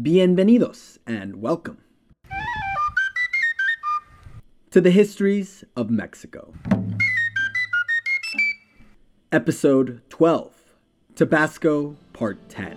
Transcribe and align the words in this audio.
Bienvenidos 0.00 0.98
and 1.06 1.40
welcome 1.40 1.78
to 4.72 4.80
the 4.80 4.90
Histories 4.90 5.62
of 5.76 5.88
Mexico. 5.88 6.52
Episode 9.30 10.02
12 10.10 10.52
Tabasco, 11.14 11.96
Part 12.12 12.48
10. 12.48 12.76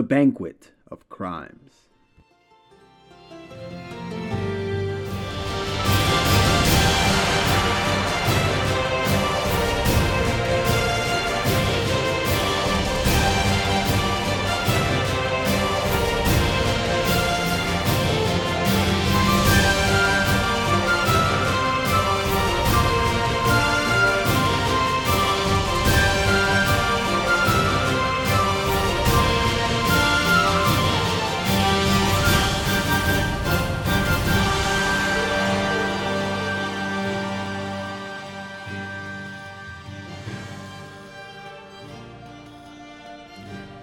The 0.00 0.06
Banquet 0.06 0.70
of 0.90 1.06
Crimes. 1.10 1.69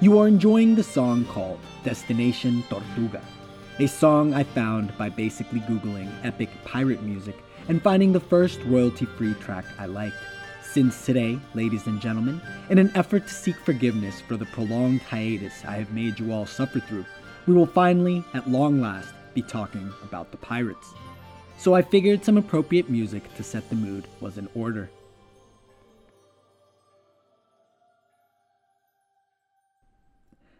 You 0.07 0.19
are 0.19 0.27
enjoying 0.29 0.75
the 0.75 0.83
song 0.83 1.25
called 1.25 1.59
Destination 1.83 2.63
Tortuga, 2.69 3.21
a 3.77 3.87
song 3.89 4.33
I 4.33 4.43
found 4.43 4.97
by 4.97 5.09
basically 5.09 5.59
Googling 5.59 6.09
epic 6.23 6.47
pirate 6.63 7.03
music 7.03 7.35
and 7.67 7.81
finding 7.81 8.13
the 8.13 8.21
first 8.21 8.61
royalty 8.61 9.03
free 9.03 9.33
track 9.33 9.65
I 9.77 9.85
liked. 9.85 10.15
Since 10.63 11.05
today, 11.05 11.37
ladies 11.55 11.87
and 11.87 11.99
gentlemen, 11.99 12.41
in 12.69 12.77
an 12.77 12.89
effort 12.95 13.27
to 13.27 13.33
seek 13.33 13.57
forgiveness 13.57 14.21
for 14.21 14.37
the 14.37 14.45
prolonged 14.45 15.01
hiatus 15.01 15.65
I 15.65 15.75
have 15.75 15.91
made 15.91 16.17
you 16.21 16.31
all 16.31 16.45
suffer 16.45 16.79
through, 16.79 17.05
we 17.45 17.53
will 17.53 17.65
finally, 17.67 18.23
at 18.33 18.49
long 18.49 18.79
last, 18.79 19.09
be 19.33 19.41
talking 19.41 19.91
about 20.03 20.31
the 20.31 20.37
pirates. 20.37 20.93
So 21.57 21.73
I 21.73 21.81
figured 21.81 22.23
some 22.23 22.37
appropriate 22.37 22.89
music 22.89 23.35
to 23.35 23.43
set 23.43 23.67
the 23.67 23.75
mood 23.75 24.07
was 24.21 24.37
in 24.37 24.47
order. 24.55 24.89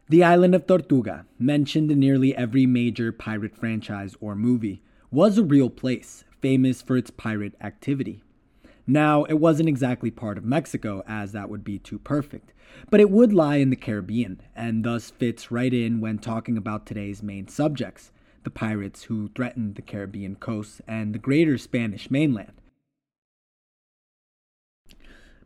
The 0.10 0.24
island 0.24 0.56
of 0.56 0.66
Tortuga, 0.66 1.26
mentioned 1.38 1.92
in 1.92 2.00
nearly 2.00 2.34
every 2.34 2.66
major 2.66 3.12
pirate 3.12 3.58
franchise 3.58 4.16
or 4.22 4.36
movie, 4.36 4.82
was 5.12 5.38
a 5.38 5.44
real 5.44 5.70
place, 5.70 6.24
famous 6.40 6.82
for 6.82 6.96
its 6.96 7.12
pirate 7.12 7.56
activity. 7.60 8.24
Now, 8.86 9.26
it 9.26 9.34
wasn't 9.34 9.68
exactly 9.68 10.10
part 10.10 10.38
of 10.38 10.46
Mexico, 10.46 11.04
as 11.10 11.34
that 11.34 11.50
would 11.50 11.66
be 11.66 11.78
too 11.78 12.00
perfect, 12.00 12.54
but 12.90 13.02
it 13.02 13.10
would 13.10 13.34
lie 13.34 13.58
in 13.58 13.70
the 13.70 13.76
Caribbean, 13.76 14.40
and 14.56 14.86
thus 14.86 15.10
fits 15.12 15.52
right 15.52 15.74
in 15.74 16.00
when 16.00 16.20
talking 16.20 16.56
about 16.56 16.86
today's 16.86 17.22
main 17.22 17.50
subjects 17.50 18.12
the 18.46 18.50
pirates 18.50 19.04
who 19.04 19.30
threatened 19.36 19.76
the 19.76 19.82
Caribbean 19.82 20.38
coast 20.38 20.80
and 20.88 21.14
the 21.14 21.20
greater 21.20 21.58
Spanish 21.58 22.10
mainland. 22.10 22.54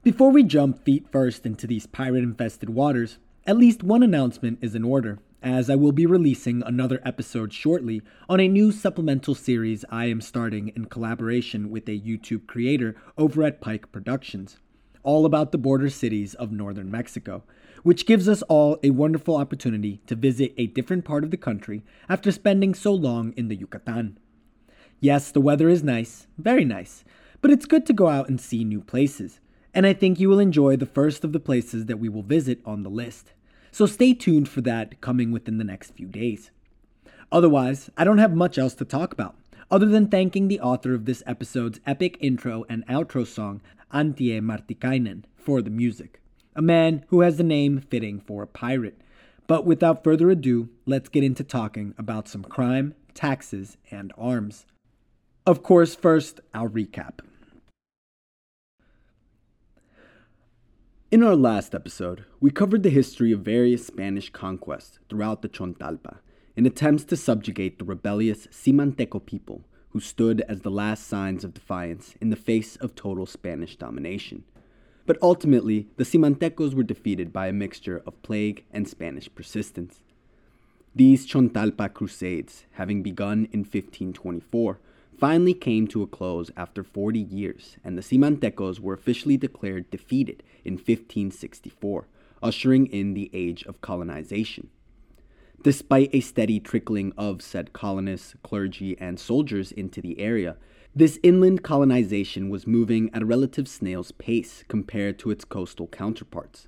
Before 0.04 0.30
we 0.30 0.44
jump 0.44 0.86
feet 0.86 1.08
first 1.12 1.48
into 1.48 1.66
these 1.66 1.88
pirate 1.88 2.24
infested 2.24 2.70
waters, 2.70 3.18
at 3.48 3.58
least 3.58 3.82
one 3.82 4.04
announcement 4.04 4.60
is 4.62 4.76
in 4.76 4.84
order, 4.84 5.18
as 5.42 5.68
I 5.68 5.76
will 5.76 5.92
be 5.92 6.06
releasing 6.06 6.62
another 6.62 7.02
episode 7.04 7.52
shortly 7.52 8.04
on 8.30 8.40
a 8.40 8.48
new 8.48 8.72
supplemental 8.72 9.34
series 9.34 9.84
I 9.90 10.06
am 10.06 10.22
starting 10.22 10.68
in 10.76 10.86
collaboration 10.86 11.72
with 11.72 11.90
a 11.90 12.00
YouTube 12.00 12.46
creator 12.46 12.96
over 13.18 13.44
at 13.44 13.60
Pike 13.60 13.92
Productions, 13.92 14.58
all 15.02 15.26
about 15.26 15.52
the 15.52 15.58
border 15.58 15.90
cities 15.90 16.36
of 16.36 16.52
northern 16.52 16.92
Mexico, 16.92 17.44
which 17.82 18.06
gives 18.06 18.30
us 18.30 18.44
all 18.44 18.78
a 18.84 18.92
wonderful 18.92 19.36
opportunity 19.36 20.02
to 20.06 20.16
visit 20.16 20.54
a 20.58 20.68
different 20.68 21.04
part 21.04 21.24
of 21.24 21.32
the 21.32 21.38
country 21.38 21.84
after 22.08 22.32
spending 22.32 22.76
so 22.76 22.94
long 22.94 23.34
in 23.36 23.48
the 23.48 23.56
Yucatan. 23.56 24.20
Yes, 25.00 25.32
the 25.32 25.42
weather 25.42 25.68
is 25.68 25.84
nice, 25.84 26.28
very 26.38 26.64
nice, 26.64 27.04
but 27.42 27.50
it's 27.50 27.66
good 27.66 27.88
to 27.88 27.94
go 27.94 28.08
out 28.08 28.30
and 28.30 28.40
see 28.40 28.64
new 28.64 28.82
places 28.82 29.40
and 29.74 29.86
I 29.86 29.94
think 29.94 30.20
you 30.20 30.30
will 30.30 30.40
enjoy 30.40 30.76
the 30.76 30.86
first 30.86 31.24
of 31.24 31.32
the 31.32 31.40
places 31.40 31.86
that 31.86 32.00
we 32.00 32.10
will 32.10 32.24
visit 32.24 32.60
on 32.66 32.84
the 32.84 32.90
list. 32.90 33.34
So 33.72 33.86
stay 33.86 34.14
tuned 34.14 34.50
for 34.50 34.62
that 34.62 35.00
coming 35.02 35.32
within 35.32 35.58
the 35.58 35.64
next 35.64 35.92
few 35.92 36.08
days. 36.08 36.52
Otherwise, 37.32 37.90
I 37.96 38.04
don't 38.04 38.18
have 38.18 38.36
much 38.36 38.58
else 38.58 38.74
to 38.76 38.86
talk 38.86 39.14
about, 39.14 39.36
other 39.70 39.86
than 39.86 40.08
thanking 40.08 40.48
the 40.48 40.60
author 40.60 40.94
of 40.94 41.06
this 41.06 41.24
episode's 41.26 41.80
epic 41.86 42.18
intro 42.20 42.66
and 42.68 42.86
outro 42.88 43.26
song, 43.26 43.62
Antti 43.94 44.40
Martikainen, 44.42 45.24
for 45.36 45.62
the 45.62 45.70
music. 45.70 46.20
A 46.56 46.62
man 46.62 47.06
who 47.08 47.22
has 47.22 47.38
the 47.38 47.44
name 47.44 47.80
fitting 47.80 48.20
for 48.20 48.44
a 48.44 48.48
pirate. 48.48 49.00
But 49.48 49.66
without 49.66 50.04
further 50.04 50.30
ado, 50.30 50.70
let's 50.86 51.10
get 51.10 51.24
into 51.24 51.44
talking 51.44 51.94
about 51.98 52.28
some 52.28 52.44
crime, 52.44 52.96
taxes, 53.14 53.78
and 53.90 54.12
arms. 54.18 54.66
Of 55.46 55.64
course, 55.64 55.96
first, 55.96 56.42
I'll 56.54 56.70
recap. 56.70 57.20
In 61.12 61.24
our 61.24 61.36
last 61.36 61.76
episode, 61.76 62.24
we 62.40 62.52
covered 62.52 62.84
the 62.84 62.90
history 62.90 63.34
of 63.34 63.42
various 63.42 63.86
Spanish 63.86 64.30
conquests 64.30 65.00
throughout 65.10 65.42
the 65.42 65.50
Chontalpa 65.50 66.20
in 66.56 66.66
attempts 66.66 67.04
to 67.04 67.18
subjugate 67.18 67.78
the 67.78 67.84
rebellious 67.84 68.48
Simanteco 68.48 69.26
people 69.26 69.66
who 69.90 70.00
stood 70.00 70.40
as 70.48 70.62
the 70.62 70.72
last 70.72 71.06
signs 71.06 71.44
of 71.44 71.54
defiance 71.54 72.14
in 72.22 72.30
the 72.30 72.38
face 72.38 72.78
of 72.78 72.96
total 72.96 73.26
Spanish 73.26 73.76
domination. 73.76 74.46
But 75.06 75.18
ultimately, 75.22 75.90
the 75.98 76.06
Simantecos 76.06 76.74
were 76.74 76.82
defeated 76.82 77.34
by 77.34 77.48
a 77.48 77.52
mixture 77.52 78.02
of 78.08 78.22
plague 78.22 78.64
and 78.72 78.88
Spanish 78.88 79.28
persistence. 79.36 80.00
These 80.96 81.28
Chontalpa 81.28 81.94
crusades, 81.94 82.64
having 82.76 83.04
begun 83.04 83.50
in 83.52 83.66
1524, 83.66 84.80
finally 85.22 85.54
came 85.54 85.86
to 85.86 86.02
a 86.02 86.08
close 86.08 86.50
after 86.58 86.84
40 86.84 87.20
years, 87.20 87.78
and 87.84 87.96
the 87.96 88.02
Simantecos 88.02 88.80
were 88.80 88.96
officially 88.96 89.38
declared 89.38 89.88
defeated 89.92 90.42
in 90.66 90.74
1564, 90.74 92.08
ushering 92.42 92.88
in 92.88 93.14
the 93.14 93.30
age 93.32 93.64
of 93.66 93.82
colonization. 93.82 94.72
Despite 95.62 96.10
a 96.12 96.22
steady 96.22 96.60
trickling 96.60 97.14
of 97.20 97.44
said 97.44 97.72
colonists, 97.72 98.34
clergy, 98.42 98.98
and 99.00 99.20
soldiers 99.20 99.72
into 99.72 100.02
the 100.02 100.20
area, 100.20 100.58
this 100.96 101.20
inland 101.22 101.62
colonization 101.62 102.50
was 102.50 102.66
moving 102.66 103.12
at 103.14 103.22
a 103.22 103.28
relative 103.28 103.68
snail's 103.68 104.12
pace 104.12 104.64
compared 104.68 105.20
to 105.20 105.30
its 105.30 105.46
coastal 105.46 105.86
counterparts. 105.86 106.68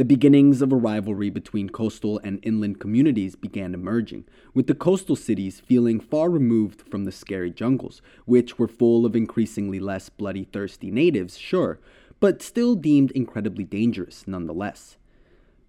The 0.00 0.06
beginnings 0.06 0.62
of 0.62 0.72
a 0.72 0.76
rivalry 0.76 1.28
between 1.28 1.68
coastal 1.68 2.18
and 2.24 2.38
inland 2.42 2.80
communities 2.80 3.36
began 3.36 3.74
emerging, 3.74 4.24
with 4.54 4.66
the 4.66 4.74
coastal 4.74 5.14
cities 5.14 5.60
feeling 5.60 6.00
far 6.00 6.30
removed 6.30 6.80
from 6.80 7.04
the 7.04 7.12
scary 7.12 7.50
jungles, 7.50 8.00
which 8.24 8.58
were 8.58 8.66
full 8.66 9.04
of 9.04 9.14
increasingly 9.14 9.78
less 9.78 10.08
bloody 10.08 10.44
thirsty 10.44 10.90
natives, 10.90 11.36
sure, 11.36 11.80
but 12.18 12.40
still 12.40 12.76
deemed 12.76 13.10
incredibly 13.10 13.62
dangerous 13.62 14.26
nonetheless. 14.26 14.96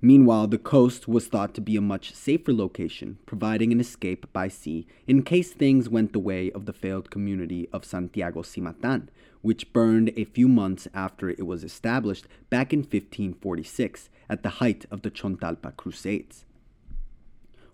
Meanwhile, 0.04 0.48
the 0.48 0.58
coast 0.58 1.08
was 1.08 1.28
thought 1.28 1.54
to 1.54 1.62
be 1.62 1.76
a 1.76 1.82
much 1.82 2.16
safer 2.16 2.52
location, 2.52 3.20
providing 3.28 3.72
an 3.72 3.80
escape 3.80 4.26
by 4.34 4.48
sea 4.48 4.88
in 5.06 5.22
case 5.22 5.54
things 5.54 5.90
went 5.90 6.12
the 6.12 6.20
way 6.20 6.52
of 6.52 6.66
the 6.66 6.74
failed 6.74 7.12
community 7.12 7.70
of 7.72 7.86
Santiago 7.86 8.42
Simatan, 8.42 9.10
which 9.42 9.72
burned 9.74 10.12
a 10.16 10.24
few 10.24 10.48
months 10.48 10.88
after 10.96 11.30
it 11.30 11.46
was 11.46 11.64
established 11.64 12.28
back 12.50 12.74
in 12.74 12.80
1546 12.80 14.10
at 14.28 14.42
the 14.42 14.50
height 14.50 14.86
of 14.90 15.04
the 15.04 15.12
Chontalpa 15.12 15.76
Crusades. 15.78 16.46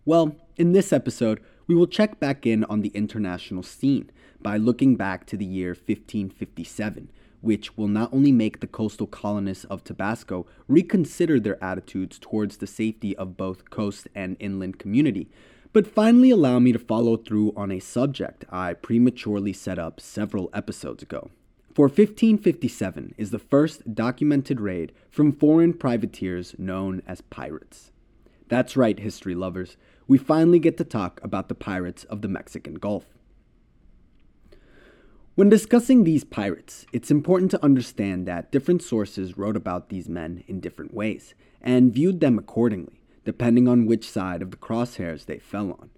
Well, 0.04 0.36
in 0.57 0.74
this 0.74 0.92
episode, 0.92 1.40
we 1.66 1.75
will 1.75 1.88
check 1.88 2.19
back 2.19 2.46
in 2.46 2.66
on 2.66 2.81
the 2.81 2.90
international 2.90 3.63
scene 3.63 4.10
by 4.42 4.57
looking 4.57 4.96
back 4.96 5.25
to 5.28 5.38
the 5.38 5.46
year 5.46 5.69
1557, 5.69 7.10
which 7.42 7.78
will 7.78 7.88
not 7.88 8.13
only 8.13 8.31
make 8.31 8.60
the 8.60 8.68
coastal 8.68 9.07
colonists 9.07 9.66
of 9.66 9.84
Tabasco 9.84 10.45
reconsider 10.68 11.39
their 11.39 11.63
attitudes 11.63 12.18
towards 12.19 12.57
the 12.57 12.68
safety 12.68 13.16
of 13.18 13.38
both 13.38 13.69
coast 13.69 14.07
and 14.16 14.38
inland 14.39 14.80
community, 14.80 15.30
but 15.74 15.86
finally 15.88 16.31
allow 16.31 16.60
me 16.60 16.72
to 16.72 16.80
follow 16.80 17.18
through 17.18 17.54
on 17.56 17.72
a 17.72 17.80
subject 17.80 18.45
I 18.50 18.74
prematurely 18.74 19.54
set 19.54 19.78
up 19.78 20.00
several 20.00 20.50
episodes 20.54 21.04
ago. 21.04 21.30
For 21.74 21.86
1557 21.86 23.13
is 23.18 23.30
the 23.30 23.38
first 23.38 23.94
documented 23.94 24.60
raid 24.60 24.94
from 25.12 25.31
foreign 25.31 25.74
privateers 25.74 26.56
known 26.57 27.04
as 27.06 27.22
pirates. 27.22 27.92
That's 28.48 28.75
right, 28.75 28.98
history 28.98 29.36
lovers. 29.36 29.78
We 30.07 30.18
finally 30.18 30.57
get 30.57 30.78
to 30.78 30.84
talk 30.84 31.19
about 31.22 31.50
the 31.50 31.56
pirates 31.56 32.06
of 32.06 32.22
the 32.22 32.28
Mexican 32.28 32.75
Gulf. 32.75 33.17
When 35.38 35.50
discussing 35.50 36.04
these 36.04 36.24
pirates, 36.24 36.88
it's 36.92 37.12
important 37.12 37.51
to 37.51 37.63
understand 37.63 38.25
that 38.25 38.51
different 38.51 38.81
sources 38.81 39.38
wrote 39.38 39.56
about 39.56 39.89
these 39.89 40.10
men 40.10 40.44
in 40.48 40.60
different 40.60 40.95
ways 40.95 41.36
and 41.62 41.94
viewed 41.94 42.22
them 42.22 42.39
accordingly, 42.39 43.04
depending 43.24 43.68
on 43.68 43.86
which 43.86 44.10
side 44.10 44.42
of 44.42 44.50
the 44.50 44.57
crosshairs 44.57 45.25
they 45.28 45.38
fell 45.38 45.74
on. 45.74 45.92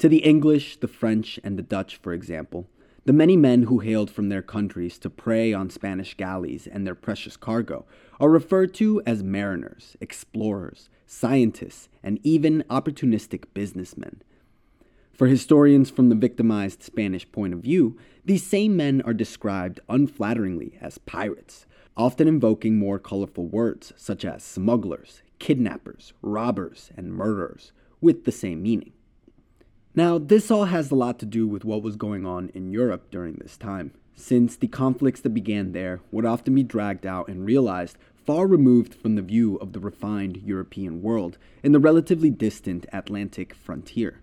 To 0.00 0.08
the 0.08 0.24
English, 0.24 0.80
the 0.80 0.88
French, 0.88 1.38
and 1.44 1.56
the 1.56 1.62
Dutch, 1.62 1.98
for 1.98 2.12
example, 2.12 2.66
the 3.04 3.12
many 3.12 3.36
men 3.36 3.62
who 3.62 3.78
hailed 3.78 4.10
from 4.10 4.28
their 4.28 4.42
countries 4.42 4.98
to 4.98 5.08
prey 5.08 5.52
on 5.52 5.70
Spanish 5.70 6.14
galleys 6.14 6.66
and 6.66 6.84
their 6.84 6.96
precious 6.96 7.36
cargo 7.36 7.86
are 8.18 8.28
referred 8.28 8.74
to 8.74 9.00
as 9.06 9.22
mariners, 9.22 9.96
explorers, 10.00 10.88
scientists, 11.06 11.88
and 12.02 12.18
even 12.24 12.64
opportunistic 12.68 13.44
businessmen. 13.54 14.20
For 15.18 15.26
historians 15.26 15.90
from 15.90 16.10
the 16.10 16.14
victimized 16.14 16.84
Spanish 16.84 17.30
point 17.32 17.52
of 17.52 17.58
view, 17.58 17.98
these 18.24 18.46
same 18.46 18.76
men 18.76 19.02
are 19.02 19.12
described 19.12 19.80
unflatteringly 19.88 20.80
as 20.80 20.98
pirates, 20.98 21.66
often 21.96 22.28
invoking 22.28 22.78
more 22.78 23.00
colorful 23.00 23.48
words 23.48 23.92
such 23.96 24.24
as 24.24 24.44
smugglers, 24.44 25.22
kidnappers, 25.40 26.12
robbers, 26.22 26.92
and 26.96 27.12
murderers, 27.12 27.72
with 28.00 28.26
the 28.26 28.30
same 28.30 28.62
meaning. 28.62 28.92
Now, 29.92 30.18
this 30.18 30.52
all 30.52 30.66
has 30.66 30.92
a 30.92 30.94
lot 30.94 31.18
to 31.18 31.26
do 31.26 31.48
with 31.48 31.64
what 31.64 31.82
was 31.82 31.96
going 31.96 32.24
on 32.24 32.50
in 32.54 32.70
Europe 32.70 33.10
during 33.10 33.34
this 33.34 33.56
time, 33.56 33.90
since 34.14 34.54
the 34.54 34.68
conflicts 34.68 35.20
that 35.22 35.30
began 35.30 35.72
there 35.72 35.98
would 36.12 36.26
often 36.26 36.54
be 36.54 36.62
dragged 36.62 37.04
out 37.04 37.26
and 37.26 37.44
realized 37.44 37.98
far 38.24 38.46
removed 38.46 38.94
from 38.94 39.16
the 39.16 39.22
view 39.22 39.56
of 39.56 39.72
the 39.72 39.80
refined 39.80 40.36
European 40.36 41.02
world 41.02 41.38
in 41.64 41.72
the 41.72 41.80
relatively 41.80 42.30
distant 42.30 42.86
Atlantic 42.92 43.52
frontier. 43.52 44.20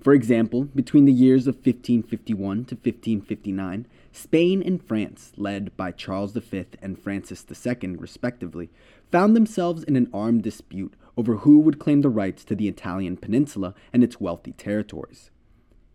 For 0.00 0.14
example, 0.14 0.64
between 0.64 1.04
the 1.04 1.12
years 1.12 1.46
of 1.46 1.56
1551 1.56 2.64
to 2.66 2.74
1559, 2.74 3.86
Spain 4.12 4.62
and 4.62 4.82
France, 4.82 5.32
led 5.36 5.76
by 5.76 5.92
Charles 5.92 6.32
V 6.32 6.64
and 6.80 6.98
Francis 6.98 7.44
II 7.50 7.96
respectively, 7.96 8.70
found 9.12 9.36
themselves 9.36 9.84
in 9.84 9.96
an 9.96 10.08
armed 10.12 10.42
dispute 10.42 10.94
over 11.18 11.36
who 11.36 11.58
would 11.58 11.78
claim 11.78 12.00
the 12.00 12.08
rights 12.08 12.44
to 12.44 12.54
the 12.54 12.66
Italian 12.66 13.18
peninsula 13.18 13.74
and 13.92 14.02
its 14.02 14.18
wealthy 14.18 14.52
territories. 14.52 15.30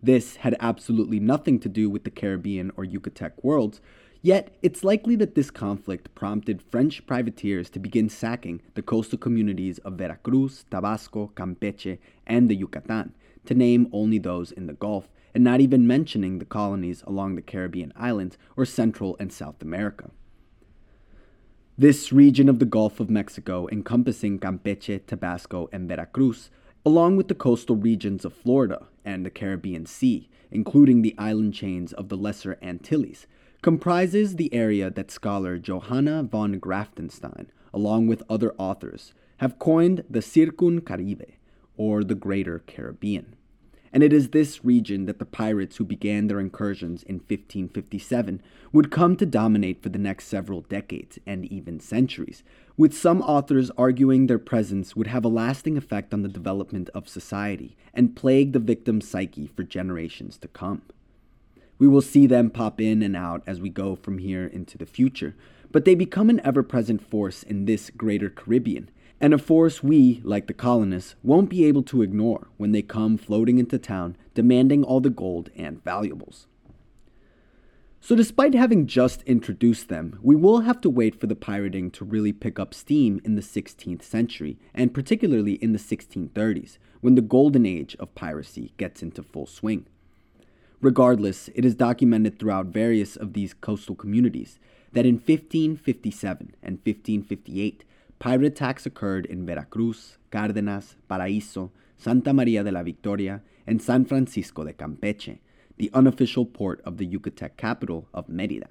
This 0.03 0.37
had 0.37 0.55
absolutely 0.59 1.19
nothing 1.19 1.59
to 1.61 1.69
do 1.69 1.89
with 1.89 2.03
the 2.03 2.11
Caribbean 2.11 2.71
or 2.77 2.85
Yucatec 2.85 3.31
worlds, 3.41 3.81
Yet, 4.21 4.55
it's 4.63 4.83
likely 4.83 5.15
that 5.17 5.35
this 5.35 5.51
conflict 5.51 6.15
prompted 6.15 6.59
French 6.59 7.05
privateers 7.05 7.69
to 7.69 7.79
begin 7.79 8.09
sacking 8.09 8.59
the 8.73 8.81
coastal 8.81 9.19
communities 9.19 9.77
of 9.85 9.99
Veracruz, 9.99 10.65
Tabasco, 10.71 11.31
Campeche, 11.35 11.99
and 12.25 12.49
the 12.49 12.55
Yucatan, 12.55 13.13
to 13.47 13.53
name 13.53 13.87
only 13.91 14.17
those 14.17 14.51
in 14.51 14.67
the 14.67 14.73
Gulf, 14.73 15.09
and 15.33 15.43
not 15.43 15.59
even 15.59 15.85
mentioning 15.85 16.39
the 16.39 16.45
colonies 16.45 17.03
along 17.05 17.35
the 17.35 17.41
Caribbean 17.41 17.91
islands 17.95 18.37
or 18.55 18.65
Central 18.65 19.17
and 19.19 19.33
South 19.33 19.61
America. 19.61 20.11
This 21.77 22.13
region 22.13 22.47
of 22.47 22.59
the 22.59 22.65
Gulf 22.65 23.01
of 23.01 23.09
Mexico, 23.09 23.67
encompassing 23.69 24.39
Campeche, 24.39 25.05
Tabasco, 25.05 25.67
and 25.73 25.89
Veracruz, 25.89 26.49
along 26.85 27.17
with 27.17 27.27
the 27.27 27.35
coastal 27.35 27.75
regions 27.75 28.23
of 28.23 28.33
Florida 28.33 28.87
and 29.03 29.25
the 29.25 29.29
Caribbean 29.29 29.85
Sea, 29.85 30.29
including 30.51 31.01
the 31.01 31.15
island 31.17 31.53
chains 31.53 31.91
of 31.91 32.07
the 32.07 32.15
Lesser 32.15 32.57
Antilles, 32.61 33.27
comprises 33.61 34.35
the 34.35 34.53
area 34.53 34.89
that 34.89 35.11
scholar 35.11 35.57
Johanna 35.57 36.23
von 36.23 36.59
Grafenstein, 36.61 37.47
along 37.73 38.07
with 38.07 38.23
other 38.29 38.53
authors, 38.57 39.13
have 39.37 39.59
coined 39.59 40.05
the 40.09 40.21
Circum-Caribe, 40.21 41.33
or 41.75 42.05
the 42.05 42.15
Greater 42.15 42.59
Caribbean. 42.59 43.34
And 43.95 44.03
it 44.03 44.11
is 44.11 44.31
this 44.31 44.65
region 44.65 45.05
that 45.05 45.19
the 45.19 45.25
pirates 45.25 45.77
who 45.77 45.85
began 45.85 46.27
their 46.27 46.41
incursions 46.41 47.01
in 47.03 47.15
1557 47.15 48.41
would 48.73 48.91
come 48.91 49.15
to 49.15 49.25
dominate 49.25 49.81
for 49.81 49.87
the 49.87 49.97
next 49.97 50.27
several 50.27 50.59
decades 50.59 51.17
and 51.25 51.45
even 51.45 51.79
centuries, 51.79 52.43
with 52.75 52.93
some 52.93 53.21
authors 53.21 53.71
arguing 53.77 54.27
their 54.27 54.37
presence 54.37 54.97
would 54.97 55.07
have 55.07 55.23
a 55.23 55.29
lasting 55.29 55.77
effect 55.77 56.13
on 56.13 56.23
the 56.23 56.27
development 56.27 56.89
of 56.89 57.07
society 57.07 57.77
and 57.93 58.17
plague 58.17 58.51
the 58.51 58.59
victim's 58.59 59.07
psyche 59.07 59.47
for 59.47 59.63
generations 59.63 60.37
to 60.39 60.49
come. 60.49 60.81
We 61.79 61.87
will 61.87 62.01
see 62.01 62.27
them 62.27 62.49
pop 62.49 62.81
in 62.81 63.01
and 63.01 63.15
out 63.15 63.43
as 63.47 63.61
we 63.61 63.69
go 63.69 63.95
from 63.95 64.17
here 64.17 64.45
into 64.45 64.77
the 64.77 64.85
future, 64.85 65.37
but 65.71 65.85
they 65.85 65.95
become 65.95 66.29
an 66.29 66.41
ever 66.43 66.63
present 66.63 67.01
force 67.01 67.43
in 67.43 67.63
this 67.63 67.89
greater 67.91 68.29
Caribbean, 68.29 68.89
and 69.19 69.33
a 69.33 69.37
force 69.37 69.81
we, 69.81 70.21
like 70.23 70.47
the 70.47 70.53
colonists, 70.53 71.15
won't 71.23 71.49
be 71.49 71.65
able 71.65 71.83
to 71.83 72.01
ignore 72.01 72.47
when 72.57 72.71
they 72.71 72.81
come 72.81 73.17
floating 73.17 73.57
into 73.57 73.77
town 73.77 74.17
demanding 74.33 74.83
all 74.83 74.99
the 74.99 75.09
gold 75.09 75.49
and 75.55 75.83
valuables. 75.83 76.47
So, 78.01 78.15
despite 78.15 78.53
having 78.53 78.85
just 78.85 79.23
introduced 79.23 79.89
them, 79.89 80.19
we 80.21 80.35
will 80.35 80.59
have 80.59 80.79
to 80.81 80.91
wait 80.91 81.19
for 81.19 81.25
the 81.25 81.35
pirating 81.35 81.89
to 81.91 82.05
really 82.05 82.31
pick 82.31 82.59
up 82.59 82.71
steam 82.71 83.19
in 83.23 83.33
the 83.33 83.41
16th 83.41 84.03
century, 84.03 84.59
and 84.75 84.93
particularly 84.93 85.53
in 85.53 85.73
the 85.73 85.79
1630s, 85.79 86.77
when 87.01 87.15
the 87.15 87.21
golden 87.21 87.65
age 87.65 87.95
of 87.99 88.13
piracy 88.13 88.73
gets 88.77 89.01
into 89.01 89.23
full 89.23 89.47
swing. 89.47 89.87
Regardless, 90.81 91.49
it 91.55 91.65
is 91.65 91.73
documented 91.73 92.37
throughout 92.37 92.67
various 92.67 93.15
of 93.15 93.33
these 93.33 93.55
coastal 93.55 93.95
communities 93.95 94.59
that 94.91 95.07
in 95.07 95.15
1557 95.15 96.53
and 96.61 96.75
1558, 96.85 97.83
pirate 98.25 98.47
attacks 98.47 98.87
occurred 98.87 99.27
in 99.27 99.45
Veracruz, 99.45 100.17
Cárdenas, 100.31 100.95
Paraíso, 101.07 101.69
Santa 101.95 102.33
Maria 102.33 102.63
de 102.63 102.71
la 102.71 102.81
Victoria, 102.81 103.43
and 103.67 103.79
San 103.79 104.03
Francisco 104.03 104.63
de 104.63 104.73
Campeche, 104.73 105.37
the 105.77 105.91
unofficial 105.93 106.43
port 106.43 106.81
of 106.83 106.97
the 106.97 107.05
Yucatec 107.05 107.55
capital 107.55 108.07
of 108.15 108.27
Merida. 108.27 108.65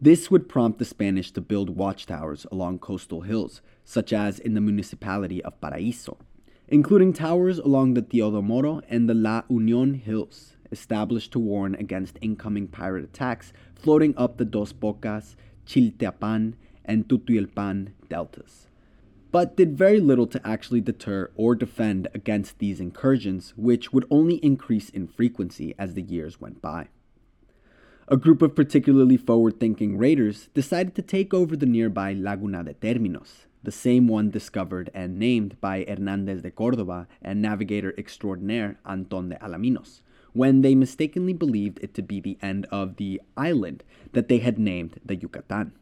This 0.00 0.30
would 0.30 0.48
prompt 0.48 0.78
the 0.78 0.86
Spanish 0.86 1.30
to 1.32 1.42
build 1.42 1.76
watchtowers 1.76 2.46
along 2.50 2.78
coastal 2.78 3.20
hills, 3.20 3.60
such 3.84 4.14
as 4.14 4.38
in 4.38 4.54
the 4.54 4.62
municipality 4.62 5.44
of 5.44 5.60
Paraíso, 5.60 6.16
including 6.68 7.12
towers 7.12 7.58
along 7.58 7.92
the 7.92 8.00
Teodomoro 8.00 8.80
and 8.88 9.10
the 9.10 9.14
La 9.14 9.42
Union 9.50 9.92
hills, 9.92 10.56
established 10.72 11.32
to 11.32 11.38
warn 11.38 11.74
against 11.74 12.16
incoming 12.22 12.66
pirate 12.66 13.04
attacks 13.04 13.52
floating 13.74 14.16
up 14.16 14.38
the 14.38 14.46
Dos 14.46 14.72
Bocas, 14.72 15.36
Chilteapan, 15.66 16.54
and 16.86 17.06
Tutuyelpan 17.06 17.90
deltas, 18.08 18.68
but 19.30 19.56
did 19.56 19.76
very 19.76 20.00
little 20.00 20.26
to 20.26 20.46
actually 20.46 20.80
deter 20.80 21.30
or 21.36 21.54
defend 21.54 22.08
against 22.14 22.58
these 22.58 22.80
incursions, 22.80 23.52
which 23.56 23.92
would 23.92 24.06
only 24.10 24.36
increase 24.36 24.88
in 24.90 25.06
frequency 25.06 25.74
as 25.78 25.94
the 25.94 26.02
years 26.02 26.40
went 26.40 26.62
by. 26.62 26.88
A 28.08 28.16
group 28.16 28.40
of 28.40 28.54
particularly 28.54 29.18
forward 29.18 29.60
thinking 29.60 29.98
raiders 29.98 30.48
decided 30.54 30.94
to 30.94 31.02
take 31.02 31.34
over 31.34 31.56
the 31.56 31.66
nearby 31.66 32.14
Laguna 32.14 32.64
de 32.64 32.72
Terminos, 32.72 33.44
the 33.62 33.70
same 33.70 34.08
one 34.08 34.30
discovered 34.30 34.90
and 34.94 35.18
named 35.18 35.60
by 35.60 35.84
Hernandez 35.86 36.40
de 36.40 36.50
Cordoba 36.50 37.06
and 37.20 37.42
navigator 37.42 37.94
extraordinaire 37.98 38.78
Anton 38.86 39.28
de 39.28 39.36
Alaminos, 39.36 40.00
when 40.32 40.62
they 40.62 40.74
mistakenly 40.74 41.34
believed 41.34 41.80
it 41.82 41.92
to 41.94 42.02
be 42.02 42.18
the 42.18 42.38
end 42.40 42.66
of 42.70 42.96
the 42.96 43.20
island 43.36 43.84
that 44.12 44.28
they 44.28 44.38
had 44.38 44.58
named 44.58 44.98
the 45.04 45.16
Yucatan. 45.16 45.72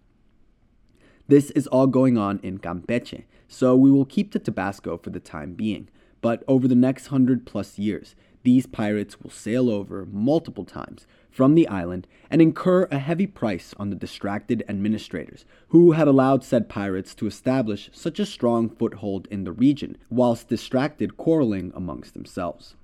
This 1.29 1.51
is 1.51 1.67
all 1.67 1.89
going 1.89 2.17
on 2.17 2.39
in 2.45 2.59
Campeche, 2.59 3.25
so 3.49 3.75
we 3.75 3.91
will 3.91 4.05
keep 4.05 4.31
to 4.33 4.39
Tabasco 4.39 4.97
for 4.97 5.11
the 5.11 5.19
time 5.19 5.55
being, 5.55 5.89
but 6.21 6.45
over 6.47 6.69
the 6.69 6.77
next 6.77 7.09
hundred 7.09 7.45
plus 7.45 7.81
years, 7.81 8.15
these 8.45 8.67
pirates 8.67 9.21
will 9.21 9.31
sail 9.31 9.69
over 9.69 10.07
multiple 10.07 10.65
times 10.65 11.05
from 11.29 11.57
the 11.57 11.67
island 11.67 12.07
and 12.31 12.41
incur 12.41 12.85
a 12.93 13.01
heavy 13.01 13.27
price 13.27 13.75
on 13.77 13.91
the 13.91 13.97
distracted 13.97 14.63
administrators 14.69 15.45
who 15.71 15.93
had 15.93 16.07
allowed 16.07 16.45
said 16.45 16.69
pirates 16.69 17.13
to 17.17 17.27
establish 17.27 17.91
such 17.93 18.21
a 18.21 18.27
strong 18.27 18.69
foothold 18.69 19.27
in 19.29 19.43
the 19.43 19.51
region, 19.51 19.99
whilst 20.09 20.49
distracted 20.49 21.17
quarreling 21.17 21.73
amongst 21.75 22.15
themselves. 22.15 22.77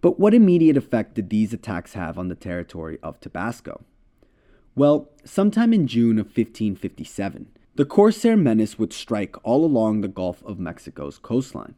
But 0.00 0.20
what 0.20 0.32
immediate 0.32 0.76
effect 0.76 1.14
did 1.14 1.28
these 1.28 1.52
attacks 1.52 1.94
have 1.94 2.18
on 2.18 2.28
the 2.28 2.36
territory 2.36 3.00
of 3.02 3.18
Tabasco? 3.18 3.84
Well, 4.78 5.08
sometime 5.24 5.72
in 5.72 5.88
June 5.88 6.20
of 6.20 6.26
1557, 6.26 7.48
the 7.74 7.84
Corsair 7.84 8.36
menace 8.36 8.78
would 8.78 8.92
strike 8.92 9.34
all 9.42 9.64
along 9.64 10.02
the 10.02 10.06
Gulf 10.06 10.40
of 10.44 10.60
Mexico's 10.60 11.18
coastline. 11.18 11.74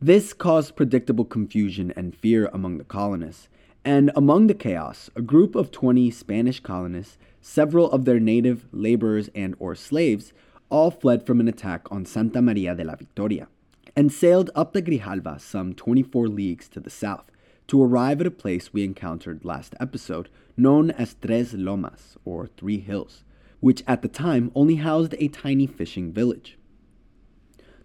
This 0.00 0.32
caused 0.32 0.74
predictable 0.74 1.26
confusion 1.26 1.92
and 1.94 2.16
fear 2.16 2.46
among 2.46 2.78
the 2.78 2.84
colonists, 2.84 3.50
and 3.84 4.10
among 4.16 4.46
the 4.46 4.54
chaos, 4.54 5.10
a 5.16 5.20
group 5.20 5.54
of 5.54 5.70
20 5.70 6.10
Spanish 6.10 6.60
colonists, 6.60 7.18
several 7.42 7.90
of 7.90 8.06
their 8.06 8.18
native 8.18 8.64
laborers 8.72 9.28
and 9.34 9.54
or 9.58 9.74
slaves, 9.74 10.32
all 10.70 10.90
fled 10.90 11.26
from 11.26 11.40
an 11.40 11.48
attack 11.48 11.92
on 11.92 12.06
Santa 12.06 12.40
Maria 12.40 12.74
de 12.74 12.84
la 12.84 12.96
Victoria 12.96 13.48
and 13.94 14.10
sailed 14.10 14.50
up 14.54 14.72
the 14.72 14.80
Grijalva 14.80 15.38
some 15.38 15.74
24 15.74 16.26
leagues 16.28 16.70
to 16.70 16.80
the 16.80 16.88
south 16.88 17.30
to 17.68 17.82
arrive 17.82 18.20
at 18.20 18.26
a 18.26 18.30
place 18.30 18.72
we 18.72 18.82
encountered 18.82 19.44
last 19.44 19.74
episode 19.78 20.28
known 20.56 20.90
as 20.90 21.14
Tres 21.14 21.54
Lomas, 21.54 22.16
or 22.24 22.46
Three 22.46 22.80
Hills, 22.80 23.24
which 23.60 23.84
at 23.86 24.02
the 24.02 24.08
time 24.08 24.50
only 24.54 24.76
housed 24.76 25.14
a 25.18 25.28
tiny 25.28 25.66
fishing 25.66 26.12
village. 26.12 26.58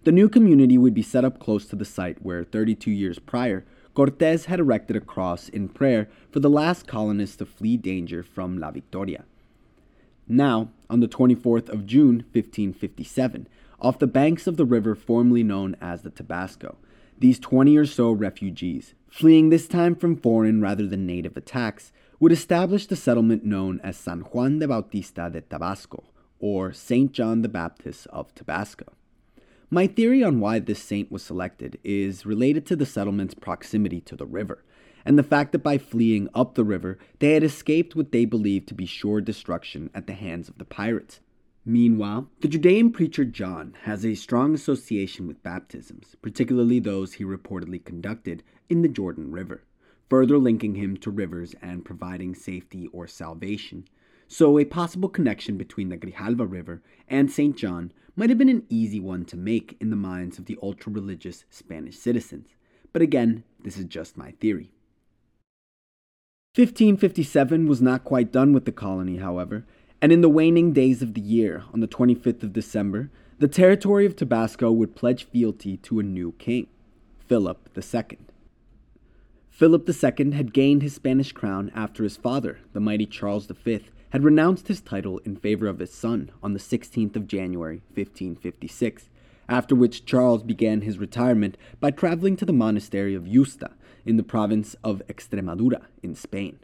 The 0.02 0.12
new 0.12 0.28
community 0.28 0.76
would 0.76 0.92
be 0.92 1.02
set 1.02 1.24
up 1.24 1.38
close 1.38 1.66
to 1.66 1.76
the 1.76 1.84
site 1.84 2.22
where 2.22 2.44
32 2.44 2.90
years 2.90 3.18
prior, 3.18 3.64
Cortes 3.94 4.46
had 4.46 4.58
erected 4.58 4.96
a 4.96 5.00
cross 5.00 5.48
in 5.48 5.68
prayer 5.68 6.08
for 6.30 6.40
the 6.40 6.50
last 6.50 6.86
colonists 6.86 7.36
to 7.36 7.46
flee 7.46 7.76
danger 7.76 8.22
from 8.22 8.58
La 8.58 8.70
Victoria. 8.70 9.24
Now, 10.26 10.70
on 10.90 11.00
the 11.00 11.08
24th 11.08 11.68
of 11.68 11.86
June, 11.86 12.24
1557, 12.32 13.48
off 13.80 13.98
the 13.98 14.06
banks 14.06 14.46
of 14.46 14.56
the 14.56 14.64
river 14.64 14.94
formerly 14.94 15.42
known 15.42 15.76
as 15.80 16.02
the 16.02 16.10
Tabasco, 16.10 16.76
these 17.18 17.38
20 17.38 17.76
or 17.76 17.86
so 17.86 18.10
refugees, 18.10 18.94
fleeing 19.08 19.50
this 19.50 19.68
time 19.68 19.94
from 19.94 20.16
foreign 20.16 20.60
rather 20.60 20.86
than 20.86 21.06
native 21.06 21.36
attacks, 21.36 21.92
would 22.20 22.32
establish 22.32 22.86
the 22.86 22.96
settlement 22.96 23.44
known 23.44 23.80
as 23.82 23.96
San 23.96 24.20
Juan 24.20 24.58
de 24.58 24.68
Bautista 24.68 25.30
de 25.30 25.40
Tabasco, 25.40 26.04
or 26.38 26.72
St. 26.72 27.12
John 27.12 27.42
the 27.42 27.48
Baptist 27.48 28.06
of 28.08 28.34
Tabasco. 28.34 28.92
My 29.70 29.86
theory 29.86 30.22
on 30.22 30.40
why 30.40 30.58
this 30.58 30.82
saint 30.82 31.10
was 31.10 31.22
selected 31.22 31.78
is 31.82 32.26
related 32.26 32.66
to 32.66 32.76
the 32.76 32.86
settlement's 32.86 33.34
proximity 33.34 34.00
to 34.02 34.16
the 34.16 34.26
river, 34.26 34.62
and 35.04 35.18
the 35.18 35.22
fact 35.22 35.52
that 35.52 35.58
by 35.58 35.78
fleeing 35.78 36.28
up 36.34 36.54
the 36.54 36.64
river, 36.64 36.98
they 37.18 37.32
had 37.32 37.42
escaped 37.42 37.96
what 37.96 38.12
they 38.12 38.24
believed 38.24 38.68
to 38.68 38.74
be 38.74 38.86
sure 38.86 39.20
destruction 39.20 39.90
at 39.94 40.06
the 40.06 40.12
hands 40.12 40.48
of 40.48 40.58
the 40.58 40.64
pirates. 40.64 41.20
Meanwhile, 41.66 42.28
the 42.40 42.48
Judean 42.48 42.92
preacher 42.92 43.24
John 43.24 43.74
has 43.82 44.04
a 44.04 44.14
strong 44.14 44.54
association 44.54 45.26
with 45.26 45.42
baptisms, 45.42 46.14
particularly 46.20 46.78
those 46.78 47.14
he 47.14 47.24
reportedly 47.24 47.82
conducted 47.82 48.42
in 48.68 48.82
the 48.82 48.88
Jordan 48.88 49.32
River, 49.32 49.64
further 50.10 50.36
linking 50.36 50.74
him 50.74 50.98
to 50.98 51.10
rivers 51.10 51.54
and 51.62 51.82
providing 51.82 52.34
safety 52.34 52.88
or 52.92 53.06
salvation. 53.06 53.88
So, 54.28 54.58
a 54.58 54.66
possible 54.66 55.08
connection 55.08 55.56
between 55.56 55.88
the 55.88 55.96
Grijalva 55.96 56.50
River 56.50 56.82
and 57.08 57.30
St. 57.30 57.56
John 57.56 57.92
might 58.14 58.28
have 58.28 58.38
been 58.38 58.50
an 58.50 58.66
easy 58.68 59.00
one 59.00 59.24
to 59.26 59.36
make 59.36 59.76
in 59.80 59.88
the 59.88 59.96
minds 59.96 60.38
of 60.38 60.44
the 60.44 60.58
ultra 60.62 60.92
religious 60.92 61.44
Spanish 61.48 61.96
citizens. 61.96 62.48
But 62.92 63.00
again, 63.00 63.42
this 63.62 63.78
is 63.78 63.86
just 63.86 64.18
my 64.18 64.32
theory. 64.32 64.70
1557 66.56 67.66
was 67.66 67.82
not 67.82 68.04
quite 68.04 68.30
done 68.30 68.52
with 68.52 68.64
the 68.64 68.70
colony, 68.70 69.16
however, 69.16 69.66
and 70.04 70.12
in 70.12 70.20
the 70.20 70.28
waning 70.28 70.74
days 70.74 71.00
of 71.00 71.14
the 71.14 71.20
year, 71.22 71.64
on 71.72 71.80
the 71.80 71.88
25th 71.88 72.42
of 72.42 72.52
December, 72.52 73.10
the 73.38 73.48
territory 73.48 74.04
of 74.04 74.14
Tabasco 74.14 74.70
would 74.70 74.94
pledge 74.94 75.24
fealty 75.24 75.78
to 75.78 75.98
a 75.98 76.02
new 76.02 76.32
king, 76.32 76.66
Philip 77.26 77.70
II. 77.74 78.18
Philip 79.48 79.88
II 79.88 80.32
had 80.32 80.52
gained 80.52 80.82
his 80.82 80.94
Spanish 80.94 81.32
crown 81.32 81.72
after 81.74 82.02
his 82.02 82.18
father, 82.18 82.58
the 82.74 82.80
mighty 82.80 83.06
Charles 83.06 83.46
V, 83.46 83.80
had 84.10 84.24
renounced 84.24 84.68
his 84.68 84.82
title 84.82 85.20
in 85.24 85.36
favor 85.36 85.68
of 85.68 85.78
his 85.78 85.94
son 85.94 86.30
on 86.42 86.52
the 86.52 86.60
16th 86.60 87.16
of 87.16 87.26
January, 87.26 87.80
1556, 87.94 89.08
after 89.48 89.74
which 89.74 90.04
Charles 90.04 90.42
began 90.42 90.82
his 90.82 90.98
retirement 90.98 91.56
by 91.80 91.90
traveling 91.90 92.36
to 92.36 92.44
the 92.44 92.52
monastery 92.52 93.14
of 93.14 93.24
Yuste 93.24 93.72
in 94.04 94.18
the 94.18 94.22
province 94.22 94.76
of 94.84 95.00
Extremadura 95.08 95.86
in 96.02 96.14
Spain. 96.14 96.58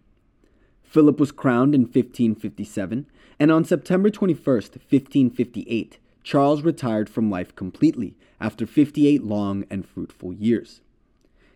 Philip 0.90 1.20
was 1.20 1.30
crowned 1.30 1.72
in 1.72 1.82
1557, 1.82 3.06
and 3.38 3.52
on 3.52 3.62
September 3.62 4.10
21, 4.10 4.42
1558, 4.44 5.98
Charles 6.24 6.62
retired 6.62 7.08
from 7.08 7.30
life 7.30 7.54
completely 7.54 8.16
after 8.40 8.66
58 8.66 9.22
long 9.22 9.64
and 9.70 9.86
fruitful 9.86 10.32
years. 10.32 10.80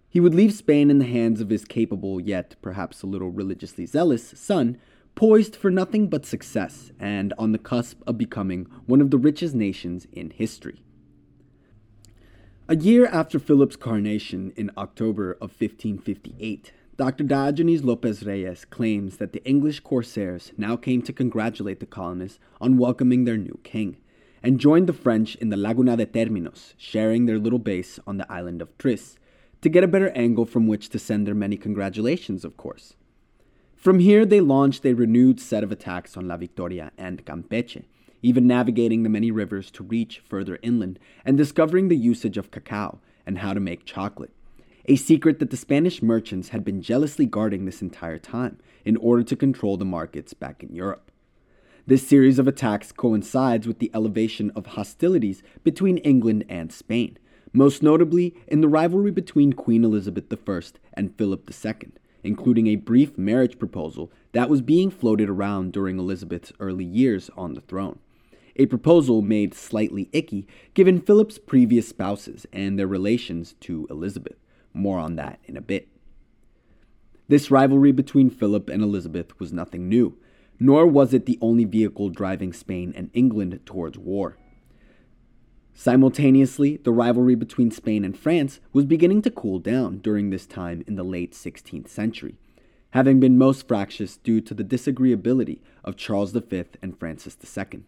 He 0.08 0.20
would 0.20 0.36
leave 0.36 0.52
Spain 0.52 0.88
in 0.88 1.00
the 1.00 1.04
hands 1.04 1.40
of 1.40 1.50
his 1.50 1.64
capable, 1.64 2.20
yet 2.20 2.54
perhaps 2.62 3.02
a 3.02 3.08
little 3.08 3.30
religiously 3.30 3.86
zealous, 3.86 4.34
son, 4.36 4.78
poised 5.16 5.56
for 5.56 5.68
nothing 5.68 6.06
but 6.06 6.24
success 6.24 6.92
and 7.00 7.34
on 7.36 7.50
the 7.50 7.58
cusp 7.58 8.02
of 8.06 8.16
becoming 8.16 8.68
one 8.86 9.00
of 9.00 9.10
the 9.10 9.18
richest 9.18 9.52
nations 9.52 10.06
in 10.12 10.30
history. 10.30 10.80
A 12.68 12.76
year 12.76 13.06
after 13.06 13.40
Philip's 13.40 13.74
coronation 13.74 14.52
in 14.54 14.70
October 14.78 15.32
of 15.32 15.50
1558, 15.60 16.72
Dr. 16.96 17.24
Diogenes 17.24 17.82
Lopez 17.82 18.24
Reyes 18.24 18.64
claims 18.64 19.16
that 19.16 19.32
the 19.32 19.44
English 19.44 19.80
corsairs 19.80 20.52
now 20.56 20.76
came 20.76 21.02
to 21.02 21.12
congratulate 21.12 21.80
the 21.80 21.86
colonists 21.86 22.38
on 22.60 22.78
welcoming 22.78 23.24
their 23.24 23.36
new 23.36 23.58
king, 23.64 23.96
and 24.44 24.60
joined 24.60 24.86
the 24.86 24.92
French 24.92 25.34
in 25.36 25.48
the 25.48 25.56
Laguna 25.56 25.96
de 25.96 26.06
Terminos, 26.06 26.72
sharing 26.76 27.26
their 27.26 27.40
little 27.40 27.58
base 27.58 27.98
on 28.06 28.18
the 28.18 28.32
island 28.32 28.62
of 28.62 28.78
Tris, 28.78 29.18
to 29.60 29.68
get 29.68 29.82
a 29.82 29.88
better 29.88 30.10
angle 30.10 30.46
from 30.46 30.68
which 30.68 30.88
to 30.90 31.00
send 31.00 31.26
their 31.26 31.34
many 31.34 31.56
congratulations, 31.56 32.44
of 32.44 32.56
course. 32.56 32.94
From 33.74 33.98
here, 33.98 34.24
they 34.24 34.40
launched 34.40 34.86
a 34.86 34.94
renewed 34.94 35.40
set 35.40 35.64
of 35.64 35.72
attacks 35.72 36.16
on 36.16 36.28
La 36.28 36.36
Victoria 36.36 36.92
and 36.96 37.26
Campeche, 37.26 37.86
even 38.22 38.46
navigating 38.46 39.02
the 39.02 39.08
many 39.08 39.32
rivers 39.32 39.68
to 39.72 39.82
reach 39.82 40.20
further 40.20 40.60
inland 40.62 41.00
and 41.24 41.36
discovering 41.36 41.88
the 41.88 41.96
usage 41.96 42.38
of 42.38 42.52
cacao 42.52 43.00
and 43.26 43.38
how 43.38 43.52
to 43.52 43.58
make 43.58 43.84
chocolate. 43.84 44.30
A 44.86 44.96
secret 44.96 45.38
that 45.38 45.50
the 45.50 45.56
Spanish 45.56 46.02
merchants 46.02 46.50
had 46.50 46.62
been 46.62 46.82
jealously 46.82 47.24
guarding 47.24 47.64
this 47.64 47.80
entire 47.80 48.18
time 48.18 48.58
in 48.84 48.98
order 48.98 49.22
to 49.22 49.34
control 49.34 49.78
the 49.78 49.84
markets 49.86 50.34
back 50.34 50.62
in 50.62 50.74
Europe. 50.74 51.10
This 51.86 52.06
series 52.06 52.38
of 52.38 52.46
attacks 52.46 52.92
coincides 52.92 53.66
with 53.66 53.78
the 53.78 53.90
elevation 53.94 54.50
of 54.50 54.66
hostilities 54.66 55.42
between 55.62 55.98
England 55.98 56.44
and 56.50 56.70
Spain, 56.70 57.18
most 57.52 57.82
notably 57.82 58.34
in 58.46 58.60
the 58.60 58.68
rivalry 58.68 59.10
between 59.10 59.54
Queen 59.54 59.84
Elizabeth 59.84 60.24
I 60.30 60.60
and 60.92 61.16
Philip 61.16 61.50
II, 61.50 61.92
including 62.22 62.66
a 62.66 62.76
brief 62.76 63.16
marriage 63.16 63.58
proposal 63.58 64.12
that 64.32 64.50
was 64.50 64.60
being 64.60 64.90
floated 64.90 65.30
around 65.30 65.72
during 65.72 65.98
Elizabeth's 65.98 66.52
early 66.60 66.84
years 66.84 67.30
on 67.36 67.54
the 67.54 67.62
throne 67.62 67.98
a 68.56 68.66
proposal 68.66 69.20
made 69.22 69.54
slightly 69.54 70.08
icky 70.12 70.46
given 70.74 71.00
Philip's 71.00 71.38
previous 71.38 71.88
spouses 71.88 72.46
and 72.52 72.78
their 72.78 72.86
relations 72.86 73.54
to 73.60 73.86
Elizabeth. 73.90 74.36
More 74.74 74.98
on 74.98 75.16
that 75.16 75.38
in 75.44 75.56
a 75.56 75.62
bit. 75.62 75.88
This 77.28 77.50
rivalry 77.50 77.92
between 77.92 78.28
Philip 78.28 78.68
and 78.68 78.82
Elizabeth 78.82 79.38
was 79.40 79.52
nothing 79.52 79.88
new, 79.88 80.18
nor 80.60 80.86
was 80.86 81.14
it 81.14 81.24
the 81.24 81.38
only 81.40 81.64
vehicle 81.64 82.10
driving 82.10 82.52
Spain 82.52 82.92
and 82.94 83.10
England 83.14 83.60
towards 83.64 83.96
war. 83.96 84.36
Simultaneously, 85.72 86.76
the 86.76 86.92
rivalry 86.92 87.34
between 87.34 87.70
Spain 87.70 88.04
and 88.04 88.16
France 88.16 88.60
was 88.72 88.84
beginning 88.84 89.22
to 89.22 89.30
cool 89.30 89.58
down 89.58 89.98
during 89.98 90.30
this 90.30 90.46
time 90.46 90.84
in 90.86 90.94
the 90.94 91.02
late 91.02 91.32
16th 91.32 91.88
century, 91.88 92.36
having 92.90 93.18
been 93.18 93.38
most 93.38 93.66
fractious 93.66 94.16
due 94.16 94.40
to 94.40 94.54
the 94.54 94.62
disagreeability 94.62 95.60
of 95.82 95.96
Charles 95.96 96.30
V 96.32 96.64
and 96.80 96.98
Francis 96.98 97.36
II. 97.56 97.82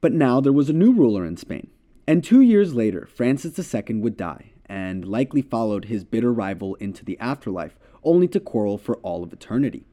But 0.00 0.12
now 0.12 0.40
there 0.40 0.52
was 0.52 0.68
a 0.68 0.74
new 0.74 0.92
ruler 0.92 1.24
in 1.24 1.36
Spain. 1.36 1.70
And 2.08 2.24
two 2.24 2.40
years 2.40 2.74
later, 2.74 3.06
Francis 3.06 3.74
II 3.74 3.96
would 3.96 4.16
die, 4.16 4.52
and 4.66 5.06
likely 5.06 5.42
followed 5.42 5.86
his 5.86 6.04
bitter 6.04 6.32
rival 6.32 6.74
into 6.76 7.04
the 7.04 7.18
afterlife, 7.18 7.78
only 8.02 8.28
to 8.28 8.40
quarrel 8.40 8.78
for 8.78 8.96
all 8.98 9.22
of 9.22 9.32
eternity. 9.32 9.86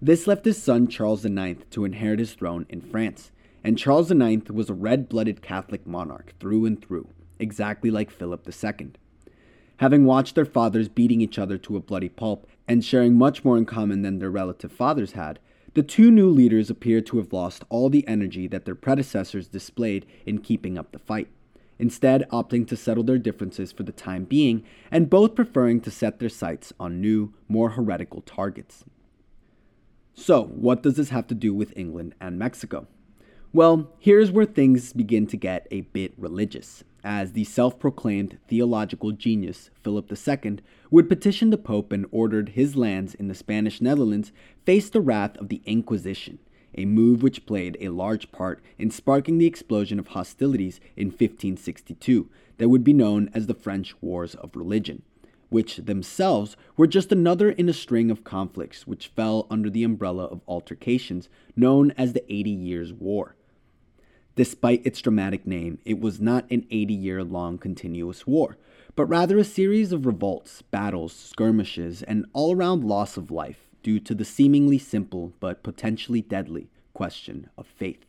This 0.00 0.26
left 0.26 0.44
his 0.44 0.62
son 0.62 0.88
Charles 0.88 1.24
IX 1.24 1.64
to 1.70 1.84
inherit 1.84 2.18
his 2.18 2.34
throne 2.34 2.66
in 2.68 2.80
France, 2.80 3.30
and 3.62 3.78
Charles 3.78 4.10
IX 4.10 4.50
was 4.50 4.68
a 4.68 4.74
red 4.74 5.08
blooded 5.08 5.40
Catholic 5.40 5.86
monarch 5.86 6.34
through 6.38 6.66
and 6.66 6.80
through, 6.80 7.08
exactly 7.38 7.90
like 7.90 8.10
Philip 8.10 8.46
II. 8.46 8.92
Having 9.78 10.04
watched 10.04 10.34
their 10.34 10.44
fathers 10.44 10.88
beating 10.88 11.20
each 11.20 11.38
other 11.38 11.58
to 11.58 11.76
a 11.76 11.80
bloody 11.80 12.08
pulp 12.08 12.46
and 12.68 12.84
sharing 12.84 13.16
much 13.16 13.44
more 13.44 13.56
in 13.56 13.64
common 13.64 14.02
than 14.02 14.18
their 14.18 14.30
relative 14.30 14.70
fathers 14.70 15.12
had, 15.12 15.38
the 15.74 15.82
two 15.82 16.10
new 16.10 16.30
leaders 16.30 16.70
appear 16.70 17.00
to 17.00 17.16
have 17.16 17.32
lost 17.32 17.64
all 17.68 17.90
the 17.90 18.06
energy 18.06 18.46
that 18.46 18.64
their 18.64 18.76
predecessors 18.76 19.48
displayed 19.48 20.06
in 20.24 20.38
keeping 20.38 20.78
up 20.78 20.92
the 20.92 20.98
fight, 21.00 21.28
instead, 21.78 22.28
opting 22.30 22.66
to 22.68 22.76
settle 22.76 23.04
their 23.04 23.18
differences 23.18 23.72
for 23.72 23.82
the 23.82 23.92
time 23.92 24.24
being, 24.24 24.64
and 24.90 25.10
both 25.10 25.34
preferring 25.34 25.80
to 25.82 25.90
set 25.90 26.18
their 26.18 26.28
sights 26.28 26.72
on 26.78 27.00
new, 27.00 27.32
more 27.48 27.70
heretical 27.70 28.20
targets. 28.22 28.84
So, 30.14 30.44
what 30.44 30.82
does 30.82 30.94
this 30.94 31.10
have 31.10 31.26
to 31.28 31.34
do 31.34 31.52
with 31.52 31.76
England 31.76 32.14
and 32.20 32.38
Mexico? 32.38 32.86
Well, 33.52 33.92
here's 33.98 34.30
where 34.30 34.46
things 34.46 34.92
begin 34.92 35.26
to 35.28 35.36
get 35.36 35.68
a 35.70 35.82
bit 35.82 36.12
religious 36.16 36.84
as 37.04 37.32
the 37.32 37.44
self 37.44 37.78
proclaimed 37.78 38.38
theological 38.48 39.12
genius 39.12 39.70
Philip 39.82 40.10
II 40.10 40.58
would 40.90 41.08
petition 41.08 41.50
the 41.50 41.58
Pope 41.58 41.92
and 41.92 42.06
ordered 42.10 42.50
his 42.50 42.74
lands 42.74 43.14
in 43.14 43.28
the 43.28 43.34
Spanish 43.34 43.80
Netherlands 43.80 44.32
face 44.64 44.88
the 44.88 45.00
wrath 45.00 45.36
of 45.36 45.50
the 45.50 45.60
Inquisition, 45.66 46.38
a 46.76 46.84
move 46.84 47.22
which 47.22 47.46
played 47.46 47.76
a 47.80 47.88
large 47.88 48.30
part 48.32 48.62
in 48.78 48.90
sparking 48.90 49.38
the 49.38 49.46
explosion 49.46 49.98
of 49.98 50.08
hostilities 50.08 50.80
in 50.96 51.08
1562 51.08 52.28
that 52.58 52.68
would 52.68 52.84
be 52.84 52.92
known 52.92 53.30
as 53.34 53.46
the 53.46 53.54
French 53.54 53.94
Wars 54.00 54.34
of 54.36 54.56
Religion, 54.56 55.02
which 55.48 55.76
themselves 55.78 56.56
were 56.76 56.86
just 56.86 57.12
another 57.12 57.50
in 57.50 57.68
a 57.68 57.72
string 57.72 58.10
of 58.10 58.24
conflicts 58.24 58.86
which 58.86 59.08
fell 59.08 59.46
under 59.50 59.70
the 59.70 59.84
umbrella 59.84 60.24
of 60.24 60.40
altercations 60.46 61.28
known 61.56 61.90
as 61.92 62.12
the 62.12 62.32
Eighty 62.32 62.50
Years' 62.50 62.92
War. 62.92 63.36
Despite 64.36 64.84
its 64.84 65.00
dramatic 65.00 65.46
name, 65.46 65.78
it 65.84 66.00
was 66.00 66.20
not 66.20 66.50
an 66.50 66.66
80 66.68 66.92
year 66.92 67.22
long 67.22 67.56
continuous 67.56 68.26
war, 68.26 68.56
but 68.96 69.06
rather 69.06 69.38
a 69.38 69.44
series 69.44 69.92
of 69.92 70.06
revolts, 70.06 70.62
battles, 70.62 71.12
skirmishes, 71.12 72.02
and 72.02 72.26
all 72.32 72.54
around 72.54 72.82
loss 72.82 73.16
of 73.16 73.30
life 73.30 73.63
due 73.84 74.00
to 74.00 74.14
the 74.16 74.24
seemingly 74.24 74.78
simple 74.78 75.32
but 75.38 75.62
potentially 75.62 76.20
deadly 76.20 76.68
question 76.92 77.48
of 77.56 77.68
faith. 77.68 78.06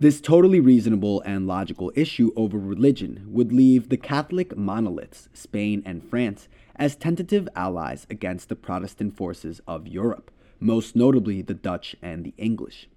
This 0.00 0.20
totally 0.20 0.60
reasonable 0.60 1.20
and 1.22 1.48
logical 1.48 1.90
issue 1.96 2.30
over 2.36 2.56
religion 2.56 3.26
would 3.26 3.52
leave 3.52 3.88
the 3.88 3.96
Catholic 3.96 4.56
monoliths, 4.56 5.28
Spain 5.34 5.82
and 5.84 6.08
France, 6.08 6.46
as 6.76 6.94
tentative 6.94 7.48
allies 7.56 8.06
against 8.08 8.48
the 8.48 8.54
Protestant 8.54 9.16
forces 9.16 9.60
of 9.66 9.88
Europe, 9.88 10.30
most 10.60 10.94
notably 10.94 11.42
the 11.42 11.52
Dutch 11.52 11.96
and 12.00 12.22
the 12.22 12.34
English. 12.38 12.88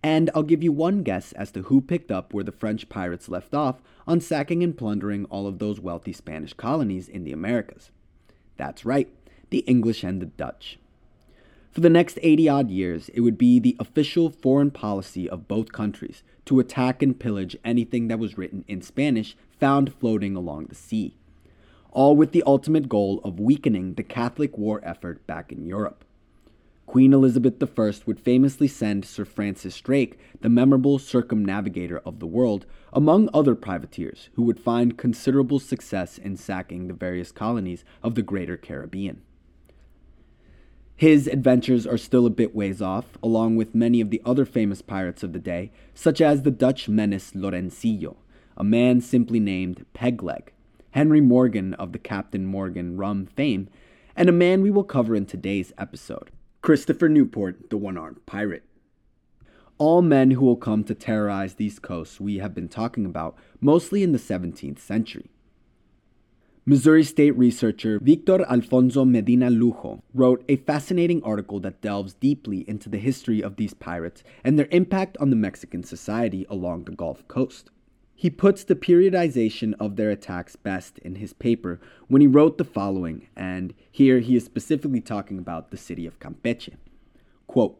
And 0.00 0.30
I'll 0.32 0.44
give 0.44 0.62
you 0.62 0.70
one 0.70 1.02
guess 1.02 1.32
as 1.32 1.50
to 1.52 1.62
who 1.62 1.80
picked 1.80 2.12
up 2.12 2.32
where 2.32 2.44
the 2.44 2.52
French 2.52 2.88
pirates 2.88 3.28
left 3.28 3.52
off 3.52 3.82
on 4.06 4.20
sacking 4.20 4.62
and 4.62 4.76
plundering 4.76 5.24
all 5.24 5.48
of 5.48 5.58
those 5.58 5.80
wealthy 5.80 6.12
Spanish 6.12 6.52
colonies 6.52 7.08
in 7.08 7.24
the 7.24 7.32
Americas. 7.32 7.90
That's 8.56 8.84
right, 8.84 9.08
the 9.50 9.60
English 9.60 10.04
and 10.04 10.22
the 10.22 10.26
Dutch. 10.26 10.78
For 11.74 11.80
the 11.80 11.90
next 11.90 12.20
80 12.22 12.48
odd 12.48 12.70
years, 12.70 13.08
it 13.08 13.22
would 13.22 13.36
be 13.36 13.58
the 13.58 13.76
official 13.80 14.30
foreign 14.30 14.70
policy 14.70 15.28
of 15.28 15.48
both 15.48 15.72
countries 15.72 16.22
to 16.44 16.60
attack 16.60 17.02
and 17.02 17.18
pillage 17.18 17.56
anything 17.64 18.06
that 18.06 18.20
was 18.20 18.38
written 18.38 18.64
in 18.68 18.80
Spanish 18.80 19.36
found 19.58 19.92
floating 19.92 20.36
along 20.36 20.66
the 20.66 20.76
sea, 20.76 21.16
all 21.90 22.14
with 22.14 22.30
the 22.30 22.44
ultimate 22.46 22.88
goal 22.88 23.20
of 23.24 23.40
weakening 23.40 23.94
the 23.94 24.04
Catholic 24.04 24.56
war 24.56 24.80
effort 24.84 25.26
back 25.26 25.50
in 25.50 25.66
Europe. 25.66 26.04
Queen 26.86 27.12
Elizabeth 27.12 27.60
I 27.60 27.92
would 28.06 28.20
famously 28.20 28.68
send 28.68 29.04
Sir 29.04 29.24
Francis 29.24 29.80
Drake, 29.80 30.16
the 30.42 30.48
memorable 30.48 31.00
circumnavigator 31.00 31.98
of 32.04 32.20
the 32.20 32.26
world, 32.28 32.66
among 32.92 33.28
other 33.34 33.56
privateers 33.56 34.28
who 34.34 34.42
would 34.42 34.60
find 34.60 34.96
considerable 34.96 35.58
success 35.58 36.18
in 36.18 36.36
sacking 36.36 36.86
the 36.86 36.94
various 36.94 37.32
colonies 37.32 37.84
of 38.00 38.14
the 38.14 38.22
greater 38.22 38.56
Caribbean. 38.56 39.22
His 40.96 41.26
adventures 41.26 41.86
are 41.88 41.98
still 41.98 42.24
a 42.24 42.30
bit 42.30 42.54
ways 42.54 42.80
off, 42.80 43.18
along 43.20 43.56
with 43.56 43.74
many 43.74 44.00
of 44.00 44.10
the 44.10 44.22
other 44.24 44.44
famous 44.44 44.80
pirates 44.80 45.24
of 45.24 45.32
the 45.32 45.40
day, 45.40 45.72
such 45.92 46.20
as 46.20 46.42
the 46.42 46.52
Dutch 46.52 46.88
menace 46.88 47.32
Lorencillo, 47.34 48.16
a 48.56 48.62
man 48.62 49.00
simply 49.00 49.40
named 49.40 49.86
Pegleg, 49.92 50.50
Henry 50.92 51.20
Morgan 51.20 51.74
of 51.74 51.92
the 51.92 51.98
Captain 51.98 52.46
Morgan 52.46 52.96
rum 52.96 53.26
fame, 53.26 53.68
and 54.14 54.28
a 54.28 54.32
man 54.32 54.62
we 54.62 54.70
will 54.70 54.84
cover 54.84 55.16
in 55.16 55.26
today's 55.26 55.72
episode, 55.76 56.30
Christopher 56.62 57.08
Newport, 57.08 57.70
the 57.70 57.76
one 57.76 57.98
armed 57.98 58.24
pirate. 58.24 58.62
All 59.78 60.00
men 60.00 60.30
who 60.30 60.44
will 60.44 60.56
come 60.56 60.84
to 60.84 60.94
terrorize 60.94 61.54
these 61.54 61.80
coasts 61.80 62.20
we 62.20 62.38
have 62.38 62.54
been 62.54 62.68
talking 62.68 63.04
about, 63.04 63.36
mostly 63.60 64.04
in 64.04 64.12
the 64.12 64.18
17th 64.18 64.78
century. 64.78 65.32
Missouri 66.66 67.04
State 67.04 67.36
researcher 67.36 67.98
Victor 68.00 68.42
Alfonso 68.46 69.04
Medina 69.04 69.50
Lujo 69.50 70.02
wrote 70.14 70.42
a 70.48 70.56
fascinating 70.56 71.22
article 71.22 71.60
that 71.60 71.82
delves 71.82 72.14
deeply 72.14 72.66
into 72.66 72.88
the 72.88 72.96
history 72.96 73.42
of 73.42 73.56
these 73.56 73.74
pirates 73.74 74.24
and 74.42 74.58
their 74.58 74.68
impact 74.70 75.18
on 75.20 75.28
the 75.28 75.36
Mexican 75.36 75.84
society 75.84 76.46
along 76.48 76.84
the 76.84 76.92
Gulf 76.92 77.28
Coast. 77.28 77.68
He 78.14 78.30
puts 78.30 78.64
the 78.64 78.74
periodization 78.74 79.74
of 79.78 79.96
their 79.96 80.10
attacks 80.10 80.56
best 80.56 80.98
in 81.00 81.16
his 81.16 81.34
paper 81.34 81.82
when 82.08 82.22
he 82.22 82.26
wrote 82.26 82.56
the 82.56 82.64
following, 82.64 83.28
and 83.36 83.74
here 83.90 84.20
he 84.20 84.34
is 84.34 84.46
specifically 84.46 85.02
talking 85.02 85.38
about 85.38 85.70
the 85.70 85.76
city 85.76 86.06
of 86.06 86.18
Campeche. 86.18 86.76
Quote, 87.46 87.78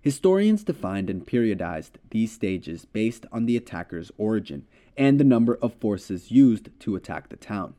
Historians 0.00 0.62
defined 0.62 1.10
and 1.10 1.26
periodized 1.26 1.98
these 2.10 2.30
stages 2.30 2.84
based 2.84 3.26
on 3.32 3.46
the 3.46 3.56
attacker's 3.56 4.12
origin 4.16 4.64
and 4.96 5.18
the 5.18 5.24
number 5.24 5.56
of 5.56 5.74
forces 5.74 6.30
used 6.30 6.68
to 6.78 6.94
attack 6.94 7.30
the 7.30 7.36
town. 7.36 7.74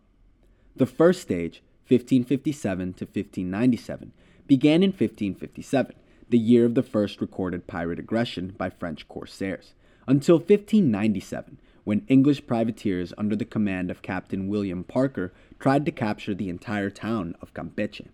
The 0.75 0.85
first 0.85 1.21
stage, 1.21 1.61
1557 1.87 2.93
to 2.93 3.05
1597, 3.05 4.13
began 4.47 4.83
in 4.83 4.91
1557, 4.91 5.95
the 6.29 6.37
year 6.37 6.65
of 6.65 6.75
the 6.75 6.83
first 6.83 7.19
recorded 7.19 7.67
pirate 7.67 7.99
aggression 7.99 8.55
by 8.57 8.69
French 8.69 9.07
corsairs 9.07 9.73
until 10.07 10.37
1597, 10.37 11.57
when 11.83 12.05
English 12.07 12.47
privateers 12.47 13.13
under 13.17 13.35
the 13.35 13.45
command 13.45 13.91
of 13.91 14.01
Captain 14.01 14.47
William 14.47 14.83
Parker 14.83 15.33
tried 15.59 15.85
to 15.85 15.91
capture 15.91 16.33
the 16.33 16.49
entire 16.49 16.89
town 16.89 17.35
of 17.41 17.53
Campeche. 17.53 18.07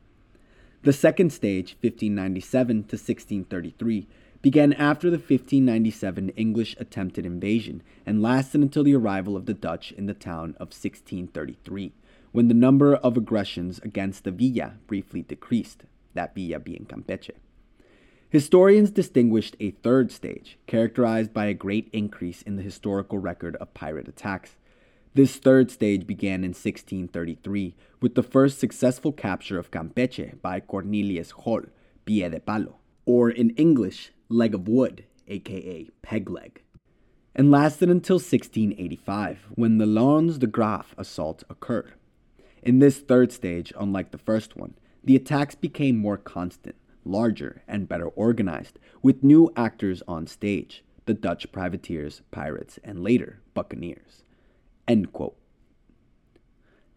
The 0.84 0.94
second 0.94 1.32
stage, 1.32 1.78
1597 1.82 2.76
to 2.76 2.96
1633, 2.96 4.08
began 4.42 4.74
after 4.74 5.10
the 5.10 5.18
1597 5.18 6.30
English 6.30 6.76
attempted 6.80 7.26
invasion 7.26 7.82
and 8.06 8.22
lasted 8.22 8.62
until 8.62 8.84
the 8.84 8.96
arrival 8.96 9.36
of 9.36 9.46
the 9.46 9.54
Dutch 9.54 9.92
in 9.92 10.06
the 10.06 10.14
town 10.14 10.52
of 10.60 10.70
1633, 10.70 11.94
when 12.38 12.50
the 12.50 12.54
number 12.54 12.94
of 12.98 13.18
aggressions 13.18 13.80
against 13.80 14.24
the 14.24 14.30
villa 14.30 14.76
briefly 14.86 15.24
decreased, 15.24 15.86
that 16.14 16.36
villa 16.36 16.60
being 16.60 16.86
Campeche. 16.88 17.32
Historians 18.30 18.92
distinguished 18.92 19.56
a 19.60 19.72
third 19.72 20.12
stage, 20.12 20.60
characterized 20.68 21.34
by 21.34 21.48
a 21.48 21.56
great 21.56 21.90
increase 21.92 22.44
in 22.44 22.56
the 22.56 22.62
historical 22.62 23.18
record 23.18 23.56
of 23.56 23.74
pirate 23.74 24.08
attacks. 24.08 24.56
This 25.16 25.38
third 25.38 25.72
stage 25.72 26.06
began 26.06 26.44
in 26.44 26.52
1633 26.52 27.74
with 28.02 28.14
the 28.14 28.22
first 28.22 28.60
successful 28.60 29.12
capture 29.12 29.58
of 29.58 29.72
Campeche 29.72 30.40
by 30.40 30.60
Cornelius 30.60 31.34
Joll, 31.44 31.64
Pie 32.06 32.30
de 32.30 32.40
Palo, 32.40 32.76
or 33.08 33.32
in 33.32 33.50
English, 33.56 34.12
Leg 34.30 34.54
of 34.54 34.68
Wood, 34.68 35.06
aka 35.28 35.90
Peg 36.04 36.30
Leg, 36.30 36.62
and 37.34 37.50
lasted 37.50 37.90
until 37.90 38.18
1685 38.18 39.48
when 39.56 39.80
the 39.80 39.88
Laurens 39.88 40.38
de 40.38 40.46
Graaf 40.46 40.94
assault 41.00 41.44
occurred. 41.50 41.94
In 42.68 42.80
this 42.80 43.00
third 43.00 43.32
stage, 43.32 43.72
unlike 43.80 44.12
the 44.12 44.18
first 44.18 44.58
one, 44.58 44.74
the 45.02 45.16
attacks 45.16 45.56
became 45.56 45.96
more 45.96 46.18
constant 46.18 46.76
larger, 47.06 47.64
and 47.66 47.88
better 47.88 48.10
organized, 48.10 48.78
with 49.02 49.24
new 49.24 49.50
actors 49.56 50.04
on 50.06 50.28
stage 50.28 50.84
the 51.06 51.14
Dutch 51.14 51.50
privateers, 51.54 52.24
pirates, 52.30 52.78
and 52.84 53.02
later 53.02 53.40
buccaneers. 53.54 54.24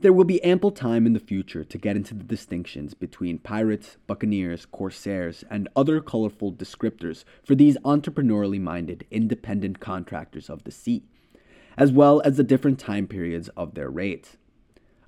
There 0.01 0.13
will 0.13 0.25
be 0.25 0.43
ample 0.43 0.73
time 0.73 1.07
in 1.07 1.13
the 1.13 1.21
future 1.21 1.63
to 1.63 1.79
get 1.79 1.95
into 1.95 2.15
the 2.15 2.25
distinctions 2.25 2.95
between 2.95 3.39
pirates, 3.39 3.97
buccaneers, 4.09 4.67
corsairs, 4.67 5.45
and 5.49 5.69
other 5.77 6.01
colorful 6.01 6.53
descriptors 6.53 7.23
for 7.45 7.55
these 7.55 7.79
entrepreneurially 7.85 8.61
minded, 8.61 9.07
independent 9.13 9.79
contractors 9.79 10.51
of 10.51 10.65
the 10.65 10.73
sea, 10.73 11.05
as 11.77 11.93
well 11.93 12.21
as 12.25 12.39
the 12.39 12.43
different 12.43 12.81
time 12.81 13.07
periods 13.07 13.49
of 13.51 13.77
their 13.77 13.89
raids. 13.89 14.37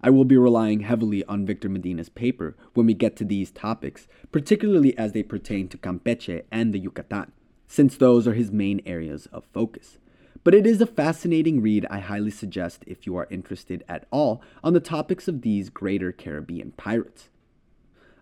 I 0.05 0.11
will 0.11 0.25
be 0.25 0.37
relying 0.37 0.81
heavily 0.81 1.25
on 1.27 1.47
Victor 1.47 1.69
Medina's 1.69 2.09
paper 2.09 2.57
when 2.75 2.87
we 2.87 2.95
get 2.95 3.15
to 3.17 3.25
these 3.25 3.53
topics, 3.53 4.09
particularly 4.33 4.97
as 4.99 5.13
they 5.13 5.23
pertain 5.23 5.69
to 5.69 5.79
Campeche 5.79 6.43
and 6.51 6.73
the 6.73 6.81
Yucatan, 6.81 7.31
since 7.69 7.97
those 7.97 8.27
are 8.27 8.35
his 8.35 8.51
main 8.51 8.83
areas 8.85 9.27
of 9.27 9.45
focus. 9.53 9.99
But 10.43 10.55
it 10.55 10.67
is 10.67 10.81
a 10.81 10.87
fascinating 10.87 11.61
read 11.61 11.87
I 11.89 12.01
highly 12.01 12.33
suggest 12.33 12.83
if 12.85 13.07
you 13.07 13.17
are 13.17 13.29
interested 13.31 13.85
at 13.89 14.07
all 14.11 14.43
on 14.65 14.73
the 14.73 14.81
topics 14.81 15.29
of 15.29 15.43
these 15.43 15.71
greater 15.71 16.11
Caribbean 16.11 16.73
pirates. 16.73 17.29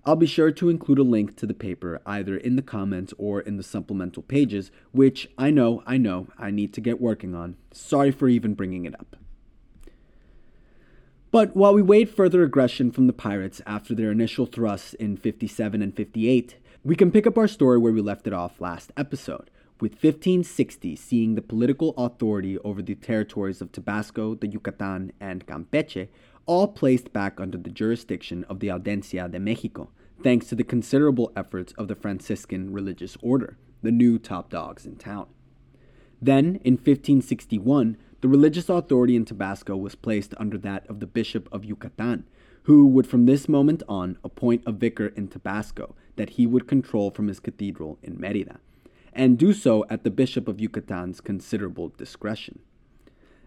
I'll 0.05 0.17
be 0.17 0.27
sure 0.27 0.51
to 0.51 0.69
include 0.69 0.99
a 0.99 1.03
link 1.03 1.37
to 1.37 1.47
the 1.47 1.55
paper 1.55 2.03
either 2.05 2.37
in 2.37 2.57
the 2.57 2.63
comments 2.63 3.15
or 3.17 3.41
in 3.41 3.57
the 3.57 3.63
supplemental 3.63 4.23
pages, 4.23 4.71
which 4.93 5.31
I 5.39 5.51
know, 5.51 5.83
I 5.87 5.97
know, 5.97 6.29
I 6.39 6.51
need 6.51 6.75
to 6.75 6.81
get 6.83 7.01
working 7.01 7.35
on. 7.35 7.57
Sorry 7.73 8.11
for 8.11 8.29
even 8.29 8.55
bringing 8.55 8.85
it 8.85 8.95
up. 8.99 9.17
But 11.33 11.55
while 11.55 11.73
we 11.73 11.83
wait 11.83 12.09
further 12.09 12.43
aggression 12.43 12.91
from 12.91 13.07
the 13.07 13.13
pirates 13.13 13.63
after 13.65 13.95
their 13.95 14.11
initial 14.11 14.47
thrusts 14.47 14.95
in 14.95 15.17
57 15.17 15.81
and 15.81 15.95
58, 15.95 16.57
we 16.83 16.97
can 16.97 17.13
pick 17.13 17.25
up 17.25 17.39
our 17.39 17.47
story 17.47 17.79
where 17.79 17.93
we 17.93 18.01
left 18.01 18.27
it 18.27 18.33
off 18.33 18.61
last 18.61 18.91
episode, 18.97 19.49
with 19.81 19.93
1560 19.93 20.97
seeing 20.97 21.37
the 21.37 21.43
political 21.43 21.95
authority 21.97 22.59
over 22.59 22.83
the 22.83 22.97
territories 22.97 23.61
of 23.61 23.71
Tabasco, 23.71 24.35
the 24.35 24.49
Yucatan, 24.49 25.13
and 25.21 25.47
Campeche 25.47 26.09
all 26.47 26.67
placed 26.67 27.13
back 27.13 27.39
under 27.39 27.59
the 27.59 27.71
jurisdiction 27.71 28.45
of 28.49 28.59
the 28.59 28.71
Audiencia 28.71 29.29
de 29.29 29.39
Mexico, 29.39 29.89
thanks 30.25 30.49
to 30.49 30.57
the 30.57 30.65
considerable 30.65 31.31
efforts 31.37 31.73
of 31.79 31.87
the 31.87 31.95
Franciscan 31.95 32.73
religious 32.73 33.17
order, 33.23 33.57
the 33.83 33.93
new 33.93 34.19
top 34.19 34.51
dogs 34.51 34.85
in 34.85 34.97
town. 34.97 35.29
Then, 36.21 36.61
in 36.65 36.75
1561, 36.75 37.97
the 38.21 38.29
religious 38.29 38.69
authority 38.69 39.17
in 39.17 39.25
Tabasco 39.25 39.77
was 39.77 39.95
placed 39.95 40.35
under 40.37 40.59
that 40.59 40.87
of 40.89 41.01
the 41.01 41.07
Bishop 41.07 41.49
of 41.51 41.65
Yucatan, 41.65 42.25
who 42.65 42.87
would 42.87 43.07
from 43.07 43.27
this 43.27 43.49
moment 43.49 43.83
on 43.89 44.19
appoint 44.23 44.63
a 44.67 44.73
vicar 44.73 45.09
in 45.17 45.29
Tabasco 45.29 45.95
that 46.17 46.31
he 46.31 46.47
would 46.47 46.69
control 46.69 47.11
from 47.11 47.29
his 47.29 47.41
cathedral 47.41 47.99
in 48.03 48.21
Merida, 48.21 48.61
and 49.13 49.39
do 49.39 49.53
so 49.53 49.87
at 49.89 50.05
the 50.05 50.11
Bishop 50.11 50.49
of 50.49 50.59
Yucatan's 50.59 51.21
considerable 51.21 51.89
discretion. 51.97 52.59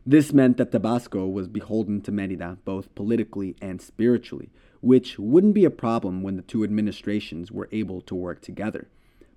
This 0.06 0.34
meant 0.34 0.58
that 0.58 0.72
Tabasco 0.72 1.28
was 1.28 1.48
beholden 1.48 2.02
to 2.02 2.12
Merida 2.12 2.58
both 2.66 2.94
politically 2.96 3.56
and 3.62 3.82
spiritually, 3.82 4.50
which 4.82 5.18
wouldn't 5.18 5.54
be 5.54 5.64
a 5.64 5.70
problem 5.70 6.24
when 6.24 6.36
the 6.36 6.42
two 6.42 6.64
administrations 6.64 7.52
were 7.52 7.70
able 7.72 8.02
to 8.02 8.16
work 8.16 8.42
together. 8.42 8.90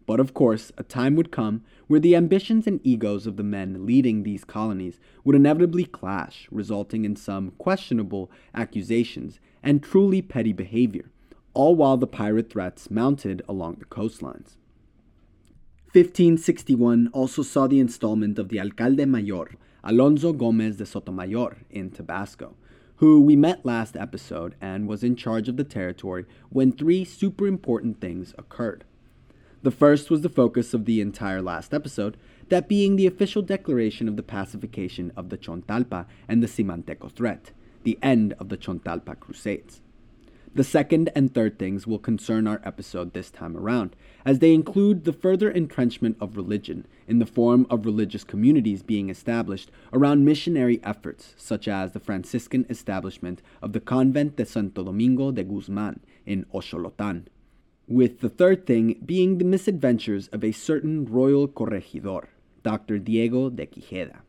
But 0.07 0.21
of 0.21 0.35
course, 0.35 0.71
a 0.79 0.85
time 0.85 1.17
would 1.17 1.33
come 1.33 1.65
where 1.89 2.01
the 2.01 2.15
ambitions 2.15 2.67
and 2.67 2.81
egos 2.85 3.27
of 3.27 3.37
the 3.37 3.43
men 3.43 3.85
leading 3.85 4.23
these 4.23 4.45
colonies 4.45 5.01
would 5.25 5.35
inevitably 5.35 5.85
clash, 5.85 6.47
resulting 6.51 7.05
in 7.05 7.17
some 7.17 7.51
questionable 7.59 8.31
accusations 8.55 9.41
and 9.63 9.83
truly 9.83 10.23
petty 10.23 10.53
behavior, 10.53 11.11
all 11.55 11.75
while 11.75 11.97
the 11.97 12.07
pirate 12.07 12.51
threats 12.51 12.91
mounted 12.91 13.43
along 13.49 13.77
the 13.81 13.85
coastlines. 13.85 14.57
1561 15.93 17.09
also 17.13 17.43
saw 17.43 17.67
the 17.67 17.81
installment 17.81 18.39
of 18.39 18.49
the 18.49 18.61
alcalde 18.61 19.07
mayor, 19.07 19.57
Alonso 19.83 20.33
Gomez 20.33 20.77
de 20.77 20.87
Sotomayor, 20.87 21.59
in 21.71 21.91
Tabasco, 21.91 22.55
who 22.97 23.21
we 23.21 23.35
met 23.35 23.65
last 23.65 23.97
episode 23.97 24.55
and 24.61 24.87
was 24.87 25.03
in 25.03 25.17
charge 25.17 25.49
of 25.49 25.57
the 25.57 25.65
territory 25.65 26.27
when 26.51 26.71
three 26.71 27.05
super 27.05 27.47
important 27.47 28.01
things 28.01 28.35
occurred. 28.39 28.85
The 29.67 29.73
first 29.73 30.11
was 30.11 30.21
the 30.21 30.29
focus 30.29 30.75
of 30.75 30.85
the 30.85 31.01
entire 31.01 31.43
last 31.43 31.75
episode, 31.75 32.17
that 32.51 32.69
being 32.69 32.95
the 32.95 33.09
official 33.09 33.43
declaration 33.43 34.07
of 34.07 34.15
the 34.15 34.23
pacification 34.23 35.11
of 35.17 35.29
the 35.29 35.37
Chontalpa 35.37 36.07
and 36.29 36.41
the 36.41 36.47
Simanteco 36.47 37.11
threat, 37.11 37.51
the 37.83 37.99
end 38.01 38.33
of 38.35 38.49
the 38.49 38.57
Chontalpa 38.57 39.19
Crusades. 39.19 39.81
The 40.55 40.63
second 40.63 41.11
and 41.17 41.35
third 41.35 41.59
things 41.59 41.85
will 41.85 41.99
concern 41.99 42.47
our 42.47 42.61
episode 42.63 43.13
this 43.13 43.29
time 43.29 43.57
around, 43.57 43.97
as 44.25 44.39
they 44.39 44.55
include 44.55 45.03
the 45.03 45.13
further 45.13 45.51
entrenchment 45.51 46.17
of 46.21 46.37
religion 46.37 46.87
in 47.09 47.19
the 47.19 47.27
form 47.27 47.67
of 47.69 47.87
religious 47.87 48.23
communities 48.23 48.85
being 48.85 49.11
established 49.11 49.73
around 49.93 50.25
missionary 50.25 50.79
efforts, 50.85 51.35
such 51.37 51.67
as 51.67 51.91
the 51.91 51.99
Franciscan 51.99 52.67
establishment 52.71 53.43
of 53.61 53.73
the 53.73 53.81
Convent 53.81 54.37
de 54.37 54.47
Santo 54.47 54.85
Domingo 54.85 55.33
de 55.33 55.43
Guzman 55.43 55.99
in 56.25 56.47
Oxolotan, 56.55 57.25
with 57.89 58.21
the 58.21 58.29
third 58.29 58.67
thing 58.67 59.01
being 59.05 59.39
the 59.39 59.45
misadventures 59.45 60.29
of 60.29 60.43
a 60.43 60.53
certain 60.53 61.05
royal 61.05 61.47
corregidor, 61.47 62.29
Dr. 62.63 62.99
Diego 62.99 63.49
de 63.49 63.67
Quijeda. 63.67 64.21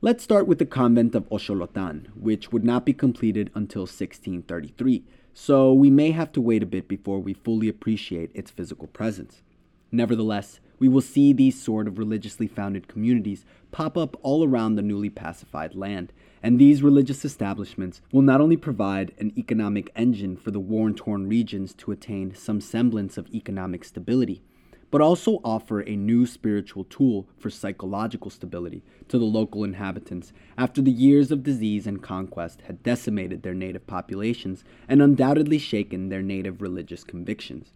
Let's 0.00 0.24
start 0.24 0.46
with 0.46 0.58
the 0.58 0.66
convent 0.66 1.14
of 1.14 1.28
Oxolotan, 1.28 2.06
which 2.14 2.52
would 2.52 2.64
not 2.64 2.86
be 2.86 2.92
completed 2.92 3.50
until 3.54 3.82
1633, 3.82 5.04
so 5.34 5.72
we 5.72 5.90
may 5.90 6.12
have 6.12 6.32
to 6.32 6.40
wait 6.40 6.62
a 6.62 6.66
bit 6.66 6.88
before 6.88 7.18
we 7.18 7.34
fully 7.34 7.68
appreciate 7.68 8.30
its 8.32 8.50
physical 8.50 8.86
presence. 8.86 9.42
Nevertheless, 9.90 10.60
we 10.78 10.88
will 10.88 11.00
see 11.00 11.32
these 11.32 11.60
sort 11.60 11.88
of 11.88 11.98
religiously 11.98 12.46
founded 12.46 12.88
communities 12.88 13.44
pop 13.72 13.98
up 13.98 14.16
all 14.22 14.46
around 14.46 14.76
the 14.76 14.82
newly 14.82 15.10
pacified 15.10 15.74
land, 15.74 16.12
and 16.42 16.58
these 16.58 16.82
religious 16.82 17.24
establishments 17.24 18.00
will 18.12 18.22
not 18.22 18.40
only 18.40 18.56
provide 18.56 19.12
an 19.18 19.32
economic 19.36 19.90
engine 19.96 20.36
for 20.36 20.50
the 20.50 20.60
war 20.60 20.90
torn 20.90 21.28
regions 21.28 21.74
to 21.74 21.90
attain 21.92 22.34
some 22.34 22.60
semblance 22.60 23.18
of 23.18 23.32
economic 23.34 23.84
stability, 23.84 24.42
but 24.90 25.00
also 25.00 25.40
offer 25.44 25.80
a 25.80 25.96
new 25.96 26.26
spiritual 26.26 26.84
tool 26.84 27.28
for 27.36 27.50
psychological 27.50 28.30
stability 28.30 28.82
to 29.08 29.18
the 29.18 29.24
local 29.24 29.64
inhabitants 29.64 30.32
after 30.56 30.80
the 30.80 30.90
years 30.90 31.30
of 31.30 31.42
disease 31.42 31.86
and 31.86 32.02
conquest 32.02 32.62
had 32.62 32.82
decimated 32.82 33.42
their 33.42 33.54
native 33.54 33.86
populations 33.86 34.64
and 34.88 35.02
undoubtedly 35.02 35.58
shaken 35.58 36.08
their 36.08 36.22
native 36.22 36.62
religious 36.62 37.04
convictions. 37.04 37.72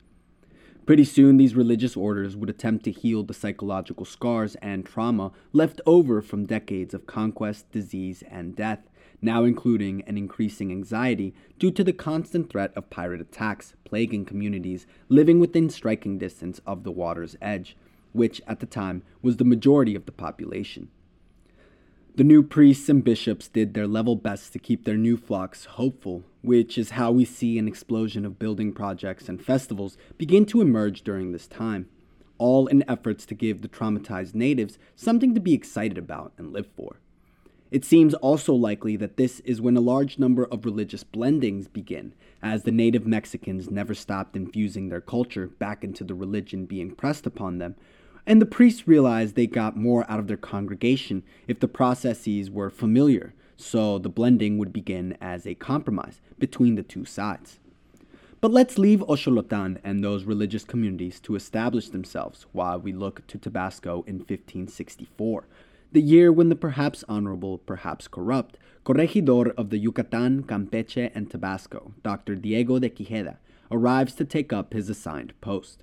Pretty 0.85 1.05
soon, 1.05 1.37
these 1.37 1.55
religious 1.55 1.97
orders 1.97 2.37
would 2.37 2.51
attempt 2.51 2.85
to 2.85 2.91
heal 2.91 3.23
the 3.23 3.33
psychological 3.33 4.05
scars 4.05 4.57
and 4.57 4.85
trauma 4.85 5.31
left 5.53 5.81
over 5.87 6.21
from 6.21 6.45
decades 6.45 6.93
of 6.93 7.07
conquest, 7.07 7.71
disease, 7.71 8.25
and 8.29 8.57
death, 8.57 8.91
now 9.21 9.45
including 9.45 10.03
an 10.09 10.19
increasing 10.19 10.73
anxiety 10.73 11.35
due 11.61 11.71
to 11.71 11.85
the 11.85 11.93
constant 11.93 12.51
threat 12.51 12.73
of 12.75 12.91
pirate 12.91 13.21
attacks 13.21 13.75
plaguing 13.85 14.25
communities 14.25 14.85
living 15.09 15.39
within 15.39 15.71
striking 15.71 16.19
distance 16.19 16.61
of 16.67 16.83
the 16.83 16.91
water's 16.91 17.37
edge, 17.41 17.77
which 18.13 18.43
at 18.49 18.59
the 18.59 18.67
time 18.67 19.05
was 19.23 19.37
the 19.37 19.45
majority 19.45 19.95
of 19.95 20.05
the 20.05 20.11
population. 20.11 20.89
The 22.15 22.25
new 22.25 22.43
priests 22.43 22.91
and 22.91 23.03
bishops 23.03 23.49
did 23.49 23.73
their 23.73 23.87
level 23.87 24.17
best 24.17 24.53
to 24.53 24.59
keep 24.59 24.85
their 24.85 24.99
new 24.99 25.17
flocks 25.17 25.65
hopeful, 25.65 26.25
which 26.43 26.77
is 26.77 26.91
how 26.91 27.11
we 27.11 27.25
see 27.25 27.59
an 27.59 27.67
explosion 27.67 28.27
of 28.27 28.39
building 28.39 28.75
projects 28.75 29.31
and 29.31 29.43
festivals 29.43 29.97
begin 30.19 30.45
to 30.47 30.61
emerge 30.61 31.01
during 31.05 31.33
this 31.33 31.47
time, 31.47 31.89
all 32.37 32.67
in 32.67 32.85
efforts 32.87 33.25
to 33.25 33.35
give 33.35 33.63
the 33.63 33.69
traumatized 33.69 34.35
natives 34.35 34.79
something 34.95 35.35
to 35.35 35.41
be 35.41 35.55
excited 35.55 35.97
about 35.97 36.35
and 36.37 36.53
live 36.53 36.67
for. 36.77 37.01
It 37.71 37.83
seems 37.83 38.13
also 38.13 38.53
likely 38.53 38.97
that 38.97 39.17
this 39.17 39.41
is 39.41 39.63
when 39.63 39.79
a 39.79 39.81
large 39.81 40.19
number 40.19 40.45
of 40.45 40.67
religious 40.67 41.05
blendings 41.05 41.73
begin, 41.73 42.13
as 42.43 42.65
the 42.65 42.73
native 42.73 43.07
Mexicans 43.07 43.71
never 43.71 43.95
stopped 43.95 44.37
infusing 44.37 44.91
their 44.91 45.01
culture 45.01 45.47
back 45.47 45.83
into 45.83 46.05
the 46.05 46.15
religion 46.15 46.67
being 46.67 46.95
pressed 46.95 47.25
upon 47.25 47.57
them, 47.57 47.75
and 48.27 48.41
the 48.41 48.47
priests 48.47 48.87
realized 48.87 49.35
they 49.35 49.47
got 49.47 49.77
more 49.77 50.11
out 50.11 50.19
of 50.19 50.29
their 50.29 50.37
congregation 50.37 51.23
if 51.49 51.61
the 51.61 51.69
processes 51.69 52.51
were 52.51 52.71
familiar, 52.71 53.35
so 53.57 53.99
the 53.99 54.09
blending 54.09 54.59
would 54.59 54.73
begin 54.73 55.17
as 55.21 55.47
a 55.47 55.55
compromise 55.55 56.21
between 56.39 56.75
the 56.75 56.83
two 56.83 57.05
sides. 57.05 57.59
But 58.41 58.51
let's 58.51 58.79
leave 58.79 59.01
Oxolotan 59.01 59.79
and 59.85 60.03
those 60.03 60.25
religious 60.25 60.65
communities 60.65 61.21
to 61.21 61.37
establish 61.37 61.89
themselves 61.89 62.47
while 62.53 62.81
we 62.81 62.93
look 62.93 63.27
to 63.29 63.39
Tabasco 63.39 64.05
in 64.07 64.17
1564 64.17 65.45
the 65.93 66.01
year 66.01 66.33
when 66.33 66.49
the 66.49 66.57
perhaps 66.57 67.05
honorable, 67.07 67.59
perhaps 67.59 68.09
corrupt, 68.09 68.57
corregidor 68.83 69.51
of 69.59 69.69
the 69.69 69.77
Yucatan, 69.77 70.43
Campeche, 70.43 71.11
and 71.15 71.31
Tabasco, 71.31 71.93
Dr. 72.03 72.35
Diego 72.35 72.79
de 72.79 72.89
Quijeda, 72.89 73.37
arrives 73.71 74.15
to 74.15 74.25
take 74.25 74.53
up 74.55 74.73
his 74.73 74.89
assigned 74.89 75.39
post. 75.43 75.83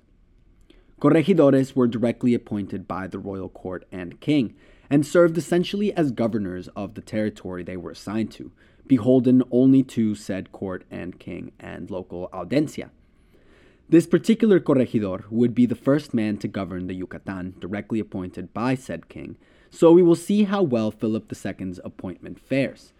Corregidores 1.00 1.74
were 1.74 1.88
directly 1.88 2.34
appointed 2.34 2.86
by 2.86 3.06
the 3.06 3.18
royal 3.18 3.48
court 3.48 3.86
and 3.90 4.20
king, 4.20 4.54
and 4.90 5.06
served 5.06 5.38
essentially 5.38 5.94
as 5.94 6.10
governors 6.10 6.68
of 6.76 6.94
the 6.94 7.00
territory 7.00 7.62
they 7.62 7.76
were 7.76 7.92
assigned 7.92 8.30
to, 8.32 8.52
beholden 8.86 9.42
only 9.50 9.82
to 9.82 10.14
said 10.14 10.52
court 10.52 10.84
and 10.90 11.18
king 11.18 11.52
and 11.58 11.90
local 11.90 12.28
audiencia. 12.34 12.90
This 13.88 14.06
particular 14.06 14.60
corregidor 14.60 15.24
would 15.30 15.54
be 15.54 15.64
the 15.64 15.74
first 15.74 16.12
man 16.12 16.36
to 16.38 16.48
govern 16.48 16.86
the 16.86 16.94
Yucatan, 16.94 17.54
directly 17.58 17.98
appointed 17.98 18.52
by 18.52 18.74
said 18.74 19.08
king, 19.08 19.38
so 19.70 19.92
we 19.92 20.02
will 20.02 20.16
see 20.16 20.44
how 20.44 20.62
well 20.62 20.90
Philip 20.90 21.32
II's 21.32 21.80
appointment 21.82 22.38
fares. 22.38 22.92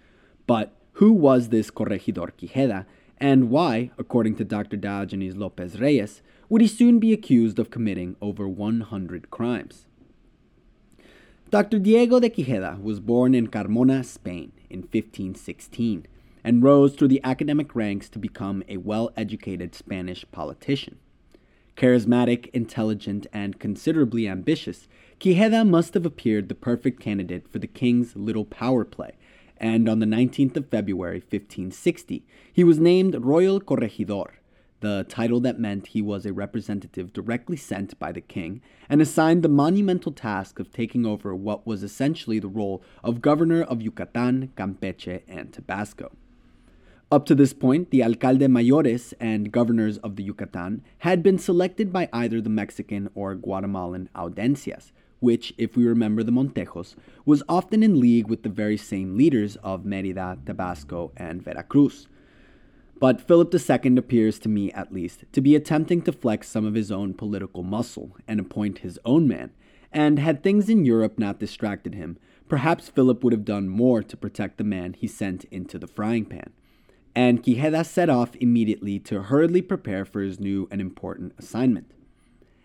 But 0.47 0.75
who 0.95 1.13
was 1.13 1.51
this 1.51 1.71
Corregidor 1.71 2.33
Quijeda, 2.37 2.87
and 3.19 3.51
why, 3.51 3.91
according 3.99 4.37
to 4.37 4.45
Dr. 4.45 4.77
Diogenes 4.77 5.37
Lopez 5.37 5.79
Reyes, 5.79 6.23
would 6.51 6.61
he 6.61 6.67
soon 6.67 6.99
be 6.99 7.13
accused 7.13 7.61
of 7.61 7.71
committing 7.71 8.17
over 8.21 8.49
100 8.49 9.31
crimes? 9.31 9.87
Dr. 11.51 11.79
Diego 11.79 12.19
de 12.19 12.29
Quijeda 12.29 12.83
was 12.83 12.99
born 12.99 13.35
in 13.35 13.47
Carmona, 13.47 14.05
Spain, 14.05 14.53
in 14.69 14.81
1516, 14.81 16.07
and 16.43 16.63
rose 16.63 16.95
through 16.95 17.09
the 17.09 17.23
academic 17.23 17.75
ranks 17.77 18.09
to 18.09 18.19
become 18.19 18.65
a 18.69 18.79
well 18.79 19.13
educated 19.17 19.77
Spanish 19.77 20.25
politician. 20.33 20.99
Charismatic, 21.77 22.51
intelligent, 22.53 23.29
and 23.33 23.61
considerably 23.61 24.27
ambitious, 24.27 24.89
Quijeda 25.21 25.67
must 25.69 25.95
have 25.95 26.05
appeared 26.05 26.49
the 26.49 26.55
perfect 26.57 26.99
candidate 26.99 27.49
for 27.49 27.61
the 27.61 27.69
king's 27.69 28.17
little 28.17 28.45
power 28.45 28.85
play, 28.85 29.13
and 29.57 29.89
on 29.89 30.01
the 30.01 30.07
19th 30.07 30.57
of 30.57 30.69
February 30.69 31.21
1560, 31.21 32.25
he 32.53 32.65
was 32.65 32.81
named 32.81 33.15
Royal 33.21 33.61
Corregidor, 33.61 34.40
the 34.81 35.07
title 35.09 35.41
that 35.41 35.59
meant 35.59 35.89
he 35.89 36.03
was 36.03 36.27
a 36.27 36.33
representative 36.33 37.13
directly 37.13 37.57
sent 37.57 37.99
by 37.99 38.13
the 38.13 38.21
king, 38.21 38.61
and 38.89 39.01
assigned 39.01 39.43
the 39.43 39.49
monumental 39.49 40.13
task 40.13 40.59
of 40.59 40.73
taking 40.73 41.07
over 41.07 41.35
what 41.35 41.67
was 41.67 41.83
essentially 41.83 42.39
the 42.39 42.49
role 42.49 42.83
of 43.05 43.21
governor 43.21 43.63
of 43.63 43.83
Yucatan, 43.83 44.53
Campeche, 44.57 45.23
and 45.29 45.53
Tabasco. 45.53 46.11
Up 47.13 47.27
to 47.27 47.35
this 47.35 47.53
point, 47.53 47.91
the 47.91 48.03
alcalde 48.05 48.47
mayores 48.47 49.13
and 49.19 49.51
governors 49.51 49.99
of 49.99 50.15
the 50.15 50.23
Yucatan 50.23 50.83
had 50.99 51.23
been 51.23 51.39
selected 51.39 51.93
by 51.93 52.09
either 52.13 52.41
the 52.41 52.49
Mexican 52.49 53.11
or 53.17 53.35
Guatemalan 53.35 54.09
audiencias, 54.15 54.93
which, 55.19 55.53
if 55.59 55.77
we 55.77 55.85
remember 55.85 56.23
the 56.23 56.31
Montejos, 56.31 56.95
was 57.27 57.43
often 57.49 57.83
in 57.83 58.01
league 58.01 58.29
with 58.29 58.45
the 58.45 58.49
very 58.49 58.77
same 58.77 59.17
leaders 59.17 59.57
of 59.57 59.85
Merida, 59.85 60.39
Tabasco, 60.47 61.11
and 61.17 61.43
Veracruz. 61.43 62.07
But 63.01 63.23
Philip 63.23 63.53
II 63.55 63.97
appears 63.97 64.39
to 64.41 64.49
me, 64.51 64.71
at 64.73 64.93
least, 64.93 65.25
to 65.33 65.41
be 65.41 65.57
attempting 65.57 66.03
to 66.03 66.13
flex 66.13 66.49
some 66.49 66.67
of 66.67 66.75
his 66.75 66.93
own 66.93 67.15
political 67.15 67.63
muscle 67.63 68.15
and 68.29 68.39
appoint 68.39 68.81
his 68.81 69.01
own 69.07 69.27
man, 69.27 69.53
and 69.91 70.19
had 70.19 70.43
things 70.43 70.69
in 70.69 70.85
Europe 70.85 71.19
not 71.19 71.41
distracted 71.41 71.95
him, 71.95 72.19
perhaps 72.47 72.91
Philip 72.91 73.25
would 73.25 73.33
have 73.33 73.47
done 73.47 73.71
more 73.71 74.03
to 74.03 74.17
protect 74.19 74.59
the 74.59 74.65
man 74.65 74.93
he 74.93 75.09
sent 75.09 75.45
into 75.45 75.79
the 75.79 75.87
frying 75.87 76.27
pan. 76.27 76.53
And 77.15 77.43
Quijeda 77.43 77.87
set 77.87 78.11
off 78.11 78.37
immediately 78.37 78.99
to 79.01 79.23
hurriedly 79.23 79.63
prepare 79.63 80.05
for 80.05 80.21
his 80.21 80.39
new 80.39 80.69
and 80.71 80.81
important 80.81 81.33
assignment. 81.39 81.91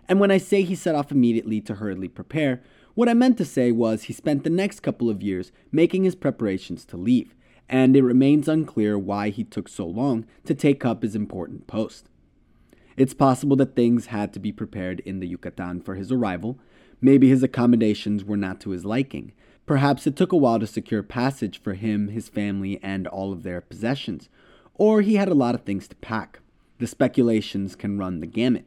And 0.09 0.19
when 0.19 0.31
I 0.31 0.37
say 0.37 0.63
he 0.63 0.75
set 0.75 0.95
off 0.95 1.11
immediately 1.11 1.61
to 1.61 1.75
hurriedly 1.75 2.09
prepare, 2.09 2.61
what 2.93 3.07
I 3.07 3.13
meant 3.13 3.37
to 3.37 3.45
say 3.45 3.71
was 3.71 4.03
he 4.03 4.13
spent 4.13 4.43
the 4.43 4.49
next 4.49 4.81
couple 4.81 5.09
of 5.09 5.23
years 5.23 5.53
making 5.71 6.03
his 6.03 6.13
preparations 6.13 6.83
to 6.85 6.97
leave, 6.97 7.33
and 7.69 7.95
it 7.95 8.03
remains 8.03 8.47
unclear 8.47 8.97
why 8.97 9.29
he 9.29 9.43
took 9.43 9.67
so 9.67 9.85
long 9.85 10.25
to 10.45 10.53
take 10.53 10.85
up 10.85 11.03
his 11.03 11.15
important 11.15 11.67
post. 11.67 12.09
It's 12.97 13.13
possible 13.13 13.55
that 13.57 13.75
things 13.75 14.07
had 14.07 14.33
to 14.33 14.39
be 14.39 14.51
prepared 14.51 15.01
in 15.01 15.19
the 15.19 15.27
Yucatan 15.27 15.81
for 15.81 15.95
his 15.95 16.11
arrival. 16.11 16.57
Maybe 17.01 17.29
his 17.29 17.43
accommodations 17.43 18.23
were 18.23 18.37
not 18.37 18.61
to 18.61 18.69
his 18.69 18.85
liking. 18.85 19.33
Perhaps 19.65 20.07
it 20.07 20.15
took 20.15 20.31
a 20.31 20.37
while 20.37 20.59
to 20.59 20.67
secure 20.67 21.03
passage 21.03 21.61
for 21.61 21.73
him, 21.73 22.09
his 22.09 22.29
family, 22.29 22.79
and 22.81 23.07
all 23.07 23.33
of 23.33 23.43
their 23.43 23.61
possessions. 23.61 24.29
Or 24.75 25.01
he 25.01 25.15
had 25.15 25.27
a 25.27 25.33
lot 25.33 25.55
of 25.55 25.63
things 25.63 25.87
to 25.87 25.95
pack. 25.95 26.39
The 26.77 26.87
speculations 26.87 27.75
can 27.75 27.97
run 27.97 28.19
the 28.19 28.27
gamut. 28.27 28.65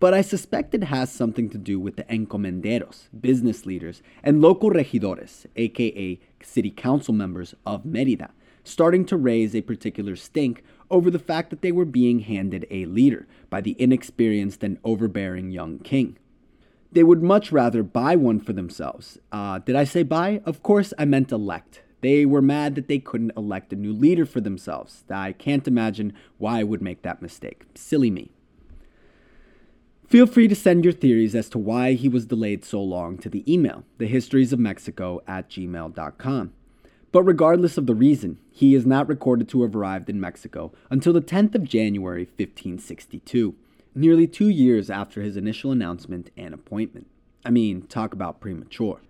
But 0.00 0.14
I 0.14 0.20
suspect 0.20 0.74
it 0.74 0.84
has 0.84 1.10
something 1.10 1.50
to 1.50 1.58
do 1.58 1.80
with 1.80 1.96
the 1.96 2.04
encomenderos, 2.04 3.08
business 3.18 3.66
leaders, 3.66 4.02
and 4.22 4.40
local 4.40 4.70
regidores, 4.70 5.46
aka 5.56 6.20
city 6.42 6.70
council 6.70 7.14
members 7.14 7.54
of 7.66 7.84
Merida, 7.84 8.30
starting 8.64 9.04
to 9.06 9.16
raise 9.16 9.54
a 9.54 9.62
particular 9.62 10.14
stink 10.14 10.62
over 10.90 11.10
the 11.10 11.18
fact 11.18 11.50
that 11.50 11.62
they 11.62 11.72
were 11.72 11.84
being 11.84 12.20
handed 12.20 12.66
a 12.70 12.86
leader 12.86 13.26
by 13.50 13.60
the 13.60 13.76
inexperienced 13.78 14.62
and 14.62 14.78
overbearing 14.84 15.50
young 15.50 15.78
king. 15.80 16.18
They 16.90 17.02
would 17.02 17.22
much 17.22 17.52
rather 17.52 17.82
buy 17.82 18.16
one 18.16 18.40
for 18.40 18.52
themselves. 18.52 19.18
Uh, 19.30 19.58
did 19.58 19.76
I 19.76 19.84
say 19.84 20.02
buy? 20.02 20.40
Of 20.46 20.62
course, 20.62 20.94
I 20.98 21.04
meant 21.04 21.32
elect. 21.32 21.82
They 22.00 22.24
were 22.24 22.40
mad 22.40 22.76
that 22.76 22.88
they 22.88 22.98
couldn't 22.98 23.36
elect 23.36 23.72
a 23.72 23.76
new 23.76 23.92
leader 23.92 24.24
for 24.24 24.40
themselves. 24.40 25.04
I 25.10 25.32
can't 25.32 25.66
imagine 25.66 26.14
why 26.38 26.60
I 26.60 26.64
would 26.64 26.80
make 26.80 27.02
that 27.02 27.20
mistake. 27.20 27.64
Silly 27.74 28.10
me. 28.10 28.30
Feel 30.08 30.26
free 30.26 30.48
to 30.48 30.54
send 30.54 30.84
your 30.84 30.94
theories 30.94 31.34
as 31.34 31.50
to 31.50 31.58
why 31.58 31.92
he 31.92 32.08
was 32.08 32.24
delayed 32.24 32.64
so 32.64 32.82
long 32.82 33.18
to 33.18 33.28
the 33.28 33.44
email, 33.52 33.84
thehistoriesofmexico 33.98 35.20
at 35.26 35.50
gmail.com. 35.50 36.52
But 37.12 37.22
regardless 37.24 37.76
of 37.76 37.84
the 37.84 37.94
reason, 37.94 38.40
he 38.50 38.74
is 38.74 38.86
not 38.86 39.06
recorded 39.06 39.50
to 39.50 39.60
have 39.60 39.76
arrived 39.76 40.08
in 40.08 40.18
Mexico 40.18 40.72
until 40.88 41.12
the 41.12 41.20
10th 41.20 41.54
of 41.54 41.64
January 41.64 42.24
1562, 42.24 43.54
nearly 43.94 44.26
two 44.26 44.48
years 44.48 44.88
after 44.88 45.20
his 45.20 45.36
initial 45.36 45.72
announcement 45.72 46.30
and 46.38 46.54
appointment. 46.54 47.06
I 47.44 47.50
mean, 47.50 47.82
talk 47.82 48.14
about 48.14 48.40
premature. 48.40 49.02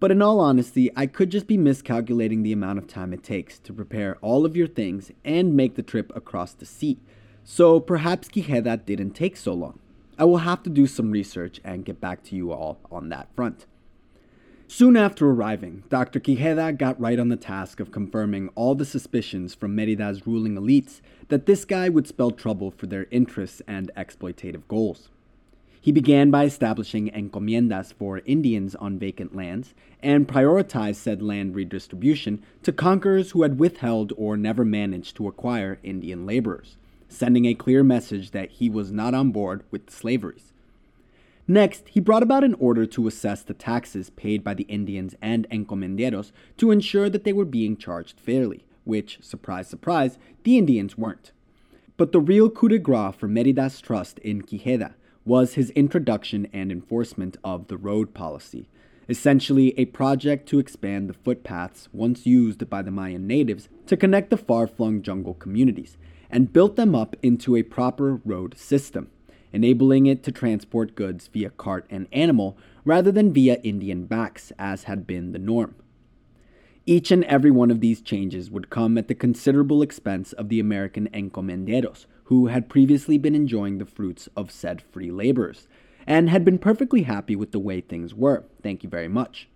But 0.00 0.10
in 0.10 0.22
all 0.22 0.40
honesty, 0.40 0.90
I 0.96 1.08
could 1.08 1.28
just 1.28 1.46
be 1.46 1.58
miscalculating 1.58 2.42
the 2.42 2.54
amount 2.54 2.78
of 2.78 2.88
time 2.88 3.12
it 3.12 3.22
takes 3.22 3.58
to 3.58 3.72
prepare 3.74 4.16
all 4.22 4.46
of 4.46 4.56
your 4.56 4.66
things 4.66 5.10
and 5.26 5.54
make 5.54 5.74
the 5.74 5.82
trip 5.82 6.10
across 6.16 6.54
the 6.54 6.64
sea. 6.64 7.00
So 7.44 7.80
perhaps 7.80 8.28
Quijeda 8.28 8.86
didn't 8.86 9.10
take 9.10 9.36
so 9.36 9.52
long. 9.52 9.78
I 10.22 10.24
will 10.24 10.38
have 10.38 10.62
to 10.62 10.70
do 10.70 10.86
some 10.86 11.10
research 11.10 11.60
and 11.64 11.84
get 11.84 12.00
back 12.00 12.22
to 12.26 12.36
you 12.36 12.52
all 12.52 12.78
on 12.92 13.08
that 13.08 13.34
front. 13.34 13.66
Soon 14.68 14.96
after 14.96 15.28
arriving, 15.28 15.82
Dr. 15.88 16.20
Quijeda 16.20 16.78
got 16.78 17.00
right 17.00 17.18
on 17.18 17.28
the 17.28 17.34
task 17.36 17.80
of 17.80 17.90
confirming 17.90 18.48
all 18.54 18.76
the 18.76 18.84
suspicions 18.84 19.52
from 19.52 19.74
Merida's 19.74 20.24
ruling 20.24 20.54
elites 20.54 21.00
that 21.26 21.46
this 21.46 21.64
guy 21.64 21.88
would 21.88 22.06
spell 22.06 22.30
trouble 22.30 22.70
for 22.70 22.86
their 22.86 23.08
interests 23.10 23.62
and 23.66 23.90
exploitative 23.96 24.62
goals. 24.68 25.08
He 25.80 25.90
began 25.90 26.30
by 26.30 26.44
establishing 26.44 27.10
encomiendas 27.10 27.92
for 27.92 28.20
Indians 28.24 28.76
on 28.76 29.00
vacant 29.00 29.34
lands 29.34 29.74
and 30.04 30.28
prioritized 30.28 30.94
said 30.94 31.20
land 31.20 31.56
redistribution 31.56 32.44
to 32.62 32.70
conquerors 32.70 33.32
who 33.32 33.42
had 33.42 33.58
withheld 33.58 34.12
or 34.16 34.36
never 34.36 34.64
managed 34.64 35.16
to 35.16 35.26
acquire 35.26 35.80
Indian 35.82 36.24
laborers 36.26 36.76
sending 37.12 37.44
a 37.44 37.54
clear 37.54 37.82
message 37.82 38.30
that 38.30 38.50
he 38.52 38.68
was 38.68 38.90
not 38.90 39.14
on 39.14 39.30
board 39.30 39.62
with 39.70 39.86
the 39.86 39.92
slaveries. 39.92 40.52
Next, 41.48 41.88
he 41.88 42.00
brought 42.00 42.22
about 42.22 42.44
an 42.44 42.54
order 42.54 42.86
to 42.86 43.06
assess 43.06 43.42
the 43.42 43.54
taxes 43.54 44.10
paid 44.10 44.44
by 44.44 44.54
the 44.54 44.64
Indians 44.64 45.14
and 45.20 45.48
encomenderos 45.50 46.32
to 46.56 46.70
ensure 46.70 47.10
that 47.10 47.24
they 47.24 47.32
were 47.32 47.44
being 47.44 47.76
charged 47.76 48.20
fairly, 48.20 48.64
which, 48.84 49.18
surprise, 49.20 49.68
surprise, 49.68 50.18
the 50.44 50.56
Indians 50.56 50.96
weren't. 50.96 51.32
But 51.96 52.12
the 52.12 52.20
real 52.20 52.48
coup 52.48 52.68
de 52.68 52.78
grace 52.78 53.14
for 53.16 53.28
Merida's 53.28 53.80
trust 53.80 54.18
in 54.20 54.42
Quijeda 54.42 54.94
was 55.24 55.54
his 55.54 55.70
introduction 55.70 56.48
and 56.52 56.72
enforcement 56.72 57.36
of 57.44 57.68
the 57.68 57.76
road 57.76 58.14
policy, 58.14 58.68
essentially 59.08 59.78
a 59.78 59.84
project 59.86 60.48
to 60.48 60.58
expand 60.58 61.08
the 61.08 61.14
footpaths 61.14 61.88
once 61.92 62.24
used 62.24 62.68
by 62.70 62.82
the 62.82 62.90
Mayan 62.90 63.26
natives 63.26 63.68
to 63.86 63.96
connect 63.96 64.30
the 64.30 64.36
far 64.36 64.66
flung 64.66 65.02
jungle 65.02 65.34
communities, 65.34 65.96
and 66.32 66.52
built 66.52 66.76
them 66.76 66.94
up 66.94 67.14
into 67.22 67.54
a 67.54 67.62
proper 67.62 68.20
road 68.24 68.56
system, 68.56 69.10
enabling 69.52 70.06
it 70.06 70.22
to 70.22 70.32
transport 70.32 70.94
goods 70.94 71.28
via 71.28 71.50
cart 71.50 71.86
and 71.90 72.08
animal 72.10 72.56
rather 72.84 73.12
than 73.12 73.32
via 73.32 73.56
Indian 73.62 74.06
backs, 74.06 74.50
as 74.58 74.84
had 74.84 75.06
been 75.06 75.32
the 75.32 75.38
norm. 75.38 75.74
Each 76.86 77.12
and 77.12 77.22
every 77.24 77.50
one 77.50 77.70
of 77.70 77.80
these 77.80 78.00
changes 78.00 78.50
would 78.50 78.70
come 78.70 78.98
at 78.98 79.06
the 79.06 79.14
considerable 79.14 79.82
expense 79.82 80.32
of 80.32 80.48
the 80.48 80.58
American 80.58 81.08
encomenderos, 81.10 82.06
who 82.24 82.46
had 82.46 82.68
previously 82.68 83.18
been 83.18 83.34
enjoying 83.34 83.78
the 83.78 83.84
fruits 83.84 84.28
of 84.34 84.50
said 84.50 84.82
free 84.82 85.10
laborers, 85.10 85.68
and 86.06 86.28
had 86.28 86.44
been 86.44 86.58
perfectly 86.58 87.02
happy 87.02 87.36
with 87.36 87.52
the 87.52 87.60
way 87.60 87.80
things 87.80 88.14
were. 88.14 88.44
Thank 88.62 88.82
you 88.82 88.88
very 88.88 89.06
much. 89.06 89.48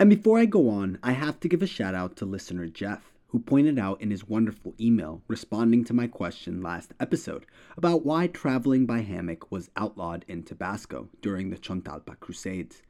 And 0.00 0.08
before 0.08 0.38
I 0.38 0.46
go 0.46 0.70
on, 0.70 0.98
I 1.02 1.12
have 1.12 1.40
to 1.40 1.48
give 1.48 1.60
a 1.60 1.66
shout 1.66 1.94
out 1.94 2.16
to 2.16 2.24
listener 2.24 2.68
Jeff 2.68 3.12
who 3.28 3.38
pointed 3.38 3.78
out 3.78 4.00
in 4.00 4.10
his 4.10 4.26
wonderful 4.26 4.74
email 4.80 5.22
responding 5.28 5.84
to 5.84 5.92
my 5.92 6.06
question 6.06 6.62
last 6.62 6.94
episode 6.98 7.44
about 7.76 8.04
why 8.04 8.26
traveling 8.26 8.86
by 8.86 9.00
hammock 9.00 9.50
was 9.52 9.70
outlawed 9.76 10.24
in 10.28 10.42
Tabasco 10.42 11.08
during 11.20 11.50
the 11.50 11.58
Chontalpa 11.58 12.18
Crusades. 12.20 12.82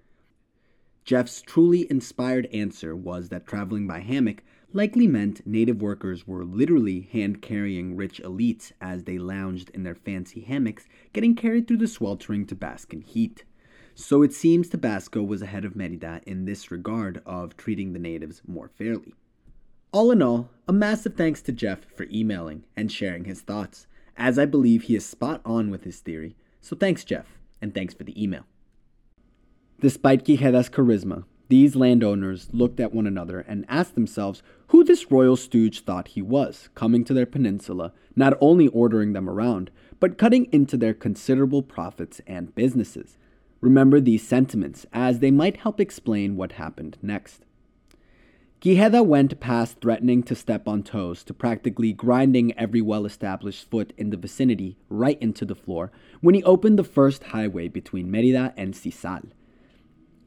Jeff's 1.05 1.43
truly 1.43 1.91
inspired 1.91 2.47
answer 2.53 2.95
was 2.95 3.31
that 3.31 3.47
traveling 3.47 3.87
by 3.87 4.01
hammock 4.01 4.45
likely 4.73 5.07
meant 5.07 5.47
native 5.47 5.81
workers 5.81 6.27
were 6.27 6.45
literally 6.45 7.09
hand 7.11 7.41
carrying 7.41 7.97
rich 7.97 8.21
elites 8.23 8.73
as 8.81 9.05
they 9.05 9.19
lounged 9.19 9.71
in 9.71 9.83
their 9.83 9.95
fancy 9.95 10.43
hammocks, 10.43 10.87
getting 11.13 11.35
carried 11.35 11.67
through 11.67 11.79
the 11.79 11.89
sweltering 11.89 12.45
Tabascan 12.45 13.03
heat. 13.03 13.45
So 13.95 14.23
it 14.23 14.33
seems 14.33 14.69
Tabasco 14.69 15.23
was 15.23 15.43
ahead 15.43 15.65
of 15.65 15.75
Merida 15.75 16.21
in 16.27 16.45
this 16.45 16.71
regard 16.71 17.23
of 17.27 17.57
treating 17.57 17.93
the 17.93 17.99
natives 17.99 18.43
more 18.47 18.69
fairly. 18.69 19.15
All 19.91 20.11
in 20.11 20.21
all, 20.21 20.51
a 20.69 20.73
massive 20.73 21.15
thanks 21.15 21.41
to 21.43 21.53
Jeff 21.53 21.87
for 21.97 22.07
emailing 22.13 22.65
and 22.77 22.93
sharing 22.93 23.25
his 23.25 23.41
thoughts, 23.41 23.87
as 24.19 24.39
I 24.39 24.45
believe 24.45 24.83
he 24.83 24.97
is 24.97 25.07
spot 25.07 25.41
on 25.47 25.71
with 25.71 25.85
his 25.85 26.01
theory. 26.01 26.37
So 26.61 26.77
thanks, 26.77 27.05
Jeff, 27.05 27.39
and 27.63 27.73
thanks 27.73 27.95
for 27.95 28.05
the 28.05 28.23
email. 28.23 28.45
Despite 29.81 30.27
Quijeda's 30.27 30.69
charisma, 30.69 31.25
these 31.49 31.75
landowners 31.75 32.49
looked 32.53 32.81
at 32.81 32.93
one 32.93 33.07
another 33.07 33.41
and 33.41 33.65
asked 33.67 33.95
themselves 33.95 34.43
who 34.67 34.85
this 34.85 35.11
royal 35.11 35.37
stooge 35.37 35.81
thought 35.81 36.09
he 36.09 36.21
was, 36.21 36.69
coming 36.75 37.03
to 37.05 37.15
their 37.15 37.25
peninsula, 37.25 37.95
not 38.15 38.37
only 38.43 38.69
ordering 38.69 39.15
them 39.15 39.31
around, 39.31 39.71
but 40.01 40.19
cutting 40.19 40.49
into 40.53 40.77
their 40.77 40.93
considerable 40.93 41.63
profits 41.63 42.21
and 42.27 42.55
businesses. 42.55 43.17
Remember 43.63 44.01
these 44.01 44.27
sentiments, 44.27 44.85
as 44.93 45.21
they 45.21 45.31
might 45.31 45.57
help 45.59 45.81
explain 45.81 46.37
what 46.37 46.53
happened 46.53 46.99
next. 47.01 47.47
Quijeda 48.61 49.07
went 49.07 49.39
past 49.39 49.81
threatening 49.81 50.25
to 50.25 50.35
step 50.35 50.67
on 50.67 50.83
toes 50.83 51.23
to 51.23 51.33
practically 51.33 51.93
grinding 51.93 52.59
every 52.59 52.81
well 52.81 53.07
established 53.07 53.71
foot 53.71 53.93
in 53.97 54.11
the 54.11 54.17
vicinity 54.17 54.77
right 54.89 55.17
into 55.23 55.45
the 55.45 55.55
floor 55.55 55.93
when 56.21 56.35
he 56.35 56.43
opened 56.43 56.77
the 56.77 56.83
first 56.83 57.23
highway 57.23 57.69
between 57.69 58.11
Merida 58.11 58.53
and 58.57 58.75
Sisal. 58.75 59.31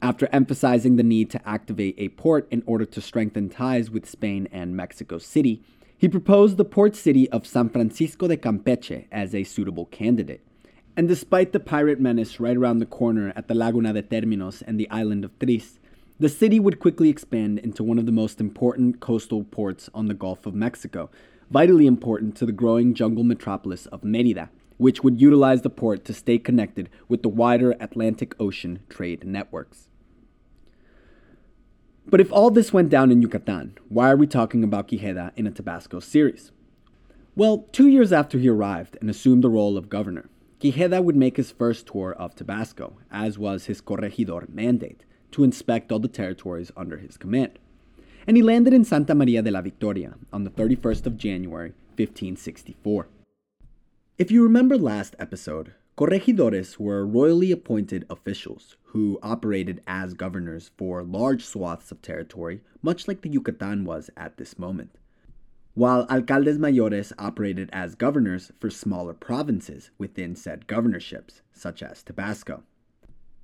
After 0.00 0.30
emphasizing 0.32 0.96
the 0.96 1.02
need 1.02 1.28
to 1.28 1.46
activate 1.46 1.94
a 1.98 2.08
port 2.08 2.48
in 2.50 2.62
order 2.64 2.86
to 2.86 3.02
strengthen 3.02 3.50
ties 3.50 3.90
with 3.90 4.08
Spain 4.08 4.48
and 4.50 4.74
Mexico 4.74 5.18
City, 5.18 5.62
he 5.98 6.08
proposed 6.08 6.56
the 6.56 6.64
port 6.64 6.96
city 6.96 7.28
of 7.28 7.46
San 7.46 7.68
Francisco 7.68 8.28
de 8.28 8.38
Campeche 8.38 9.08
as 9.12 9.34
a 9.34 9.44
suitable 9.44 9.84
candidate. 9.84 10.40
And 10.96 11.06
despite 11.06 11.52
the 11.52 11.60
pirate 11.60 12.00
menace 12.00 12.40
right 12.40 12.56
around 12.56 12.78
the 12.78 12.86
corner 12.86 13.34
at 13.36 13.48
the 13.48 13.54
Laguna 13.54 13.92
de 13.92 14.02
Terminos 14.02 14.62
and 14.66 14.80
the 14.80 14.88
island 14.88 15.22
of 15.22 15.38
Tris, 15.38 15.78
the 16.22 16.28
city 16.28 16.60
would 16.60 16.78
quickly 16.78 17.08
expand 17.08 17.58
into 17.58 17.82
one 17.82 17.98
of 17.98 18.06
the 18.06 18.12
most 18.12 18.40
important 18.40 19.00
coastal 19.00 19.42
ports 19.42 19.90
on 19.92 20.06
the 20.06 20.14
Gulf 20.14 20.46
of 20.46 20.54
Mexico, 20.54 21.10
vitally 21.50 21.84
important 21.84 22.36
to 22.36 22.46
the 22.46 22.52
growing 22.52 22.94
jungle 22.94 23.24
metropolis 23.24 23.86
of 23.86 24.04
Merida, 24.04 24.48
which 24.76 25.02
would 25.02 25.20
utilize 25.20 25.62
the 25.62 25.68
port 25.68 26.04
to 26.04 26.14
stay 26.14 26.38
connected 26.38 26.88
with 27.08 27.24
the 27.24 27.28
wider 27.28 27.72
Atlantic 27.80 28.36
Ocean 28.38 28.84
trade 28.88 29.24
networks. 29.26 29.88
But 32.06 32.20
if 32.20 32.30
all 32.30 32.52
this 32.52 32.72
went 32.72 32.88
down 32.88 33.10
in 33.10 33.20
Yucatan, 33.20 33.76
why 33.88 34.08
are 34.08 34.16
we 34.16 34.28
talking 34.28 34.62
about 34.62 34.86
Quijeda 34.86 35.32
in 35.34 35.48
a 35.48 35.50
Tabasco 35.50 35.98
series? 35.98 36.52
Well, 37.34 37.66
two 37.72 37.88
years 37.88 38.12
after 38.12 38.38
he 38.38 38.48
arrived 38.48 38.96
and 39.00 39.10
assumed 39.10 39.42
the 39.42 39.50
role 39.50 39.76
of 39.76 39.88
governor, 39.88 40.28
Quijeda 40.60 41.02
would 41.02 41.16
make 41.16 41.36
his 41.36 41.50
first 41.50 41.88
tour 41.88 42.12
of 42.12 42.36
Tabasco, 42.36 42.98
as 43.10 43.40
was 43.40 43.64
his 43.64 43.80
corregidor 43.80 44.46
mandate, 44.48 45.02
to 45.32 45.44
inspect 45.44 45.90
all 45.90 45.98
the 45.98 46.08
territories 46.08 46.70
under 46.76 46.98
his 46.98 47.16
command. 47.16 47.58
And 48.26 48.36
he 48.36 48.42
landed 48.42 48.72
in 48.72 48.84
Santa 48.84 49.14
Maria 49.14 49.42
de 49.42 49.50
la 49.50 49.60
Victoria 49.60 50.14
on 50.32 50.44
the 50.44 50.50
31st 50.50 51.06
of 51.06 51.18
January, 51.18 51.70
1564. 51.96 53.08
If 54.18 54.30
you 54.30 54.42
remember 54.42 54.78
last 54.78 55.16
episode, 55.18 55.74
corregidores 55.96 56.78
were 56.78 57.04
royally 57.04 57.50
appointed 57.50 58.06
officials 58.08 58.76
who 58.92 59.18
operated 59.22 59.80
as 59.86 60.14
governors 60.14 60.70
for 60.76 61.02
large 61.02 61.44
swaths 61.44 61.90
of 61.90 62.00
territory, 62.00 62.60
much 62.82 63.08
like 63.08 63.22
the 63.22 63.30
Yucatan 63.30 63.84
was 63.84 64.10
at 64.16 64.36
this 64.36 64.58
moment, 64.58 64.90
while 65.74 66.06
alcaldes 66.08 66.58
mayores 66.58 67.12
operated 67.18 67.70
as 67.72 67.94
governors 67.94 68.52
for 68.60 68.70
smaller 68.70 69.14
provinces 69.14 69.90
within 69.98 70.36
said 70.36 70.66
governorships, 70.66 71.40
such 71.52 71.82
as 71.82 72.02
Tabasco. 72.02 72.62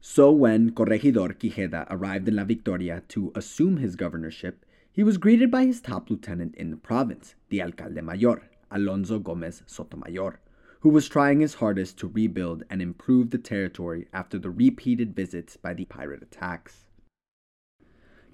So 0.01 0.31
when 0.31 0.73
Corregidor 0.75 1.31
Quijeda 1.31 1.87
arrived 1.91 2.29
in 2.29 2.37
La 2.37 2.45
Victoria 2.45 3.03
to 3.09 3.33
assume 3.35 3.79
his 3.79 3.97
governorship, 3.97 4.65
he 4.93 5.03
was 5.03 5.19
greeted 5.19 5.51
by 5.51 5.65
his 5.65 5.81
top 5.81 6.09
lieutenant 6.09 6.55
in 6.55 6.71
the 6.71 6.77
province, 6.77 7.35
the 7.49 7.61
alcalde 7.61 8.01
mayor, 8.01 8.49
Alonso 8.71 9.19
Gomez 9.19 9.63
Sotomayor, 9.67 10.41
who 10.81 10.89
was 10.89 11.09
trying 11.09 11.41
his 11.41 11.55
hardest 11.55 11.99
to 11.99 12.09
rebuild 12.09 12.63
and 12.71 12.81
improve 12.81 13.31
the 13.31 13.39
territory 13.39 14.07
after 14.13 14.39
the 14.39 14.51
repeated 14.51 15.17
visits 15.17 15.57
by 15.57 15.75
the 15.75 15.85
pirate 15.85 16.23
attacks. 16.23 16.87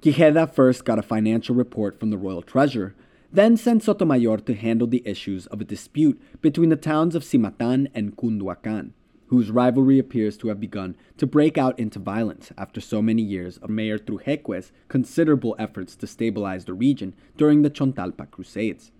Quijeda 0.03 0.53
first 0.53 0.85
got 0.85 0.99
a 0.99 1.03
financial 1.03 1.55
report 1.55 1.99
from 1.99 2.11
the 2.11 2.19
royal 2.19 2.43
treasurer, 2.43 2.95
then 3.33 3.57
sent 3.57 3.83
Sotomayor 3.83 4.39
to 4.39 4.55
handle 4.55 4.87
the 4.87 5.03
issues 5.07 5.47
of 5.47 5.61
a 5.63 5.65
dispute 5.65 6.21
between 6.43 6.69
the 6.69 6.77
towns 6.77 7.15
of 7.15 7.25
Cimatan 7.25 7.89
and 7.95 8.17
Cunduacan, 8.17 8.93
whose 9.29 9.51
rivalry 9.51 9.99
appears 9.99 10.37
to 10.37 10.49
have 10.49 10.61
begun 10.61 10.97
to 11.17 11.27
break 11.27 11.57
out 11.57 11.79
into 11.79 11.99
violence 11.99 12.53
after 12.59 12.81
so 12.81 13.01
many 13.01 13.23
years 13.23 13.57
of 13.59 13.71
Mayor 13.71 13.99
Trujeque's 13.99 14.73
considerable 14.89 15.57
efforts 15.59 15.97
to 15.97 16.07
stabilize 16.07 16.65
the 16.65 16.75
region 16.75 17.15
during 17.37 17.63
the 17.63 17.71
Chontalpa 17.71 18.31
Crusades. 18.31 18.93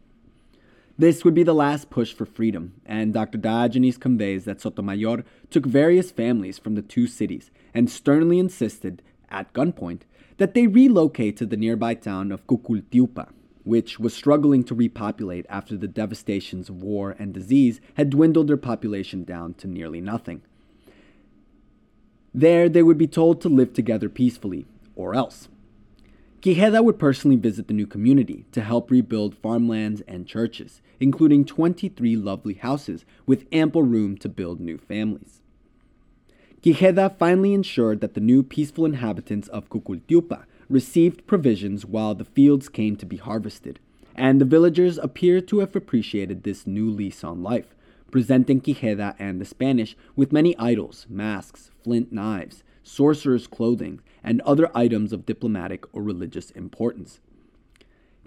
This 0.97 1.25
would 1.25 1.35
be 1.35 1.43
the 1.43 1.55
last 1.55 1.91
push 1.91 2.13
for 2.13 2.25
freedom, 2.25 2.75
and 2.87 3.13
Dr. 3.13 3.37
Diogenes 3.37 3.99
conveys 3.99 4.45
that 4.45 4.61
Sotomayor 4.61 5.25
took 5.51 5.67
various 5.67 6.13
families 6.13 6.59
from 6.59 6.77
the 6.77 6.83
two 6.83 7.09
cities 7.09 7.51
and 7.75 7.91
sternly 7.91 8.39
insisted, 8.39 9.03
at 9.29 9.53
gunpoint, 9.53 10.03
that 10.37 10.55
they 10.55 10.69
relocate 10.69 11.37
to 11.37 11.47
the 11.47 11.57
nearby 11.57 11.95
town 11.95 12.31
of 12.31 12.47
Cucultiupa, 12.47 13.31
which 13.65 13.99
was 13.99 14.15
struggling 14.15 14.63
to 14.65 14.75
repopulate 14.75 15.47
after 15.49 15.77
the 15.77 15.89
devastations 15.89 16.69
of 16.69 16.83
war 16.83 17.17
and 17.19 17.33
disease 17.33 17.81
had 17.95 18.11
dwindled 18.11 18.47
their 18.47 18.57
population 18.57 19.25
down 19.25 19.55
to 19.55 19.67
nearly 19.67 20.01
nothing. 20.01 20.43
There, 22.33 22.69
they 22.69 22.83
would 22.83 22.99
be 22.99 23.07
told 23.07 23.41
to 23.41 23.49
live 23.49 23.73
together 23.73 24.09
peacefully, 24.09 24.67
or 24.95 25.15
else. 25.15 25.49
Quijeda 26.43 26.85
would 26.85 26.99
personally 26.99 27.37
visit 27.37 27.69
the 27.69 27.75
new 27.75 27.87
community 27.87 28.45
to 28.53 28.61
help 28.61 28.91
rebuild 28.91 29.35
farmlands 29.35 30.03
and 30.07 30.27
churches, 30.27 30.83
including 31.01 31.47
23 31.47 32.17
lovely 32.17 32.55
houses 32.55 33.07
with 33.25 33.47
ample 33.51 33.83
room 33.83 34.19
to 34.19 34.29
build 34.29 34.61
new 34.61 34.77
families. 34.77 35.41
Quijeda 36.63 37.17
finally 37.17 37.55
ensured 37.55 38.03
that 38.03 38.13
the 38.13 38.21
new 38.21 38.43
peaceful 38.43 38.85
inhabitants 38.85 39.49
of 39.49 39.71
Cucultiupa 39.71 40.45
received 40.69 41.27
provisions 41.27 41.85
while 41.85 42.15
the 42.15 42.25
fields 42.25 42.69
came 42.69 42.97
to 42.97 43.07
be 43.07 43.17
harvested, 43.17 43.81
and 44.15 44.41
the 44.41 44.45
villagers 44.45 44.99
appear 44.99 45.41
to 45.41 45.59
have 45.59 45.75
appreciated 45.75 46.43
this 46.43 46.67
new 46.67 46.89
lease 46.89 47.25
on 47.25 47.43
life, 47.43 47.75
presenting 48.11 48.61
Quijeda 48.61 49.15
and 49.19 49.41
the 49.41 49.45
Spanish 49.45 49.97
with 50.15 50.33
many 50.33 50.57
idols, 50.59 51.07
masks, 51.09 51.71
flint 51.83 52.13
knives, 52.13 52.63
sorcerers' 52.83 53.47
clothing, 53.47 54.01
and 54.23 54.41
other 54.43 54.71
items 54.77 55.13
of 55.13 55.27
diplomatic 55.27 55.85
or 55.95 56.03
religious 56.03 56.51
importance. 56.53 57.21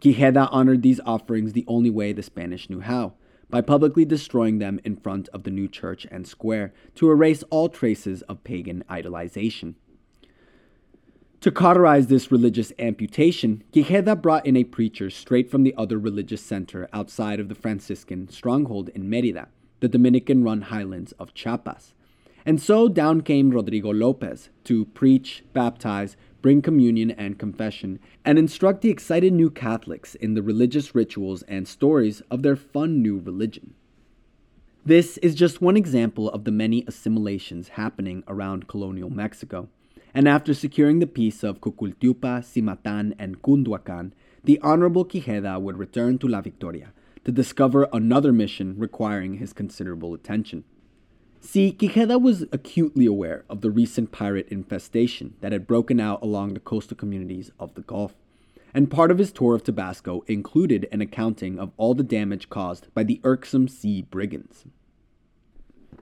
Quijeda 0.01 0.47
honored 0.51 0.83
these 0.83 0.99
offerings 1.05 1.53
the 1.53 1.65
only 1.67 1.89
way 1.89 2.13
the 2.13 2.21
Spanish 2.21 2.69
knew 2.69 2.81
how, 2.81 3.13
by 3.49 3.61
publicly 3.61 4.03
destroying 4.03 4.59
them 4.59 4.79
in 4.83 4.95
front 4.97 5.29
of 5.29 5.43
the 5.43 5.51
new 5.51 5.67
church 5.67 6.05
and 6.11 6.27
square 6.27 6.73
to 6.95 7.09
erase 7.09 7.43
all 7.49 7.69
traces 7.69 8.21
of 8.23 8.43
pagan 8.43 8.83
idolization. 8.89 9.75
To 11.41 11.51
cauterize 11.51 12.07
this 12.07 12.31
religious 12.31 12.73
amputation, 12.79 13.63
Quijeda 13.71 14.19
brought 14.19 14.47
in 14.47 14.57
a 14.57 14.63
preacher 14.63 15.11
straight 15.11 15.51
from 15.51 15.61
the 15.61 15.75
other 15.77 15.99
religious 15.99 16.41
center 16.41 16.89
outside 16.91 17.39
of 17.39 17.47
the 17.47 17.53
Franciscan 17.53 18.27
stronghold 18.27 18.89
in 18.89 19.07
Merida, 19.07 19.47
the 19.79 19.87
Dominican 19.87 20.43
run 20.43 20.61
highlands 20.61 21.11
of 21.13 21.35
Chiapas. 21.35 21.93
And 22.43 22.59
so 22.59 22.87
down 22.87 23.21
came 23.21 23.51
Rodrigo 23.51 23.93
Lopez 23.93 24.49
to 24.63 24.85
preach, 24.85 25.43
baptize, 25.53 26.17
bring 26.41 26.63
communion 26.63 27.11
and 27.11 27.37
confession, 27.37 27.99
and 28.25 28.39
instruct 28.39 28.81
the 28.81 28.89
excited 28.89 29.31
new 29.31 29.51
Catholics 29.51 30.15
in 30.15 30.33
the 30.33 30.41
religious 30.41 30.95
rituals 30.95 31.43
and 31.43 31.67
stories 31.67 32.21
of 32.31 32.41
their 32.41 32.55
fun 32.55 33.03
new 33.03 33.19
religion. 33.19 33.75
This 34.83 35.17
is 35.19 35.35
just 35.35 35.61
one 35.61 35.77
example 35.77 36.31
of 36.31 36.45
the 36.45 36.51
many 36.51 36.83
assimilations 36.87 37.69
happening 37.69 38.23
around 38.27 38.67
colonial 38.67 39.11
Mexico 39.11 39.69
and 40.13 40.27
after 40.27 40.53
securing 40.53 40.99
the 40.99 41.07
peace 41.07 41.43
of 41.43 41.61
Cucultiupa, 41.61 42.41
Simatan, 42.41 43.13
and 43.19 43.41
Cunduacan, 43.41 44.11
the 44.43 44.59
Honorable 44.61 45.05
Quijeda 45.05 45.59
would 45.61 45.77
return 45.77 46.17
to 46.19 46.27
La 46.27 46.41
Victoria 46.41 46.93
to 47.25 47.31
discover 47.31 47.87
another 47.91 48.31
mission 48.31 48.75
requiring 48.77 49.35
his 49.35 49.51
considerable 49.53 50.13
attention. 50.13 50.63
See, 51.39 51.71
Quijeda 51.71 52.21
was 52.21 52.45
acutely 52.51 53.05
aware 53.05 53.45
of 53.49 53.61
the 53.61 53.69
recent 53.69 54.11
pirate 54.11 54.47
infestation 54.49 55.35
that 55.41 55.51
had 55.51 55.67
broken 55.67 55.99
out 55.99 56.21
along 56.21 56.53
the 56.53 56.59
coastal 56.59 56.97
communities 56.97 57.51
of 57.59 57.73
the 57.75 57.81
Gulf, 57.81 58.15
and 58.73 58.89
part 58.91 59.11
of 59.11 59.17
his 59.17 59.31
tour 59.31 59.55
of 59.55 59.63
Tabasco 59.63 60.23
included 60.27 60.87
an 60.91 61.01
accounting 61.01 61.59
of 61.59 61.71
all 61.77 61.93
the 61.93 62.03
damage 62.03 62.49
caused 62.49 62.93
by 62.93 63.03
the 63.03 63.21
irksome 63.23 63.67
sea 63.67 64.01
brigands. 64.01 64.65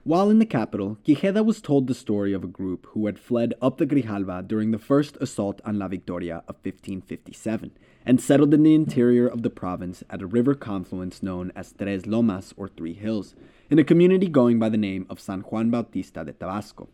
While 0.06 0.30
in 0.30 0.38
the 0.38 0.46
capital, 0.46 0.98
Quijeda 1.04 1.44
was 1.44 1.60
told 1.60 1.88
the 1.88 1.92
story 1.92 2.32
of 2.32 2.44
a 2.44 2.46
group 2.46 2.86
who 2.90 3.06
had 3.06 3.18
fled 3.18 3.54
up 3.60 3.78
the 3.78 3.86
Grijalva 3.86 4.46
during 4.46 4.70
the 4.70 4.78
first 4.78 5.16
assault 5.20 5.60
on 5.64 5.80
La 5.80 5.88
Victoria 5.88 6.44
of 6.46 6.54
1557 6.62 7.72
and 8.04 8.20
settled 8.20 8.54
in 8.54 8.62
the 8.62 8.76
interior 8.76 9.26
of 9.26 9.42
the 9.42 9.50
province 9.50 10.04
at 10.08 10.22
a 10.22 10.26
river 10.28 10.54
confluence 10.54 11.24
known 11.24 11.50
as 11.56 11.72
Tres 11.72 12.06
Lomas 12.06 12.54
or 12.56 12.68
Three 12.68 12.94
Hills, 12.94 13.34
in 13.68 13.80
a 13.80 13.84
community 13.84 14.28
going 14.28 14.60
by 14.60 14.68
the 14.68 14.76
name 14.76 15.06
of 15.10 15.18
San 15.18 15.40
Juan 15.40 15.70
Bautista 15.70 16.24
de 16.24 16.32
Tabasco. 16.32 16.88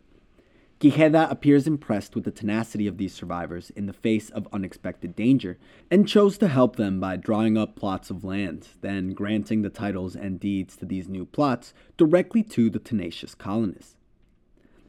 Quijeda 0.83 1.31
appears 1.31 1.65
impressed 1.65 2.13
with 2.13 2.25
the 2.25 2.31
tenacity 2.31 2.87
of 2.87 2.97
these 2.97 3.13
survivors 3.13 3.69
in 3.69 3.85
the 3.85 3.93
face 3.93 4.29
of 4.29 4.49
unexpected 4.51 5.15
danger 5.15 5.57
and 5.89 6.05
chose 6.05 6.37
to 6.37 6.49
help 6.49 6.75
them 6.75 6.99
by 6.99 7.15
drawing 7.15 7.57
up 7.57 7.77
plots 7.77 8.09
of 8.09 8.25
land, 8.25 8.67
then 8.81 9.13
granting 9.13 9.61
the 9.61 9.69
titles 9.69 10.13
and 10.13 10.41
deeds 10.41 10.75
to 10.75 10.85
these 10.85 11.07
new 11.07 11.25
plots 11.25 11.73
directly 11.95 12.43
to 12.43 12.69
the 12.69 12.79
tenacious 12.79 13.33
colonists. 13.33 13.95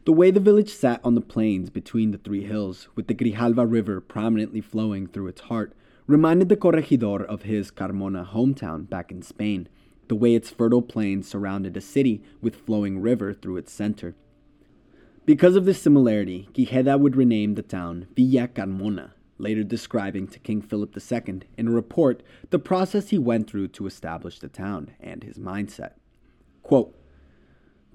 The 0.05 0.13
way 0.13 0.33
the 0.33 0.41
village 0.41 0.71
sat 0.71 1.01
on 1.05 1.15
the 1.15 1.21
plains 1.21 1.71
between 1.71 2.11
the 2.11 2.19
three 2.19 2.43
hills, 2.43 2.89
with 2.97 3.07
the 3.07 3.15
Grijalva 3.15 3.65
River 3.65 4.01
prominently 4.01 4.61
flowing 4.61 5.07
through 5.07 5.29
its 5.29 5.43
heart, 5.43 5.75
reminded 6.09 6.49
the 6.49 6.57
corregidor 6.57 7.25
of 7.25 7.43
his 7.43 7.71
Carmona 7.71 8.27
hometown 8.27 8.89
back 8.91 9.13
in 9.13 9.23
Spain, 9.23 9.69
the 10.09 10.17
way 10.17 10.35
its 10.35 10.51
fertile 10.51 10.83
plains 10.83 11.29
surrounded 11.29 11.77
a 11.77 11.81
city 11.81 12.21
with 12.43 12.57
flowing 12.57 13.01
river 13.01 13.33
through 13.33 13.59
its 13.59 13.73
center. 13.73 14.17
Because 15.27 15.57
of 15.57 15.65
this 15.65 15.81
similarity, 15.81 16.51
Quijeda 16.53 17.01
would 17.01 17.17
rename 17.17 17.55
the 17.55 17.63
town 17.63 18.09
Villa 18.15 18.47
Carmona, 18.47 19.13
later 19.39 19.65
describing 19.65 20.29
to 20.29 20.39
King 20.39 20.61
Philip 20.61 20.95
II 20.95 21.41
in 21.57 21.69
a 21.69 21.71
report 21.71 22.23
the 22.51 22.59
process 22.59 23.09
he 23.09 23.17
went 23.17 23.49
through 23.49 23.69
to 23.69 23.87
establish 23.87 24.39
the 24.39 24.49
town 24.49 24.91
and 25.01 25.25
his 25.25 25.39
mindset. 25.39 25.93
Quote, 26.63 26.95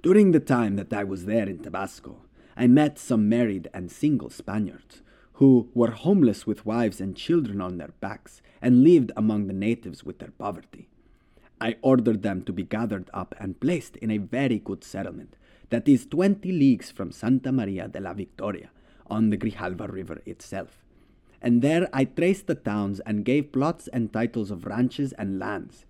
During 0.01 0.31
the 0.31 0.39
time 0.39 0.75
that 0.77 0.91
I 0.91 1.03
was 1.03 1.25
there 1.25 1.47
in 1.47 1.59
Tabasco, 1.59 2.17
I 2.57 2.65
met 2.65 2.97
some 2.97 3.29
married 3.29 3.69
and 3.75 3.91
single 3.91 4.31
Spaniards 4.31 5.03
who 5.33 5.69
were 5.75 5.91
homeless 5.91 6.47
with 6.47 6.65
wives 6.65 6.99
and 6.99 7.15
children 7.15 7.61
on 7.61 7.77
their 7.77 7.93
backs 7.99 8.41
and 8.59 8.83
lived 8.83 9.11
among 9.15 9.45
the 9.45 9.53
natives 9.53 10.03
with 10.03 10.17
their 10.17 10.31
poverty. 10.31 10.89
I 11.61 11.75
ordered 11.83 12.23
them 12.23 12.41
to 12.41 12.51
be 12.51 12.63
gathered 12.63 13.11
up 13.13 13.35
and 13.39 13.59
placed 13.59 13.97
in 13.97 14.09
a 14.09 14.17
very 14.17 14.57
good 14.57 14.83
settlement 14.83 15.35
that 15.69 15.87
is 15.87 16.05
20 16.05 16.51
leagues 16.51 16.91
from 16.91 17.11
Santa 17.11 17.51
Maria 17.51 17.87
de 17.87 17.99
la 17.99 18.13
Victoria 18.13 18.69
on 19.07 19.29
the 19.29 19.37
Grijalva 19.37 19.91
River 19.91 20.21
itself. 20.25 20.83
And 21.41 21.61
there 21.61 21.87
I 21.93 22.05
traced 22.05 22.47
the 22.47 22.55
towns 22.55 22.99
and 23.01 23.25
gave 23.25 23.51
plots 23.51 23.87
and 23.87 24.11
titles 24.11 24.51
of 24.51 24.65
ranches 24.65 25.13
and 25.13 25.39
lands. 25.39 25.85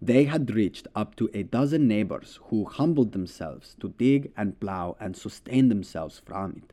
They 0.00 0.24
had 0.24 0.54
reached 0.54 0.88
up 0.94 1.14
to 1.16 1.30
a 1.32 1.42
dozen 1.42 1.86
neighbors 1.88 2.38
who 2.44 2.64
humbled 2.64 3.12
themselves 3.12 3.76
to 3.80 3.94
dig 3.96 4.32
and 4.36 4.58
plow 4.60 4.96
and 5.00 5.16
sustain 5.16 5.68
themselves 5.68 6.20
from 6.24 6.62
it. 6.62 6.72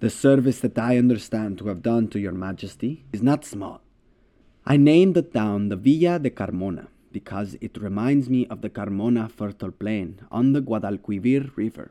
The 0.00 0.10
service 0.10 0.60
that 0.60 0.78
I 0.78 0.98
understand 0.98 1.58
to 1.58 1.68
have 1.68 1.82
done 1.82 2.08
to 2.08 2.18
your 2.18 2.32
majesty 2.32 3.04
is 3.12 3.22
not 3.22 3.44
small. 3.44 3.80
I 4.66 4.76
named 4.76 5.14
the 5.14 5.22
town 5.22 5.68
the 5.68 5.76
Villa 5.76 6.18
de 6.18 6.30
Carmona, 6.30 6.88
because 7.12 7.56
it 7.60 7.76
reminds 7.76 8.28
me 8.30 8.46
of 8.46 8.60
the 8.60 8.70
Carmona 8.70 9.30
fertile 9.30 9.70
plain 9.70 10.20
on 10.30 10.52
the 10.52 10.62
Guadalquivir 10.62 11.56
River. 11.56 11.90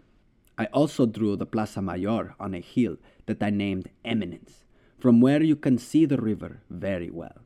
I 0.57 0.65
also 0.65 1.05
drew 1.05 1.35
the 1.35 1.45
Plaza 1.45 1.81
Mayor 1.81 2.35
on 2.39 2.53
a 2.53 2.59
hill 2.59 2.97
that 3.25 3.41
I 3.41 3.49
named 3.49 3.89
Eminence, 4.03 4.65
from 4.99 5.21
where 5.21 5.41
you 5.41 5.55
can 5.55 5.77
see 5.77 6.05
the 6.05 6.17
river 6.17 6.61
very 6.69 7.09
well. 7.09 7.37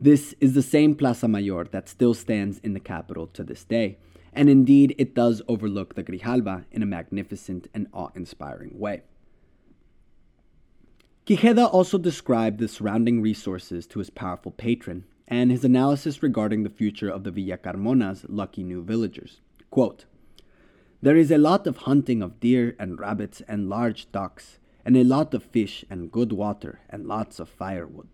This 0.00 0.34
is 0.40 0.54
the 0.54 0.62
same 0.62 0.94
Plaza 0.94 1.26
Mayor 1.26 1.64
that 1.64 1.88
still 1.88 2.14
stands 2.14 2.58
in 2.58 2.72
the 2.72 2.80
capital 2.80 3.26
to 3.28 3.42
this 3.42 3.64
day, 3.64 3.98
and 4.32 4.48
indeed 4.48 4.94
it 4.98 5.14
does 5.14 5.42
overlook 5.48 5.94
the 5.94 6.04
Grijalva 6.04 6.64
in 6.70 6.82
a 6.82 6.86
magnificent 6.86 7.68
and 7.74 7.88
awe 7.92 8.10
inspiring 8.14 8.78
way. 8.78 9.02
Quijeda 11.26 11.68
also 11.72 11.98
described 11.98 12.58
the 12.58 12.68
surrounding 12.68 13.20
resources 13.20 13.86
to 13.88 13.98
his 13.98 14.08
powerful 14.08 14.52
patron, 14.52 15.04
and 15.28 15.50
his 15.50 15.62
analysis 15.62 16.22
regarding 16.22 16.62
the 16.62 16.70
future 16.70 17.10
of 17.10 17.22
the 17.22 17.30
Villa 17.30 17.58
Carmona's 17.58 18.24
lucky 18.28 18.64
new 18.64 18.82
villagers. 18.82 19.40
Quote, 19.70 20.06
there 21.00 21.16
is 21.16 21.30
a 21.30 21.38
lot 21.38 21.68
of 21.68 21.76
hunting 21.76 22.22
of 22.22 22.40
deer 22.40 22.74
and 22.76 22.98
rabbits 22.98 23.40
and 23.46 23.68
large 23.68 24.10
ducks, 24.10 24.58
and 24.84 24.96
a 24.96 25.04
lot 25.04 25.32
of 25.32 25.44
fish 25.44 25.84
and 25.88 26.10
good 26.10 26.32
water 26.32 26.80
and 26.90 27.06
lots 27.06 27.38
of 27.38 27.48
firewood. 27.48 28.08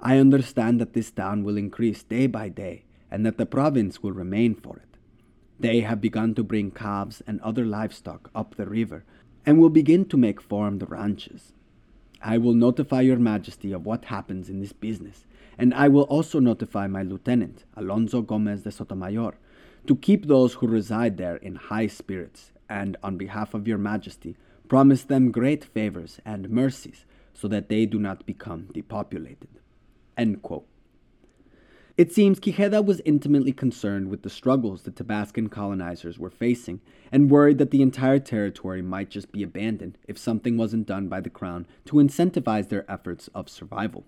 I 0.00 0.18
understand 0.18 0.80
that 0.80 0.92
this 0.92 1.10
town 1.10 1.44
will 1.44 1.56
increase 1.56 2.02
day 2.02 2.26
by 2.26 2.50
day, 2.50 2.84
and 3.10 3.24
that 3.24 3.38
the 3.38 3.46
province 3.46 4.02
will 4.02 4.12
remain 4.12 4.54
for 4.54 4.76
it. 4.76 4.98
They 5.58 5.80
have 5.80 6.00
begun 6.00 6.34
to 6.34 6.42
bring 6.42 6.72
calves 6.72 7.22
and 7.26 7.40
other 7.40 7.64
livestock 7.64 8.28
up 8.34 8.56
the 8.56 8.66
river, 8.66 9.04
and 9.46 9.58
will 9.58 9.70
begin 9.70 10.04
to 10.06 10.18
make 10.18 10.42
farm 10.42 10.78
ranches. 10.80 11.52
I 12.20 12.36
will 12.38 12.54
notify 12.54 13.02
your 13.02 13.18
majesty 13.18 13.72
of 13.72 13.86
what 13.86 14.06
happens 14.06 14.50
in 14.50 14.60
this 14.60 14.72
business, 14.72 15.24
and 15.58 15.74
I 15.74 15.88
will 15.88 16.02
also 16.02 16.40
notify 16.40 16.86
my 16.86 17.02
lieutenant, 17.02 17.64
Alonso 17.76 18.22
Gomez 18.22 18.62
de 18.62 18.70
Sotomayor, 18.70 19.34
to 19.86 19.96
keep 19.96 20.26
those 20.26 20.54
who 20.54 20.66
reside 20.66 21.16
there 21.16 21.36
in 21.36 21.56
high 21.56 21.86
spirits, 21.86 22.52
and 22.68 22.96
on 23.02 23.18
behalf 23.18 23.54
of 23.54 23.68
your 23.68 23.78
majesty, 23.78 24.36
promise 24.68 25.02
them 25.02 25.30
great 25.30 25.64
favors 25.64 26.20
and 26.24 26.48
mercies 26.48 27.04
so 27.34 27.48
that 27.48 27.68
they 27.68 27.84
do 27.84 27.98
not 27.98 28.24
become 28.24 28.68
depopulated. 28.72 29.48
It 31.96 32.12
seems 32.12 32.40
Quijeda 32.40 32.84
was 32.84 33.00
intimately 33.04 33.52
concerned 33.52 34.08
with 34.08 34.22
the 34.22 34.30
struggles 34.30 34.82
the 34.82 34.90
Tabascan 34.90 35.48
colonizers 35.48 36.18
were 36.18 36.30
facing 36.30 36.80
and 37.12 37.30
worried 37.30 37.58
that 37.58 37.70
the 37.70 37.82
entire 37.82 38.18
territory 38.18 38.82
might 38.82 39.10
just 39.10 39.30
be 39.30 39.44
abandoned 39.44 39.96
if 40.08 40.18
something 40.18 40.56
wasn't 40.56 40.88
done 40.88 41.08
by 41.08 41.20
the 41.20 41.30
crown 41.30 41.66
to 41.84 41.96
incentivize 41.96 42.68
their 42.68 42.90
efforts 42.90 43.28
of 43.32 43.48
survival. 43.48 44.04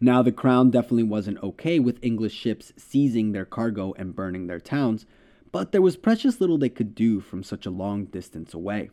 Now, 0.00 0.20
the 0.20 0.32
crown 0.32 0.70
definitely 0.70 1.04
wasn't 1.04 1.42
okay 1.42 1.78
with 1.78 1.98
English 2.02 2.34
ships 2.34 2.72
seizing 2.76 3.32
their 3.32 3.46
cargo 3.46 3.94
and 3.96 4.14
burning 4.14 4.46
their 4.46 4.60
towns, 4.60 5.06
but 5.52 5.72
there 5.72 5.80
was 5.80 5.96
precious 5.96 6.38
little 6.38 6.58
they 6.58 6.68
could 6.68 6.94
do 6.94 7.20
from 7.20 7.42
such 7.42 7.64
a 7.64 7.70
long 7.70 8.04
distance 8.04 8.52
away. 8.52 8.90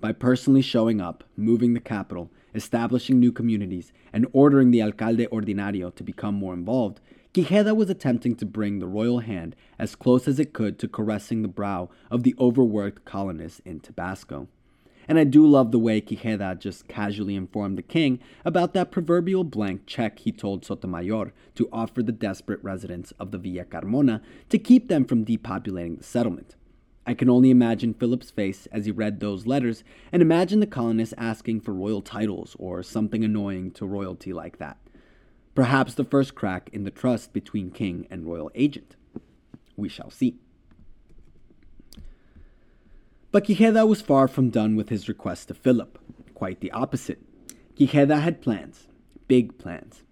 By 0.00 0.12
personally 0.12 0.62
showing 0.62 1.00
up, 1.00 1.24
moving 1.36 1.74
the 1.74 1.80
capital, 1.80 2.30
establishing 2.54 3.20
new 3.20 3.32
communities, 3.32 3.92
and 4.14 4.26
ordering 4.32 4.70
the 4.70 4.80
alcalde 4.80 5.26
ordinario 5.30 5.94
to 5.94 6.02
become 6.02 6.34
more 6.34 6.54
involved, 6.54 7.00
Quijeda 7.34 7.74
was 7.76 7.90
attempting 7.90 8.34
to 8.36 8.46
bring 8.46 8.78
the 8.78 8.86
royal 8.86 9.18
hand 9.18 9.56
as 9.78 9.94
close 9.94 10.26
as 10.26 10.38
it 10.38 10.52
could 10.54 10.78
to 10.78 10.88
caressing 10.88 11.42
the 11.42 11.48
brow 11.48 11.90
of 12.10 12.22
the 12.22 12.34
overworked 12.38 13.04
colonists 13.04 13.60
in 13.66 13.80
Tabasco. 13.80 14.48
And 15.08 15.18
I 15.18 15.24
do 15.24 15.46
love 15.46 15.70
the 15.70 15.78
way 15.78 16.00
Quijeda 16.00 16.58
just 16.58 16.88
casually 16.88 17.34
informed 17.34 17.78
the 17.78 17.82
king 17.82 18.20
about 18.44 18.72
that 18.74 18.90
proverbial 18.90 19.44
blank 19.44 19.82
check 19.86 20.20
he 20.20 20.32
told 20.32 20.64
Sotomayor 20.64 21.32
to 21.54 21.68
offer 21.72 22.02
the 22.02 22.12
desperate 22.12 22.62
residents 22.62 23.12
of 23.18 23.30
the 23.30 23.38
Villa 23.38 23.64
Carmona 23.64 24.22
to 24.48 24.58
keep 24.58 24.88
them 24.88 25.04
from 25.04 25.24
depopulating 25.24 25.98
the 25.98 26.04
settlement. 26.04 26.56
I 27.06 27.14
can 27.14 27.28
only 27.28 27.50
imagine 27.50 27.92
Philip's 27.92 28.30
face 28.30 28.66
as 28.72 28.86
he 28.86 28.90
read 28.90 29.20
those 29.20 29.46
letters 29.46 29.84
and 30.10 30.22
imagine 30.22 30.60
the 30.60 30.66
colonists 30.66 31.14
asking 31.18 31.60
for 31.60 31.74
royal 31.74 32.00
titles 32.00 32.56
or 32.58 32.82
something 32.82 33.22
annoying 33.22 33.72
to 33.72 33.86
royalty 33.86 34.32
like 34.32 34.58
that. 34.58 34.78
Perhaps 35.54 35.94
the 35.94 36.04
first 36.04 36.34
crack 36.34 36.70
in 36.72 36.84
the 36.84 36.90
trust 36.90 37.32
between 37.32 37.70
king 37.70 38.06
and 38.10 38.26
royal 38.26 38.50
agent. 38.54 38.96
We 39.76 39.88
shall 39.88 40.10
see. 40.10 40.38
But 43.34 43.46
Quijeda 43.46 43.84
was 43.88 44.00
far 44.00 44.28
from 44.28 44.50
done 44.50 44.76
with 44.76 44.90
his 44.90 45.08
request 45.08 45.48
to 45.48 45.54
Philip. 45.54 45.98
Quite 46.34 46.60
the 46.60 46.70
opposite. 46.70 47.18
Quijeda 47.76 48.20
had 48.20 48.40
plans, 48.40 48.86
big 49.26 49.58
plans. 49.58 50.04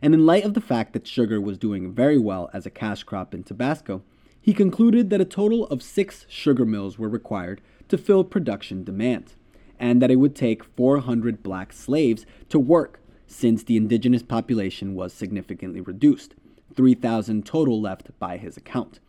And 0.00 0.14
in 0.14 0.24
light 0.24 0.46
of 0.46 0.54
the 0.54 0.62
fact 0.62 0.94
that 0.94 1.06
sugar 1.06 1.42
was 1.42 1.58
doing 1.58 1.92
very 1.92 2.16
well 2.16 2.48
as 2.54 2.64
a 2.64 2.70
cash 2.70 3.02
crop 3.02 3.34
in 3.34 3.42
Tabasco, 3.42 4.02
he 4.40 4.54
concluded 4.54 5.10
that 5.10 5.20
a 5.20 5.26
total 5.26 5.66
of 5.66 5.82
six 5.82 6.24
sugar 6.26 6.64
mills 6.64 6.98
were 6.98 7.10
required 7.10 7.60
to 7.88 7.98
fill 7.98 8.24
production 8.24 8.82
demand, 8.82 9.34
and 9.78 10.00
that 10.00 10.10
it 10.10 10.16
would 10.16 10.34
take 10.34 10.64
400 10.64 11.42
black 11.42 11.74
slaves 11.74 12.24
to 12.48 12.58
work 12.58 13.02
since 13.26 13.62
the 13.62 13.76
indigenous 13.76 14.22
population 14.22 14.94
was 14.94 15.12
significantly 15.12 15.82
reduced, 15.82 16.34
3,000 16.74 17.44
total 17.44 17.78
left 17.78 18.18
by 18.18 18.38
his 18.38 18.56
account 18.56 19.00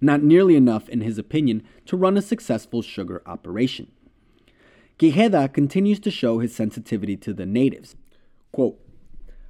not 0.00 0.22
nearly 0.22 0.56
enough, 0.56 0.88
in 0.88 1.00
his 1.00 1.18
opinion, 1.18 1.62
to 1.86 1.96
run 1.96 2.16
a 2.16 2.22
successful 2.22 2.82
sugar 2.82 3.22
operation. 3.26 3.90
Quijeda 4.98 5.52
continues 5.52 6.00
to 6.00 6.10
show 6.10 6.38
his 6.38 6.54
sensitivity 6.54 7.16
to 7.16 7.32
the 7.32 7.46
natives. 7.46 7.94
Quote, 8.52 8.80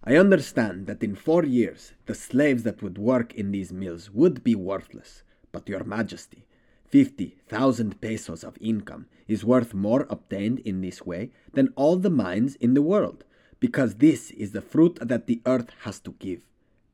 I 0.05 0.17
understand 0.17 0.87
that 0.87 1.03
in 1.03 1.15
four 1.15 1.45
years 1.45 1.93
the 2.07 2.15
slaves 2.15 2.63
that 2.63 2.83
would 2.83 2.99
work 2.99 3.35
in 3.35 3.51
these 3.51 3.73
mills 3.73 4.11
would 4.11 4.43
be 4.43 4.55
worthless, 4.55 5.23
but 5.53 5.69
your 5.69 5.85
majesty, 5.85 6.47
fifty 6.87 7.37
thousand 7.49 8.01
pesos 8.01 8.43
of 8.45 8.57
income 8.61 9.07
is 9.27 9.45
worth 9.45 9.75
more 9.75 10.07
obtained 10.09 10.61
in 10.61 10.81
this 10.81 11.05
way 11.05 11.31
than 11.53 11.73
all 11.77 11.97
the 11.97 12.11
mines 12.11 12.55
in 12.57 12.75
the 12.75 12.83
world, 12.83 13.25
because 13.61 13.97
this 13.97 14.31
is 14.31 14.53
the 14.53 14.63
fruit 14.63 14.99
that 15.03 15.27
the 15.27 15.43
earth 15.45 15.71
has 15.81 16.01
to 16.01 16.13
give, 16.19 16.41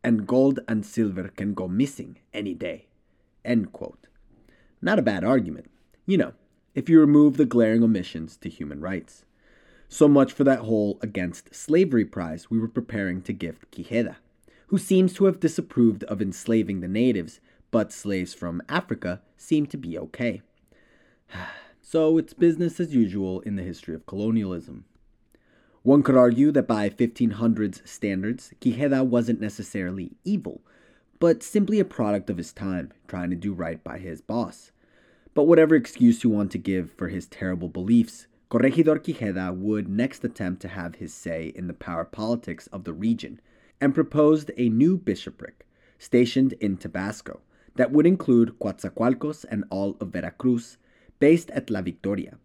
and 0.03 0.27
gold 0.27 0.59
and 0.67 0.85
silver 0.85 1.29
can 1.29 1.55
go 1.55 1.69
missing 1.69 2.19
any 2.33 2.55
day. 2.55 2.87
End 3.45 3.73
quote. 3.73 4.07
Not 4.81 4.99
a 4.99 5.03
bad 5.03 5.25
argument. 5.25 5.71
You 6.07 6.19
know, 6.19 6.33
if 6.75 6.89
you 6.89 6.99
remove 6.99 7.37
the 7.37 7.47
glaring 7.47 7.83
omissions 7.83 8.37
to 8.39 8.49
human 8.49 8.81
rights. 8.81 9.25
So 9.89 10.09
much 10.09 10.33
for 10.33 10.45
that 10.45 10.61
whole 10.61 10.99
against 11.03 11.55
slavery 11.55 12.05
prize 12.05 12.51
we 12.51 12.59
were 12.59 12.69
preparing 12.69 13.23
to 13.23 13.33
gift 13.33 13.71
Quijeda, 13.71 14.17
who 14.69 14.79
seems 14.79 15.13
to 15.15 15.27
have 15.27 15.41
disapproved 15.41 16.05
of 16.05 16.21
enslaving 16.21 16.81
the 16.81 16.89
natives, 16.89 17.41
but 17.71 17.93
slaves 17.93 18.35
from 18.35 18.63
Africa 18.69 19.21
seem 19.37 19.67
to 19.67 19.77
be 19.77 19.99
okay. 19.99 20.43
so 21.83 22.19
it's 22.19 22.35
business 22.35 22.81
as 22.81 22.95
usual 22.95 23.41
in 23.41 23.57
the 23.57 23.63
history 23.63 23.95
of 23.95 24.07
colonialism. 24.07 24.85
One 25.83 26.03
could 26.03 26.17
argue 26.17 26.51
that 26.53 26.67
by 26.67 26.89
1500s 26.89 27.87
standards, 27.87 28.53
Quijeda 28.61 29.07
wasn't 29.07 29.41
necessarily 29.41 30.17
evil, 30.25 30.63
but 31.25 31.43
simply 31.43 31.81
a 31.81 31.87
product 31.87 32.29
of 32.29 32.37
his 32.37 32.53
time, 32.53 32.93
trying 33.09 33.31
to 33.31 33.35
do 33.35 33.55
right 33.55 33.83
by 33.83 33.97
his 33.97 34.21
boss. 34.21 34.73
But 35.33 35.45
whatever 35.45 35.75
excuse 35.75 36.23
you 36.23 36.29
want 36.29 36.53
to 36.53 36.59
give 36.59 36.93
for 36.93 37.09
his 37.09 37.27
terrible 37.27 37.71
beliefs, 37.71 38.27
Corregidor 38.51 38.99
Quijeda 38.99 39.57
would 39.57 39.89
next 39.89 40.23
attempt 40.23 40.61
to 40.61 40.69
have 40.69 40.97
his 40.97 41.15
say 41.15 41.51
in 41.57 41.67
the 41.67 41.73
power 41.73 42.05
politics 42.05 42.67
of 42.67 42.85
the 42.85 42.93
region 42.93 43.41
and 43.81 43.95
proposed 43.95 44.51
a 44.59 44.69
new 44.69 44.99
bishopric 44.99 45.67
stationed 45.99 46.53
in 46.61 46.77
Tabasco 46.77 47.41
that 47.77 47.91
would 47.91 48.05
include 48.05 48.59
Coatzacoalcos 48.59 49.47
and 49.51 49.65
all 49.71 49.97
of 50.01 50.09
Veracruz, 50.09 50.77
based 51.21 51.51
at 51.53 51.71
La 51.71 51.81
Victoria. 51.81 52.37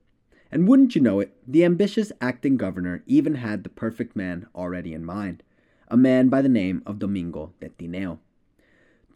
And 0.54 0.70
wouldn't 0.70 0.96
you 0.96 1.02
know 1.02 1.20
it, 1.20 1.36
the 1.46 1.66
ambitious 1.66 2.14
acting 2.22 2.56
governor 2.56 3.04
even 3.06 3.36
had 3.36 3.66
the 3.66 3.70
perfect 3.70 4.16
man 4.16 4.48
already 4.56 4.94
in 4.94 5.04
mind, 5.04 5.44
a 5.90 5.98
man 5.98 6.30
by 6.30 6.42
the 6.42 6.48
name 6.48 6.82
of 6.86 7.00
Domingo 7.00 7.52
de 7.60 7.68
Tineo. 7.68 8.20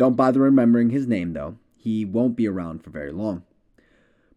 Don't 0.04 0.18
bother 0.18 0.41
remembering 0.41 0.89
his 0.89 1.08
name, 1.08 1.32
though. 1.32 1.56
He 1.78 2.04
won't 2.04 2.36
be 2.36 2.45
around 2.45 2.84
for 2.84 2.89
very 2.89 3.14
long. 3.14 3.43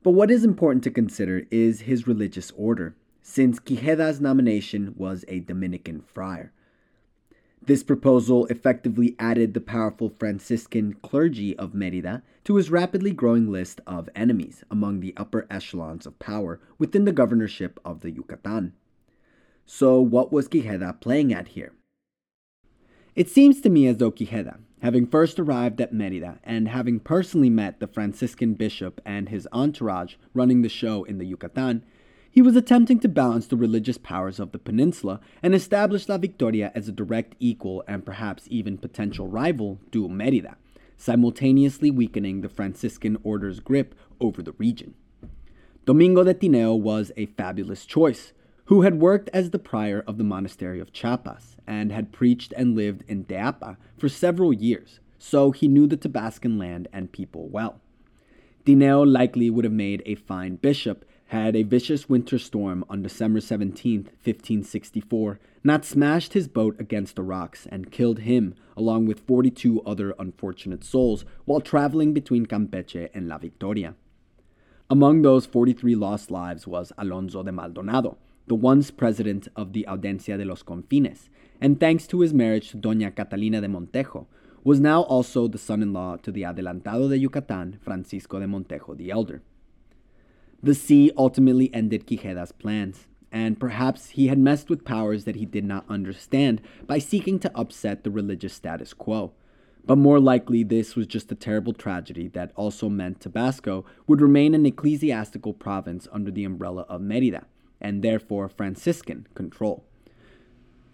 But 0.05 0.13
what 0.13 0.31
is 0.31 0.45
important 0.45 0.85
to 0.85 0.93
consider 0.93 1.45
is 1.51 1.81
his 1.81 2.07
religious 2.07 2.53
order, 2.53 2.95
since 3.21 3.59
Quijeda's 3.59 4.21
nomination 4.21 4.95
was 4.97 5.25
a 5.27 5.41
Dominican 5.41 6.03
friar. 6.03 6.53
This 7.61 7.83
proposal 7.83 8.47
effectively 8.47 9.17
added 9.19 9.55
the 9.55 9.61
powerful 9.61 10.09
Franciscan 10.09 10.93
clergy 11.03 11.59
of 11.59 11.75
Merida 11.75 12.23
to 12.45 12.55
his 12.55 12.71
rapidly 12.71 13.11
growing 13.11 13.51
list 13.51 13.81
of 13.89 14.09
enemies 14.15 14.63
among 14.71 15.01
the 15.01 15.15
upper 15.17 15.49
echelons 15.51 16.07
of 16.07 16.21
power 16.21 16.61
within 16.79 17.07
the 17.07 17.13
governorship 17.13 17.81
of 17.85 18.03
the 18.03 18.13
Yucatan. 18.13 18.73
So, 19.65 20.01
what 20.01 20.33
was 20.33 20.49
Quijeda 20.49 21.01
playing 21.01 21.35
at 21.35 21.49
here? 21.49 21.73
It 23.17 23.29
seems 23.29 23.61
to 23.63 23.69
me 23.69 23.89
as 23.89 23.97
though 23.97 24.13
Quijeda, 24.13 24.59
having 24.83 25.07
first 25.07 25.39
arrived 25.39 25.81
at 25.81 25.93
Merida 25.93 26.39
and 26.45 26.69
having 26.69 27.01
personally 27.01 27.51
met 27.51 27.81
the 27.81 27.87
Franciscan 27.87 28.55
bishop 28.55 29.01
and 29.05 29.29
his 29.29 29.49
entourage 29.53 30.17
running 30.35 30.63
the 30.63 30.69
show 30.69 31.05
in 31.05 31.19
the 31.19 31.27
Yucatan, 31.27 31.83
he 32.31 32.43
was 32.43 32.55
attempting 32.55 33.01
to 33.01 33.09
balance 33.09 33.47
the 33.47 33.57
religious 33.57 33.97
powers 33.97 34.39
of 34.39 34.53
the 34.53 34.59
peninsula 34.59 35.21
and 35.43 35.55
establish 35.55 36.09
La 36.09 36.19
Victoria 36.19 36.71
as 36.75 36.87
a 36.87 36.93
direct 36.93 37.35
equal 37.41 37.83
and 37.89 38.05
perhaps 38.05 38.47
even 38.51 38.77
potential 38.77 39.27
rival 39.27 39.79
to 39.93 40.07
Merida, 40.07 40.57
simultaneously 40.99 41.91
weakening 41.91 42.43
the 42.43 42.51
Franciscan 42.51 43.17
order's 43.25 43.61
grip 43.61 43.95
over 44.21 44.43
the 44.43 44.53
region. 44.53 44.95
Domingo 45.87 46.25
de 46.25 46.35
Tineo 46.35 46.79
was 46.79 47.11
a 47.17 47.27
fabulous 47.27 47.87
choice, 47.87 48.35
who 48.67 48.83
had 48.83 49.01
worked 49.01 49.29
as 49.33 49.51
the 49.51 49.59
prior 49.59 50.05
of 50.07 50.19
the 50.19 50.25
monastery 50.25 50.81
of 50.81 50.93
Chiapas 50.93 51.57
and 51.67 51.91
had 51.91 52.13
preached 52.13 52.53
and 52.57 52.77
lived 52.77 53.03
in 53.09 53.25
Teapa 53.25 53.77
for 53.97 54.09
several 54.09 54.53
years, 54.53 55.01
so 55.19 55.51
he 55.51 55.69
knew 55.69 55.87
the 55.87 55.97
Tabascan 55.97 56.59
land 56.59 56.89
and 56.93 57.13
people 57.13 57.49
well. 57.49 57.81
Tineo 58.65 59.05
likely 59.05 59.49
would 59.51 59.65
have 59.65 59.73
made 59.73 60.03
a 60.05 60.17
fine 60.17 60.57
bishop 60.57 61.05
had 61.31 61.57
a 61.57 61.63
vicious 61.65 62.09
winter 62.09 62.39
storm 62.39 62.85
on 62.89 63.03
December 63.03 63.41
17, 63.41 64.05
1564, 64.05 65.41
not 65.65 65.85
smashed 65.85 66.35
his 66.35 66.47
boat 66.47 66.77
against 66.79 67.17
the 67.17 67.23
rocks 67.23 67.67
and 67.71 67.91
killed 67.91 68.21
him 68.21 68.55
along 68.77 69.07
with 69.07 69.27
42 69.27 69.83
other 69.83 70.15
unfortunate 70.19 70.85
souls 70.85 71.25
while 71.45 71.61
traveling 71.61 72.13
between 72.13 72.47
Campeche 72.47 73.09
and 73.13 73.27
La 73.27 73.39
Victoria. 73.39 73.95
Among 74.89 75.23
those 75.23 75.47
43 75.47 75.97
lost 75.97 76.31
lives 76.31 76.67
was 76.67 76.93
Alonso 76.97 77.43
de 77.43 77.51
Maldonado, 77.51 78.19
the 78.47 78.55
once 78.55 78.91
president 78.91 79.49
of 79.57 79.73
the 79.73 79.87
Audiencia 79.89 80.39
de 80.39 80.45
los 80.45 80.63
Confines, 80.63 81.29
and 81.61 81.81
thanks 81.81 82.07
to 82.07 82.21
his 82.21 82.33
marriage 82.33 82.71
to 82.71 82.77
Doña 82.77 83.15
Catalina 83.15 83.61
de 83.61 83.69
Montejo, 83.69 84.27
was 84.63 84.81
now 84.81 85.03
also 85.03 85.47
the 85.47 85.59
son 85.59 85.83
in 85.83 85.93
law 85.93 86.17
to 86.17 86.31
the 86.31 86.43
Adelantado 86.43 87.09
de 87.09 87.19
Yucatan, 87.19 87.79
Francisco 87.83 88.41
de 88.41 88.47
Montejo 88.47 88.97
the 88.97 89.11
Elder. 89.11 89.43
The 90.63 90.75
sea 90.75 91.11
ultimately 91.17 91.73
ended 91.75 92.07
Quijeda's 92.07 92.53
plans, 92.53 93.07
and 93.31 93.61
perhaps 93.61 94.11
he 94.11 94.29
had 94.29 94.39
messed 94.39 94.71
with 94.71 94.85
powers 94.85 95.25
that 95.25 95.37
he 95.37 95.45
did 95.45 95.65
not 95.65 95.85
understand 95.89 96.63
by 96.87 96.99
seeking 96.99 97.39
to 97.41 97.57
upset 97.57 98.03
the 98.03 98.11
religious 98.11 98.55
status 98.55 98.95
quo. 98.95 99.33
But 99.85 99.99
more 99.99 100.19
likely, 100.19 100.65
this 100.65 100.97
was 100.97 101.07
just 101.07 101.31
a 101.31 101.37
terrible 101.37 101.73
tragedy 101.73 102.27
that 102.29 102.51
also 102.57 102.89
meant 102.89 103.21
Tabasco 103.21 103.85
would 104.09 104.21
remain 104.21 104.55
an 104.55 104.67
ecclesiastical 104.67 105.53
province 105.53 106.09
under 106.11 106.31
the 106.33 106.45
umbrella 106.45 106.87
of 106.89 107.01
Merida, 107.01 107.47
and 107.81 108.03
therefore 108.03 108.49
Franciscan 108.49 109.27
control. 109.35 109.85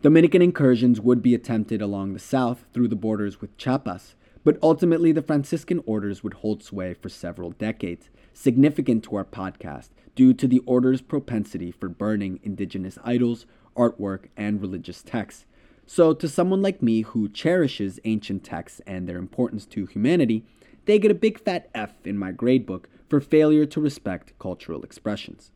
Dominican 0.03 0.43
incursions 0.43 1.01
would 1.01 1.23
be 1.23 1.35
attempted 1.35 1.81
along 1.81 2.13
the 2.13 2.19
south 2.19 2.65
through 2.73 2.89
the 2.89 2.97
borders 2.97 3.41
with 3.41 3.57
Chiapas, 3.57 4.15
but 4.45 4.59
ultimately 4.63 5.13
the 5.13 5.23
Franciscan 5.23 5.81
orders 5.87 6.25
would 6.25 6.35
hold 6.35 6.63
sway 6.63 6.95
for 6.95 7.09
several 7.09 7.53
decades, 7.53 8.11
significant 8.33 9.05
to 9.05 9.17
our 9.17 9.25
podcast 9.25 9.91
due 10.15 10.35
to 10.35 10.49
the 10.49 10.59
order's 10.67 11.01
propensity 11.01 11.71
for 11.71 11.89
burning 11.89 12.41
indigenous 12.43 12.99
idols, 13.05 13.47
artwork, 13.77 14.27
and 14.37 14.61
religious 14.61 15.03
texts. 15.03 15.47
So, 15.87 16.13
to 16.15 16.29
someone 16.29 16.63
like 16.63 16.83
me 16.83 17.03
who 17.03 17.29
cherishes 17.29 18.01
ancient 18.05 18.45
texts 18.45 18.81
and 18.87 19.09
their 19.09 19.19
importance 19.19 19.67
to 19.67 19.87
humanity, 19.87 20.45
they 20.85 20.99
get 20.99 21.11
a 21.11 21.15
big 21.15 21.39
fat 21.39 21.69
F 21.75 21.95
in 22.05 22.19
my 22.19 22.33
gradebook 22.33 22.85
for 23.09 23.21
failure 23.21 23.67
to 23.67 23.81
respect 23.81 24.33
cultural 24.39 24.83
expressions. 24.83 25.51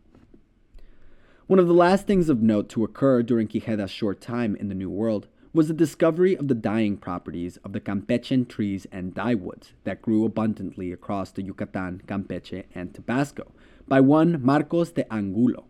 One 1.48 1.60
of 1.60 1.68
the 1.68 1.74
last 1.74 2.08
things 2.08 2.28
of 2.28 2.42
note 2.42 2.68
to 2.70 2.82
occur 2.82 3.22
during 3.22 3.46
Quijeda's 3.46 3.92
short 3.92 4.20
time 4.20 4.56
in 4.56 4.68
the 4.68 4.74
New 4.74 4.90
World 4.90 5.28
was 5.52 5.68
the 5.68 5.74
discovery 5.74 6.36
of 6.36 6.48
the 6.48 6.56
dyeing 6.56 6.96
properties 6.96 7.56
of 7.58 7.72
the 7.72 7.78
Campechen 7.80 8.48
trees 8.48 8.84
and 8.90 9.14
dyewoods 9.14 9.70
that 9.84 10.02
grew 10.02 10.24
abundantly 10.24 10.90
across 10.90 11.30
the 11.30 11.44
Yucatan, 11.44 12.02
Campeche, 12.08 12.64
and 12.74 12.92
Tabasco 12.92 13.52
by 13.86 14.00
one 14.00 14.44
Marcos 14.44 14.90
de 14.90 15.06
Angulo, 15.12 15.66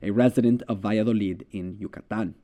a 0.00 0.12
resident 0.12 0.62
of 0.68 0.78
Valladolid 0.78 1.44
in 1.50 1.76
Yucatan. 1.80 2.36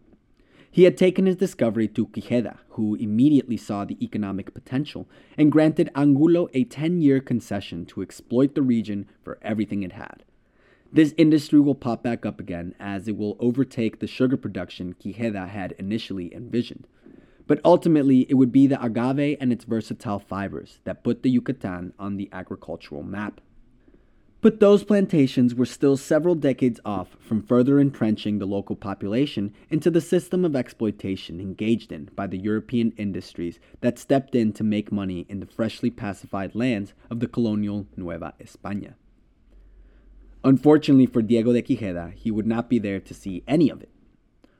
He 0.68 0.82
had 0.82 0.96
taken 0.96 1.26
his 1.26 1.36
discovery 1.36 1.86
to 1.86 2.08
Quijeda, 2.08 2.58
who 2.70 2.96
immediately 2.96 3.56
saw 3.56 3.84
the 3.84 4.04
economic 4.04 4.52
potential 4.52 5.08
and 5.38 5.52
granted 5.52 5.92
Angulo 5.94 6.48
a 6.52 6.64
10 6.64 7.00
year 7.00 7.20
concession 7.20 7.86
to 7.86 8.02
exploit 8.02 8.56
the 8.56 8.62
region 8.62 9.06
for 9.22 9.38
everything 9.42 9.84
it 9.84 9.92
had. 9.92 10.24
This 10.94 11.12
industry 11.16 11.58
will 11.58 11.74
pop 11.74 12.04
back 12.04 12.24
up 12.24 12.38
again 12.38 12.76
as 12.78 13.08
it 13.08 13.16
will 13.16 13.36
overtake 13.40 13.98
the 13.98 14.06
sugar 14.06 14.36
production 14.36 14.94
Quijeda 14.94 15.48
had 15.48 15.72
initially 15.72 16.32
envisioned. 16.32 16.86
But 17.48 17.60
ultimately, 17.64 18.26
it 18.30 18.34
would 18.34 18.52
be 18.52 18.68
the 18.68 18.80
agave 18.80 19.36
and 19.40 19.52
its 19.52 19.64
versatile 19.64 20.20
fibers 20.20 20.78
that 20.84 21.02
put 21.02 21.24
the 21.24 21.30
Yucatan 21.30 21.94
on 21.98 22.16
the 22.16 22.28
agricultural 22.30 23.02
map. 23.02 23.40
But 24.40 24.60
those 24.60 24.84
plantations 24.84 25.52
were 25.52 25.66
still 25.66 25.96
several 25.96 26.36
decades 26.36 26.78
off 26.84 27.16
from 27.18 27.42
further 27.42 27.80
entrenching 27.80 28.38
the 28.38 28.46
local 28.46 28.76
population 28.76 29.52
into 29.70 29.90
the 29.90 30.00
system 30.00 30.44
of 30.44 30.54
exploitation 30.54 31.40
engaged 31.40 31.90
in 31.90 32.08
by 32.14 32.28
the 32.28 32.38
European 32.38 32.92
industries 32.96 33.58
that 33.80 33.98
stepped 33.98 34.36
in 34.36 34.52
to 34.52 34.62
make 34.62 34.92
money 34.92 35.26
in 35.28 35.40
the 35.40 35.46
freshly 35.46 35.90
pacified 35.90 36.54
lands 36.54 36.94
of 37.10 37.18
the 37.18 37.26
colonial 37.26 37.88
Nueva 37.96 38.34
España. 38.40 38.94
Unfortunately 40.46 41.06
for 41.06 41.22
Diego 41.22 41.54
de 41.54 41.62
Quijeda, 41.62 42.12
he 42.12 42.30
would 42.30 42.46
not 42.46 42.68
be 42.68 42.78
there 42.78 43.00
to 43.00 43.14
see 43.14 43.42
any 43.48 43.70
of 43.70 43.80
it. 43.80 43.88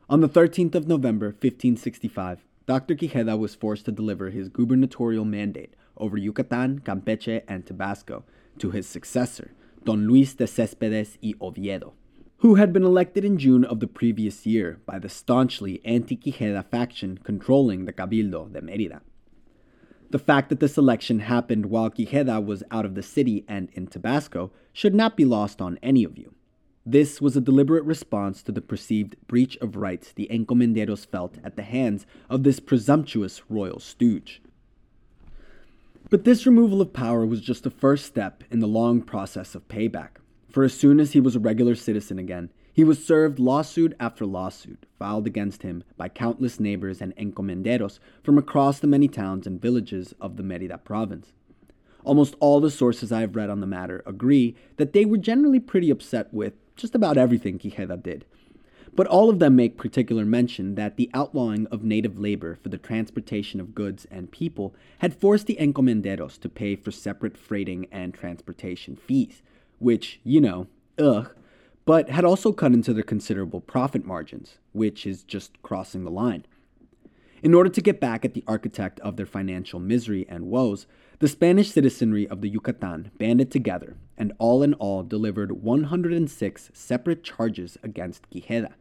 On 0.09 0.23
the 0.23 0.29
13th 0.31 0.75
of 0.75 0.89
November, 0.89 1.27
1565, 1.27 2.43
Dr. 2.65 2.95
Quijeda 2.95 3.39
was 3.39 3.55
forced 3.55 3.85
to 3.85 3.93
deliver 3.93 4.31
his 4.31 4.49
gubernatorial 4.49 5.27
mandate 5.27 5.75
over 5.99 6.17
Yucatan, 6.17 6.81
Campeche, 6.81 7.43
and 7.47 7.67
Tabasco 7.67 8.25
to 8.59 8.71
his 8.71 8.89
successor, 8.89 9.53
Don 9.85 10.07
Luis 10.09 10.33
de 10.33 10.45
Céspedes 10.45 11.19
y 11.23 11.35
Oviedo, 11.39 11.93
who 12.39 12.55
had 12.55 12.73
been 12.73 12.85
elected 12.85 13.23
in 13.23 13.37
June 13.37 13.67
of 13.67 13.81
the 13.81 13.87
previous 13.87 14.47
year 14.47 14.81
by 14.87 14.99
the 14.99 15.11
staunchly 15.11 15.83
anti 15.85 16.17
Quijeda 16.17 16.65
faction 16.65 17.19
controlling 17.19 17.85
the 17.85 17.93
Cabildo 17.93 18.51
de 18.51 18.63
Mérida. 18.63 19.03
The 20.15 20.21
fact 20.21 20.49
that 20.51 20.61
this 20.61 20.79
election 20.79 21.19
happened 21.19 21.67
while 21.67 21.91
Quijeda 21.91 22.41
was 22.41 22.63
out 22.71 22.85
of 22.85 22.95
the 22.95 23.03
city 23.03 23.45
and 23.49 23.69
in 23.73 23.89
Tabasco 23.89 24.53
should 24.73 24.95
not 24.95 25.17
be 25.17 25.25
lost 25.25 25.61
on 25.61 25.77
any 25.83 26.05
of 26.05 26.17
you. 26.17 26.33
This 26.87 27.21
was 27.21 27.37
a 27.37 27.41
deliberate 27.41 27.83
response 27.83 28.41
to 28.45 28.53
the 28.53 28.61
perceived 28.61 29.17
breach 29.27 29.57
of 29.57 29.75
rights 29.75 30.13
the 30.13 30.29
encomenderos 30.31 31.05
felt 31.05 31.39
at 31.43 31.57
the 31.57 31.65
hands 31.65 32.07
of 32.31 32.45
this 32.45 32.61
presumptuous 32.61 33.43
royal 33.51 33.81
stooge. 33.81 34.41
But 36.11 36.23
this 36.23 36.47
removal 36.47 36.81
of 36.81 36.93
power 36.93 37.27
was 37.27 37.41
just 37.41 37.65
the 37.65 37.71
first 37.71 38.07
step 38.07 38.45
in 38.53 38.61
the 38.61 38.69
long 38.69 39.03
process 39.03 39.57
of 39.57 39.67
payback. 39.67 40.21
For 40.49 40.63
as 40.63 40.75
soon 40.75 41.01
as 41.01 41.15
he 41.15 41.21
was 41.21 41.35
a 41.35 41.41
regular 41.41 41.75
citizen 41.75 42.21
again, 42.21 42.51
he 42.75 42.83
was 42.83 43.03
served 43.03 43.39
lawsuit 43.39 43.95
after 44.01 44.27
lawsuit 44.27 44.85
filed 44.99 45.29
against 45.29 45.63
him 45.63 45.85
by 45.97 46.09
countless 46.09 46.59
neighbors 46.59 47.01
and 47.01 47.15
encomenderos 47.15 48.01
from 48.25 48.37
across 48.37 48.81
the 48.81 48.89
many 48.89 49.07
towns 49.07 49.47
and 49.47 49.63
villages 49.63 50.13
of 50.21 50.37
the 50.37 50.43
Merida 50.43 50.77
province. 50.79 51.33
Almost 52.03 52.35
all 52.41 52.61
the 52.61 52.73
sources 52.73 53.13
I 53.13 53.21
have 53.21 53.37
read 53.37 53.49
on 53.49 53.61
the 53.61 53.67
matter 53.67 54.03
agree 54.05 54.57
that 54.77 54.93
they 54.93 55.05
were 55.05 55.19
generally 55.19 55.61
pretty 55.61 55.89
upset 55.89 56.35
with 56.35 56.55
just 56.75 56.97
about 56.97 57.17
everything 57.17 57.61
Quijeda 57.61 58.03
did, 58.03 58.25
but 58.97 59.07
all 59.07 59.31
of 59.31 59.39
them 59.39 59.55
make 59.55 59.77
particular 59.77 60.25
mention 60.25 60.75
that 60.75 60.97
the 60.97 61.11
outlawing 61.15 61.69
of 61.69 61.85
native 61.85 62.19
labor 62.19 62.57
for 62.61 62.71
the 62.71 62.79
transportation 62.79 63.61
of 63.61 63.75
goods 63.75 64.05
and 64.11 64.33
people 64.33 64.75
had 64.99 65.15
forced 65.15 65.47
the 65.47 65.59
encomenderos 65.61 66.41
to 66.41 66.49
pay 66.49 66.75
for 66.75 66.91
separate 66.91 67.39
freighting 67.39 67.87
and 67.93 68.13
transportation 68.13 68.97
fees, 68.97 69.43
which, 69.79 70.19
you 70.25 70.41
know, 70.41 70.67
ugh, 70.99 71.35
but 71.85 72.09
had 72.09 72.25
also 72.25 72.53
cut 72.53 72.73
into 72.73 72.93
their 72.93 73.03
considerable 73.03 73.61
profit 73.61 74.05
margins, 74.05 74.59
which 74.73 75.07
is 75.07 75.23
just 75.23 75.61
crossing 75.63 76.05
the 76.05 76.11
line. 76.11 76.47
In 77.43 77.53
order 77.53 77.69
to 77.69 77.83
get 77.83 78.01
back 78.01 78.25
at 78.25 78.33
the 78.33 78.45
architect 78.47 79.01
of 79.01 79.17
their 79.17 79.27
financial 79.27 79.79
misery 79.79 80.25
and 80.31 80.47
woes, 80.47 80.87
the 81.19 81.29
Spanish 81.29 81.71
citizenry 81.71 82.27
of 82.29 82.41
the 82.41 82.49
Yucatan 82.49 83.11
banded 83.19 83.51
together 83.51 83.97
and 84.17 84.33
all 84.39 84.63
in 84.63 84.73
all 84.75 85.03
delivered 85.03 85.53
106 85.53 86.71
separate 86.73 87.23
charges 87.23 87.77
against 87.83 88.31
Quijeda, 88.31 88.73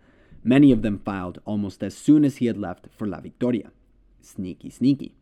many 0.43 0.72
of 0.72 0.82
them 0.82 0.99
filed 0.99 1.39
almost 1.45 1.84
as 1.84 1.95
soon 1.95 2.24
as 2.24 2.38
he 2.38 2.45
had 2.45 2.58
left 2.58 2.88
for 2.95 3.06
La 3.06 3.20
Victoria. 3.20 3.72
Sneaky, 4.22 4.70
sneaky. 4.70 5.14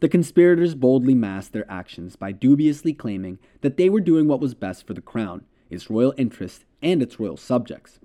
The 0.00 0.08
conspirators 0.08 0.74
boldly 0.74 1.14
masked 1.14 1.52
their 1.52 1.70
actions 1.70 2.16
by 2.16 2.32
dubiously 2.32 2.94
claiming 2.94 3.38
that 3.60 3.76
they 3.76 3.88
were 3.88 4.00
doing 4.00 4.26
what 4.26 4.40
was 4.40 4.54
best 4.54 4.86
for 4.86 4.94
the 4.94 5.00
crown, 5.00 5.44
its 5.68 5.90
royal 5.90 6.14
interests, 6.16 6.64
and 6.82 7.02
its 7.02 7.18
royal 7.20 7.36
subjects. 7.36 7.98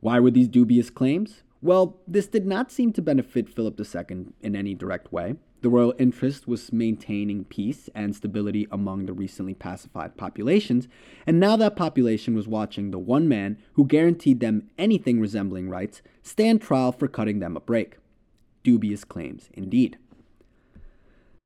Why 0.00 0.20
were 0.20 0.30
these 0.30 0.48
dubious 0.48 0.90
claims? 0.90 1.42
Well, 1.62 1.98
this 2.06 2.26
did 2.26 2.46
not 2.46 2.70
seem 2.70 2.92
to 2.92 3.02
benefit 3.02 3.48
Philip 3.48 3.80
II 3.80 4.26
in 4.40 4.54
any 4.54 4.74
direct 4.74 5.12
way. 5.12 5.36
The 5.62 5.70
royal 5.70 5.94
interest 5.98 6.46
was 6.46 6.72
maintaining 6.72 7.44
peace 7.44 7.88
and 7.94 8.14
stability 8.14 8.68
among 8.70 9.06
the 9.06 9.12
recently 9.12 9.54
pacified 9.54 10.16
populations, 10.16 10.86
and 11.26 11.40
now 11.40 11.56
that 11.56 11.74
population 11.74 12.36
was 12.36 12.46
watching 12.46 12.90
the 12.90 12.98
one 12.98 13.26
man 13.26 13.58
who 13.72 13.86
guaranteed 13.86 14.40
them 14.40 14.70
anything 14.78 15.18
resembling 15.18 15.68
rights 15.68 16.02
stand 16.22 16.60
trial 16.60 16.92
for 16.92 17.08
cutting 17.08 17.40
them 17.40 17.56
a 17.56 17.60
break. 17.60 17.96
Dubious 18.62 19.02
claims, 19.02 19.48
indeed. 19.54 19.98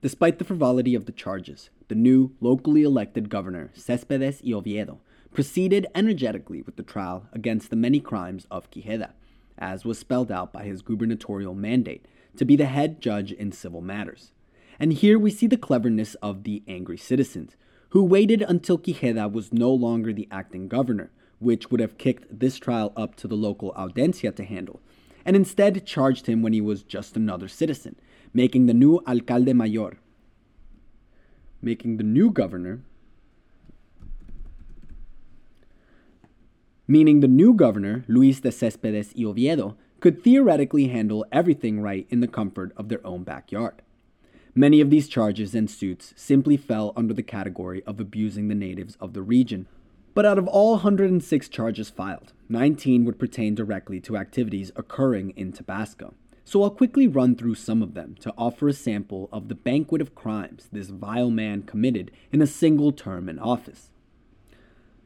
Despite 0.03 0.39
the 0.39 0.45
frivolity 0.45 0.95
of 0.95 1.07
the 1.07 1.13
charges, 1.13 1.71
the 1.89 1.95
new 1.95 2.33
locally 2.41 2.83
elected 2.83 3.31
governor, 3.31 3.71
Céspedes 3.77 4.43
y 4.45 4.53
Oviedo, 4.53 5.01
proceeded 5.33 5.87
energetically 5.95 6.63
with 6.63 6.77
the 6.77 6.83
trial 6.83 7.27
against 7.33 7.71
the 7.71 7.77
many 7.77 8.01
crimes 8.01 8.47
of 8.51 8.71
Quijeda, 8.71 9.13
as 9.59 9.85
was 9.85 9.99
spelled 9.99 10.33
out 10.33 10.53
by 10.53 10.65
his 10.65 10.83
gubernatorial 10.83 11.55
mandate 11.55 12.07
to 12.37 12.45
be 12.45 12.57
the 12.57 12.67
head 12.67 13.01
judge 13.01 13.33
in 13.33 13.53
civil 13.53 13.81
matters. 13.81 14.33
And 14.79 14.93
here 14.93 15.19
we 15.19 15.31
see 15.31 15.47
the 15.47 15.57
cleverness 15.57 16.15
of 16.17 16.45
the 16.45 16.63
angry 16.67 16.97
citizens, 16.97 17.57
who 17.91 18.03
waited 18.03 18.43
until 18.43 18.79
Quijeda 18.79 19.31
was 19.31 19.53
no 19.53 19.71
longer 19.71 20.13
the 20.13 20.29
acting 20.31 20.69
governor, 20.69 21.11
which 21.39 21.71
would 21.71 21.81
have 21.81 21.99
kicked 21.99 22.41
this 22.41 22.59
trial 22.59 22.93
up 22.97 23.17
to 23.17 23.29
the 23.29 23.37
local 23.37 23.73
audiencia 23.77 24.33
to 24.33 24.45
handle, 24.45 24.81
and 25.25 25.37
instead 25.37 25.87
charged 25.87 26.27
him 26.27 26.43
when 26.43 26.53
he 26.53 26.61
was 26.61 26.83
just 26.83 27.17
another 27.17 27.49
citizen, 27.49 27.97
making 28.33 28.67
the 28.67 28.75
new 28.75 29.01
alcalde 29.07 29.53
mayor, 29.53 29.99
making 31.61 31.97
the 31.97 32.05
new 32.05 32.31
governor, 32.31 32.81
meaning 36.91 37.21
the 37.21 37.29
new 37.29 37.55
governor, 37.55 38.05
Luis 38.09 38.41
de 38.41 38.49
Céspedes 38.49 39.15
y 39.17 39.25
Oviedo, 39.25 39.77
could 40.01 40.25
theoretically 40.25 40.89
handle 40.89 41.25
everything 41.31 41.81
right 41.81 42.05
in 42.11 42.19
the 42.19 42.27
comfort 42.27 42.73
of 42.77 42.89
their 42.89 43.07
own 43.07 43.23
backyard. 43.23 43.81
Many 44.57 44.81
of 44.81 44.91
these 44.91 45.07
charges 45.07 45.55
and 45.55 45.71
suits 45.71 46.13
simply 46.17 46.57
fell 46.57 46.93
under 46.97 47.15
the 47.15 47.23
category 47.23 47.85
of 47.87 48.01
abusing 48.01 48.49
the 48.49 48.57
natives 48.57 48.97
of 49.01 49.13
the 49.13 49.23
region. 49.23 49.69
But 50.15 50.27
out 50.27 50.37
of 50.37 50.49
all 50.49 50.73
106 50.73 51.49
charges 51.49 51.91
filed, 51.91 52.33
19 52.49 53.05
would 53.05 53.21
pertain 53.21 53.55
directly 53.55 54.01
to 54.01 54.17
activities 54.17 54.73
occurring 54.75 55.31
in 55.37 55.53
Tabasco, 55.53 56.15
So 56.45 56.65
I'll 56.65 56.71
quickly 56.71 57.07
run 57.07 57.37
through 57.37 57.55
some 57.55 57.83
of 57.83 57.95
them 57.95 58.17
to 58.19 58.35
offer 58.37 58.67
a 58.67 58.73
sample 58.73 59.29
of 59.33 59.47
the 59.47 59.55
banquet 59.55 60.03
of 60.03 60.17
crimes 60.17 60.69
this 60.73 60.89
vile 60.89 61.31
man 61.31 61.63
committed 61.63 62.11
in 62.33 62.43
a 62.43 62.49
single 62.49 62.91
term 62.91 63.29
in 63.29 63.39
office. 63.39 63.91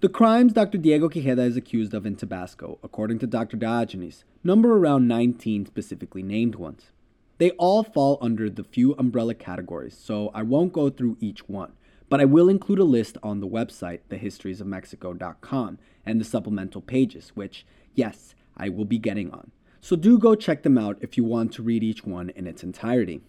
The 0.01 0.09
crimes 0.09 0.53
Dr. 0.53 0.77
Diego 0.77 1.09
Quijeda 1.09 1.47
is 1.47 1.57
accused 1.57 1.95
of 1.95 2.05
in 2.05 2.17
Tabasco, 2.17 2.79
according 2.83 3.21
to 3.21 3.27
Dr. 3.27 3.57
Diogenes, 3.57 4.25
number 4.43 4.77
around 4.77 5.09
19 5.09 5.65
specifically 5.67 6.23
named 6.23 6.57
ones. 6.57 6.91
They 7.39 7.53
all 7.53 7.83
fall 7.83 8.19
under 8.21 8.51
the 8.51 8.65
few 8.65 8.95
umbrella 8.95 9.35
categories, 9.35 9.97
so 9.97 10.31
I 10.35 10.43
won't 10.43 10.75
go 10.75 10.91
through 10.91 11.17
each 11.21 11.49
one, 11.49 11.73
but 12.11 12.21
I 12.21 12.27
will 12.27 12.51
include 12.51 12.81
a 12.81 12.85
list 12.85 13.17
on 13.23 13.41
the 13.41 13.49
website, 13.49 14.01
thehistoriesofmexico.com, 14.11 15.79
and 16.05 16.21
the 16.21 16.25
supplemental 16.25 16.83
pages, 16.83 17.31
which, 17.35 17.65
yes, 17.95 18.35
I 18.57 18.69
will 18.69 18.85
be 18.85 18.99
getting 18.99 19.31
on. 19.31 19.53
So 19.81 19.97
do 19.97 20.19
go 20.19 20.35
check 20.35 20.65
them 20.65 20.77
out 20.77 20.99
if 21.01 21.17
you 21.17 21.25
want 21.25 21.53
to 21.55 21.63
read 21.63 21.83
each 21.83 22.05
one 22.05 22.31
in 22.31 22.47
its 22.47 22.63
entirety. 22.63 23.23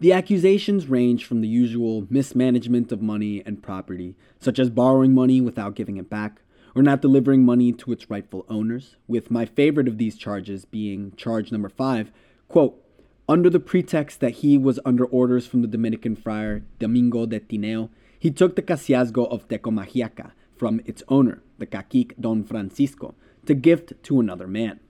The 0.00 0.14
accusations 0.14 0.86
range 0.86 1.26
from 1.26 1.42
the 1.42 1.48
usual 1.48 2.06
mismanagement 2.08 2.90
of 2.90 3.02
money 3.02 3.42
and 3.44 3.62
property, 3.62 4.16
such 4.38 4.58
as 4.58 4.70
borrowing 4.70 5.12
money 5.12 5.42
without 5.42 5.74
giving 5.74 5.98
it 5.98 6.08
back, 6.08 6.40
or 6.74 6.82
not 6.82 7.02
delivering 7.02 7.44
money 7.44 7.70
to 7.74 7.92
its 7.92 8.08
rightful 8.08 8.46
owners, 8.48 8.96
with 9.06 9.30
my 9.30 9.44
favorite 9.44 9.88
of 9.88 9.98
these 9.98 10.16
charges 10.16 10.64
being 10.64 11.12
charge 11.16 11.52
number 11.52 11.68
five, 11.68 12.10
quote, 12.48 12.82
under 13.28 13.50
the 13.50 13.60
pretext 13.60 14.20
that 14.20 14.36
he 14.36 14.56
was 14.56 14.80
under 14.86 15.04
orders 15.04 15.46
from 15.46 15.60
the 15.60 15.68
Dominican 15.68 16.16
friar 16.16 16.62
Domingo 16.78 17.26
de 17.26 17.38
Tineo, 17.38 17.90
he 18.18 18.30
took 18.30 18.56
the 18.56 18.62
cacicazgo 18.62 19.30
of 19.30 19.48
Tecomajiaca 19.48 20.30
from 20.56 20.80
its 20.86 21.02
owner, 21.08 21.42
the 21.58 21.66
cacique 21.66 22.14
Don 22.18 22.42
Francisco, 22.42 23.14
to 23.44 23.54
gift 23.54 23.92
to 24.04 24.18
another 24.18 24.46
man. 24.46 24.80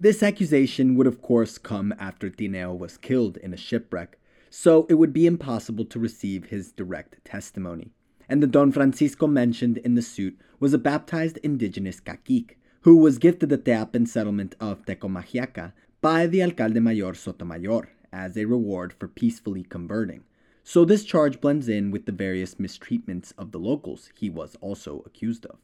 This 0.00 0.22
accusation 0.22 0.94
would, 0.94 1.08
of 1.08 1.20
course, 1.20 1.58
come 1.58 1.92
after 1.98 2.30
Tineo 2.30 2.72
was 2.72 2.96
killed 2.96 3.36
in 3.38 3.52
a 3.52 3.56
shipwreck, 3.56 4.16
so 4.48 4.86
it 4.88 4.94
would 4.94 5.12
be 5.12 5.26
impossible 5.26 5.84
to 5.86 5.98
receive 5.98 6.44
his 6.44 6.70
direct 6.70 7.24
testimony. 7.24 7.90
And 8.28 8.40
the 8.40 8.46
Don 8.46 8.70
Francisco 8.70 9.26
mentioned 9.26 9.78
in 9.78 9.96
the 9.96 10.02
suit 10.02 10.38
was 10.60 10.72
a 10.72 10.78
baptized 10.78 11.38
indigenous 11.38 11.98
cacique 11.98 12.60
who 12.82 12.98
was 12.98 13.18
gifted 13.18 13.48
the 13.48 13.58
Teapan 13.58 14.06
settlement 14.06 14.54
of 14.60 14.86
Tecomajiaca 14.86 15.72
by 16.00 16.28
the 16.28 16.44
Alcalde 16.44 16.78
Mayor 16.78 17.14
Sotomayor 17.14 17.88
as 18.12 18.36
a 18.36 18.44
reward 18.44 18.92
for 18.92 19.08
peacefully 19.08 19.64
converting. 19.64 20.22
So 20.62 20.84
this 20.84 21.02
charge 21.02 21.40
blends 21.40 21.68
in 21.68 21.90
with 21.90 22.06
the 22.06 22.12
various 22.12 22.54
mistreatments 22.54 23.32
of 23.36 23.50
the 23.50 23.58
locals 23.58 24.10
he 24.14 24.30
was 24.30 24.54
also 24.60 25.02
accused 25.06 25.44
of. 25.46 25.58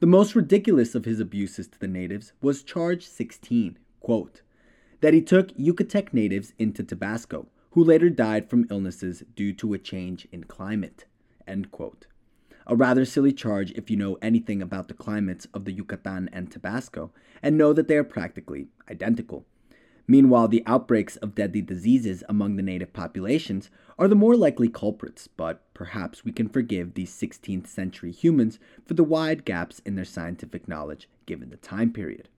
The 0.00 0.06
most 0.06 0.34
ridiculous 0.34 0.96
of 0.96 1.04
his 1.04 1.20
abuses 1.20 1.68
to 1.68 1.78
the 1.78 1.86
natives 1.86 2.32
was 2.42 2.64
charge 2.64 3.06
16, 3.06 3.78
quote, 4.00 4.42
that 5.00 5.14
he 5.14 5.22
took 5.22 5.56
Yucatec 5.56 6.12
natives 6.12 6.52
into 6.58 6.82
Tabasco, 6.82 7.46
who 7.70 7.84
later 7.84 8.10
died 8.10 8.50
from 8.50 8.66
illnesses 8.70 9.22
due 9.36 9.52
to 9.54 9.72
a 9.72 9.78
change 9.78 10.26
in 10.32 10.44
climate, 10.44 11.04
end 11.46 11.70
quote. 11.70 12.06
A 12.66 12.74
rather 12.74 13.04
silly 13.04 13.32
charge 13.32 13.70
if 13.72 13.88
you 13.88 13.96
know 13.96 14.18
anything 14.20 14.60
about 14.60 14.88
the 14.88 14.94
climates 14.94 15.46
of 15.54 15.64
the 15.64 15.72
Yucatan 15.72 16.28
and 16.32 16.50
Tabasco 16.50 17.12
and 17.40 17.56
know 17.56 17.72
that 17.72 17.86
they 17.86 17.96
are 17.96 18.04
practically 18.04 18.66
identical. 18.90 19.46
Meanwhile, 20.06 20.48
the 20.48 20.62
outbreaks 20.66 21.16
of 21.16 21.34
deadly 21.34 21.62
diseases 21.62 22.22
among 22.28 22.56
the 22.56 22.62
native 22.62 22.92
populations 22.92 23.70
are 23.98 24.08
the 24.08 24.14
more 24.14 24.36
likely 24.36 24.68
culprits, 24.68 25.28
but 25.28 25.62
perhaps 25.72 26.24
we 26.24 26.32
can 26.32 26.48
forgive 26.48 26.94
these 26.94 27.10
16th 27.10 27.66
century 27.66 28.12
humans 28.12 28.58
for 28.84 28.94
the 28.94 29.04
wide 29.04 29.44
gaps 29.44 29.80
in 29.86 29.94
their 29.94 30.04
scientific 30.04 30.68
knowledge 30.68 31.08
given 31.24 31.48
the 31.48 31.56
time 31.56 31.90
period. 31.90 32.28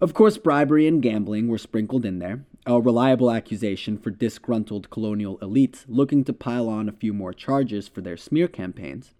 Of 0.00 0.12
course, 0.12 0.36
bribery 0.36 0.86
and 0.86 1.00
gambling 1.00 1.48
were 1.48 1.58
sprinkled 1.58 2.04
in 2.04 2.18
there, 2.18 2.44
a 2.66 2.80
reliable 2.80 3.30
accusation 3.30 3.96
for 3.96 4.10
disgruntled 4.10 4.90
colonial 4.90 5.38
elites 5.38 5.84
looking 5.88 6.24
to 6.24 6.32
pile 6.32 6.68
on 6.68 6.88
a 6.88 6.92
few 6.92 7.14
more 7.14 7.32
charges 7.32 7.88
for 7.88 8.02
their 8.02 8.16
smear 8.16 8.48
campaigns. 8.48 9.14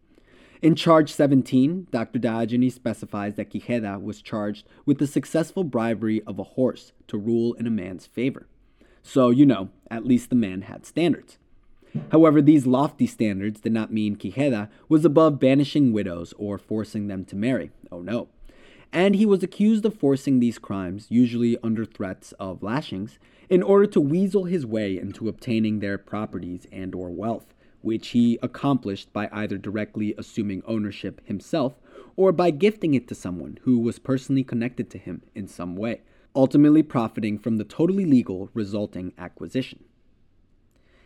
In 0.63 0.75
charge 0.75 1.13
17, 1.13 1.89
Dr. 1.91 2.19
Diogenes 2.19 2.75
specifies 2.75 3.35
that 3.35 3.51
Quijeda 3.51 4.01
was 4.01 4.23
charged 4.23 4.67
with 4.85 4.99
the 4.99 5.07
successful 5.07 5.65
bribery 5.65 6.23
of 6.23 6.39
a 6.39 6.45
horse 6.45 6.93
to 7.09 7.19
rule 7.19 7.55
in 7.55 7.67
a 7.67 7.71
man's 7.71 8.07
favor. 8.07 8.47
So, 9.03 9.31
you 9.31 9.47
know, 9.47 9.69
at 9.91 10.07
least 10.07 10.31
the 10.31 10.37
man 10.37 10.63
had 10.63 10.87
standards. 10.87 11.39
However, 12.11 12.43
these 12.43 12.67
lofty 12.67 13.07
standards 13.07 13.61
did 13.61 13.73
not 13.73 13.93
mean 13.93 14.17
Quijeda 14.17 14.69
was 14.89 15.05
above 15.05 15.39
banishing 15.39 15.93
widows 15.93 16.35
or 16.39 16.59
forcing 16.59 17.07
them 17.07 17.25
to 17.27 17.37
marry. 17.37 17.71
Oh 17.91 18.01
no 18.01 18.29
and 18.93 19.15
he 19.15 19.27
was 19.27 19.43
accused 19.43 19.85
of 19.85 19.95
forcing 19.95 20.41
these 20.41 20.59
crimes, 20.59 21.07
usually 21.11 21.59
under 21.63 21.85
threats 21.85 22.33
of 22.41 22.63
lashings, 22.63 23.19
in 23.49 23.63
order 23.63 23.87
to 23.87 24.01
weasel 24.01 24.45
his 24.45 24.67
way 24.67 24.99
into 24.99 25.29
obtaining 25.29 25.79
their 25.79 25.99
properties 25.99 26.67
and 26.73 26.95
or 26.95 27.11
wealth, 27.11 27.55
which 27.87 28.09
he 28.09 28.37
accomplished 28.43 29.13
by 29.13 29.29
either 29.31 29.57
directly 29.57 30.13
assuming 30.19 30.61
ownership 30.67 31.21
himself 31.25 31.79
or 32.17 32.33
by 32.33 32.51
gifting 32.51 32.95
it 32.95 33.07
to 33.07 33.15
someone 33.15 33.61
who 33.63 33.79
was 33.79 34.01
personally 34.01 34.43
connected 34.43 34.91
to 34.91 34.99
him 34.99 35.23
in 35.37 35.47
some 35.47 35.77
way, 35.77 36.01
ultimately 36.35 36.83
profiting 36.83 37.39
from 37.39 37.59
the 37.59 37.65
totally 37.65 38.05
legal 38.05 38.51
resulting 38.55 39.13
acquisition. 39.17 39.85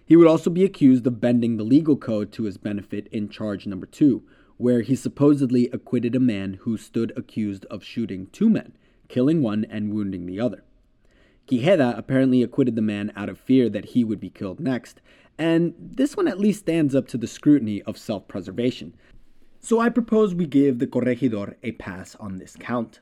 He 0.07 0.17
would 0.17 0.27
also 0.27 0.49
be 0.49 0.65
accused 0.65 1.07
of 1.07 1.21
bending 1.21 1.59
the 1.59 1.65
legal 1.65 1.99
code 1.99 2.33
to 2.33 2.45
his 2.45 2.57
benefit 2.57 3.09
in 3.09 3.29
charge 3.29 3.67
number 3.67 3.85
2, 3.85 4.23
where 4.57 4.81
he 4.81 4.97
supposedly 4.97 5.69
acquitted 5.75 6.15
a 6.15 6.21
man 6.21 6.55
who 6.63 6.79
stood 6.79 7.13
accused 7.15 7.67
of 7.67 7.85
shooting 7.85 8.29
two 8.33 8.49
men, 8.49 8.73
killing 9.07 9.43
one 9.43 9.67
and 9.69 9.93
wounding 9.93 10.25
the 10.25 10.41
other. 10.41 10.65
Quijeda 11.47 11.99
apparently 11.99 12.43
acquitted 12.43 12.75
the 12.75 12.81
man 12.81 13.13
out 13.17 13.29
of 13.29 13.39
fear 13.39 13.69
that 13.69 13.87
he 13.87 14.03
would 14.03 14.21
be 14.21 14.31
killed 14.31 14.61
next, 14.61 15.03
and 15.41 15.73
this 15.79 16.19
one 16.19 16.29
at 16.29 16.39
least 16.39 16.61
stands 16.61 16.95
up 16.95 17.09
to 17.09 17.17
the 17.17 17.27
scrutiny 17.27 17.81
of 17.83 17.97
self 17.97 18.29
preservation. 18.29 18.95
So 19.59 19.81
I 19.81 19.89
propose 19.89 20.35
we 20.35 20.45
give 20.45 20.79
the 20.79 20.87
corregidor 20.87 21.57
a 21.63 21.73
pass 21.73 22.15
on 22.17 22.37
this 22.37 22.57
count. 22.57 23.01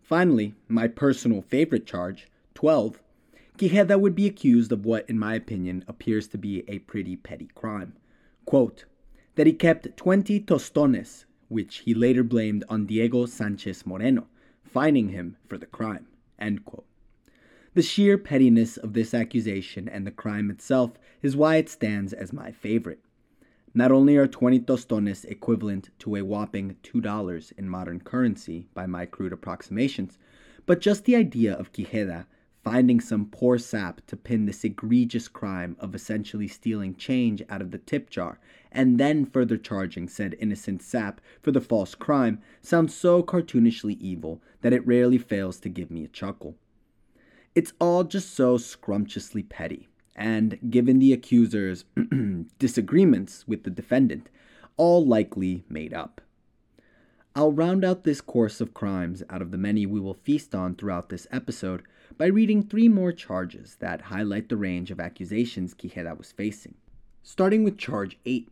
Finally, 0.00 0.54
my 0.66 0.88
personal 0.88 1.42
favorite 1.42 1.86
charge, 1.86 2.26
12, 2.54 3.02
Quijeda 3.58 4.00
would 4.00 4.14
be 4.14 4.26
accused 4.26 4.72
of 4.72 4.86
what, 4.86 5.08
in 5.10 5.18
my 5.18 5.34
opinion, 5.34 5.84
appears 5.86 6.26
to 6.28 6.38
be 6.38 6.64
a 6.68 6.78
pretty 6.78 7.16
petty 7.16 7.50
crime. 7.54 7.92
Quote, 8.46 8.86
that 9.34 9.46
he 9.46 9.52
kept 9.52 9.94
20 9.94 10.40
tostones, 10.40 11.26
which 11.48 11.78
he 11.80 11.92
later 11.92 12.24
blamed 12.24 12.64
on 12.70 12.86
Diego 12.86 13.26
Sanchez 13.26 13.84
Moreno, 13.84 14.26
fining 14.62 15.10
him 15.10 15.36
for 15.46 15.58
the 15.58 15.66
crime. 15.66 16.06
The 17.78 17.84
sheer 17.84 18.18
pettiness 18.18 18.76
of 18.76 18.92
this 18.92 19.14
accusation 19.14 19.88
and 19.88 20.04
the 20.04 20.10
crime 20.10 20.50
itself 20.50 20.98
is 21.22 21.36
why 21.36 21.58
it 21.58 21.68
stands 21.68 22.12
as 22.12 22.32
my 22.32 22.50
favorite. 22.50 22.98
Not 23.72 23.92
only 23.92 24.16
are 24.16 24.26
20 24.26 24.58
tostones 24.58 25.24
equivalent 25.24 25.90
to 26.00 26.16
a 26.16 26.22
whopping 26.22 26.74
$2 26.82 27.52
in 27.56 27.68
modern 27.68 28.00
currency 28.00 28.66
by 28.74 28.86
my 28.86 29.06
crude 29.06 29.32
approximations, 29.32 30.18
but 30.66 30.80
just 30.80 31.04
the 31.04 31.14
idea 31.14 31.54
of 31.54 31.72
Quijeda 31.72 32.26
finding 32.64 32.98
some 32.98 33.26
poor 33.26 33.58
sap 33.58 34.04
to 34.08 34.16
pin 34.16 34.46
this 34.46 34.64
egregious 34.64 35.28
crime 35.28 35.76
of 35.78 35.94
essentially 35.94 36.48
stealing 36.48 36.96
change 36.96 37.44
out 37.48 37.62
of 37.62 37.70
the 37.70 37.78
tip 37.78 38.10
jar 38.10 38.40
and 38.72 38.98
then 38.98 39.24
further 39.24 39.56
charging 39.56 40.08
said 40.08 40.34
innocent 40.40 40.82
sap 40.82 41.20
for 41.40 41.52
the 41.52 41.60
false 41.60 41.94
crime 41.94 42.42
sounds 42.60 42.92
so 42.92 43.22
cartoonishly 43.22 43.96
evil 44.00 44.42
that 44.62 44.72
it 44.72 44.84
rarely 44.84 45.16
fails 45.16 45.60
to 45.60 45.68
give 45.68 45.92
me 45.92 46.02
a 46.02 46.08
chuckle. 46.08 46.56
It's 47.58 47.72
all 47.80 48.04
just 48.04 48.36
so 48.36 48.56
scrumptiously 48.56 49.42
petty, 49.42 49.88
and 50.14 50.60
given 50.70 51.00
the 51.00 51.12
accuser's 51.12 51.86
disagreements 52.60 53.48
with 53.48 53.64
the 53.64 53.70
defendant, 53.70 54.30
all 54.76 55.04
likely 55.04 55.64
made 55.68 55.92
up. 55.92 56.20
I'll 57.34 57.50
round 57.50 57.84
out 57.84 58.04
this 58.04 58.20
course 58.20 58.60
of 58.60 58.74
crimes 58.74 59.24
out 59.28 59.42
of 59.42 59.50
the 59.50 59.58
many 59.58 59.86
we 59.86 59.98
will 59.98 60.14
feast 60.14 60.54
on 60.54 60.76
throughout 60.76 61.08
this 61.08 61.26
episode 61.32 61.82
by 62.16 62.26
reading 62.26 62.62
three 62.62 62.88
more 62.88 63.10
charges 63.10 63.74
that 63.80 64.02
highlight 64.02 64.48
the 64.48 64.56
range 64.56 64.92
of 64.92 65.00
accusations 65.00 65.74
Quijeda 65.74 66.16
was 66.16 66.30
facing. 66.30 66.76
Starting 67.24 67.64
with 67.64 67.76
charge 67.76 68.20
8, 68.24 68.48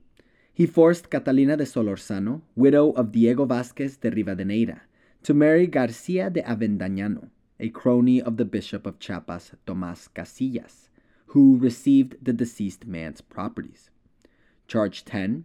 he 0.53 0.67
forced 0.67 1.11
Catalina 1.11 1.57
de 1.57 1.65
Solorzano, 1.65 2.41
widow 2.57 2.91
of 2.91 3.13
Diego 3.13 3.47
Vázquez 3.47 4.01
de 4.01 4.11
Rivadeneira, 4.11 4.81
to 5.23 5.33
marry 5.33 5.69
Garcia 5.69 6.29
de 6.29 6.43
Avendañano, 6.43 7.29
a 7.59 7.69
crony 7.71 8.21
of 8.21 8.37
the 8.37 8.45
Bishop 8.45 8.87
of 8.87 8.99
Chiapas, 8.99 9.53
Tomas 9.67 10.09
Casillas, 10.15 10.89
who 11.29 11.57
received 11.57 12.17
the 12.23 12.33
deceased 12.33 12.87
man's 12.87 13.21
properties. 13.21 13.91
Charge 14.69 15.05
10, 15.05 15.45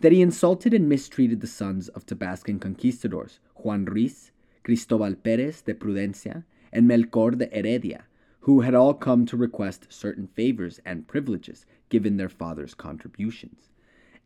that 0.00 0.12
he 0.12 0.22
insulted 0.22 0.72
and 0.72 0.88
mistreated 0.88 1.40
the 1.40 1.46
sons 1.46 1.88
of 1.88 2.06
Tabascan 2.06 2.60
conquistadors 2.60 3.38
Juan 3.56 3.84
Ruiz, 3.84 4.32
Cristobal 4.64 5.14
Perez 5.14 5.62
de 5.62 5.74
Prudencia, 5.74 6.44
and 6.72 6.88
Melchor 6.88 7.36
de 7.36 7.46
Heredia, 7.46 8.04
who 8.40 8.62
had 8.62 8.74
all 8.74 8.94
come 8.94 9.26
to 9.26 9.36
request 9.36 9.86
certain 9.90 10.26
favors 10.26 10.80
and 10.84 11.06
privileges 11.06 11.66
given 11.88 12.16
their 12.16 12.28
father's 12.28 12.74
contributions. 12.74 13.68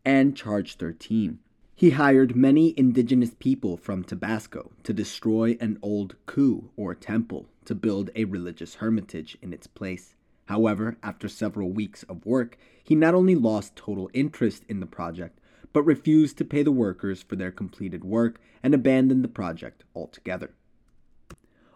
And 0.04 0.36
charge 0.36 0.76
13 0.76 1.40
He 1.78 1.90
hired 1.90 2.34
many 2.34 2.72
indigenous 2.78 3.34
people 3.38 3.76
from 3.76 4.02
Tabasco 4.02 4.72
to 4.82 4.94
destroy 4.94 5.58
an 5.60 5.78
old 5.82 6.16
ku 6.24 6.70
or 6.74 6.94
temple 6.94 7.50
to 7.66 7.74
build 7.74 8.08
a 8.14 8.24
religious 8.24 8.76
hermitage 8.76 9.36
in 9.42 9.52
its 9.52 9.66
place. 9.66 10.14
However, 10.46 10.96
after 11.02 11.28
several 11.28 11.70
weeks 11.70 12.02
of 12.04 12.24
work, 12.24 12.56
he 12.82 12.94
not 12.94 13.14
only 13.14 13.34
lost 13.34 13.76
total 13.76 14.08
interest 14.14 14.64
in 14.70 14.80
the 14.80 14.86
project, 14.86 15.38
but 15.74 15.82
refused 15.82 16.38
to 16.38 16.46
pay 16.46 16.62
the 16.62 16.72
workers 16.72 17.20
for 17.22 17.36
their 17.36 17.52
completed 17.52 18.04
work 18.04 18.40
and 18.62 18.72
abandoned 18.72 19.22
the 19.22 19.28
project 19.28 19.84
altogether. 19.94 20.54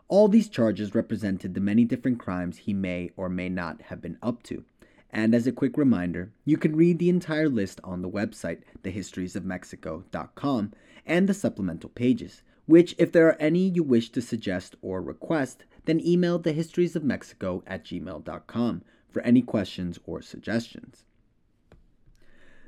All 0.09 0.29
these 0.29 0.49
charges 0.49 0.95
represented 0.95 1.53
the 1.53 1.61
many 1.61 1.85
different 1.85 2.19
crimes 2.19 2.57
he 2.57 2.73
may 2.73 3.11
or 3.19 3.29
may 3.29 3.51
not 3.51 3.83
have 3.83 4.01
been 4.01 4.17
up 4.23 4.43
to. 4.45 4.65
And 5.13 5.35
as 5.35 5.47
a 5.47 5.53
quick 5.53 5.77
reminder, 5.77 6.33
you 6.45 6.57
can 6.57 6.77
read 6.77 6.99
the 6.99 7.09
entire 7.09 7.49
list 7.49 7.81
on 7.83 8.03
the 8.03 8.09
website, 8.09 8.61
thehistoriesofmexico.com, 8.83 10.73
and 11.05 11.29
the 11.29 11.35
supplemental 11.35 11.91
pages, 11.91 12.43
which, 12.67 12.95
if 12.99 13.11
there 13.11 13.27
are 13.27 13.41
any 13.41 13.69
you 13.69 13.83
wish 13.83 14.11
to 14.11 14.23
suggest 14.23 14.77
or 14.83 15.03
request, 15.03 15.65
then 15.87 16.01
email 16.07 16.39
thehistoriesofmexico 16.39 17.63
at 17.67 17.85
gmail.com 17.85 18.83
for 19.11 19.23
any 19.23 19.43
questions 19.43 19.99
or 20.05 20.23
suggestions. 20.23 21.05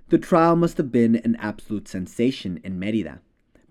The 0.08 0.18
trial 0.18 0.56
must 0.56 0.76
have 0.78 0.90
been 0.90 1.16
an 1.16 1.36
absolute 1.36 1.86
sensation 1.86 2.60
in 2.64 2.78
Merida, 2.78 3.20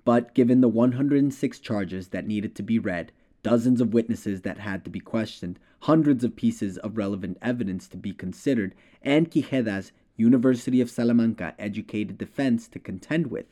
but 0.05 0.33
given 0.33 0.61
the 0.61 0.69
106 0.69 1.59
charges 1.59 2.07
that 2.07 2.25
needed 2.25 2.55
to 2.55 2.63
be 2.63 2.79
read, 2.79 3.11
dozens 3.43 3.81
of 3.81 3.93
witnesses 3.93 4.41
that 4.41 4.59
had 4.59 4.83
to 4.83 4.89
be 4.89 4.99
questioned, 4.99 5.59
hundreds 5.81 6.23
of 6.23 6.35
pieces 6.35 6.77
of 6.77 6.97
relevant 6.97 7.37
evidence 7.41 7.87
to 7.87 7.97
be 7.97 8.13
considered, 8.13 8.75
and 9.01 9.31
Quijeda's 9.31 9.91
University 10.17 10.81
of 10.81 10.91
Salamanca 10.91 11.55
educated 11.57 12.17
defense 12.17 12.67
to 12.67 12.79
contend 12.79 13.27
with. 13.27 13.47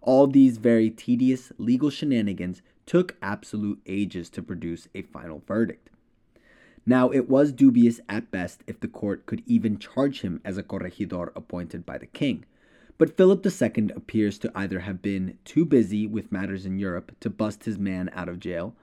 All 0.00 0.26
these 0.26 0.58
very 0.58 0.90
tedious 0.90 1.52
legal 1.58 1.90
shenanigans 1.90 2.62
took 2.86 3.16
absolute 3.22 3.80
ages 3.86 4.30
to 4.30 4.42
produce 4.42 4.88
a 4.94 5.02
final 5.02 5.42
verdict. 5.46 5.90
Now, 6.86 7.10
it 7.10 7.30
was 7.30 7.52
dubious 7.52 8.00
at 8.08 8.30
best 8.30 8.62
if 8.66 8.80
the 8.80 8.88
court 8.88 9.24
could 9.24 9.42
even 9.46 9.78
charge 9.78 10.20
him 10.20 10.40
as 10.44 10.58
a 10.58 10.62
corregidor 10.62 11.32
appointed 11.34 11.86
by 11.86 11.96
the 11.96 12.06
king. 12.06 12.44
But 12.98 13.16
Philip 13.16 13.44
II 13.44 13.90
appears 13.96 14.38
to 14.38 14.52
either 14.54 14.80
have 14.80 15.02
been 15.02 15.38
too 15.44 15.64
busy 15.64 16.06
with 16.06 16.30
matters 16.30 16.66
in 16.66 16.78
Europe 16.78 17.12
to 17.20 17.30
bust 17.30 17.64
his 17.64 17.78
man 17.78 18.10
out 18.12 18.28
of 18.28 18.38
jail, 18.38 18.76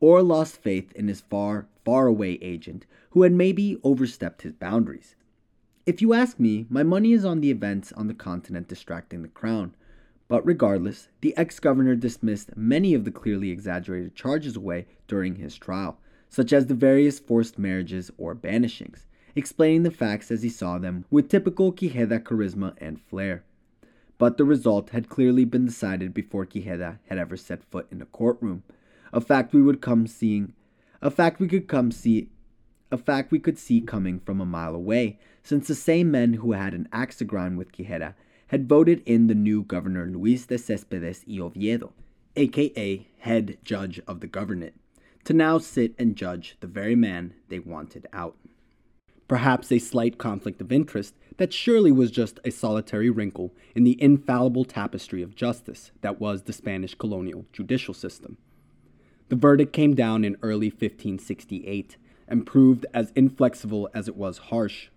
or 0.00 0.22
lost 0.22 0.62
faith 0.62 0.92
in 0.92 1.08
his 1.08 1.20
far, 1.20 1.66
far 1.84 2.06
away 2.06 2.38
agent, 2.40 2.86
who 3.10 3.22
had 3.22 3.32
maybe 3.32 3.78
overstepped 3.82 4.42
his 4.42 4.52
boundaries. 4.52 5.16
If 5.86 6.02
you 6.02 6.12
ask 6.12 6.38
me, 6.38 6.66
my 6.68 6.82
money 6.82 7.12
is 7.12 7.24
on 7.24 7.40
the 7.40 7.50
events 7.50 7.92
on 7.92 8.08
the 8.08 8.14
continent 8.14 8.68
distracting 8.68 9.22
the 9.22 9.28
crown. 9.28 9.74
But 10.28 10.44
regardless, 10.44 11.08
the 11.22 11.34
ex 11.38 11.58
governor 11.58 11.96
dismissed 11.96 12.54
many 12.54 12.92
of 12.92 13.04
the 13.04 13.10
clearly 13.10 13.50
exaggerated 13.50 14.14
charges 14.14 14.54
away 14.54 14.86
during 15.06 15.36
his 15.36 15.56
trial, 15.56 15.98
such 16.28 16.52
as 16.52 16.66
the 16.66 16.74
various 16.74 17.18
forced 17.18 17.58
marriages 17.58 18.10
or 18.18 18.34
banishings, 18.34 19.06
explaining 19.34 19.84
the 19.84 19.90
facts 19.90 20.30
as 20.30 20.42
he 20.42 20.50
saw 20.50 20.76
them 20.76 21.06
with 21.10 21.30
typical 21.30 21.72
Quijeda 21.72 22.20
charisma 22.20 22.74
and 22.76 23.00
flair. 23.00 23.42
But 24.18 24.36
the 24.36 24.44
result 24.44 24.90
had 24.90 25.08
clearly 25.08 25.46
been 25.46 25.64
decided 25.64 26.12
before 26.12 26.44
Quijeda 26.44 26.98
had 27.08 27.16
ever 27.16 27.38
set 27.38 27.64
foot 27.64 27.86
in 27.90 28.02
a 28.02 28.06
courtroom, 28.06 28.62
a 29.12 29.20
fact 29.20 29.52
we 29.52 29.62
would 29.62 29.80
come 29.80 30.06
seeing, 30.06 30.52
a 31.00 31.10
fact 31.10 31.40
we 31.40 31.48
could 31.48 31.68
come 31.68 31.90
see, 31.90 32.28
a 32.90 32.96
fact 32.96 33.30
we 33.30 33.38
could 33.38 33.58
see 33.58 33.80
coming 33.80 34.20
from 34.20 34.40
a 34.40 34.46
mile 34.46 34.74
away, 34.74 35.18
since 35.42 35.68
the 35.68 35.74
same 35.74 36.10
men 36.10 36.34
who 36.34 36.52
had 36.52 36.74
an 36.74 36.88
axe 36.92 37.16
to 37.16 37.24
grind 37.24 37.58
with 37.58 37.72
Quijeda 37.72 38.14
had 38.48 38.68
voted 38.68 39.02
in 39.06 39.26
the 39.26 39.34
new 39.34 39.62
governor 39.62 40.06
Luis 40.06 40.46
de 40.46 40.58
Cespedes 40.58 41.24
y 41.28 41.38
Oviedo, 41.38 41.92
aka 42.36 43.06
head 43.18 43.58
judge 43.62 44.00
of 44.06 44.20
the 44.20 44.28
governorate, 44.28 44.72
to 45.24 45.32
now 45.32 45.58
sit 45.58 45.94
and 45.98 46.16
judge 46.16 46.56
the 46.60 46.66
very 46.66 46.94
man 46.94 47.34
they 47.48 47.58
wanted 47.58 48.06
out. 48.12 48.36
Perhaps 49.26 49.70
a 49.70 49.78
slight 49.78 50.16
conflict 50.16 50.60
of 50.62 50.72
interest 50.72 51.14
that 51.36 51.52
surely 51.52 51.92
was 51.92 52.10
just 52.10 52.40
a 52.44 52.50
solitary 52.50 53.10
wrinkle 53.10 53.52
in 53.74 53.84
the 53.84 54.00
infallible 54.02 54.64
tapestry 54.64 55.22
of 55.22 55.36
justice 55.36 55.90
that 56.00 56.18
was 56.18 56.42
the 56.42 56.52
Spanish 56.52 56.94
colonial 56.94 57.44
judicial 57.52 57.92
system. 57.92 58.38
The 59.28 59.36
verdict 59.36 59.74
came 59.74 59.94
down 59.94 60.24
in 60.24 60.38
early 60.42 60.68
1568 60.68 61.96
and 62.26 62.46
proved 62.46 62.86
as 62.94 63.12
inflexible 63.14 63.90
as 63.92 64.08
it 64.08 64.16
was 64.16 64.38
harsh. 64.38 64.88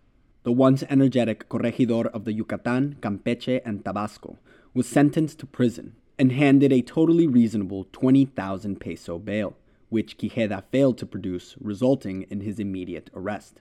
The 0.43 0.53
once 0.53 0.83
energetic 0.89 1.49
corregidor 1.49 2.07
of 2.07 2.23
the 2.23 2.33
Yucatan, 2.33 2.97
Campeche, 3.01 3.61
and 3.65 3.83
Tabasco 3.83 4.39
was 4.73 4.87
sentenced 4.87 5.39
to 5.39 5.45
prison 5.45 5.95
and 6.17 6.31
handed 6.31 6.71
a 6.71 6.81
totally 6.81 7.27
reasonable 7.27 7.87
20,000 7.91 8.79
peso 8.79 9.19
bail, 9.19 9.57
which 9.89 10.17
Quijeda 10.17 10.63
failed 10.71 10.97
to 10.99 11.05
produce, 11.05 11.55
resulting 11.59 12.23
in 12.23 12.41
his 12.41 12.57
immediate 12.57 13.09
arrest. 13.13 13.59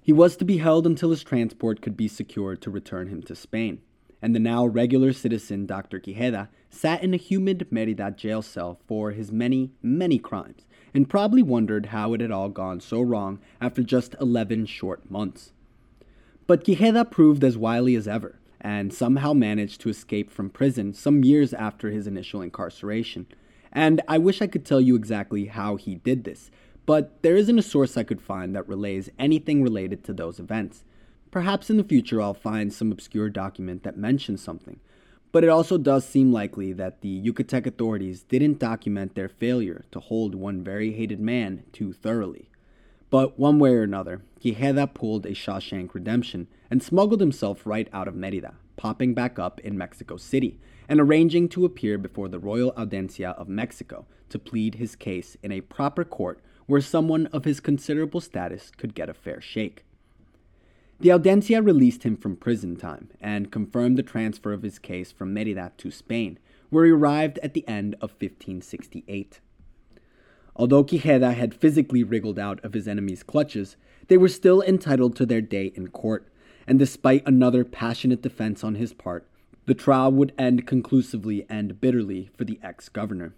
He 0.00 0.12
was 0.12 0.36
to 0.36 0.44
be 0.44 0.58
held 0.58 0.86
until 0.86 1.10
his 1.10 1.22
transport 1.22 1.82
could 1.82 1.96
be 1.96 2.08
secured 2.08 2.62
to 2.62 2.70
return 2.70 3.08
him 3.08 3.22
to 3.24 3.34
Spain 3.34 3.80
and 4.26 4.34
the 4.34 4.40
now 4.40 4.66
regular 4.66 5.12
citizen 5.12 5.66
Dr. 5.66 6.00
Quijeda 6.00 6.48
sat 6.68 7.00
in 7.00 7.14
a 7.14 7.16
humid 7.16 7.68
Merida 7.70 8.10
jail 8.10 8.42
cell 8.42 8.76
for 8.88 9.12
his 9.12 9.30
many, 9.30 9.70
many 9.84 10.18
crimes, 10.18 10.66
and 10.92 11.08
probably 11.08 11.44
wondered 11.44 11.86
how 11.86 12.12
it 12.12 12.20
had 12.20 12.32
all 12.32 12.48
gone 12.48 12.80
so 12.80 13.00
wrong 13.00 13.38
after 13.60 13.84
just 13.84 14.16
11 14.20 14.66
short 14.66 15.08
months. 15.08 15.52
But 16.48 16.64
Quijeda 16.64 17.08
proved 17.08 17.44
as 17.44 17.56
wily 17.56 17.94
as 17.94 18.08
ever, 18.08 18.40
and 18.60 18.92
somehow 18.92 19.32
managed 19.32 19.80
to 19.82 19.90
escape 19.90 20.32
from 20.32 20.50
prison 20.50 20.92
some 20.92 21.22
years 21.22 21.54
after 21.54 21.90
his 21.90 22.08
initial 22.08 22.42
incarceration. 22.42 23.26
And 23.70 24.00
I 24.08 24.18
wish 24.18 24.42
I 24.42 24.48
could 24.48 24.66
tell 24.66 24.80
you 24.80 24.96
exactly 24.96 25.44
how 25.44 25.76
he 25.76 25.94
did 25.94 26.24
this, 26.24 26.50
but 26.84 27.22
there 27.22 27.36
isn't 27.36 27.60
a 27.60 27.62
source 27.62 27.96
I 27.96 28.02
could 28.02 28.20
find 28.20 28.56
that 28.56 28.66
relays 28.66 29.08
anything 29.20 29.62
related 29.62 30.02
to 30.02 30.12
those 30.12 30.40
events. 30.40 30.82
Perhaps 31.36 31.68
in 31.68 31.76
the 31.76 31.84
future 31.84 32.22
I'll 32.22 32.32
find 32.32 32.72
some 32.72 32.90
obscure 32.90 33.28
document 33.28 33.82
that 33.82 33.98
mentions 33.98 34.42
something, 34.42 34.80
but 35.32 35.44
it 35.44 35.50
also 35.50 35.76
does 35.76 36.08
seem 36.08 36.32
likely 36.32 36.72
that 36.72 37.02
the 37.02 37.22
Yucatec 37.22 37.66
authorities 37.66 38.22
didn't 38.22 38.58
document 38.58 39.14
their 39.14 39.28
failure 39.28 39.84
to 39.90 40.00
hold 40.00 40.34
one 40.34 40.64
very 40.64 40.94
hated 40.94 41.20
man 41.20 41.64
too 41.74 41.92
thoroughly. 41.92 42.48
But 43.10 43.38
one 43.38 43.58
way 43.58 43.74
or 43.74 43.82
another, 43.82 44.22
Quijeda 44.40 44.94
pulled 44.94 45.26
a 45.26 45.32
Shawshank 45.32 45.92
redemption 45.92 46.48
and 46.70 46.82
smuggled 46.82 47.20
himself 47.20 47.66
right 47.66 47.90
out 47.92 48.08
of 48.08 48.16
Merida, 48.16 48.54
popping 48.76 49.12
back 49.12 49.38
up 49.38 49.60
in 49.60 49.76
Mexico 49.76 50.16
City 50.16 50.58
and 50.88 50.98
arranging 50.98 51.50
to 51.50 51.66
appear 51.66 51.98
before 51.98 52.30
the 52.30 52.38
Royal 52.38 52.72
Audiencia 52.78 53.32
of 53.32 53.46
Mexico 53.46 54.06
to 54.30 54.38
plead 54.38 54.76
his 54.76 54.96
case 54.96 55.36
in 55.42 55.52
a 55.52 55.60
proper 55.60 56.02
court 56.02 56.40
where 56.64 56.80
someone 56.80 57.26
of 57.26 57.44
his 57.44 57.60
considerable 57.60 58.22
status 58.22 58.72
could 58.78 58.94
get 58.94 59.10
a 59.10 59.14
fair 59.14 59.42
shake. 59.42 59.85
The 60.98 61.12
Audiencia 61.12 61.60
released 61.60 62.04
him 62.04 62.16
from 62.16 62.36
prison 62.36 62.76
time 62.76 63.10
and 63.20 63.52
confirmed 63.52 63.98
the 63.98 64.02
transfer 64.02 64.52
of 64.54 64.62
his 64.62 64.78
case 64.78 65.12
from 65.12 65.34
Merida 65.34 65.72
to 65.76 65.90
Spain, 65.90 66.38
where 66.70 66.86
he 66.86 66.90
arrived 66.90 67.38
at 67.42 67.52
the 67.52 67.68
end 67.68 67.94
of 67.96 68.12
1568. 68.12 69.40
Although 70.54 70.84
Quijeda 70.84 71.34
had 71.34 71.54
physically 71.54 72.02
wriggled 72.02 72.38
out 72.38 72.64
of 72.64 72.72
his 72.72 72.88
enemy's 72.88 73.22
clutches, 73.22 73.76
they 74.08 74.16
were 74.16 74.28
still 74.28 74.62
entitled 74.62 75.14
to 75.16 75.26
their 75.26 75.42
day 75.42 75.66
in 75.74 75.88
court, 75.88 76.28
and 76.66 76.78
despite 76.78 77.26
another 77.26 77.62
passionate 77.62 78.22
defense 78.22 78.64
on 78.64 78.76
his 78.76 78.94
part, 78.94 79.28
the 79.66 79.74
trial 79.74 80.10
would 80.12 80.32
end 80.38 80.66
conclusively 80.66 81.44
and 81.50 81.78
bitterly 81.78 82.30
for 82.36 82.44
the 82.44 82.58
ex 82.62 82.88
governor. 82.88 83.34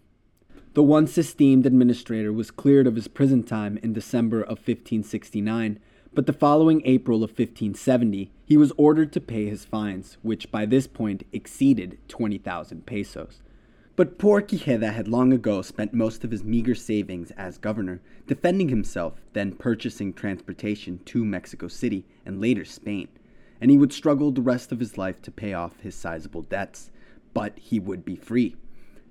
The 0.75 0.83
once 0.85 1.19
esteemed 1.19 1.67
administrator 1.67 2.33
was 2.33 2.53
cleared 2.53 2.87
of 2.87 2.95
his 2.95 3.09
prison 3.09 3.43
time 3.43 3.79
in 3.83 3.93
December 3.93 4.43
of 4.43 4.59
1569 4.59 5.81
but 6.15 6.27
the 6.27 6.33
following 6.33 6.83
April 6.85 7.23
of 7.23 7.31
1570, 7.31 8.31
he 8.45 8.57
was 8.57 8.73
ordered 8.77 9.13
to 9.13 9.21
pay 9.21 9.47
his 9.47 9.65
fines, 9.65 10.17
which 10.23 10.51
by 10.51 10.65
this 10.65 10.87
point 10.87 11.25
exceeded 11.33 11.99
20,000 12.09 12.87
pesos. 12.87 13.43
But 13.95 14.19
poor 14.19 14.41
Quijeda 14.41 14.93
had 14.93 15.09
long 15.09 15.33
ago 15.33 15.61
spent 15.61 15.93
most 15.93 16.25
of 16.25 16.31
his 16.31 16.45
meager 16.45 16.75
savings 16.75 17.31
as 17.33 17.59
governor 17.59 18.01
defending 18.27 18.69
himself, 18.69 19.21
then 19.33 19.53
purchasing 19.53 20.13
transportation 20.13 21.01
to 21.07 21.25
Mexico 21.25 21.69
City 21.69 22.07
and 22.25 22.41
later 22.41 22.65
Spain, 22.65 23.09
and 23.61 23.71
he 23.71 23.77
would 23.77 23.93
struggle 23.93 24.31
the 24.31 24.41
rest 24.41 24.73
of 24.73 24.81
his 24.81 24.97
life 24.97 25.21
to 25.23 25.31
pay 25.31 25.53
off 25.53 25.81
his 25.81 25.95
sizable 25.95 26.43
debts. 26.43 26.91
But 27.35 27.59
he 27.59 27.79
would 27.79 28.05
be 28.05 28.17
free. 28.17 28.57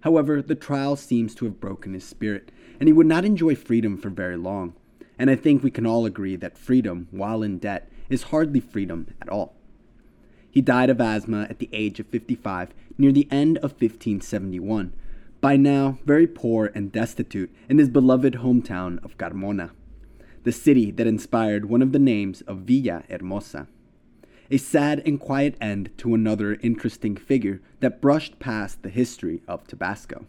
However, 0.02 0.41
the 0.41 0.56
trial 0.56 0.95
seems 0.95 1.36
to 1.36 1.45
have 1.45 1.60
broken 1.60 1.93
his 1.93 2.06
spirit, 2.06 2.52
and 2.80 2.88
he 2.88 2.93
would 2.93 3.08
not 3.08 3.26
enjoy 3.26 3.56
freedom 3.56 3.98
for 3.98 4.10
very 4.10 4.38
long 4.38 4.74
and 5.20 5.30
I 5.30 5.36
think 5.36 5.63
we 5.63 5.72
can 5.72 5.86
all 5.86 6.05
agree 6.05 6.36
that 6.36 6.57
freedom, 6.57 7.07
while 7.11 7.43
in 7.43 7.57
debt, 7.57 7.89
is 8.09 8.24
hardly 8.24 8.59
freedom 8.59 9.07
at 9.22 9.30
all. 9.30 9.55
He 10.49 10.61
died 10.61 10.89
of 10.89 11.01
asthma 11.01 11.47
at 11.49 11.59
the 11.59 11.70
age 11.72 11.99
of 11.99 12.07
55 12.07 12.70
near 12.97 13.11
the 13.11 13.28
end 13.30 13.57
of 13.57 13.72
1571, 13.74 14.93
by 15.39 15.55
now 15.55 15.99
very 16.05 16.26
poor 16.26 16.72
and 16.74 16.91
destitute 16.91 17.53
in 17.70 17.78
his 17.78 17.89
beloved 17.89 18.36
hometown 18.36 19.03
of 19.03 19.18
Carmona, 19.18 19.72
the 20.43 20.51
city 20.51 20.89
that 20.91 21.05
inspired 21.05 21.65
one 21.65 21.82
of 21.82 21.91
the 21.91 21.99
names 21.99 22.41
of 22.41 22.59
Villa 22.59 23.03
Hermosa. 23.09 23.68
a 24.49 24.57
sad 24.57 25.01
and 25.05 25.20
quiet 25.20 25.55
end 25.59 25.89
to 25.97 26.13
another 26.13 26.57
interesting 26.61 27.18
figure 27.18 27.61
that 27.82 28.01
brushed 28.01 28.39
past 28.39 28.82
the 28.82 28.89
history 28.89 29.41
of 29.47 29.68
Tabasco. 29.68 30.26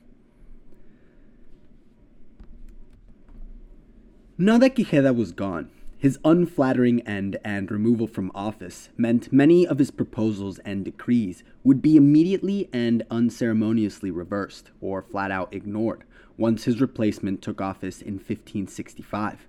Now 4.41 4.57
that 4.59 4.77
Quijeda 4.77 5.17
was 5.17 5.33
gone, 5.33 5.69
his 5.99 6.21
unflattering 6.25 7.01
end 7.01 7.39
and 7.45 7.69
removal 7.69 8.07
from 8.07 8.31
office 8.37 8.89
meant 8.97 9.33
many 9.33 9.67
of 9.67 9.81
his 9.81 9.91
proposals 9.91 10.61
and 10.61 10.85
decrees 10.85 11.43
would 11.65 11.83
be 11.83 11.97
immediately 11.97 12.69
and 12.73 13.05
unceremoniously 13.11 14.13
reversed 14.13 14.71
or 14.81 15.03
flat 15.03 15.33
out 15.33 15.53
ignored 15.53 16.05
once 16.37 16.67
his 16.67 16.81
replacement 16.81 17.43
took 17.43 17.61
office 17.61 18.01
in 18.01 18.15
1565. 18.15 19.49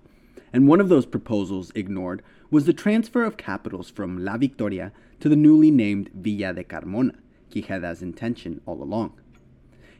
And 0.52 0.66
one 0.66 0.80
of 0.80 0.88
those 0.88 1.06
proposals 1.06 1.70
ignored 1.76 2.20
was 2.50 2.64
the 2.66 2.72
transfer 2.72 3.22
of 3.22 3.36
capitals 3.36 3.90
from 3.90 4.24
La 4.24 4.38
Victoria 4.38 4.90
to 5.20 5.28
the 5.28 5.36
newly 5.36 5.70
named 5.70 6.10
Villa 6.12 6.52
de 6.52 6.64
Carmona, 6.64 7.14
Quijeda's 7.52 8.02
intention 8.02 8.60
all 8.66 8.82
along. 8.82 9.19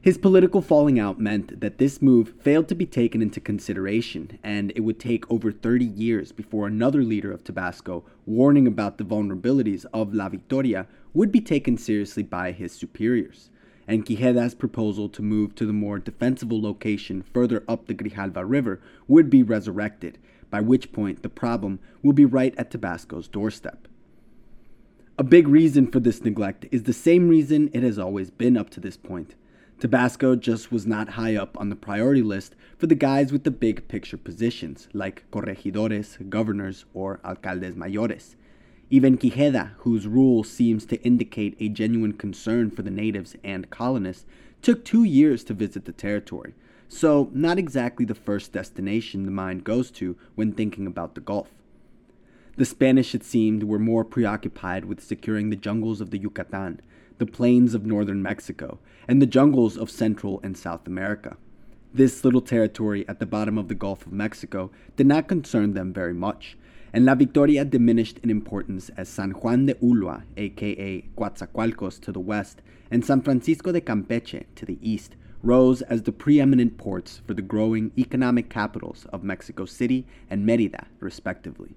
His 0.03 0.17
political 0.17 0.63
falling 0.63 0.99
out 0.99 1.21
meant 1.21 1.61
that 1.61 1.77
this 1.77 2.01
move 2.01 2.33
failed 2.41 2.69
to 2.69 2.75
be 2.75 2.87
taken 2.87 3.21
into 3.21 3.39
consideration, 3.39 4.39
and 4.43 4.73
it 4.75 4.81
would 4.81 4.99
take 4.99 5.31
over 5.31 5.53
30 5.53 5.85
years 5.85 6.33
before 6.33 6.67
another 6.67 7.03
leader 7.03 7.31
of 7.31 7.45
Tabasco, 7.45 8.07
warning 8.25 8.67
about 8.67 8.97
the 8.97 9.05
vulnerabilities 9.05 9.85
of 9.93 10.15
La 10.15 10.31
Victoria, 10.31 10.87
would 11.13 11.31
be 11.31 11.43
taken 11.43 11.77
seriously 11.77 12.23
by 12.23 12.51
his 12.53 12.73
superiors. 12.73 13.51
And 13.87 14.07
Quijeda's 14.07 14.55
proposal 14.55 15.11
to 15.11 15.21
move 15.21 15.55
to 15.57 15.67
the 15.67 15.75
more 15.75 15.99
defensible 15.99 16.63
location 16.63 17.21
further 17.21 17.63
up 17.69 17.87
the 17.87 17.95
Grijalva 17.95 18.49
River 18.49 18.81
would 19.07 19.29
be 19.29 19.43
resurrected, 19.43 20.17
by 20.49 20.63
which 20.63 20.93
point 20.93 21.23
the 21.23 21.29
problem 21.29 21.79
will 22.03 22.15
be 22.15 22.25
right 22.25 22.55
at 22.57 22.71
Tabasco's 22.71 23.29
doorstep. 23.29 23.87
A 25.19 25.25
big 25.25 25.47
reason 25.47 25.87
for 25.87 26.01
this 26.01 26.23
neglect 26.25 26.65
is 26.73 26.85
the 26.85 26.95
same 26.95 27.29
reason 27.29 27.69
it 27.75 27.83
has 27.83 27.99
always 27.99 28.31
been 28.31 28.57
up 28.57 28.71
to 28.71 28.81
this 28.81 28.97
point 28.97 29.35
Tabasco 29.81 30.37
just 30.37 30.71
was 30.71 30.87
not 30.87 31.11
high 31.11 31.35
up 31.35 31.59
on 31.59 31.71
the 31.71 31.75
priority 31.75 32.21
list 32.21 32.55
for 32.77 32.87
the 32.87 32.95
guys 32.95 33.33
with 33.33 33.45
the 33.45 33.51
big 33.51 33.89
picture 33.89 34.19
positions, 34.19 34.89
like 34.93 35.25
corregidores, 35.31 36.19
governors, 36.29 36.85
or 36.93 37.19
alcaldes 37.25 37.75
mayores. 37.75 38.37
Even 38.91 39.17
Quijeda, 39.17 39.71
whose 39.79 40.07
rule 40.07 40.45
seems 40.45 40.85
to 40.85 41.03
indicate 41.03 41.57
a 41.59 41.71
genuine 41.71 42.13
concern 42.13 42.71
for 42.71 42.83
the 42.83 42.91
natives 42.91 43.37
and 43.43 43.71
colonists, 43.71 44.27
took 44.61 44.85
two 44.85 45.05
years 45.05 45.43
to 45.45 45.55
visit 45.55 45.87
the 45.87 45.93
territory, 45.93 46.55
so 46.87 47.31
not 47.33 47.59
exactly 47.59 48.05
the 48.05 48.15
first 48.15 48.53
destination 48.53 49.25
the 49.25 49.31
mind 49.31 49.65
goes 49.65 49.91
to 49.93 50.15
when 50.35 50.53
thinking 50.53 50.87
about 50.87 51.15
the 51.15 51.23
Gulf. 51.23 51.49
The 52.59 52.67
Spanish, 52.67 53.15
it 53.15 53.25
seemed, 53.25 53.63
were 53.63 53.79
more 53.79 54.05
preoccupied 54.05 54.85
with 54.85 55.03
securing 55.03 55.49
the 55.49 55.57
jungles 55.57 56.03
of 56.03 56.11
the 56.11 56.19
Yucatan 56.19 56.83
the 57.21 57.27
plains 57.27 57.75
of 57.75 57.85
northern 57.85 58.23
Mexico, 58.23 58.79
and 59.11 59.21
the 59.21 59.27
jungles 59.27 59.77
of 59.77 59.91
Central 59.91 60.39
and 60.45 60.57
South 60.57 60.87
America. 60.87 61.37
This 61.93 62.25
little 62.25 62.41
territory 62.41 63.05
at 63.09 63.19
the 63.19 63.27
bottom 63.27 63.59
of 63.59 63.67
the 63.67 63.75
Gulf 63.75 64.07
of 64.07 64.13
Mexico 64.13 64.71
did 64.95 65.09
not 65.09 65.27
concern 65.27 65.75
them 65.75 65.93
very 65.93 66.15
much, 66.15 66.57
and 66.93 67.05
La 67.05 67.17
Victoria 67.17 67.65
diminished 67.65 68.21
in 68.23 68.31
importance 68.31 68.89
as 68.91 69.09
San 69.09 69.33
Juan 69.33 69.67
de 69.67 69.75
Ulua, 69.75 70.23
aka 70.37 71.03
Coatzacoalcos, 71.19 72.01
to 72.03 72.13
the 72.13 72.21
west, 72.21 72.63
and 72.89 73.05
San 73.05 73.21
Francisco 73.21 73.73
de 73.73 73.81
Campeche 73.81 74.45
to 74.55 74.65
the 74.65 74.79
east, 74.81 75.17
rose 75.43 75.83
as 75.83 76.05
the 76.05 76.13
preeminent 76.13 76.79
ports 76.79 77.21
for 77.27 77.35
the 77.35 77.43
growing 77.43 77.91
economic 77.99 78.49
capitals 78.49 79.07
of 79.13 79.25
Mexico 79.25 79.65
City 79.65 80.07
and 80.31 80.47
Merida, 80.47 80.87
respectively. 81.01 81.75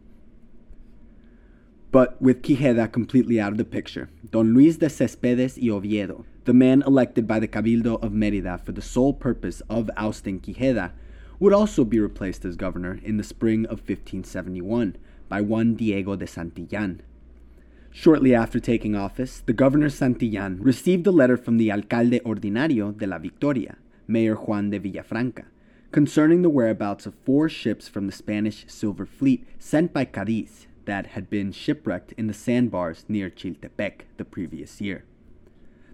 But 1.91 2.21
with 2.21 2.43
Quijeda 2.43 2.91
completely 2.91 3.39
out 3.39 3.53
of 3.53 3.57
the 3.57 3.65
picture, 3.65 4.11
Don 4.29 4.53
Luis 4.53 4.77
de 4.77 4.87
Cespedes 4.87 5.57
y 5.59 5.69
Oviedo, 5.69 6.25
the 6.45 6.53
man 6.53 6.83
elected 6.85 7.27
by 7.27 7.39
the 7.39 7.47
Cabildo 7.47 8.01
of 8.01 8.11
Merida 8.11 8.57
for 8.57 8.71
the 8.73 8.81
sole 8.81 9.13
purpose 9.13 9.61
of 9.69 9.89
ousting 9.95 10.39
Quijeda, 10.39 10.91
would 11.39 11.53
also 11.53 11.83
be 11.83 11.99
replaced 11.99 12.45
as 12.45 12.55
governor 12.55 12.99
in 13.03 13.17
the 13.17 13.23
spring 13.23 13.65
of 13.65 13.79
1571 13.79 14.95
by 15.29 15.41
one 15.41 15.75
Diego 15.75 16.15
de 16.15 16.25
Santillan. 16.25 16.99
Shortly 17.91 18.33
after 18.33 18.59
taking 18.59 18.95
office, 18.95 19.41
the 19.45 19.53
governor 19.53 19.89
Santillan 19.89 20.57
received 20.59 21.05
a 21.05 21.11
letter 21.11 21.37
from 21.37 21.57
the 21.57 21.71
alcalde 21.71 22.19
ordinario 22.25 22.97
de 22.97 23.05
la 23.05 23.19
Victoria, 23.19 23.77
Mayor 24.07 24.35
Juan 24.35 24.69
de 24.69 24.79
Villafranca, 24.79 25.45
concerning 25.91 26.41
the 26.41 26.49
whereabouts 26.49 27.05
of 27.05 27.13
four 27.23 27.47
ships 27.47 27.87
from 27.87 28.07
the 28.07 28.11
Spanish 28.11 28.65
silver 28.67 29.05
fleet 29.05 29.45
sent 29.59 29.93
by 29.93 30.05
Cadiz 30.05 30.67
that 30.85 31.07
had 31.07 31.29
been 31.29 31.51
shipwrecked 31.51 32.13
in 32.13 32.27
the 32.27 32.33
sandbars 32.33 33.05
near 33.07 33.29
Chiltepec 33.29 34.01
the 34.17 34.25
previous 34.25 34.81
year. 34.81 35.05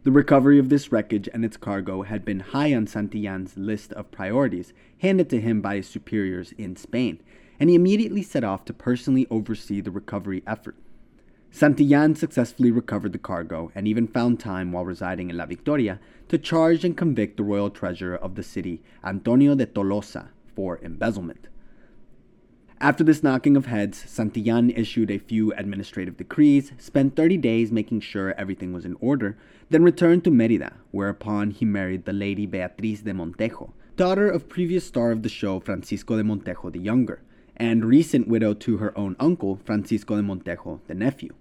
The 0.04 0.12
recovery 0.12 0.60
of 0.60 0.70
this 0.70 0.94
wreckage 0.94 1.28
and 1.34 1.44
its 1.44 1.58
cargo 1.58 2.04
had 2.04 2.24
been 2.24 2.40
high 2.40 2.74
on 2.74 2.86
Santillan's 2.86 3.58
list 3.58 3.92
of 3.94 4.12
priorities 4.12 4.72
handed 5.00 5.30
to 5.30 5.42
him 5.42 5.62
by 5.62 5.76
his 5.76 5.90
superiors 5.90 6.54
in 6.54 6.78
Spain, 6.78 7.22
and 7.60 7.70
he 7.70 7.76
immediately 7.76 8.22
set 8.22 8.46
off 8.46 8.64
to 8.66 8.74
personally 8.74 9.28
oversee 9.30 9.82
the 9.82 9.92
recovery 9.92 10.42
effort. 10.48 10.78
Santillan 11.52 12.16
successfully 12.16 12.72
recovered 12.72 13.12
the 13.12 13.18
cargo 13.18 13.74
and 13.76 13.90
even 13.90 14.08
found 14.08 14.40
time 14.40 14.72
while 14.72 14.86
residing 14.86 15.30
in 15.30 15.36
La 15.36 15.46
Victoria 15.46 16.00
to 16.30 16.38
charge 16.38 16.86
and 16.86 16.96
convict 16.96 17.36
the 17.36 17.44
royal 17.44 17.70
treasurer 17.70 18.16
of 18.16 18.36
the 18.36 18.44
city, 18.44 18.82
Antonio 19.04 19.54
de 19.54 19.66
Tolosa, 19.66 20.30
for 20.56 20.80
embezzlement. 20.82 21.50
After 22.82 23.04
this 23.04 23.22
knocking 23.22 23.58
of 23.58 23.66
heads, 23.66 24.02
Santillan 24.08 24.72
issued 24.74 25.12
a 25.12 25.18
few 25.18 25.52
administrative 25.56 26.16
decrees, 26.16 26.72
spent 26.78 27.18
30 27.18 27.36
days 27.36 27.74
making 27.74 28.00
sure 28.00 28.34
everything 28.38 28.72
was 28.72 28.86
in 28.86 28.96
order, 29.02 29.38
then 29.70 29.84
returned 29.84 30.24
to 30.24 30.32
Merida, 30.32 30.74
whereupon 30.92 31.52
he 31.52 31.66
married 31.66 32.06
the 32.06 32.14
lady 32.14 32.46
Beatriz 32.46 33.02
de 33.02 33.14
Montejo, 33.14 33.72
daughter 33.96 34.30
of 34.30 34.50
previous 34.50 34.86
star 34.86 35.12
of 35.12 35.24
the 35.24 35.30
show 35.30 35.60
Francisco 35.60 36.18
de 36.18 36.24
Montejo 36.24 36.72
the 36.72 36.80
Younger, 36.80 37.22
and 37.56 37.86
recent 37.86 38.28
widow 38.28 38.54
to 38.54 38.78
her 38.78 38.98
own 38.98 39.16
uncle, 39.20 39.60
Francisco 39.66 40.16
de 40.16 40.24
Montejo 40.24 40.80
the 40.88 40.96
nephew. 40.96 41.34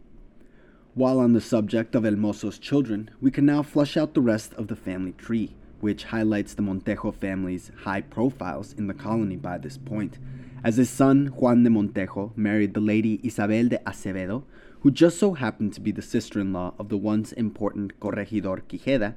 While 0.95 1.21
on 1.21 1.33
the 1.33 1.41
subject 1.41 1.95
of 1.95 2.05
El 2.05 2.17
Mozo's 2.17 2.59
children, 2.59 3.11
we 3.21 3.31
can 3.31 3.47
now 3.47 3.63
flush 3.63 3.97
out 3.97 4.15
the 4.15 4.21
rest 4.21 4.53
of 4.55 4.69
the 4.69 4.77
family 4.77 5.13
tree, 5.13 5.55
which 5.81 6.05
highlights 6.05 6.55
the 6.55 6.63
Montejo 6.63 7.15
family's 7.15 7.71
high 7.85 8.01
profiles 8.01 8.73
in 8.73 8.89
the 8.89 8.95
colony 8.95 9.37
by 9.37 9.59
this 9.59 9.79
point 9.79 10.19
as 10.65 10.77
his 10.77 10.91
son 10.91 11.29
Juan 11.29 11.63
de 11.63 11.71
Montejo 11.71 12.33
married 12.37 12.75
the 12.75 12.81
lady 12.81 13.21
Isabel 13.23 13.69
de 13.69 13.79
Acevedo, 13.79 14.45
who 14.81 14.91
just 14.91 15.19
so 15.19 15.35
happened 15.35 15.73
to 15.73 15.81
be 15.81 15.91
the 15.91 16.03
sister 16.03 16.41
in 16.41 16.53
law 16.53 16.75
of 16.79 16.89
the 16.89 16.97
once 16.97 17.33
important 17.33 17.99
Corregidor 18.01 18.63
Quijeda, 18.69 19.15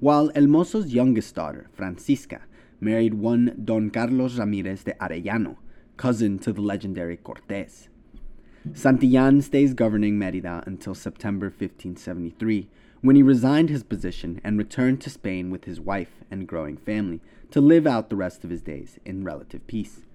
while 0.00 0.30
El 0.34 0.46
Mozo's 0.46 0.92
youngest 0.92 1.34
daughter, 1.34 1.68
Francisca, 1.72 2.42
married 2.80 3.14
one 3.14 3.56
Don 3.64 3.90
Carlos 3.90 4.38
Ramirez 4.38 4.84
de 4.84 4.92
Arellano, 4.94 5.56
cousin 5.96 6.38
to 6.40 6.52
the 6.52 6.60
legendary 6.60 7.16
Cortes. 7.16 7.88
Santillan 8.72 9.42
stays 9.42 9.74
governing 9.74 10.18
Merida 10.18 10.62
until 10.66 10.94
September 10.94 11.46
1573, 11.46 12.68
when 13.00 13.14
he 13.14 13.22
resigned 13.22 13.68
his 13.68 13.84
position 13.84 14.40
and 14.42 14.58
returned 14.58 15.00
to 15.00 15.10
Spain 15.10 15.50
with 15.50 15.64
his 15.64 15.80
wife 15.80 16.24
and 16.30 16.48
growing 16.48 16.76
family 16.76 17.20
to 17.50 17.60
live 17.60 17.86
out 17.86 18.10
the 18.10 18.16
rest 18.16 18.42
of 18.42 18.50
his 18.50 18.62
days 18.62 18.98
in 19.04 19.22
relative 19.22 19.64
peace. 19.68 20.05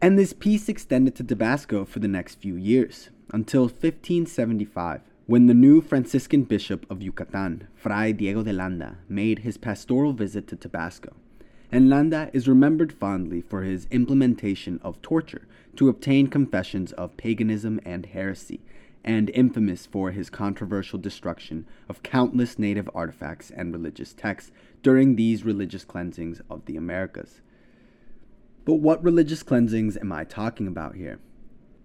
And 0.00 0.16
this 0.16 0.32
peace 0.32 0.68
extended 0.68 1.16
to 1.16 1.24
Tabasco 1.24 1.84
for 1.84 1.98
the 1.98 2.06
next 2.06 2.36
few 2.36 2.54
years, 2.54 3.10
until 3.32 3.62
1575, 3.62 5.00
when 5.26 5.46
the 5.46 5.54
new 5.54 5.80
Franciscan 5.80 6.44
bishop 6.44 6.88
of 6.88 7.02
Yucatan, 7.02 7.66
Fray 7.74 8.12
Diego 8.12 8.44
de 8.44 8.52
Landa, 8.52 8.98
made 9.08 9.40
his 9.40 9.58
pastoral 9.58 10.12
visit 10.12 10.46
to 10.46 10.56
Tabasco. 10.56 11.16
And 11.72 11.90
Landa 11.90 12.30
is 12.32 12.46
remembered 12.46 12.92
fondly 12.92 13.40
for 13.40 13.64
his 13.64 13.88
implementation 13.90 14.78
of 14.84 15.02
torture 15.02 15.48
to 15.74 15.88
obtain 15.88 16.28
confessions 16.28 16.92
of 16.92 17.16
paganism 17.16 17.80
and 17.84 18.06
heresy, 18.06 18.60
and 19.02 19.30
infamous 19.30 19.84
for 19.84 20.12
his 20.12 20.30
controversial 20.30 21.00
destruction 21.00 21.66
of 21.88 22.04
countless 22.04 22.56
native 22.56 22.88
artifacts 22.94 23.50
and 23.50 23.72
religious 23.72 24.12
texts 24.12 24.52
during 24.80 25.16
these 25.16 25.44
religious 25.44 25.84
cleansings 25.84 26.40
of 26.48 26.66
the 26.66 26.76
Americas. 26.76 27.40
But 28.68 28.80
what 28.80 29.02
religious 29.02 29.42
cleansings 29.42 29.96
am 29.96 30.12
I 30.12 30.24
talking 30.24 30.66
about 30.66 30.94
here? 30.94 31.20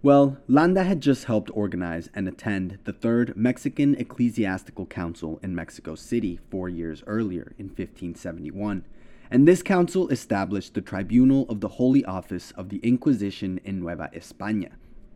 Well, 0.02 0.40
Landa 0.50 0.84
had 0.84 1.00
just 1.00 1.24
helped 1.24 1.50
organize 1.54 2.10
and 2.14 2.28
attend 2.28 2.80
the 2.84 2.92
Third 2.92 3.38
Mexican 3.38 3.96
Ecclesiastical 3.96 4.88
Council 4.88 5.40
in 5.42 5.56
Mexico 5.56 5.96
City 5.96 6.42
four 6.52 6.68
years 6.68 7.02
earlier 7.08 7.54
in 7.58 7.68
1571, 7.68 8.84
and 9.32 9.48
this 9.48 9.64
council 9.64 10.10
established 10.10 10.74
the 10.74 10.82
Tribunal 10.82 11.46
of 11.48 11.62
the 11.62 11.70
Holy 11.70 12.04
Office 12.04 12.52
of 12.58 12.68
the 12.68 12.80
Inquisition 12.80 13.62
in 13.64 13.80
Nueva 13.80 14.10
España. 14.14 14.72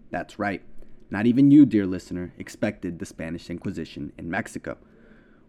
That's 0.10 0.40
right, 0.40 0.62
not 1.10 1.26
even 1.26 1.52
you, 1.52 1.66
dear 1.66 1.86
listener, 1.86 2.34
expected 2.38 2.98
the 2.98 3.06
Spanish 3.06 3.50
Inquisition 3.50 4.14
in 4.18 4.32
Mexico. 4.32 4.78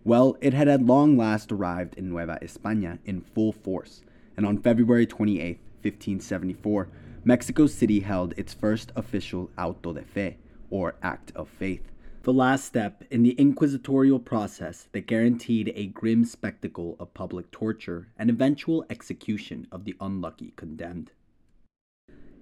Well, 0.02 0.36
it 0.40 0.52
had 0.52 0.66
at 0.66 0.82
long 0.82 1.16
last 1.16 1.52
arrived 1.52 1.94
in 1.94 2.08
Nueva 2.08 2.40
España 2.42 2.98
in 3.04 3.20
full 3.20 3.52
force, 3.52 4.02
and 4.36 4.44
on 4.44 4.58
February 4.58 5.06
28, 5.06 5.60
1574, 5.90 6.88
Mexico 7.24 7.66
City 7.66 8.00
held 8.00 8.34
its 8.36 8.54
first 8.54 8.92
official 8.96 9.50
auto 9.58 9.92
de 9.92 10.02
fe, 10.02 10.36
or 10.70 10.94
act 11.02 11.32
of 11.34 11.48
faith. 11.48 11.92
The 12.22 12.32
last 12.32 12.64
step 12.64 13.04
in 13.10 13.22
the 13.22 13.32
inquisitorial 13.32 14.18
process 14.18 14.88
that 14.92 15.06
guaranteed 15.06 15.72
a 15.74 15.86
grim 15.86 16.24
spectacle 16.24 16.96
of 17.00 17.14
public 17.14 17.50
torture 17.50 18.08
and 18.18 18.28
eventual 18.28 18.84
execution 18.90 19.66
of 19.72 19.84
the 19.84 19.96
unlucky 20.00 20.52
condemned. 20.56 21.12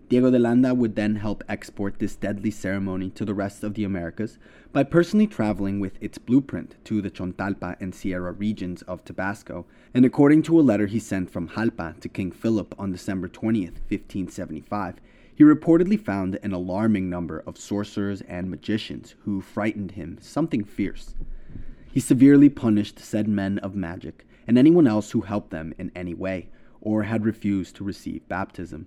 Diego 0.08 0.30
de 0.30 0.38
Landa 0.38 0.72
would 0.72 0.94
then 0.94 1.16
help 1.16 1.42
export 1.48 1.98
this 1.98 2.14
deadly 2.14 2.52
ceremony 2.52 3.10
to 3.10 3.24
the 3.24 3.34
rest 3.34 3.64
of 3.64 3.74
the 3.74 3.82
Americas 3.82 4.38
by 4.72 4.84
personally 4.84 5.26
traveling 5.26 5.80
with 5.80 6.00
its 6.00 6.16
blueprint 6.16 6.76
to 6.84 7.02
the 7.02 7.10
Chontalpa 7.10 7.76
and 7.80 7.92
Sierra 7.92 8.30
regions 8.30 8.82
of 8.82 9.04
Tabasco, 9.04 9.66
and 9.92 10.04
according 10.04 10.44
to 10.44 10.60
a 10.60 10.62
letter 10.62 10.86
he 10.86 11.00
sent 11.00 11.28
from 11.28 11.48
Jalpa 11.48 11.98
to 11.98 12.08
King 12.08 12.30
Philip 12.30 12.72
on 12.78 12.92
December 12.92 13.26
20th, 13.26 13.80
1575, 13.88 15.00
he 15.34 15.42
reportedly 15.42 15.98
found 15.98 16.38
an 16.40 16.52
alarming 16.52 17.10
number 17.10 17.42
of 17.44 17.58
sorcerers 17.58 18.20
and 18.28 18.48
magicians 18.48 19.16
who 19.24 19.40
frightened 19.40 19.90
him 19.92 20.18
something 20.20 20.62
fierce. 20.62 21.16
He 21.92 21.98
severely 21.98 22.48
punished 22.48 23.00
said 23.00 23.26
men 23.26 23.58
of 23.58 23.74
magic 23.74 24.24
and 24.46 24.56
anyone 24.56 24.86
else 24.86 25.10
who 25.10 25.22
helped 25.22 25.50
them 25.50 25.74
in 25.78 25.90
any 25.96 26.14
way, 26.14 26.50
or 26.80 27.02
had 27.02 27.24
refused 27.24 27.74
to 27.74 27.82
receive 27.82 28.28
baptism. 28.28 28.86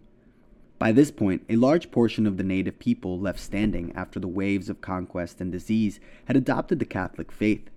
By 0.79 0.93
this 0.93 1.11
point, 1.11 1.43
a 1.49 1.57
large 1.57 1.91
portion 1.91 2.25
of 2.25 2.37
the 2.37 2.43
native 2.43 2.79
people 2.79 3.19
left 3.19 3.39
standing 3.41 3.91
after 3.95 4.17
the 4.17 4.29
waves 4.29 4.69
of 4.69 4.79
conquest 4.79 5.41
and 5.41 5.51
disease 5.51 5.99
had 6.25 6.37
adopted 6.37 6.79
the 6.79 6.85
Catholic 6.85 7.33
faith, 7.33 7.69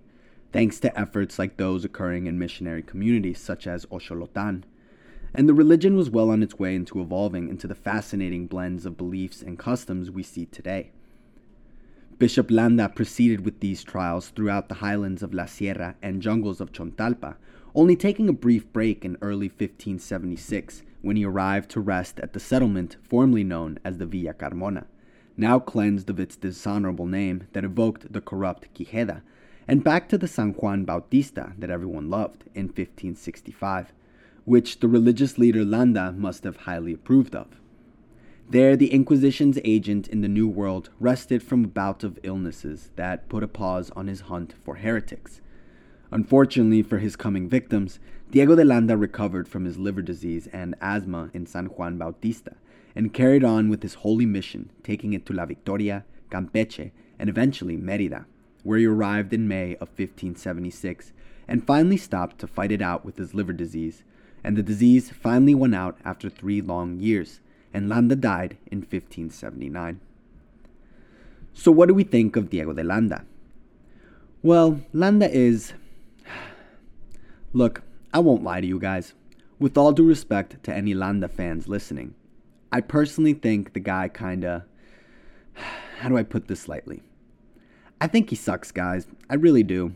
thanks 0.53 0.79
to 0.79 0.97
efforts 0.97 1.37
like 1.37 1.57
those 1.57 1.83
occurring 1.83 2.27
in 2.27 2.39
missionary 2.39 2.81
communities 2.81 3.39
such 3.39 3.67
as 3.67 3.85
Oxolotan. 3.87 4.63
And 5.33 5.49
the 5.49 5.53
religion 5.53 5.97
was 5.97 6.09
well 6.09 6.29
on 6.29 6.41
its 6.41 6.57
way 6.57 6.75
into 6.75 7.01
evolving 7.01 7.49
into 7.49 7.67
the 7.67 7.75
fascinating 7.75 8.47
blends 8.47 8.85
of 8.85 8.95
beliefs 8.95 9.41
and 9.41 9.59
customs 9.59 10.09
we 10.09 10.23
see 10.23 10.45
today. 10.45 10.91
Bishop 12.19 12.49
Landa 12.49 12.87
proceeded 12.87 13.43
with 13.43 13.59
these 13.59 13.83
trials 13.83 14.29
throughout 14.29 14.69
the 14.69 14.75
highlands 14.75 15.21
of 15.21 15.33
La 15.33 15.45
Sierra 15.45 15.95
and 16.01 16.21
jungles 16.21 16.61
of 16.61 16.71
Chontalpa, 16.71 17.35
only 17.75 17.97
taking 17.97 18.29
a 18.29 18.33
brief 18.33 18.71
break 18.71 19.03
in 19.03 19.17
early 19.21 19.47
1576 19.49 20.83
when 21.03 21.17
he 21.17 21.25
arrived 21.25 21.69
to 21.69 21.81
rest 21.81 22.19
at 22.21 22.33
the 22.33 22.39
settlement 22.39 22.95
formerly 23.03 23.43
known 23.43 23.77
as 23.83 23.97
the 23.97 24.05
Villa 24.05 24.33
Carmona, 24.33 24.85
now 25.37 25.59
cleansed 25.59 26.09
of 26.09 26.19
its 26.19 26.37
dishonorable 26.37 27.05
name 27.05 27.47
that 27.51 27.65
evoked 27.65 28.11
the 28.11 28.21
corrupt 28.21 28.73
Quijeda, 28.73 29.21
and 29.67 29.83
back 29.83 30.09
to 30.09 30.17
the 30.17 30.27
San 30.27 30.53
Juan 30.53 30.85
Bautista 30.85 31.53
that 31.59 31.69
everyone 31.69 32.09
loved 32.09 32.45
in 32.55 32.67
1565, 32.67 33.93
which 34.45 34.79
the 34.79 34.87
religious 34.87 35.37
leader 35.37 35.65
Landa 35.65 36.13
must 36.13 36.45
have 36.45 36.57
highly 36.57 36.93
approved 36.93 37.35
of. 37.35 37.59
There, 38.49 38.75
the 38.75 38.93
Inquisition's 38.93 39.59
agent 39.63 40.07
in 40.07 40.21
the 40.21 40.27
New 40.27 40.47
World 40.47 40.89
rested 40.99 41.43
from 41.43 41.65
a 41.65 41.67
bout 41.67 42.03
of 42.03 42.19
illnesses 42.23 42.91
that 42.95 43.27
put 43.27 43.43
a 43.43 43.47
pause 43.47 43.91
on 43.91 44.07
his 44.07 44.21
hunt 44.21 44.55
for 44.63 44.75
heretics 44.75 45.41
Unfortunately 46.13 46.83
for 46.83 46.99
his 46.99 47.15
coming 47.15 47.49
victims, 47.49 47.99
Diego 48.33 48.55
de 48.55 48.65
Landa 48.65 48.97
recovered 48.97 49.47
from 49.47 49.65
his 49.65 49.77
liver 49.77 50.01
disease 50.01 50.47
and 50.51 50.73
asthma 50.81 51.29
in 51.35 51.45
San 51.45 51.67
Juan 51.67 51.99
Bautista 51.99 52.55
and 52.95 53.13
carried 53.13 53.43
on 53.43 53.69
with 53.69 53.83
his 53.83 53.93
holy 53.93 54.25
mission, 54.25 54.71
taking 54.81 55.13
it 55.13 55.23
to 55.27 55.33
La 55.33 55.45
Victoria, 55.45 56.03
Campeche, 56.31 56.89
and 57.19 57.29
eventually 57.29 57.77
Merida, 57.77 58.25
where 58.63 58.79
he 58.79 58.87
arrived 58.87 59.33
in 59.33 59.47
May 59.47 59.73
of 59.75 59.89
1576 59.89 61.13
and 61.47 61.63
finally 61.63 61.95
stopped 61.95 62.39
to 62.39 62.47
fight 62.47 62.71
it 62.71 62.81
out 62.81 63.05
with 63.05 63.17
his 63.17 63.35
liver 63.35 63.53
disease. 63.53 64.03
And 64.43 64.57
the 64.57 64.63
disease 64.63 65.11
finally 65.11 65.53
won 65.53 65.75
out 65.75 65.99
after 66.03 66.27
three 66.27 66.59
long 66.59 66.99
years, 66.99 67.39
and 67.71 67.87
Landa 67.87 68.15
died 68.15 68.57
in 68.65 68.79
1579. 68.79 69.99
So, 71.53 71.71
what 71.71 71.87
do 71.87 71.93
we 71.93 72.03
think 72.03 72.35
of 72.35 72.49
Diego 72.49 72.73
de 72.73 72.83
Landa? 72.83 73.25
Well, 74.41 74.81
Landa 74.91 75.29
is, 75.29 75.73
Look, 77.53 77.83
I 78.13 78.19
won't 78.19 78.43
lie 78.43 78.61
to 78.61 78.67
you 78.67 78.79
guys. 78.79 79.13
With 79.59 79.77
all 79.77 79.91
due 79.91 80.07
respect 80.07 80.63
to 80.63 80.73
any 80.73 80.93
Landa 80.93 81.27
fans 81.27 81.67
listening, 81.67 82.15
I 82.71 82.81
personally 82.81 83.33
think 83.33 83.73
the 83.73 83.79
guy 83.79 84.07
kinda. 84.07 84.65
How 85.99 86.09
do 86.09 86.17
I 86.17 86.23
put 86.23 86.47
this 86.47 86.61
slightly? 86.61 87.01
I 87.99 88.07
think 88.07 88.29
he 88.29 88.35
sucks, 88.35 88.71
guys. 88.71 89.07
I 89.29 89.35
really 89.35 89.63
do. 89.63 89.95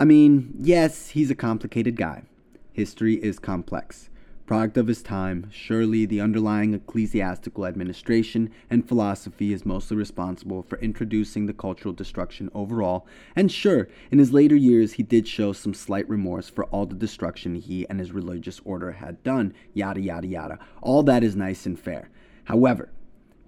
I 0.00 0.04
mean, 0.04 0.54
yes, 0.58 1.10
he's 1.10 1.30
a 1.30 1.34
complicated 1.34 1.96
guy. 1.96 2.24
History 2.72 3.14
is 3.14 3.38
complex 3.38 4.10
product 4.46 4.76
of 4.76 4.86
his 4.86 5.02
time, 5.02 5.48
surely 5.50 6.06
the 6.06 6.20
underlying 6.20 6.72
ecclesiastical 6.72 7.66
administration 7.66 8.50
and 8.70 8.88
philosophy 8.88 9.52
is 9.52 9.66
mostly 9.66 9.96
responsible 9.96 10.62
for 10.62 10.78
introducing 10.78 11.46
the 11.46 11.52
cultural 11.52 11.92
destruction 11.92 12.48
overall, 12.54 13.06
and 13.34 13.50
sure, 13.50 13.88
in 14.10 14.18
his 14.18 14.32
later 14.32 14.54
years 14.54 14.92
he 14.92 15.02
did 15.02 15.26
show 15.26 15.52
some 15.52 15.74
slight 15.74 16.08
remorse 16.08 16.48
for 16.48 16.64
all 16.66 16.86
the 16.86 16.94
destruction 16.94 17.56
he 17.56 17.86
and 17.88 17.98
his 17.98 18.12
religious 18.12 18.60
order 18.64 18.92
had 18.92 19.22
done, 19.24 19.52
yada 19.74 20.00
yada 20.00 20.26
yada. 20.26 20.58
All 20.80 21.02
that 21.02 21.24
is 21.24 21.34
nice 21.34 21.66
and 21.66 21.78
fair. 21.78 22.08
However, 22.44 22.90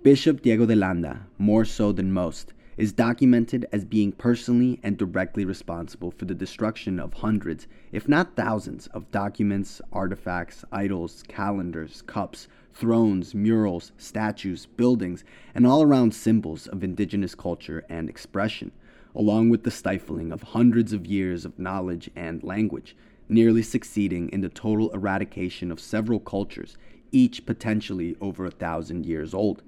Bishop 0.02 0.42
Diego 0.42 0.66
de 0.66 0.74
Landa, 0.74 1.26
more 1.38 1.64
so 1.64 1.92
than 1.92 2.12
most, 2.12 2.52
is 2.78 2.92
documented 2.92 3.66
as 3.72 3.84
being 3.84 4.12
personally 4.12 4.78
and 4.84 4.96
directly 4.96 5.44
responsible 5.44 6.12
for 6.12 6.26
the 6.26 6.34
destruction 6.34 7.00
of 7.00 7.12
hundreds, 7.12 7.66
if 7.90 8.08
not 8.08 8.36
thousands, 8.36 8.86
of 8.88 9.10
documents, 9.10 9.82
artifacts, 9.92 10.64
idols, 10.70 11.24
calendars, 11.26 12.02
cups, 12.02 12.46
thrones, 12.72 13.34
murals, 13.34 13.90
statues, 13.98 14.64
buildings, 14.64 15.24
and 15.56 15.66
all 15.66 15.82
around 15.82 16.14
symbols 16.14 16.68
of 16.68 16.84
indigenous 16.84 17.34
culture 17.34 17.84
and 17.88 18.08
expression, 18.08 18.70
along 19.12 19.50
with 19.50 19.64
the 19.64 19.72
stifling 19.72 20.30
of 20.30 20.42
hundreds 20.42 20.92
of 20.92 21.04
years 21.04 21.44
of 21.44 21.58
knowledge 21.58 22.08
and 22.14 22.44
language, 22.44 22.96
nearly 23.28 23.62
succeeding 23.62 24.28
in 24.28 24.40
the 24.40 24.48
total 24.48 24.88
eradication 24.90 25.72
of 25.72 25.80
several 25.80 26.20
cultures, 26.20 26.78
each 27.10 27.44
potentially 27.44 28.16
over 28.20 28.46
a 28.46 28.50
thousand 28.52 29.04
years 29.04 29.34
old. 29.34 29.62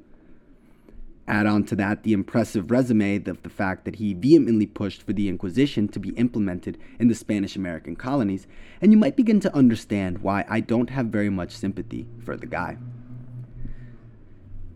Add 1.31 1.47
on 1.47 1.63
to 1.67 1.77
that 1.77 2.03
the 2.03 2.13
impressive 2.13 2.73
resume 2.73 3.15
of 3.27 3.41
the 3.45 3.49
fact 3.49 3.85
that 3.85 3.95
he 3.95 4.15
vehemently 4.15 4.67
pushed 4.67 5.05
for 5.05 5.13
the 5.13 5.29
Inquisition 5.29 5.87
to 5.87 6.01
be 6.01 6.09
implemented 6.11 6.77
in 6.99 7.07
the 7.07 7.15
Spanish 7.15 7.55
American 7.55 7.95
colonies, 7.95 8.49
and 8.81 8.91
you 8.91 8.99
might 8.99 9.15
begin 9.15 9.39
to 9.39 9.55
understand 9.55 10.19
why 10.19 10.45
I 10.49 10.59
don't 10.59 10.91
have 10.91 11.07
very 11.07 11.31
much 11.31 11.53
sympathy 11.53 12.09
for 12.25 12.37
the 12.37 12.49
guy. 12.49 12.79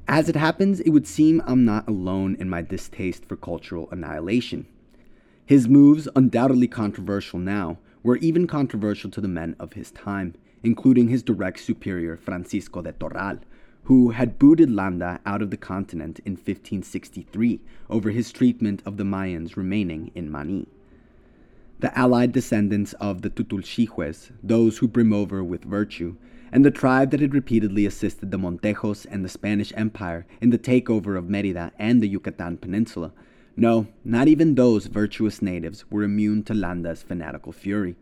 As 0.06 0.28
it 0.28 0.36
happens, 0.36 0.78
it 0.78 0.90
would 0.90 1.08
seem 1.08 1.42
I'm 1.44 1.64
not 1.64 1.88
alone 1.88 2.36
in 2.38 2.48
my 2.48 2.62
distaste 2.62 3.24
for 3.24 3.34
cultural 3.34 3.88
annihilation. 3.90 4.68
His 5.44 5.66
moves, 5.66 6.06
undoubtedly 6.14 6.68
controversial 6.68 7.40
now, 7.40 7.78
were 8.04 8.18
even 8.18 8.46
controversial 8.46 9.10
to 9.10 9.20
the 9.20 9.26
men 9.26 9.56
of 9.58 9.72
his 9.72 9.90
time, 9.90 10.36
including 10.62 11.08
his 11.08 11.24
direct 11.24 11.58
superior 11.58 12.16
Francisco 12.16 12.80
de 12.80 12.92
Toral, 12.92 13.40
who 13.84 14.10
had 14.10 14.38
booted 14.38 14.70
Landa 14.70 15.20
out 15.26 15.42
of 15.42 15.50
the 15.50 15.56
continent 15.56 16.18
in 16.24 16.32
1563 16.32 17.60
over 17.90 18.10
his 18.10 18.32
treatment 18.32 18.82
of 18.86 18.96
the 18.96 19.04
Mayans 19.04 19.56
remaining 19.56 20.10
in 20.14 20.30
Mani. 20.30 20.66
The 21.80 21.96
allied 21.98 22.32
descendants 22.32 22.94
of 22.94 23.22
the 23.22 23.30
Tutulxihues, 23.30 24.30
those 24.42 24.78
who 24.78 24.88
brim 24.88 25.12
over 25.12 25.44
with 25.44 25.64
virtue, 25.64 26.16
and 26.50 26.64
the 26.64 26.70
tribe 26.70 27.10
that 27.10 27.20
had 27.20 27.34
repeatedly 27.34 27.84
assisted 27.84 28.30
the 28.30 28.38
Montejos 28.38 29.06
and 29.10 29.24
the 29.24 29.28
Spanish 29.28 29.72
Empire 29.76 30.26
in 30.40 30.50
the 30.50 30.58
takeover 30.58 31.18
of 31.18 31.28
Merida 31.28 31.72
and 31.78 32.00
the 32.00 32.08
Yucatan 32.08 32.56
Peninsula, 32.56 33.12
no, 33.56 33.86
not 34.04 34.28
even 34.28 34.54
those 34.54 34.86
virtuous 34.86 35.40
natives 35.40 35.84
were 35.90 36.02
immune 36.02 36.42
to 36.44 36.54
Landa's 36.54 37.02
fanatical 37.02 37.52
fury. 37.52 37.96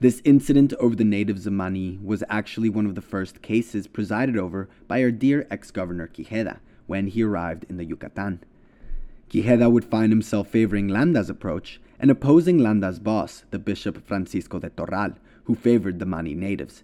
This 0.00 0.20
incident 0.24 0.72
over 0.80 0.96
the 0.96 1.04
natives 1.04 1.46
of 1.46 1.52
Mani 1.52 1.98
was 2.02 2.24
actually 2.28 2.68
one 2.68 2.84
of 2.84 2.94
the 2.94 3.00
first 3.00 3.42
cases 3.42 3.86
presided 3.86 4.36
over 4.36 4.68
by 4.88 5.02
our 5.02 5.12
dear 5.12 5.46
ex 5.50 5.70
governor 5.70 6.08
Quijeda 6.08 6.58
when 6.86 7.06
he 7.06 7.22
arrived 7.22 7.64
in 7.68 7.76
the 7.76 7.84
Yucatan. 7.84 8.40
Quijeda 9.30 9.70
would 9.70 9.84
find 9.84 10.10
himself 10.10 10.48
favoring 10.48 10.88
Landa's 10.88 11.30
approach 11.30 11.80
and 12.00 12.10
opposing 12.10 12.58
Landa's 12.58 12.98
boss, 12.98 13.44
the 13.50 13.58
Bishop 13.58 14.04
Francisco 14.04 14.58
de 14.58 14.68
Toral, 14.70 15.12
who 15.44 15.54
favored 15.54 16.00
the 16.00 16.06
Mani 16.06 16.34
natives. 16.34 16.82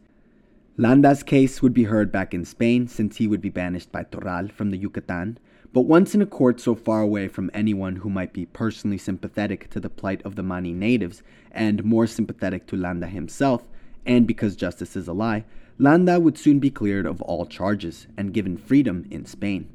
Landa's 0.77 1.23
case 1.23 1.61
would 1.61 1.75
be 1.75 1.85
heard 1.85 2.13
back 2.13 2.33
in 2.33 2.45
Spain 2.45 2.87
since 2.87 3.17
he 3.17 3.27
would 3.27 3.41
be 3.41 3.51
banished 3.51 3.91
by 3.91 4.05
Toral 4.05 4.49
from 4.49 4.71
the 4.71 4.79
Yucatan, 4.79 5.39
but 5.73 5.83
once 5.83 6.15
in 6.15 6.23
a 6.23 6.27
court 6.27 6.61
so 6.61 6.75
far 6.75 7.01
away 7.01 7.29
from 7.29 7.51
anyone 7.55 7.97
who 7.97 8.11
might 8.11 8.33
be 8.33 8.47
personally 8.47 8.99
sympathetic 8.99 9.71
to 9.71 9.79
the 9.79 9.91
plight 9.91 10.21
of 10.25 10.35
the 10.35 10.43
Mani 10.43 10.73
natives, 10.73 11.23
and 11.53 11.85
more 11.85 12.07
sympathetic 12.07 12.67
to 12.67 12.77
Landa 12.77 13.07
himself, 13.07 13.69
and 14.05 14.27
because 14.27 14.57
justice 14.57 14.97
is 14.97 15.07
a 15.07 15.13
lie, 15.13 15.45
Landa 15.79 16.19
would 16.19 16.37
soon 16.37 16.59
be 16.59 16.71
cleared 16.71 17.07
of 17.07 17.23
all 17.23 17.47
charges 17.47 18.07
and 18.17 18.35
given 18.35 18.57
freedom 18.57 19.07
in 19.11 19.25
Spain. 19.25 19.69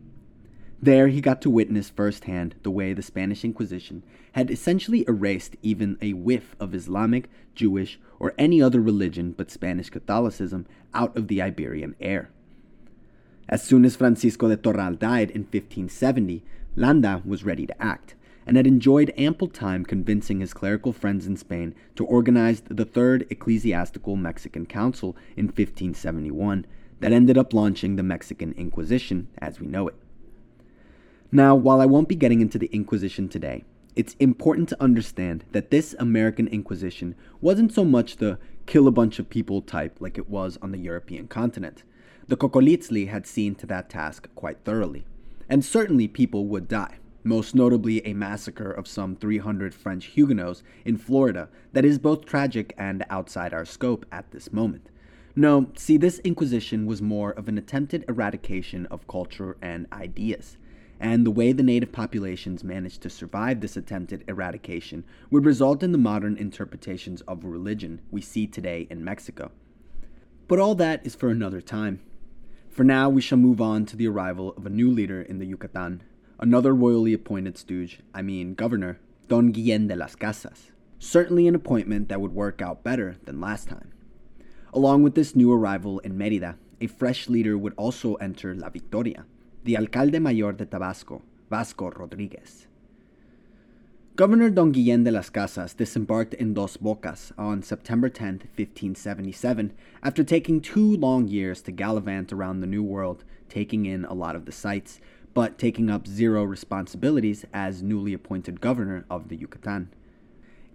There 0.81 1.07
he 1.07 1.21
got 1.21 1.41
to 1.41 1.49
witness 1.49 1.89
firsthand 1.89 2.55
the 2.61 2.69
way 2.69 2.93
the 2.93 3.01
Spanish 3.01 3.43
Inquisition 3.43 4.03
had 4.33 4.51
essentially 4.51 5.05
erased 5.07 5.55
even 5.63 5.97
a 6.01 6.13
whiff 6.13 6.55
of 6.59 6.75
Islamic, 6.75 7.29
Jewish, 7.55 7.99
or 8.19 8.33
any 8.37 8.61
other 8.61 8.81
religion 8.81 9.31
but 9.31 9.49
Spanish 9.49 9.89
Catholicism 9.89 10.67
out 10.93 11.15
of 11.17 11.27
the 11.27 11.41
Iberian 11.41 11.95
air. 11.99 12.29
As 13.47 13.63
soon 13.63 13.85
as 13.85 13.95
Francisco 13.95 14.49
de 14.49 14.57
Toral 14.57 14.95
died 14.95 15.29
in 15.29 15.41
1570, 15.41 16.43
Landa 16.75 17.21
was 17.23 17.43
ready 17.43 17.67
to 17.67 17.81
act, 17.81 18.15
and 18.47 18.57
had 18.57 18.65
enjoyed 18.65 19.13
ample 19.17 19.47
time 19.47 19.85
convincing 19.85 20.39
his 20.39 20.53
clerical 20.53 20.91
friends 20.91 21.27
in 21.27 21.37
Spain 21.37 21.75
to 21.95 22.05
organize 22.05 22.61
the 22.61 22.85
Third 22.85 23.27
Ecclesiastical 23.29 24.15
Mexican 24.15 24.65
Council 24.65 25.15
in 25.37 25.45
1571 25.45 26.65
that 27.01 27.11
ended 27.11 27.37
up 27.37 27.53
launching 27.53 27.95
the 27.95 28.03
Mexican 28.03 28.53
Inquisition 28.53 29.27
as 29.37 29.59
we 29.59 29.67
know 29.67 29.87
it. 29.87 29.95
Now, 31.31 31.55
while 31.55 31.81
I 31.81 31.85
won't 31.85 32.07
be 32.09 32.15
getting 32.15 32.41
into 32.41 32.57
the 32.57 32.69
Inquisition 32.73 33.29
today, 33.29 33.63
it's 33.95 34.15
important 34.19 34.69
to 34.69 34.81
understand 34.81 35.45
that 35.51 35.69
this 35.69 35.95
American 35.99 36.47
Inquisition 36.47 37.15
wasn't 37.41 37.73
so 37.73 37.85
much 37.85 38.17
the 38.17 38.39
kill 38.65 38.87
a 38.87 38.91
bunch 38.91 39.19
of 39.19 39.29
people 39.29 39.61
type 39.61 39.97
like 39.99 40.17
it 40.17 40.29
was 40.29 40.57
on 40.61 40.71
the 40.71 40.79
European 40.79 41.27
continent. 41.27 41.83
The 42.27 42.37
Cocoliztli 42.37 43.07
had 43.07 43.27
seen 43.27 43.53
to 43.55 43.67
that 43.67 43.89
task 43.89 44.29
quite 44.33 44.63
thoroughly, 44.63 45.05
and 45.47 45.63
certainly 45.63 46.07
people 46.07 46.47
would 46.47 46.67
die 46.67 46.97
most 47.25 47.55
notably 47.55 48.05
a 48.05 48.13
massacre 48.13 48.71
of 48.71 48.87
some 48.87 49.15
300 49.15 49.73
French 49.73 50.05
Huguenots 50.05 50.61
in 50.85 50.95
Florida 50.95 51.49
that 51.73 51.83
is 51.83 51.97
both 51.97 52.25
tragic 52.25 52.73
and 52.77 53.03
outside 53.09 53.53
our 53.53 53.65
scope 53.65 54.05
at 54.11 54.29
this 54.31 54.53
moment. 54.53 54.89
No, 55.35 55.71
see, 55.75 55.97
this 55.97 56.19
Inquisition 56.19 56.85
was 56.85 57.01
more 57.01 57.31
of 57.31 57.49
an 57.49 57.57
attempted 57.57 58.05
eradication 58.07 58.85
of 58.87 59.07
culture 59.07 59.57
and 59.61 59.87
ideas. 59.91 60.57
And 60.99 61.25
the 61.25 61.31
way 61.31 61.51
the 61.51 61.63
native 61.63 61.91
populations 61.91 62.63
managed 62.63 63.01
to 63.01 63.09
survive 63.09 63.59
this 63.59 63.75
attempted 63.75 64.23
eradication 64.27 65.03
would 65.29 65.45
result 65.45 65.83
in 65.83 65.91
the 65.91 65.97
modern 65.97 66.37
interpretations 66.37 67.21
of 67.21 67.43
religion 67.43 68.01
we 68.11 68.21
see 68.21 68.47
today 68.47 68.87
in 68.89 69.03
Mexico. 69.03 69.51
But 70.47 70.59
all 70.59 70.75
that 70.75 71.05
is 71.05 71.15
for 71.15 71.29
another 71.29 71.59
time. 71.59 71.99
For 72.75 72.83
now, 72.83 73.07
we 73.07 73.21
shall 73.21 73.37
move 73.37 73.61
on 73.61 73.85
to 73.85 73.95
the 73.95 74.09
arrival 74.09 74.53
of 74.57 74.65
a 74.65 74.69
new 74.69 74.91
leader 74.91 75.21
in 75.21 75.39
the 75.39 75.45
Yucatan, 75.45 76.03
another 76.41 76.75
royally 76.75 77.13
appointed 77.13 77.57
stooge, 77.57 78.01
I 78.13 78.21
mean 78.21 78.53
governor, 78.53 78.99
Don 79.29 79.53
Guillen 79.53 79.87
de 79.87 79.95
las 79.95 80.13
Casas. 80.13 80.73
Certainly 80.99 81.47
an 81.47 81.55
appointment 81.55 82.09
that 82.09 82.19
would 82.19 82.33
work 82.33 82.61
out 82.61 82.83
better 82.83 83.15
than 83.23 83.39
last 83.39 83.69
time. 83.69 83.93
Along 84.73 85.03
with 85.03 85.15
this 85.15 85.37
new 85.37 85.53
arrival 85.53 85.99
in 85.99 86.17
Merida, 86.17 86.57
a 86.81 86.87
fresh 86.87 87.29
leader 87.29 87.57
would 87.57 87.75
also 87.77 88.15
enter 88.15 88.53
La 88.53 88.67
Victoria, 88.67 89.23
the 89.63 89.77
alcalde 89.77 90.19
mayor 90.19 90.51
de 90.51 90.65
Tabasco, 90.65 91.21
Vasco 91.49 91.91
Rodriguez. 91.91 92.67
Governor 94.15 94.49
Don 94.49 94.71
Guillen 94.71 95.03
de 95.03 95.11
las 95.11 95.29
Casas 95.29 95.73
disembarked 95.73 96.33
in 96.35 96.53
Dos 96.53 96.77
Bocas 96.77 97.33
on 97.37 97.61
September 97.61 98.07
10, 98.07 98.43
1577, 98.55 99.73
after 100.01 100.23
taking 100.23 100.61
two 100.61 100.95
long 100.95 101.27
years 101.27 101.61
to 101.61 101.73
gallivant 101.73 102.31
around 102.31 102.61
the 102.61 102.67
New 102.67 102.81
World, 102.81 103.25
taking 103.49 103.85
in 103.85 104.05
a 104.05 104.13
lot 104.13 104.37
of 104.37 104.45
the 104.45 104.53
sights, 104.53 105.01
but 105.33 105.57
taking 105.57 105.89
up 105.89 106.07
zero 106.07 106.45
responsibilities 106.45 107.43
as 107.53 107.83
newly 107.83 108.13
appointed 108.13 108.61
governor 108.61 109.03
of 109.09 109.27
the 109.27 109.35
Yucatan. 109.35 109.89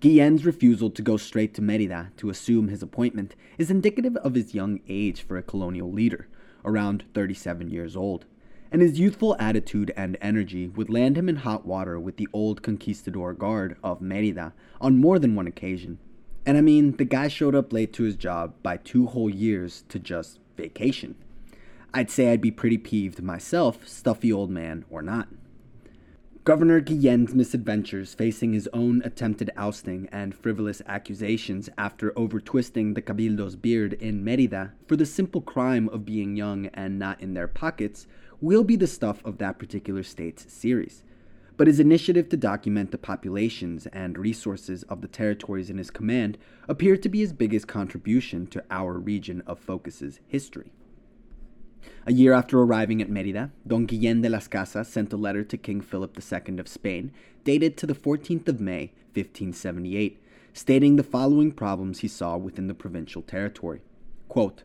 Guillen's 0.01 0.45
refusal 0.45 0.91
to 0.91 1.01
go 1.01 1.17
straight 1.17 1.55
to 1.55 1.63
Merida 1.63 2.13
to 2.19 2.29
assume 2.29 2.69
his 2.69 2.83
appointment 2.83 3.35
is 3.57 3.71
indicative 3.71 4.17
of 4.17 4.35
his 4.35 4.55
young 4.55 4.81
age 4.87 5.23
for 5.23 5.39
a 5.39 5.43
colonial 5.43 5.91
leader, 5.91 6.29
around 6.63 7.05
37 7.15 7.71
years 7.71 7.97
old, 7.97 8.27
and 8.73 8.83
his 8.83 9.01
youthful 9.01 9.37
attitude 9.39 9.93
and 9.97 10.17
energy 10.21 10.69
would 10.69 10.91
land 10.91 11.17
him 11.17 11.29
in 11.29 11.37
hot 11.37 11.67
water 11.67 11.99
with 11.99 12.17
the 12.17 12.29
old 12.33 12.63
conquistador 12.63 13.33
guard 13.33 13.77
of 13.83 14.01
Merida 14.01 14.53
on 14.81 14.99
more 14.99 15.19
than 15.19 15.35
one 15.35 15.47
occasion. 15.47 15.99
And 16.47 16.57
I 16.57 16.61
mean, 16.61 16.97
the 16.97 17.05
guy 17.05 17.29
showed 17.29 17.55
up 17.55 17.73
late 17.73 17.93
to 17.95 18.05
his 18.05 18.17
job 18.17 18.55
by 18.63 18.77
two 18.77 19.07
whole 19.07 19.31
years 19.31 19.85
to 19.89 19.99
just 19.99 20.39
vacation. 20.57 21.17
I'd 21.93 22.11
say 22.11 22.31
I'd 22.31 22.41
be 22.41 22.53
pretty 22.53 22.79
peeved 22.79 23.23
myself, 23.23 23.87
stuffy 23.87 24.33
old 24.33 24.51
man 24.51 24.85
or 24.89 25.03
not. 25.03 25.29
Governor 26.45 26.81
Guillen's 26.81 27.35
misadventures 27.35 28.15
facing 28.15 28.55
his 28.55 28.69
own 28.73 29.03
attempted 29.05 29.51
ousting 29.59 30.09
and 30.11 30.35
frivolous 30.35 30.81
accusations 30.87 31.69
after 31.77 32.13
overtwisting 32.13 32.95
the 32.95 33.03
Cabildo's 33.03 33.57
beard 33.57 33.93
in 33.95 34.25
Merida 34.25 34.73
for 34.87 34.97
the 34.97 35.05
simple 35.05 35.43
crime 35.43 35.89
of 35.91 36.07
being 36.07 36.37
young 36.37 36.67
and 36.69 36.99
not 36.99 37.21
in 37.21 37.35
their 37.35 37.47
pockets 37.47 38.07
will 38.41 38.65
be 38.65 38.77
the 38.77 38.87
stuff 38.87 39.25
of 39.25 39.39
that 39.39 39.59
particular 39.59 40.03
state's 40.03 40.53
series. 40.53 41.03
But 41.57 41.67
his 41.67 41.81
initiative 41.81 42.31
to 42.31 42.37
document 42.37 42.91
the 42.91 42.99
populations 42.99 43.87
and 43.89 44.17
resources 44.17 44.83
of 44.85 45.03
the 45.03 45.09
territories 45.09 45.69
in 45.69 45.77
his 45.77 45.91
command 45.91 46.39
appeared 46.69 47.03
to 47.03 47.11
be 47.11 47.21
his 47.21 47.35
biggest 47.35 47.69
contribution 47.69 48.47
to 48.49 48.65
our 48.71 48.95
region 48.95 49.43
of 49.47 49.59
focus's 49.59 50.21
history. 50.27 50.73
A 52.07 52.13
year 52.13 52.33
after 52.33 52.59
arriving 52.59 53.03
at 53.03 53.11
Merida, 53.11 53.51
Don 53.67 53.85
Guillen 53.85 54.23
de 54.23 54.29
las 54.31 54.49
Casas 54.49 54.89
sent 54.89 55.13
a 55.13 55.19
letter 55.19 55.45
to 55.45 55.57
King 55.59 55.81
Philip 55.83 56.19
II 56.19 56.59
of 56.59 56.69
Spain, 56.69 57.13
dated 57.45 57.77
to 57.77 57.87
the 57.87 57.95
14th 57.95 58.49
of 58.49 58.61
May, 58.61 58.93
1578, 59.15 60.23
stating 60.55 60.97
the 60.97 61.03
following 61.03 61.53
problems 61.53 62.01
he 62.01 62.09
saw 62.09 62.37
within 62.37 62.69
the 62.69 62.75
provincial 62.75 63.23
territory. 63.23 63.81
Quote, 64.29 64.63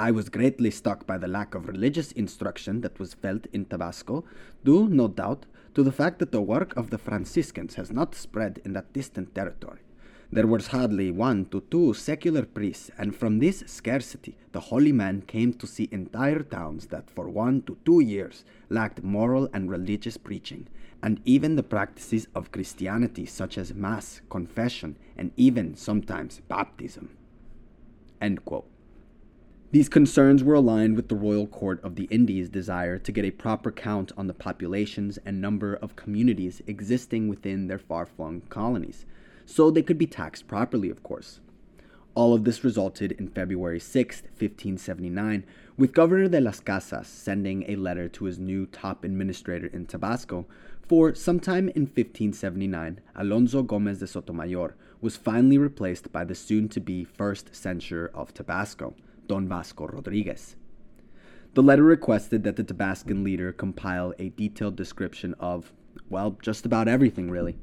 I 0.00 0.12
was 0.12 0.28
greatly 0.28 0.70
struck 0.70 1.08
by 1.08 1.18
the 1.18 1.26
lack 1.26 1.56
of 1.56 1.66
religious 1.66 2.12
instruction 2.12 2.82
that 2.82 3.00
was 3.00 3.14
felt 3.14 3.46
in 3.52 3.64
Tabasco, 3.64 4.24
due, 4.64 4.88
no 4.88 5.08
doubt, 5.08 5.46
to 5.74 5.82
the 5.82 5.90
fact 5.90 6.20
that 6.20 6.30
the 6.30 6.40
work 6.40 6.76
of 6.76 6.90
the 6.90 6.98
Franciscans 6.98 7.74
has 7.74 7.90
not 7.90 8.14
spread 8.14 8.60
in 8.64 8.74
that 8.74 8.92
distant 8.92 9.34
territory. 9.34 9.80
There 10.30 10.46
was 10.46 10.68
hardly 10.68 11.10
one 11.10 11.46
to 11.46 11.62
two 11.70 11.94
secular 11.94 12.44
priests, 12.44 12.92
and 12.96 13.16
from 13.16 13.40
this 13.40 13.64
scarcity 13.66 14.36
the 14.52 14.60
holy 14.60 14.92
man 14.92 15.22
came 15.22 15.52
to 15.54 15.66
see 15.66 15.88
entire 15.90 16.44
towns 16.44 16.86
that 16.88 17.10
for 17.10 17.28
one 17.28 17.62
to 17.62 17.76
two 17.84 17.98
years 17.98 18.44
lacked 18.68 19.02
moral 19.02 19.48
and 19.52 19.68
religious 19.68 20.16
preaching, 20.16 20.68
and 21.02 21.20
even 21.24 21.56
the 21.56 21.62
practices 21.64 22.28
of 22.36 22.52
Christianity, 22.52 23.26
such 23.26 23.58
as 23.58 23.74
Mass, 23.74 24.20
confession, 24.30 24.96
and 25.16 25.32
even 25.36 25.74
sometimes 25.74 26.40
baptism. 26.46 27.16
These 29.70 29.90
concerns 29.90 30.42
were 30.42 30.54
aligned 30.54 30.96
with 30.96 31.08
the 31.08 31.14
royal 31.14 31.46
court 31.46 31.84
of 31.84 31.94
the 31.94 32.04
Indies' 32.04 32.48
desire 32.48 32.96
to 33.00 33.12
get 33.12 33.26
a 33.26 33.30
proper 33.30 33.70
count 33.70 34.12
on 34.16 34.26
the 34.26 34.32
populations 34.32 35.18
and 35.26 35.42
number 35.42 35.74
of 35.74 35.94
communities 35.94 36.62
existing 36.66 37.28
within 37.28 37.66
their 37.66 37.78
far 37.78 38.06
flung 38.06 38.40
colonies 38.48 39.04
so 39.44 39.70
they 39.70 39.82
could 39.82 39.98
be 39.98 40.06
taxed 40.06 40.48
properly, 40.48 40.88
of 40.88 41.02
course. 41.02 41.40
All 42.14 42.32
of 42.32 42.44
this 42.44 42.64
resulted 42.64 43.12
in 43.12 43.28
February 43.28 43.78
6, 43.78 44.22
1579, 44.22 45.44
with 45.76 45.92
Governor 45.92 46.28
de 46.28 46.40
las 46.40 46.60
Casas 46.60 47.06
sending 47.06 47.64
a 47.68 47.76
letter 47.76 48.08
to 48.08 48.24
his 48.24 48.38
new 48.38 48.64
top 48.64 49.04
administrator 49.04 49.66
in 49.66 49.84
Tabasco, 49.84 50.46
for 50.80 51.14
sometime 51.14 51.68
in 51.68 51.82
1579, 51.82 53.00
Alonso 53.14 53.62
Gomez 53.62 53.98
de 53.98 54.06
Sotomayor 54.06 54.74
was 55.02 55.18
finally 55.18 55.58
replaced 55.58 56.10
by 56.10 56.24
the 56.24 56.34
soon 56.34 56.70
to 56.70 56.80
be 56.80 57.04
first 57.04 57.54
censor 57.54 58.10
of 58.14 58.32
Tabasco, 58.32 58.94
Don 59.28 59.46
Vasco 59.46 59.86
Rodriguez. 59.86 60.56
The 61.54 61.62
letter 61.62 61.84
requested 61.84 62.42
that 62.44 62.56
the 62.56 62.64
Tabascan 62.64 63.22
leader 63.22 63.52
compile 63.52 64.12
a 64.18 64.30
detailed 64.30 64.76
description 64.76 65.34
of, 65.38 65.72
well, 66.08 66.36
just 66.42 66.66
about 66.66 66.88
everything, 66.88 67.30
really 67.30 67.58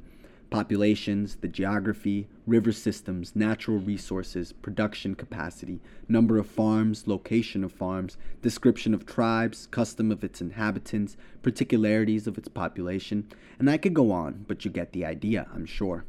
populations, 0.50 1.36
the 1.36 1.48
geography, 1.48 2.28
river 2.46 2.72
systems, 2.72 3.34
natural 3.34 3.78
resources, 3.78 4.52
production 4.52 5.14
capacity, 5.14 5.80
number 6.08 6.38
of 6.38 6.46
farms, 6.46 7.06
location 7.06 7.64
of 7.64 7.72
farms, 7.72 8.16
description 8.42 8.94
of 8.94 9.04
tribes, 9.04 9.66
custom 9.66 10.10
of 10.12 10.22
its 10.22 10.40
inhabitants, 10.40 11.16
particularities 11.42 12.26
of 12.26 12.38
its 12.38 12.48
population, 12.48 13.26
and 13.58 13.68
I 13.68 13.76
could 13.76 13.94
go 13.94 14.12
on, 14.12 14.44
but 14.46 14.64
you 14.64 14.70
get 14.70 14.92
the 14.92 15.04
idea, 15.04 15.48
I'm 15.52 15.66
sure. 15.66 16.04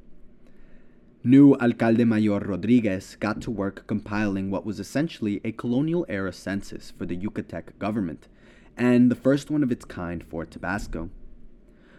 New 1.28 1.56
Alcalde 1.56 2.06
Mayor 2.06 2.40
Rodriguez 2.40 3.18
got 3.20 3.42
to 3.42 3.52
work 3.52 3.86
compiling 3.86 4.50
what 4.50 4.66
was 4.66 4.80
essentially 4.80 5.42
a 5.44 5.52
colonial 5.52 6.06
era 6.08 6.32
census 6.32 6.92
for 6.92 7.06
the 7.06 7.18
Yucatec 7.18 7.78
government, 7.80 8.30
and 8.78 9.12
the 9.12 9.16
first 9.16 9.52
one 9.52 9.62
of 9.62 9.70
its 9.70 9.84
kind 9.84 10.24
for 10.24 10.46
Tabasco. 10.46 11.10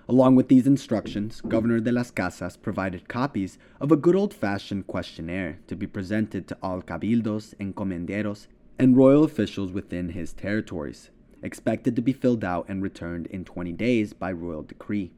Along 0.09 0.35
with 0.35 0.49
these 0.49 0.67
instructions, 0.67 1.43
Governor 1.43 1.79
de 1.79 1.93
las 1.93 2.11
Casas 2.11 2.57
provided 2.57 3.07
copies 3.07 3.59
of 3.83 3.93
a 3.93 3.99
good 3.99 4.17
old 4.17 4.33
fashioned 4.33 4.87
questionnaire 4.87 5.59
to 5.67 5.77
be 5.77 5.87
presented 5.87 6.49
to 6.49 6.57
all 6.63 6.81
cabildos, 6.81 7.55
encomenderos, 7.57 8.47
and 8.79 8.97
royal 8.97 9.25
officials 9.25 9.73
within 9.73 10.09
his 10.09 10.33
territories, 10.33 11.11
expected 11.43 11.95
to 11.97 12.01
be 12.01 12.15
filled 12.15 12.45
out 12.45 12.65
and 12.67 12.83
returned 12.83 13.27
in 13.27 13.45
20 13.45 13.75
days 13.75 14.15
by 14.15 14.33
royal 14.33 14.63
decree. 14.63 15.13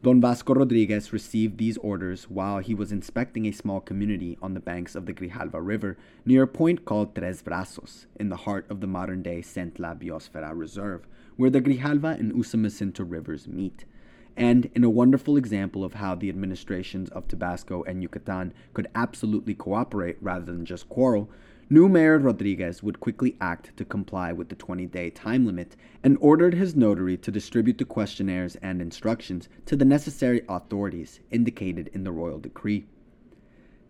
Don 0.00 0.20
Vasco 0.20 0.54
Rodriguez 0.54 1.12
received 1.12 1.58
these 1.58 1.76
orders 1.78 2.30
while 2.30 2.60
he 2.60 2.72
was 2.72 2.92
inspecting 2.92 3.46
a 3.46 3.52
small 3.52 3.80
community 3.80 4.38
on 4.40 4.54
the 4.54 4.60
banks 4.60 4.94
of 4.94 5.06
the 5.06 5.12
Grijalva 5.12 5.58
River 5.60 5.96
near 6.24 6.44
a 6.44 6.46
point 6.46 6.84
called 6.84 7.16
Tres 7.16 7.42
Brazos, 7.42 8.06
in 8.14 8.28
the 8.28 8.36
heart 8.36 8.64
of 8.70 8.80
the 8.80 8.86
modern 8.86 9.24
day 9.24 9.40
Centla 9.40 10.00
Biosfera 10.00 10.56
Reserve, 10.56 11.08
where 11.34 11.50
the 11.50 11.60
Grijalva 11.60 12.16
and 12.16 12.32
Usumacinta 12.32 13.02
rivers 13.02 13.48
meet. 13.48 13.84
And 14.36 14.70
in 14.72 14.84
a 14.84 14.90
wonderful 14.90 15.36
example 15.36 15.82
of 15.82 15.94
how 15.94 16.14
the 16.14 16.28
administrations 16.28 17.10
of 17.10 17.26
Tabasco 17.26 17.82
and 17.82 18.00
Yucatan 18.00 18.54
could 18.74 18.86
absolutely 18.94 19.56
cooperate 19.56 20.18
rather 20.20 20.44
than 20.44 20.64
just 20.64 20.88
quarrel, 20.88 21.28
New 21.70 21.86
Mayor 21.86 22.18
Rodriguez 22.18 22.82
would 22.82 22.98
quickly 22.98 23.36
act 23.42 23.76
to 23.76 23.84
comply 23.84 24.32
with 24.32 24.48
the 24.48 24.54
20 24.54 24.86
day 24.86 25.10
time 25.10 25.44
limit 25.44 25.76
and 26.02 26.16
ordered 26.18 26.54
his 26.54 26.74
notary 26.74 27.18
to 27.18 27.30
distribute 27.30 27.76
the 27.76 27.84
questionnaires 27.84 28.56
and 28.62 28.80
instructions 28.80 29.50
to 29.66 29.76
the 29.76 29.84
necessary 29.84 30.40
authorities 30.48 31.20
indicated 31.30 31.90
in 31.92 32.04
the 32.04 32.10
royal 32.10 32.38
decree. 32.38 32.86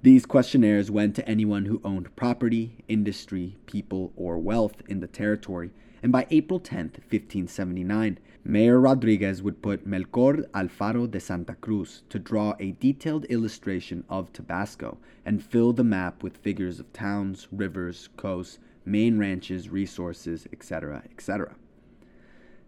These 0.03 0.27
questionnaires 0.27 0.91
went 0.91 1.15
to 1.17 1.29
anyone 1.29 1.67
who 1.67 1.81
owned 1.85 2.17
property, 2.17 2.79
industry, 2.89 3.59
people, 3.67 4.13
or 4.17 4.39
wealth 4.39 4.83
in 4.89 4.99
the 4.99 5.07
territory, 5.07 5.71
and 6.03 6.11
by 6.11 6.27
April 6.31 6.59
10, 6.59 6.87
1579, 6.87 8.19
Mayor 8.45 8.81
Rodriguez 8.81 9.43
would 9.43 9.63
put 9.63 9.87
Melchor 9.87 10.49
Alfaro 10.53 11.11
de 11.11 11.21
Santa 11.21 11.55
Cruz 11.57 12.03
to 12.09 12.19
draw 12.19 12.55
a 12.59 12.73
detailed 12.73 13.25
illustration 13.27 14.05
of 14.09 14.33
Tabasco 14.33 14.99
and 15.25 15.43
fill 15.43 15.73
the 15.73 15.85
map 15.85 16.23
with 16.23 16.37
figures 16.37 16.81
of 16.81 16.93
towns, 16.93 17.49
rivers, 17.51 18.09
coasts, 18.17 18.59
main 18.85 19.19
ranches, 19.19 19.69
resources, 19.69 20.47
etc., 20.53 21.03
etc. 21.11 21.57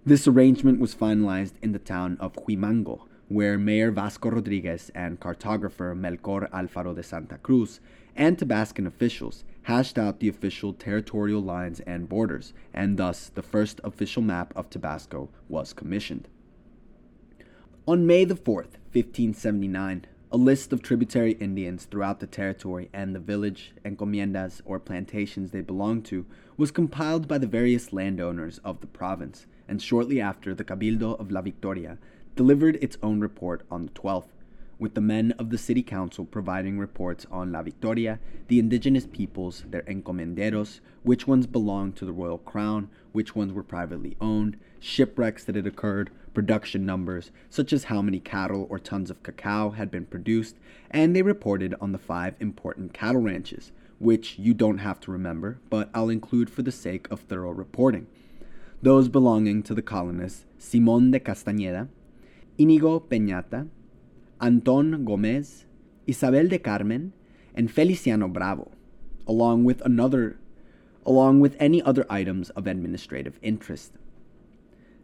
This 0.05 0.27
arrangement 0.27 0.81
was 0.81 0.95
finalized 0.95 1.55
in 1.63 1.73
the 1.73 1.79
town 1.79 2.17
of 2.21 2.35
Huimango, 2.35 3.07
where 3.29 3.57
Mayor 3.57 3.93
Vasco 3.93 4.31
Rodriguez 4.31 4.91
and 4.95 5.21
cartographer 5.21 5.95
Melchor 5.95 6.51
Alfaro 6.51 6.95
de 6.95 7.03
Santa 7.03 7.39
Cruz 7.39 7.81
and 8.21 8.37
Tabascan 8.37 8.87
officials 8.87 9.45
hashed 9.63 9.97
out 9.97 10.21
the 10.21 10.29
official 10.29 10.75
territorial 10.75 11.41
lines 11.41 11.81
and 11.81 12.07
borders, 12.07 12.53
and 12.75 12.99
thus 12.99 13.31
the 13.31 13.43
first 13.43 13.81
official 13.83 14.21
map 14.21 14.53
of 14.55 14.69
Tabasco 14.69 15.31
was 15.49 15.73
commissioned. 15.73 16.29
On 17.89 18.07
May 18.07 18.27
the 18.27 18.35
4th, 18.35 18.77
1579, 18.93 20.05
a 20.31 20.37
list 20.37 20.71
of 20.71 20.83
tributary 20.83 21.33
Indians 21.33 21.87
throughout 21.87 22.21
the 22.21 22.27
territory 22.27 22.91
and 22.93 23.15
the 23.15 23.21
village, 23.21 23.73
encomiendas, 23.87 24.61
or 24.67 24.79
plantations 24.79 25.51
they 25.51 25.63
belonged 25.63 26.05
to 26.05 26.27
was 26.59 26.71
compiled 26.71 27.27
by 27.27 27.39
the 27.39 27.47
various 27.47 27.91
landowners 27.91 28.59
of 28.59 28.83
the 28.83 28.87
province, 28.87 29.47
and 29.67 29.81
shortly 29.81 30.21
after 30.21 30.55
the 30.55 30.63
Cabildo 30.63 31.19
of 31.19 31.31
La 31.31 31.41
Victoria 31.41 31.97
delivered 32.37 32.77
its 32.83 32.99
own 33.03 33.21
report 33.21 33.63
on 33.71 33.87
the 33.87 33.93
12th, 33.93 34.29
with 34.81 34.95
the 34.95 35.01
men 35.01 35.33
of 35.39 35.51
the 35.51 35.59
city 35.59 35.83
council 35.83 36.25
providing 36.25 36.79
reports 36.79 37.27
on 37.31 37.53
La 37.53 37.63
Victoria, 37.63 38.19
the 38.49 38.59
indigenous 38.59 39.07
peoples, 39.07 39.63
their 39.69 39.83
encomenderos, 39.83 40.81
which 41.03 41.27
ones 41.27 41.47
belonged 41.47 41.95
to 41.95 42.07
the 42.07 42.13
royal 42.13 42.39
crown, 42.39 42.89
which 43.13 43.37
ones 43.37 43.53
were 43.53 43.63
privately 43.63 44.17
owned, 44.21 44.59
shipwrecks 44.81 45.45
that 45.45 45.55
had 45.55 45.67
occurred, 45.67 46.11
production 46.33 46.87
numbers, 46.87 47.31
such 47.51 47.73
as 47.73 47.85
how 47.85 48.01
many 48.01 48.19
cattle 48.19 48.67
or 48.71 48.79
tons 48.79 49.11
of 49.11 49.23
cacao 49.23 49.71
had 49.71 49.91
been 49.91 50.07
produced, 50.07 50.57
and 50.91 51.15
they 51.15 51.23
reported 51.23 51.75
on 51.81 51.93
the 51.93 51.99
five 51.99 52.35
important 52.41 52.95
cattle 52.95 53.21
ranches, 53.21 53.73
which 53.99 54.39
you 54.39 54.55
don't 54.55 54.79
have 54.79 54.99
to 54.99 55.13
remember, 55.13 55.59
but 55.69 55.91
I'll 55.93 56.09
include 56.09 56.49
for 56.49 56.63
the 56.63 56.73
sake 56.73 57.07
of 57.11 57.21
thorough 57.21 57.53
reporting. 57.53 58.07
Those 58.83 59.11
belonging 59.11 59.63
to 59.65 59.75
the 59.75 59.83
colonists 59.83 60.47
Simón 60.59 61.13
de 61.13 61.21
Castañeda, 61.21 61.89
Inigo 62.57 62.99
Peñata, 62.99 63.69
Anton 64.41 65.05
Gomez, 65.05 65.67
Isabel 66.07 66.49
de 66.49 66.59
Carmen, 66.59 67.13
and 67.55 67.71
Feliciano 67.71 68.29
Bravo, 68.29 68.71
along 69.27 69.65
with 69.65 69.81
another 69.83 70.39
along 71.07 71.41
with 71.41 71.57
any 71.59 71.83
other 71.83 72.07
items 72.11 72.51
of 72.51 72.67
administrative 72.67 73.39
interest. 73.43 73.93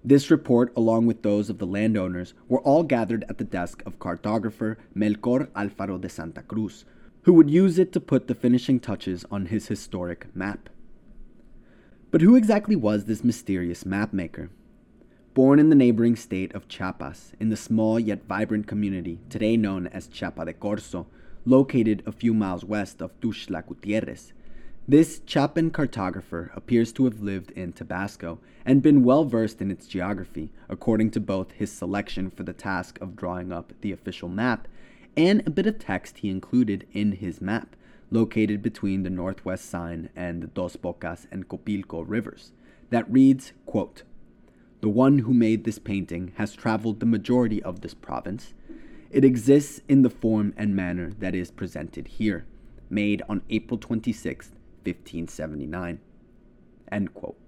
This 0.05 0.31
report, 0.31 0.73
along 0.77 1.07
with 1.07 1.23
those 1.23 1.51
of 1.51 1.59
the 1.59 1.67
landowners, 1.67 2.35
were 2.49 2.61
all 2.61 2.83
gathered 2.83 3.25
at 3.29 3.39
the 3.39 3.45
desk 3.45 3.83
of 3.87 3.99
cartographer 3.99 4.77
Melchor 4.95 5.49
Alfaro 5.49 6.01
de 6.01 6.09
Santa 6.09 6.43
Cruz, 6.43 6.85
who 7.23 7.33
would 7.33 7.51
use 7.51 7.79
it 7.79 7.93
to 7.93 8.01
put 8.01 8.29
the 8.29 8.35
finishing 8.35 8.79
touches 8.79 9.25
on 9.31 9.47
his 9.47 9.67
historic 9.67 10.29
map. 10.37 10.69
But 12.11 12.21
who 12.21 12.37
exactly 12.37 12.77
was 12.77 13.07
this 13.07 13.25
mysterious 13.25 13.85
mapmaker? 13.85 14.51
Born 15.37 15.59
in 15.59 15.69
the 15.69 15.77
neighboring 15.77 16.17
state 16.17 16.55
of 16.55 16.67
Chiapas, 16.67 17.35
in 17.39 17.51
the 17.51 17.59
small 17.59 18.01
yet 18.01 18.25
vibrant 18.27 18.67
community 18.67 19.19
today 19.29 19.59
known 19.59 19.87
as 19.89 20.09
Chiapa 20.09 20.47
de 20.47 20.55
Corzo, 20.55 21.09
located 21.45 22.03
a 22.07 22.11
few 22.11 22.33
miles 22.33 22.65
west 22.65 23.03
of 23.03 23.21
Tuxtla 23.21 23.67
Gutierrez, 23.67 24.33
this 24.89 25.21
Chapin 25.27 25.71
cartographer 25.71 26.57
appears 26.57 26.91
to 26.95 27.05
have 27.05 27.21
lived 27.21 27.51
in 27.51 27.75
Tabasco 27.75 28.39
and 28.65 28.81
been 28.81 29.05
well 29.05 29.27
versed 29.27 29.61
in 29.61 29.71
its 29.71 29.87
geography, 29.87 30.53
according 30.71 31.11
to 31.11 31.21
both 31.21 31.53
his 31.53 31.71
selection 31.71 32.31
for 32.31 32.43
the 32.43 32.55
task 32.55 32.99
of 33.03 33.15
drawing 33.15 33.53
up 33.53 33.75
the 33.83 33.93
official 33.93 34.31
map 34.31 34.67
and 35.19 35.47
a 35.47 35.51
bit 35.51 35.67
of 35.67 35.79
text 35.79 36.17
he 36.21 36.31
included 36.31 36.87
in 36.95 37.13
his 37.13 37.43
map, 37.43 37.77
located 38.11 38.63
between 38.63 39.03
the 39.03 39.11
northwest 39.11 39.69
sign 39.69 40.09
and 40.17 40.43
the 40.43 40.47
Dos 40.47 40.77
Bocas 40.77 41.27
and 41.31 41.47
Copilco 41.47 42.03
rivers, 42.07 42.53
that 42.89 43.13
reads, 43.13 43.53
quote, 43.67 44.03
the 44.81 44.89
one 44.89 45.21
who 45.21 45.33
made 45.33 45.65
this 45.65 45.79
painting 45.79 46.33
has 46.37 46.55
traveled 46.55 47.01
the 47.01 47.07
majority 47.07 47.63
of 47.63 47.81
this 47.81 47.95
province. 47.95 48.55
It 49.11 49.25
exists 49.25 49.81
in 49.89 50.03
the 50.03 50.11
form 50.11 50.53
and 50.57 50.77
manner 50.77 51.13
that 51.19 51.35
is 51.35 51.51
presented 51.51 52.09
here, 52.09 52.45
made 52.91 53.23
on 53.29 53.43
April 53.49 53.79
26, 53.79 54.51
1579. 54.85 56.01
End 56.93 57.15
quote. 57.15 57.39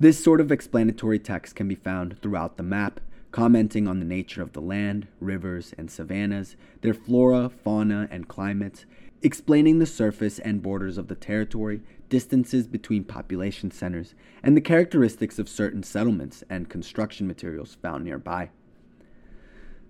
This 0.00 0.22
sort 0.22 0.40
of 0.40 0.52
explanatory 0.52 1.18
text 1.18 1.56
can 1.56 1.66
be 1.66 1.74
found 1.74 2.20
throughout 2.20 2.56
the 2.56 2.62
map, 2.62 3.00
commenting 3.32 3.88
on 3.88 3.98
the 3.98 4.06
nature 4.06 4.42
of 4.42 4.52
the 4.52 4.60
land, 4.60 5.08
rivers, 5.20 5.74
and 5.76 5.90
savannas, 5.90 6.54
their 6.82 6.94
flora, 6.94 7.48
fauna, 7.48 8.06
and 8.10 8.28
climates, 8.28 8.86
explaining 9.22 9.80
the 9.80 9.86
surface 9.86 10.38
and 10.38 10.62
borders 10.62 10.98
of 10.98 11.08
the 11.08 11.16
territory, 11.16 11.80
distances 12.08 12.66
between 12.66 13.04
population 13.04 13.70
centers, 13.70 14.14
and 14.42 14.56
the 14.56 14.60
characteristics 14.60 15.38
of 15.38 15.48
certain 15.48 15.82
settlements 15.82 16.42
and 16.48 16.68
construction 16.68 17.26
materials 17.26 17.76
found 17.82 18.04
nearby. 18.04 18.50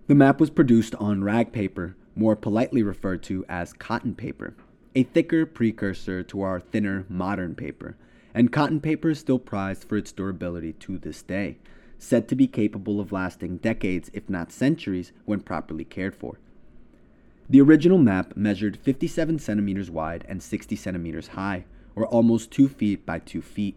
The 0.07 0.15
map 0.15 0.41
was 0.41 0.51
produced 0.51 0.95
on 0.95 1.23
rag 1.23 1.53
paper, 1.53 1.95
more 2.15 2.35
politely 2.35 2.83
referred 2.83 3.23
to 3.25 3.45
as 3.49 3.73
cotton 3.73 4.15
paper, 4.15 4.55
a 4.95 5.03
thicker 5.03 5.47
precursor 5.47 6.23
to 6.25 6.41
our 6.41 6.59
thinner 6.59 7.05
modern 7.09 7.55
paper, 7.55 7.97
and 8.35 8.53
cotton 8.53 8.81
paper 8.81 9.11
is 9.11 9.19
still 9.19 9.39
prized 9.39 9.85
for 9.85 9.97
its 9.97 10.13
durability 10.13 10.73
to 10.73 10.99
this 10.99 11.23
day, 11.23 11.59
said 11.99 12.29
to 12.29 12.35
be 12.35 12.47
capable 12.47 13.01
of 13.01 13.13
lasting 13.13 13.59
decades, 13.59 14.11
if 14.13 14.29
not 14.29 14.51
centuries, 14.53 15.13
when 15.25 15.41
properly 15.41 15.85
cared 15.85 16.15
for. 16.15 16.39
The 17.51 17.61
original 17.61 17.99
map 17.99 18.37
measured 18.37 18.77
57 18.77 19.39
centimeters 19.39 19.91
wide 19.91 20.25
and 20.29 20.43
60 20.43 20.77
centimeters 20.77 21.29
high, 21.29 21.65
or 21.95 22.07
almost 22.07 22.51
2 22.51 22.69
feet 22.69 23.05
by 23.05 23.19
2 23.19 23.43
feet, 23.43 23.77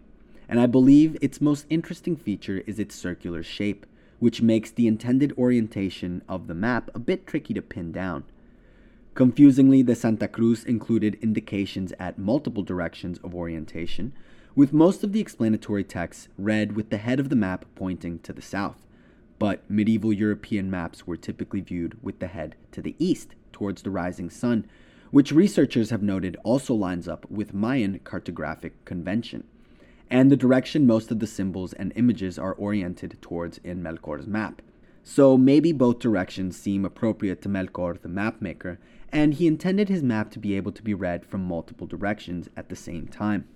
and 0.49 0.59
I 0.59 0.65
believe 0.65 1.17
its 1.21 1.41
most 1.41 1.65
interesting 1.69 2.15
feature 2.15 2.63
is 2.67 2.79
its 2.79 2.95
circular 2.95 3.43
shape, 3.43 3.85
which 4.19 4.41
makes 4.41 4.69
the 4.71 4.87
intended 4.87 5.33
orientation 5.37 6.21
of 6.29 6.47
the 6.47 6.53
map 6.53 6.89
a 6.93 6.99
bit 6.99 7.25
tricky 7.25 7.53
to 7.53 7.61
pin 7.61 7.91
down. 7.91 8.23
Confusingly, 9.13 9.81
the 9.81 9.95
Santa 9.95 10.27
Cruz 10.27 10.63
included 10.63 11.17
indications 11.21 11.91
at 11.99 12.19
multiple 12.19 12.63
directions 12.63 13.17
of 13.23 13.35
orientation, 13.35 14.13
with 14.55 14.73
most 14.73 15.03
of 15.03 15.11
the 15.11 15.19
explanatory 15.19 15.83
text 15.83 16.27
read 16.37 16.75
with 16.75 16.89
the 16.89 16.97
head 16.97 17.19
of 17.19 17.29
the 17.29 17.35
map 17.35 17.65
pointing 17.75 18.19
to 18.19 18.31
the 18.31 18.41
south. 18.41 18.85
But 19.39 19.67
medieval 19.69 20.13
European 20.13 20.69
maps 20.69 21.07
were 21.07 21.17
typically 21.17 21.61
viewed 21.61 21.97
with 22.03 22.19
the 22.19 22.27
head 22.27 22.55
to 22.73 22.81
the 22.81 22.95
east, 22.99 23.35
towards 23.51 23.81
the 23.81 23.89
rising 23.89 24.29
sun, 24.29 24.65
which 25.11 25.33
researchers 25.33 25.89
have 25.89 26.01
noted 26.01 26.37
also 26.43 26.73
lines 26.73 27.07
up 27.07 27.29
with 27.29 27.53
Mayan 27.53 27.99
cartographic 27.99 28.71
convention, 28.85 29.43
and 30.09 30.31
the 30.31 30.37
direction 30.37 30.87
most 30.87 31.11
of 31.11 31.19
the 31.19 31.27
symbols 31.27 31.73
and 31.73 31.91
images 31.95 32.39
are 32.39 32.53
oriented 32.53 33.17
towards 33.21 33.59
in 33.59 33.83
Melchor's 33.83 34.27
map. 34.27 34.61
So 35.03 35.37
maybe 35.37 35.71
both 35.73 35.99
directions 35.99 36.57
seem 36.57 36.85
appropriate 36.85 37.41
to 37.41 37.49
Melchor 37.49 38.01
the 38.01 38.09
mapmaker, 38.09 38.77
and 39.11 39.33
he 39.33 39.47
intended 39.47 39.89
his 39.89 40.01
map 40.01 40.31
to 40.31 40.39
be 40.39 40.55
able 40.55 40.71
to 40.71 40.83
be 40.83 40.93
read 40.93 41.25
from 41.25 41.43
multiple 41.43 41.87
directions 41.87 42.49
at 42.55 42.69
the 42.69 42.75
same 42.75 43.07
time. 43.07 43.47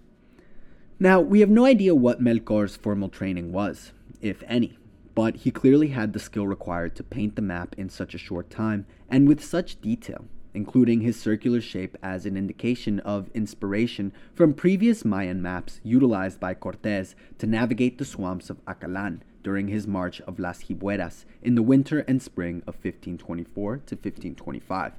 Now, 0.99 1.22
we 1.22 1.41
have 1.41 1.49
no 1.49 1.65
idea 1.65 1.95
what 1.95 2.22
Melchor's 2.22 2.76
formal 2.76 3.10
training 3.10 3.52
was, 3.52 3.91
if 4.22 4.44
any, 4.48 4.77
but 5.14 5.38
he 5.38 5.52
clearly 5.52 5.90
had 5.90 6.14
the 6.14 6.19
skill 6.19 6.48
required 6.48 6.95
to 6.95 7.03
paint 7.03 7.36
the 7.36 7.41
map 7.41 7.76
in 7.77 7.90
such 7.90 8.14
a 8.14 8.18
short 8.18 8.49
time 8.49 8.86
and 9.10 9.27
with 9.27 9.44
such 9.44 9.80
detail 9.80 10.26
including 10.56 11.02
his 11.02 11.19
circular 11.19 11.61
shape 11.61 11.98
as 12.02 12.26
an 12.26 12.38
indication 12.38 12.99
of 13.02 13.30
inspiration 13.34 14.14
from 14.34 14.53
previous 14.53 15.03
Mayan 15.03 15.41
maps 15.41 15.82
utilized 15.84 16.40
by 16.40 16.53
Cortes 16.53 17.14
to 17.38 17.45
navigate 17.45 17.98
the 17.98 18.06
swamps 18.06 18.49
of 18.49 18.60
Acalan 18.68 19.22
during 19.44 19.68
his 19.68 19.86
march 19.86 20.22
of 20.22 20.40
Las 20.40 20.64
Hibueras 20.64 21.26
in 21.44 21.56
the 21.56 21.61
winter 21.61 21.99
and 22.07 22.22
spring 22.22 22.64
of 22.65 22.76
1524 22.76 23.77
to 23.77 23.95
1525. 23.95 24.94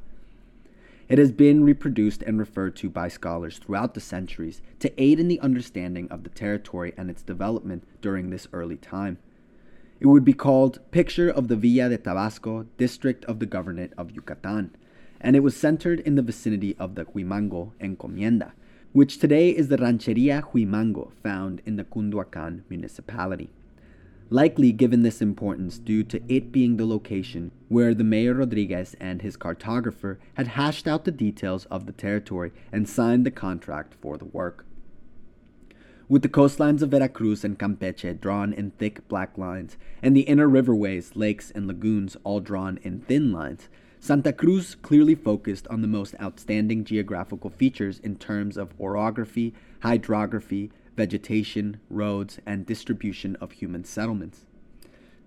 It 1.08 1.18
has 1.18 1.32
been 1.32 1.64
reproduced 1.64 2.22
and 2.22 2.38
referred 2.38 2.74
to 2.76 2.90
by 2.90 3.08
scholars 3.08 3.58
throughout 3.58 3.94
the 3.94 4.00
centuries 4.00 4.60
to 4.80 4.92
aid 5.00 5.20
in 5.20 5.28
the 5.28 5.40
understanding 5.40 6.08
of 6.10 6.24
the 6.24 6.30
territory 6.30 6.92
and 6.96 7.10
its 7.10 7.22
development 7.22 7.84
during 8.00 8.30
this 8.30 8.48
early 8.52 8.76
time. 8.76 9.18
It 9.98 10.06
would 10.06 10.24
be 10.24 10.32
called 10.32 10.80
Picture 10.90 11.30
of 11.30 11.48
the 11.48 11.56
Villa 11.56 11.88
de 11.88 11.96
Tabasco, 11.96 12.66
District 12.76 13.24
of 13.24 13.38
the 13.38 13.46
Governorate 13.46 13.94
of 13.96 14.10
Yucatan, 14.10 14.76
and 15.26 15.34
it 15.34 15.42
was 15.42 15.56
centered 15.56 15.98
in 15.98 16.14
the 16.14 16.22
vicinity 16.22 16.76
of 16.78 16.94
the 16.94 17.04
Huimango 17.04 17.72
Encomienda, 17.80 18.52
which 18.92 19.18
today 19.18 19.50
is 19.50 19.66
the 19.66 19.76
Rancheria 19.76 20.44
Huimango 20.52 21.10
found 21.20 21.60
in 21.66 21.74
the 21.74 21.82
Cunduacan 21.82 22.62
municipality. 22.68 23.50
Likely 24.30 24.70
given 24.70 25.02
this 25.02 25.20
importance 25.20 25.78
due 25.78 26.04
to 26.04 26.22
it 26.32 26.52
being 26.52 26.76
the 26.76 26.86
location 26.86 27.50
where 27.66 27.92
the 27.92 28.04
Mayor 28.04 28.34
Rodriguez 28.34 28.94
and 29.00 29.20
his 29.20 29.36
cartographer 29.36 30.18
had 30.34 30.46
hashed 30.46 30.86
out 30.86 31.04
the 31.04 31.10
details 31.10 31.64
of 31.72 31.86
the 31.86 31.92
territory 31.92 32.52
and 32.70 32.88
signed 32.88 33.26
the 33.26 33.32
contract 33.32 33.94
for 34.00 34.16
the 34.16 34.26
work. 34.26 34.64
With 36.08 36.22
the 36.22 36.28
coastlines 36.28 36.82
of 36.82 36.90
Veracruz 36.90 37.42
and 37.42 37.58
Campeche 37.58 38.20
drawn 38.20 38.52
in 38.52 38.70
thick 38.70 39.08
black 39.08 39.36
lines, 39.36 39.76
and 40.00 40.16
the 40.16 40.20
inner 40.20 40.48
riverways, 40.48 41.16
lakes, 41.16 41.50
and 41.50 41.66
lagoons 41.66 42.16
all 42.22 42.38
drawn 42.38 42.78
in 42.84 43.00
thin 43.00 43.32
lines, 43.32 43.68
Santa 44.00 44.32
Cruz 44.32 44.74
clearly 44.74 45.14
focused 45.14 45.66
on 45.68 45.82
the 45.82 45.88
most 45.88 46.14
outstanding 46.20 46.84
geographical 46.84 47.50
features 47.50 47.98
in 48.00 48.16
terms 48.16 48.56
of 48.56 48.74
orography, 48.78 49.54
hydrography, 49.80 50.70
vegetation, 50.96 51.80
roads, 51.90 52.38
and 52.46 52.66
distribution 52.66 53.36
of 53.36 53.52
human 53.52 53.84
settlements. 53.84 54.46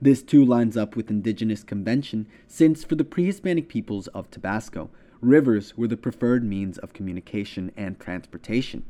This 0.02 0.24
too 0.24 0.46
lines 0.46 0.78
up 0.78 0.96
with 0.96 1.10
indigenous 1.10 1.64
convention, 1.64 2.26
since 2.48 2.84
for 2.86 2.96
the 2.96 3.04
pre 3.04 3.26
Hispanic 3.26 3.68
peoples 3.68 4.08
of 4.08 4.32
Tabasco, 4.32 4.90
rivers 5.20 5.78
were 5.78 5.88
the 5.88 5.98
preferred 5.98 6.44
means 6.44 6.78
of 6.78 6.94
communication 6.94 7.72
and 7.76 8.00
transportation. 8.00 8.86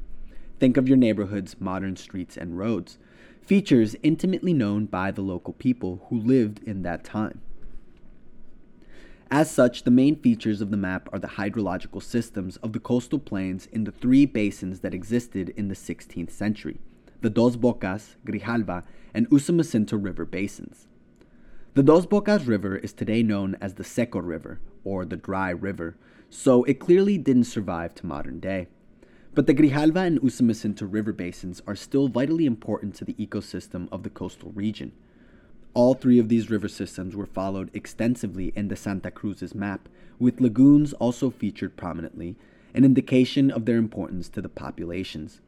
Think 0.59 0.77
of 0.77 0.87
your 0.87 0.97
neighborhood's 0.97 1.59
modern 1.59 1.95
streets 1.95 2.37
and 2.37 2.57
roads, 2.57 2.99
features 3.41 3.95
intimately 4.03 4.53
known 4.53 4.85
by 4.85 5.09
the 5.09 5.21
local 5.21 5.53
people 5.53 6.05
who 6.09 6.19
lived 6.19 6.61
in 6.63 6.83
that 6.83 7.03
time. 7.03 7.41
As 9.31 9.51
such, 9.51 9.83
the 9.83 9.91
main 9.91 10.15
features 10.15 10.59
of 10.59 10.71
the 10.71 10.77
map 10.77 11.07
are 11.13 11.19
the 11.19 11.27
hydrological 11.27 12.01
systems 12.01 12.57
of 12.57 12.73
the 12.73 12.79
coastal 12.79 13.19
plains 13.19 13.67
in 13.67 13.83
the 13.83 13.91
three 13.91 14.25
basins 14.25 14.79
that 14.79 14.95
existed 14.95 15.49
in 15.49 15.67
the 15.67 15.75
16th 15.75 16.31
century 16.31 16.79
the 17.21 17.29
Dos 17.29 17.57
Bocas, 17.57 18.15
Grijalva, 18.25 18.83
and 19.13 19.29
Usumacinta 19.29 20.01
River 20.01 20.25
basins. 20.25 20.87
The 21.73 21.83
Dos 21.83 22.05
Bocas 22.05 22.47
River 22.47 22.77
is 22.77 22.93
today 22.93 23.21
known 23.21 23.57
as 23.59 23.75
the 23.75 23.83
Seco 23.83 24.19
River, 24.19 24.61
or 24.85 25.05
the 25.05 25.17
Dry 25.17 25.49
River, 25.49 25.97
so 26.29 26.63
it 26.63 26.79
clearly 26.79 27.17
didn't 27.17 27.43
survive 27.43 27.93
to 27.95 28.05
modern 28.05 28.39
day. 28.39 28.67
But 29.35 29.47
the 29.47 29.53
Grijalva 29.53 30.07
and 30.07 30.19
Usumacinta 30.21 30.91
river 30.91 31.13
basins 31.13 31.61
are 31.67 31.75
still 31.75 32.07
vitally 32.07 32.45
important 32.45 32.95
to 32.95 33.05
the 33.05 33.13
ecosystem 33.15 33.89
of 33.91 34.03
the 34.03 34.09
coastal 34.09 34.51
region. 34.53 34.93
All 35.73 35.93
three 35.93 36.19
of 36.19 36.29
these 36.29 36.49
river 36.49 36.67
systems 36.67 37.15
were 37.15 37.25
followed 37.25 37.69
extensively 37.73 38.51
in 38.55 38.67
the 38.67 38.75
Santa 38.75 39.11
Cruz's 39.11 39.53
map, 39.53 39.87
with 40.17 40.41
lagoons 40.41 40.93
also 40.93 41.29
featured 41.29 41.77
prominently, 41.77 42.35
an 42.73 42.83
indication 42.83 43.51
of 43.51 43.65
their 43.65 43.77
importance 43.77 44.29
to 44.29 44.41
the 44.41 44.49
populations. 44.49 45.41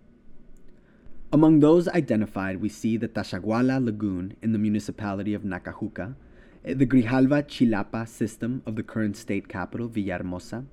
Among 1.34 1.60
those 1.60 1.88
identified, 1.88 2.62
we 2.62 2.70
see 2.70 2.98
the 2.98 3.08
Tashaguala 3.08 3.84
Lagoon 3.84 4.36
in 4.42 4.52
the 4.52 4.60
municipality 4.60 5.34
of 5.34 5.44
Nacajuca, 5.44 6.16
the 6.64 6.86
Grijalva 6.86 7.44
Chilapa 7.44 8.08
system 8.08 8.62
of 8.66 8.76
the 8.76 8.84
current 8.84 9.18
state 9.18 9.48
capital, 9.48 9.90
Villahermosa, 9.90 10.66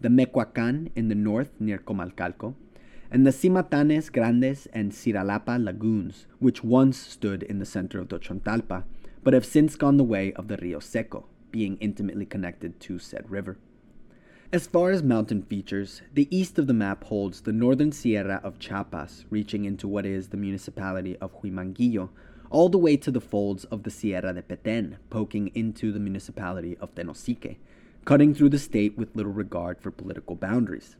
the 0.00 0.08
Mecuacan 0.08 0.90
in 0.96 1.08
the 1.08 1.14
north 1.14 1.50
near 1.60 1.78
Comalcalco, 1.78 2.54
and 3.10 3.26
the 3.26 3.30
Cimatanes 3.30 4.10
Grandes 4.10 4.66
and 4.72 4.92
Ciralapa 4.92 5.62
lagoons, 5.62 6.26
which 6.38 6.64
once 6.64 6.98
stood 6.98 7.42
in 7.44 7.58
the 7.60 7.66
center 7.66 8.00
of 8.00 8.08
the 8.08 8.18
Chontalpa 8.18 8.84
but 9.26 9.34
have 9.34 9.44
since 9.44 9.74
gone 9.74 9.96
the 9.96 10.04
way 10.04 10.32
of 10.34 10.46
the 10.46 10.56
Rio 10.58 10.78
Seco, 10.78 11.26
being 11.50 11.76
intimately 11.78 12.24
connected 12.24 12.78
to 12.78 13.00
said 13.00 13.28
river. 13.28 13.58
As 14.52 14.68
far 14.68 14.92
as 14.92 15.02
mountain 15.02 15.42
features, 15.42 16.00
the 16.14 16.28
east 16.30 16.60
of 16.60 16.68
the 16.68 16.72
map 16.72 17.02
holds 17.02 17.40
the 17.40 17.52
northern 17.52 17.90
Sierra 17.90 18.40
of 18.44 18.60
Chiapas, 18.60 19.24
reaching 19.28 19.64
into 19.64 19.88
what 19.88 20.06
is 20.06 20.28
the 20.28 20.36
municipality 20.36 21.16
of 21.16 21.34
Huimanguillo, 21.40 22.10
all 22.50 22.68
the 22.68 22.78
way 22.78 22.96
to 22.98 23.10
the 23.10 23.20
folds 23.20 23.64
of 23.64 23.82
the 23.82 23.90
Sierra 23.90 24.32
de 24.32 24.42
Petén, 24.42 24.98
poking 25.10 25.48
into 25.56 25.90
the 25.90 25.98
municipality 25.98 26.76
of 26.80 26.94
Tenosique, 26.94 27.56
cutting 28.04 28.32
through 28.32 28.50
the 28.50 28.60
state 28.60 28.96
with 28.96 29.16
little 29.16 29.32
regard 29.32 29.80
for 29.80 29.90
political 29.90 30.36
boundaries. 30.36 30.94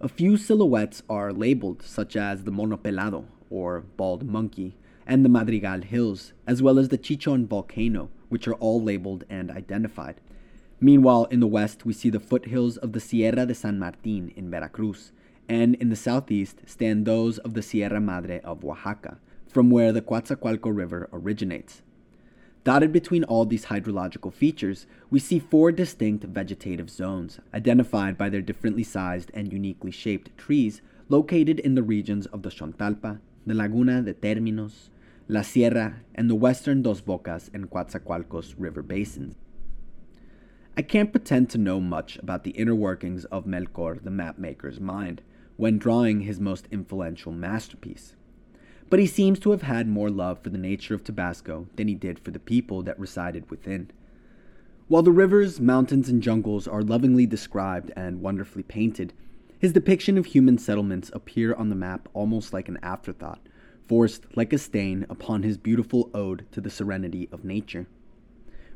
A 0.00 0.08
few 0.08 0.36
silhouettes 0.36 1.04
are 1.08 1.32
labeled, 1.32 1.82
such 1.84 2.16
as 2.16 2.42
the 2.42 2.50
Mono 2.50 2.78
Pelado, 2.78 3.26
or 3.48 3.82
Bald 3.96 4.24
Monkey, 4.24 4.74
and 5.06 5.24
the 5.24 5.28
Madrigal 5.28 5.82
Hills, 5.82 6.32
as 6.46 6.62
well 6.62 6.78
as 6.78 6.88
the 6.88 6.98
Chichon 6.98 7.46
volcano, 7.46 8.10
which 8.28 8.46
are 8.48 8.54
all 8.54 8.82
labeled 8.82 9.24
and 9.28 9.50
identified. 9.50 10.20
Meanwhile, 10.80 11.26
in 11.30 11.40
the 11.40 11.46
west, 11.46 11.84
we 11.86 11.92
see 11.92 12.10
the 12.10 12.20
foothills 12.20 12.76
of 12.76 12.92
the 12.92 13.00
Sierra 13.00 13.46
de 13.46 13.54
San 13.54 13.78
Martin 13.78 14.32
in 14.34 14.50
Veracruz, 14.50 15.12
and 15.48 15.74
in 15.76 15.90
the 15.90 15.96
southeast 15.96 16.62
stand 16.66 17.04
those 17.04 17.38
of 17.38 17.54
the 17.54 17.62
Sierra 17.62 18.00
Madre 18.00 18.40
of 18.40 18.64
Oaxaca, 18.64 19.18
from 19.48 19.70
where 19.70 19.92
the 19.92 20.02
Coatzacoalco 20.02 20.74
River 20.74 21.08
originates. 21.12 21.82
Dotted 22.64 22.92
between 22.92 23.24
all 23.24 23.44
these 23.44 23.66
hydrological 23.66 24.32
features, 24.32 24.86
we 25.10 25.18
see 25.18 25.40
four 25.40 25.72
distinct 25.72 26.24
vegetative 26.24 26.88
zones, 26.88 27.40
identified 27.52 28.16
by 28.16 28.28
their 28.28 28.40
differently 28.40 28.84
sized 28.84 29.30
and 29.34 29.52
uniquely 29.52 29.90
shaped 29.90 30.36
trees 30.38 30.80
located 31.08 31.58
in 31.60 31.74
the 31.74 31.82
regions 31.82 32.26
of 32.26 32.42
the 32.42 32.50
Chontalpa, 32.50 33.20
the 33.44 33.54
Laguna 33.54 34.02
de 34.02 34.14
Terminos, 34.14 34.88
La 35.28 35.42
Sierra, 35.42 36.00
and 36.14 36.30
the 36.30 36.34
western 36.34 36.82
Dos 36.82 37.00
Bocas 37.00 37.50
and 37.52 37.70
Coatzacoalcos 37.70 38.54
river 38.56 38.82
basins. 38.82 39.34
I 40.76 40.82
can't 40.82 41.12
pretend 41.12 41.50
to 41.50 41.58
know 41.58 41.80
much 41.80 42.16
about 42.18 42.44
the 42.44 42.52
inner 42.52 42.74
workings 42.74 43.24
of 43.26 43.44
Melchor 43.44 44.02
the 44.02 44.10
mapmaker's 44.10 44.80
mind 44.80 45.22
when 45.56 45.78
drawing 45.78 46.20
his 46.20 46.40
most 46.40 46.66
influential 46.70 47.32
masterpiece. 47.32 48.14
But 48.88 49.00
he 49.00 49.06
seems 49.06 49.38
to 49.40 49.50
have 49.50 49.62
had 49.62 49.88
more 49.88 50.10
love 50.10 50.38
for 50.42 50.50
the 50.50 50.58
nature 50.58 50.94
of 50.94 51.02
Tabasco 51.02 51.66
than 51.76 51.88
he 51.88 51.94
did 51.94 52.18
for 52.18 52.30
the 52.30 52.38
people 52.38 52.82
that 52.84 52.98
resided 52.98 53.50
within. 53.50 53.90
While 54.88 55.02
the 55.02 55.12
rivers, 55.12 55.60
mountains, 55.60 56.08
and 56.08 56.22
jungles 56.22 56.68
are 56.68 56.82
lovingly 56.82 57.26
described 57.26 57.90
and 57.96 58.20
wonderfully 58.20 58.62
painted, 58.62 59.12
his 59.62 59.72
depiction 59.72 60.18
of 60.18 60.26
human 60.26 60.58
settlements 60.58 61.08
appear 61.14 61.54
on 61.54 61.68
the 61.68 61.76
map 61.76 62.08
almost 62.14 62.52
like 62.52 62.68
an 62.68 62.80
afterthought, 62.82 63.38
forced 63.86 64.26
like 64.36 64.52
a 64.52 64.58
stain 64.58 65.06
upon 65.08 65.44
his 65.44 65.56
beautiful 65.56 66.10
ode 66.12 66.44
to 66.50 66.60
the 66.60 66.68
serenity 66.68 67.28
of 67.30 67.44
nature. 67.44 67.86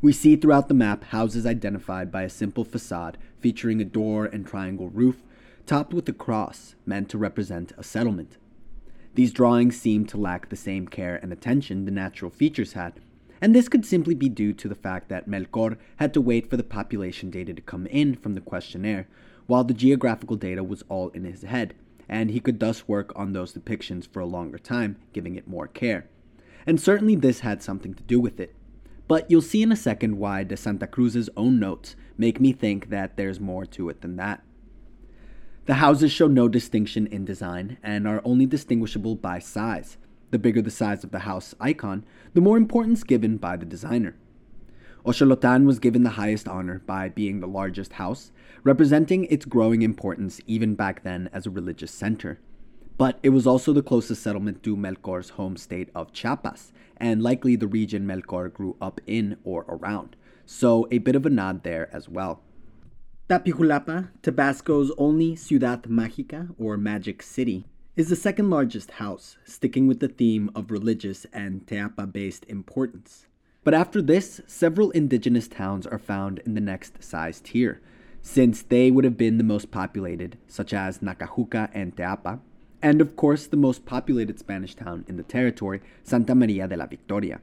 We 0.01 0.13
see 0.13 0.37
throughout 0.37 0.69
the 0.69 0.75
map 0.75 1.03
houses 1.03 1.45
identified 1.45 2.13
by 2.13 2.23
a 2.23 2.29
simple 2.29 2.65
facade 2.65 3.19
featuring 3.41 3.81
a 3.81 3.85
door 3.85 4.27
and 4.27 4.47
triangle 4.47 4.89
roof, 4.89 5.25
topped 5.67 5.93
with 5.93 6.09
a 6.09 6.13
cross 6.13 6.77
meant 6.87 7.09
to 7.09 7.19
represent 7.19 7.73
a 7.77 7.83
settlement. 7.83 8.37
These 9.17 9.33
drawings 9.33 9.77
seem 9.77 10.07
to 10.07 10.17
lack 10.17 10.51
the 10.51 10.55
same 10.55 10.87
care 10.87 11.17
and 11.21 11.33
attention 11.33 11.85
the 11.85 11.91
natural 11.91 12.31
features 12.31 12.75
had, 12.75 13.01
and 13.41 13.57
this 13.57 13.69
could 13.69 13.85
simply 13.85 14.15
be 14.15 14.29
due 14.29 14.53
to 14.53 14.69
the 14.69 14.77
fact 14.77 15.09
that 15.09 15.29
Melchor 15.29 15.79
had 15.97 16.15
to 16.15 16.21
wait 16.21 16.49
for 16.49 16.57
the 16.57 16.63
population 16.63 17.29
data 17.29 17.53
to 17.53 17.61
come 17.61 17.87
in 17.89 18.15
from 18.15 18.35
the 18.35 18.41
questionnaire, 18.41 19.09
while 19.47 19.65
the 19.65 19.75
geographical 19.75 20.37
data 20.37 20.63
was 20.63 20.85
all 20.89 21.09
in 21.11 21.25
his 21.25 21.43
head, 21.43 21.75
and 22.09 22.31
he 22.31 22.41
could 22.41 22.61
thus 22.61 22.87
work 22.89 23.13
on 23.17 23.33
those 23.33 23.53
depictions 23.53 24.07
for 24.07 24.21
a 24.21 24.27
longer 24.27 24.59
time, 24.59 24.97
giving 25.13 25.37
it 25.37 25.49
more 25.49 25.67
care. 25.67 26.09
And 26.67 26.81
certainly 26.81 27.17
this 27.17 27.41
had 27.41 27.63
something 27.63 27.95
to 27.95 28.03
do 28.03 28.21
with 28.21 28.41
it. 28.41 28.55
But 29.09 29.31
you'll 29.31 29.43
see 29.43 29.63
in 29.63 29.71
a 29.71 29.77
second 29.77 30.19
why 30.19 30.43
de 30.43 30.57
Santa 30.57 30.87
Cruz's 30.87 31.31
own 31.37 31.61
notes 31.61 31.95
make 32.19 32.41
me 32.41 32.53
think 32.53 32.91
that 32.91 33.17
there's 33.17 33.39
more 33.39 33.65
to 33.67 33.89
it 33.89 34.01
than 34.01 34.17
that. 34.17 34.43
The 35.67 35.75
houses 35.75 36.13
show 36.13 36.29
no 36.29 36.49
distinction 36.49 37.07
in 37.07 37.25
design 37.25 37.79
and 37.83 38.07
are 38.07 38.23
only 38.25 38.47
distinguishable 38.47 39.17
by 39.17 39.39
size. 39.39 39.97
The 40.31 40.39
bigger 40.39 40.63
the 40.63 40.71
size 40.71 41.05
of 41.05 41.13
the 41.13 41.21
house 41.21 41.55
icon, 41.61 42.05
the 42.35 42.41
more 42.41 42.57
importance 42.57 43.05
given 43.05 43.37
by 43.37 43.57
the 43.57 43.67
designer. 43.67 44.17
Oxolotan 45.07 45.67
was 45.67 45.79
given 45.79 46.03
the 46.03 46.19
highest 46.19 46.49
honor 46.49 46.83
by 46.85 47.09
being 47.09 47.39
the 47.39 47.47
largest 47.47 47.93
house, 47.93 48.33
representing 48.65 49.25
its 49.27 49.45
growing 49.45 49.83
importance 49.83 50.41
even 50.49 50.75
back 50.75 51.05
then 51.05 51.31
as 51.33 51.47
a 51.47 51.51
religious 51.51 51.93
center. 51.93 52.41
But 52.99 53.21
it 53.23 53.29
was 53.29 53.47
also 53.47 53.73
the 53.73 53.85
closest 53.85 54.21
settlement 54.21 54.65
to 54.65 54.77
Melchor's 54.77 55.31
home 55.31 55.57
state 55.57 55.91
of 55.95 56.13
Chiapas, 56.13 56.73
and 56.97 57.23
likely 57.23 57.55
the 57.55 57.69
region 57.69 58.05
Melchor 58.05 58.53
grew 58.53 58.77
up 58.81 59.01
in 59.07 59.37
or 59.45 59.65
around, 59.69 60.17
so 60.45 60.89
a 60.91 60.99
bit 60.99 61.15
of 61.15 61.25
a 61.25 61.31
nod 61.31 61.63
there 61.63 61.89
as 61.95 62.09
well. 62.09 62.43
Tapijulapa, 63.29 64.09
Tabasco's 64.23 64.91
only 64.99 65.37
Ciudad 65.37 65.85
Mágica, 65.85 66.53
or 66.59 66.77
Magic 66.77 67.23
City, 67.23 67.65
is 67.95 68.09
the 68.09 68.17
second 68.17 68.51
largest 68.51 68.93
house, 68.93 69.37
sticking 69.45 69.87
with 69.87 70.01
the 70.01 70.09
theme 70.09 70.51
of 70.57 70.73
religious 70.73 71.27
and 71.33 71.65
Teapa 71.65 72.13
based 72.13 72.45
importance. 72.49 73.27
But 73.67 73.75
after 73.75 74.01
this, 74.01 74.41
several 74.47 74.93
indigenous 74.93 75.49
towns 75.49 75.89
are 75.89 75.99
found 75.99 76.39
in 76.47 76.55
the 76.55 76.61
next 76.61 77.03
size 77.03 77.41
tier, 77.41 77.81
since 78.23 78.63
they 78.63 78.93
would 78.93 79.03
have 79.03 79.17
been 79.17 79.39
the 79.39 79.43
most 79.43 79.73
populated, 79.73 80.39
such 80.47 80.73
as 80.73 81.01
Nacajuca 81.01 81.71
and 81.75 81.97
Teapa, 81.97 82.39
and 82.81 83.01
of 83.01 83.17
course 83.17 83.49
the 83.49 83.57
most 83.57 83.85
populated 83.85 84.39
Spanish 84.39 84.77
town 84.77 85.05
in 85.09 85.17
the 85.17 85.25
territory, 85.25 85.81
Santa 86.05 86.33
Maria 86.37 86.69
de 86.69 86.77
la 86.77 86.87
Victoria. 86.87 87.41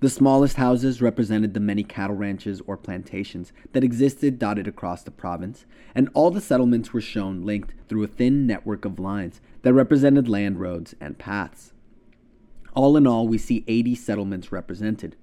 The 0.00 0.10
smallest 0.10 0.56
houses 0.56 1.00
represented 1.00 1.54
the 1.54 1.60
many 1.60 1.84
cattle 1.84 2.16
ranches 2.16 2.60
or 2.66 2.76
plantations 2.76 3.52
that 3.72 3.84
existed 3.84 4.36
dotted 4.36 4.66
across 4.66 5.04
the 5.04 5.12
province, 5.12 5.64
and 5.94 6.08
all 6.12 6.32
the 6.32 6.40
settlements 6.40 6.92
were 6.92 7.00
shown 7.00 7.46
linked 7.46 7.72
through 7.88 8.02
a 8.02 8.08
thin 8.08 8.48
network 8.48 8.84
of 8.84 8.98
lines 8.98 9.40
that 9.62 9.74
represented 9.74 10.28
land 10.28 10.58
roads 10.58 10.96
and 11.00 11.18
paths. 11.18 11.72
All 12.74 12.96
in 12.96 13.06
all, 13.06 13.26
we 13.26 13.38
see 13.38 13.64
80 13.66 13.94
settlements 13.96 14.52
represented 14.52 15.16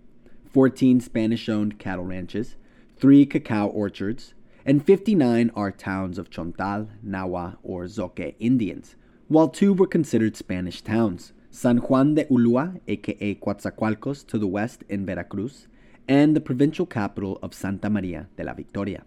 14 0.52 1.00
Spanish 1.00 1.48
owned 1.48 1.80
cattle 1.80 2.04
ranches, 2.04 2.56
3 2.98 3.26
cacao 3.26 3.68
orchards, 3.68 4.34
and 4.66 4.86
59 4.86 5.52
are 5.56 5.72
towns 5.72 6.18
of 6.18 6.30
Chontal, 6.30 6.90
Nahua, 7.06 7.58
or 7.64 7.86
Zoque 7.86 8.36
Indians, 8.40 8.96
while 9.30 9.48
two 9.48 9.74
were 9.74 9.88
considered 9.88 10.36
Spanish 10.36 10.82
towns 10.82 11.32
San 11.50 11.78
Juan 11.78 12.16
de 12.16 12.26
Ulua, 12.26 12.80
aka 12.88 13.36
Coatzacoalcos, 13.36 14.28
to 14.28 14.38
the 14.38 14.48
west 14.48 14.84
in 14.90 15.06
Veracruz, 15.06 15.68
and 16.08 16.36
the 16.36 16.42
provincial 16.42 16.86
capital 16.86 17.40
of 17.42 17.54
Santa 17.54 17.90
Maria 17.90 18.28
de 18.36 18.44
la 18.44 18.54
Victoria. 18.54 19.04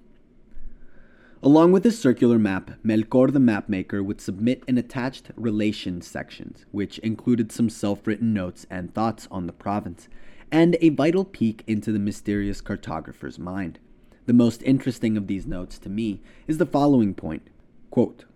Along 1.42 1.72
with 1.72 1.84
this 1.84 1.98
circular 1.98 2.38
map, 2.38 2.72
Melchor 2.84 3.32
the 3.32 3.38
mapmaker 3.38 4.04
would 4.04 4.20
submit 4.20 4.62
an 4.68 4.76
attached 4.76 5.30
relation 5.36 6.02
section, 6.02 6.54
which 6.70 6.98
included 6.98 7.50
some 7.50 7.70
self 7.70 8.06
written 8.06 8.34
notes 8.34 8.66
and 8.68 8.92
thoughts 8.92 9.26
on 9.30 9.46
the 9.46 9.52
province, 9.54 10.10
and 10.52 10.76
a 10.82 10.90
vital 10.90 11.24
peek 11.24 11.64
into 11.66 11.92
the 11.92 11.98
mysterious 11.98 12.60
cartographer's 12.60 13.38
mind. 13.38 13.78
The 14.26 14.34
most 14.34 14.62
interesting 14.64 15.16
of 15.16 15.28
these 15.28 15.46
notes 15.46 15.78
to 15.78 15.88
me 15.88 16.20
is 16.46 16.58
the 16.58 16.66
following 16.66 17.14
point 17.14 17.48
Quote, 17.90 18.26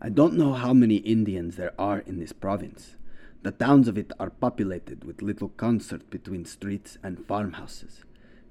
I 0.00 0.08
don't 0.08 0.32
know 0.38 0.54
how 0.54 0.72
many 0.72 0.96
Indians 0.96 1.56
there 1.56 1.74
are 1.78 1.98
in 1.98 2.18
this 2.18 2.32
province. 2.32 2.96
The 3.42 3.50
towns 3.50 3.88
of 3.88 3.98
it 3.98 4.10
are 4.18 4.30
populated 4.30 5.04
with 5.04 5.20
little 5.20 5.50
concert 5.50 6.08
between 6.08 6.46
streets 6.46 6.96
and 7.02 7.26
farmhouses. 7.26 8.04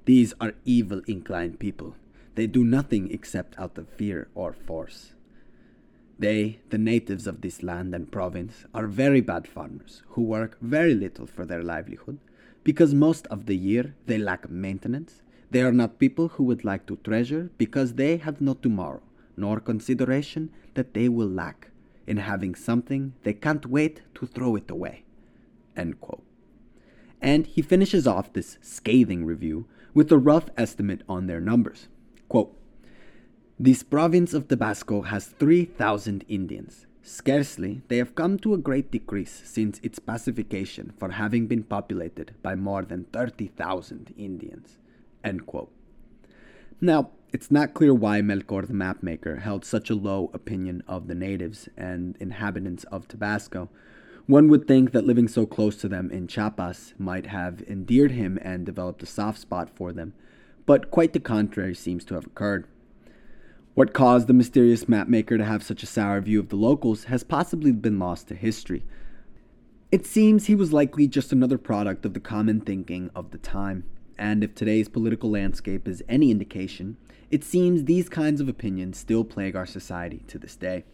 These 0.04 0.34
are 0.40 0.54
evil 0.64 1.02
inclined 1.08 1.58
people. 1.58 1.96
They 2.34 2.46
do 2.46 2.64
nothing 2.64 3.10
except 3.10 3.58
out 3.58 3.78
of 3.78 3.88
fear 3.88 4.28
or 4.34 4.52
force. 4.52 5.12
They, 6.18 6.60
the 6.70 6.78
natives 6.78 7.26
of 7.26 7.40
this 7.40 7.62
land 7.62 7.94
and 7.94 8.10
province, 8.10 8.64
are 8.72 8.86
very 8.86 9.20
bad 9.20 9.48
farmers 9.48 10.02
who 10.10 10.22
work 10.22 10.58
very 10.60 10.94
little 10.94 11.26
for 11.26 11.44
their 11.44 11.62
livelihood 11.62 12.18
because 12.62 12.94
most 12.94 13.26
of 13.28 13.46
the 13.46 13.56
year 13.56 13.94
they 14.06 14.18
lack 14.18 14.48
maintenance. 14.48 15.22
They 15.50 15.62
are 15.62 15.72
not 15.72 15.98
people 15.98 16.28
who 16.28 16.44
would 16.44 16.64
like 16.64 16.86
to 16.86 16.96
treasure 16.96 17.50
because 17.58 17.94
they 17.94 18.16
have 18.16 18.40
no 18.40 18.54
tomorrow, 18.54 19.02
nor 19.36 19.60
consideration 19.60 20.50
that 20.74 20.94
they 20.94 21.08
will 21.08 21.28
lack 21.28 21.70
in 22.06 22.16
having 22.18 22.54
something 22.54 23.14
they 23.22 23.34
can't 23.34 23.66
wait 23.66 24.02
to 24.14 24.26
throw 24.26 24.56
it 24.56 24.70
away. 24.70 25.04
And 27.20 27.46
he 27.46 27.62
finishes 27.62 28.06
off 28.06 28.32
this 28.32 28.58
scathing 28.60 29.24
review 29.24 29.66
with 29.92 30.12
a 30.12 30.18
rough 30.18 30.48
estimate 30.56 31.02
on 31.08 31.26
their 31.26 31.40
numbers. 31.40 31.88
Quote, 32.34 32.58
this 33.60 33.84
province 33.84 34.34
of 34.34 34.48
Tabasco 34.48 35.02
has 35.02 35.26
3,000 35.26 36.24
Indians. 36.26 36.84
Scarcely 37.00 37.82
they 37.86 37.98
have 37.98 38.16
come 38.16 38.40
to 38.40 38.54
a 38.54 38.58
great 38.58 38.90
decrease 38.90 39.42
since 39.44 39.78
its 39.84 40.00
pacification 40.00 40.92
for 40.98 41.10
having 41.10 41.46
been 41.46 41.62
populated 41.62 42.34
by 42.42 42.56
more 42.56 42.82
than 42.82 43.04
30,000 43.12 44.14
Indians. 44.18 44.78
Now, 46.80 47.10
it's 47.32 47.52
not 47.52 47.72
clear 47.72 47.94
why 47.94 48.20
Melchor 48.20 48.66
the 48.66 48.74
mapmaker 48.74 49.42
held 49.42 49.64
such 49.64 49.88
a 49.88 49.94
low 49.94 50.32
opinion 50.34 50.82
of 50.88 51.06
the 51.06 51.14
natives 51.14 51.68
and 51.76 52.16
inhabitants 52.18 52.82
of 52.90 53.06
Tabasco. 53.06 53.70
One 54.26 54.48
would 54.48 54.66
think 54.66 54.90
that 54.90 55.06
living 55.06 55.28
so 55.28 55.46
close 55.46 55.76
to 55.76 55.88
them 55.88 56.10
in 56.10 56.26
Chiapas 56.26 56.94
might 56.98 57.26
have 57.26 57.62
endeared 57.68 58.10
him 58.10 58.40
and 58.42 58.66
developed 58.66 59.04
a 59.04 59.06
soft 59.06 59.38
spot 59.38 59.70
for 59.70 59.92
them, 59.92 60.14
but 60.66 60.90
quite 60.90 61.12
the 61.12 61.20
contrary 61.20 61.74
seems 61.74 62.04
to 62.04 62.14
have 62.14 62.26
occurred. 62.26 62.66
What 63.74 63.92
caused 63.92 64.28
the 64.28 64.32
mysterious 64.32 64.84
mapmaker 64.84 65.36
to 65.36 65.44
have 65.44 65.62
such 65.62 65.82
a 65.82 65.86
sour 65.86 66.20
view 66.20 66.38
of 66.38 66.48
the 66.48 66.56
locals 66.56 67.04
has 67.04 67.24
possibly 67.24 67.72
been 67.72 67.98
lost 67.98 68.28
to 68.28 68.34
history. 68.34 68.84
It 69.90 70.06
seems 70.06 70.46
he 70.46 70.54
was 70.54 70.72
likely 70.72 71.08
just 71.08 71.32
another 71.32 71.58
product 71.58 72.04
of 72.04 72.14
the 72.14 72.20
common 72.20 72.60
thinking 72.60 73.10
of 73.14 73.30
the 73.30 73.38
time, 73.38 73.84
and 74.16 74.44
if 74.44 74.54
today's 74.54 74.88
political 74.88 75.30
landscape 75.30 75.88
is 75.88 76.04
any 76.08 76.30
indication, 76.30 76.96
it 77.30 77.42
seems 77.42 77.84
these 77.84 78.08
kinds 78.08 78.40
of 78.40 78.48
opinions 78.48 78.96
still 78.96 79.24
plague 79.24 79.56
our 79.56 79.66
society 79.66 80.22
to 80.28 80.38
this 80.38 80.54
day. 80.54 80.84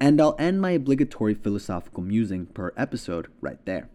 And 0.00 0.20
I'll 0.20 0.36
end 0.38 0.60
my 0.60 0.72
obligatory 0.72 1.34
philosophical 1.34 2.02
musing 2.02 2.46
per 2.46 2.72
episode 2.76 3.28
right 3.40 3.64
there. 3.64 3.88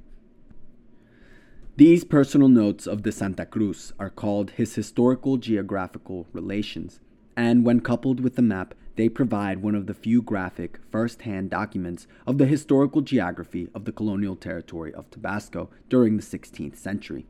These 1.75 2.03
personal 2.03 2.49
notes 2.49 2.85
of 2.85 3.01
de 3.01 3.11
Santa 3.11 3.47
Cruz 3.47 3.93
are 3.97 4.11
called 4.11 4.51
his 4.51 4.75
historical 4.75 5.37
geographical 5.37 6.27
relations, 6.31 6.99
and 7.35 7.65
when 7.65 7.79
coupled 7.79 8.19
with 8.19 8.35
the 8.35 8.43
map, 8.43 8.75
they 8.95 9.09
provide 9.09 9.63
one 9.63 9.73
of 9.73 9.87
the 9.87 9.95
few 9.95 10.21
graphic, 10.21 10.77
first 10.91 11.23
hand 11.23 11.49
documents 11.49 12.05
of 12.27 12.37
the 12.37 12.45
historical 12.45 13.01
geography 13.01 13.69
of 13.73 13.85
the 13.85 13.91
colonial 13.91 14.35
territory 14.35 14.93
of 14.93 15.09
Tabasco 15.09 15.71
during 15.89 16.15
the 16.15 16.21
16th 16.21 16.75
century. 16.75 17.25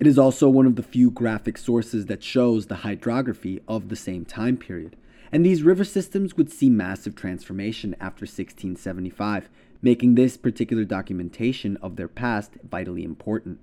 It 0.00 0.06
is 0.06 0.18
also 0.18 0.48
one 0.48 0.66
of 0.66 0.76
the 0.76 0.82
few 0.82 1.10
graphic 1.10 1.58
sources 1.58 2.06
that 2.06 2.22
shows 2.22 2.68
the 2.68 2.76
hydrography 2.76 3.60
of 3.68 3.90
the 3.90 3.96
same 3.96 4.24
time 4.24 4.56
period, 4.56 4.96
and 5.30 5.44
these 5.44 5.62
river 5.62 5.84
systems 5.84 6.38
would 6.38 6.50
see 6.50 6.70
massive 6.70 7.14
transformation 7.14 7.94
after 8.00 8.22
1675, 8.22 9.50
making 9.84 10.14
this 10.14 10.38
particular 10.38 10.82
documentation 10.82 11.76
of 11.82 11.96
their 11.96 12.08
past 12.08 12.52
vitally 12.66 13.04
important. 13.04 13.58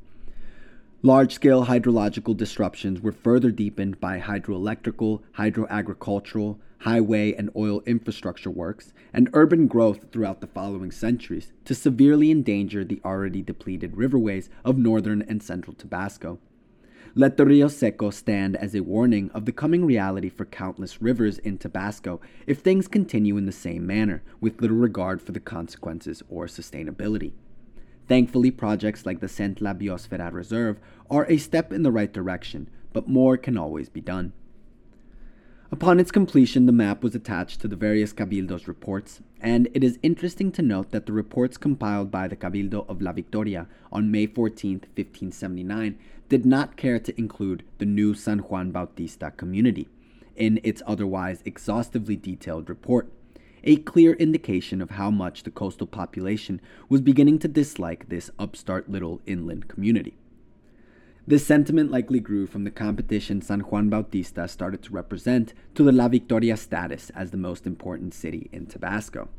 Large 1.02 1.34
scale 1.34 1.66
hydrological 1.66 2.38
disruptions 2.38 3.02
were 3.02 3.12
further 3.12 3.50
deepened 3.50 4.00
by 4.00 4.20
hydroelectrical, 4.20 5.22
hydroagricultural, 5.40 6.60
highway 6.82 7.34
and 7.34 7.50
oil 7.56 7.82
infrastructure 7.88 8.52
works, 8.52 8.94
and 9.12 9.32
urban 9.34 9.66
growth 9.66 10.12
throughout 10.12 10.42
the 10.42 10.48
following 10.48 10.92
centuries 10.92 11.52
to 11.66 11.74
severely 11.74 12.30
endanger 12.30 12.84
the 12.84 13.02
already 13.04 13.42
depleted 13.42 13.96
riverways 13.96 14.48
of 14.64 14.78
northern 14.78 15.24
and 15.24 15.42
central 15.42 15.76
Tabasco. 15.76 16.38
Let 17.14 17.36
the 17.36 17.46
Rio 17.46 17.68
Seco 17.68 18.10
stand 18.10 18.56
as 18.56 18.74
a 18.74 18.80
warning 18.80 19.32
of 19.32 19.44
the 19.44 19.52
coming 19.52 19.84
reality 19.84 20.30
for 20.30 20.46
countless 20.46 21.02
rivers 21.02 21.40
in 21.40 21.58
Tabasco 21.58 22.22
if 22.48 22.60
things 22.60 22.88
continue 22.88 23.36
in 23.36 23.46
the 23.46 23.52
same 23.52 23.86
manner, 23.86 24.24
with 24.40 24.62
little 24.62 24.78
regard 24.78 25.22
for 25.22 25.34
the 25.34 25.42
consequences 25.42 26.24
or 26.30 26.46
sustainability. 26.46 27.34
Thankfully, 28.08 28.50
projects 28.50 29.06
like 29.06 29.20
the 29.20 29.28
Centla 29.28 29.78
Biosfera 29.78 30.32
Reserve 30.32 30.80
are 31.10 31.26
a 31.30 31.36
step 31.36 31.74
in 31.74 31.84
the 31.84 31.92
right 31.92 32.14
direction, 32.14 32.70
but 32.94 33.10
more 33.10 33.36
can 33.36 33.58
always 33.58 33.90
be 33.90 34.00
done. 34.00 34.32
Upon 35.74 36.02
its 36.02 36.12
completion, 36.12 36.66
the 36.66 36.74
map 36.74 37.02
was 37.02 37.16
attached 37.16 37.62
to 37.62 37.68
the 37.70 37.78
various 37.78 38.12
Cabildos 38.12 38.68
reports, 38.68 39.22
and 39.40 39.70
it 39.74 39.86
is 39.86 40.00
interesting 40.04 40.52
to 40.52 40.62
note 40.62 40.92
that 40.92 41.06
the 41.06 41.14
reports 41.14 41.56
compiled 41.56 42.12
by 42.12 42.28
the 42.28 42.36
Cabildo 42.36 42.86
of 42.90 43.02
La 43.02 43.14
Victoria 43.14 43.68
on 43.90 44.12
May 44.12 44.28
14, 44.28 44.82
1579, 44.96 45.98
did 46.28 46.46
not 46.46 46.76
care 46.76 47.00
to 47.00 47.18
include 47.18 47.64
the 47.78 47.86
new 47.86 48.14
San 48.14 48.40
Juan 48.40 48.72
Bautista 48.72 49.32
community 49.32 49.88
in 50.36 50.60
its 50.62 50.82
otherwise 50.86 51.42
exhaustively 51.46 52.18
detailed 52.18 52.68
report, 52.68 53.10
a 53.64 53.78
clear 53.78 54.12
indication 54.16 54.82
of 54.82 54.92
how 54.92 55.10
much 55.10 55.44
the 55.44 55.52
coastal 55.52 55.88
population 55.88 56.60
was 56.90 57.00
beginning 57.00 57.40
to 57.40 57.48
dislike 57.48 58.10
this 58.10 58.30
upstart 58.38 58.90
little 58.90 59.22
inland 59.26 59.70
community. 59.70 60.18
This 61.28 61.46
sentiment 61.46 61.92
likely 61.92 62.20
grew 62.20 62.48
from 62.48 62.64
the 62.64 62.72
competition 62.72 63.42
San 63.42 63.60
Juan 63.60 63.90
Bautista 63.90 64.48
started 64.48 64.82
to 64.84 64.92
represent 64.92 65.54
to 65.76 65.84
the 65.84 65.92
La 65.92 66.08
Victoria 66.08 66.58
status 66.58 67.12
as 67.12 67.30
the 67.30 67.38
most 67.38 67.68
important 67.68 68.16
city 68.16 68.50
in 68.52 68.66
Tabasco. 68.66 69.30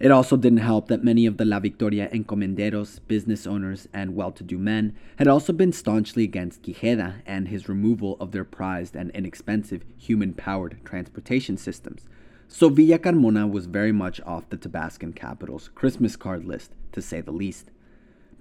It 0.00 0.10
also 0.10 0.36
didn't 0.36 0.58
help 0.58 0.88
that 0.88 1.04
many 1.04 1.26
of 1.26 1.36
the 1.36 1.44
La 1.44 1.60
Victoria 1.60 2.08
encomenderos, 2.12 2.98
business 3.06 3.46
owners, 3.46 3.86
and 3.94 4.16
well 4.16 4.32
to 4.32 4.42
do 4.42 4.58
men 4.58 4.96
had 5.16 5.28
also 5.28 5.52
been 5.52 5.72
staunchly 5.72 6.24
against 6.24 6.62
Quijeda 6.62 7.22
and 7.24 7.46
his 7.46 7.68
removal 7.68 8.16
of 8.18 8.32
their 8.32 8.44
prized 8.44 8.96
and 8.96 9.12
inexpensive 9.12 9.84
human 9.96 10.34
powered 10.34 10.84
transportation 10.84 11.56
systems. 11.56 12.08
So 12.48 12.68
Villa 12.68 12.98
Carmona 12.98 13.48
was 13.48 13.66
very 13.66 13.92
much 13.92 14.20
off 14.22 14.50
the 14.50 14.58
Tabascan 14.58 15.14
capital's 15.14 15.68
Christmas 15.68 16.16
card 16.16 16.44
list, 16.44 16.72
to 16.90 17.00
say 17.00 17.20
the 17.20 17.30
least. 17.30 17.70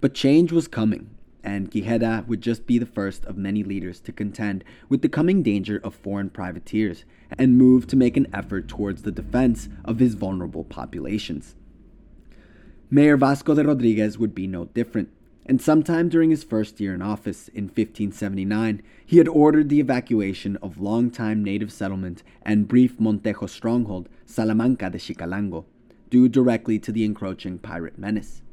But 0.02 0.16
change 0.16 0.52
was 0.52 0.68
coming, 0.68 1.12
and 1.44 1.70
Quijeda 1.70 2.26
would 2.28 2.42
just 2.42 2.66
be 2.66 2.78
the 2.78 2.86
first 2.86 3.26
of 3.26 3.38
many 3.38 3.64
leaders 3.64 4.00
to 4.02 4.12
contend 4.12 4.64
with 4.90 5.02
the 5.02 5.10
coming 5.10 5.44
danger 5.44 5.80
of 5.84 5.94
foreign 5.94 6.30
privateers 6.30 7.04
and 7.38 7.58
move 7.58 7.86
to 7.88 7.96
make 7.96 8.16
an 8.16 8.28
effort 8.34 8.68
towards 8.68 9.02
the 9.02 9.12
defense 9.12 9.68
of 9.84 10.00
his 10.00 10.16
vulnerable 10.16 10.64
populations. 10.64 11.56
Mayor 12.90 13.18
Vasco 13.18 13.56
de 13.56 13.64
Rodriguez 13.64 14.18
would 14.18 14.36
be 14.36 14.48
no 14.48 14.66
different, 14.66 15.10
and 15.46 15.62
sometime 15.62 16.10
during 16.10 16.30
his 16.30 16.44
first 16.44 16.80
year 16.80 16.94
in 16.94 17.02
office 17.02 17.48
in 17.50 17.66
1579, 17.66 18.82
he 19.06 19.18
had 19.18 19.28
ordered 19.28 19.70
the 19.70 19.80
evacuation 19.80 20.58
of 20.58 20.80
longtime 20.80 21.44
native 21.44 21.72
settlement 21.72 22.24
and 22.44 22.68
brief 22.68 22.98
Montejo 23.00 23.50
stronghold, 23.50 24.08
Salamanca 24.26 24.90
de 24.90 24.98
Chicalango, 24.98 25.66
due 26.10 26.30
directly 26.30 26.80
to 26.80 26.92
the 26.92 27.04
encroaching 27.04 27.58
pirate 27.58 27.98
menace. 27.98 28.44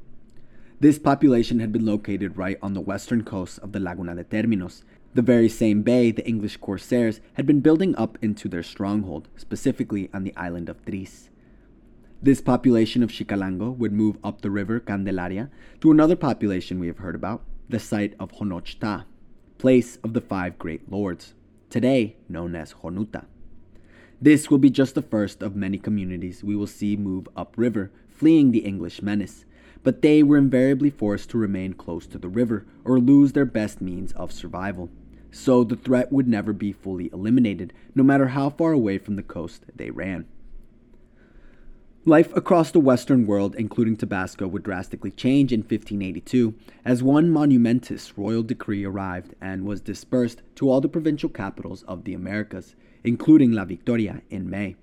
This 0.80 0.98
population 0.98 1.60
had 1.60 1.72
been 1.72 1.84
located 1.84 2.38
right 2.38 2.56
on 2.62 2.72
the 2.72 2.80
western 2.80 3.22
coast 3.22 3.58
of 3.58 3.72
the 3.72 3.80
Laguna 3.80 4.14
de 4.14 4.24
Terminos, 4.24 4.82
the 5.12 5.20
very 5.20 5.46
same 5.46 5.82
bay 5.82 6.10
the 6.10 6.26
English 6.26 6.56
corsairs 6.56 7.20
had 7.34 7.44
been 7.44 7.60
building 7.60 7.94
up 7.96 8.16
into 8.22 8.48
their 8.48 8.62
stronghold, 8.62 9.28
specifically 9.36 10.08
on 10.14 10.24
the 10.24 10.34
island 10.38 10.70
of 10.70 10.82
Tris. 10.86 11.28
This 12.22 12.40
population 12.40 13.02
of 13.02 13.10
Chicalango 13.10 13.76
would 13.76 13.92
move 13.92 14.16
up 14.24 14.40
the 14.40 14.50
river 14.50 14.80
Candelaria 14.80 15.50
to 15.82 15.90
another 15.90 16.16
population 16.16 16.80
we 16.80 16.86
have 16.86 16.98
heard 16.98 17.14
about, 17.14 17.42
the 17.68 17.78
site 17.78 18.14
of 18.18 18.32
Honochta, 18.32 19.04
place 19.58 19.98
of 20.02 20.14
the 20.14 20.22
five 20.22 20.58
great 20.58 20.90
lords, 20.90 21.34
today 21.68 22.16
known 22.26 22.56
as 22.56 22.72
Jonuta. 22.72 23.26
This 24.18 24.50
will 24.50 24.56
be 24.56 24.70
just 24.70 24.94
the 24.94 25.02
first 25.02 25.42
of 25.42 25.54
many 25.54 25.76
communities 25.76 26.42
we 26.42 26.56
will 26.56 26.66
see 26.66 26.96
move 26.96 27.28
upriver, 27.36 27.90
fleeing 28.08 28.50
the 28.50 28.60
English 28.60 29.02
menace, 29.02 29.44
but 29.82 30.02
they 30.02 30.22
were 30.22 30.36
invariably 30.36 30.90
forced 30.90 31.30
to 31.30 31.38
remain 31.38 31.72
close 31.72 32.06
to 32.06 32.18
the 32.18 32.28
river 32.28 32.66
or 32.84 32.98
lose 32.98 33.32
their 33.32 33.44
best 33.44 33.80
means 33.80 34.12
of 34.12 34.32
survival 34.32 34.90
so 35.32 35.64
the 35.64 35.76
threat 35.76 36.12
would 36.12 36.28
never 36.28 36.52
be 36.52 36.72
fully 36.72 37.10
eliminated, 37.12 37.72
no 37.94 38.02
matter 38.02 38.28
how 38.28 38.50
far 38.50 38.72
away 38.72 38.98
from 38.98 39.16
the 39.16 39.22
coast 39.22 39.64
they 39.74 39.90
ran. 39.90 40.26
Life 42.06 42.34
across 42.34 42.70
the 42.70 42.80
Western 42.80 43.26
world, 43.26 43.54
including 43.56 43.94
Tabasco, 43.96 44.48
would 44.48 44.62
drastically 44.62 45.10
change 45.10 45.52
in 45.52 45.60
1582 45.60 46.54
as 46.84 47.02
one 47.02 47.30
monumentous 47.30 48.16
royal 48.16 48.42
decree 48.42 48.84
arrived 48.84 49.34
and 49.40 49.64
was 49.64 49.82
dispersed 49.82 50.40
to 50.56 50.70
all 50.70 50.80
the 50.80 50.88
provincial 50.88 51.28
capitals 51.28 51.82
of 51.82 52.04
the 52.04 52.14
Americas, 52.14 52.74
including 53.04 53.52
La 53.52 53.66
Victoria 53.66 54.22
in 54.30 54.48
May. 54.48 54.76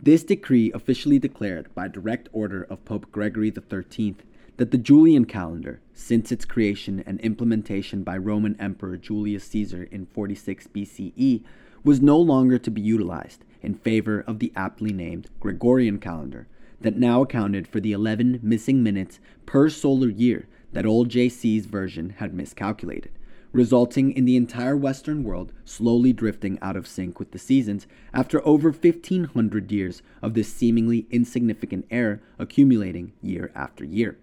This 0.00 0.22
decree 0.22 0.70
officially 0.72 1.18
declared, 1.18 1.74
by 1.74 1.88
direct 1.88 2.28
order 2.32 2.62
of 2.64 2.84
Pope 2.84 3.10
Gregory 3.10 3.50
XIII, 3.50 4.16
that 4.58 4.70
the 4.70 4.78
Julian 4.78 5.24
calendar, 5.24 5.80
since 5.94 6.30
its 6.30 6.44
creation 6.44 7.02
and 7.06 7.20
implementation 7.20 8.02
by 8.02 8.16
Roman 8.16 8.56
Emperor 8.60 8.96
Julius 8.96 9.44
Caesar 9.44 9.84
in 9.84 10.06
46 10.06 10.68
BCE, 10.68 11.42
was 11.82 12.02
no 12.02 12.18
longer 12.18 12.58
to 12.58 12.70
be 12.70 12.80
utilized 12.80 13.44
in 13.62 13.74
favor 13.74 14.20
of 14.20 14.38
the 14.38 14.52
aptly 14.54 14.92
named 14.92 15.30
Gregorian 15.40 15.98
calendar 15.98 16.46
that 16.80 16.98
now 16.98 17.22
accounted 17.22 17.66
for 17.66 17.80
the 17.80 17.92
11 17.92 18.40
missing 18.42 18.82
minutes 18.82 19.18
per 19.46 19.68
solar 19.70 20.08
year 20.08 20.46
that 20.72 20.84
old 20.84 21.08
JC's 21.08 21.66
version 21.66 22.10
had 22.18 22.34
miscalculated, 22.34 23.12
resulting 23.56 24.12
in 24.12 24.26
the 24.26 24.36
entire 24.36 24.76
Western 24.76 25.24
world 25.24 25.50
slowly 25.64 26.12
drifting 26.12 26.58
out 26.60 26.76
of 26.76 26.86
sync 26.86 27.18
with 27.18 27.30
the 27.30 27.38
seasons 27.38 27.86
after 28.12 28.46
over 28.46 28.70
1500 28.70 29.72
years 29.72 30.02
of 30.20 30.34
this 30.34 30.52
seemingly 30.52 31.06
insignificant 31.10 31.86
error 31.90 32.20
accumulating 32.38 33.12
year 33.22 33.50
after 33.54 33.82
year. 33.82 34.18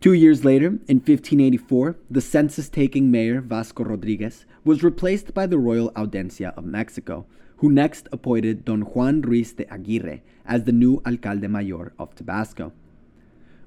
Two 0.00 0.12
years 0.12 0.44
later, 0.44 0.66
in 0.86 0.98
1584, 0.98 1.96
the 2.08 2.20
census 2.20 2.68
taking 2.68 3.10
mayor 3.10 3.40
Vasco 3.40 3.82
Rodriguez 3.82 4.46
was 4.64 4.84
replaced 4.84 5.34
by 5.34 5.46
the 5.46 5.58
Royal 5.58 5.90
Audiencia 5.96 6.54
of 6.56 6.64
Mexico, 6.64 7.26
who 7.56 7.70
next 7.70 8.08
appointed 8.12 8.64
Don 8.64 8.82
Juan 8.82 9.22
Ruiz 9.22 9.54
de 9.54 9.64
Aguirre 9.72 10.22
as 10.46 10.64
the 10.64 10.72
new 10.72 11.02
alcalde 11.04 11.48
mayor 11.48 11.92
of 11.98 12.14
Tabasco. 12.14 12.72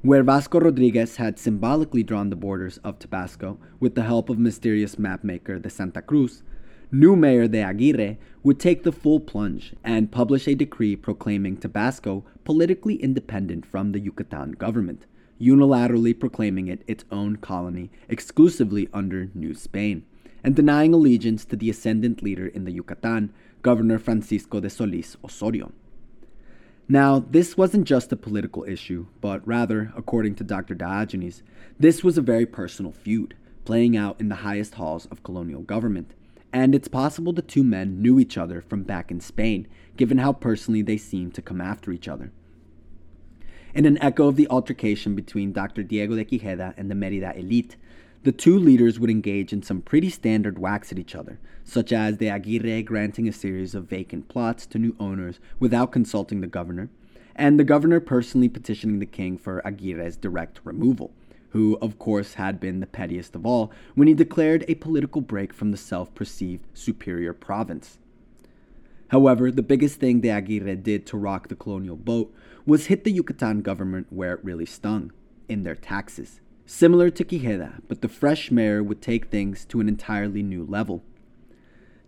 Where 0.02 0.24
Vasco 0.24 0.60
Rodriguez 0.60 1.18
had 1.18 1.38
symbolically 1.38 2.04
drawn 2.04 2.30
the 2.30 2.36
borders 2.36 2.78
of 2.80 3.00
Tabasco 3.00 3.60
with 3.80 3.96
the 3.96 4.04
help 4.04 4.30
of 4.30 4.40
mysterious 4.40 4.96
mapmaker 4.96 5.62
de 5.62 5.70
Santa 5.70 6.02
Cruz, 6.02 6.42
new 6.92 7.16
mayor 7.16 7.48
de 7.48 7.62
Aguirre 7.62 8.18
would 8.42 8.60
take 8.60 8.84
the 8.84 8.92
full 8.92 9.20
plunge 9.20 9.76
and 9.84 10.12
publish 10.12 10.48
a 10.48 10.56
decree 10.56 10.96
proclaiming 10.96 11.58
Tabasco 11.58 12.24
politically 12.44 12.96
independent 12.96 13.66
from 13.66 13.92
the 13.92 14.00
Yucatan 14.00 14.54
government 14.54 15.06
unilaterally 15.40 16.18
proclaiming 16.18 16.68
it 16.68 16.84
its 16.88 17.06
own 17.12 17.38
colony 17.38 17.90
exclusively 18.08 18.90
under 18.94 19.30
New 19.34 19.54
Spain, 19.54 20.06
and 20.44 20.56
denying 20.56 20.94
allegiance 20.94 21.46
to 21.46 21.56
the 21.56 21.70
ascendant 21.70 22.22
leader 22.22 22.48
in 22.48 22.66
the 22.66 22.72
Yucatan, 22.72 23.34
Governor 23.62 24.00
Francisco 24.00 24.60
de 24.60 24.70
Solis 24.70 25.18
Osorio. 25.24 25.72
Now, 26.92 27.20
this 27.20 27.56
wasn't 27.56 27.86
just 27.86 28.12
a 28.12 28.16
political 28.16 28.64
issue, 28.64 29.06
but 29.22 29.48
rather, 29.48 29.94
according 29.96 30.34
to 30.36 30.44
Dr. 30.44 30.74
Diogenes, 30.74 31.44
this 31.80 32.04
was 32.04 32.18
a 32.18 32.22
very 32.24 32.48
personal 32.48 32.92
feud, 32.92 33.36
playing 33.64 33.96
out 33.96 34.20
in 34.20 34.30
the 34.30 34.38
highest 34.38 34.74
halls 34.74 35.06
of 35.12 35.22
colonial 35.22 35.62
government. 35.62 36.16
And 36.52 36.74
it's 36.74 36.88
possible 36.88 37.32
the 37.32 37.44
two 37.44 37.64
men 37.64 38.02
knew 38.02 38.20
each 38.20 38.40
other 38.40 38.60
from 38.60 38.82
back 38.82 39.12
in 39.12 39.20
Spain, 39.20 39.68
given 39.98 40.18
how 40.18 40.34
personally 40.34 40.82
they 40.82 40.98
seemed 40.98 41.36
to 41.36 41.44
come 41.44 41.62
after 41.62 41.92
each 41.92 42.08
other. 42.08 42.32
In 43.76 43.86
an 43.86 44.02
echo 44.02 44.28
of 44.28 44.36
the 44.36 44.48
altercation 44.50 45.14
between 45.14 45.54
Dr. 45.54 45.84
Diego 45.84 46.16
de 46.16 46.26
Quijeda 46.26 46.74
and 46.76 46.90
the 46.90 46.96
Merida 46.96 47.38
elite, 47.38 47.76
the 48.24 48.32
two 48.32 48.58
leaders 48.58 49.00
would 49.00 49.12
engage 49.12 49.54
in 49.54 49.62
some 49.62 49.84
pretty 49.84 50.10
standard 50.10 50.58
whacks 50.58 50.92
at 50.92 50.98
each 50.98 51.14
other, 51.14 51.40
such 51.70 51.94
as 51.94 52.18
de 52.18 52.28
Aguirre 52.28 52.82
granting 52.82 53.28
a 53.28 53.32
series 53.32 53.76
of 53.76 53.86
vacant 53.86 54.28
plots 54.28 54.66
to 54.66 54.80
new 54.80 54.96
owners 55.00 55.40
without 55.60 55.92
consulting 55.92 56.42
the 56.42 56.48
governor, 56.48 56.90
and 57.36 57.60
the 57.60 57.64
governor 57.64 58.00
personally 58.00 58.50
petitioning 58.50 59.00
the 59.00 59.06
king 59.06 59.38
for 59.38 59.62
Aguirre's 59.64 60.18
direct 60.18 60.60
removal, 60.64 61.12
who, 61.50 61.78
of 61.82 62.00
course, 62.00 62.34
had 62.34 62.60
been 62.60 62.80
the 62.80 62.88
pettiest 62.88 63.36
of 63.36 63.46
all 63.46 63.72
when 63.94 64.08
he 64.08 64.14
declared 64.14 64.66
a 64.68 64.76
political 64.76 65.22
break 65.22 65.54
from 65.54 65.72
the 65.72 65.78
self 65.78 66.14
perceived 66.16 66.66
superior 66.74 67.34
province. 67.34 68.00
However, 69.10 69.52
the 69.52 69.64
biggest 69.64 70.00
thing 70.00 70.22
de 70.22 70.30
Aguirre 70.30 70.76
did 70.76 71.06
to 71.08 71.18
rock 71.18 71.48
the 71.48 71.56
colonial 71.56 71.96
boat 71.96 72.34
was 72.66 72.88
hit 72.88 73.04
the 73.04 73.12
Yucatan 73.12 73.62
government 73.62 74.08
where 74.10 74.34
it 74.34 74.44
really 74.44 74.66
stung 74.66 75.12
in 75.48 75.64
their 75.64 75.76
taxes. 75.76 76.42
Similar 76.66 77.10
to 77.12 77.24
Quijeda, 77.24 77.82
but 77.88 78.02
the 78.02 78.08
fresh 78.08 78.52
mayor 78.52 78.84
would 78.84 79.02
take 79.02 79.26
things 79.26 79.66
to 79.66 79.80
an 79.80 79.88
entirely 79.88 80.44
new 80.44 80.64
level. 80.64 81.04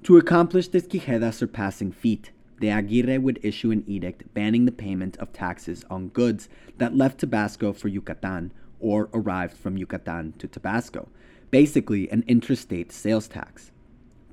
To 0.06 0.18
accomplish 0.18 0.68
this 0.68 0.88
Quijeda 0.88 1.32
surpassing 1.32 1.92
feat, 1.92 2.32
de 2.60 2.72
Aguirre 2.72 3.20
would 3.20 3.40
issue 3.44 3.70
an 3.70 3.84
edict 3.86 4.34
banning 4.34 4.66
the 4.66 4.72
payment 4.72 5.16
of 5.18 5.32
taxes 5.32 5.86
on 5.92 6.08
goods 6.08 6.50
that 6.80 6.96
left 6.96 7.20
Tabasco 7.20 7.72
for 7.72 7.88
Yucatan 7.88 8.52
or 8.80 9.10
arrived 9.14 9.56
from 9.56 9.78
Yucatan 9.78 10.34
to 10.40 10.48
Tabasco, 10.48 11.08
basically 11.52 12.10
an 12.10 12.24
interstate 12.28 12.92
sales 12.92 13.28
tax. 13.28 13.70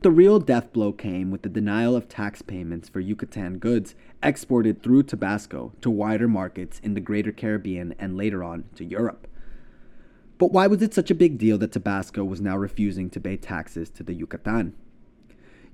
The 0.01 0.11
real 0.11 0.39
death 0.39 0.73
blow 0.73 0.91
came 0.91 1.31
with 1.31 1.43
the 1.43 1.51
denial 1.51 1.95
of 1.95 2.09
tax 2.09 2.41
payments 2.41 2.89
for 2.89 3.01
Yucatan 3.01 3.59
goods 3.59 3.95
exported 4.23 4.83
through 4.83 5.03
Tabasco 5.03 5.75
to 5.83 5.91
wider 5.91 6.29
markets 6.29 6.81
in 6.83 6.95
the 6.95 7.01
greater 7.01 7.31
Caribbean 7.31 7.95
and 7.99 8.17
later 8.17 8.43
on 8.43 8.65
to 8.77 8.87
Europe. 8.87 9.27
But 10.39 10.51
why 10.51 10.67
was 10.67 10.81
it 10.81 10.95
such 10.95 11.11
a 11.11 11.15
big 11.15 11.37
deal 11.37 11.59
that 11.59 11.73
Tabasco 11.73 12.25
was 12.25 12.41
now 12.41 12.57
refusing 12.57 13.11
to 13.11 13.21
pay 13.21 13.37
taxes 13.37 13.91
to 13.91 14.03
the 14.03 14.15
Yucatan? 14.15 14.75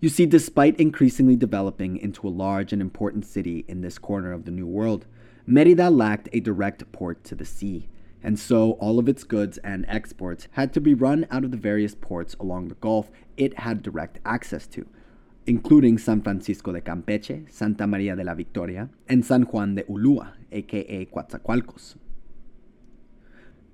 You 0.01 0.09
see, 0.09 0.27
despite 0.27 0.79
increasingly 0.79 1.37
developing 1.37 1.97
into 1.97 2.29
a 2.29 2.31
large 2.31 2.73
and 2.73 2.83
important 2.83 3.25
city 3.25 3.65
in 3.69 3.81
this 3.81 3.99
corner 3.99 4.33
of 4.33 4.45
the 4.45 4.51
New 4.51 4.67
World, 4.67 5.07
Merida 5.47 5.91
lacked 5.91 6.29
a 6.33 6.41
direct 6.41 6.91
port 6.93 7.25
to 7.25 7.35
the 7.35 7.45
sea, 7.45 7.89
and 8.23 8.39
so 8.39 8.73
all 8.73 8.99
of 8.99 9.09
its 9.09 9.25
goods 9.25 9.59
and 9.59 9.85
exports 9.89 10.49
had 10.53 10.73
to 10.73 10.81
be 10.81 10.95
run 10.95 11.27
out 11.31 11.45
of 11.45 11.51
the 11.51 11.57
various 11.57 11.95
ports 11.95 12.35
along 12.41 12.69
the 12.69 12.75
Gulf 12.77 13.11
it 13.37 13.59
had 13.61 13.83
direct 13.83 14.19
access 14.25 14.67
to, 14.69 14.87
including 15.47 15.99
San 15.99 16.23
Francisco 16.23 16.73
de 16.73 16.81
Campeche, 16.81 17.51
Santa 17.53 17.87
Maria 17.87 18.17
de 18.17 18.25
la 18.25 18.35
Victoria, 18.35 18.89
and 19.09 19.25
San 19.25 19.43
Juan 19.43 19.75
de 19.75 19.83
Ulua, 19.85 20.33
aka 20.51 21.05
Coatzacoalcos. 21.07 21.97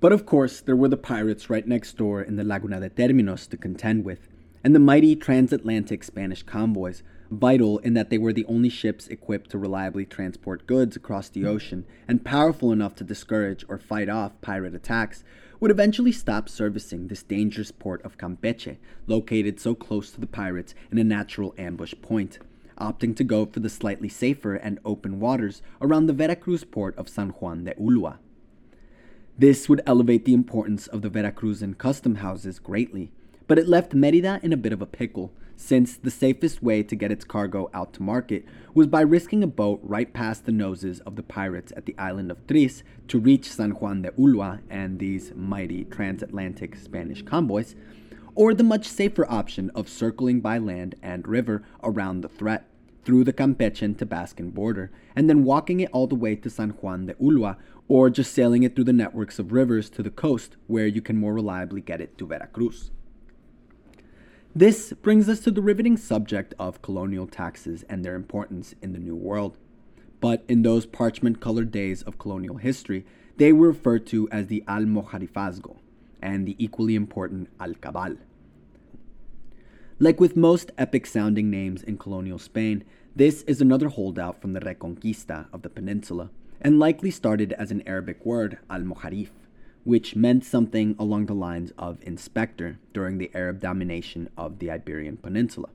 But 0.01 0.11
of 0.11 0.25
course, 0.25 0.61
there 0.61 0.75
were 0.75 0.89
the 0.89 0.97
pirates 0.97 1.49
right 1.49 1.67
next 1.67 1.95
door 1.95 2.21
in 2.21 2.35
the 2.35 2.43
Laguna 2.43 2.79
de 2.79 2.89
Terminos 2.89 3.47
to 3.49 3.55
contend 3.55 4.03
with, 4.03 4.27
and 4.63 4.75
the 4.75 4.79
mighty 4.79 5.15
transatlantic 5.15 6.03
Spanish 6.03 6.43
convoys 6.43 7.03
vital 7.31 7.79
in 7.79 7.93
that 7.93 8.09
they 8.09 8.17
were 8.17 8.33
the 8.33 8.45
only 8.45 8.69
ships 8.69 9.07
equipped 9.07 9.49
to 9.49 9.57
reliably 9.57 10.05
transport 10.05 10.67
goods 10.67 10.97
across 10.97 11.29
the 11.29 11.45
ocean 11.45 11.85
and 12.07 12.25
powerful 12.25 12.73
enough 12.73 12.93
to 12.93 13.05
discourage 13.05 13.63
or 13.69 13.77
fight 13.77 14.09
off 14.09 14.39
pirate 14.41 14.75
attacks, 14.75 15.23
would 15.59 15.71
eventually 15.71 16.11
stop 16.11 16.49
servicing 16.49 17.07
this 17.07 17.23
dangerous 17.23 17.71
port 17.71 18.03
of 18.03 18.17
Campeche, 18.17 18.77
located 19.07 19.59
so 19.59 19.73
close 19.73 20.11
to 20.11 20.19
the 20.19 20.27
pirates 20.27 20.75
in 20.91 20.97
a 20.97 21.03
natural 21.03 21.55
ambush 21.57 21.93
point, 22.01 22.39
opting 22.79 23.15
to 23.15 23.23
go 23.23 23.45
for 23.45 23.59
the 23.61 23.69
slightly 23.69 24.09
safer 24.09 24.55
and 24.55 24.79
open 24.83 25.19
waters 25.19 25.61
around 25.79 26.07
the 26.07 26.13
Veracruz 26.13 26.63
port 26.63 26.97
of 26.97 27.07
San 27.07 27.29
Juan 27.29 27.63
de 27.63 27.73
Ulua. 27.75 28.17
This 29.37 29.69
would 29.69 29.81
elevate 29.85 30.25
the 30.25 30.33
importance 30.33 30.87
of 30.87 31.01
the 31.01 31.09
Veracruzan 31.09 31.77
custom 31.77 32.15
houses 32.15 32.59
greatly, 32.59 33.11
but 33.51 33.59
it 33.59 33.67
left 33.67 33.93
Merida 33.93 34.39
in 34.43 34.53
a 34.53 34.55
bit 34.55 34.71
of 34.71 34.81
a 34.81 34.85
pickle 34.85 35.33
since 35.57 35.97
the 35.97 36.09
safest 36.09 36.63
way 36.63 36.81
to 36.83 36.95
get 36.95 37.11
its 37.11 37.25
cargo 37.25 37.69
out 37.73 37.91
to 37.91 38.01
market 38.01 38.45
was 38.73 38.87
by 38.87 39.01
risking 39.01 39.43
a 39.43 39.47
boat 39.47 39.81
right 39.83 40.13
past 40.13 40.45
the 40.45 40.53
noses 40.53 41.01
of 41.01 41.17
the 41.17 41.21
pirates 41.21 41.73
at 41.75 41.85
the 41.85 41.93
island 41.97 42.31
of 42.31 42.47
Tris 42.47 42.81
to 43.09 43.19
reach 43.19 43.51
San 43.51 43.71
Juan 43.71 44.03
de 44.03 44.11
Ulua 44.11 44.61
and 44.69 44.99
these 44.99 45.33
mighty 45.35 45.83
transatlantic 45.83 46.77
Spanish 46.77 47.23
convoys, 47.23 47.75
or 48.35 48.53
the 48.53 48.63
much 48.63 48.87
safer 48.87 49.29
option 49.29 49.69
of 49.75 49.89
circling 49.89 50.39
by 50.39 50.57
land 50.57 50.95
and 51.03 51.27
river 51.27 51.61
around 51.83 52.21
the 52.21 52.29
threat, 52.29 52.69
through 53.03 53.25
the 53.25 53.33
Campeche 53.33 53.97
to 53.97 54.05
Tabascan 54.05 54.53
border, 54.53 54.91
and 55.13 55.29
then 55.29 55.43
walking 55.43 55.81
it 55.81 55.89
all 55.91 56.07
the 56.07 56.15
way 56.15 56.37
to 56.37 56.49
San 56.49 56.69
Juan 56.69 57.07
de 57.07 57.15
Ulua, 57.15 57.57
or 57.89 58.09
just 58.09 58.33
sailing 58.33 58.63
it 58.63 58.77
through 58.77 58.85
the 58.85 58.93
networks 58.93 59.39
of 59.39 59.51
rivers 59.51 59.89
to 59.89 60.01
the 60.01 60.09
coast, 60.09 60.55
where 60.67 60.87
you 60.87 61.01
can 61.01 61.17
more 61.17 61.33
reliably 61.33 61.81
get 61.81 61.99
it 61.99 62.17
to 62.17 62.25
Veracruz. 62.25 62.91
This 64.53 64.91
brings 64.91 65.29
us 65.29 65.39
to 65.41 65.51
the 65.51 65.61
riveting 65.61 65.95
subject 65.95 66.53
of 66.59 66.81
colonial 66.81 67.25
taxes 67.25 67.85
and 67.87 68.03
their 68.03 68.15
importance 68.15 68.75
in 68.81 68.91
the 68.91 68.99
New 68.99 69.15
World. 69.15 69.57
But 70.19 70.43
in 70.49 70.61
those 70.61 70.85
parchment 70.85 71.39
colored 71.39 71.71
days 71.71 72.01
of 72.01 72.19
colonial 72.19 72.57
history, 72.57 73.05
they 73.37 73.53
were 73.53 73.69
referred 73.69 74.05
to 74.07 74.27
as 74.29 74.47
the 74.47 74.61
Almojarifazgo 74.67 75.77
and 76.21 76.45
the 76.45 76.57
equally 76.59 76.95
important 76.95 77.47
Alcabal. 77.61 78.17
Like 79.99 80.19
with 80.19 80.35
most 80.35 80.71
epic 80.77 81.05
sounding 81.05 81.49
names 81.49 81.81
in 81.81 81.97
colonial 81.97 82.37
Spain, 82.37 82.83
this 83.15 83.43
is 83.43 83.61
another 83.61 83.87
holdout 83.87 84.41
from 84.41 84.51
the 84.51 84.59
Reconquista 84.59 85.47
of 85.53 85.61
the 85.61 85.69
peninsula, 85.69 86.29
and 86.59 86.77
likely 86.77 87.09
started 87.09 87.53
as 87.53 87.71
an 87.71 87.83
Arabic 87.87 88.25
word, 88.25 88.57
Almojarif, 88.69 89.29
which 89.83 90.15
meant 90.15 90.45
something 90.45 90.95
along 90.99 91.25
the 91.25 91.33
lines 91.33 91.71
of 91.77 91.97
inspector 92.03 92.77
during 92.93 93.17
the 93.17 93.31
Arab 93.33 93.59
domination 93.59 94.29
of 94.37 94.59
the 94.59 94.69
Iberian 94.69 95.17
Peninsula. 95.17 95.69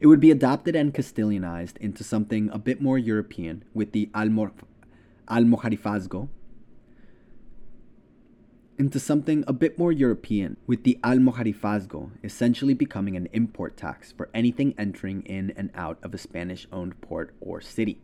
It 0.00 0.06
would 0.06 0.20
be 0.20 0.30
adopted 0.30 0.76
and 0.76 0.94
Castilianized 0.94 1.76
into 1.78 2.04
something 2.04 2.48
a 2.50 2.58
bit 2.58 2.80
more 2.80 2.98
European 2.98 3.64
with 3.74 3.92
the 3.92 4.10
Almojarifazgo, 4.14 6.28
into 8.78 9.00
something 9.00 9.42
a 9.48 9.52
bit 9.52 9.76
more 9.76 9.90
European, 9.90 10.56
with 10.68 10.84
the 10.84 11.00
Almojarifazgo 11.02 12.12
essentially 12.22 12.74
becoming 12.74 13.16
an 13.16 13.28
import 13.32 13.76
tax 13.76 14.12
for 14.12 14.30
anything 14.32 14.72
entering 14.78 15.22
in 15.22 15.52
and 15.56 15.70
out 15.74 15.98
of 16.02 16.14
a 16.14 16.18
Spanish 16.18 16.68
owned 16.70 17.00
port 17.00 17.34
or 17.40 17.60
city. 17.60 18.00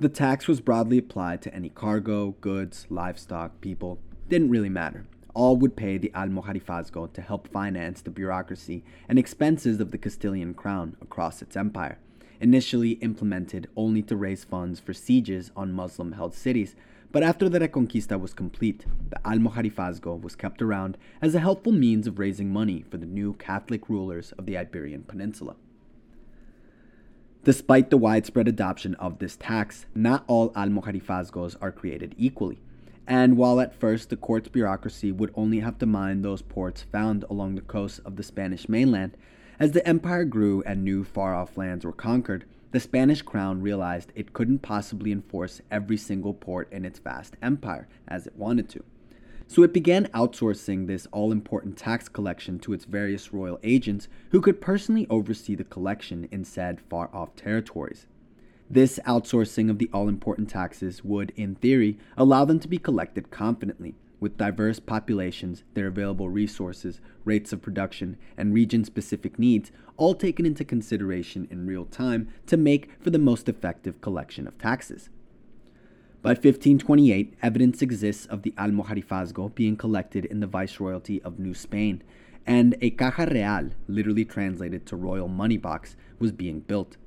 The 0.00 0.08
tax 0.08 0.48
was 0.48 0.62
broadly 0.62 0.96
applied 0.96 1.42
to 1.42 1.54
any 1.54 1.68
cargo, 1.68 2.30
goods, 2.40 2.86
livestock, 2.88 3.60
people. 3.60 3.98
Didn't 4.30 4.48
really 4.48 4.70
matter. 4.70 5.04
All 5.34 5.58
would 5.58 5.76
pay 5.76 5.98
the 5.98 6.10
Almojarifazgo 6.14 7.12
to 7.12 7.20
help 7.20 7.48
finance 7.48 8.00
the 8.00 8.08
bureaucracy 8.08 8.82
and 9.10 9.18
expenses 9.18 9.78
of 9.78 9.90
the 9.90 9.98
Castilian 9.98 10.54
crown 10.54 10.96
across 11.02 11.42
its 11.42 11.54
empire. 11.54 11.98
Initially 12.40 12.92
implemented 13.02 13.68
only 13.76 14.00
to 14.04 14.16
raise 14.16 14.42
funds 14.42 14.80
for 14.80 14.94
sieges 14.94 15.50
on 15.54 15.74
Muslim 15.74 16.12
held 16.12 16.32
cities, 16.32 16.74
but 17.12 17.22
after 17.22 17.50
the 17.50 17.60
Reconquista 17.60 18.18
was 18.18 18.32
complete, 18.32 18.86
the 19.10 19.20
Almojarifazgo 19.22 20.18
was 20.18 20.34
kept 20.34 20.62
around 20.62 20.96
as 21.20 21.34
a 21.34 21.40
helpful 21.40 21.72
means 21.72 22.06
of 22.06 22.18
raising 22.18 22.50
money 22.50 22.86
for 22.90 22.96
the 22.96 23.04
new 23.04 23.34
Catholic 23.34 23.90
rulers 23.90 24.32
of 24.38 24.46
the 24.46 24.56
Iberian 24.56 25.02
Peninsula. 25.02 25.56
Despite 27.42 27.88
the 27.88 27.96
widespread 27.96 28.48
adoption 28.48 28.94
of 28.96 29.18
this 29.18 29.36
tax, 29.36 29.86
not 29.94 30.24
all 30.26 30.50
almojarifazgos 30.50 31.56
are 31.62 31.72
created 31.72 32.14
equally. 32.18 32.60
And 33.06 33.38
while 33.38 33.60
at 33.60 33.74
first 33.74 34.10
the 34.10 34.16
court's 34.18 34.48
bureaucracy 34.48 35.10
would 35.10 35.32
only 35.34 35.60
have 35.60 35.78
to 35.78 35.86
mind 35.86 36.22
those 36.22 36.42
ports 36.42 36.82
found 36.82 37.24
along 37.30 37.54
the 37.54 37.62
coasts 37.62 37.98
of 38.00 38.16
the 38.16 38.22
Spanish 38.22 38.68
mainland, 38.68 39.16
as 39.58 39.72
the 39.72 39.86
empire 39.88 40.26
grew 40.26 40.62
and 40.66 40.84
new 40.84 41.02
far 41.02 41.34
off 41.34 41.56
lands 41.56 41.84
were 41.84 41.92
conquered, 41.92 42.44
the 42.72 42.80
Spanish 42.80 43.22
crown 43.22 43.62
realized 43.62 44.12
it 44.14 44.34
couldn't 44.34 44.60
possibly 44.60 45.10
enforce 45.10 45.62
every 45.70 45.96
single 45.96 46.34
port 46.34 46.70
in 46.70 46.84
its 46.84 46.98
vast 46.98 47.36
empire 47.40 47.88
as 48.06 48.26
it 48.26 48.36
wanted 48.36 48.68
to. 48.68 48.84
So 49.50 49.64
it 49.64 49.72
began 49.72 50.06
outsourcing 50.14 50.86
this 50.86 51.08
all 51.10 51.32
important 51.32 51.76
tax 51.76 52.08
collection 52.08 52.60
to 52.60 52.72
its 52.72 52.84
various 52.84 53.32
royal 53.32 53.58
agents 53.64 54.06
who 54.30 54.40
could 54.40 54.60
personally 54.60 55.08
oversee 55.10 55.56
the 55.56 55.64
collection 55.64 56.28
in 56.30 56.44
said 56.44 56.80
far 56.88 57.10
off 57.12 57.34
territories. 57.34 58.06
This 58.70 59.00
outsourcing 59.04 59.68
of 59.68 59.78
the 59.78 59.90
all 59.92 60.08
important 60.08 60.50
taxes 60.50 61.02
would, 61.02 61.32
in 61.34 61.56
theory, 61.56 61.98
allow 62.16 62.44
them 62.44 62.60
to 62.60 62.68
be 62.68 62.78
collected 62.78 63.32
confidently, 63.32 63.96
with 64.20 64.38
diverse 64.38 64.78
populations, 64.78 65.64
their 65.74 65.88
available 65.88 66.28
resources, 66.28 67.00
rates 67.24 67.52
of 67.52 67.60
production, 67.60 68.16
and 68.36 68.54
region 68.54 68.84
specific 68.84 69.36
needs 69.36 69.72
all 69.96 70.14
taken 70.14 70.46
into 70.46 70.64
consideration 70.64 71.48
in 71.50 71.66
real 71.66 71.86
time 71.86 72.28
to 72.46 72.56
make 72.56 72.88
for 73.00 73.10
the 73.10 73.18
most 73.18 73.48
effective 73.48 74.00
collection 74.00 74.46
of 74.46 74.56
taxes. 74.58 75.10
By 76.22 76.32
1528, 76.32 77.32
evidence 77.40 77.80
exists 77.80 78.26
of 78.26 78.42
the 78.42 78.50
Almojarifazgo 78.58 79.54
being 79.54 79.74
collected 79.74 80.26
in 80.26 80.40
the 80.40 80.46
Viceroyalty 80.46 81.22
of 81.22 81.38
New 81.38 81.54
Spain, 81.54 82.02
and 82.46 82.76
a 82.82 82.90
caja 82.90 83.26
real, 83.30 83.70
literally 83.88 84.26
translated 84.26 84.84
to 84.84 84.96
royal 84.96 85.28
money 85.28 85.56
box, 85.56 85.96
was 86.18 86.30
being 86.30 86.60
built. 86.60 86.98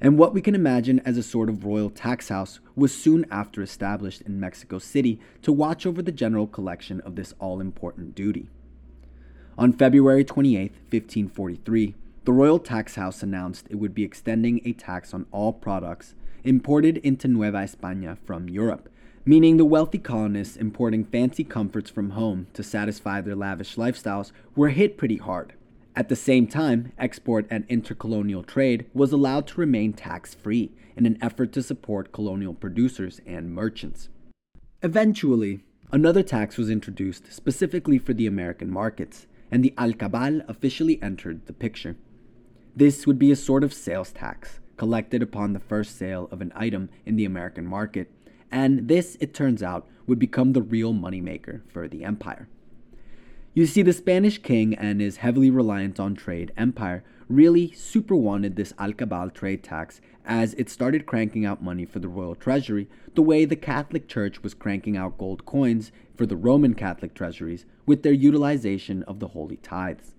And 0.00 0.18
what 0.18 0.34
we 0.34 0.40
can 0.40 0.56
imagine 0.56 0.98
as 1.04 1.16
a 1.16 1.22
sort 1.22 1.48
of 1.48 1.64
royal 1.64 1.88
tax 1.88 2.30
house 2.30 2.58
was 2.74 2.92
soon 2.92 3.26
after 3.30 3.62
established 3.62 4.22
in 4.22 4.40
Mexico 4.40 4.80
City 4.80 5.20
to 5.42 5.52
watch 5.52 5.86
over 5.86 6.02
the 6.02 6.10
general 6.10 6.48
collection 6.48 7.00
of 7.02 7.14
this 7.14 7.34
all 7.38 7.60
important 7.60 8.16
duty. 8.16 8.48
On 9.56 9.72
February 9.72 10.24
28, 10.24 10.72
1543, 10.90 11.94
the 12.24 12.32
Royal 12.32 12.58
Tax 12.58 12.96
House 12.96 13.22
announced 13.22 13.66
it 13.70 13.76
would 13.76 13.94
be 13.94 14.02
extending 14.02 14.60
a 14.64 14.72
tax 14.72 15.14
on 15.14 15.26
all 15.30 15.52
products 15.52 16.16
imported 16.44 16.98
into 16.98 17.28
Nueva 17.28 17.58
España 17.58 18.16
from 18.24 18.48
Europe, 18.48 18.88
meaning 19.24 19.56
the 19.56 19.64
wealthy 19.64 19.98
colonists 19.98 20.56
importing 20.56 21.04
fancy 21.04 21.44
comforts 21.44 21.90
from 21.90 22.10
home 22.10 22.46
to 22.54 22.62
satisfy 22.62 23.20
their 23.20 23.36
lavish 23.36 23.76
lifestyles 23.76 24.32
were 24.56 24.70
hit 24.70 24.96
pretty 24.96 25.18
hard. 25.18 25.52
At 25.94 26.08
the 26.08 26.16
same 26.16 26.46
time, 26.46 26.92
export 26.98 27.46
and 27.50 27.68
intercolonial 27.68 28.46
trade 28.46 28.86
was 28.94 29.12
allowed 29.12 29.46
to 29.48 29.60
remain 29.60 29.92
tax 29.92 30.34
free 30.34 30.72
in 30.96 31.06
an 31.06 31.18
effort 31.20 31.52
to 31.52 31.62
support 31.62 32.12
colonial 32.12 32.54
producers 32.54 33.20
and 33.26 33.54
merchants. 33.54 34.08
Eventually, 34.82 35.60
another 35.92 36.22
tax 36.22 36.56
was 36.56 36.70
introduced 36.70 37.32
specifically 37.32 37.98
for 37.98 38.14
the 38.14 38.26
American 38.26 38.70
markets, 38.70 39.26
and 39.50 39.62
the 39.62 39.74
alcabal 39.76 40.40
officially 40.48 41.00
entered 41.02 41.46
the 41.46 41.52
picture. 41.52 41.96
This 42.74 43.06
would 43.06 43.18
be 43.18 43.30
a 43.30 43.36
sort 43.36 43.62
of 43.62 43.74
sales 43.74 44.12
tax, 44.12 44.60
collected 44.76 45.22
upon 45.22 45.52
the 45.52 45.60
first 45.60 45.96
sale 45.96 46.28
of 46.30 46.40
an 46.40 46.52
item 46.54 46.88
in 47.06 47.16
the 47.16 47.24
American 47.24 47.66
market, 47.66 48.10
and 48.50 48.88
this, 48.88 49.16
it 49.20 49.32
turns 49.34 49.62
out, 49.62 49.86
would 50.06 50.18
become 50.18 50.52
the 50.52 50.62
real 50.62 50.92
moneymaker 50.92 51.62
for 51.68 51.88
the 51.88 52.04
empire. 52.04 52.48
You 53.54 53.66
see, 53.66 53.82
the 53.82 53.92
Spanish 53.92 54.38
king 54.38 54.74
and 54.74 55.00
his 55.00 55.18
heavily 55.18 55.50
reliant 55.50 56.00
on 56.00 56.14
trade 56.14 56.52
empire 56.56 57.04
really 57.28 57.72
super 57.72 58.14
wanted 58.14 58.56
this 58.56 58.72
alcabal 58.78 59.30
trade 59.30 59.62
tax 59.62 60.00
as 60.24 60.54
it 60.54 60.70
started 60.70 61.06
cranking 61.06 61.44
out 61.44 61.62
money 61.62 61.84
for 61.84 61.98
the 61.98 62.08
royal 62.08 62.34
treasury 62.34 62.88
the 63.14 63.22
way 63.22 63.44
the 63.44 63.56
Catholic 63.56 64.08
Church 64.08 64.42
was 64.42 64.54
cranking 64.54 64.96
out 64.96 65.18
gold 65.18 65.44
coins 65.44 65.92
for 66.16 66.26
the 66.26 66.36
Roman 66.36 66.74
Catholic 66.74 67.14
treasuries 67.14 67.64
with 67.86 68.02
their 68.02 68.12
utilization 68.12 69.02
of 69.04 69.18
the 69.18 69.28
holy 69.28 69.56
tithes 69.56 70.14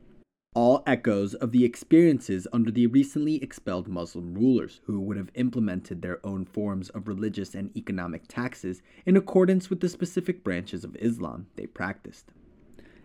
all 0.53 0.83
echoes 0.85 1.33
of 1.33 1.51
the 1.51 1.65
experiences 1.65 2.47
under 2.53 2.69
the 2.69 2.85
recently 2.87 3.41
expelled 3.41 3.87
Muslim 3.87 4.35
rulers, 4.35 4.81
who 4.85 4.99
would 4.99 5.17
have 5.17 5.31
implemented 5.33 6.01
their 6.01 6.23
own 6.25 6.45
forms 6.45 6.89
of 6.89 7.07
religious 7.07 7.55
and 7.55 7.75
economic 7.75 8.27
taxes 8.27 8.81
in 9.05 9.17
accordance 9.17 9.69
with 9.69 9.79
the 9.79 9.89
specific 9.89 10.43
branches 10.43 10.83
of 10.83 10.95
Islam 10.97 11.47
they 11.55 11.65
practiced. 11.65 12.31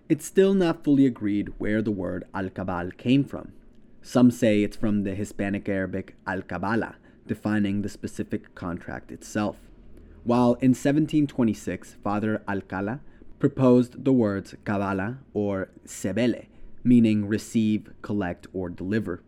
It's 0.08 0.26
still 0.26 0.54
not 0.54 0.84
fully 0.84 1.06
agreed 1.06 1.52
where 1.58 1.82
the 1.82 1.90
word 1.90 2.24
al-Kabal 2.34 2.92
came 2.92 3.24
from. 3.24 3.52
Some 4.02 4.30
say 4.30 4.62
it's 4.62 4.76
from 4.76 5.04
the 5.04 5.14
Hispanic 5.14 5.68
Arabic 5.68 6.16
al-Kabala, 6.26 6.94
defining 7.26 7.82
the 7.82 7.88
specific 7.88 8.54
contract 8.54 9.10
itself. 9.10 9.56
While 10.24 10.54
in 10.54 10.70
1726, 10.70 11.96
Father 12.02 12.42
Alcala 12.48 13.00
proposed 13.38 14.04
the 14.04 14.12
words 14.12 14.54
Kabala 14.64 15.18
or 15.32 15.70
Sebele, 15.86 16.46
meaning 16.84 17.26
receive, 17.26 17.90
collect, 18.02 18.46
or 18.52 18.68
deliver. 18.68 19.22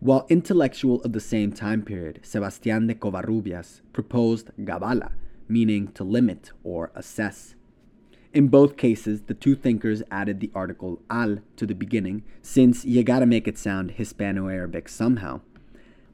While 0.00 0.26
intellectual 0.28 1.00
of 1.02 1.12
the 1.12 1.20
same 1.20 1.52
time 1.52 1.82
period, 1.82 2.20
Sebastián 2.22 2.86
de 2.86 2.94
Covarrubias 2.94 3.80
proposed 3.92 4.50
Gabala, 4.60 5.12
meaning 5.48 5.88
to 5.88 6.04
limit 6.04 6.52
or 6.62 6.92
assess. 6.94 7.54
In 8.34 8.48
both 8.48 8.76
cases, 8.76 9.22
the 9.22 9.34
two 9.34 9.54
thinkers 9.54 10.02
added 10.10 10.40
the 10.40 10.50
article 10.54 11.00
al 11.08 11.38
to 11.56 11.66
the 11.66 11.74
beginning, 11.74 12.22
since 12.42 12.84
you 12.84 13.02
gotta 13.02 13.24
make 13.24 13.48
it 13.48 13.56
sound 13.56 13.92
Hispano 13.92 14.48
Arabic 14.48 14.90
somehow. 14.90 15.40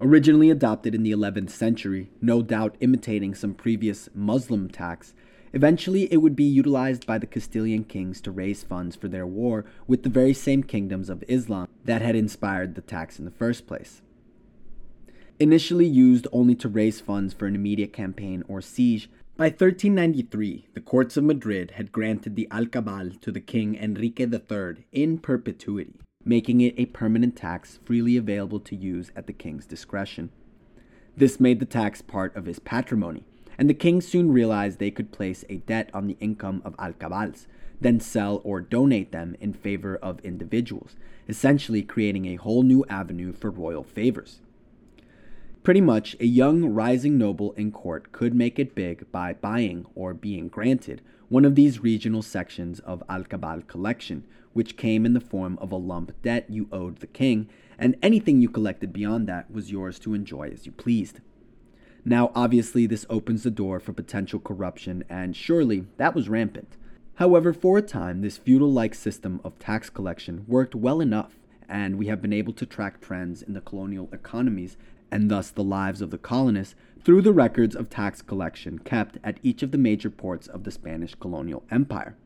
Originally 0.01 0.51
adopted 0.51 0.95
in 0.95 1.03
the 1.03 1.11
11th 1.11 1.51
century, 1.51 2.11
no 2.21 2.43
doubt 2.43 2.77
imitating 2.81 3.35
some 3.35 3.55
previous 3.55 4.09
Muslim 4.15 4.69
tax, 4.69 5.15
Eventually, 5.53 6.13
it 6.13 6.19
would 6.19 6.35
be 6.35 6.45
utilized 6.45 7.07
by 7.07 7.19
the 7.19 7.27
Castilian 7.27 7.85
kings 7.85 8.21
to 8.23 8.31
raise 8.31 8.63
funds 8.63 8.97
for 8.97 9.09
their 9.09 9.27
war 9.27 9.65
with 9.87 10.03
the 10.03 10.09
very 10.09 10.33
same 10.33 10.63
kingdoms 10.63 11.11
of 11.11 11.25
Islam 11.29 11.69
that 11.85 12.03
had 12.03 12.17
inspired 12.17 12.75
the 12.75 12.81
tax 12.81 13.19
in 13.19 13.25
the 13.25 13.31
first 13.31 13.67
place. 13.67 14.01
Initially 15.39 15.87
used 15.87 16.27
only 16.33 16.55
to 16.55 16.69
raise 16.69 17.01
funds 17.01 17.35
for 17.35 17.47
an 17.47 17.55
immediate 17.55 17.93
campaign 17.93 18.45
or 18.49 18.61
siege, 18.61 19.11
by 19.37 19.47
1393, 19.47 20.69
the 20.75 20.81
courts 20.81 21.17
of 21.17 21.25
Madrid 21.25 21.73
had 21.73 21.91
granted 21.91 22.37
the 22.37 22.49
alcabal 22.53 23.11
to 23.21 23.33
the 23.33 23.41
king 23.41 23.75
Enrique 23.75 24.27
III 24.27 24.85
in 24.93 25.19
perpetuity. 25.19 25.95
making 26.25 26.61
it 26.61 26.75
a 26.77 26.87
permanent 26.87 27.37
tax 27.37 27.81
freely 27.85 28.17
available 28.17 28.61
to 28.61 28.77
use 28.77 29.11
at 29.17 29.27
the 29.27 29.33
king's 29.33 29.67
discretion. 29.67 30.31
This 31.17 31.41
made 31.41 31.61
the 31.61 31.67
tax 31.67 32.01
part 32.01 32.35
of 32.37 32.47
his 32.47 32.59
patrimony, 32.59 33.25
and 33.63 33.71
the 33.71 33.75
king 33.75 34.01
soon 34.01 34.33
realized 34.33 34.81
they 34.81 34.91
could 34.91 35.13
place 35.13 35.45
a 35.49 35.59
debt 35.59 35.89
on 35.95 36.09
the 36.09 36.17
income 36.19 36.61
of 36.65 36.77
alcabals, 36.79 37.47
then 37.81 38.01
sell 38.01 38.41
or 38.43 38.61
donate 38.61 39.13
them 39.13 39.37
in 39.39 39.53
favor 39.53 39.95
of 40.03 40.19
individuals, 40.25 40.97
essentially 41.29 41.81
creating 41.81 42.27
a 42.27 42.35
whole 42.35 42.65
new 42.65 42.85
avenue 42.89 43.33
for 43.33 43.53
royal 43.53 43.85
favors. 43.85 44.41
Pretty 45.63 45.81
much, 45.81 46.17
a 46.19 46.27
young 46.27 46.65
rising 46.65 47.17
noble 47.17 47.53
in 47.53 47.71
court 47.71 48.11
could 48.11 48.35
make 48.35 48.59
it 48.59 48.75
big 48.75 49.07
by 49.13 49.33
buying 49.33 49.87
or 49.95 50.13
being 50.13 50.49
granted 50.49 51.01
one 51.29 51.45
of 51.45 51.55
these 51.55 51.79
regional 51.79 52.21
sections 52.21 52.81
of 52.81 53.05
Alcabal 53.09 53.63
collection, 53.69 54.25
which 54.55 54.77
came 54.77 55.07
in 55.07 55.13
the 55.13 55.21
form 55.21 55.57
of 55.61 55.71
a 55.71 55.77
lump 55.77 56.21
debt 56.23 56.47
you 56.49 56.67
owed 56.73 56.97
the 56.97 57.07
king, 57.07 57.49
and 57.79 57.97
anything 58.03 58.41
you 58.41 58.49
collected 58.49 58.93
beyond 58.93 59.29
that 59.29 59.53
was 59.53 59.71
yours 59.71 60.01
to 60.01 60.15
enjoy 60.15 60.51
as 60.51 60.67
you 60.67 60.73
pleased. 60.73 61.21
Now, 62.05 62.33
obviously, 62.35 62.87
this 62.87 63.07
opens 63.09 63.45
the 63.45 63.51
door 63.51 63.79
for 63.79 63.93
potential 63.93 64.41
corruption, 64.41 65.05
and 65.09 65.37
surely 65.37 65.87
that 65.99 66.15
was 66.15 66.29
rampant. 66.29 66.77
However, 67.17 67.53
for 67.53 67.79
a 67.79 67.83
time, 67.83 68.23
this 68.23 68.39
feudal 68.39 68.73
like 68.73 68.95
system 68.95 69.41
of 69.45 69.59
tax 69.59 69.89
collection 69.89 70.45
worked 70.49 70.75
well 70.75 71.01
enough, 71.01 71.39
and 71.69 71.97
we 71.97 72.09
have 72.09 72.21
been 72.21 72.33
able 72.33 72.53
to 72.55 72.67
track 72.67 73.01
trends 73.01 73.43
in 73.43 73.55
the 73.55 73.61
colonial 73.61 74.09
economies 74.13 74.77
and 75.13 75.31
thus 75.31 75.51
the 75.51 75.63
lives 75.63 76.01
of 76.01 76.11
the 76.11 76.19
colonists 76.19 76.75
through 77.05 77.21
the 77.21 77.33
records 77.33 77.77
of 77.77 77.91
tax 77.91 78.23
collection 78.23 78.79
kept 78.79 79.19
at 79.23 79.39
each 79.43 79.63
of 79.63 79.71
the 79.71 79.79
major 79.79 80.09
ports 80.09 80.47
of 80.47 80.65
the 80.65 80.71
Spanish 80.71 81.15
colonial 81.15 81.63
empire. 81.71 82.17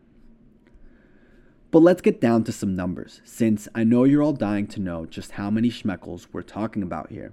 But 1.73 1.81
let's 1.81 2.01
get 2.01 2.21
down 2.21 2.45
to 2.45 2.53
some 2.53 2.77
numbers, 2.77 3.21
since 3.25 3.69
I 3.75 3.83
know 3.83 4.05
you're 4.05 4.23
all 4.23 4.33
dying 4.33 4.69
to 4.69 4.81
know 4.81 5.05
just 5.05 5.33
how 5.33 5.51
many 5.51 5.69
schmeckles 5.69 6.29
we're 6.33 6.43
talking 6.43 6.83
about 6.83 7.11
here. 7.11 7.33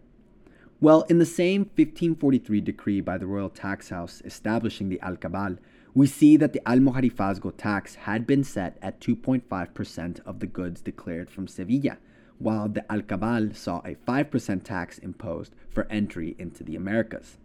Well, 0.84 1.04
in 1.04 1.18
the 1.18 1.26
same 1.26 1.62
1543 1.62 2.60
decree 2.60 3.00
by 3.00 3.18
the 3.18 3.26
Royal 3.26 3.48
Tax 3.48 3.88
House 3.88 4.22
establishing 4.26 4.90
the 4.90 5.02
Alcabal, 5.02 5.56
we 5.94 6.08
see 6.08 6.36
that 6.36 6.52
the 6.52 6.60
Almojarifazgo 6.66 7.54
tax 7.56 7.96
had 7.96 8.28
been 8.28 8.44
set 8.44 8.80
at 8.82 9.00
2.5% 9.00 10.20
of 10.26 10.42
the 10.42 10.46
goods 10.46 10.82
declared 10.82 11.30
from 11.30 11.48
Sevilla, 11.48 12.00
while 12.38 12.68
the 12.68 12.84
Alcabal 12.92 13.54
saw 13.54 13.78
a 13.86 13.96
5% 13.96 14.64
tax 14.66 14.98
imposed 14.98 15.56
for 15.70 15.88
entry 15.90 16.36
into 16.38 16.66
the 16.66 16.76
Americas. 16.76 17.38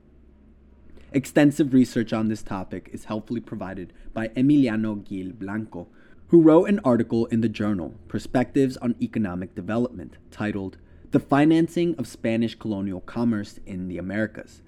Extensive 1.12 1.72
research 1.72 2.12
on 2.12 2.26
this 2.26 2.42
topic 2.42 2.90
is 2.92 3.04
helpfully 3.04 3.40
provided 3.40 3.92
by 4.12 4.26
Emiliano 4.30 5.04
Gil 5.04 5.30
Blanco, 5.30 5.86
who 6.26 6.42
wrote 6.42 6.68
an 6.68 6.80
article 6.84 7.26
in 7.26 7.40
the 7.40 7.48
journal 7.48 7.94
Perspectives 8.08 8.76
on 8.78 8.96
Economic 9.00 9.54
Development 9.54 10.16
titled 10.32 10.76
The 11.10 11.20
Financing 11.20 11.94
of 11.96 12.06
Spanish 12.06 12.54
Colonial 12.54 13.00
Commerce 13.00 13.60
in 13.64 13.88
the 13.88 13.96
Americas, 13.96 14.60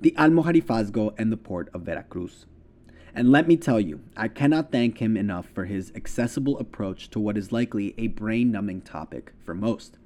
the 0.00 0.14
Almojarifazgo 0.18 1.14
and 1.18 1.30
the 1.30 1.36
Port 1.36 1.68
of 1.74 1.82
Veracruz. 1.82 2.46
And 3.14 3.30
let 3.30 3.46
me 3.46 3.56
tell 3.56 3.78
you, 3.78 4.00
I 4.16 4.28
cannot 4.28 4.72
thank 4.72 4.98
him 4.98 5.16
enough 5.16 5.46
for 5.46 5.66
his 5.66 5.92
accessible 5.94 6.58
approach 6.58 7.10
to 7.10 7.20
what 7.20 7.36
is 7.36 7.52
likely 7.52 7.94
a 7.98 8.08
brain 8.08 8.50
numbing 8.50 8.80
topic 8.80 9.32
for 9.44 9.54
most. 9.54 9.98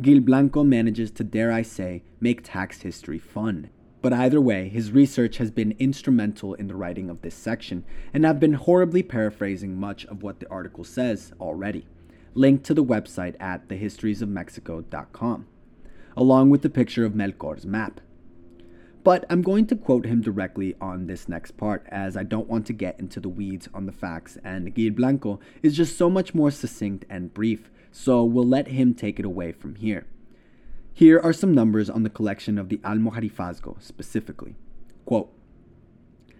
Gil 0.00 0.20
Blanco 0.20 0.64
manages 0.64 1.10
to, 1.12 1.24
dare 1.24 1.52
I 1.52 1.62
say, 1.62 2.02
make 2.20 2.42
tax 2.42 2.80
history 2.80 3.18
fun 3.18 3.70
but 4.04 4.12
either 4.12 4.38
way, 4.38 4.68
his 4.68 4.92
research 4.92 5.38
has 5.38 5.50
been 5.50 5.74
instrumental 5.78 6.52
in 6.52 6.66
the 6.66 6.76
writing 6.76 7.08
of 7.08 7.22
this 7.22 7.34
section, 7.34 7.86
and 8.12 8.26
I've 8.26 8.38
been 8.38 8.52
horribly 8.52 9.02
paraphrasing 9.02 9.80
much 9.80 10.04
of 10.04 10.22
what 10.22 10.40
the 10.40 10.50
article 10.50 10.84
says 10.84 11.32
already. 11.40 11.86
Linked 12.36 12.64
to 12.64 12.74
the 12.74 12.84
website 12.84 13.36
at 13.38 13.68
thehistoriesofmexico.com, 13.68 15.46
along 16.16 16.50
with 16.50 16.62
the 16.62 16.70
picture 16.70 17.04
of 17.04 17.12
Melchor's 17.12 17.64
map. 17.64 18.00
But 19.04 19.24
I'm 19.30 19.42
going 19.42 19.66
to 19.68 19.76
quote 19.76 20.06
him 20.06 20.20
directly 20.20 20.74
on 20.80 21.06
this 21.06 21.28
next 21.28 21.52
part, 21.52 21.86
as 21.90 22.16
I 22.16 22.24
don't 22.24 22.48
want 22.48 22.66
to 22.66 22.72
get 22.72 22.98
into 22.98 23.20
the 23.20 23.28
weeds 23.28 23.68
on 23.72 23.86
the 23.86 23.92
facts, 23.92 24.36
and 24.42 24.74
Gil 24.74 24.92
Blanco 24.92 25.38
is 25.62 25.76
just 25.76 25.96
so 25.96 26.10
much 26.10 26.34
more 26.34 26.50
succinct 26.50 27.04
and 27.08 27.32
brief, 27.32 27.70
so 27.92 28.24
we'll 28.24 28.48
let 28.48 28.68
him 28.68 28.94
take 28.94 29.20
it 29.20 29.24
away 29.24 29.52
from 29.52 29.76
here. 29.76 30.06
Here 30.92 31.20
are 31.20 31.32
some 31.32 31.54
numbers 31.54 31.88
on 31.88 32.02
the 32.02 32.10
collection 32.10 32.58
of 32.58 32.68
the 32.68 32.78
Almojarifazgo 32.78 33.80
specifically. 33.80 34.56
Quote, 35.04 35.30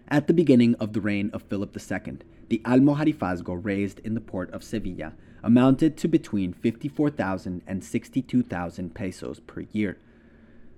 At 0.09 0.27
the 0.27 0.35
beginning 0.35 0.75
of 0.77 0.93
the 0.93 1.01
reign 1.01 1.31
of 1.33 1.43
Philip 1.45 1.75
II, 1.77 2.19
the 2.49 2.61
Almojarifazgo 2.65 3.65
raised 3.65 4.01
in 4.01 4.13
the 4.15 4.21
port 4.21 4.51
of 4.53 4.63
Sevilla 4.63 5.15
amounted 5.43 5.97
to 5.97 6.07
between 6.09 6.53
54,000 6.53 7.63
and 7.67 7.83
62,000 7.83 8.95
pesos 8.95 9.41
per 9.41 9.63
year. 9.73 9.97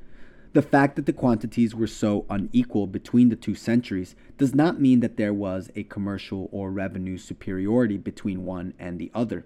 The 0.51 0.61
fact 0.61 0.97
that 0.97 1.05
the 1.05 1.13
quantities 1.13 1.73
were 1.73 1.87
so 1.87 2.25
unequal 2.29 2.85
between 2.85 3.29
the 3.29 3.37
two 3.37 3.55
centuries 3.55 4.13
does 4.37 4.53
not 4.53 4.81
mean 4.81 4.99
that 4.99 5.15
there 5.15 5.33
was 5.33 5.71
a 5.73 5.83
commercial 5.83 6.49
or 6.51 6.69
revenue 6.69 7.17
superiority 7.17 7.95
between 7.95 8.43
one 8.43 8.73
and 8.77 8.99
the 8.99 9.09
other. 9.13 9.45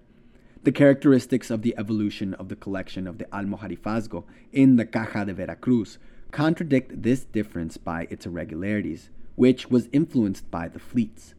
The 0.64 0.72
characteristics 0.72 1.52
of 1.52 1.62
the 1.62 1.76
evolution 1.78 2.34
of 2.34 2.48
the 2.48 2.56
collection 2.56 3.06
of 3.06 3.18
the 3.18 3.26
Almojarifazgo 3.26 4.24
in 4.52 4.74
the 4.74 4.86
Caja 4.86 5.24
de 5.24 5.34
Veracruz 5.34 5.98
contradict 6.32 7.04
this 7.04 7.26
difference 7.26 7.76
by 7.76 8.08
its 8.10 8.26
irregularities 8.26 9.10
which 9.36 9.70
was 9.70 9.88
influenced 9.92 10.50
by 10.50 10.66
the 10.66 10.80
fleets. 10.80 11.36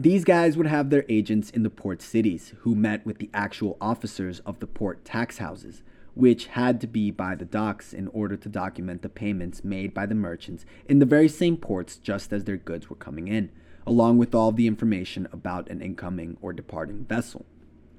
These 0.00 0.24
guys 0.24 0.56
would 0.56 0.66
have 0.66 0.88
their 0.88 1.04
agents 1.10 1.50
in 1.50 1.62
the 1.62 1.68
port 1.68 2.00
cities, 2.00 2.54
who 2.60 2.74
met 2.74 3.04
with 3.04 3.18
the 3.18 3.28
actual 3.34 3.76
officers 3.82 4.40
of 4.46 4.58
the 4.58 4.66
port 4.66 5.04
tax 5.04 5.36
houses, 5.36 5.82
which 6.14 6.46
had 6.46 6.80
to 6.80 6.86
be 6.86 7.10
by 7.10 7.34
the 7.34 7.44
docks 7.44 7.92
in 7.92 8.08
order 8.08 8.34
to 8.34 8.48
document 8.48 9.02
the 9.02 9.10
payments 9.10 9.62
made 9.62 9.92
by 9.92 10.06
the 10.06 10.14
merchants 10.14 10.64
in 10.88 11.00
the 11.00 11.04
very 11.04 11.28
same 11.28 11.58
ports 11.58 11.98
just 11.98 12.32
as 12.32 12.44
their 12.44 12.56
goods 12.56 12.88
were 12.88 12.96
coming 12.96 13.28
in, 13.28 13.50
along 13.86 14.16
with 14.16 14.34
all 14.34 14.52
the 14.52 14.66
information 14.66 15.28
about 15.32 15.68
an 15.68 15.82
incoming 15.82 16.38
or 16.40 16.54
departing 16.54 17.04
vessel. 17.04 17.44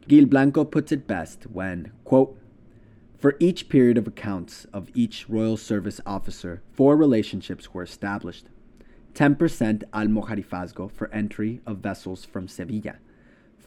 Gil 0.07 0.26
Blanco 0.26 0.64
puts 0.65 0.91
it 0.91 1.06
best 1.06 1.44
when, 1.44 1.91
quote, 2.03 2.36
for 3.19 3.36
each 3.40 3.69
period 3.69 3.99
of 3.99 4.07
accounts 4.07 4.65
of 4.73 4.90
each 4.95 5.30
Royal 5.30 5.56
Service 5.56 6.02
officer, 6.07 6.64
four 6.73 6.98
relationships 6.98 7.76
were 7.76 7.84
established. 7.84 8.48
10% 9.14 9.84
almojarifazgo 9.92 10.90
for 10.92 11.14
entry 11.14 11.62
of 11.66 11.78
vessels 11.78 12.26
from 12.26 12.48
Sevilla, 12.48 12.96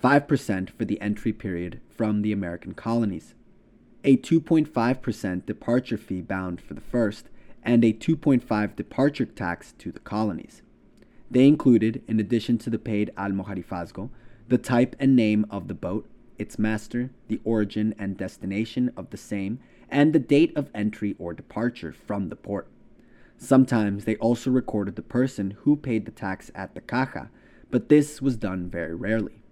5% 0.03 0.71
for 0.71 0.85
the 0.85 1.01
entry 1.01 1.33
period 1.33 1.81
from 1.89 2.23
the 2.23 2.33
American 2.33 2.75
colonies, 2.75 3.35
a 4.05 4.17
2.5% 4.17 5.47
departure 5.47 5.97
fee 5.97 6.21
bound 6.21 6.61
for 6.61 6.75
the 6.75 6.81
first, 6.81 7.29
and 7.63 7.85
a 7.85 7.93
2.5 7.93 8.77
departure 8.77 9.25
tax 9.25 9.73
to 9.79 9.91
the 9.91 10.01
colonies. 10.01 10.63
They 11.31 11.49
included, 11.49 12.03
in 12.07 12.21
addition 12.21 12.59
to 12.59 12.71
the 12.71 12.79
paid 12.79 13.11
almojarifazgo, 13.17 14.11
the 14.49 14.59
type 14.59 14.95
and 15.01 15.17
name 15.17 15.47
of 15.51 15.69
the 15.69 15.75
boat, 15.75 16.07
its 16.39 16.59
master, 16.59 17.11
the 17.29 17.41
origin 17.45 17.95
and 17.99 18.17
destination 18.17 18.93
of 18.97 19.11
the 19.11 19.17
same, 19.17 19.59
and 19.89 20.13
the 20.13 20.19
date 20.19 20.53
of 20.57 20.71
entry 20.75 21.17
or 21.19 21.33
departure 21.33 21.93
from 21.93 22.29
the 22.29 22.37
port. 22.37 22.69
Sometimes 23.39 24.05
they 24.05 24.17
also 24.17 24.51
recorded 24.51 24.97
the 24.97 25.03
person 25.03 25.53
who 25.63 25.77
paid 25.77 26.07
the 26.07 26.13
tax 26.13 26.51
at 26.55 26.75
the 26.75 26.81
caja, 26.81 27.31
but 27.71 27.89
this 27.89 28.23
was 28.23 28.37
done 28.37 28.71
very 28.71 28.95
rarely. 28.95 29.43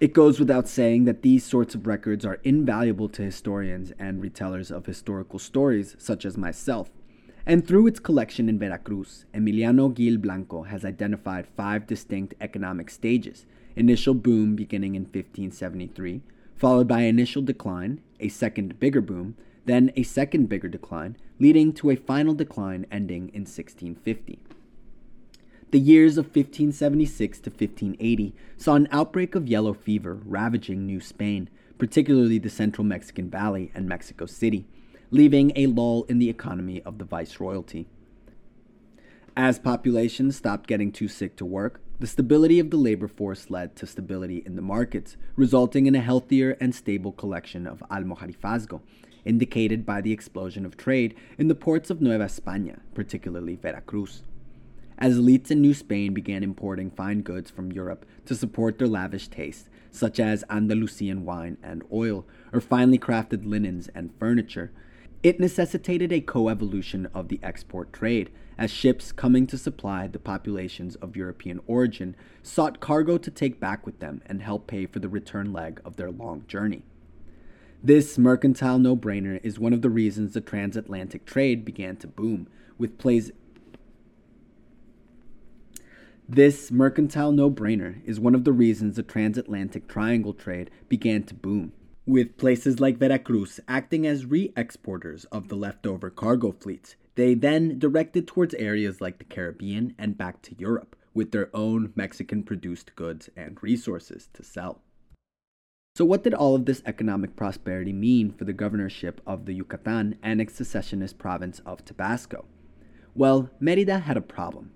It 0.00 0.12
goes 0.12 0.38
without 0.38 0.68
saying 0.68 1.04
that 1.04 1.22
these 1.22 1.44
sorts 1.44 1.74
of 1.74 1.86
records 1.86 2.24
are 2.24 2.40
invaluable 2.44 3.08
to 3.10 3.22
historians 3.22 3.92
and 3.98 4.22
retellers 4.22 4.70
of 4.70 4.86
historical 4.86 5.38
stories, 5.38 5.96
such 5.98 6.24
as 6.24 6.36
myself. 6.36 6.90
And 7.46 7.66
through 7.66 7.86
its 7.86 8.00
collection 8.00 8.48
in 8.48 8.58
Veracruz, 8.58 9.26
Emiliano 9.34 9.94
Gil 9.94 10.18
Blanco 10.18 10.62
has 10.62 10.84
identified 10.84 11.46
five 11.46 11.86
distinct 11.86 12.34
economic 12.40 12.90
stages 12.90 13.46
initial 13.76 14.14
boom 14.14 14.54
beginning 14.54 14.94
in 14.94 15.02
1573, 15.02 16.22
followed 16.56 16.86
by 16.86 17.00
initial 17.00 17.42
decline, 17.42 18.00
a 18.20 18.28
second 18.28 18.78
bigger 18.78 19.00
boom, 19.00 19.36
then 19.64 19.92
a 19.96 20.02
second 20.02 20.48
bigger 20.48 20.68
decline, 20.68 21.16
leading 21.38 21.72
to 21.72 21.90
a 21.90 21.96
final 21.96 22.34
decline 22.34 22.86
ending 22.90 23.28
in 23.28 23.42
1650. 23.42 24.38
The 25.70 25.80
years 25.80 26.16
of 26.16 26.26
1576 26.26 27.40
to 27.40 27.50
1580 27.50 28.34
saw 28.56 28.74
an 28.74 28.88
outbreak 28.92 29.34
of 29.34 29.48
yellow 29.48 29.74
fever 29.74 30.20
ravaging 30.24 30.86
New 30.86 31.00
Spain, 31.00 31.50
particularly 31.78 32.38
the 32.38 32.48
central 32.48 32.84
Mexican 32.84 33.28
Valley 33.28 33.72
and 33.74 33.88
Mexico 33.88 34.26
City, 34.26 34.66
leaving 35.10 35.52
a 35.56 35.66
lull 35.66 36.04
in 36.04 36.20
the 36.20 36.30
economy 36.30 36.80
of 36.82 36.98
the 36.98 37.04
viceroyalty. 37.04 37.86
As 39.36 39.58
populations 39.58 40.36
stopped 40.36 40.68
getting 40.68 40.92
too 40.92 41.08
sick 41.08 41.34
to 41.36 41.44
work, 41.44 41.80
the 41.98 42.06
stability 42.06 42.60
of 42.60 42.70
the 42.70 42.76
labor 42.76 43.08
force 43.08 43.50
led 43.50 43.74
to 43.76 43.86
stability 43.86 44.44
in 44.46 44.54
the 44.54 44.62
markets, 44.62 45.16
resulting 45.34 45.86
in 45.86 45.96
a 45.96 46.00
healthier 46.00 46.56
and 46.60 46.72
stable 46.72 47.10
collection 47.10 47.66
of 47.66 47.82
almojarifazgo, 47.90 48.80
indicated 49.24 49.86
by 49.86 50.00
the 50.00 50.12
explosion 50.12 50.64
of 50.64 50.76
trade 50.76 51.14
in 51.38 51.48
the 51.48 51.54
ports 51.54 51.90
of 51.90 52.00
Nueva 52.00 52.24
España, 52.24 52.80
particularly 52.94 53.56
Veracruz. 53.56 54.22
As 54.96 55.18
elites 55.18 55.50
in 55.50 55.60
New 55.60 55.74
Spain 55.74 56.14
began 56.14 56.42
importing 56.42 56.90
fine 56.90 57.22
goods 57.22 57.50
from 57.50 57.72
Europe 57.72 58.06
to 58.26 58.34
support 58.34 58.78
their 58.78 58.86
lavish 58.86 59.28
tastes, 59.28 59.68
such 59.90 60.20
as 60.20 60.44
Andalusian 60.48 61.24
wine 61.24 61.56
and 61.62 61.82
oil, 61.92 62.26
or 62.52 62.60
finely 62.60 62.98
crafted 62.98 63.44
linens 63.44 63.88
and 63.94 64.14
furniture, 64.18 64.70
it 65.24 65.40
necessitated 65.40 66.12
a 66.12 66.20
coevolution 66.20 67.10
of 67.14 67.28
the 67.28 67.40
export 67.42 67.92
trade, 67.92 68.30
as 68.58 68.70
ships 68.70 69.10
coming 69.10 69.46
to 69.46 69.58
supply 69.58 70.06
the 70.06 70.18
populations 70.18 70.96
of 70.96 71.16
European 71.16 71.60
origin 71.66 72.14
sought 72.42 72.78
cargo 72.78 73.18
to 73.18 73.30
take 73.30 73.58
back 73.58 73.86
with 73.86 73.98
them 74.00 74.22
and 74.26 74.42
help 74.42 74.66
pay 74.66 74.86
for 74.86 74.98
the 74.98 75.08
return 75.08 75.52
leg 75.52 75.80
of 75.84 75.96
their 75.96 76.10
long 76.10 76.44
journey. 76.46 76.84
This 77.84 78.16
mercantile 78.16 78.78
no 78.78 78.96
brainer 78.96 79.38
is 79.42 79.58
one 79.58 79.74
of 79.74 79.82
the 79.82 79.90
reasons 79.90 80.32
the 80.32 80.40
transatlantic 80.40 81.26
trade 81.26 81.66
began 81.66 81.96
to 81.96 82.06
boom, 82.06 82.48
with 82.78 82.96
plays. 82.96 83.30
This 86.26 86.70
mercantile 86.70 87.32
no 87.32 87.50
brainer 87.50 88.00
is 88.06 88.18
one 88.18 88.34
of 88.34 88.44
the 88.44 88.54
reasons 88.54 88.96
the 88.96 89.02
transatlantic 89.02 89.86
triangle 89.86 90.32
trade 90.32 90.70
began 90.88 91.24
to 91.24 91.34
boom, 91.34 91.74
with 92.06 92.38
places 92.38 92.80
like 92.80 92.96
Veracruz 92.96 93.60
acting 93.68 94.06
as 94.06 94.24
re 94.24 94.50
exporters 94.56 95.26
of 95.26 95.48
the 95.48 95.56
leftover 95.56 96.08
cargo 96.08 96.52
fleets. 96.52 96.96
They 97.16 97.34
then 97.34 97.78
directed 97.78 98.26
towards 98.26 98.54
areas 98.54 99.02
like 99.02 99.18
the 99.18 99.24
Caribbean 99.24 99.94
and 99.98 100.16
back 100.16 100.40
to 100.44 100.56
Europe 100.58 100.96
with 101.12 101.32
their 101.32 101.54
own 101.54 101.92
Mexican 101.94 102.44
produced 102.44 102.96
goods 102.96 103.28
and 103.36 103.62
resources 103.62 104.30
to 104.32 104.42
sell. 104.42 104.80
So, 105.96 106.04
what 106.04 106.24
did 106.24 106.34
all 106.34 106.56
of 106.56 106.64
this 106.64 106.82
economic 106.86 107.36
prosperity 107.36 107.92
mean 107.92 108.32
for 108.32 108.42
the 108.42 108.52
governorship 108.52 109.20
of 109.24 109.46
the 109.46 109.52
Yucatan 109.52 110.18
annexed 110.24 110.56
secessionist 110.56 111.18
province 111.18 111.60
of 111.64 111.84
Tabasco? 111.84 112.46
Well, 113.14 113.48
Merida 113.60 114.00
had 114.00 114.16
a 114.16 114.20
problem. 114.20 114.72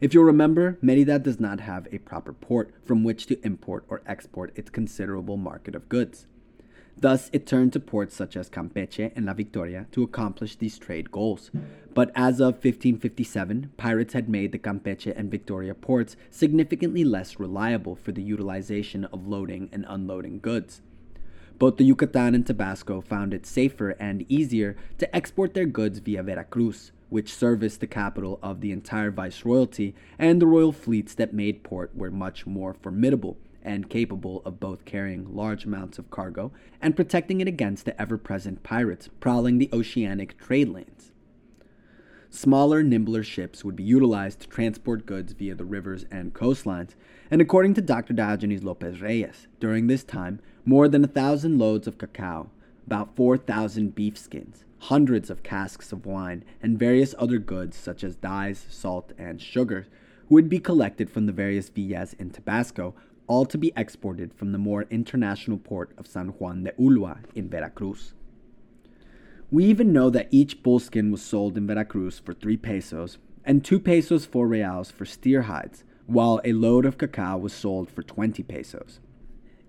If 0.00 0.14
you'll 0.14 0.24
remember, 0.24 0.78
Merida 0.80 1.18
does 1.18 1.38
not 1.38 1.60
have 1.60 1.86
a 1.92 1.98
proper 1.98 2.32
port 2.32 2.72
from 2.86 3.04
which 3.04 3.26
to 3.26 3.38
import 3.44 3.84
or 3.86 4.00
export 4.06 4.50
its 4.56 4.70
considerable 4.70 5.36
market 5.36 5.74
of 5.74 5.90
goods. 5.90 6.26
Thus, 6.96 7.30
it 7.32 7.46
turned 7.46 7.72
to 7.72 7.80
ports 7.80 8.14
such 8.14 8.36
as 8.36 8.48
Campeche 8.48 9.12
and 9.16 9.26
La 9.26 9.34
Victoria 9.34 9.86
to 9.92 10.02
accomplish 10.02 10.56
these 10.56 10.78
trade 10.78 11.10
goals. 11.10 11.50
But 11.94 12.12
as 12.14 12.40
of 12.40 12.54
1557, 12.54 13.72
pirates 13.76 14.14
had 14.14 14.28
made 14.28 14.52
the 14.52 14.58
Campeche 14.58 15.12
and 15.16 15.30
Victoria 15.30 15.74
ports 15.74 16.16
significantly 16.30 17.02
less 17.02 17.40
reliable 17.40 17.96
for 17.96 18.12
the 18.12 18.22
utilization 18.22 19.04
of 19.06 19.26
loading 19.26 19.68
and 19.72 19.84
unloading 19.88 20.38
goods. 20.38 20.80
Both 21.58 21.76
the 21.76 21.84
Yucatan 21.84 22.34
and 22.34 22.46
Tabasco 22.46 23.00
found 23.00 23.34
it 23.34 23.46
safer 23.46 23.90
and 24.00 24.24
easier 24.28 24.76
to 24.98 25.14
export 25.14 25.54
their 25.54 25.66
goods 25.66 25.98
via 25.98 26.22
Veracruz, 26.22 26.92
which 27.08 27.34
serviced 27.34 27.80
the 27.80 27.86
capital 27.86 28.38
of 28.42 28.60
the 28.60 28.72
entire 28.72 29.10
viceroyalty, 29.10 29.94
and 30.18 30.40
the 30.40 30.46
royal 30.46 30.72
fleets 30.72 31.14
that 31.14 31.34
made 31.34 31.62
port 31.62 31.94
were 31.94 32.10
much 32.10 32.46
more 32.46 32.74
formidable 32.74 33.36
and 33.64 33.90
capable 33.90 34.42
of 34.44 34.60
both 34.60 34.84
carrying 34.84 35.34
large 35.34 35.64
amounts 35.64 35.98
of 35.98 36.10
cargo 36.10 36.52
and 36.80 36.96
protecting 36.96 37.40
it 37.40 37.48
against 37.48 37.84
the 37.84 38.00
ever 38.00 38.18
present 38.18 38.62
pirates 38.62 39.08
prowling 39.20 39.58
the 39.58 39.70
oceanic 39.72 40.38
trade 40.38 40.68
lanes. 40.68 41.12
Smaller, 42.34 42.82
nimbler 42.82 43.22
ships 43.22 43.62
would 43.62 43.76
be 43.76 43.82
utilized 43.82 44.40
to 44.40 44.48
transport 44.48 45.04
goods 45.04 45.34
via 45.34 45.54
the 45.54 45.66
rivers 45.66 46.06
and 46.10 46.32
coastlines, 46.32 46.94
and 47.30 47.42
according 47.42 47.74
to 47.74 47.82
Dr. 47.82 48.14
Diogenes 48.14 48.64
Lopez 48.64 49.02
Reyes, 49.02 49.48
during 49.60 49.86
this 49.86 50.02
time, 50.02 50.40
more 50.64 50.88
than 50.88 51.04
a 51.04 51.08
thousand 51.08 51.58
loads 51.58 51.86
of 51.86 51.98
cacao, 51.98 52.48
about 52.86 53.14
4,000 53.16 53.94
beef 53.94 54.16
skins, 54.16 54.64
hundreds 54.78 55.28
of 55.28 55.42
casks 55.42 55.92
of 55.92 56.06
wine, 56.06 56.42
and 56.62 56.78
various 56.78 57.14
other 57.18 57.38
goods 57.38 57.76
such 57.76 58.02
as 58.02 58.16
dyes, 58.16 58.66
salt, 58.70 59.12
and 59.18 59.40
sugar 59.40 59.86
would 60.30 60.48
be 60.48 60.58
collected 60.58 61.10
from 61.10 61.26
the 61.26 61.32
various 61.32 61.68
villas 61.68 62.14
in 62.18 62.30
Tabasco 62.30 62.94
all 63.32 63.46
to 63.46 63.56
be 63.56 63.72
exported 63.74 64.34
from 64.34 64.52
the 64.52 64.58
more 64.58 64.82
international 64.90 65.56
port 65.56 65.90
of 65.96 66.06
San 66.06 66.28
Juan 66.38 66.64
de 66.64 66.72
Ulua 66.72 67.20
in 67.34 67.48
Veracruz. 67.48 68.12
We 69.50 69.64
even 69.64 69.90
know 69.90 70.10
that 70.10 70.28
each 70.30 70.62
bullskin 70.62 71.10
was 71.10 71.22
sold 71.22 71.56
in 71.56 71.66
Veracruz 71.66 72.18
for 72.18 72.34
3 72.34 72.58
pesos 72.58 73.16
and 73.42 73.64
2 73.64 73.80
pesos 73.80 74.26
4 74.26 74.46
reals 74.46 74.90
for 74.90 75.06
steer 75.06 75.42
hides, 75.42 75.82
while 76.04 76.42
a 76.44 76.52
load 76.52 76.84
of 76.84 76.98
cacao 76.98 77.38
was 77.38 77.54
sold 77.54 77.90
for 77.90 78.02
20 78.02 78.42
pesos. 78.42 79.00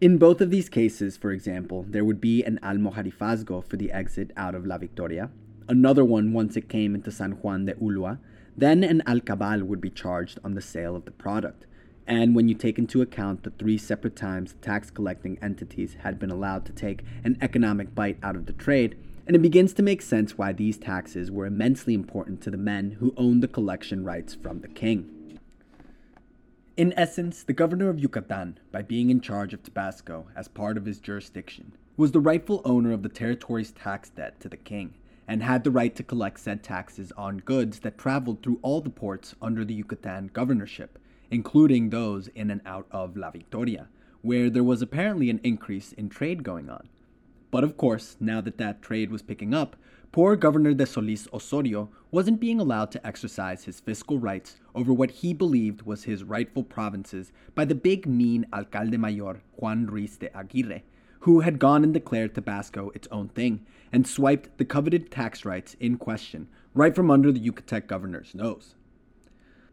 In 0.01 0.17
both 0.17 0.41
of 0.41 0.51
these 0.51 0.67
cases, 0.67 1.15
for 1.15 1.31
example, 1.31 1.85
there 1.87 2.03
would 2.03 2.19
be 2.19 2.43
an 2.43 2.59
almojarifazgo 2.61 3.63
for 3.63 3.77
the 3.77 3.93
exit 3.93 4.31
out 4.35 4.55
of 4.55 4.65
La 4.65 4.77
Victoria, 4.77 5.29
another 5.69 6.03
one 6.03 6.33
once 6.33 6.57
it 6.57 6.67
came 6.67 6.93
into 6.93 7.11
San 7.11 7.31
Juan 7.41 7.63
de 7.63 7.75
Ulua, 7.75 8.19
then 8.57 8.83
an 8.83 9.01
alcabal 9.07 9.63
would 9.63 9.79
be 9.79 9.89
charged 9.89 10.37
on 10.43 10.53
the 10.53 10.61
sale 10.61 10.97
of 10.97 11.05
the 11.05 11.11
product, 11.11 11.65
and 12.07 12.35
when 12.35 12.47
you 12.47 12.55
take 12.55 12.77
into 12.77 13.01
account 13.01 13.43
the 13.43 13.49
three 13.51 13.77
separate 13.77 14.15
times 14.15 14.55
tax 14.61 14.89
collecting 14.89 15.37
entities 15.41 15.97
had 16.01 16.19
been 16.19 16.31
allowed 16.31 16.65
to 16.65 16.73
take 16.73 17.03
an 17.23 17.37
economic 17.41 17.95
bite 17.95 18.17
out 18.21 18.35
of 18.35 18.45
the 18.45 18.53
trade, 18.53 18.97
and 19.25 19.35
it 19.35 19.41
begins 19.41 19.73
to 19.73 19.81
make 19.81 20.01
sense 20.01 20.37
why 20.37 20.51
these 20.51 20.77
taxes 20.77 21.31
were 21.31 21.45
immensely 21.45 21.93
important 21.93 22.41
to 22.41 22.51
the 22.51 22.57
men 22.57 22.97
who 22.99 23.13
owned 23.15 23.41
the 23.41 23.47
collection 23.47 24.03
rights 24.03 24.35
from 24.35 24.59
the 24.59 24.67
king. 24.67 25.39
In 26.75 26.93
essence, 26.97 27.43
the 27.43 27.53
governor 27.53 27.89
of 27.89 27.99
Yucatan, 27.99 28.57
by 28.71 28.81
being 28.81 29.09
in 29.09 29.21
charge 29.21 29.53
of 29.53 29.61
Tabasco 29.61 30.25
as 30.35 30.47
part 30.47 30.75
of 30.75 30.85
his 30.85 30.99
jurisdiction, 30.99 31.73
was 31.95 32.11
the 32.11 32.19
rightful 32.19 32.61
owner 32.65 32.91
of 32.91 33.03
the 33.03 33.09
territory's 33.09 33.71
tax 33.71 34.09
debt 34.09 34.39
to 34.39 34.49
the 34.49 34.57
king, 34.57 34.95
and 35.27 35.43
had 35.43 35.63
the 35.63 35.71
right 35.71 35.95
to 35.95 36.03
collect 36.03 36.39
said 36.39 36.63
taxes 36.63 37.13
on 37.15 37.37
goods 37.37 37.79
that 37.81 37.97
traveled 37.97 38.41
through 38.41 38.59
all 38.61 38.81
the 38.81 38.89
ports 38.89 39.35
under 39.41 39.63
the 39.63 39.75
Yucatan 39.75 40.31
governorship, 40.33 40.97
including 41.33 41.89
those 41.89 42.27
in 42.29 42.51
and 42.51 42.61
out 42.63 42.85
of 42.91 43.17
La 43.17 43.31
Victoria, 43.31 43.87
where 44.21 44.51
there 44.51 44.63
was 44.63 44.83
apparently 44.83 45.31
an 45.31 45.39
increase 45.43 45.91
in 45.93 46.07
trade 46.07 46.43
going 46.43 46.69
on. 46.69 46.87
But 47.49 47.63
of 47.63 47.75
course, 47.75 48.15
now 48.19 48.39
that 48.41 48.59
that 48.59 48.83
trade 48.83 49.09
was 49.09 49.23
picking 49.23 49.51
up, 49.51 49.75
poor 50.11 50.35
Governor 50.35 50.75
de 50.75 50.85
Solis 50.85 51.27
Osorio 51.33 51.89
wasn't 52.11 52.39
being 52.39 52.59
allowed 52.59 52.91
to 52.91 53.05
exercise 53.05 53.63
his 53.63 53.79
fiscal 53.79 54.19
rights 54.19 54.57
over 54.75 54.93
what 54.93 55.09
he 55.09 55.33
believed 55.33 55.81
was 55.81 56.03
his 56.03 56.23
rightful 56.23 56.63
provinces 56.63 57.31
by 57.55 57.65
the 57.65 57.73
big 57.73 58.05
mean 58.05 58.45
alcalde 58.53 58.97
mayor 58.99 59.41
Juan 59.55 59.87
Ruiz 59.87 60.17
de 60.17 60.29
Aguirre, 60.37 60.83
who 61.21 61.39
had 61.39 61.57
gone 61.57 61.83
and 61.83 61.95
declared 61.95 62.35
Tabasco 62.35 62.91
its 62.93 63.07
own 63.09 63.29
thing 63.29 63.65
and 63.91 64.05
swiped 64.05 64.55
the 64.59 64.65
coveted 64.65 65.09
tax 65.09 65.45
rights 65.45 65.75
in 65.79 65.97
question 65.97 66.47
right 66.75 66.93
from 66.93 67.09
under 67.09 67.31
the 67.31 67.39
Yucatec 67.39 67.87
governor's 67.87 68.35
nose. 68.35 68.75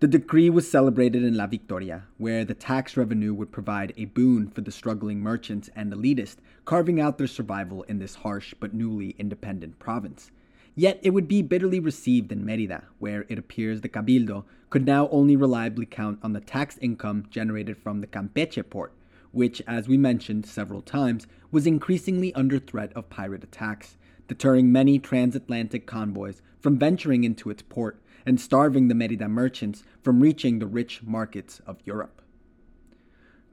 The 0.01 0.09
decree 0.09 0.49
was 0.49 0.71
celebrated 0.71 1.23
in 1.25 1.37
La 1.37 1.47
Victoria, 1.47 2.05
where 2.17 2.43
the 2.43 2.55
tax 2.55 2.97
revenue 2.97 3.35
would 3.35 3.53
provide 3.53 3.93
a 3.99 4.07
boon 4.07 4.49
for 4.49 4.63
the 4.63 4.73
struggling 4.73 5.21
merchants 5.21 5.69
and 5.77 5.93
elitists 5.93 6.39
carving 6.65 6.99
out 6.99 7.19
their 7.19 7.27
survival 7.27 7.83
in 7.83 7.99
this 7.99 8.15
harsh 8.15 8.55
but 8.59 8.73
newly 8.73 9.15
independent 9.19 9.79
province. 9.79 10.31
Yet 10.75 11.01
it 11.03 11.11
would 11.11 11.29
be 11.29 11.43
bitterly 11.43 11.81
received 11.81 12.33
in 12.33 12.47
Merida, 12.47 12.85
where 12.99 13.27
it 13.29 13.39
appears 13.39 13.83
the 13.83 13.91
Cabildo 13.91 14.45
could 14.71 14.87
now 14.87 15.07
only 15.11 15.37
reliably 15.37 15.85
count 15.85 16.19
on 16.23 16.33
the 16.33 16.41
tax 16.41 16.79
income 16.79 17.27
generated 17.29 17.77
from 17.77 18.01
the 18.01 18.07
Campeche 18.07 18.71
port, 18.71 18.95
which, 19.33 19.61
as 19.67 19.87
we 19.87 19.99
mentioned 19.99 20.47
several 20.47 20.81
times, 20.81 21.27
was 21.51 21.67
increasingly 21.67 22.33
under 22.33 22.59
threat 22.59 22.91
of 22.95 23.11
pirate 23.11 23.45
attacks, 23.45 23.99
deterring 24.29 24.73
many 24.73 24.99
transatlantic 24.99 25.85
convoys 25.85 26.41
from 26.59 26.79
venturing 26.79 27.23
into 27.23 27.51
its 27.51 27.61
port 27.61 28.01
and 28.25 28.41
starving 28.41 28.89
the 28.89 28.95
Merida 28.95 29.29
merchants 29.29 29.83
from 30.03 30.21
reaching 30.21 30.59
the 30.59 30.67
rich 30.67 31.03
markets 31.03 31.61
of 31.67 31.79
Europe. 31.85 32.23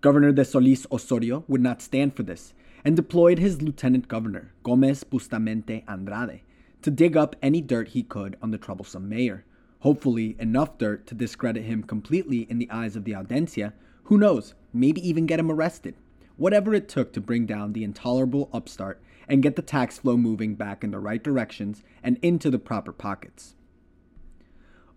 Governor 0.02 0.32
de 0.32 0.46
Solis 0.46 0.86
Osorio 0.92 1.44
would 1.48 1.62
not 1.62 1.82
stand 1.82 2.16
for 2.16 2.24
this 2.24 2.54
and 2.86 2.96
deployed 2.96 3.40
his 3.40 3.62
lieutenant 3.62 4.08
governor, 4.08 4.54
Gomez 4.64 5.04
Bustamente 5.04 5.84
Andrade, 5.88 6.42
to 6.82 6.92
dig 6.92 7.18
up 7.18 7.36
any 7.42 7.60
dirt 7.60 7.90
he 7.90 8.04
could 8.04 8.38
on 8.42 8.52
the 8.52 8.58
troublesome 8.58 9.10
mayor, 9.10 9.44
hopefully 9.80 10.36
enough 10.40 10.78
dirt 10.78 11.06
to 11.08 11.16
discredit 11.16 11.64
him 11.64 11.84
completely 11.84 12.48
in 12.50 12.60
the 12.60 12.70
eyes 12.70 12.96
of 12.96 13.04
the 13.04 13.16
Audiencia, 13.16 13.74
who 14.04 14.18
knows, 14.18 14.54
maybe 14.72 15.06
even 15.06 15.26
get 15.26 15.40
him 15.40 15.52
arrested. 15.52 15.96
Whatever 16.38 16.74
it 16.74 16.88
took 16.88 17.12
to 17.14 17.20
bring 17.20 17.46
down 17.46 17.74
the 17.74 17.84
intolerable 17.84 18.50
upstart 18.54 19.02
and 19.28 19.44
get 19.44 19.56
the 19.56 19.62
tax 19.62 19.98
flow 19.98 20.16
moving 20.16 20.56
back 20.56 20.84
in 20.84 20.92
the 20.92 21.00
right 21.00 21.24
directions 21.24 21.84
and 22.02 22.18
into 22.22 22.50
the 22.50 22.60
proper 22.60 22.94
pockets. 22.94 23.56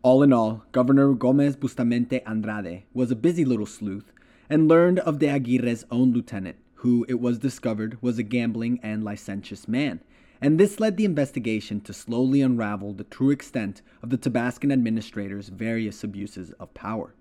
All 0.03 0.23
in 0.23 0.33
all, 0.33 0.65
Governor 0.73 1.13
Gomez 1.13 1.57
Bustamente 1.57 2.23
Andrade 2.27 2.85
was 2.95 3.11
a 3.11 3.17
busy 3.17 3.45
little 3.45 3.67
sleuth 3.67 4.13
and 4.49 4.67
learned 4.67 4.99
of 5.01 5.19
de 5.19 5.27
Aguirre's 5.29 5.85
own 5.91 6.15
lieutenant, 6.15 6.57
who 6.77 7.05
it 7.07 7.21
was 7.21 7.39
discovered 7.39 7.99
was 8.01 8.19
a 8.19 8.23
gambling 8.23 8.81
and 8.83 9.05
licentious 9.05 9.69
man, 9.69 10.01
and 10.41 10.59
this 10.59 10.81
led 10.81 10.97
the 10.97 11.05
investigation 11.05 11.83
to 11.83 11.93
slowly 11.93 12.41
unravel 12.41 12.95
the 12.95 13.05
true 13.05 13.29
extent 13.29 13.83
of 14.03 14.09
the 14.09 14.17
Tabascan 14.17 14.73
administrator's 14.73 15.51
various 15.51 16.03
abuses 16.03 16.53
of 16.53 16.73
power. 16.73 17.15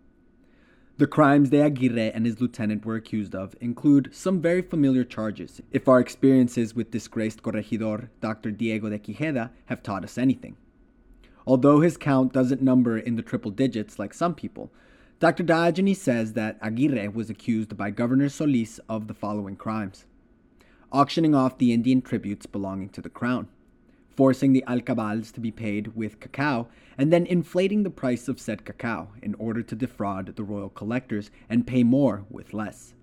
The 0.99 1.07
crimes 1.07 1.49
de 1.49 1.61
Aguirre 1.61 2.13
and 2.13 2.25
his 2.25 2.39
lieutenant 2.39 2.85
were 2.85 2.95
accused 2.95 3.35
of 3.35 3.57
include 3.59 4.11
some 4.13 4.39
very 4.39 4.61
familiar 4.61 5.03
charges, 5.03 5.59
if 5.73 5.89
our 5.89 5.99
experiences 5.99 6.75
with 6.75 6.91
disgraced 6.91 7.43
corregidor 7.43 8.09
Dr. 8.21 8.51
Diego 8.51 8.89
de 8.89 8.99
Quijeda 8.99 9.49
have 9.65 9.83
taught 9.83 10.05
us 10.05 10.17
anything. 10.17 10.55
Although 11.47 11.81
his 11.81 11.97
count 11.97 12.33
doesn't 12.33 12.61
number 12.61 12.97
in 12.97 13.15
the 13.15 13.21
triple 13.21 13.51
digits 13.51 13.97
like 13.97 14.13
some 14.13 14.35
people, 14.35 14.71
Dr. 15.19 15.43
Diogenes 15.43 16.01
says 16.01 16.33
that 16.33 16.57
Aguirre 16.61 17.09
was 17.09 17.29
accused 17.29 17.75
by 17.75 17.91
Governor 17.91 18.29
Solis 18.29 18.79
of 18.87 19.07
the 19.07 19.13
following 19.13 19.55
crimes 19.55 20.05
auctioning 20.91 21.35
off 21.35 21.57
the 21.57 21.73
Indian 21.73 22.01
tributes 22.01 22.45
belonging 22.45 22.89
to 22.89 23.01
the 23.01 23.09
crown, 23.09 23.47
forcing 24.09 24.53
the 24.53 24.63
alcabals 24.67 25.31
to 25.31 25.39
be 25.39 25.51
paid 25.51 25.95
with 25.95 26.19
cacao, 26.19 26.67
and 26.97 27.13
then 27.13 27.25
inflating 27.25 27.83
the 27.83 27.89
price 27.89 28.27
of 28.27 28.39
said 28.39 28.65
cacao 28.65 29.09
in 29.21 29.35
order 29.35 29.61
to 29.61 29.75
defraud 29.75 30.35
the 30.35 30.43
royal 30.43 30.69
collectors 30.69 31.29
and 31.47 31.67
pay 31.67 31.83
more 31.83 32.25
with 32.29 32.53
less, 32.53 32.93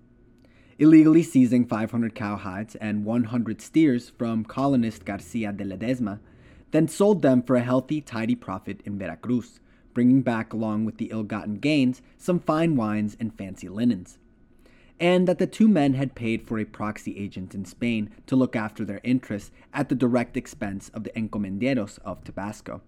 illegally 0.77 1.23
seizing 1.23 1.65
500 1.65 2.13
cowhides 2.13 2.75
and 2.81 3.05
100 3.05 3.61
steers 3.61 4.09
from 4.09 4.43
colonist 4.43 5.05
Garcia 5.05 5.51
de 5.53 5.63
Ledesma 5.63 6.19
then 6.71 6.87
sold 6.87 7.21
them 7.21 7.41
for 7.41 7.55
a 7.55 7.61
healthy, 7.61 8.01
tidy 8.01 8.35
profit 8.35 8.81
in 8.85 8.97
Veracruz, 8.97 9.59
bringing 9.93 10.21
back 10.21 10.53
along 10.53 10.85
with 10.85 10.97
the 10.97 11.09
ill 11.11 11.23
gotten 11.23 11.55
gains 11.55 12.01
some 12.17 12.39
fine 12.39 12.75
wines 12.75 13.17
and 13.19 13.37
fancy 13.37 13.67
linens. 13.69 14.17
And 14.99 15.27
that 15.27 15.37
the 15.37 15.47
two 15.47 15.67
men 15.67 15.93
had 15.93 16.15
paid 16.15 16.47
for 16.47 16.59
a 16.59 16.65
proxy 16.65 17.17
agent 17.17 17.53
in 17.53 17.65
Spain 17.65 18.09
to 18.25 18.35
look 18.35 18.55
after 18.55 18.83
their 18.83 19.01
interests 19.03 19.51
at 19.73 19.89
the 19.89 19.95
direct 19.95 20.35
expense 20.35 20.89
of 20.89 21.03
the 21.03 21.11
encomenderos 21.11 21.99
of 21.99 22.23
Tabasco. 22.23 22.81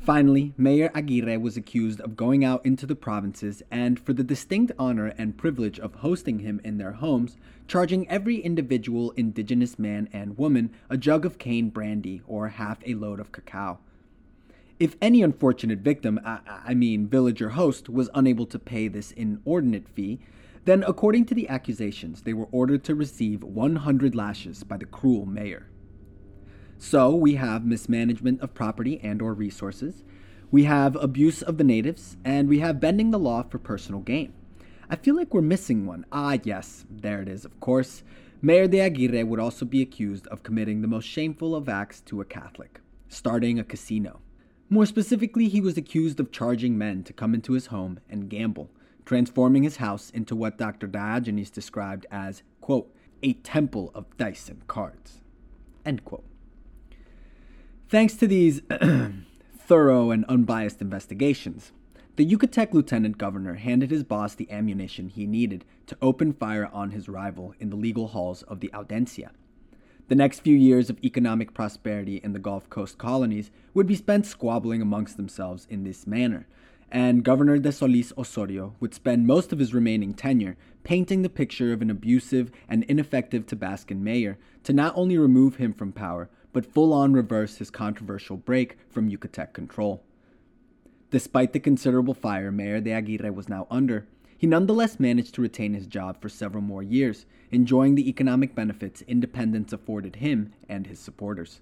Finally, 0.00 0.54
Mayor 0.56 0.90
Aguirre 0.94 1.36
was 1.36 1.56
accused 1.56 2.00
of 2.00 2.16
going 2.16 2.44
out 2.44 2.64
into 2.64 2.86
the 2.86 2.94
provinces 2.94 3.62
and, 3.70 4.00
for 4.00 4.12
the 4.12 4.24
distinct 4.24 4.72
honor 4.78 5.08
and 5.18 5.36
privilege 5.36 5.78
of 5.78 5.96
hosting 5.96 6.38
him 6.38 6.60
in 6.64 6.78
their 6.78 6.92
homes, 6.92 7.36
charging 7.66 8.08
every 8.08 8.36
individual 8.36 9.10
indigenous 9.12 9.78
man 9.78 10.08
and 10.12 10.38
woman 10.38 10.70
a 10.88 10.96
jug 10.96 11.26
of 11.26 11.38
cane 11.38 11.68
brandy 11.68 12.22
or 12.26 12.48
half 12.48 12.78
a 12.86 12.94
load 12.94 13.20
of 13.20 13.32
cacao. 13.32 13.78
If 14.78 14.96
any 15.02 15.22
unfortunate 15.22 15.80
victim, 15.80 16.20
I, 16.24 16.38
I 16.66 16.74
mean 16.74 17.08
villager 17.08 17.50
host, 17.50 17.88
was 17.88 18.08
unable 18.14 18.46
to 18.46 18.58
pay 18.58 18.88
this 18.88 19.10
inordinate 19.12 19.88
fee, 19.88 20.20
then 20.64 20.84
according 20.86 21.26
to 21.26 21.34
the 21.34 21.48
accusations, 21.48 22.22
they 22.22 22.32
were 22.32 22.48
ordered 22.52 22.84
to 22.84 22.94
receive 22.94 23.42
100 23.42 24.14
lashes 24.14 24.62
by 24.62 24.76
the 24.76 24.86
cruel 24.86 25.26
mayor. 25.26 25.68
So 26.78 27.14
we 27.14 27.34
have 27.34 27.66
mismanagement 27.66 28.40
of 28.40 28.54
property 28.54 29.00
and 29.02 29.20
or 29.20 29.34
resources, 29.34 30.04
we 30.50 30.64
have 30.64 30.96
abuse 30.96 31.42
of 31.42 31.58
the 31.58 31.64
natives, 31.64 32.16
and 32.24 32.48
we 32.48 32.60
have 32.60 32.80
bending 32.80 33.10
the 33.10 33.18
law 33.18 33.42
for 33.42 33.58
personal 33.58 34.00
gain. 34.00 34.32
I 34.88 34.96
feel 34.96 35.14
like 35.14 35.34
we're 35.34 35.42
missing 35.42 35.84
one. 35.84 36.06
Ah, 36.10 36.38
yes, 36.42 36.86
there 36.88 37.20
it 37.20 37.28
is, 37.28 37.44
of 37.44 37.60
course. 37.60 38.02
Mayor 38.40 38.66
de 38.66 38.80
Aguirre 38.80 39.24
would 39.24 39.40
also 39.40 39.66
be 39.66 39.82
accused 39.82 40.26
of 40.28 40.42
committing 40.42 40.80
the 40.80 40.88
most 40.88 41.04
shameful 41.04 41.54
of 41.54 41.68
acts 41.68 42.00
to 42.02 42.22
a 42.22 42.24
Catholic, 42.24 42.80
starting 43.08 43.58
a 43.58 43.64
casino. 43.64 44.20
More 44.70 44.86
specifically, 44.86 45.48
he 45.48 45.60
was 45.60 45.76
accused 45.76 46.20
of 46.20 46.32
charging 46.32 46.78
men 46.78 47.02
to 47.04 47.12
come 47.12 47.34
into 47.34 47.52
his 47.52 47.66
home 47.66 48.00
and 48.08 48.30
gamble, 48.30 48.70
transforming 49.04 49.64
his 49.64 49.76
house 49.76 50.08
into 50.10 50.34
what 50.34 50.56
Dr. 50.56 50.86
Diogenes 50.86 51.50
described 51.50 52.06
as, 52.10 52.42
quote, 52.62 52.94
a 53.22 53.34
temple 53.34 53.90
of 53.94 54.16
dice 54.16 54.48
and 54.48 54.66
cards, 54.66 55.20
end 55.84 56.04
quote. 56.06 56.24
Thanks 57.90 58.16
to 58.16 58.26
these 58.26 58.60
thorough 59.58 60.10
and 60.10 60.26
unbiased 60.26 60.82
investigations, 60.82 61.72
the 62.16 62.26
Yucatec 62.26 62.74
lieutenant 62.74 63.16
governor 63.16 63.54
handed 63.54 63.90
his 63.90 64.04
boss 64.04 64.34
the 64.34 64.50
ammunition 64.50 65.08
he 65.08 65.26
needed 65.26 65.64
to 65.86 65.96
open 66.02 66.34
fire 66.34 66.68
on 66.70 66.90
his 66.90 67.08
rival 67.08 67.54
in 67.58 67.70
the 67.70 67.76
legal 67.76 68.08
halls 68.08 68.42
of 68.42 68.60
the 68.60 68.70
Audiencia. 68.74 69.30
The 70.08 70.14
next 70.14 70.40
few 70.40 70.54
years 70.54 70.90
of 70.90 71.02
economic 71.02 71.54
prosperity 71.54 72.20
in 72.22 72.34
the 72.34 72.38
Gulf 72.38 72.68
Coast 72.68 72.98
colonies 72.98 73.50
would 73.72 73.86
be 73.86 73.96
spent 73.96 74.26
squabbling 74.26 74.82
amongst 74.82 75.16
themselves 75.16 75.66
in 75.70 75.84
this 75.84 76.06
manner, 76.06 76.46
and 76.92 77.24
Governor 77.24 77.56
de 77.56 77.72
Solis 77.72 78.12
Osorio 78.18 78.74
would 78.80 78.92
spend 78.92 79.26
most 79.26 79.50
of 79.50 79.60
his 79.60 79.72
remaining 79.72 80.12
tenure 80.12 80.58
painting 80.84 81.22
the 81.22 81.30
picture 81.30 81.72
of 81.72 81.80
an 81.80 81.88
abusive 81.88 82.50
and 82.68 82.84
ineffective 82.84 83.46
Tabascan 83.46 84.02
mayor 84.02 84.36
to 84.64 84.74
not 84.74 84.92
only 84.94 85.16
remove 85.16 85.56
him 85.56 85.72
from 85.72 85.92
power, 85.92 86.28
but 86.52 86.66
full 86.66 86.92
on 86.92 87.12
reverse 87.12 87.56
his 87.56 87.70
controversial 87.70 88.36
break 88.36 88.78
from 88.88 89.10
Yucatec 89.10 89.52
control. 89.52 90.02
Despite 91.10 91.52
the 91.52 91.60
considerable 91.60 92.14
fire 92.14 92.52
Mayor 92.52 92.80
de 92.80 92.92
Aguirre 92.92 93.30
was 93.30 93.48
now 93.48 93.66
under, 93.70 94.06
he 94.36 94.46
nonetheless 94.46 95.00
managed 95.00 95.34
to 95.34 95.42
retain 95.42 95.74
his 95.74 95.86
job 95.86 96.20
for 96.20 96.28
several 96.28 96.62
more 96.62 96.82
years, 96.82 97.26
enjoying 97.50 97.94
the 97.94 98.08
economic 98.08 98.54
benefits 98.54 99.02
independence 99.02 99.72
afforded 99.72 100.16
him 100.16 100.52
and 100.68 100.86
his 100.86 101.00
supporters. 101.00 101.60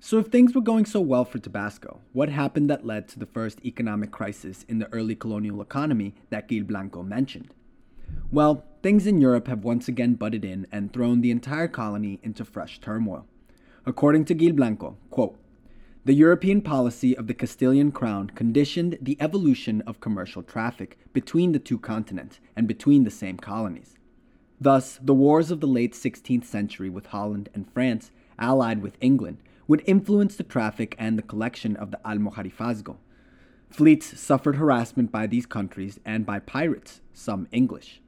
So, 0.00 0.18
if 0.18 0.26
things 0.26 0.52
were 0.52 0.60
going 0.60 0.84
so 0.84 1.00
well 1.00 1.24
for 1.24 1.38
Tabasco, 1.38 2.00
what 2.12 2.28
happened 2.28 2.68
that 2.70 2.84
led 2.84 3.06
to 3.08 3.20
the 3.20 3.26
first 3.26 3.64
economic 3.64 4.10
crisis 4.10 4.64
in 4.68 4.80
the 4.80 4.92
early 4.92 5.14
colonial 5.14 5.62
economy 5.62 6.14
that 6.30 6.48
Gil 6.48 6.64
Blanco 6.64 7.04
mentioned? 7.04 7.54
Well, 8.30 8.64
things 8.82 9.06
in 9.06 9.20
Europe 9.20 9.46
have 9.48 9.64
once 9.64 9.88
again 9.88 10.14
butted 10.14 10.44
in 10.44 10.66
and 10.72 10.92
thrown 10.92 11.20
the 11.20 11.30
entire 11.30 11.68
colony 11.68 12.18
into 12.22 12.44
fresh 12.44 12.80
turmoil. 12.80 13.26
According 13.84 14.24
to 14.26 14.34
Gil 14.34 14.52
Blanco, 14.52 14.96
quote, 15.10 15.38
The 16.04 16.14
European 16.14 16.62
policy 16.62 17.16
of 17.16 17.26
the 17.26 17.34
Castilian 17.34 17.92
crown 17.92 18.30
conditioned 18.30 18.98
the 19.00 19.16
evolution 19.20 19.82
of 19.82 20.00
commercial 20.00 20.42
traffic 20.42 20.98
between 21.12 21.52
the 21.52 21.58
two 21.58 21.78
continents 21.78 22.40
and 22.54 22.68
between 22.68 23.04
the 23.04 23.10
same 23.10 23.38
colonies. 23.38 23.96
Thus, 24.60 25.00
the 25.02 25.14
wars 25.14 25.50
of 25.50 25.60
the 25.60 25.66
late 25.66 25.92
16th 25.92 26.44
century 26.44 26.88
with 26.88 27.06
Holland 27.06 27.48
and 27.52 27.68
France, 27.72 28.12
allied 28.38 28.80
with 28.80 28.96
England, 29.00 29.38
would 29.66 29.82
influence 29.86 30.36
the 30.36 30.44
traffic 30.44 30.94
and 30.98 31.18
the 31.18 31.22
collection 31.22 31.76
of 31.76 31.90
the 31.90 32.00
Almojarifazgo. 32.04 32.98
Fleets 33.70 34.20
suffered 34.20 34.56
harassment 34.56 35.10
by 35.10 35.26
these 35.26 35.46
countries 35.46 35.98
and 36.04 36.26
by 36.26 36.38
pirates, 36.38 37.00
some 37.14 37.48
English. 37.50 38.01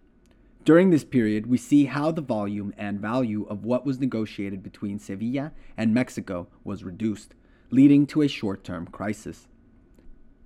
During 0.64 0.88
this 0.88 1.04
period, 1.04 1.46
we 1.46 1.58
see 1.58 1.84
how 1.84 2.10
the 2.10 2.22
volume 2.22 2.72
and 2.78 2.98
value 2.98 3.44
of 3.50 3.66
what 3.66 3.84
was 3.84 4.00
negotiated 4.00 4.62
between 4.62 4.98
Sevilla 4.98 5.52
and 5.76 5.92
Mexico 5.92 6.48
was 6.64 6.82
reduced 6.82 7.34
leading 7.70 8.06
to 8.06 8.22
a 8.22 8.28
short 8.28 8.64
term 8.64 8.86
crisis. 8.86 9.46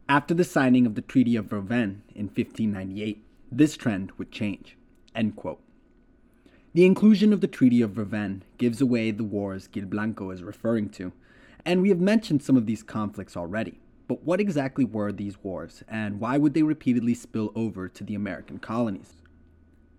After 0.09 0.35
the 0.35 0.43
signing 0.43 0.87
of 0.87 0.97
the 0.97 1.03
Treaty 1.03 1.37
of 1.37 1.51
Rovenne 1.51 2.01
in 2.17 2.27
1598, 2.27 3.23
this 3.53 3.77
trend 3.77 4.11
would 4.19 4.33
change. 4.33 4.77
The 5.15 6.85
inclusion 6.85 7.33
of 7.33 7.41
the 7.41 7.47
Treaty 7.47 7.81
of 7.81 7.93
Rovenne 7.93 8.43
gives 8.57 8.81
away 8.81 9.13
the 9.13 9.23
wars 9.23 9.69
Gil 9.69 9.87
Blanco 9.87 10.31
is 10.31 10.43
referring 10.43 10.89
to, 10.91 11.13
and 11.65 11.81
we 11.81 11.91
have 11.91 12.01
mentioned 12.01 12.43
some 12.43 12.57
of 12.57 12.67
these 12.67 12.83
conflicts 12.83 13.37
already. 13.37 13.79
But 14.09 14.25
what 14.25 14.41
exactly 14.41 14.85
were 14.85 15.13
these 15.13 15.43
wars, 15.45 15.85
and 15.87 16.19
why 16.19 16.39
would 16.39 16.55
they 16.55 16.63
repeatedly 16.65 17.15
spill 17.15 17.53
over 17.55 17.89
to 17.89 18.03
the 18.03 18.17
American 18.17 18.59
colonies? 18.59 19.18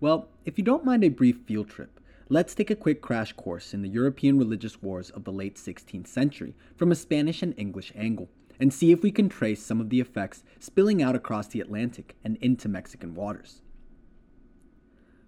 Well, 0.00 0.28
if 0.44 0.58
you 0.58 0.64
don't 0.64 0.84
mind 0.84 1.04
a 1.04 1.08
brief 1.08 1.36
field 1.46 1.68
trip, 1.68 2.00
Let's 2.32 2.54
take 2.54 2.70
a 2.70 2.76
quick 2.76 3.00
crash 3.00 3.32
course 3.32 3.74
in 3.74 3.82
the 3.82 3.88
European 3.88 4.38
religious 4.38 4.80
wars 4.80 5.10
of 5.10 5.24
the 5.24 5.32
late 5.32 5.56
16th 5.56 6.06
century 6.06 6.54
from 6.76 6.92
a 6.92 6.94
Spanish 6.94 7.42
and 7.42 7.52
English 7.56 7.92
angle, 7.96 8.28
and 8.60 8.72
see 8.72 8.92
if 8.92 9.02
we 9.02 9.10
can 9.10 9.28
trace 9.28 9.60
some 9.60 9.80
of 9.80 9.90
the 9.90 9.98
effects 9.98 10.44
spilling 10.60 11.02
out 11.02 11.16
across 11.16 11.48
the 11.48 11.60
Atlantic 11.60 12.14
and 12.22 12.36
into 12.36 12.68
Mexican 12.68 13.16
waters. 13.16 13.62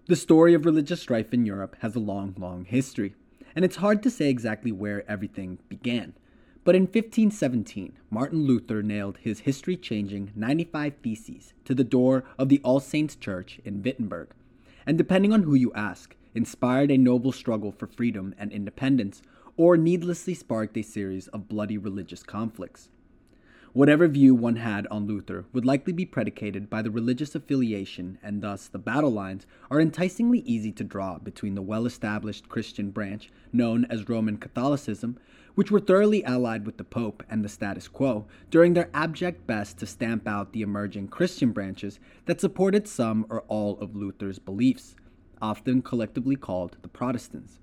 The 0.05 0.15
story 0.15 0.53
of 0.53 0.63
religious 0.63 1.01
strife 1.01 1.33
in 1.33 1.45
Europe 1.45 1.75
has 1.81 1.93
a 1.93 1.99
long, 1.99 2.35
long 2.37 2.63
history, 2.63 3.15
and 3.53 3.65
it's 3.65 3.75
hard 3.83 4.01
to 4.03 4.09
say 4.09 4.29
exactly 4.29 4.71
where 4.71 5.03
everything 5.11 5.59
began. 5.67 6.13
But 6.63 6.75
in 6.75 6.83
1517, 6.83 7.97
Martin 8.09 8.45
Luther 8.45 8.81
nailed 8.81 9.17
his 9.17 9.41
history 9.41 9.75
changing 9.75 10.31
95 10.37 10.93
Theses 11.03 11.53
to 11.65 11.75
the 11.75 11.83
door 11.83 12.23
of 12.39 12.47
the 12.47 12.61
All 12.63 12.79
Saints 12.79 13.17
Church 13.17 13.59
in 13.65 13.83
Wittenberg. 13.83 14.29
And 14.85 14.97
depending 14.97 15.33
on 15.33 15.43
who 15.43 15.55
you 15.55 15.71
ask, 15.73 16.15
inspired 16.35 16.91
a 16.91 16.97
noble 16.97 17.31
struggle 17.31 17.71
for 17.71 17.87
freedom 17.87 18.33
and 18.37 18.51
independence, 18.51 19.21
or 19.55 19.77
needlessly 19.77 20.33
sparked 20.33 20.77
a 20.77 20.81
series 20.81 21.27
of 21.29 21.47
bloody 21.47 21.77
religious 21.77 22.23
conflicts. 22.23 22.89
Whatever 23.73 24.07
view 24.07 24.35
one 24.35 24.57
had 24.57 24.85
on 24.87 25.07
Luther 25.07 25.45
would 25.51 25.65
likely 25.65 25.93
be 25.93 26.05
predicated 26.05 26.69
by 26.69 26.83
the 26.83 26.91
religious 26.91 27.33
affiliation, 27.33 28.19
and 28.21 28.41
thus 28.43 28.67
the 28.67 28.77
battle 28.77 29.11
lines 29.11 29.47
are 29.71 29.79
enticingly 29.79 30.39
easy 30.41 30.71
to 30.73 30.83
draw 30.83 31.17
between 31.17 31.55
the 31.55 31.61
well 31.63 31.87
established 31.87 32.49
Christian 32.49 32.91
branch 32.91 33.31
known 33.51 33.85
as 33.85 34.07
Roman 34.07 34.37
Catholicism, 34.37 35.17
which 35.55 35.71
were 35.71 35.79
thoroughly 35.79 36.23
allied 36.25 36.65
with 36.65 36.77
the 36.77 36.83
Pope 36.83 37.23
and 37.29 37.43
the 37.43 37.49
status 37.49 37.87
quo, 37.87 38.25
doing 38.49 38.73
their 38.73 38.89
abject 38.93 39.45
best 39.45 39.77
to 39.77 39.85
stamp 39.85 40.27
out 40.27 40.51
the 40.53 40.61
emerging 40.61 41.07
Christian 41.07 41.51
branches 41.51 41.99
that 42.25 42.41
supported 42.41 42.87
some 42.87 43.25
or 43.29 43.41
all 43.47 43.77
of 43.79 43.95
Luther's 43.95 44.39
beliefs 44.39 44.95
often 45.41 45.81
collectively 45.81 46.35
called 46.35 46.77
the 46.81 46.87
Protestants. 46.87 47.59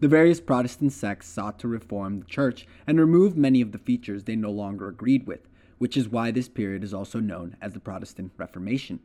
The 0.00 0.08
various 0.08 0.40
Protestant 0.40 0.92
sects 0.92 1.28
sought 1.28 1.58
to 1.58 1.68
reform 1.68 2.20
the 2.20 2.24
church 2.24 2.66
and 2.86 2.98
remove 2.98 3.36
many 3.36 3.60
of 3.60 3.72
the 3.72 3.78
features 3.78 4.24
they 4.24 4.34
no 4.34 4.50
longer 4.50 4.88
agreed 4.88 5.26
with, 5.26 5.46
which 5.76 5.96
is 5.96 6.08
why 6.08 6.30
this 6.30 6.48
period 6.48 6.82
is 6.82 6.94
also 6.94 7.20
known 7.20 7.56
as 7.60 7.74
the 7.74 7.80
Protestant 7.80 8.32
Reformation. 8.38 9.00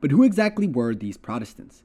But 0.00 0.10
who 0.10 0.22
exactly 0.22 0.66
were 0.66 0.94
these 0.94 1.18
Protestants? 1.18 1.84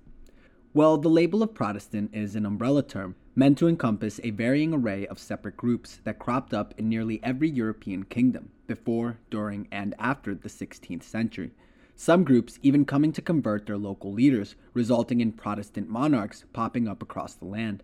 Well, 0.74 0.98
the 0.98 1.10
label 1.10 1.42
of 1.42 1.54
Protestant 1.54 2.12
is 2.14 2.36
an 2.36 2.46
umbrella 2.46 2.84
term 2.84 3.16
meant 3.36 3.58
to 3.58 3.68
encompass 3.68 4.20
a 4.24 4.32
varying 4.32 4.74
array 4.74 5.08
of 5.08 5.20
separate 5.20 5.58
groups 5.58 6.00
that 6.04 6.20
cropped 6.20 6.54
up 6.54 6.74
in 6.78 6.90
nearly 6.90 7.20
every 7.24 7.50
European 7.50 8.04
kingdom 8.04 8.50
before, 8.68 9.20
during, 9.30 9.68
and 9.72 9.96
after 10.00 10.36
the 10.36 10.50
16th 10.50 11.04
century 11.04 11.52
some 12.00 12.24
groups 12.24 12.60
even 12.62 12.86
coming 12.86 13.12
to 13.12 13.24
convert 13.24 13.66
their 13.66 13.78
local 13.78 14.14
leaders, 14.14 14.56
resulting 14.76 15.20
in 15.20 15.32
Protestant 15.32 15.90
monarchs 15.90 16.46
popping 16.54 16.88
up 16.88 17.02
across 17.02 17.34
the 17.34 17.46
land. 17.46 17.82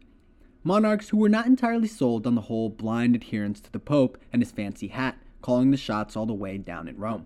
Monarchs 0.64 1.10
who 1.10 1.18
were 1.18 1.28
not 1.28 1.48
entirely 1.48 1.88
sold 1.88 2.28
on 2.28 2.36
the 2.36 2.42
whole 2.42 2.70
blind 2.70 3.16
adherence 3.16 3.60
to 3.60 3.72
the 3.72 3.80
Pope 3.80 4.20
and 4.32 4.42
his 4.42 4.52
fancy 4.52 4.90
hat, 4.90 5.18
calling 5.42 5.72
the 5.72 5.78
shots 5.78 6.16
all 6.16 6.28
the 6.28 6.34
way 6.34 6.60
down 6.60 6.88
in 6.88 6.96
Rome, 6.98 7.26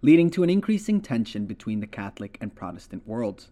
leading 0.00 0.30
to 0.30 0.42
an 0.42 0.48
increasing 0.48 1.02
tension 1.02 1.44
between 1.44 1.80
the 1.80 1.86
Catholic 1.86 2.38
and 2.40 2.54
Protestant 2.54 3.06
worlds. 3.06 3.50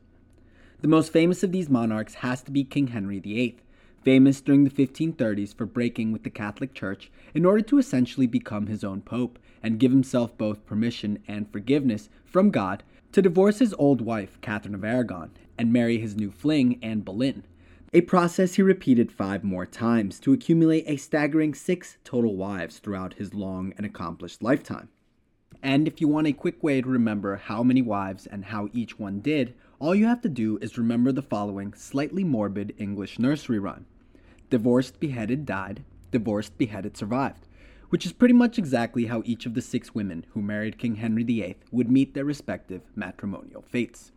The 0.83 0.89
most 0.89 1.13
famous 1.13 1.45
of 1.45 1.53
these 1.53 1.71
monarchs 1.71 2.15
has 2.15 2.43
to 2.43 2.51
be 2.51 2.65
King 2.65 2.89
Henry 2.89 3.21
VIII, 3.21 3.57
famous 4.03 4.41
during 4.41 4.65
the 4.65 4.71
1530s 4.71 5.55
for 5.55 5.65
breaking 5.65 6.11
with 6.11 6.25
the 6.25 6.29
Catholic 6.31 6.75
Church 6.75 7.09
in 7.35 7.45
order 7.45 7.63
to 7.63 7.79
essentially 7.79 8.27
become 8.27 8.67
his 8.67 8.83
own 8.83 9.01
pope 9.01 9.39
and 9.63 9.79
give 9.79 9.93
himself 9.93 10.37
both 10.37 10.67
permission 10.67 11.21
and 11.29 11.49
forgiveness 11.53 12.09
from 12.25 12.51
God 12.51 12.83
to 13.13 13.23
divorce 13.23 13.61
his 13.61 13.73
old 13.75 14.01
wife, 14.01 14.41
Catherine 14.41 14.75
of 14.75 14.83
Aragon, 14.83 15.31
and 15.57 15.73
marry 15.73 15.99
his 15.99 16.17
new 16.17 16.33
fling, 16.33 16.81
Anne 16.83 17.03
Boleyn, 17.03 17.45
a 17.93 18.01
process 18.01 18.55
he 18.55 18.63
repeated 18.63 19.13
five 19.13 19.45
more 19.45 19.67
times 19.67 20.19
to 20.19 20.33
accumulate 20.33 20.83
a 20.89 20.97
staggering 20.97 21.55
six 21.55 21.99
total 22.03 22.35
wives 22.35 22.81
throughout 22.81 23.15
his 23.15 23.35
long 23.35 23.73
and 23.77 23.87
accomplished 23.87 24.43
lifetime. 24.43 24.89
And 25.63 25.87
if 25.87 26.01
you 26.01 26.09
want 26.09 26.27
a 26.27 26.33
quick 26.33 26.61
way 26.61 26.81
to 26.81 26.89
remember 26.89 27.37
how 27.37 27.63
many 27.63 27.83
wives 27.83 28.27
and 28.27 28.47
how 28.47 28.69
each 28.73 28.99
one 28.99 29.21
did, 29.21 29.55
all 29.83 29.97
you 29.97 30.07
have 30.07 30.21
to 30.21 30.29
do 30.29 30.59
is 30.63 30.79
remember 30.79 31.11
the 31.11 31.21
following 31.21 31.75
slightly 31.75 32.23
morbid 32.23 32.73
English 32.79 33.19
nursery 33.19 33.59
rhyme 33.59 33.85
Divorced, 34.49 35.01
beheaded, 35.01 35.45
died. 35.45 35.83
Divorced, 36.13 36.57
beheaded, 36.57 36.97
survived. 36.97 37.49
Which 37.89 38.07
is 38.07 38.13
pretty 38.13 38.35
much 38.35 38.59
exactly 38.59 39.07
how 39.07 39.23
each 39.25 39.45
of 39.45 39.55
the 39.55 39.61
six 39.61 39.93
women 39.93 40.25
who 40.31 40.41
married 40.41 40.79
King 40.79 40.97
Henry 40.97 41.25
VIII 41.25 41.57
would 41.73 41.91
meet 41.91 42.15
their 42.15 42.25
respective 42.25 42.83
matrimonial 42.95 43.63
fates. 43.63 44.13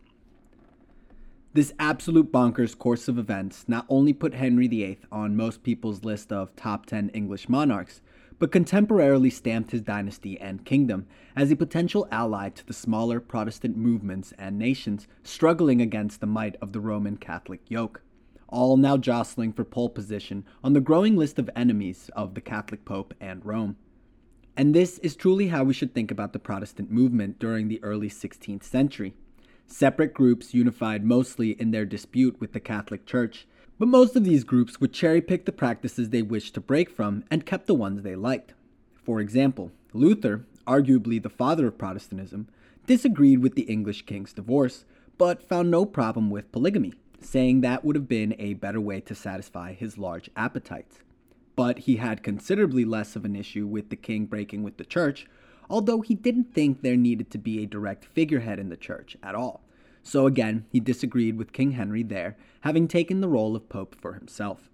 This 1.52 1.72
absolute 1.80 2.30
bonkers 2.30 2.78
course 2.78 3.08
of 3.08 3.18
events 3.18 3.64
not 3.66 3.86
only 3.88 4.12
put 4.12 4.34
Henry 4.34 4.68
VIII 4.68 5.00
on 5.10 5.34
most 5.34 5.64
people's 5.64 6.04
list 6.04 6.32
of 6.32 6.54
top 6.54 6.86
10 6.86 7.08
English 7.08 7.48
monarchs, 7.48 8.02
but 8.38 8.52
contemporarily 8.52 9.32
stamped 9.32 9.70
his 9.70 9.82
dynasty 9.82 10.38
and 10.40 10.64
kingdom 10.64 11.06
as 11.34 11.50
a 11.50 11.56
potential 11.56 12.06
ally 12.10 12.48
to 12.48 12.66
the 12.66 12.72
smaller 12.72 13.20
Protestant 13.20 13.76
movements 13.76 14.32
and 14.38 14.58
nations 14.58 15.06
struggling 15.22 15.80
against 15.80 16.20
the 16.20 16.26
might 16.26 16.56
of 16.62 16.72
the 16.72 16.80
Roman 16.80 17.16
Catholic 17.16 17.60
yoke 17.68 18.02
all 18.48 18.76
now 18.76 18.96
jostling 18.96 19.52
for 19.52 19.64
pole 19.64 19.88
position 19.88 20.44
on 20.62 20.72
the 20.72 20.80
growing 20.80 21.16
list 21.16 21.38
of 21.38 21.50
enemies 21.56 22.10
of 22.14 22.34
the 22.34 22.40
Catholic 22.40 22.84
Pope 22.84 23.14
and 23.20 23.44
Rome. 23.44 23.76
And 24.56 24.74
this 24.74 24.98
is 24.98 25.16
truly 25.16 25.48
how 25.48 25.64
we 25.64 25.74
should 25.74 25.92
think 25.92 26.10
about 26.10 26.32
the 26.32 26.38
Protestant 26.38 26.90
movement 26.90 27.38
during 27.38 27.68
the 27.68 27.82
early 27.82 28.08
16th 28.08 28.62
century. 28.62 29.14
Separate 29.66 30.14
groups 30.14 30.54
unified 30.54 31.04
mostly 31.04 31.50
in 31.50 31.72
their 31.72 31.84
dispute 31.84 32.40
with 32.40 32.52
the 32.52 32.60
Catholic 32.60 33.04
Church, 33.04 33.46
but 33.78 33.88
most 33.88 34.16
of 34.16 34.24
these 34.24 34.44
groups 34.44 34.80
would 34.80 34.92
cherry 34.92 35.20
pick 35.20 35.44
the 35.44 35.52
practices 35.52 36.10
they 36.10 36.22
wished 36.22 36.54
to 36.54 36.60
break 36.60 36.90
from 36.90 37.24
and 37.30 37.46
kept 37.46 37.66
the 37.66 37.74
ones 37.74 38.02
they 38.02 38.16
liked. 38.16 38.54
For 38.94 39.20
example, 39.20 39.72
Luther, 39.92 40.46
arguably 40.66 41.22
the 41.22 41.28
father 41.28 41.66
of 41.66 41.78
Protestantism, 41.78 42.48
disagreed 42.86 43.40
with 43.40 43.54
the 43.54 43.62
English 43.62 44.06
king's 44.06 44.32
divorce, 44.32 44.84
but 45.18 45.42
found 45.42 45.70
no 45.70 45.84
problem 45.84 46.30
with 46.30 46.52
polygamy 46.52 46.92
saying 47.20 47.60
that 47.60 47.84
would 47.84 47.96
have 47.96 48.08
been 48.08 48.34
a 48.38 48.54
better 48.54 48.80
way 48.80 49.00
to 49.00 49.14
satisfy 49.14 49.72
his 49.72 49.98
large 49.98 50.30
appetites. 50.36 51.00
But 51.54 51.80
he 51.80 51.96
had 51.96 52.22
considerably 52.22 52.84
less 52.84 53.16
of 53.16 53.24
an 53.24 53.34
issue 53.34 53.66
with 53.66 53.88
the 53.88 53.96
king 53.96 54.26
breaking 54.26 54.62
with 54.62 54.76
the 54.76 54.84
church, 54.84 55.26
although 55.70 56.00
he 56.00 56.14
didn't 56.14 56.54
think 56.54 56.82
there 56.82 56.96
needed 56.96 57.30
to 57.30 57.38
be 57.38 57.62
a 57.62 57.66
direct 57.66 58.04
figurehead 58.04 58.58
in 58.58 58.68
the 58.68 58.76
church 58.76 59.16
at 59.22 59.34
all. 59.34 59.62
So 60.06 60.28
again, 60.28 60.66
he 60.70 60.78
disagreed 60.78 61.36
with 61.36 61.52
King 61.52 61.72
Henry 61.72 62.04
there, 62.04 62.36
having 62.60 62.86
taken 62.86 63.20
the 63.20 63.28
role 63.28 63.56
of 63.56 63.68
pope 63.68 63.96
for 63.96 64.12
himself. 64.12 64.70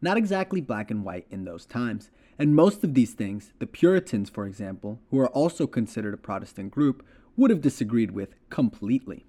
Not 0.00 0.16
exactly 0.16 0.60
black 0.60 0.92
and 0.92 1.04
white 1.04 1.26
in 1.28 1.44
those 1.44 1.66
times, 1.66 2.12
and 2.38 2.54
most 2.54 2.84
of 2.84 2.94
these 2.94 3.12
things, 3.12 3.52
the 3.58 3.66
Puritans, 3.66 4.30
for 4.30 4.46
example, 4.46 5.00
who 5.10 5.18
are 5.18 5.28
also 5.30 5.66
considered 5.66 6.14
a 6.14 6.16
Protestant 6.16 6.70
group, 6.70 7.04
would 7.36 7.50
have 7.50 7.60
disagreed 7.60 8.12
with 8.12 8.36
completely. 8.48 9.26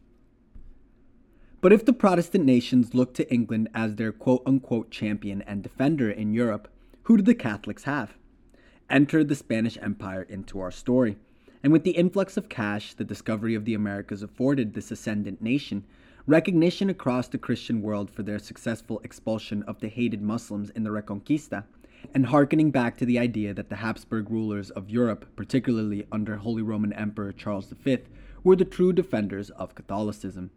But 1.59 1.73
if 1.73 1.85
the 1.85 1.93
Protestant 1.93 2.45
nations 2.45 2.93
looked 2.93 3.15
to 3.15 3.33
England 3.33 3.67
as 3.73 3.95
their 3.95 4.11
quote 4.11 4.43
unquote 4.45 4.91
champion 4.91 5.41
and 5.41 5.63
defender 5.63 6.11
in 6.11 6.35
Europe, 6.35 6.67
who 7.05 7.17
did 7.17 7.25
the 7.25 7.33
Catholics 7.33 7.85
have? 7.85 8.15
Enter 8.91 9.23
the 9.23 9.35
Spanish 9.35 9.79
Empire 9.81 10.21
into 10.21 10.59
our 10.59 10.71
story. 10.71 11.17
And 11.63 11.71
with 11.71 11.83
the 11.83 11.91
influx 11.91 12.37
of 12.37 12.49
cash 12.49 12.93
the 12.93 13.03
discovery 13.03 13.55
of 13.55 13.65
the 13.65 13.73
Americas 13.73 14.23
afforded 14.23 14.73
this 14.73 14.91
ascendant 14.91 15.41
nation, 15.41 15.83
recognition 16.25 16.89
across 16.89 17.27
the 17.27 17.37
Christian 17.37 17.81
world 17.81 18.09
for 18.09 18.23
their 18.23 18.39
successful 18.39 18.99
expulsion 19.03 19.63
of 19.63 19.79
the 19.79 19.87
hated 19.87 20.21
Muslims 20.21 20.69
in 20.71 20.83
the 20.83 20.91
Reconquista, 20.91 21.65
and 22.13 22.27
harkening 22.27 22.71
back 22.71 22.97
to 22.97 23.05
the 23.05 23.19
idea 23.19 23.53
that 23.53 23.69
the 23.69 23.77
Habsburg 23.77 24.29
rulers 24.31 24.71
of 24.71 24.89
Europe, 24.89 25.25
particularly 25.35 26.07
under 26.11 26.37
Holy 26.37 26.63
Roman 26.63 26.93
Emperor 26.93 27.31
Charles 27.31 27.69
V, 27.69 27.99
were 28.43 28.55
the 28.55 28.65
true 28.65 28.91
defenders 28.91 29.51
of 29.51 29.75
Catholicism. 29.75 30.49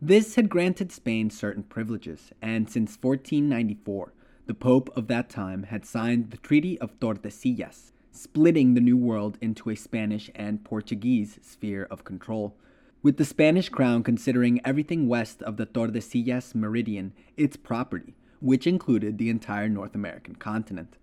This 0.00 0.36
had 0.36 0.48
granted 0.48 0.92
Spain 0.92 1.30
certain 1.30 1.62
privileges, 1.64 2.32
and 2.40 2.68
since 2.68 2.96
1494, 3.00 4.12
the 4.46 4.54
Pope 4.54 4.90
of 4.96 5.06
that 5.08 5.28
time 5.28 5.64
had 5.64 5.84
signed 5.84 6.30
the 6.30 6.36
Treaty 6.36 6.78
of 6.80 6.98
Tordesillas, 6.98 7.92
splitting 8.12 8.74
the 8.74 8.80
New 8.80 8.96
World 8.96 9.38
into 9.40 9.70
a 9.70 9.74
Spanish 9.74 10.30
and 10.34 10.62
Portuguese 10.62 11.38
sphere 11.42 11.88
of 11.90 12.04
control, 12.04 12.54
with 13.02 13.16
the 13.16 13.24
Spanish 13.24 13.68
crown 13.68 14.02
considering 14.02 14.60
everything 14.64 15.08
west 15.08 15.42
of 15.42 15.56
the 15.56 15.66
Tordesillas 15.66 16.54
meridian 16.54 17.12
its 17.36 17.56
property, 17.56 18.14
which 18.40 18.66
included 18.66 19.18
the 19.18 19.30
entire 19.30 19.68
North 19.68 19.94
American 19.94 20.36
continent. 20.36 20.96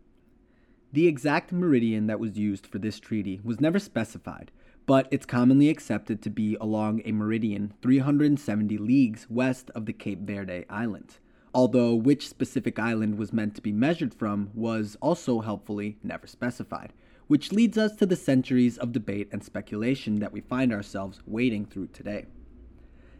The 0.94 1.08
exact 1.08 1.52
meridian 1.52 2.08
that 2.08 2.20
was 2.20 2.38
used 2.38 2.66
for 2.66 2.80
this 2.80 3.00
treaty 3.00 3.42
was 3.44 3.60
never 3.60 3.80
specified, 3.80 4.52
but 4.86 5.08
it's 5.12 5.26
commonly 5.26 5.70
accepted 5.70 6.22
to 6.22 6.30
be 6.30 6.58
along 6.60 7.02
a 7.06 7.12
meridian 7.12 7.74
370 7.82 8.78
leagues 8.78 9.28
west 9.30 9.70
of 9.76 9.86
the 9.86 9.94
Cape 9.94 10.22
Verde 10.22 10.66
Islands, 10.70 11.20
although 11.54 11.96
which 11.96 12.28
specific 12.28 12.78
island 12.78 13.18
was 13.18 13.34
meant 13.34 13.56
to 13.56 13.62
be 13.62 13.72
measured 13.72 14.14
from 14.14 14.50
was 14.54 14.98
also 15.02 15.42
helpfully 15.42 15.98
never 16.04 16.28
specified, 16.28 16.94
which 17.28 17.52
leads 17.52 17.78
us 17.78 17.96
to 17.96 18.06
the 18.06 18.16
centuries 18.16 18.78
of 18.78 18.92
debate 18.92 19.30
and 19.32 19.44
speculation 19.44 20.20
that 20.20 20.34
we 20.34 20.42
find 20.42 20.74
ourselves 20.74 21.22
wading 21.26 21.66
through 21.66 21.88
today. 21.88 22.26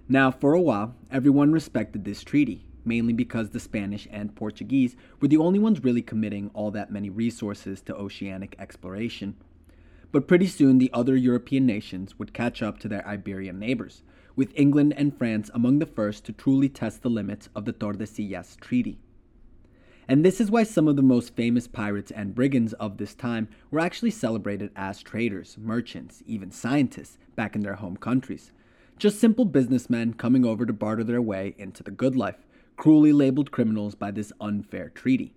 Now, 0.08 0.32
for 0.32 0.54
a 0.54 0.62
while, 0.62 0.96
everyone 1.12 1.52
respected 1.52 2.04
this 2.04 2.24
treaty, 2.24 2.66
mainly 2.84 3.14
because 3.14 3.52
the 3.52 3.60
Spanish 3.60 4.08
and 4.12 4.36
Portuguese 4.36 4.96
were 5.22 5.28
the 5.28 5.38
only 5.38 5.60
ones 5.60 5.84
really 5.84 6.02
committing 6.02 6.50
all 6.56 6.72
that 6.72 6.92
many 6.92 7.10
resources 7.10 7.82
to 7.82 7.96
oceanic 7.96 8.56
exploration. 8.58 9.36
But 10.12 10.28
pretty 10.28 10.48
soon 10.48 10.80
the 10.80 10.90
other 10.92 11.16
European 11.16 11.68
nations 11.68 12.18
would 12.18 12.34
catch 12.34 12.64
up 12.64 12.80
to 12.80 12.88
their 12.88 13.08
Iberian 13.08 13.60
neighbors, 13.60 14.02
with 14.40 14.54
England 14.56 14.94
and 14.96 15.18
France 15.18 15.52
among 15.54 15.80
the 15.80 15.86
first 15.86 16.24
to 16.24 16.32
truly 16.32 16.70
test 16.70 17.02
the 17.02 17.10
limits 17.10 17.50
of 17.54 17.66
the 17.66 17.74
Tordesillas 17.74 18.58
Treaty. 18.62 18.98
And 20.08 20.24
this 20.24 20.40
is 20.40 20.50
why 20.50 20.64
some 20.64 20.88
of 20.88 20.96
the 20.96 21.02
most 21.02 21.36
famous 21.36 21.68
pirates 21.68 22.10
and 22.10 22.34
brigands 22.34 22.72
of 22.76 22.96
this 22.96 23.14
time 23.14 23.50
were 23.70 23.82
actually 23.82 24.12
celebrated 24.12 24.72
as 24.78 25.04
traders, 25.04 25.58
merchants, 25.60 26.24
even 26.26 26.52
scientists 26.52 27.18
back 27.36 27.54
in 27.54 27.64
their 27.64 27.76
home 27.76 27.98
countries. 27.98 28.54
Just 28.98 29.20
simple 29.20 29.44
businessmen 29.44 30.14
coming 30.14 30.46
over 30.46 30.66
to 30.66 30.72
barter 30.72 31.04
their 31.04 31.22
way 31.22 31.54
into 31.58 31.84
the 31.84 31.92
good 31.92 32.16
life, 32.16 32.48
cruelly 32.78 33.12
labeled 33.12 33.52
criminals 33.52 33.94
by 33.94 34.10
this 34.10 34.32
unfair 34.40 34.88
treaty. 34.88 35.34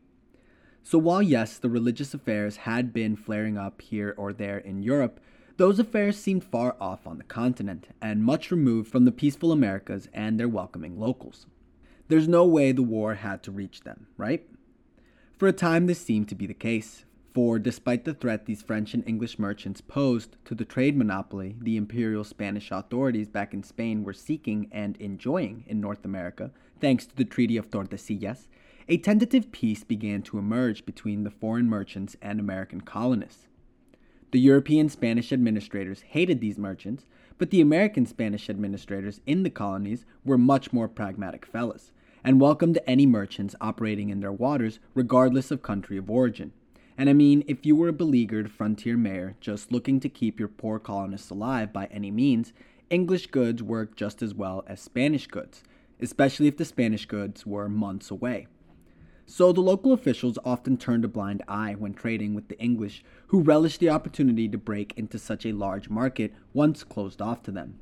So 0.84 0.96
while 0.96 1.22
yes, 1.22 1.58
the 1.58 1.68
religious 1.68 2.14
affairs 2.14 2.58
had 2.58 2.92
been 2.92 3.16
flaring 3.16 3.58
up 3.58 3.82
here 3.82 4.14
or 4.16 4.32
there 4.32 4.58
in 4.58 4.80
Europe, 4.80 5.18
those 5.56 5.78
affairs 5.78 6.16
seemed 6.16 6.44
far 6.44 6.76
off 6.80 7.06
on 7.06 7.18
the 7.18 7.24
continent 7.24 7.88
and 8.00 8.24
much 8.24 8.50
removed 8.50 8.90
from 8.90 9.04
the 9.04 9.12
peaceful 9.12 9.52
Americas 9.52 10.08
and 10.12 10.38
their 10.38 10.48
welcoming 10.48 10.98
locals. 10.98 11.46
There's 12.08 12.28
no 12.28 12.44
way 12.44 12.72
the 12.72 12.82
war 12.82 13.14
had 13.14 13.42
to 13.44 13.50
reach 13.50 13.80
them, 13.80 14.06
right? 14.16 14.46
For 15.38 15.48
a 15.48 15.52
time, 15.52 15.86
this 15.86 16.00
seemed 16.00 16.28
to 16.28 16.34
be 16.34 16.46
the 16.46 16.54
case, 16.54 17.04
for 17.34 17.58
despite 17.58 18.04
the 18.04 18.14
threat 18.14 18.46
these 18.46 18.62
French 18.62 18.94
and 18.94 19.06
English 19.08 19.38
merchants 19.38 19.80
posed 19.80 20.36
to 20.44 20.54
the 20.54 20.64
trade 20.64 20.96
monopoly 20.96 21.56
the 21.60 21.76
imperial 21.76 22.24
Spanish 22.24 22.70
authorities 22.70 23.28
back 23.28 23.54
in 23.54 23.62
Spain 23.62 24.04
were 24.04 24.12
seeking 24.12 24.68
and 24.70 24.96
enjoying 24.98 25.64
in 25.66 25.80
North 25.80 26.04
America, 26.04 26.50
thanks 26.80 27.06
to 27.06 27.16
the 27.16 27.24
Treaty 27.24 27.56
of 27.56 27.70
Tordesillas, 27.70 28.48
a 28.88 28.98
tentative 28.98 29.52
peace 29.52 29.84
began 29.84 30.22
to 30.22 30.38
emerge 30.38 30.84
between 30.84 31.24
the 31.24 31.30
foreign 31.30 31.68
merchants 31.68 32.16
and 32.20 32.38
American 32.38 32.80
colonists. 32.80 33.46
The 34.32 34.40
European 34.40 34.88
Spanish 34.88 35.30
administrators 35.30 36.00
hated 36.08 36.40
these 36.40 36.56
merchants, 36.56 37.04
but 37.36 37.50
the 37.50 37.60
American 37.60 38.06
Spanish 38.06 38.48
administrators 38.48 39.20
in 39.26 39.42
the 39.42 39.50
colonies 39.50 40.06
were 40.24 40.38
much 40.38 40.72
more 40.72 40.88
pragmatic 40.88 41.44
fellows 41.44 41.92
and 42.24 42.40
welcomed 42.40 42.78
any 42.86 43.04
merchants 43.04 43.54
operating 43.60 44.08
in 44.08 44.20
their 44.20 44.32
waters 44.32 44.78
regardless 44.94 45.50
of 45.50 45.60
country 45.60 45.98
of 45.98 46.08
origin. 46.08 46.52
And 46.96 47.10
I 47.10 47.12
mean, 47.12 47.44
if 47.46 47.66
you 47.66 47.76
were 47.76 47.88
a 47.88 47.92
beleaguered 47.92 48.50
frontier 48.50 48.96
mayor 48.96 49.36
just 49.38 49.70
looking 49.70 50.00
to 50.00 50.08
keep 50.08 50.38
your 50.38 50.48
poor 50.48 50.78
colonists 50.78 51.28
alive 51.28 51.70
by 51.70 51.86
any 51.90 52.10
means, 52.10 52.54
English 52.88 53.26
goods 53.26 53.62
worked 53.62 53.98
just 53.98 54.22
as 54.22 54.32
well 54.32 54.64
as 54.66 54.80
Spanish 54.80 55.26
goods, 55.26 55.62
especially 56.00 56.46
if 56.46 56.56
the 56.56 56.64
Spanish 56.64 57.04
goods 57.04 57.44
were 57.44 57.68
months 57.68 58.10
away. 58.10 58.46
So 59.26 59.52
the 59.52 59.60
local 59.60 59.92
officials 59.92 60.38
often 60.44 60.76
turned 60.76 61.04
a 61.04 61.08
blind 61.08 61.42
eye 61.48 61.74
when 61.78 61.94
trading 61.94 62.34
with 62.34 62.48
the 62.48 62.58
English, 62.60 63.04
who 63.28 63.40
relished 63.42 63.80
the 63.80 63.90
opportunity 63.90 64.48
to 64.48 64.58
break 64.58 64.92
into 64.96 65.18
such 65.18 65.46
a 65.46 65.52
large 65.52 65.88
market 65.88 66.34
once 66.52 66.84
closed 66.84 67.22
off 67.22 67.42
to 67.44 67.50
them. 67.50 67.78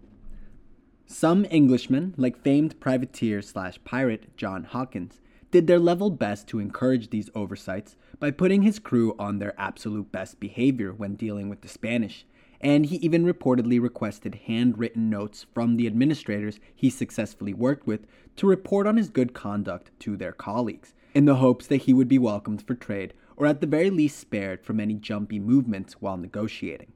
Some 1.07 1.45
Englishmen, 1.47 2.15
like 2.17 2.41
famed 2.41 2.79
privateer 2.79 3.43
slash 3.43 3.83
pirate 3.83 4.37
John 4.37 4.63
Hawkins, 4.63 5.21
did 5.51 5.67
their 5.67 5.81
level 5.81 6.11
best 6.11 6.47
to 6.47 6.61
encourage 6.61 7.11
these 7.11 7.31
oversights 7.35 7.97
by 8.21 8.31
putting 8.31 8.63
his 8.63 8.79
crew 8.79 9.17
on 9.19 9.39
their 9.39 9.59
absolute 9.59 10.13
best 10.13 10.39
behavior 10.39 10.93
when 10.93 11.17
dealing 11.17 11.49
with 11.49 11.63
the 11.63 11.69
Spanish, 11.69 12.25
and 12.61 12.87
he 12.87 12.97
even 12.97 13.25
reportedly 13.25 13.83
requested 13.83 14.43
handwritten 14.47 15.11
notes 15.11 15.47
from 15.53 15.77
the 15.77 15.89
administrators 15.89 16.61
he 16.77 16.89
successfully 16.89 17.55
worked 17.55 17.87
with 17.87 18.07
to 18.37 18.47
report 18.47 18.87
on 18.87 18.97
his 18.97 19.11
good 19.11 19.35
conduct 19.35 19.91
to 19.99 20.17
their 20.17 20.33
colleagues, 20.33 20.95
in 21.15 21.25
the 21.25 21.37
hopes 21.37 21.67
that 21.67 21.83
he 21.83 21.93
would 21.93 22.09
be 22.09 22.19
welcomed 22.19 22.63
for 22.67 22.75
trade 22.75 23.15
or 23.41 23.47
at 23.47 23.63
the 23.63 23.67
very 23.67 23.89
least 23.89 24.19
spared 24.19 24.63
from 24.63 24.79
any 24.79 24.95
jumpy 24.95 25.39
movements 25.39 25.95
while 25.95 26.19
negotiating. 26.19 26.93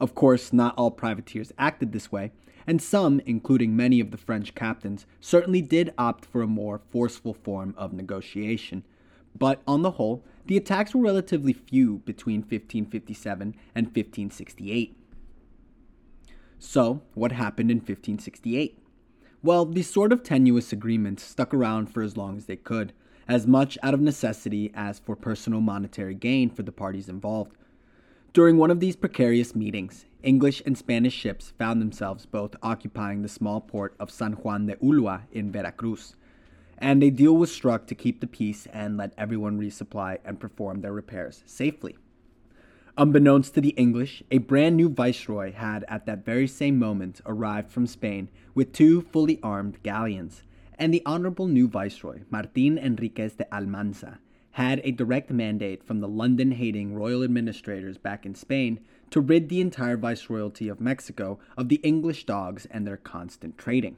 Of 0.00 0.14
course, 0.14 0.50
not 0.50 0.74
all 0.78 0.90
privateers 0.90 1.52
acted 1.58 1.92
this 1.92 2.10
way, 2.10 2.32
and 2.66 2.80
some, 2.80 3.20
including 3.26 3.76
many 3.76 4.00
of 4.00 4.10
the 4.10 4.16
French 4.16 4.54
captains, 4.54 5.04
certainly 5.20 5.60
did 5.60 5.92
opt 5.98 6.24
for 6.24 6.40
a 6.40 6.46
more 6.46 6.80
forceful 6.90 7.34
form 7.34 7.74
of 7.76 7.92
negotiation. 7.92 8.84
But 9.38 9.60
on 9.66 9.82
the 9.82 9.92
whole, 9.92 10.24
the 10.46 10.56
attacks 10.56 10.94
were 10.94 11.02
relatively 11.02 11.52
few 11.52 11.98
between 11.98 12.40
1557 12.40 13.54
and 13.74 13.86
1568. 13.86 14.96
So, 16.58 17.02
what 17.12 17.32
happened 17.32 17.70
in 17.70 17.78
1568? 17.78 18.78
Well, 19.42 19.66
these 19.66 19.90
sort 19.90 20.12
of 20.12 20.22
tenuous 20.22 20.72
agreements 20.72 21.22
stuck 21.22 21.52
around 21.52 21.92
for 21.92 22.02
as 22.02 22.16
long 22.16 22.38
as 22.38 22.46
they 22.46 22.56
could, 22.56 22.94
as 23.28 23.46
much 23.46 23.76
out 23.82 23.94
of 23.94 24.00
necessity 24.00 24.70
as 24.74 24.98
for 24.98 25.16
personal 25.16 25.60
monetary 25.60 26.14
gain 26.14 26.50
for 26.50 26.62
the 26.62 26.72
parties 26.72 27.08
involved. 27.08 27.56
During 28.32 28.58
one 28.58 28.70
of 28.70 28.80
these 28.80 28.96
precarious 28.96 29.54
meetings, 29.54 30.04
English 30.22 30.62
and 30.66 30.76
Spanish 30.76 31.14
ships 31.14 31.52
found 31.58 31.80
themselves 31.80 32.26
both 32.26 32.56
occupying 32.62 33.22
the 33.22 33.28
small 33.28 33.60
port 33.60 33.94
of 33.98 34.10
San 34.10 34.32
Juan 34.32 34.66
de 34.66 34.76
Ulua 34.76 35.22
in 35.32 35.50
Veracruz, 35.50 36.14
and 36.78 37.02
a 37.02 37.10
deal 37.10 37.36
was 37.36 37.50
struck 37.50 37.86
to 37.86 37.94
keep 37.94 38.20
the 38.20 38.26
peace 38.26 38.66
and 38.72 38.96
let 38.96 39.14
everyone 39.16 39.58
resupply 39.58 40.18
and 40.24 40.38
perform 40.38 40.80
their 40.80 40.92
repairs 40.92 41.42
safely. 41.46 41.96
Unbeknownst 42.98 43.54
to 43.54 43.60
the 43.60 43.70
English, 43.70 44.22
a 44.30 44.38
brand 44.38 44.76
new 44.76 44.88
viceroy 44.88 45.52
had 45.52 45.84
at 45.86 46.06
that 46.06 46.24
very 46.24 46.46
same 46.46 46.78
moment 46.78 47.20
arrived 47.26 47.70
from 47.70 47.86
Spain 47.86 48.28
with 48.54 48.72
two 48.72 49.02
fully 49.02 49.38
armed 49.42 49.82
galleons, 49.82 50.42
and 50.78 50.92
the 50.92 51.02
honorable 51.06 51.48
new 51.48 51.68
viceroy, 51.68 52.20
Martin 52.30 52.78
Enriquez 52.78 53.34
de 53.34 53.54
Almanza, 53.54 54.18
had 54.52 54.80
a 54.84 54.90
direct 54.90 55.30
mandate 55.30 55.84
from 55.84 56.00
the 56.00 56.08
London 56.08 56.52
hating 56.52 56.94
royal 56.94 57.22
administrators 57.22 57.98
back 57.98 58.24
in 58.24 58.34
Spain 58.34 58.80
to 59.10 59.20
rid 59.20 59.48
the 59.48 59.60
entire 59.60 59.96
viceroyalty 59.96 60.68
of 60.68 60.80
Mexico 60.80 61.38
of 61.56 61.68
the 61.68 61.76
English 61.76 62.24
dogs 62.24 62.66
and 62.70 62.86
their 62.86 62.96
constant 62.96 63.58
trading. 63.58 63.96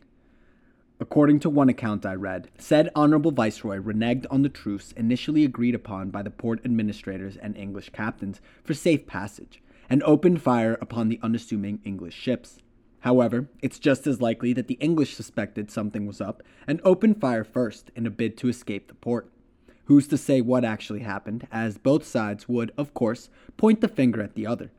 According 1.00 1.38
to 1.40 1.50
one 1.50 1.68
account 1.68 2.04
I 2.04 2.14
read, 2.14 2.48
said 2.58 2.90
Honorable 2.96 3.30
Viceroy 3.30 3.78
reneged 3.78 4.26
on 4.32 4.42
the 4.42 4.48
truce 4.48 4.90
initially 4.92 5.44
agreed 5.44 5.76
upon 5.76 6.10
by 6.10 6.22
the 6.22 6.30
port 6.30 6.60
administrators 6.64 7.36
and 7.36 7.56
English 7.56 7.90
captains 7.90 8.40
for 8.64 8.74
safe 8.74 9.06
passage, 9.06 9.62
and 9.88 10.02
opened 10.02 10.42
fire 10.42 10.76
upon 10.80 11.08
the 11.08 11.20
unassuming 11.22 11.80
English 11.84 12.14
ships. 12.14 12.58
However, 13.00 13.48
it's 13.62 13.78
just 13.78 14.06
as 14.06 14.20
likely 14.20 14.52
that 14.54 14.66
the 14.66 14.78
English 14.80 15.14
suspected 15.14 15.70
something 15.70 16.06
was 16.06 16.20
up 16.20 16.42
and 16.66 16.80
opened 16.84 17.20
fire 17.20 17.44
first 17.44 17.90
in 17.94 18.06
a 18.06 18.10
bid 18.10 18.36
to 18.38 18.48
escape 18.48 18.88
the 18.88 18.94
port. 18.94 19.30
Who's 19.84 20.08
to 20.08 20.18
say 20.18 20.40
what 20.40 20.64
actually 20.64 21.00
happened, 21.00 21.46
as 21.50 21.78
both 21.78 22.04
sides 22.04 22.48
would, 22.48 22.72
of 22.76 22.92
course, 22.92 23.30
point 23.56 23.80
the 23.80 23.88
finger 23.88 24.20
at 24.20 24.34
the 24.34 24.46
other. 24.46 24.70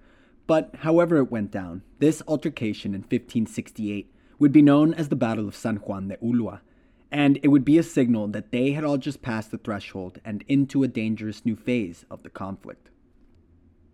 But 0.46 0.76
however 0.80 1.18
it 1.18 1.32
went 1.32 1.52
down, 1.52 1.84
this 2.00 2.22
altercation 2.28 2.94
in 2.94 3.02
1568 3.02 4.14
would 4.38 4.52
be 4.52 4.62
known 4.62 4.94
as 4.94 5.10
the 5.10 5.16
Battle 5.16 5.48
of 5.48 5.56
San 5.56 5.78
Juan 5.78 6.10
de 6.10 6.18
Ulua, 6.18 6.62
and 7.12 7.40
it 7.42 7.48
would 7.48 7.66
be 7.66 7.78
a 7.78 7.84
signal 7.84 8.28
that 8.28 8.52
they 8.52 8.72
had 8.72 8.84
all 8.84 8.98
just 8.98 9.22
passed 9.22 9.52
the 9.52 9.58
threshold 9.58 10.20
and 10.24 10.44
into 10.48 10.84
a 10.84 10.88
dangerous 10.88 11.46
new 11.46 11.56
phase 11.56 12.06
of 12.10 12.24
the 12.24 12.30
conflict. 12.30 12.90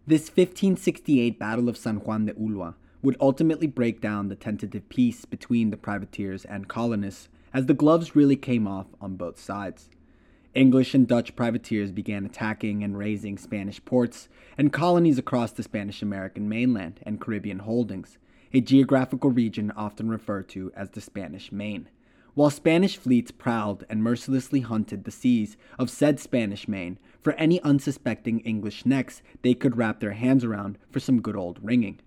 This 0.06 0.28
1568 0.30 1.40
Battle 1.40 1.70
of 1.70 1.78
San 1.78 1.98
Juan 1.98 2.26
de 2.26 2.34
Ulua 2.34 2.76
would 3.06 3.16
ultimately 3.22 3.68
break 3.68 4.02
down 4.02 4.28
the 4.28 4.36
tentative 4.36 4.90
peace 4.90 5.26
between 5.26 5.70
the 5.70 5.78
privateers 5.78 6.44
and 6.44 6.68
colonists 6.68 7.30
as 7.54 7.68
the 7.68 7.74
gloves 7.74 8.16
really 8.16 8.36
came 8.36 8.68
off 8.68 8.88
on 9.00 9.16
both 9.16 9.40
sides. 9.40 9.90
English 10.56 10.96
and 10.96 11.08
Dutch 11.08 11.36
privateers 11.36 11.92
began 11.92 12.26
attacking 12.26 12.84
and 12.84 12.98
razing 12.98 13.38
Spanish 13.38 13.84
ports 13.86 14.28
and 14.58 14.74
colonies 14.74 15.20
across 15.20 15.52
the 15.52 15.62
Spanish 15.62 16.02
American 16.02 16.50
mainland 16.50 17.00
and 17.04 17.22
Caribbean 17.22 17.60
holdings, 17.60 18.18
a 18.54 18.60
geographical 18.60 19.30
region 19.30 19.72
often 19.78 20.10
referred 20.10 20.50
to 20.50 20.72
as 20.76 20.90
the 20.90 21.02
Spanish 21.02 21.52
Main. 21.52 21.88
While 22.34 22.50
Spanish 22.50 22.98
fleets 22.98 23.32
prowled 23.32 23.86
and 23.88 24.02
mercilessly 24.02 24.62
hunted 24.62 25.04
the 25.04 25.12
seas 25.12 25.58
of 25.78 25.92
said 25.92 26.20
Spanish 26.20 26.68
Main 26.68 26.98
for 27.22 27.34
any 27.34 27.62
unsuspecting 27.62 28.40
English 28.40 28.84
necks 28.84 29.22
they 29.44 29.54
could 29.54 29.78
wrap 29.78 30.00
their 30.00 30.14
hands 30.14 30.44
around 30.44 30.80
for 30.90 31.00
some 31.00 31.22
good 31.22 31.36
old 31.36 31.60
ringing. 31.62 32.00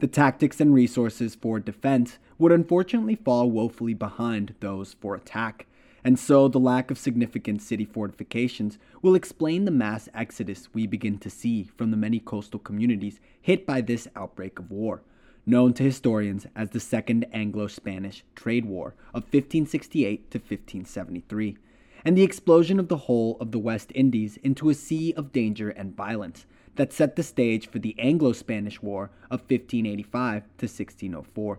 The 0.00 0.06
tactics 0.06 0.60
and 0.60 0.72
resources 0.72 1.34
for 1.34 1.58
defense 1.58 2.18
would 2.38 2.52
unfortunately 2.52 3.16
fall 3.16 3.50
woefully 3.50 3.94
behind 3.94 4.54
those 4.60 4.94
for 4.94 5.16
attack, 5.16 5.66
and 6.04 6.16
so 6.16 6.46
the 6.46 6.60
lack 6.60 6.92
of 6.92 6.98
significant 6.98 7.62
city 7.62 7.84
fortifications 7.84 8.78
will 9.02 9.16
explain 9.16 9.64
the 9.64 9.72
mass 9.72 10.08
exodus 10.14 10.72
we 10.72 10.86
begin 10.86 11.18
to 11.18 11.28
see 11.28 11.64
from 11.64 11.90
the 11.90 11.96
many 11.96 12.20
coastal 12.20 12.60
communities 12.60 13.18
hit 13.40 13.66
by 13.66 13.80
this 13.80 14.06
outbreak 14.14 14.60
of 14.60 14.70
war, 14.70 15.02
known 15.44 15.72
to 15.74 15.82
historians 15.82 16.46
as 16.54 16.70
the 16.70 16.78
Second 16.78 17.26
Anglo 17.32 17.66
Spanish 17.66 18.22
Trade 18.36 18.66
War 18.66 18.94
of 19.08 19.24
1568 19.24 20.30
to 20.30 20.38
1573, 20.38 21.56
and 22.04 22.16
the 22.16 22.22
explosion 22.22 22.78
of 22.78 22.86
the 22.86 22.98
whole 22.98 23.36
of 23.40 23.50
the 23.50 23.58
West 23.58 23.90
Indies 23.96 24.36
into 24.44 24.70
a 24.70 24.74
sea 24.74 25.12
of 25.14 25.32
danger 25.32 25.70
and 25.70 25.96
violence 25.96 26.46
that 26.78 26.92
set 26.92 27.16
the 27.16 27.22
stage 27.22 27.68
for 27.68 27.80
the 27.80 27.94
Anglo 27.98 28.32
Spanish 28.32 28.80
War 28.80 29.10
of 29.30 29.40
1585 29.40 30.44
to 30.58 30.66
1604. 30.66 31.58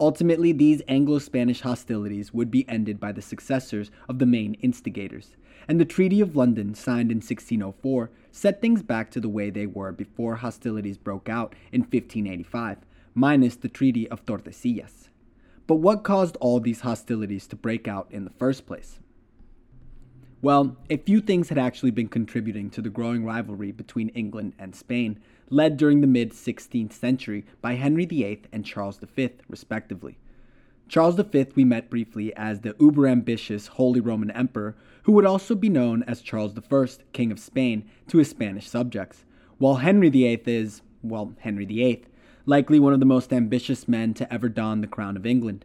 Ultimately, 0.00 0.52
these 0.52 0.82
Anglo 0.88 1.18
Spanish 1.18 1.60
hostilities 1.60 2.34
would 2.34 2.50
be 2.50 2.68
ended 2.68 3.00
by 3.00 3.12
the 3.12 3.22
successors 3.22 3.90
of 4.08 4.18
the 4.18 4.26
main 4.26 4.54
instigators, 4.54 5.36
and 5.68 5.80
the 5.80 5.84
Treaty 5.84 6.20
of 6.20 6.36
London, 6.36 6.74
signed 6.74 7.12
in 7.12 7.18
1604, 7.18 8.10
set 8.32 8.60
things 8.60 8.82
back 8.82 9.10
to 9.12 9.20
the 9.20 9.28
way 9.28 9.50
they 9.50 9.66
were 9.66 9.92
before 9.92 10.36
hostilities 10.36 10.98
broke 10.98 11.28
out 11.28 11.54
in 11.72 11.82
1585, 11.82 12.78
minus 13.14 13.54
the 13.56 13.68
Treaty 13.68 14.08
of 14.08 14.24
Tordesillas. 14.26 15.08
But 15.68 15.76
what 15.76 16.02
caused 16.02 16.36
all 16.36 16.58
these 16.58 16.80
hostilities 16.80 17.46
to 17.48 17.56
break 17.56 17.86
out 17.86 18.08
in 18.10 18.24
the 18.24 18.30
first 18.30 18.66
place? 18.66 18.98
Well, 20.40 20.76
a 20.88 20.98
few 20.98 21.20
things 21.20 21.48
had 21.48 21.58
actually 21.58 21.90
been 21.90 22.06
contributing 22.06 22.70
to 22.70 22.80
the 22.80 22.90
growing 22.90 23.24
rivalry 23.24 23.72
between 23.72 24.10
England 24.10 24.52
and 24.56 24.72
Spain, 24.72 25.18
led 25.50 25.76
during 25.76 26.00
the 26.00 26.06
mid 26.06 26.30
16th 26.30 26.92
century 26.92 27.44
by 27.60 27.74
Henry 27.74 28.04
VIII 28.04 28.42
and 28.52 28.64
Charles 28.64 28.98
V, 28.98 29.30
respectively. 29.48 30.16
Charles 30.86 31.16
V 31.16 31.46
we 31.56 31.64
met 31.64 31.90
briefly 31.90 32.32
as 32.36 32.60
the 32.60 32.76
uber 32.78 33.08
ambitious 33.08 33.66
Holy 33.66 33.98
Roman 33.98 34.30
Emperor, 34.30 34.76
who 35.02 35.12
would 35.12 35.26
also 35.26 35.56
be 35.56 35.68
known 35.68 36.04
as 36.04 36.22
Charles 36.22 36.56
I, 36.56 36.86
King 37.12 37.32
of 37.32 37.40
Spain, 37.40 37.90
to 38.06 38.18
his 38.18 38.30
Spanish 38.30 38.68
subjects, 38.68 39.24
while 39.58 39.76
Henry 39.76 40.08
VIII 40.08 40.42
is, 40.46 40.82
well, 41.02 41.34
Henry 41.40 41.64
VIII, 41.64 42.04
likely 42.46 42.78
one 42.78 42.92
of 42.92 43.00
the 43.00 43.06
most 43.06 43.32
ambitious 43.32 43.88
men 43.88 44.14
to 44.14 44.32
ever 44.32 44.48
don 44.48 44.82
the 44.82 44.86
crown 44.86 45.16
of 45.16 45.26
England. 45.26 45.64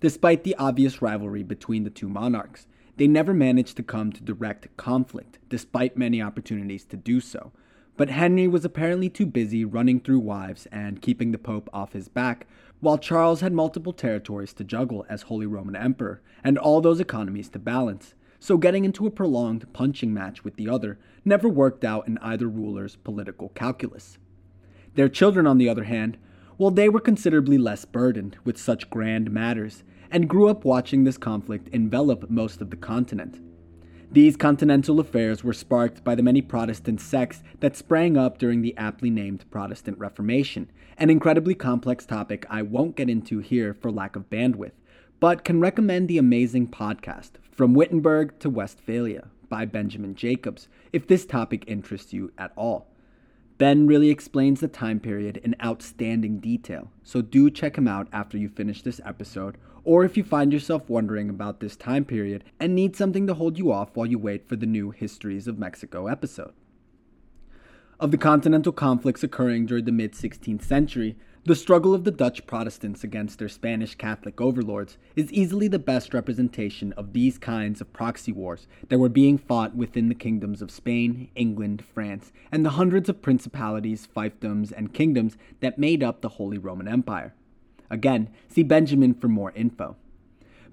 Despite 0.00 0.42
the 0.42 0.56
obvious 0.56 1.02
rivalry 1.02 1.42
between 1.42 1.84
the 1.84 1.90
two 1.90 2.08
monarchs, 2.08 2.66
they 2.96 3.06
never 3.06 3.34
managed 3.34 3.76
to 3.76 3.82
come 3.82 4.12
to 4.12 4.22
direct 4.22 4.74
conflict, 4.76 5.38
despite 5.48 5.96
many 5.96 6.20
opportunities 6.22 6.84
to 6.86 6.96
do 6.96 7.20
so. 7.20 7.52
But 7.96 8.10
Henry 8.10 8.46
was 8.46 8.64
apparently 8.64 9.08
too 9.08 9.26
busy 9.26 9.64
running 9.64 10.00
through 10.00 10.18
wives 10.18 10.66
and 10.72 11.00
keeping 11.00 11.32
the 11.32 11.38
Pope 11.38 11.70
off 11.72 11.92
his 11.92 12.08
back, 12.08 12.46
while 12.80 12.98
Charles 12.98 13.40
had 13.40 13.52
multiple 13.52 13.92
territories 13.92 14.52
to 14.54 14.64
juggle 14.64 15.06
as 15.08 15.22
Holy 15.22 15.46
Roman 15.46 15.76
Emperor, 15.76 16.20
and 16.44 16.58
all 16.58 16.80
those 16.80 17.00
economies 17.00 17.48
to 17.50 17.58
balance. 17.58 18.14
So 18.38 18.58
getting 18.58 18.84
into 18.84 19.06
a 19.06 19.10
prolonged 19.10 19.72
punching 19.72 20.12
match 20.12 20.44
with 20.44 20.56
the 20.56 20.68
other 20.68 20.98
never 21.24 21.48
worked 21.48 21.84
out 21.84 22.06
in 22.06 22.18
either 22.18 22.48
ruler's 22.48 22.96
political 22.96 23.48
calculus. 23.50 24.18
Their 24.94 25.08
children, 25.08 25.46
on 25.46 25.58
the 25.58 25.68
other 25.68 25.84
hand, 25.84 26.18
well, 26.58 26.70
they 26.70 26.88
were 26.88 27.00
considerably 27.00 27.58
less 27.58 27.84
burdened 27.84 28.36
with 28.44 28.58
such 28.58 28.88
grand 28.90 29.30
matters, 29.30 29.84
and 30.10 30.28
grew 30.28 30.48
up 30.48 30.64
watching 30.64 31.04
this 31.04 31.18
conflict 31.18 31.68
envelop 31.72 32.30
most 32.30 32.60
of 32.60 32.70
the 32.70 32.76
continent. 32.76 33.40
These 34.10 34.36
continental 34.36 35.00
affairs 35.00 35.42
were 35.42 35.52
sparked 35.52 36.04
by 36.04 36.14
the 36.14 36.22
many 36.22 36.40
Protestant 36.40 37.00
sects 37.00 37.42
that 37.60 37.76
sprang 37.76 38.16
up 38.16 38.38
during 38.38 38.62
the 38.62 38.76
aptly 38.76 39.10
named 39.10 39.50
Protestant 39.50 39.98
Reformation, 39.98 40.70
an 40.96 41.10
incredibly 41.10 41.54
complex 41.54 42.06
topic 42.06 42.46
I 42.48 42.62
won't 42.62 42.96
get 42.96 43.10
into 43.10 43.40
here 43.40 43.74
for 43.74 43.90
lack 43.90 44.14
of 44.14 44.30
bandwidth, 44.30 44.72
but 45.18 45.44
can 45.44 45.60
recommend 45.60 46.08
the 46.08 46.18
amazing 46.18 46.68
podcast, 46.68 47.32
From 47.50 47.74
Wittenberg 47.74 48.38
to 48.38 48.48
Westphalia, 48.48 49.28
by 49.48 49.64
Benjamin 49.64 50.14
Jacobs, 50.14 50.68
if 50.92 51.06
this 51.06 51.26
topic 51.26 51.64
interests 51.66 52.12
you 52.12 52.32
at 52.38 52.52
all. 52.56 52.88
Ben 53.58 53.86
really 53.86 54.10
explains 54.10 54.60
the 54.60 54.68
time 54.68 55.00
period 55.00 55.38
in 55.38 55.56
outstanding 55.64 56.38
detail, 56.38 56.90
so 57.02 57.22
do 57.22 57.50
check 57.50 57.76
him 57.76 57.88
out 57.88 58.06
after 58.12 58.36
you 58.36 58.48
finish 58.48 58.82
this 58.82 59.00
episode, 59.04 59.56
or 59.86 60.04
if 60.04 60.16
you 60.16 60.24
find 60.24 60.52
yourself 60.52 60.90
wondering 60.90 61.30
about 61.30 61.60
this 61.60 61.76
time 61.76 62.04
period 62.04 62.42
and 62.58 62.74
need 62.74 62.96
something 62.96 63.26
to 63.28 63.34
hold 63.34 63.56
you 63.56 63.70
off 63.70 63.90
while 63.94 64.06
you 64.06 64.18
wait 64.18 64.48
for 64.48 64.56
the 64.56 64.66
new 64.66 64.90
Histories 64.90 65.46
of 65.46 65.60
Mexico 65.60 66.08
episode. 66.08 66.52
Of 68.00 68.10
the 68.10 68.18
continental 68.18 68.72
conflicts 68.72 69.22
occurring 69.22 69.66
during 69.66 69.84
the 69.84 69.92
mid 69.92 70.12
16th 70.12 70.64
century, 70.64 71.16
the 71.44 71.54
struggle 71.54 71.94
of 71.94 72.02
the 72.02 72.10
Dutch 72.10 72.44
Protestants 72.48 73.04
against 73.04 73.38
their 73.38 73.48
Spanish 73.48 73.94
Catholic 73.94 74.40
overlords 74.40 74.98
is 75.14 75.32
easily 75.32 75.68
the 75.68 75.78
best 75.78 76.12
representation 76.12 76.92
of 76.94 77.12
these 77.12 77.38
kinds 77.38 77.80
of 77.80 77.92
proxy 77.92 78.32
wars 78.32 78.66
that 78.88 78.98
were 78.98 79.08
being 79.08 79.38
fought 79.38 79.76
within 79.76 80.08
the 80.08 80.16
kingdoms 80.16 80.60
of 80.60 80.72
Spain, 80.72 81.30
England, 81.36 81.84
France, 81.94 82.32
and 82.50 82.66
the 82.66 82.70
hundreds 82.70 83.08
of 83.08 83.22
principalities, 83.22 84.08
fiefdoms, 84.14 84.72
and 84.76 84.92
kingdoms 84.92 85.36
that 85.60 85.78
made 85.78 86.02
up 86.02 86.20
the 86.20 86.30
Holy 86.30 86.58
Roman 86.58 86.88
Empire. 86.88 87.32
Again, 87.90 88.28
see 88.48 88.62
Benjamin 88.62 89.14
for 89.14 89.28
more 89.28 89.52
info. 89.52 89.96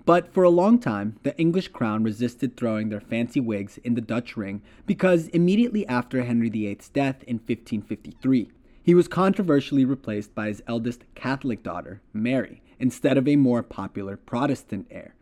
But 0.06 0.34
for 0.34 0.44
a 0.44 0.50
long 0.50 0.80
time, 0.80 1.18
the 1.24 1.38
English 1.38 1.70
crown 1.70 2.04
resisted 2.04 2.58
throwing 2.58 2.90
their 2.90 3.00
fancy 3.00 3.40
wigs 3.40 3.78
in 3.80 3.94
the 3.94 4.02
Dutch 4.02 4.36
ring 4.36 4.62
because 4.86 5.28
immediately 5.30 5.88
after 5.88 6.24
Henry 6.24 6.50
VIII's 6.50 6.90
death 6.90 7.24
in 7.24 7.38
1553, 7.38 8.50
he 8.84 8.94
was 8.94 9.08
controversially 9.08 9.86
replaced 9.86 10.36
by 10.36 10.48
his 10.48 10.62
eldest 10.68 11.06
Catholic 11.16 11.64
daughter, 11.64 12.02
Mary, 12.12 12.62
instead 12.80 13.18
of 13.18 13.30
a 13.30 13.38
more 13.38 13.64
popular 13.64 14.18
Protestant 14.18 14.88
heir. 14.92 15.16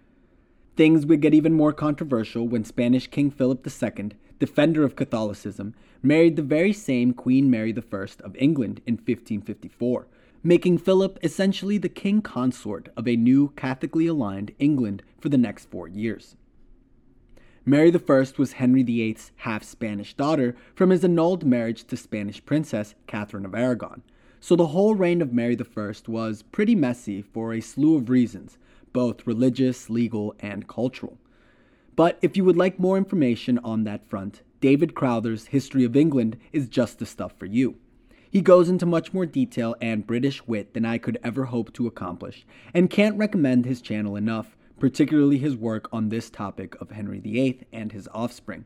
Things 0.76 1.06
would 1.06 1.22
get 1.22 1.36
even 1.36 1.54
more 1.54 1.74
controversial 1.74 2.48
when 2.48 2.64
Spanish 2.64 3.06
King 3.06 3.30
Philip 3.30 3.68
II, 3.68 4.12
defender 4.40 4.84
of 4.84 4.96
Catholicism, 4.96 5.76
married 6.02 6.38
the 6.38 6.42
very 6.42 6.74
same 6.74 7.14
Queen 7.14 7.52
Mary 7.52 7.72
I 7.72 8.08
of 8.24 8.36
England 8.36 8.82
in 8.88 8.96
1554, 8.96 10.08
making 10.44 10.78
Philip 10.78 11.20
essentially 11.22 11.78
the 11.78 11.90
king 11.90 12.22
consort 12.22 12.90
of 12.98 13.08
a 13.08 13.16
new 13.16 13.50
Catholically 13.56 14.10
aligned 14.10 14.54
England 14.58 15.04
for 15.20 15.30
the 15.30 15.38
next 15.38 15.70
four 15.70 15.88
years. 15.88 16.36
Mary 17.64 17.94
I 17.94 18.26
was 18.38 18.54
Henry 18.54 18.82
VIII's 18.82 19.32
half 19.38 19.64
Spanish 19.64 20.16
daughter 20.16 20.56
from 20.74 20.90
his 20.90 21.04
annulled 21.04 21.46
marriage 21.46 21.84
to 21.86 21.96
Spanish 21.96 22.44
princess 22.44 22.96
Catherine 23.06 23.46
of 23.46 23.54
Aragon, 23.54 24.02
so 24.40 24.56
the 24.56 24.68
whole 24.68 24.96
reign 24.96 25.22
of 25.22 25.32
Mary 25.32 25.56
I 25.78 25.94
was 26.08 26.42
pretty 26.42 26.74
messy 26.74 27.22
for 27.22 27.54
a 27.54 27.62
slew 27.62 27.96
of 27.96 28.10
reasons, 28.10 28.58
both 28.94 29.28
religious, 29.28 29.92
legal, 29.92 30.34
and 30.40 30.68
cultural. 30.68 31.20
But 31.96 32.18
if 32.24 32.36
you 32.36 32.44
would 32.46 32.58
like 32.58 32.80
more 32.80 32.98
information 32.98 33.60
on 33.60 33.84
that 33.84 34.10
front, 34.10 34.42
David 34.60 34.96
Crowther's 34.96 35.48
History 35.48 35.84
of 35.84 35.96
England 35.96 36.38
is 36.52 36.68
just 36.68 36.98
the 36.98 37.06
stuff 37.06 37.34
for 37.38 37.46
you. 37.46 37.76
He 38.32 38.42
goes 38.42 38.70
into 38.70 38.86
much 38.88 39.14
more 39.14 39.28
detail 39.28 39.76
and 39.82 40.08
British 40.08 40.48
wit 40.48 40.74
than 40.74 40.86
I 40.86 40.98
could 40.98 41.20
ever 41.24 41.46
hope 41.46 41.72
to 41.74 41.86
accomplish, 41.86 42.46
and 42.74 42.90
can't 42.90 43.18
recommend 43.18 43.66
his 43.66 43.82
channel 43.82 44.16
enough 44.16 44.56
particularly 44.82 45.38
his 45.38 45.56
work 45.56 45.88
on 45.94 46.10
this 46.10 46.32
topic 46.32 46.76
of 46.82 46.90
Henry 46.90 47.20
VIII 47.20 47.62
and 47.72 47.92
his 47.92 48.10
offspring. 48.16 48.66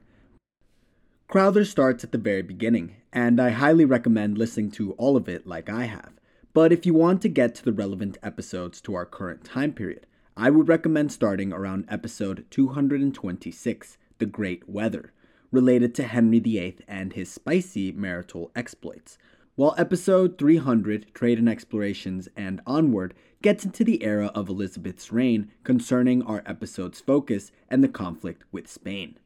Crowther 1.28 1.66
starts 1.66 2.06
at 2.06 2.14
the 2.14 2.18
very 2.18 2.42
beginning, 2.42 2.96
and 3.12 3.38
I 3.38 3.50
highly 3.50 3.84
recommend 3.84 4.38
listening 4.38 4.72
to 4.72 4.94
all 4.94 5.18
of 5.18 5.28
it 5.28 5.46
like 5.46 5.70
I 5.70 5.86
have. 5.88 6.14
But 6.54 6.72
if 6.72 6.86
you 6.86 6.94
want 6.94 7.22
to 7.24 7.28
get 7.28 7.54
to 7.56 7.66
the 7.66 7.74
relevant 7.74 8.18
episodes 8.24 8.80
to 8.82 8.96
our 8.96 9.06
current 9.06 9.44
time 9.44 9.74
period, 9.74 10.08
I 10.38 10.50
would 10.52 10.70
recommend 10.70 11.12
starting 11.12 11.52
around 11.52 11.84
episode 11.90 12.46
226, 12.50 13.98
The 14.18 14.26
Great 14.26 14.70
Weather, 14.70 15.12
related 15.52 15.94
to 15.96 16.04
Henry 16.04 16.40
VIII 16.40 16.78
and 16.88 17.12
his 17.12 17.30
spicy 17.30 17.92
marital 17.92 18.52
exploits, 18.56 19.18
while 19.56 19.74
episode 19.78 20.38
300, 20.38 21.14
Trade 21.14 21.40
and 21.40 21.48
Explorations, 21.48 22.28
and 22.36 22.60
onward 22.68 23.14
gets 23.42 23.64
into 23.64 23.86
the 23.86 24.04
era 24.04 24.30
of 24.36 24.50
Elizabeth's 24.50 25.14
reign 25.14 25.50
concerning 25.64 26.22
our 26.24 26.44
episode's 26.46 27.00
focus 27.00 27.54
and 27.70 27.82
the 27.82 27.88
conflict 27.88 28.44
with 28.52 28.68
Spain. 28.68 29.18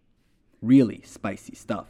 Really 0.61 1.01
spicy 1.03 1.55
stuff. 1.55 1.87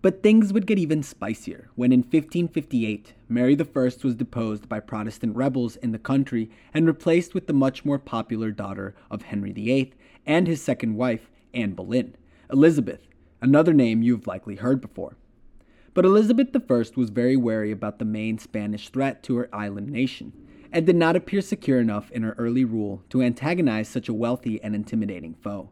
But 0.00 0.22
things 0.22 0.52
would 0.52 0.64
get 0.64 0.78
even 0.78 1.02
spicier 1.02 1.70
when 1.74 1.90
in 1.90 2.00
1558 2.00 3.14
Mary 3.28 3.58
I 3.60 3.78
was 3.80 4.14
deposed 4.14 4.68
by 4.68 4.78
Protestant 4.78 5.34
rebels 5.34 5.74
in 5.74 5.90
the 5.90 5.98
country 5.98 6.50
and 6.72 6.86
replaced 6.86 7.34
with 7.34 7.48
the 7.48 7.52
much 7.52 7.84
more 7.84 7.98
popular 7.98 8.52
daughter 8.52 8.94
of 9.10 9.22
Henry 9.22 9.52
VIII 9.52 9.92
and 10.24 10.46
his 10.46 10.62
second 10.62 10.94
wife, 10.94 11.32
Anne 11.52 11.72
Boleyn, 11.72 12.14
Elizabeth, 12.52 13.08
another 13.42 13.74
name 13.74 14.04
you've 14.04 14.28
likely 14.28 14.54
heard 14.54 14.80
before. 14.80 15.16
But 16.00 16.06
Elizabeth 16.06 16.56
I 16.56 16.98
was 16.98 17.10
very 17.10 17.36
wary 17.36 17.70
about 17.70 17.98
the 17.98 18.06
main 18.06 18.38
Spanish 18.38 18.88
threat 18.88 19.22
to 19.24 19.36
her 19.36 19.54
island 19.54 19.90
nation, 19.90 20.32
and 20.72 20.86
did 20.86 20.96
not 20.96 21.14
appear 21.14 21.42
secure 21.42 21.78
enough 21.78 22.10
in 22.10 22.22
her 22.22 22.34
early 22.38 22.64
rule 22.64 23.02
to 23.10 23.20
antagonize 23.20 23.86
such 23.86 24.08
a 24.08 24.14
wealthy 24.14 24.58
and 24.62 24.74
intimidating 24.74 25.34
foe. 25.34 25.68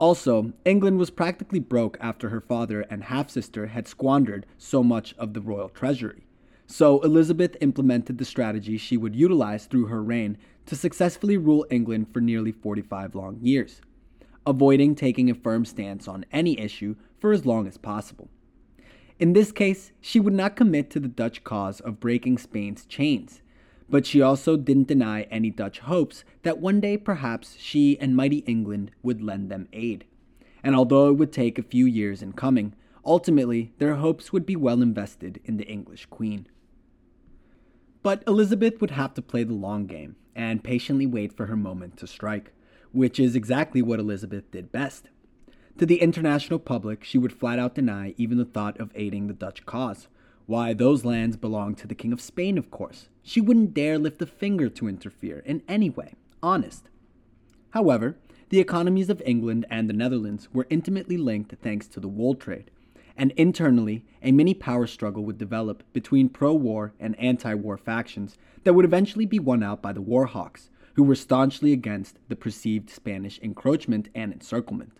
Also, 0.00 0.54
England 0.64 0.98
was 0.98 1.10
practically 1.10 1.60
broke 1.60 1.98
after 2.00 2.30
her 2.30 2.40
father 2.40 2.80
and 2.88 3.04
half 3.04 3.28
sister 3.28 3.66
had 3.66 3.86
squandered 3.86 4.46
so 4.56 4.82
much 4.82 5.14
of 5.18 5.34
the 5.34 5.42
royal 5.42 5.68
treasury. 5.68 6.24
So, 6.66 7.00
Elizabeth 7.00 7.54
implemented 7.60 8.16
the 8.16 8.24
strategy 8.24 8.78
she 8.78 8.96
would 8.96 9.14
utilize 9.14 9.66
through 9.66 9.88
her 9.88 10.02
reign 10.02 10.38
to 10.64 10.76
successfully 10.76 11.36
rule 11.36 11.66
England 11.70 12.06
for 12.10 12.22
nearly 12.22 12.52
45 12.52 13.14
long 13.14 13.38
years, 13.42 13.82
avoiding 14.46 14.94
taking 14.94 15.28
a 15.28 15.34
firm 15.34 15.66
stance 15.66 16.08
on 16.08 16.24
any 16.32 16.58
issue 16.58 16.96
for 17.18 17.32
as 17.32 17.44
long 17.44 17.66
as 17.66 17.76
possible. 17.76 18.30
In 19.18 19.32
this 19.32 19.50
case, 19.50 19.90
she 20.00 20.20
would 20.20 20.32
not 20.32 20.54
commit 20.54 20.90
to 20.90 21.00
the 21.00 21.08
Dutch 21.08 21.42
cause 21.42 21.80
of 21.80 21.98
breaking 21.98 22.38
Spain's 22.38 22.86
chains, 22.86 23.42
but 23.90 24.06
she 24.06 24.22
also 24.22 24.56
didn't 24.56 24.86
deny 24.86 25.22
any 25.22 25.50
Dutch 25.50 25.80
hopes 25.80 26.24
that 26.42 26.60
one 26.60 26.80
day 26.80 26.96
perhaps 26.96 27.56
she 27.58 27.98
and 27.98 28.14
mighty 28.14 28.38
England 28.38 28.92
would 29.02 29.20
lend 29.20 29.50
them 29.50 29.66
aid. 29.72 30.04
And 30.62 30.76
although 30.76 31.08
it 31.08 31.14
would 31.14 31.32
take 31.32 31.58
a 31.58 31.64
few 31.64 31.84
years 31.84 32.22
in 32.22 32.32
coming, 32.32 32.74
ultimately 33.04 33.72
their 33.78 33.96
hopes 33.96 34.32
would 34.32 34.46
be 34.46 34.54
well 34.54 34.82
invested 34.82 35.40
in 35.44 35.56
the 35.56 35.66
English 35.66 36.06
Queen. 36.06 36.46
But 38.04 38.22
Elizabeth 38.28 38.80
would 38.80 38.92
have 38.92 39.14
to 39.14 39.22
play 39.22 39.42
the 39.42 39.52
long 39.52 39.86
game 39.86 40.14
and 40.36 40.62
patiently 40.62 41.06
wait 41.06 41.32
for 41.32 41.46
her 41.46 41.56
moment 41.56 41.96
to 41.96 42.06
strike, 42.06 42.52
which 42.92 43.18
is 43.18 43.34
exactly 43.34 43.82
what 43.82 43.98
Elizabeth 43.98 44.48
did 44.52 44.70
best. 44.70 45.08
To 45.78 45.86
the 45.86 46.02
international 46.02 46.58
public, 46.58 47.04
she 47.04 47.18
would 47.18 47.32
flat 47.32 47.60
out 47.60 47.76
deny 47.76 48.12
even 48.16 48.36
the 48.36 48.44
thought 48.44 48.80
of 48.80 48.90
aiding 48.96 49.28
the 49.28 49.32
Dutch 49.32 49.64
cause. 49.64 50.08
Why, 50.46 50.72
those 50.72 51.04
lands 51.04 51.36
belonged 51.36 51.78
to 51.78 51.86
the 51.86 51.94
King 51.94 52.12
of 52.12 52.20
Spain, 52.20 52.58
of 52.58 52.68
course. 52.68 53.08
She 53.22 53.40
wouldn't 53.40 53.74
dare 53.74 53.96
lift 53.96 54.20
a 54.20 54.26
finger 54.26 54.68
to 54.70 54.88
interfere 54.88 55.38
in 55.46 55.62
any 55.68 55.88
way. 55.88 56.14
Honest. 56.42 56.88
However, 57.70 58.16
the 58.48 58.58
economies 58.58 59.08
of 59.08 59.22
England 59.24 59.66
and 59.70 59.88
the 59.88 59.94
Netherlands 59.94 60.48
were 60.52 60.66
intimately 60.68 61.16
linked 61.16 61.54
thanks 61.62 61.86
to 61.88 62.00
the 62.00 62.08
wool 62.08 62.34
trade, 62.34 62.72
and 63.16 63.30
internally, 63.36 64.04
a 64.20 64.32
mini 64.32 64.54
power 64.54 64.88
struggle 64.88 65.24
would 65.26 65.38
develop 65.38 65.84
between 65.92 66.28
pro 66.28 66.54
war 66.54 66.92
and 66.98 67.14
anti 67.20 67.54
war 67.54 67.76
factions 67.76 68.36
that 68.64 68.72
would 68.74 68.84
eventually 68.84 69.26
be 69.26 69.38
won 69.38 69.62
out 69.62 69.80
by 69.80 69.92
the 69.92 70.02
Warhawks, 70.02 70.70
who 70.94 71.04
were 71.04 71.14
staunchly 71.14 71.72
against 71.72 72.18
the 72.28 72.34
perceived 72.34 72.90
Spanish 72.90 73.38
encroachment 73.42 74.08
and 74.12 74.32
encirclement. 74.32 74.98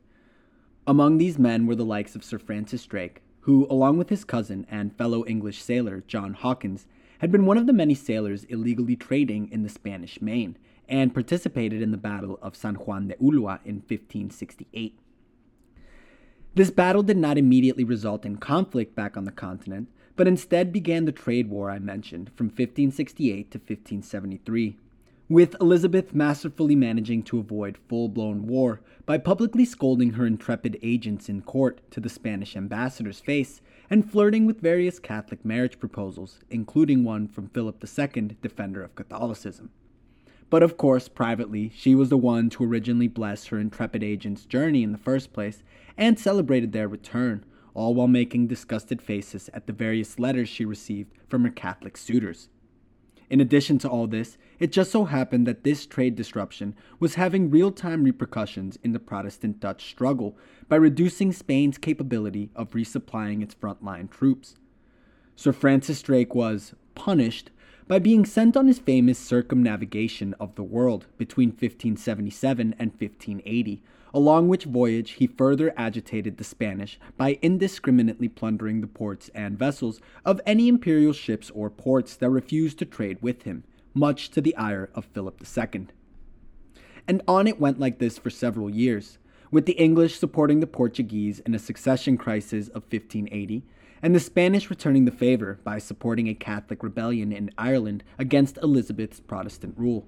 Among 0.89 1.19
these 1.19 1.39
men 1.39 1.67
were 1.67 1.75
the 1.75 1.85
likes 1.85 2.17
of 2.17 2.25
Sir 2.25 2.39
Francis 2.39 2.87
Drake, 2.87 3.21
who, 3.41 3.67
along 3.69 3.99
with 3.99 4.09
his 4.09 4.25
cousin 4.25 4.67
and 4.71 4.97
fellow 4.97 5.23
English 5.27 5.63
sailor 5.63 6.03
John 6.07 6.33
Hawkins, 6.33 6.87
had 7.19 7.31
been 7.31 7.45
one 7.45 7.59
of 7.59 7.67
the 7.67 7.75
many 7.75 7.95
sailors 7.95 8.45
illegally 8.45 8.97
trading 8.97 9.51
in 9.53 9.63
the 9.63 9.69
Spanish 9.69 10.23
Main 10.23 10.57
and 10.89 11.13
participated 11.13 11.83
in 11.83 11.91
the 11.91 11.99
Battle 11.99 12.39
of 12.41 12.57
San 12.57 12.77
Juan 12.77 13.09
de 13.09 13.17
Ulua 13.17 13.61
in 13.67 13.83
1568. 13.87 14.99
This 16.55 16.71
battle 16.71 17.03
did 17.03 17.19
not 17.19 17.37
immediately 17.37 17.85
result 17.85 18.25
in 18.25 18.39
conflict 18.39 18.95
back 18.95 19.15
on 19.15 19.25
the 19.25 19.31
continent, 19.31 19.91
but 20.17 20.27
instead 20.27 20.73
began 20.73 21.05
the 21.05 21.13
trade 21.13 21.51
war 21.51 21.71
I 21.71 21.81
mentioned 21.81 22.31
from 22.35 22.47
1568 22.47 23.51
to 23.51 23.59
1573 23.59 24.79
with 25.29 25.55
Elizabeth 25.61 26.15
masterfully 26.15 26.75
managing 26.75 27.23
to 27.23 27.39
avoid 27.39 27.77
full 27.87 28.09
blown 28.09 28.47
war 28.47 28.81
by 29.05 29.19
publicly 29.19 29.65
scolding 29.65 30.13
her 30.13 30.27
intrepid 30.27 30.79
agents 30.83 31.29
in 31.29 31.43
court 31.43 31.81
to 31.91 32.01
the 32.01 32.09
Spanish 32.09 32.57
ambassador's 32.57 33.21
face 33.21 33.61
and 33.91 34.11
flirting 34.11 34.47
with 34.47 34.61
various 34.61 34.99
Catholic 34.99 35.45
marriage 35.45 35.79
proposals, 35.79 36.41
including 36.49 37.05
one 37.05 37.29
from 37.29 37.49
Philip 37.49 37.83
II, 37.85 38.37
defender 38.41 38.83
of 38.83 38.95
Catholicism. 38.95 39.71
But 40.49 40.63
of 40.63 40.79
course, 40.79 41.09
privately, 41.09 41.71
she 41.75 41.95
was 41.95 42.09
the 42.09 42.17
one 42.17 42.49
to 42.51 42.65
originally 42.65 43.09
bless 43.09 43.47
her 43.47 43.59
intrepid 43.59 44.03
agent's 44.03 44.47
journey 44.47 44.83
in 44.83 44.93
the 44.93 44.99
first 44.99 45.35
place 45.35 45.63
and 45.99 46.19
celebrated 46.19 46.73
their 46.73 46.89
return, 46.89 47.45
all 47.75 47.95
while 47.95 48.09
making 48.09 48.47
disgusted 48.47 49.03
faces 49.03 49.51
at 49.53 49.67
the 49.67 49.75
various 49.75 50.19
letters 50.19 50.49
she 50.49 50.65
received 50.65 51.13
from 51.29 51.45
her 51.45 51.51
Catholic 51.51 51.99
suitors. 51.99 52.49
In 53.31 53.41
addition 53.41 53.79
to 53.79 53.89
all 53.89 54.07
this, 54.07 54.39
it 54.59 54.73
just 54.73 54.91
so 54.91 55.05
happened 55.05 55.47
that 55.47 55.63
this 55.63 55.87
trade 55.87 56.17
disruption 56.17 56.75
was 56.99 57.17
having 57.17 57.51
real 57.51 57.71
time 57.71 58.05
repercussions 58.05 58.79
in 58.83 58.93
the 58.93 58.99
Protestant 58.99 59.61
Dutch 59.61 59.91
struggle 59.91 60.37
by 60.69 60.77
reducing 60.77 61.33
Spain's 61.33 61.79
capability 61.79 62.51
of 62.57 62.71
resupplying 62.71 63.43
its 63.43 63.55
frontline 63.55 64.11
troops. 64.11 64.57
Sir 65.37 65.53
Francis 65.53 66.03
Drake 66.03 66.35
was 66.35 66.75
punished 66.95 67.51
by 67.87 67.99
being 67.99 68.25
sent 68.25 68.57
on 68.57 68.67
his 68.67 68.79
famous 68.79 69.19
circumnavigation 69.19 70.35
of 70.41 70.55
the 70.55 70.63
world 70.63 71.07
between 71.17 71.51
1577 71.51 72.75
and 72.79 72.91
1580 72.93 73.83
along 74.15 74.49
which 74.49 74.65
voyage 74.65 75.13
he 75.13 75.27
further 75.27 75.73
agitated 75.77 76.37
the 76.37 76.45
Spanish 76.45 76.99
by 77.17 77.39
indiscriminately 77.43 78.29
plundering 78.29 78.81
the 78.81 78.87
ports 78.87 79.31
and 79.35 79.59
vessels 79.59 80.01
of 80.25 80.41
any 80.47 80.69
imperial 80.69 81.13
ships 81.13 81.51
or 81.51 81.71
ports 81.71 82.17
that 82.17 82.31
refused 82.31 82.79
to 82.79 82.85
trade 82.85 83.19
with 83.21 83.43
him, 83.43 83.65
much 83.95 84.31
to 84.31 84.41
the 84.41 84.57
ire 84.57 84.91
of 84.95 85.05
Philip 85.07 85.43
II. 85.43 85.87
And 87.07 87.23
on 87.27 87.47
it 87.47 87.61
went 87.61 87.81
like 87.81 87.99
this 87.99 88.19
for 88.19 88.31
several 88.31 88.69
years, 88.69 89.19
with 89.51 89.67
the 89.67 89.73
English 89.73 90.19
supporting 90.19 90.61
the 90.61 90.67
Portuguese 90.67 91.41
in 91.41 91.55
a 91.55 91.59
succession 91.59 92.19
crisis 92.19 92.69
of 92.69 92.83
1580, 92.83 93.63
and 94.03 94.15
the 94.15 94.21
Spanish 94.21 94.71
returning 94.71 95.05
the 95.05 95.11
favor 95.11 95.59
by 95.65 95.79
supporting 95.79 96.29
a 96.29 96.35
Catholic 96.35 96.83
rebellion 96.83 97.33
in 97.33 97.51
Ireland 97.59 98.05
against 98.19 98.59
Elizabeth's 98.59 99.21
Protestant 99.21 99.75
rule. 99.77 100.07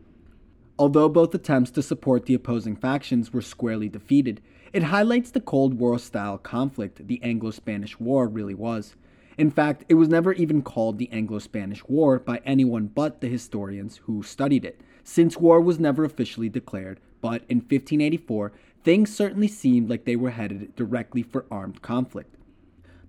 Although 0.81 1.11
both 1.11 1.35
attempts 1.35 1.70
to 1.73 1.82
support 1.82 2.24
the 2.24 2.32
opposing 2.32 2.74
factions 2.74 3.35
were 3.35 3.43
squarely 3.43 3.90
defeated, 3.90 4.40
it 4.73 4.85
highlights 4.85 5.31
the 5.31 5.39
Cold 5.39 5.74
War 5.74 5.98
style 5.98 6.39
conflict 6.39 7.07
the 7.07 7.23
Anglo 7.23 7.51
Spanish 7.51 8.01
War 8.01 8.27
really 8.27 8.55
was. 8.55 8.97
In 9.36 9.51
fact, 9.51 9.85
it 9.90 9.94
was 9.97 10.09
never 10.09 10.32
even 10.32 10.62
called 10.62 10.97
the 10.97 11.12
Anglo 11.12 11.39
Spanish 11.39 11.85
War 11.85 12.19
by 12.19 12.40
anyone 12.47 12.86
but 12.86 13.20
the 13.20 13.28
historians 13.28 13.98
who 14.05 14.23
studied 14.23 14.65
it, 14.65 14.81
since 15.05 15.36
war 15.36 15.61
was 15.61 15.78
never 15.78 16.02
officially 16.02 16.48
declared, 16.48 16.98
but 17.20 17.43
in 17.51 17.59
1584, 17.59 18.51
things 18.82 19.15
certainly 19.15 19.48
seemed 19.48 19.90
like 19.90 20.07
they 20.07 20.16
were 20.16 20.31
headed 20.31 20.74
directly 20.77 21.23
for 21.23 21.44
armed 21.51 21.82
conflict. 21.82 22.36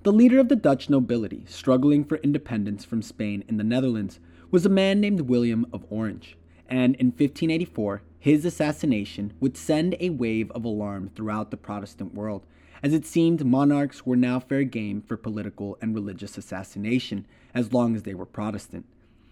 The 0.03 0.11
leader 0.11 0.39
of 0.39 0.49
the 0.49 0.57
Dutch 0.57 0.89
nobility, 0.89 1.45
struggling 1.47 2.03
for 2.03 2.17
independence 2.17 2.83
from 2.83 3.01
Spain 3.01 3.45
in 3.47 3.55
the 3.55 3.63
Netherlands, 3.63 4.19
was 4.49 4.65
a 4.65 4.69
man 4.69 4.99
named 4.99 5.21
William 5.21 5.65
of 5.71 5.85
Orange 5.89 6.35
and 6.71 6.95
in 6.95 7.07
1584, 7.07 8.01
his 8.17 8.45
assassination 8.45 9.33
would 9.41 9.57
send 9.57 9.97
a 9.99 10.09
wave 10.09 10.49
of 10.51 10.63
alarm 10.63 11.11
throughout 11.13 11.51
the 11.51 11.57
Protestant 11.57 12.15
world, 12.15 12.45
as 12.81 12.93
it 12.93 13.05
seemed 13.05 13.45
monarchs 13.45 14.05
were 14.05 14.15
now 14.15 14.39
fair 14.39 14.63
game 14.63 15.01
for 15.01 15.17
political 15.17 15.77
and 15.81 15.93
religious 15.93 16.37
assassination 16.37 17.27
as 17.53 17.73
long 17.73 17.93
as 17.93 18.03
they 18.03 18.13
were 18.13 18.25
Protestant. 18.25 18.85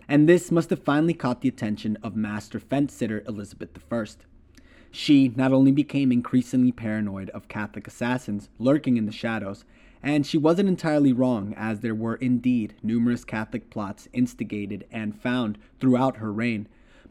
And 0.05 0.27
this 0.27 0.51
must 0.51 0.69
have 0.69 0.83
finally 0.83 1.13
caught 1.13 1.39
the 1.39 1.47
attention 1.47 1.97
of 2.03 2.13
master 2.13 2.59
fence 2.59 2.93
sitter 2.93 3.23
Elizabeth 3.25 3.69
I. 3.89 4.05
She 4.91 5.29
not 5.29 5.53
only 5.53 5.71
became 5.71 6.11
increasingly 6.11 6.73
paranoid 6.73 7.29
of 7.29 7.47
Catholic 7.47 7.87
assassins 7.87 8.49
lurking 8.59 8.97
in 8.97 9.05
the 9.05 9.13
shadows, 9.13 9.63
and 10.03 10.25
she 10.25 10.37
wasn't 10.37 10.67
entirely 10.67 11.13
wrong, 11.13 11.53
as 11.55 11.79
there 11.79 11.95
were 11.95 12.15
indeed 12.15 12.73
numerous 12.83 13.23
Catholic 13.23 13.69
plots 13.69 14.09
instigated 14.11 14.85
and 14.91 15.17
found 15.17 15.57
throughout 15.79 16.17
her 16.17 16.33
reign 16.33 16.67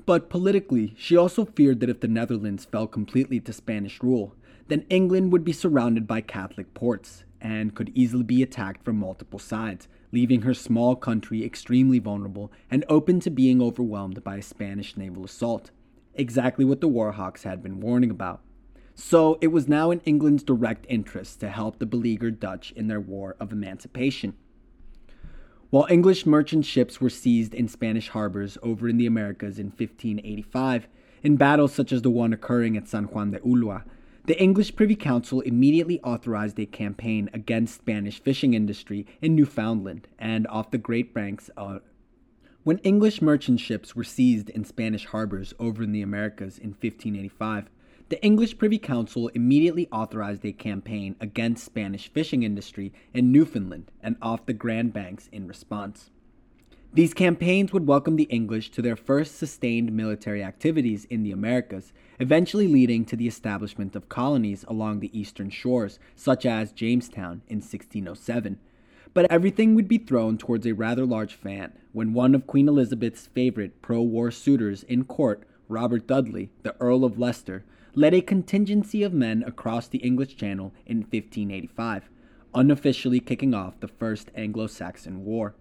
but 0.07 0.31
politically, 0.31 0.95
she 0.97 1.17
also 1.17 1.45
feared 1.45 1.81
that 1.81 1.91
if 1.91 2.01
the 2.01 2.09
Netherlands 2.09 2.65
fell 2.65 2.87
completely 2.87 3.41
to 3.41 3.53
Spanish 3.53 4.03
rule, 4.03 4.35
then 4.69 4.87
England 4.89 5.33
would 5.33 5.45
be 5.45 5.53
surrounded 5.53 6.07
by 6.07 6.21
Catholic 6.21 6.75
ports 6.75 7.25
and 7.41 7.75
could 7.75 7.91
easily 7.95 8.23
be 8.23 8.43
attacked 8.43 8.85
from 8.85 8.97
multiple 8.97 9.39
sides, 9.39 9.89
leaving 10.13 10.43
her 10.43 10.55
small 10.55 10.97
country 10.97 11.45
extremely 11.45 11.99
vulnerable 11.99 12.51
and 12.71 12.85
open 12.89 13.21
to 13.21 13.31
being 13.31 13.63
overwhelmed 13.63 14.23
by 14.25 14.37
a 14.37 14.43
Spanish 14.43 14.97
naval 14.97 15.25
assault. 15.25 15.71
Exactly 16.15 16.65
what 16.65 16.81
the 16.81 16.89
Warhawks 16.89 17.45
had 17.45 17.63
been 17.63 17.81
warning 17.81 18.11
about. 18.11 18.41
So 18.95 19.39
it 19.41 19.49
was 19.49 19.69
now 19.69 19.93
in 19.93 20.01
England's 20.01 20.43
direct 20.43 20.85
interest 20.89 21.39
to 21.41 21.51
help 21.51 21.79
the 21.79 21.87
beleaguered 21.87 22.41
Dutch 22.41 22.73
in 22.73 22.89
their 22.89 23.01
war 23.01 23.37
of 23.39 23.53
emancipation. 23.53 24.35
While 25.71 25.87
English 25.91 26.25
merchant 26.25 26.65
ships 26.65 26.99
were 26.99 27.11
seized 27.11 27.53
in 27.53 27.69
Spanish 27.69 28.09
harbors 28.09 28.57
over 28.63 28.89
in 28.89 28.97
the 28.97 29.05
Americas 29.05 29.59
in 29.59 29.67
1585, 29.67 30.89
in 31.23 31.37
battles 31.37 31.75
such 31.75 31.93
as 31.93 32.01
the 32.01 32.09
one 32.09 32.33
occurring 32.33 32.75
at 32.75 32.89
San 32.89 33.05
Juan 33.05 33.33
de 33.33 33.41
Ulua, 33.41 33.85
the 34.25 34.41
English 34.41 34.77
Privy 34.77 34.97
Council 34.97 35.43
immediately 35.43 36.01
authorized 36.01 36.59
a 36.59 36.65
campaign 36.65 37.29
against 37.35 37.75
Spanish 37.75 38.19
fishing 38.19 38.55
industry 38.55 39.07
in 39.21 39.37
Newfoundland 39.37 40.09
and 40.19 40.47
off 40.47 40.71
the 40.71 40.79
Great 40.79 41.13
Banks. 41.13 41.51
Uh, 41.55 41.81
when 42.65 42.79
English 42.79 43.21
merchant 43.21 43.61
ships 43.61 43.95
were 43.95 44.05
seized 44.05 44.49
in 44.49 44.65
Spanish 44.65 45.05
harbors 45.05 45.53
over 45.59 45.83
in 45.83 45.93
the 45.93 46.03
Americas 46.03 46.57
in 46.57 46.71
1585, 46.71 47.69
the 48.09 48.23
English 48.23 48.57
Privy 48.57 48.79
Council 48.79 49.29
immediately 49.29 49.87
authorized 49.93 50.43
a 50.47 50.53
campaign 50.53 51.15
against 51.21 51.65
Spanish 51.65 52.11
fishing 52.11 52.43
industry 52.43 52.91
in 53.13 53.31
Newfoundland 53.31 53.91
and 54.03 54.17
off 54.23 54.47
the 54.47 54.55
Grand 54.55 54.95
Banks 54.95 55.29
in 55.31 55.47
response. 55.47 56.11
These 56.95 57.13
campaigns 57.13 57.71
would 57.75 57.87
welcome 57.87 58.17
the 58.17 58.25
English 58.25 58.71
to 58.71 58.81
their 58.81 58.97
first 58.97 59.37
sustained 59.37 59.93
military 59.93 60.43
activities 60.43 61.05
in 61.05 61.23
the 61.23 61.33
Americas, 61.33 61.93
eventually 62.19 62.67
leading 62.67 63.05
to 63.05 63.17
the 63.17 63.29
establishment 63.29 63.95
of 63.95 64.09
colonies 64.09 64.65
along 64.67 65.01
the 65.01 65.19
eastern 65.19 65.51
shores, 65.51 65.99
such 66.17 66.47
as 66.47 66.73
Jamestown 66.73 67.43
in 67.47 67.59
1607. 67.59 68.59
But 69.13 69.31
everything 69.31 69.75
would 69.75 69.87
be 69.87 69.99
thrown 69.99 70.39
towards 70.39 70.67
a 70.67 70.73
rather 70.73 71.05
large 71.05 71.35
fan 71.35 71.73
when 71.93 72.15
one 72.15 72.35
of 72.35 72.47
Queen 72.47 72.69
Elizabeth's 72.69 73.27
favorite 73.27 73.83
pro 73.83 74.01
war 74.01 74.31
suitors 74.31 74.83
in 74.85 75.05
court, 75.05 75.45
Robert 75.69 76.07
Dudley, 76.07 76.49
the 76.63 76.75
Earl 76.81 77.05
of 77.05 77.19
Leicester, 77.19 77.65
led 77.99 78.15
a 78.15 78.21
contingency 78.21 79.03
of 79.03 79.13
men 79.13 79.43
across 79.45 79.89
the 79.89 79.99
English 79.99 80.37
Channel 80.37 80.73
in 80.87 80.99
1585, 80.99 82.09
unofficially 82.55 83.19
kicking 83.19 83.55
off 83.55 83.81
the 83.81 83.89
First 83.89 84.31
Anglo 84.37 84.69
Saxon 84.69 85.25
War. 85.25 85.57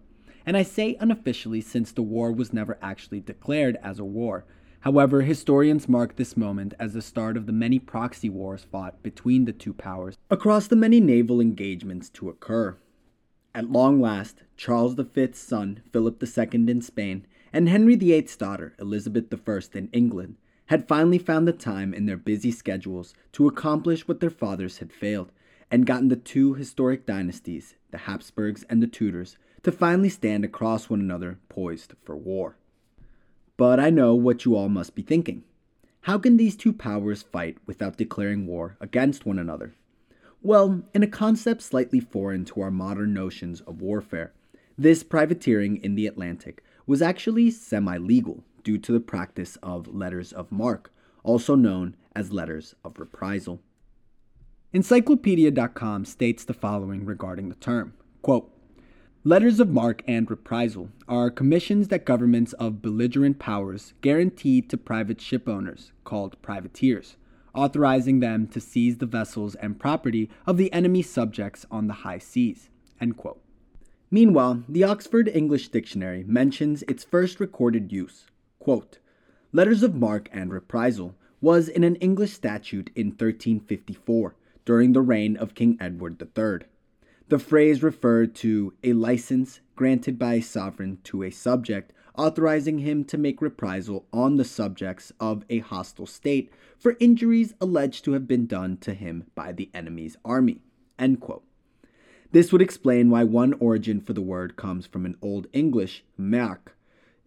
And 0.45 0.55
I 0.55 0.61
say 0.61 0.95
unofficially 0.99 1.61
since 1.61 1.91
the 1.91 2.03
war 2.03 2.31
was 2.31 2.53
never 2.53 2.77
actually 2.80 3.22
declared 3.22 3.80
as 3.81 3.97
a 3.97 4.05
war. 4.05 4.45
However, 4.81 5.23
historians 5.23 5.89
mark 5.89 6.15
this 6.15 6.38
moment 6.38 6.76
as 6.77 6.93
the 6.93 7.01
start 7.01 7.38
of 7.38 7.47
the 7.47 7.51
many 7.51 7.80
proxy 7.80 8.30
wars 8.30 8.64
fought 8.64 9.01
between 9.01 9.45
the 9.45 9.51
two 9.51 9.73
powers 9.73 10.15
across 10.30 10.68
the 10.68 10.76
many 10.76 10.99
naval 10.99 11.41
engagements 11.41 12.07
to 12.11 12.30
occur. 12.30 12.77
At 13.55 13.72
long 13.72 13.99
last, 13.99 14.43
Charles 14.55 14.93
V's 14.93 15.39
son, 15.39 15.81
Philip 15.91 16.22
II 16.22 16.69
in 16.69 16.84
Spain, 16.84 17.26
and 17.51 17.68
Henry 17.68 17.95
VIII's 17.95 18.38
daughter, 18.38 18.76
Elizabeth 18.77 19.34
I 19.34 19.59
in 19.76 19.89
England, 19.91 20.35
had 20.68 20.88
finally 20.88 21.18
found 21.18 21.48
the 21.48 21.53
time 21.53 21.94
in 21.94 22.06
their 22.06 22.18
busy 22.18 22.52
schedules 22.52 23.14
to 23.31 23.48
accomplish 23.48 24.07
what 24.07 24.19
their 24.19 24.30
fathers 24.30 24.77
had 24.77 24.94
failed, 24.94 25.31
and 25.69 25.85
gotten 25.85 26.07
the 26.07 26.15
two 26.15 26.53
historic 26.53 27.06
dynasties, 27.06 27.76
the 27.91 27.99
Habsburgs 27.99 28.64
and 28.69 28.81
the 28.81 28.88
Tudors, 28.88 29.38
to 29.64 29.72
finally 29.72 30.10
stand 30.10 30.45
across 30.45 30.89
one 30.89 31.02
another, 31.02 31.39
poised 31.49 31.94
for 32.03 32.15
war. 32.15 32.57
But 33.57 33.80
I 33.80 33.89
know 33.89 34.14
what 34.14 34.45
you 34.45 34.56
all 34.56 34.69
must 34.69 34.95
be 34.95 35.02
thinking. 35.02 35.44
How 36.02 36.18
can 36.18 36.38
these 36.38 36.56
two 36.56 36.72
powers 36.72 37.23
fight 37.23 37.57
without 37.65 37.98
declaring 37.98 38.45
war 38.45 38.77
against 38.80 39.26
one 39.26 39.39
another? 39.39 39.73
Well, 40.41 40.84
in 40.94 41.03
a 41.03 41.07
concept 41.07 41.61
slightly 41.61 41.99
foreign 41.99 42.45
to 42.45 42.61
our 42.61 42.72
modern 42.72 43.14
notions 43.14 43.61
of 43.61 43.81
warfare, 43.81 44.31
this 44.77 45.03
privateering 45.03 45.77
in 45.77 45.95
the 45.95 46.07
Atlantic 46.07 46.64
was 46.85 47.02
actually 47.02 47.52
semi 47.52 47.98
legal 47.98 48.44
due 48.68 48.77
to 48.77 48.91
the 48.91 48.99
practice 48.99 49.57
of 49.64 49.88
letters 49.88 50.34
of 50.34 50.52
marque, 50.52 50.91
also 51.23 51.56
known 51.56 51.95
as 52.14 52.34
letters 52.34 52.76
of 52.84 52.99
reprisal. 52.99 53.61
Encyclopedia.com 54.73 56.03
states 56.03 56.44
the 56.44 56.53
following 56.53 57.06
regarding 57.06 57.48
the 57.48 57.56
term 57.56 57.94
quote, 58.22 58.52
Letters 59.23 59.61
of 59.61 59.69
marque 59.69 60.03
and 60.06 60.30
reprisal 60.30 60.89
are 61.07 61.31
commissions 61.31 61.88
that 61.88 62.03
governments 62.03 62.52
of 62.53 62.81
belligerent 62.81 63.39
powers 63.39 63.94
guarantee 64.02 64.61
to 64.61 64.76
private 64.76 65.19
shipowners, 65.19 65.91
called 66.03 66.35
privateers, 66.41 67.15
authorizing 67.56 68.19
them 68.19 68.48
to 68.48 68.60
seize 68.60 68.98
the 68.98 69.06
vessels 69.06 69.56
and 69.56 69.80
property 69.80 70.30
of 70.45 70.57
the 70.57 70.73
enemy's 70.73 71.10
subjects 71.10 71.65
on 71.72 71.88
the 71.88 72.02
high 72.03 72.19
seas. 72.19 72.68
Meanwhile, 74.11 74.64
the 74.68 74.84
Oxford 74.84 75.30
English 75.30 75.69
Dictionary 75.69 76.26
mentions 76.27 76.84
its 76.84 77.06
first 77.06 77.39
recorded 77.39 77.94
use, 77.94 78.26
Quote, 78.68 78.99
Letters 79.53 79.81
of 79.81 79.95
marque 79.95 80.27
and 80.34 80.52
reprisal 80.52 81.15
was 81.39 81.69
in 81.69 81.85
an 81.85 81.95
English 81.95 82.34
statute 82.34 82.91
in 82.98 83.11
1354 83.11 84.35
during 84.65 84.91
the 84.91 85.02
reign 85.02 85.38
of 85.38 85.56
King 85.56 85.77
Edward 85.80 86.22
III. 86.22 86.68
The 87.30 87.39
phrase 87.39 87.81
referred 87.81 88.35
to 88.35 88.73
a 88.84 88.91
license 88.91 89.61
granted 89.77 90.19
by 90.19 90.34
a 90.34 90.41
sovereign 90.41 90.98
to 91.06 91.23
a 91.23 91.30
subject 91.30 91.94
authorizing 92.18 92.80
him 92.80 93.06
to 93.06 93.18
make 93.18 93.41
reprisal 93.41 94.06
on 94.11 94.35
the 94.35 94.44
subjects 94.44 95.14
of 95.18 95.45
a 95.49 95.60
hostile 95.60 96.06
state 96.06 96.52
for 96.77 96.98
injuries 96.99 97.53
alleged 97.61 98.03
to 98.03 98.11
have 98.11 98.27
been 98.27 98.48
done 98.48 98.76
to 98.80 98.94
him 98.94 99.27
by 99.34 99.53
the 99.53 99.69
enemy's 99.73 100.18
army. 100.26 100.60
This 102.34 102.52
would 102.52 102.61
explain 102.61 103.10
why 103.10 103.23
one 103.23 103.53
origin 103.61 104.02
for 104.02 104.11
the 104.11 104.19
word 104.19 104.57
comes 104.57 104.85
from 104.85 105.06
an 105.06 105.15
Old 105.22 105.48
English 105.53 106.03
merk, 106.18 106.77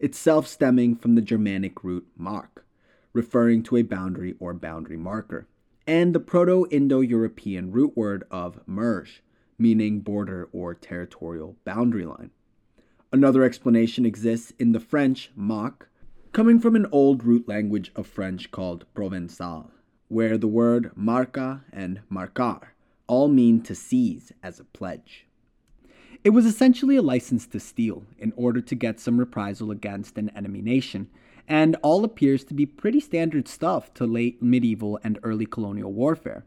itself 0.01 0.47
stemming 0.47 0.95
from 0.95 1.15
the 1.15 1.21
Germanic 1.21 1.83
root 1.83 2.07
mark, 2.17 2.65
referring 3.13 3.63
to 3.63 3.77
a 3.77 3.83
boundary 3.83 4.35
or 4.39 4.53
boundary 4.53 4.97
marker, 4.97 5.47
and 5.87 6.13
the 6.13 6.19
Proto 6.19 6.65
Indo 6.69 7.01
European 7.01 7.71
root 7.71 7.95
word 7.95 8.23
of 8.31 8.59
merge, 8.67 9.23
meaning 9.57 9.99
border 9.99 10.49
or 10.51 10.73
territorial 10.73 11.55
boundary 11.63 12.05
line. 12.05 12.31
Another 13.13 13.43
explanation 13.43 14.05
exists 14.05 14.53
in 14.57 14.71
the 14.71 14.79
French 14.79 15.31
marque, 15.35 15.89
coming 16.31 16.59
from 16.59 16.75
an 16.75 16.87
old 16.91 17.23
root 17.23 17.47
language 17.47 17.91
of 17.95 18.07
French 18.07 18.51
called 18.51 18.85
Provençal, 18.95 19.69
where 20.07 20.37
the 20.37 20.47
word 20.47 20.91
marca 20.95 21.63
and 21.71 22.01
marcar 22.09 22.73
all 23.07 23.27
mean 23.27 23.61
to 23.61 23.75
seize 23.75 24.31
as 24.41 24.59
a 24.59 24.63
pledge. 24.63 25.25
It 26.23 26.31
was 26.31 26.45
essentially 26.45 26.95
a 26.95 27.01
license 27.01 27.47
to 27.47 27.59
steal 27.59 28.03
in 28.19 28.31
order 28.35 28.61
to 28.61 28.75
get 28.75 28.99
some 28.99 29.17
reprisal 29.17 29.71
against 29.71 30.19
an 30.19 30.29
enemy 30.35 30.61
nation, 30.61 31.09
and 31.47 31.75
all 31.81 32.03
appears 32.03 32.43
to 32.45 32.53
be 32.53 32.67
pretty 32.67 32.99
standard 32.99 33.47
stuff 33.47 33.91
to 33.95 34.05
late 34.05 34.41
medieval 34.41 34.99
and 35.03 35.17
early 35.23 35.47
colonial 35.47 35.91
warfare. 35.91 36.45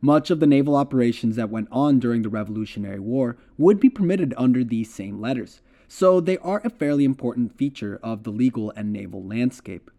Much 0.00 0.30
of 0.30 0.38
the 0.38 0.46
naval 0.46 0.76
operations 0.76 1.34
that 1.34 1.50
went 1.50 1.68
on 1.72 1.98
during 1.98 2.22
the 2.22 2.28
Revolutionary 2.28 3.00
War 3.00 3.36
would 3.58 3.80
be 3.80 3.90
permitted 3.90 4.32
under 4.36 4.62
these 4.62 4.94
same 4.94 5.20
letters, 5.20 5.60
so 5.88 6.20
they 6.20 6.38
are 6.38 6.62
a 6.64 6.70
fairly 6.70 7.04
important 7.04 7.58
feature 7.58 7.98
of 8.04 8.22
the 8.22 8.30
legal 8.30 8.70
and 8.76 8.92
naval 8.92 9.24
landscape. 9.24 9.90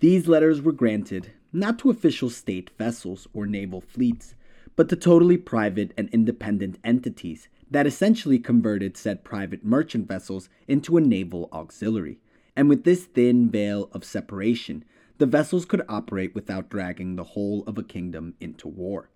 These 0.00 0.28
letters 0.28 0.60
were 0.60 0.72
granted 0.72 1.32
not 1.52 1.78
to 1.78 1.90
official 1.90 2.28
state 2.28 2.70
vessels 2.78 3.26
or 3.32 3.46
naval 3.46 3.80
fleets, 3.80 4.34
but 4.76 4.88
to 4.88 4.96
totally 4.96 5.36
private 5.36 5.92
and 5.96 6.08
independent 6.10 6.78
entities 6.84 7.48
that 7.70 7.86
essentially 7.86 8.38
converted 8.38 8.96
said 8.96 9.24
private 9.24 9.64
merchant 9.64 10.08
vessels 10.08 10.48
into 10.66 10.96
a 10.96 11.00
naval 11.00 11.48
auxiliary. 11.52 12.18
And 12.56 12.68
with 12.68 12.84
this 12.84 13.04
thin 13.04 13.48
veil 13.48 13.88
of 13.92 14.04
separation, 14.04 14.84
the 15.18 15.26
vessels 15.26 15.64
could 15.64 15.82
operate 15.88 16.34
without 16.34 16.68
dragging 16.68 17.16
the 17.16 17.24
whole 17.24 17.62
of 17.66 17.78
a 17.78 17.82
kingdom 17.82 18.34
into 18.40 18.66
war. 18.66 19.10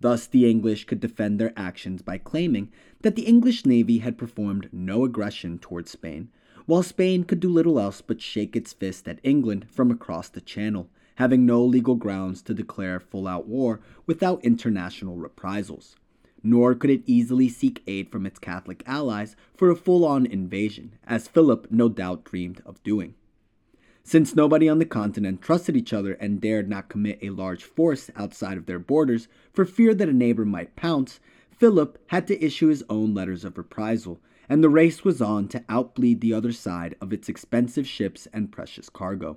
Thus, 0.00 0.26
the 0.26 0.48
English 0.48 0.84
could 0.84 1.00
defend 1.00 1.38
their 1.40 1.52
actions 1.56 2.02
by 2.02 2.18
claiming 2.18 2.70
that 3.02 3.16
the 3.16 3.22
English 3.22 3.64
navy 3.64 3.98
had 3.98 4.18
performed 4.18 4.68
no 4.70 5.04
aggression 5.04 5.58
towards 5.58 5.90
Spain, 5.90 6.28
while 6.66 6.82
Spain 6.82 7.24
could 7.24 7.40
do 7.40 7.48
little 7.48 7.80
else 7.80 8.00
but 8.00 8.20
shake 8.20 8.54
its 8.54 8.72
fist 8.72 9.08
at 9.08 9.20
England 9.22 9.66
from 9.70 9.90
across 9.90 10.28
the 10.28 10.40
Channel, 10.40 10.90
having 11.18 11.44
no 11.44 11.64
legal 11.64 11.96
grounds 11.96 12.40
to 12.40 12.54
declare 12.54 13.00
full 13.00 13.26
out 13.26 13.48
war 13.48 13.80
without 14.06 14.44
international 14.44 15.16
reprisals. 15.16 15.96
Nor 16.44 16.76
could 16.76 16.90
it 16.90 17.02
easily 17.06 17.48
seek 17.48 17.82
aid 17.88 18.08
from 18.08 18.24
its 18.24 18.38
Catholic 18.38 18.84
allies 18.86 19.34
for 19.56 19.68
a 19.68 19.74
full 19.74 20.04
on 20.04 20.24
invasion, 20.24 20.94
as 21.04 21.26
Philip 21.26 21.66
no 21.72 21.88
doubt 21.88 22.22
dreamed 22.22 22.62
of 22.64 22.80
doing. 22.84 23.16
Since 24.04 24.36
nobody 24.36 24.68
on 24.68 24.78
the 24.78 24.84
continent 24.84 25.42
trusted 25.42 25.76
each 25.76 25.92
other 25.92 26.12
and 26.14 26.40
dared 26.40 26.68
not 26.68 26.88
commit 26.88 27.18
a 27.20 27.30
large 27.30 27.64
force 27.64 28.12
outside 28.14 28.56
of 28.56 28.66
their 28.66 28.78
borders 28.78 29.26
for 29.52 29.64
fear 29.64 29.94
that 29.94 30.08
a 30.08 30.12
neighbor 30.12 30.44
might 30.44 30.76
pounce, 30.76 31.18
Philip 31.50 31.98
had 32.06 32.28
to 32.28 32.42
issue 32.42 32.68
his 32.68 32.84
own 32.88 33.12
letters 33.12 33.44
of 33.44 33.58
reprisal, 33.58 34.20
and 34.48 34.62
the 34.62 34.70
race 34.70 35.04
was 35.04 35.20
on 35.20 35.48
to 35.48 35.64
outbleed 35.68 36.20
the 36.20 36.32
other 36.32 36.52
side 36.52 36.94
of 37.00 37.12
its 37.12 37.28
expensive 37.28 37.88
ships 37.88 38.28
and 38.32 38.52
precious 38.52 38.88
cargo. 38.88 39.36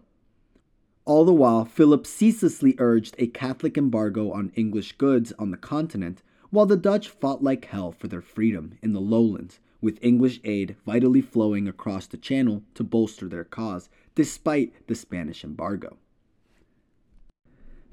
All 1.04 1.26
the 1.26 1.34
while, 1.34 1.66
Philip 1.66 2.06
ceaselessly 2.06 2.76
urged 2.78 3.16
a 3.18 3.26
Catholic 3.26 3.76
embargo 3.76 4.32
on 4.32 4.52
English 4.56 4.94
goods 4.94 5.34
on 5.40 5.50
the 5.50 5.58
continent, 5.58 6.22
while 6.52 6.68
the 6.68 6.78
Dutch 6.78 7.10
fought 7.10 7.44
like 7.44 7.66
hell 7.66 7.92
for 7.92 8.08
their 8.08 8.22
freedom 8.22 8.78
in 8.84 8.94
the 8.94 9.02
lowlands, 9.02 9.60
with 9.82 9.98
English 10.04 10.40
aid 10.44 10.76
vitally 10.86 11.22
flowing 11.22 11.68
across 11.68 12.06
the 12.06 12.18
channel 12.18 12.62
to 12.76 12.84
bolster 12.84 13.28
their 13.28 13.44
cause, 13.44 13.90
despite 14.14 14.74
the 14.86 14.94
Spanish 14.94 15.44
embargo. 15.44 15.98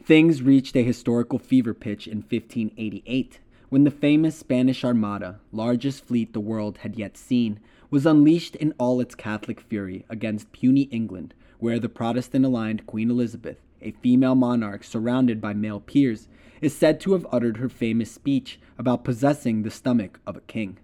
Things 0.02 0.42
reached 0.42 0.76
a 0.76 0.82
historical 0.82 1.38
fever 1.38 1.72
pitch 1.72 2.06
in 2.06 2.18
1588 2.18 3.40
when 3.70 3.84
the 3.84 3.90
famous 3.90 4.36
Spanish 4.36 4.84
Armada, 4.84 5.40
largest 5.50 6.04
fleet 6.04 6.34
the 6.34 6.40
world 6.40 6.78
had 6.78 6.98
yet 6.98 7.16
seen, 7.16 7.58
was 7.90 8.04
unleashed 8.04 8.56
in 8.56 8.74
all 8.78 9.00
its 9.00 9.14
Catholic 9.14 9.60
fury 9.60 10.04
against 10.10 10.52
puny 10.52 10.82
England 10.82 11.32
where 11.58 11.78
the 11.78 11.88
Protestant 11.88 12.44
aligned 12.44 12.86
Queen 12.86 13.10
Elizabeth, 13.10 13.58
a 13.80 13.90
female 13.90 14.34
monarch 14.34 14.84
surrounded 14.84 15.40
by 15.40 15.52
male 15.52 15.80
peers, 15.80 16.28
is 16.60 16.76
said 16.76 17.00
to 17.00 17.12
have 17.12 17.26
uttered 17.30 17.58
her 17.58 17.68
famous 17.68 18.10
speech 18.10 18.58
about 18.78 19.04
possessing 19.04 19.62
the 19.62 19.70
stomach 19.70 20.20
of 20.26 20.36
a 20.36 20.40
king. 20.42 20.78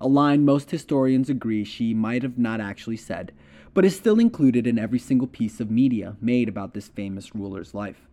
A 0.00 0.06
line 0.06 0.44
most 0.44 0.70
historians 0.70 1.28
agree 1.28 1.64
she 1.64 1.92
might 1.92 2.22
have 2.22 2.38
not 2.38 2.60
actually 2.60 2.96
said, 2.96 3.32
but 3.74 3.84
is 3.84 3.96
still 3.96 4.18
included 4.18 4.66
in 4.66 4.78
every 4.78 4.98
single 4.98 5.26
piece 5.26 5.60
of 5.60 5.70
media 5.70 6.16
made 6.20 6.48
about 6.48 6.74
this 6.74 6.88
famous 6.88 7.34
ruler's 7.34 7.74
life. 7.74 8.08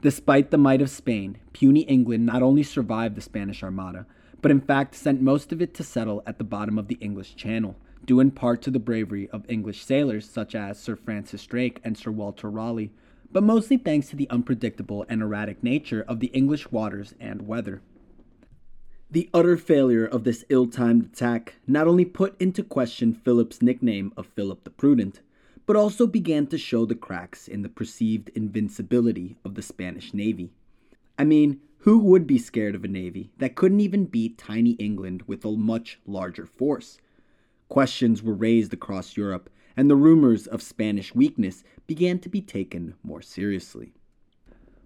Despite 0.00 0.50
the 0.50 0.58
might 0.58 0.82
of 0.82 0.90
Spain, 0.90 1.38
puny 1.52 1.80
England 1.82 2.26
not 2.26 2.42
only 2.42 2.62
survived 2.62 3.14
the 3.14 3.20
Spanish 3.20 3.62
Armada, 3.62 4.06
but 4.40 4.50
in 4.50 4.60
fact 4.60 4.94
sent 4.94 5.20
most 5.20 5.52
of 5.52 5.62
it 5.62 5.74
to 5.74 5.84
settle 5.84 6.22
at 6.26 6.38
the 6.38 6.44
bottom 6.44 6.78
of 6.78 6.88
the 6.88 6.98
English 7.00 7.36
Channel, 7.36 7.76
due 8.04 8.20
in 8.20 8.30
part 8.30 8.62
to 8.62 8.70
the 8.70 8.78
bravery 8.78 9.28
of 9.30 9.44
English 9.48 9.84
sailors 9.84 10.28
such 10.28 10.54
as 10.54 10.78
Sir 10.78 10.96
Francis 10.96 11.46
Drake 11.46 11.80
and 11.84 11.96
Sir 11.96 12.10
Walter 12.10 12.50
Raleigh, 12.50 12.92
but 13.30 13.42
mostly 13.42 13.76
thanks 13.76 14.08
to 14.08 14.16
the 14.16 14.28
unpredictable 14.30 15.06
and 15.08 15.22
erratic 15.22 15.62
nature 15.62 16.04
of 16.06 16.20
the 16.20 16.28
English 16.28 16.70
waters 16.70 17.14
and 17.18 17.46
weather. 17.46 17.80
The 19.10 19.28
utter 19.34 19.56
failure 19.56 20.06
of 20.06 20.24
this 20.24 20.44
ill 20.48 20.66
timed 20.66 21.04
attack 21.04 21.56
not 21.66 21.86
only 21.86 22.04
put 22.06 22.40
into 22.40 22.62
question 22.62 23.12
Philip's 23.12 23.60
nickname 23.60 24.12
of 24.16 24.26
Philip 24.26 24.64
the 24.64 24.70
Prudent, 24.70 25.20
but 25.66 25.76
also 25.76 26.06
began 26.06 26.46
to 26.46 26.58
show 26.58 26.86
the 26.86 26.94
cracks 26.94 27.46
in 27.46 27.60
the 27.60 27.68
perceived 27.68 28.30
invincibility 28.30 29.36
of 29.44 29.54
the 29.54 29.62
Spanish 29.62 30.14
Navy. 30.14 30.50
I 31.18 31.24
mean, 31.24 31.60
who 31.80 31.98
would 31.98 32.26
be 32.26 32.38
scared 32.38 32.74
of 32.74 32.84
a 32.84 32.88
navy 32.88 33.32
that 33.36 33.54
couldn't 33.54 33.80
even 33.80 34.06
beat 34.06 34.38
tiny 34.38 34.72
England 34.72 35.24
with 35.26 35.44
a 35.44 35.52
much 35.52 36.00
larger 36.06 36.46
force? 36.46 36.98
Questions 37.72 38.22
were 38.22 38.34
raised 38.34 38.74
across 38.74 39.16
Europe, 39.16 39.48
and 39.78 39.88
the 39.88 39.96
rumors 39.96 40.46
of 40.46 40.60
Spanish 40.60 41.14
weakness 41.14 41.64
began 41.86 42.18
to 42.18 42.28
be 42.28 42.42
taken 42.42 42.96
more 43.02 43.22
seriously. 43.22 43.94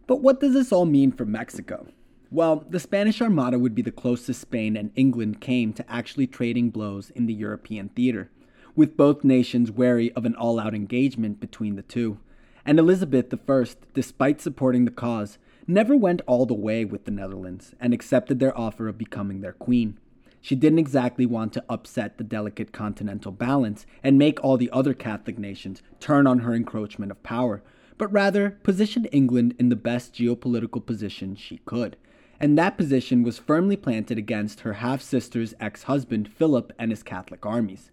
But 0.07 0.23
what 0.23 0.39
does 0.39 0.55
this 0.55 0.71
all 0.71 0.85
mean 0.85 1.11
for 1.11 1.25
Mexico? 1.25 1.89
Well, 2.31 2.65
the 2.71 2.79
Spanish 2.79 3.21
Armada 3.21 3.59
would 3.59 3.75
be 3.75 3.83
the 3.83 3.91
closest 3.91 4.41
Spain 4.41 4.77
and 4.77 4.93
England 4.95 5.41
came 5.41 5.73
to 5.73 5.93
actually 5.93 6.29
trading 6.29 6.71
blows 6.71 7.11
in 7.11 7.27
the 7.27 7.35
European 7.35 7.89
theater, 7.89 8.31
with 8.77 8.97
both 8.97 9.25
nations 9.25 9.73
wary 9.73 10.13
of 10.13 10.25
an 10.25 10.37
all 10.37 10.61
out 10.61 10.73
engagement 10.73 11.41
between 11.41 11.75
the 11.75 11.83
two. 11.83 12.21
And 12.65 12.79
Elizabeth 12.79 13.35
I, 13.35 13.65
despite 13.95 14.41
supporting 14.41 14.85
the 14.85 14.93
cause, 14.93 15.39
never 15.67 15.97
went 15.97 16.23
all 16.29 16.47
the 16.47 16.55
way 16.55 16.85
with 16.85 17.05
the 17.05 17.11
Netherlands 17.11 17.75
and 17.81 17.93
accepted 17.93 18.39
their 18.39 18.57
offer 18.57 18.87
of 18.87 18.97
becoming 18.97 19.41
their 19.41 19.55
queen. 19.55 19.99
She 20.41 20.55
didn't 20.55 20.79
exactly 20.79 21.27
want 21.27 21.53
to 21.55 21.65
upset 21.69 22.19
the 22.19 22.25
delicate 22.25 22.73
continental 22.73 23.33
balance 23.33 23.85
and 24.03 24.19
make 24.19 24.43
all 24.43 24.57
the 24.57 24.71
other 24.71 24.95
Catholic 24.95 25.39
nations 25.39 25.83
turn 25.99 26.27
on 26.27 26.41
her 26.41 26.55
encroachment 26.55 27.11
of 27.11 27.23
power, 27.23 27.63
but 27.99 28.13
rather 28.13 28.51
positioned 28.63 29.09
England 29.11 29.55
in 29.59 29.69
the 29.69 29.77
best 29.77 30.15
geopolitical 30.15 30.85
position 30.85 31.35
she 31.35 31.59
could. 31.59 31.97
And 32.39 32.57
that 32.59 32.77
position 32.77 33.23
was 33.23 33.39
firmly 33.39 33.77
planted 33.77 34.19
against 34.19 34.61
her 34.61 34.75
half 34.75 35.03
sister's 35.03 35.55
ex 35.59 35.85
husband, 35.85 36.29
Philip, 36.29 36.73
and 36.79 36.91
his 36.91 37.03
Catholic 37.03 37.45
armies. 37.45 37.91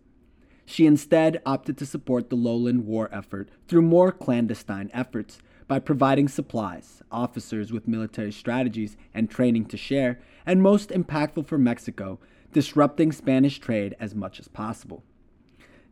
She 0.66 0.86
instead 0.86 1.42
opted 1.46 1.78
to 1.78 1.86
support 1.86 2.30
the 2.30 2.36
Lowland 2.36 2.86
War 2.86 3.10
effort 3.12 3.50
through 3.68 3.84
more 3.84 4.12
clandestine 4.12 4.92
efforts, 4.94 5.40
by 5.68 5.80
providing 5.80 6.28
supplies, 6.28 7.02
officers 7.12 7.72
with 7.72 7.88
military 7.88 8.32
strategies 8.32 8.98
and 9.14 9.30
training 9.30 9.66
to 9.66 9.78
share, 9.78 10.20
and 10.46 10.62
most 10.62 10.90
impactful 10.90 11.48
for 11.48 11.58
Mexico, 11.58 12.20
disrupting 12.54 13.12
Spanish 13.12 13.60
trade 13.60 13.96
as 14.00 14.16
much 14.16 14.40
as 14.40 14.48
possible. 14.48 15.04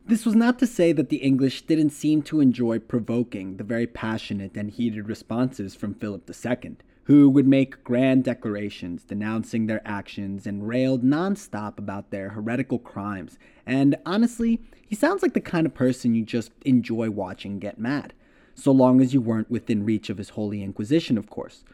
This 0.06 0.26
was 0.26 0.34
not 0.34 0.58
to 0.58 0.66
say 0.66 0.92
that 0.92 1.10
the 1.10 1.18
English 1.18 1.62
didn't 1.62 1.90
seem 1.90 2.22
to 2.22 2.40
enjoy 2.40 2.78
provoking 2.78 3.56
the 3.56 3.64
very 3.64 3.86
passionate 3.86 4.56
and 4.56 4.70
heated 4.70 5.08
responses 5.08 5.74
from 5.74 5.94
Philip 5.94 6.28
II, 6.28 6.76
who 7.04 7.28
would 7.28 7.46
make 7.46 7.84
grand 7.84 8.24
declarations 8.24 9.04
denouncing 9.04 9.66
their 9.66 9.82
actions 9.86 10.46
and 10.46 10.66
railed 10.66 11.04
nonstop 11.04 11.78
about 11.78 12.10
their 12.10 12.30
heretical 12.30 12.78
crimes. 12.78 13.38
And 13.64 13.96
honestly, 14.04 14.60
he 14.88 14.96
sounds 14.96 15.22
like 15.22 15.34
the 15.34 15.40
kind 15.40 15.66
of 15.66 15.74
person 15.74 16.14
you 16.14 16.24
just 16.24 16.50
enjoy 16.64 17.10
watching 17.10 17.58
get 17.58 17.78
mad 17.78 18.12
so 18.54 18.72
long 18.72 19.00
as 19.00 19.14
you 19.14 19.20
weren't 19.20 19.50
within 19.50 19.84
reach 19.84 20.10
of 20.10 20.18
his 20.18 20.30
Holy 20.30 20.62
Inquisition, 20.62 21.16
of 21.18 21.30
course. 21.30 21.64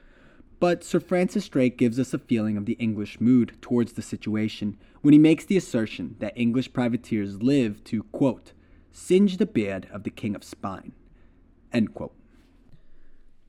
But 0.60 0.82
Sir 0.82 0.98
Francis 0.98 1.48
Drake 1.48 1.76
gives 1.76 2.00
us 2.00 2.12
a 2.12 2.18
feeling 2.18 2.56
of 2.56 2.66
the 2.66 2.72
English 2.74 3.20
mood 3.20 3.56
towards 3.60 3.92
the 3.92 4.02
situation 4.02 4.76
when 5.02 5.12
he 5.12 5.18
makes 5.18 5.44
the 5.44 5.56
assertion 5.56 6.16
that 6.18 6.36
English 6.36 6.72
privateers 6.72 7.42
live 7.42 7.84
to, 7.84 8.02
quote, 8.04 8.52
singe 8.90 9.36
the 9.36 9.46
beard 9.46 9.86
of 9.92 10.02
the 10.02 10.10
King 10.10 10.34
of 10.34 10.42
Spain, 10.42 10.92
end 11.72 11.94
quote. 11.94 12.14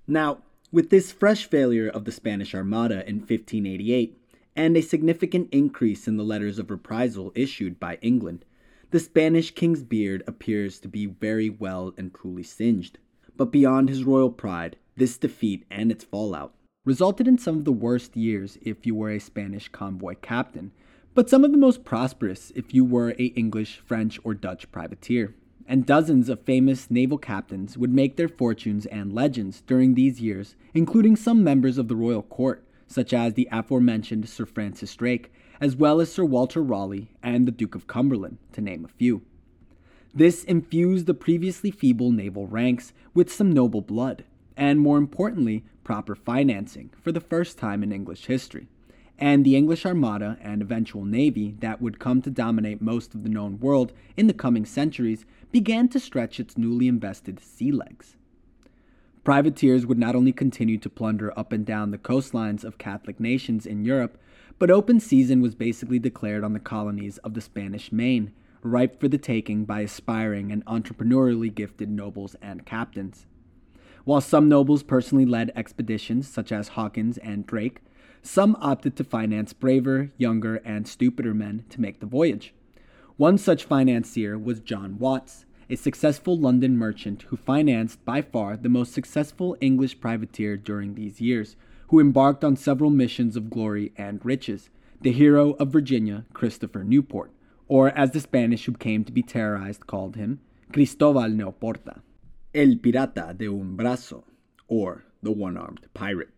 Now, 0.06 0.44
with 0.72 0.91
this 0.91 1.11
fresh 1.11 1.45
failure 1.49 1.90
of 1.90 2.06
the 2.06 2.11
Spanish 2.11 2.53
Armada 2.53 3.07
in 3.10 3.18
1588, 3.18 4.15
and 4.56 4.77
a 4.77 4.81
significant 4.81 5.49
increase 5.52 6.07
in 6.07 6.18
the 6.18 6.23
letters 6.23 6.60
of 6.60 6.69
reprisal 6.69 7.31
issued 7.34 7.80
by 7.80 7.98
England, 8.02 8.45
the 8.91 8.99
Spanish 8.99 9.52
king's 9.52 9.84
beard 9.84 10.23
appears 10.27 10.80
to 10.80 10.88
be 10.88 11.07
very 11.07 11.49
well 11.49 11.94
and 11.98 12.14
truly 12.14 12.44
singed. 12.44 12.99
But 13.36 13.52
beyond 13.52 13.90
his 13.90 14.03
royal 14.03 14.30
pride, 14.30 14.76
this 14.95 15.18
defeat 15.18 15.65
and 15.72 15.91
its 15.91 16.03
fallout 16.03 16.53
resulted 16.89 17.27
in 17.27 17.37
some 17.37 17.55
of 17.55 17.65
the 17.65 17.71
worst 17.71 18.17
years 18.17 18.57
if 18.63 18.83
you 18.83 18.95
were 18.95 19.11
a 19.11 19.19
Spanish 19.19 19.67
convoy 19.67 20.15
captain, 20.23 20.71
but 21.13 21.29
some 21.29 21.43
of 21.43 21.51
the 21.51 21.57
most 21.65 21.85
prosperous 21.85 22.51
if 22.55 22.73
you 22.73 22.83
were 22.83 23.11
a 23.11 23.25
English, 23.35 23.77
French, 23.85 24.19
or 24.23 24.33
Dutch 24.33 24.71
privateer. 24.71 25.35
And 25.67 25.85
dozens 25.85 26.29
of 26.29 26.41
famous 26.41 26.89
naval 26.89 27.19
captains 27.19 27.77
would 27.77 27.93
make 27.93 28.15
their 28.15 28.27
fortunes 28.27 28.87
and 28.87 29.13
legends 29.13 29.61
during 29.61 29.93
these 29.93 30.19
years, 30.19 30.55
including 30.73 31.15
some 31.15 31.43
members 31.43 31.77
of 31.77 31.89
the 31.89 31.95
royal 31.95 32.23
court, 32.23 32.65
such 32.87 33.13
as 33.13 33.35
the 33.35 33.47
aforementioned 33.51 34.27
Sir 34.27 34.47
Francis 34.47 34.95
Drake, 34.95 35.31
as 35.61 35.76
well 35.76 36.01
as 36.01 36.11
Sir 36.11 36.26
Walter 36.26 36.63
Raleigh 36.63 37.11
and 37.21 37.47
the 37.47 37.51
Duke 37.51 37.76
of 37.76 37.85
Cumberland, 37.85 38.39
to 38.53 38.61
name 38.61 38.84
a 38.84 38.87
few. 38.87 39.21
This 40.11 40.43
infused 40.43 41.05
the 41.05 41.13
previously 41.13 41.69
feeble 41.69 42.11
naval 42.11 42.47
ranks 42.47 42.93
with 43.13 43.31
some 43.31 43.51
noble 43.51 43.81
blood, 43.81 44.23
and 44.60 44.78
more 44.78 44.97
importantly, 44.97 45.63
proper 45.86 46.13
financing 46.13 46.91
for 47.02 47.13
the 47.13 47.21
first 47.21 47.57
time 47.57 47.81
in 47.81 47.94
English 47.94 48.26
history. 48.26 48.68
And 49.18 49.46
the 49.46 49.55
English 49.55 49.86
Armada 49.86 50.38
and 50.41 50.62
eventual 50.62 51.05
navy 51.05 51.55
that 51.60 51.81
would 51.81 51.97
come 51.97 52.21
to 52.21 52.29
dominate 52.29 52.81
most 52.81 53.15
of 53.15 53.23
the 53.23 53.29
known 53.29 53.60
world 53.60 53.94
in 54.18 54.28
the 54.28 54.34
coming 54.34 54.65
centuries 54.65 55.26
began 55.52 55.88
to 55.89 55.99
stretch 55.99 56.41
its 56.41 56.57
newly 56.57 56.89
invested 56.89 57.39
sea 57.39 57.71
legs. 57.71 58.18
Privateers 59.23 59.86
would 59.86 59.97
not 59.97 60.15
only 60.15 60.34
continue 60.34 60.78
to 60.78 60.89
plunder 60.89 61.38
up 61.39 61.54
and 61.54 61.65
down 61.65 61.91
the 61.91 61.97
coastlines 61.97 62.65
of 62.65 62.78
Catholic 62.78 63.20
nations 63.20 63.65
in 63.65 63.86
Europe, 63.86 64.18
but 64.57 64.70
open 64.70 64.99
season 64.99 65.41
was 65.41 65.55
basically 65.55 65.99
declared 65.99 66.44
on 66.44 66.52
the 66.52 66.60
colonies 66.60 67.18
of 67.20 67.34
the 67.34 67.41
Spanish 67.41 67.94
Main, 67.94 68.34
ripe 68.62 68.99
for 68.99 69.07
the 69.07 69.18
taking 69.18 69.63
by 69.63 69.81
aspiring 69.81 70.52
and 70.52 70.65
entrepreneurially 70.65 71.54
gifted 71.54 71.89
nobles 71.89 72.36
and 72.41 72.65
captains. 72.65 73.26
While 74.10 74.21
some 74.21 74.49
nobles 74.49 74.81
personally 74.81 75.28
led 75.28 75.52
expeditions, 75.55 76.28
such 76.28 76.52
as 76.52 76.70
Hawkins 76.70 77.20
and 77.20 77.46
Drake, 77.46 77.81
some 78.23 78.57
opted 78.60 78.96
to 78.96 79.04
finance 79.04 79.54
braver, 79.54 80.10
younger, 80.18 80.55
and 80.65 80.88
stupider 80.88 81.36
men 81.36 81.65
to 81.70 81.79
make 81.79 81.99
the 81.99 82.07
voyage. 82.07 82.55
One 83.18 83.38
such 83.38 83.65
financier 83.65 84.36
was 84.36 84.62
John 84.62 84.97
Watts, 84.97 85.46
a 85.70 85.76
successful 85.76 86.36
London 86.36 86.76
merchant 86.76 87.26
who 87.28 87.38
financed 87.38 88.04
by 88.04 88.23
far 88.23 88.57
the 88.57 88.68
most 88.68 88.94
successful 88.94 89.55
English 89.62 89.99
privateer 89.99 90.57
during 90.57 90.96
these 90.96 91.21
years, 91.21 91.55
who 91.89 91.99
embarked 91.99 92.44
on 92.44 92.55
several 92.55 92.89
missions 92.89 93.36
of 93.36 93.52
glory 93.52 93.91
and 93.96 94.26
riches, 94.26 94.71
the 94.99 95.12
hero 95.12 95.52
of 95.60 95.71
Virginia, 95.71 96.26
Christopher 96.34 96.84
Newport 96.84 97.31
or 97.68 97.89
as 97.89 98.10
the 98.10 98.20
Spanish 98.20 98.65
who 98.65 98.73
came 98.73 99.04
to 99.04 99.12
be 99.12 99.21
terrorized 99.21 99.86
called 99.86 100.15
him, 100.15 100.39
Cristobal 100.73 101.29
Neoporta, 101.29 102.02
El 102.52 102.78
Pirata 102.78 103.37
de 103.37 103.47
un 103.47 103.78
Brazo, 103.78 104.23
or 104.68 105.03
the 105.21 105.31
One 105.31 105.55
Armed 105.55 105.86
Pirate. 105.94 106.31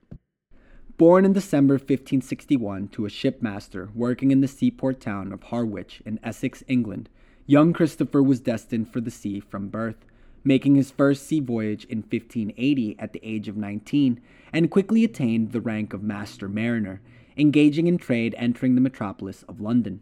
Born 0.98 1.23
in 1.23 1.31
December 1.31 1.75
1561 1.75 2.90
to 2.90 3.06
a 3.06 3.09
shipmaster 3.09 3.91
working 3.95 4.30
in 4.30 4.41
the 4.41 4.48
seaport 4.49 4.99
town 4.99 5.31
of 5.31 5.43
Harwich 5.43 6.01
in 6.06 6.19
Essex, 6.22 6.65
England, 6.67 7.07
young 7.45 7.72
Christopher 7.72 8.22
was 8.22 8.41
destined 8.41 8.91
for 8.91 8.99
the 8.99 9.09
sea 9.09 9.40
from 9.40 9.69
birth, 9.69 10.06
making 10.43 10.75
his 10.75 10.91
first 10.91 11.25
sea 11.25 11.40
voyage 11.40 11.85
in 11.85 11.99
1580 11.99 12.99
at 12.99 13.14
the 13.14 13.22
age 13.23 13.48
of 13.48 13.56
19, 13.56 14.19
and 14.51 14.69
quickly 14.69 15.06
attained 15.06 15.53
the 15.53 15.61
rank 15.61 15.93
of 15.93 16.03
master 16.03 16.49
mariner, 16.49 16.99
engaging 17.38 17.88
in 17.88 17.98
trade 17.98 18.35
entering 18.38 18.75
the 18.75 18.81
metropolis 18.81 19.43
of 19.43 19.61
London. 19.61 20.01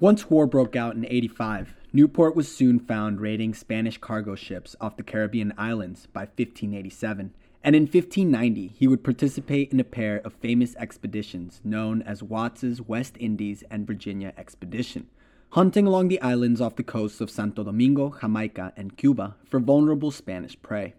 Once 0.00 0.30
war 0.30 0.46
broke 0.46 0.74
out 0.74 0.94
in 0.94 1.04
85, 1.04 1.74
Newport 1.90 2.36
was 2.36 2.54
soon 2.54 2.78
found 2.78 3.18
raiding 3.18 3.54
Spanish 3.54 3.96
cargo 3.96 4.34
ships 4.34 4.76
off 4.78 4.98
the 4.98 5.02
Caribbean 5.02 5.54
islands 5.56 6.04
by 6.04 6.20
1587, 6.20 7.32
and 7.64 7.74
in 7.74 7.84
1590 7.84 8.74
he 8.76 8.86
would 8.86 9.02
participate 9.02 9.72
in 9.72 9.80
a 9.80 9.84
pair 9.84 10.18
of 10.18 10.34
famous 10.34 10.76
expeditions 10.76 11.62
known 11.64 12.02
as 12.02 12.22
Watts's 12.22 12.82
West 12.82 13.16
Indies 13.18 13.64
and 13.70 13.86
Virginia 13.86 14.34
expedition, 14.36 15.06
hunting 15.52 15.86
along 15.86 16.08
the 16.08 16.20
islands 16.20 16.60
off 16.60 16.76
the 16.76 16.82
coasts 16.82 17.22
of 17.22 17.30
Santo 17.30 17.64
Domingo, 17.64 18.14
Jamaica, 18.20 18.74
and 18.76 18.98
Cuba 18.98 19.36
for 19.46 19.58
vulnerable 19.58 20.10
Spanish 20.10 20.60
prey. 20.60 20.92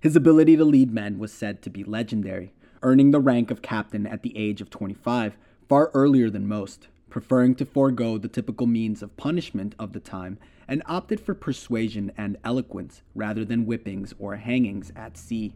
His 0.00 0.16
ability 0.16 0.56
to 0.56 0.64
lead 0.64 0.92
men 0.92 1.20
was 1.20 1.32
said 1.32 1.62
to 1.62 1.70
be 1.70 1.84
legendary, 1.84 2.52
earning 2.82 3.12
the 3.12 3.20
rank 3.20 3.52
of 3.52 3.62
captain 3.62 4.08
at 4.08 4.24
the 4.24 4.36
age 4.36 4.60
of 4.60 4.70
25, 4.70 5.36
far 5.68 5.92
earlier 5.94 6.30
than 6.30 6.48
most 6.48 6.88
preferring 7.14 7.54
to 7.54 7.64
forego 7.64 8.18
the 8.18 8.26
typical 8.26 8.66
means 8.66 9.00
of 9.00 9.16
punishment 9.16 9.72
of 9.78 9.92
the 9.92 10.00
time 10.00 10.36
and 10.66 10.82
opted 10.84 11.20
for 11.20 11.32
persuasion 11.32 12.10
and 12.16 12.36
eloquence 12.42 13.02
rather 13.14 13.44
than 13.44 13.66
whippings 13.66 14.12
or 14.18 14.34
hangings 14.34 14.90
at 14.96 15.16
sea. 15.16 15.54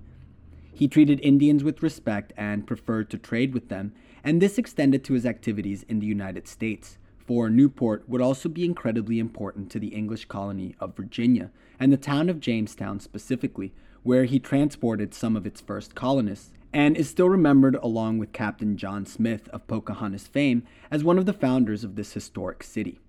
He 0.73 0.87
treated 0.87 1.19
Indians 1.19 1.65
with 1.65 1.83
respect 1.83 2.33
and 2.37 2.65
preferred 2.65 3.11
to 3.11 3.19
trade 3.19 3.55
with 3.55 3.71
them, 3.71 3.93
and 4.23 4.41
this 4.41 4.57
extended 4.57 5.03
to 5.03 5.15
his 5.15 5.27
activities 5.27 5.85
in 5.89 5.99
the 5.99 6.07
United 6.07 6.47
States. 6.47 6.97
For 7.27 7.51
Newport 7.51 8.09
would 8.09 8.21
also 8.21 8.49
be 8.49 8.65
incredibly 8.65 9.19
important 9.19 9.69
to 9.73 9.81
the 9.81 9.89
English 9.89 10.27
colony 10.27 10.77
of 10.79 10.95
Virginia 10.95 11.51
and 11.81 11.93
the 11.93 11.97
town 11.97 12.29
of 12.29 12.39
Jamestown 12.39 13.01
specifically, 13.01 13.73
where 14.05 14.27
he 14.27 14.39
transported 14.39 15.13
some 15.13 15.35
of 15.35 15.45
its 15.45 15.61
first 15.61 15.97
colonists, 15.97 16.53
and 16.73 16.97
is 16.97 17.09
still 17.09 17.29
remembered 17.29 17.77
along 17.77 18.19
with 18.19 18.33
Captain 18.33 18.77
John 18.77 19.07
Smith 19.07 19.49
of 19.49 19.67
Pocahontas 19.67 20.27
fame 20.27 20.63
as 20.91 21.05
one 21.05 21.19
of 21.19 21.27
the 21.27 21.33
founders 21.33 21.85
of 21.85 21.97
this 21.97 22.13
historic 22.13 22.63
city. 22.63 23.01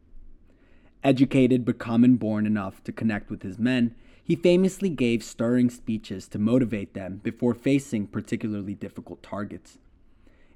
Educated 1.04 1.66
but 1.66 1.78
common 1.78 2.16
born 2.16 2.46
enough 2.46 2.84
to 2.84 2.92
connect 2.92 3.30
with 3.30 3.44
his 3.44 3.58
men, 3.58 3.96
he 4.24 4.36
famously 4.36 4.90
gave 4.90 5.24
stirring 5.24 5.70
speeches 5.70 6.28
to 6.28 6.38
motivate 6.38 6.94
them 6.94 7.20
before 7.24 7.54
facing 7.54 8.06
particularly 8.06 8.76
difficult 8.76 9.24
targets. 9.24 9.78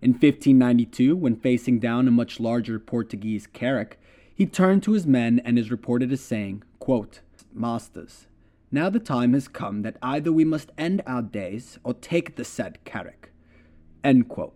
In 0.01 0.11
1592, 0.11 1.15
when 1.15 1.37
facing 1.37 1.79
down 1.79 2.07
a 2.07 2.11
much 2.11 2.39
larger 2.39 2.77
Portuguese 2.77 3.47
carrack, 3.47 3.97
he 4.35 4.45
turned 4.45 4.83
to 4.83 4.91
his 4.91 5.07
men 5.07 5.39
and 5.45 5.57
is 5.57 5.71
reported 5.71 6.11
as 6.11 6.21
saying, 6.21 6.63
quote, 6.79 7.21
Masters, 7.53 8.27
now 8.73 8.89
the 8.89 8.99
time 8.99 9.33
has 9.33 9.47
come 9.47 9.83
that 9.83 9.97
either 10.01 10.31
we 10.31 10.43
must 10.43 10.71
end 10.77 11.01
our 11.07 11.21
days 11.21 11.79
or 11.83 11.93
take 11.93 12.35
the 12.35 12.43
said 12.43 12.79
quote. 12.83 14.55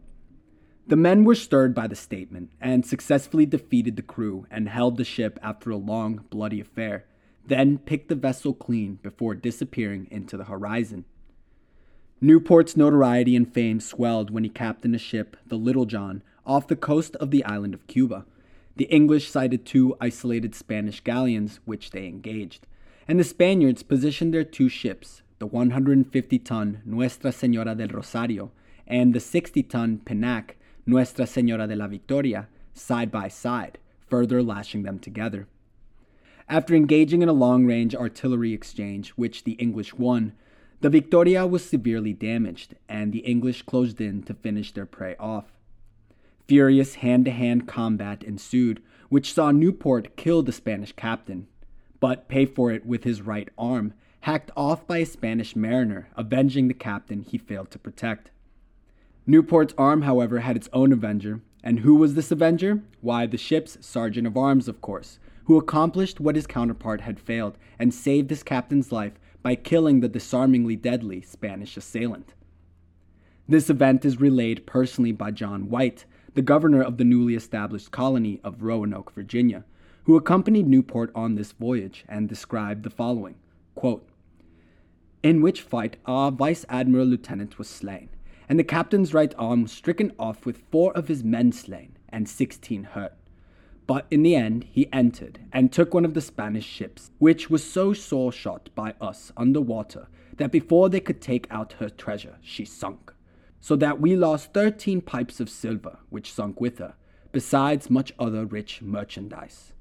The 0.87 0.95
men 0.95 1.23
were 1.23 1.35
stirred 1.35 1.73
by 1.73 1.87
the 1.87 1.95
statement 1.95 2.51
and 2.59 2.85
successfully 2.85 3.45
defeated 3.45 3.95
the 3.95 4.01
crew 4.01 4.45
and 4.51 4.67
held 4.67 4.97
the 4.97 5.05
ship 5.05 5.39
after 5.41 5.69
a 5.69 5.77
long, 5.77 6.25
bloody 6.29 6.59
affair 6.59 7.05
then 7.47 7.77
picked 7.77 8.09
the 8.09 8.15
vessel 8.15 8.53
clean 8.53 8.99
before 9.01 9.33
disappearing 9.33 10.07
into 10.11 10.37
the 10.37 10.45
horizon. 10.45 11.05
Newport's 12.19 12.75
notoriety 12.75 13.35
and 13.35 13.51
fame 13.51 13.79
swelled 13.79 14.29
when 14.29 14.43
he 14.43 14.49
captained 14.49 14.95
a 14.95 14.99
ship, 14.99 15.37
the 15.45 15.55
Little 15.55 15.85
John, 15.85 16.23
off 16.45 16.67
the 16.67 16.75
coast 16.75 17.15
of 17.17 17.31
the 17.31 17.43
island 17.45 17.73
of 17.73 17.87
Cuba. 17.87 18.25
The 18.75 18.85
English 18.85 19.29
sighted 19.29 19.65
two 19.65 19.95
isolated 20.01 20.55
Spanish 20.55 20.99
galleons, 21.01 21.59
which 21.65 21.91
they 21.91 22.07
engaged, 22.07 22.67
and 23.07 23.19
the 23.19 23.23
Spaniards 23.23 23.83
positioned 23.83 24.33
their 24.33 24.43
two 24.43 24.67
ships, 24.69 25.21
the 25.39 25.47
150 25.47 26.39
ton 26.39 26.81
Nuestra 26.85 27.31
Senora 27.31 27.75
del 27.75 27.87
Rosario 27.89 28.51
and 28.85 29.13
the 29.13 29.19
60 29.19 29.63
ton 29.63 29.99
pinnace 29.99 30.55
Nuestra 30.85 31.27
Senora 31.27 31.67
de 31.67 31.75
la 31.75 31.87
Victoria, 31.87 32.47
side 32.73 33.11
by 33.11 33.27
side, 33.27 33.77
further 34.07 34.41
lashing 34.41 34.83
them 34.83 34.99
together. 34.99 35.47
After 36.49 36.73
engaging 36.75 37.21
in 37.21 37.27
a 37.27 37.33
long 37.33 37.65
range 37.65 37.93
artillery 37.93 38.53
exchange, 38.53 39.09
which 39.11 39.43
the 39.43 39.53
English 39.53 39.93
won, 39.93 40.33
the 40.79 40.89
Victoria 40.89 41.45
was 41.45 41.65
severely 41.65 42.13
damaged, 42.13 42.75
and 42.87 43.11
the 43.11 43.19
English 43.19 43.63
closed 43.63 43.99
in 43.99 44.23
to 44.23 44.33
finish 44.33 44.71
their 44.71 44.85
prey 44.85 45.15
off. 45.19 45.45
Furious 46.47 46.95
hand 46.95 47.25
to 47.25 47.31
hand 47.31 47.67
combat 47.67 48.23
ensued, 48.23 48.81
which 49.09 49.33
saw 49.33 49.51
Newport 49.51 50.15
kill 50.15 50.41
the 50.41 50.53
Spanish 50.53 50.93
captain, 50.93 51.47
but 51.99 52.27
pay 52.27 52.45
for 52.45 52.71
it 52.71 52.85
with 52.85 53.03
his 53.03 53.21
right 53.21 53.49
arm, 53.57 53.93
hacked 54.21 54.51
off 54.55 54.85
by 54.85 54.97
a 54.97 55.05
Spanish 55.05 55.55
mariner, 55.55 56.07
avenging 56.15 56.67
the 56.67 56.73
captain 56.73 57.21
he 57.21 57.37
failed 57.37 57.71
to 57.71 57.79
protect. 57.79 58.29
Newport's 59.25 59.73
arm, 59.77 60.03
however, 60.03 60.39
had 60.39 60.55
its 60.55 60.69
own 60.73 60.91
avenger, 60.91 61.41
and 61.63 61.79
who 61.79 61.95
was 61.95 62.13
this 62.13 62.31
avenger? 62.31 62.81
Why, 63.01 63.25
the 63.25 63.37
ship's 63.37 63.77
sergeant 63.85 64.27
of 64.27 64.37
arms, 64.37 64.67
of 64.67 64.81
course, 64.81 65.19
who 65.45 65.57
accomplished 65.57 66.19
what 66.19 66.35
his 66.35 66.47
counterpart 66.47 67.01
had 67.01 67.19
failed 67.19 67.57
and 67.79 67.93
saved 67.93 68.29
his 68.29 68.43
captain's 68.43 68.91
life 68.91 69.13
by 69.41 69.55
killing 69.55 69.99
the 69.99 70.09
disarmingly 70.09 70.75
deadly 70.75 71.21
Spanish 71.21 71.77
assailant. 71.77 72.33
This 73.47 73.69
event 73.69 74.03
is 74.03 74.19
relayed 74.19 74.65
personally 74.65 75.13
by 75.13 75.31
John 75.31 75.69
White, 75.69 76.05
the 76.33 76.41
governor 76.41 76.81
of 76.81 76.97
the 76.97 77.05
newly 77.05 77.33
established 77.33 77.91
colony 77.91 78.41
of 78.43 78.61
Roanoke, 78.61 79.13
Virginia, 79.13 79.63
who 80.07 80.15
accompanied 80.15 80.65
Newport 80.65 81.11
on 81.13 81.35
this 81.35 81.51
voyage 81.51 82.05
and 82.07 82.29
described 82.29 82.83
the 82.83 82.89
following 82.89 83.35
quote, 83.75 84.07
In 85.21 85.41
which 85.41 85.61
fight 85.61 85.97
our 86.05 86.31
vice 86.31 86.65
admiral 86.69 87.05
lieutenant 87.05 87.57
was 87.57 87.67
slain, 87.67 88.07
and 88.47 88.57
the 88.57 88.63
captain's 88.63 89.13
right 89.13 89.35
arm 89.37 89.63
was 89.63 89.71
stricken 89.73 90.13
off 90.17 90.45
with 90.45 90.63
four 90.71 90.93
of 90.93 91.09
his 91.09 91.25
men 91.25 91.51
slain 91.51 91.97
and 92.07 92.29
sixteen 92.29 92.85
hurt. 92.85 93.15
But 93.85 94.05
in 94.09 94.23
the 94.23 94.33
end, 94.33 94.65
he 94.71 94.87
entered 94.93 95.39
and 95.51 95.73
took 95.73 95.93
one 95.93 96.05
of 96.05 96.13
the 96.13 96.21
Spanish 96.21 96.65
ships, 96.65 97.11
which 97.19 97.49
was 97.49 97.69
so 97.69 97.91
sore 97.91 98.31
shot 98.31 98.69
by 98.75 98.93
us 99.01 99.33
under 99.35 99.59
water 99.59 100.07
that 100.37 100.53
before 100.53 100.87
they 100.87 101.01
could 101.01 101.19
take 101.19 101.47
out 101.51 101.73
her 101.79 101.89
treasure, 101.89 102.37
she 102.41 102.63
sunk. 102.63 103.13
So 103.59 103.75
that 103.75 103.99
we 103.99 104.15
lost 104.15 104.53
thirteen 104.53 105.01
pipes 105.01 105.41
of 105.41 105.49
silver, 105.49 105.99
which 106.09 106.31
sunk 106.31 106.61
with 106.61 106.77
her, 106.77 106.93
besides 107.33 107.89
much 107.89 108.13
other 108.17 108.45
rich 108.45 108.81
merchandise. 108.81 109.73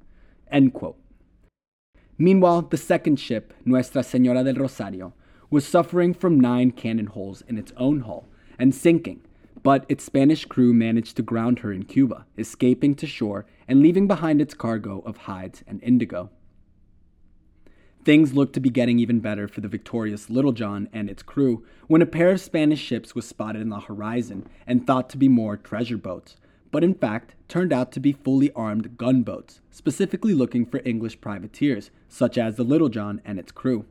Meanwhile, 2.17 2.61
the 2.63 2.77
second 2.77 3.19
ship, 3.19 3.53
Nuestra 3.65 4.03
Senora 4.03 4.43
del 4.43 4.55
Rosario, 4.55 5.13
was 5.49 5.65
suffering 5.65 6.13
from 6.13 6.39
nine 6.39 6.71
cannon 6.71 7.07
holes 7.07 7.43
in 7.47 7.57
its 7.57 7.71
own 7.77 8.01
hull 8.01 8.27
and 8.59 8.73
sinking, 8.73 9.21
but 9.63 9.85
its 9.87 10.03
Spanish 10.03 10.45
crew 10.45 10.73
managed 10.73 11.15
to 11.17 11.21
ground 11.21 11.59
her 11.59 11.71
in 11.71 11.83
Cuba, 11.83 12.25
escaping 12.37 12.95
to 12.95 13.07
shore 13.07 13.45
and 13.67 13.81
leaving 13.81 14.07
behind 14.07 14.41
its 14.41 14.53
cargo 14.53 15.01
of 15.05 15.17
hides 15.17 15.63
and 15.67 15.81
indigo. 15.83 16.29
Things 18.03 18.33
looked 18.33 18.53
to 18.53 18.61
be 18.61 18.69
getting 18.69 18.99
even 18.99 19.19
better 19.19 19.47
for 19.47 19.59
the 19.59 19.67
victorious 19.67 20.29
Little 20.29 20.53
John 20.53 20.87
and 20.93 21.09
its 21.09 21.21
crew 21.21 21.65
when 21.87 22.01
a 22.01 22.05
pair 22.05 22.31
of 22.31 22.39
Spanish 22.39 22.79
ships 22.79 23.13
was 23.13 23.27
spotted 23.27 23.61
in 23.61 23.69
the 23.69 23.81
horizon 23.81 24.47
and 24.65 24.87
thought 24.87 25.09
to 25.09 25.17
be 25.17 25.27
more 25.27 25.57
treasure 25.57 25.97
boats, 25.97 26.37
but 26.71 26.83
in 26.83 26.93
fact 26.93 27.33
turned 27.47 27.71
out 27.71 27.91
to 27.91 27.99
be 27.99 28.11
fully 28.11 28.51
armed 28.53 28.97
gunboats, 28.97 29.61
specifically 29.71 30.33
looking 30.33 30.65
for 30.65 30.81
English 30.83 31.21
privateers, 31.21 31.91
such 32.09 32.37
as 32.37 32.55
the 32.55 32.63
Little 32.63 32.89
John 32.89 33.21
and 33.25 33.39
its 33.39 33.51
crew. 33.51 33.85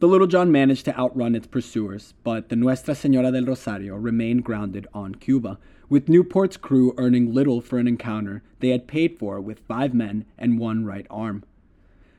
The 0.00 0.06
Little 0.06 0.26
John 0.28 0.52
managed 0.52 0.84
to 0.84 0.96
outrun 0.96 1.34
its 1.34 1.48
pursuers, 1.48 2.14
but 2.22 2.48
the 2.48 2.56
Nuestra 2.56 2.94
Senora 2.94 3.32
del 3.32 3.46
Rosario 3.46 3.96
remained 3.96 4.44
grounded 4.44 4.86
on 4.94 5.16
Cuba, 5.16 5.58
with 5.88 6.08
Newport's 6.08 6.56
crew 6.56 6.94
earning 6.98 7.34
little 7.34 7.60
for 7.60 7.78
an 7.78 7.88
encounter 7.88 8.42
they 8.60 8.68
had 8.68 8.86
paid 8.86 9.18
for 9.18 9.40
with 9.40 9.58
five 9.66 9.94
men 9.94 10.24
and 10.36 10.58
one 10.58 10.84
right 10.84 11.06
arm. 11.10 11.42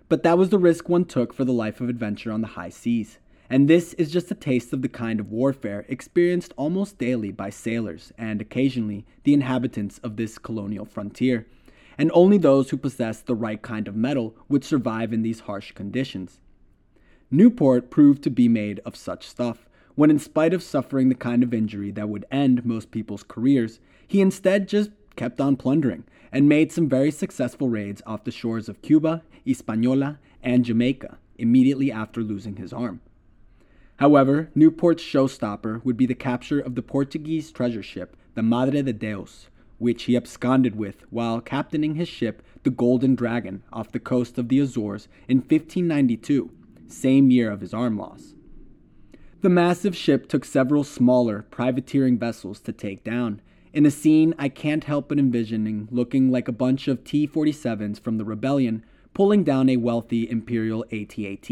But 0.09 0.23
that 0.23 0.37
was 0.37 0.49
the 0.49 0.57
risk 0.57 0.89
one 0.89 1.05
took 1.05 1.33
for 1.33 1.45
the 1.45 1.53
life 1.53 1.79
of 1.79 1.87
adventure 1.87 2.31
on 2.31 2.41
the 2.41 2.47
high 2.47 2.69
seas, 2.69 3.19
and 3.49 3.67
this 3.67 3.93
is 3.93 4.11
just 4.11 4.29
a 4.29 4.35
taste 4.35 4.73
of 4.73 4.83
the 4.83 4.89
kind 4.89 5.19
of 5.19 5.31
warfare 5.31 5.85
experienced 5.89 6.53
almost 6.55 6.99
daily 6.99 7.31
by 7.31 7.49
sailors 7.49 8.13
and 8.17 8.39
occasionally 8.41 9.05
the 9.23 9.33
inhabitants 9.33 9.97
of 9.99 10.17
this 10.17 10.37
colonial 10.37 10.85
frontier. 10.85 11.47
And 11.97 12.11
only 12.13 12.37
those 12.37 12.69
who 12.69 12.77
possess 12.77 13.21
the 13.21 13.35
right 13.35 13.61
kind 13.61 13.87
of 13.87 13.95
metal 13.95 14.35
would 14.47 14.63
survive 14.63 15.11
in 15.11 15.23
these 15.23 15.41
harsh 15.41 15.71
conditions. 15.71 16.39
Newport 17.31 17.89
proved 17.89 18.23
to 18.23 18.29
be 18.29 18.47
made 18.47 18.79
of 18.85 18.95
such 18.95 19.27
stuff, 19.27 19.67
when 19.95 20.11
in 20.11 20.19
spite 20.19 20.53
of 20.53 20.63
suffering 20.63 21.09
the 21.09 21.15
kind 21.15 21.43
of 21.43 21.53
injury 21.53 21.91
that 21.91 22.07
would 22.07 22.25
end 22.31 22.63
most 22.63 22.91
people's 22.91 23.23
careers, 23.23 23.79
he 24.07 24.21
instead 24.21 24.67
just 24.67 24.91
kept 25.15 25.41
on 25.41 25.57
plundering 25.57 26.05
and 26.31 26.47
made 26.47 26.71
some 26.71 26.87
very 26.87 27.11
successful 27.11 27.67
raids 27.67 28.01
off 28.05 28.23
the 28.23 28.31
shores 28.31 28.69
of 28.69 28.81
Cuba, 28.81 29.23
Hispaniola, 29.43 30.19
and 30.41 30.63
Jamaica 30.63 31.17
immediately 31.37 31.91
after 31.91 32.21
losing 32.21 32.55
his 32.55 32.71
arm. 32.71 33.01
However, 33.99 34.49
Newport's 34.55 35.03
showstopper 35.03 35.83
would 35.83 35.97
be 35.97 36.05
the 36.05 36.15
capture 36.15 36.61
of 36.61 36.75
the 36.75 36.81
Portuguese 36.81 37.51
treasure 37.51 37.83
ship, 37.83 38.15
the 38.33 38.41
Madre 38.41 38.81
de 38.81 38.93
Deus, 38.93 39.49
which 39.77 40.03
he 40.03 40.15
absconded 40.15 40.77
with 40.77 41.03
while 41.09 41.41
captaining 41.41 41.95
his 41.95 42.07
ship, 42.07 42.41
the 42.63 42.69
Golden 42.69 43.13
Dragon, 43.13 43.61
off 43.73 43.91
the 43.91 43.99
coast 43.99 44.37
of 44.37 44.47
the 44.47 44.59
Azores 44.59 45.09
in 45.27 45.39
1592 45.39 46.49
same 46.87 47.29
year 47.29 47.51
of 47.51 47.59
his 47.59 47.73
arm 47.73 47.97
loss. 47.97 48.33
The 49.41 49.49
massive 49.49 49.95
ship 49.95 50.27
took 50.27 50.45
several 50.45 50.85
smaller, 50.85 51.45
privateering 51.51 52.17
vessels 52.17 52.61
to 52.61 52.71
take 52.71 53.03
down, 53.03 53.41
in 53.73 53.85
a 53.85 53.91
scene 53.91 54.33
I 54.39 54.47
can't 54.47 54.85
help 54.85 55.09
but 55.09 55.19
envisioning 55.19 55.89
looking 55.91 56.31
like 56.31 56.47
a 56.47 56.53
bunch 56.53 56.87
of 56.87 57.03
T 57.03 57.27
47s 57.27 57.99
from 57.99 58.17
the 58.17 58.25
rebellion 58.25 58.83
pulling 59.13 59.43
down 59.43 59.67
a 59.67 59.77
wealthy 59.77 60.29
Imperial 60.29 60.85
AT-AT. 60.91 61.49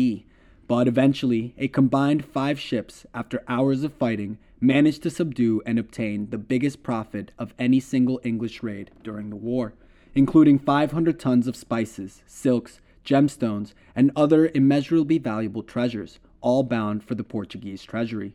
But 0.68 0.88
eventually, 0.88 1.54
a 1.58 1.70
combined 1.70 2.26
five 2.26 2.60
ships, 2.60 3.06
after 3.14 3.44
hours 3.48 3.84
of 3.84 3.94
fighting, 3.94 4.38
managed 4.60 5.04
to 5.04 5.10
subdue 5.10 5.62
and 5.66 5.80
obtain 5.80 6.30
the 6.30 6.38
biggest 6.38 6.84
profit 6.84 7.32
of 7.38 7.54
any 7.58 7.80
single 7.80 8.20
English 8.24 8.62
raid 8.62 8.92
during 9.02 9.30
the 9.30 9.38
war, 9.38 9.74
including 10.14 10.60
500 10.60 11.20
tons 11.20 11.48
of 11.48 11.56
spices, 11.56 12.22
silks, 12.26 12.82
gemstones, 13.06 13.74
and 13.96 14.12
other 14.16 14.52
immeasurably 14.54 15.18
valuable 15.18 15.64
treasures, 15.64 16.20
all 16.42 16.64
bound 16.64 17.04
for 17.04 17.16
the 17.16 17.24
Portuguese 17.24 17.84
treasury. 17.84 18.34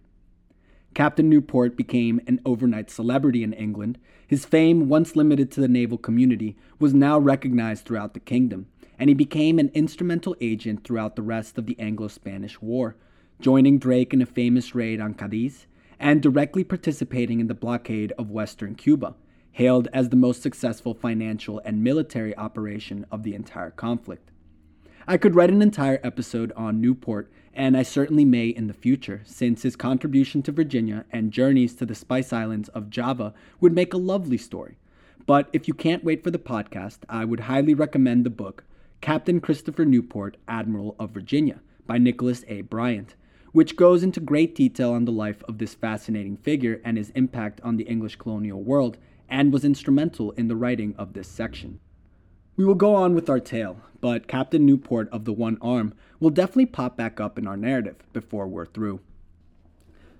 Captain 0.94 1.28
Newport 1.28 1.76
became 1.76 2.20
an 2.26 2.40
overnight 2.46 2.90
celebrity 2.90 3.42
in 3.42 3.52
England. 3.52 3.98
His 4.26 4.44
fame, 4.44 4.88
once 4.88 5.16
limited 5.16 5.50
to 5.52 5.60
the 5.60 5.68
naval 5.68 5.98
community, 5.98 6.56
was 6.78 6.94
now 6.94 7.18
recognized 7.18 7.84
throughout 7.84 8.14
the 8.14 8.20
kingdom, 8.20 8.66
and 8.98 9.08
he 9.10 9.14
became 9.14 9.58
an 9.58 9.70
instrumental 9.74 10.36
agent 10.40 10.84
throughout 10.84 11.16
the 11.16 11.22
rest 11.22 11.58
of 11.58 11.66
the 11.66 11.78
Anglo 11.78 12.08
Spanish 12.08 12.60
War, 12.60 12.96
joining 13.40 13.78
Drake 13.78 14.12
in 14.14 14.22
a 14.22 14.26
famous 14.26 14.74
raid 14.74 15.00
on 15.00 15.14
Cadiz 15.14 15.66
and 15.98 16.20
directly 16.20 16.64
participating 16.64 17.38
in 17.38 17.46
the 17.46 17.54
blockade 17.54 18.12
of 18.18 18.30
western 18.30 18.74
Cuba, 18.74 19.14
hailed 19.52 19.88
as 19.92 20.08
the 20.08 20.16
most 20.16 20.42
successful 20.42 20.94
financial 20.94 21.60
and 21.64 21.84
military 21.84 22.36
operation 22.36 23.06
of 23.10 23.22
the 23.22 23.34
entire 23.34 23.70
conflict. 23.70 24.30
I 25.06 25.16
could 25.16 25.34
write 25.34 25.50
an 25.50 25.62
entire 25.62 26.00
episode 26.02 26.52
on 26.56 26.80
Newport, 26.80 27.30
and 27.54 27.76
I 27.76 27.82
certainly 27.82 28.24
may 28.24 28.48
in 28.48 28.66
the 28.66 28.72
future, 28.72 29.22
since 29.24 29.62
his 29.62 29.76
contribution 29.76 30.42
to 30.42 30.52
Virginia 30.52 31.04
and 31.10 31.32
journeys 31.32 31.74
to 31.76 31.86
the 31.86 31.94
Spice 31.94 32.32
Islands 32.32 32.68
of 32.70 32.90
Java 32.90 33.34
would 33.60 33.74
make 33.74 33.92
a 33.92 33.98
lovely 33.98 34.38
story. 34.38 34.78
But 35.26 35.48
if 35.52 35.68
you 35.68 35.74
can't 35.74 36.04
wait 36.04 36.24
for 36.24 36.30
the 36.30 36.38
podcast, 36.38 36.98
I 37.08 37.24
would 37.24 37.40
highly 37.40 37.74
recommend 37.74 38.24
the 38.24 38.30
book 38.30 38.64
Captain 39.02 39.40
Christopher 39.40 39.84
Newport, 39.84 40.36
Admiral 40.46 40.94
of 40.96 41.10
Virginia 41.10 41.60
by 41.88 41.98
Nicholas 41.98 42.44
A. 42.46 42.60
Bryant, 42.60 43.16
which 43.50 43.74
goes 43.74 44.04
into 44.04 44.20
great 44.20 44.54
detail 44.54 44.92
on 44.92 45.06
the 45.06 45.10
life 45.10 45.42
of 45.48 45.58
this 45.58 45.74
fascinating 45.74 46.36
figure 46.36 46.80
and 46.84 46.96
his 46.96 47.10
impact 47.10 47.60
on 47.62 47.76
the 47.76 47.82
English 47.82 48.14
colonial 48.14 48.62
world, 48.62 48.96
and 49.28 49.52
was 49.52 49.64
instrumental 49.64 50.30
in 50.32 50.46
the 50.46 50.54
writing 50.54 50.94
of 50.96 51.14
this 51.14 51.26
section. 51.26 51.80
We 52.56 52.64
will 52.64 52.76
go 52.76 52.94
on 52.94 53.12
with 53.16 53.28
our 53.28 53.40
tale, 53.40 53.80
but 54.00 54.28
Captain 54.28 54.64
Newport 54.64 55.08
of 55.10 55.24
the 55.24 55.32
One 55.32 55.58
Arm 55.60 55.94
will 56.20 56.30
definitely 56.30 56.66
pop 56.66 56.96
back 56.96 57.18
up 57.18 57.36
in 57.36 57.48
our 57.48 57.56
narrative 57.56 57.96
before 58.12 58.46
we're 58.46 58.66
through. 58.66 59.00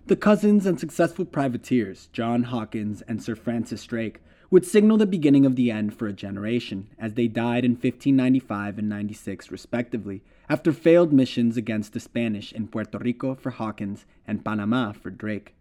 The 0.06 0.16
cousins 0.16 0.66
and 0.66 0.80
successful 0.80 1.24
privateers, 1.24 2.08
John 2.12 2.42
Hawkins 2.42 3.02
and 3.02 3.22
Sir 3.22 3.36
Francis 3.36 3.84
Drake, 3.86 4.20
would 4.52 4.66
signal 4.66 4.98
the 4.98 5.06
beginning 5.06 5.46
of 5.46 5.56
the 5.56 5.70
end 5.70 5.94
for 5.94 6.06
a 6.06 6.12
generation, 6.12 6.86
as 6.98 7.14
they 7.14 7.26
died 7.26 7.64
in 7.64 7.70
1595 7.70 8.76
and 8.76 8.86
96 8.86 9.50
respectively, 9.50 10.22
after 10.46 10.74
failed 10.74 11.10
missions 11.10 11.56
against 11.56 11.94
the 11.94 12.00
Spanish 12.00 12.52
in 12.52 12.68
Puerto 12.68 12.98
Rico 12.98 13.34
for 13.34 13.48
Hawkins 13.48 14.04
and 14.26 14.44
Panama 14.44 14.92
for 14.92 15.08
Drake. 15.08 15.54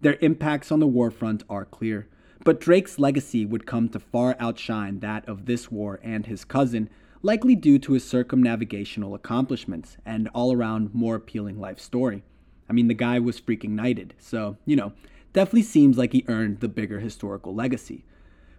Their 0.00 0.18
impacts 0.20 0.72
on 0.72 0.80
the 0.80 0.88
war 0.88 1.12
front 1.12 1.44
are 1.48 1.64
clear, 1.64 2.08
but 2.44 2.58
Drake's 2.58 2.98
legacy 2.98 3.46
would 3.46 3.64
come 3.64 3.88
to 3.90 4.00
far 4.00 4.34
outshine 4.40 4.98
that 4.98 5.28
of 5.28 5.46
this 5.46 5.70
war 5.70 6.00
and 6.02 6.26
his 6.26 6.44
cousin, 6.44 6.90
likely 7.22 7.54
due 7.54 7.78
to 7.78 7.92
his 7.92 8.02
circumnavigational 8.02 9.14
accomplishments 9.14 9.98
and 10.04 10.26
all 10.34 10.52
around 10.52 10.92
more 10.92 11.14
appealing 11.14 11.60
life 11.60 11.78
story. 11.78 12.24
I 12.68 12.72
mean, 12.72 12.88
the 12.88 12.94
guy 12.94 13.20
was 13.20 13.40
freaking 13.40 13.70
knighted, 13.70 14.14
so, 14.18 14.56
you 14.66 14.74
know, 14.74 14.94
definitely 15.32 15.62
seems 15.62 15.96
like 15.96 16.12
he 16.12 16.24
earned 16.28 16.60
the 16.60 16.68
bigger 16.68 17.00
historical 17.00 17.54
legacy. 17.54 18.04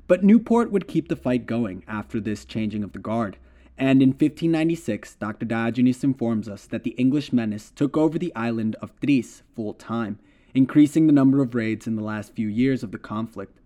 But 0.08 0.24
Newport 0.24 0.72
would 0.72 0.88
keep 0.88 1.08
the 1.08 1.16
fight 1.16 1.46
going 1.46 1.84
after 1.88 2.20
this 2.20 2.46
changing 2.46 2.84
of 2.84 2.92
the 2.92 3.00
guard, 3.00 3.38
and 3.78 4.02
in 4.02 4.10
1596, 4.10 5.16
Dr. 5.16 5.46
Diogenes 5.46 6.04
informs 6.04 6.48
us 6.48 6.68
that 6.68 6.84
the 6.84 6.92
English 6.92 7.34
menace 7.34 7.72
took 7.72 7.98
over 7.98 8.20
the 8.20 8.36
island 8.36 8.76
of 8.82 8.92
Tris 9.00 9.44
full 9.56 9.74
time, 9.74 10.20
increasing 10.54 11.08
the 11.08 11.14
number 11.14 11.42
of 11.42 11.56
raids 11.56 11.88
in 11.88 11.96
the 11.96 12.04
last 12.04 12.34
few 12.34 12.48
years 12.48 12.84
of 12.84 12.92
the 12.92 13.00
conflict. 13.00 13.58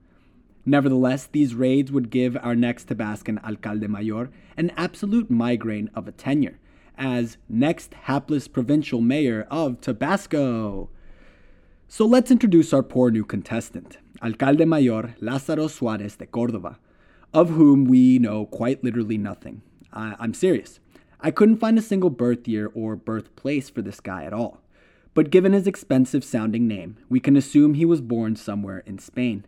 Nevertheless, 0.65 1.27
these 1.27 1.53
raids 1.53 1.91
would 1.91 2.09
give 2.09 2.37
our 2.41 2.55
next 2.55 2.87
Tabascan 2.87 3.43
alcalde 3.43 3.87
mayor 3.87 4.29
an 4.55 4.71
absolute 4.77 5.29
migraine 5.29 5.89
of 5.93 6.07
a 6.07 6.11
tenure 6.11 6.59
as 6.97 7.37
next 7.49 7.93
hapless 7.93 8.47
provincial 8.47 9.01
mayor 9.01 9.45
of 9.51 9.81
Tabasco. 9.81 10.89
So 11.97 12.05
let's 12.05 12.29
introduce 12.29 12.73
our 12.73 12.83
poor 12.83 13.09
new 13.09 13.23
contestant, 13.23 13.99
Alcalde 14.21 14.65
Mayor 14.65 15.15
Lázaro 15.21 15.69
Suarez 15.69 16.17
de 16.17 16.25
Córdoba, 16.25 16.75
of 17.33 17.51
whom 17.51 17.85
we 17.85 18.19
know 18.19 18.47
quite 18.47 18.83
literally 18.83 19.17
nothing. 19.17 19.61
I- 19.93 20.17
I'm 20.19 20.33
serious. 20.33 20.81
I 21.21 21.31
couldn't 21.31 21.55
find 21.55 21.77
a 21.77 21.81
single 21.81 22.09
birth 22.09 22.49
year 22.49 22.69
or 22.73 22.97
birthplace 22.97 23.69
for 23.69 23.81
this 23.81 24.01
guy 24.01 24.25
at 24.25 24.33
all. 24.33 24.61
But 25.13 25.29
given 25.29 25.53
his 25.53 25.67
expensive 25.67 26.25
sounding 26.25 26.67
name, 26.67 26.97
we 27.07 27.21
can 27.21 27.37
assume 27.37 27.75
he 27.75 27.85
was 27.85 28.01
born 28.01 28.35
somewhere 28.35 28.83
in 28.85 28.99
Spain. 28.99 29.45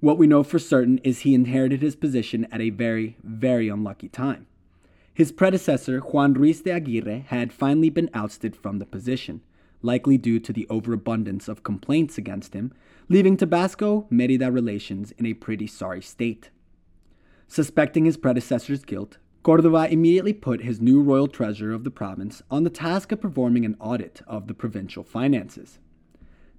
What 0.00 0.16
we 0.16 0.26
know 0.26 0.42
for 0.42 0.58
certain 0.58 0.96
is 1.04 1.18
he 1.18 1.34
inherited 1.34 1.82
his 1.82 1.94
position 1.94 2.46
at 2.50 2.62
a 2.62 2.70
very, 2.70 3.18
very 3.22 3.68
unlucky 3.68 4.08
time. 4.08 4.46
His 5.12 5.30
predecessor, 5.30 5.98
Juan 5.98 6.32
Ruiz 6.32 6.62
de 6.62 6.70
Aguirre, 6.70 7.26
had 7.26 7.52
finally 7.52 7.90
been 7.90 8.08
ousted 8.14 8.56
from 8.56 8.78
the 8.78 8.86
position, 8.86 9.42
likely 9.82 10.18
due 10.18 10.38
to 10.40 10.52
the 10.52 10.66
overabundance 10.68 11.48
of 11.48 11.62
complaints 11.62 12.18
against 12.18 12.54
him, 12.54 12.72
leaving 13.08 13.36
Tabasco 13.36 14.06
Merida 14.10 14.50
relations 14.50 15.12
in 15.12 15.26
a 15.26 15.34
pretty 15.34 15.66
sorry 15.66 16.02
state. 16.02 16.50
Suspecting 17.48 18.04
his 18.04 18.16
predecessor's 18.16 18.84
guilt, 18.84 19.18
Cordova 19.42 19.90
immediately 19.90 20.34
put 20.34 20.62
his 20.62 20.80
new 20.80 21.00
royal 21.00 21.26
treasurer 21.26 21.72
of 21.72 21.84
the 21.84 21.90
province 21.90 22.42
on 22.50 22.62
the 22.62 22.70
task 22.70 23.10
of 23.10 23.20
performing 23.20 23.64
an 23.64 23.76
audit 23.80 24.20
of 24.26 24.46
the 24.46 24.54
provincial 24.54 25.02
finances. 25.02 25.78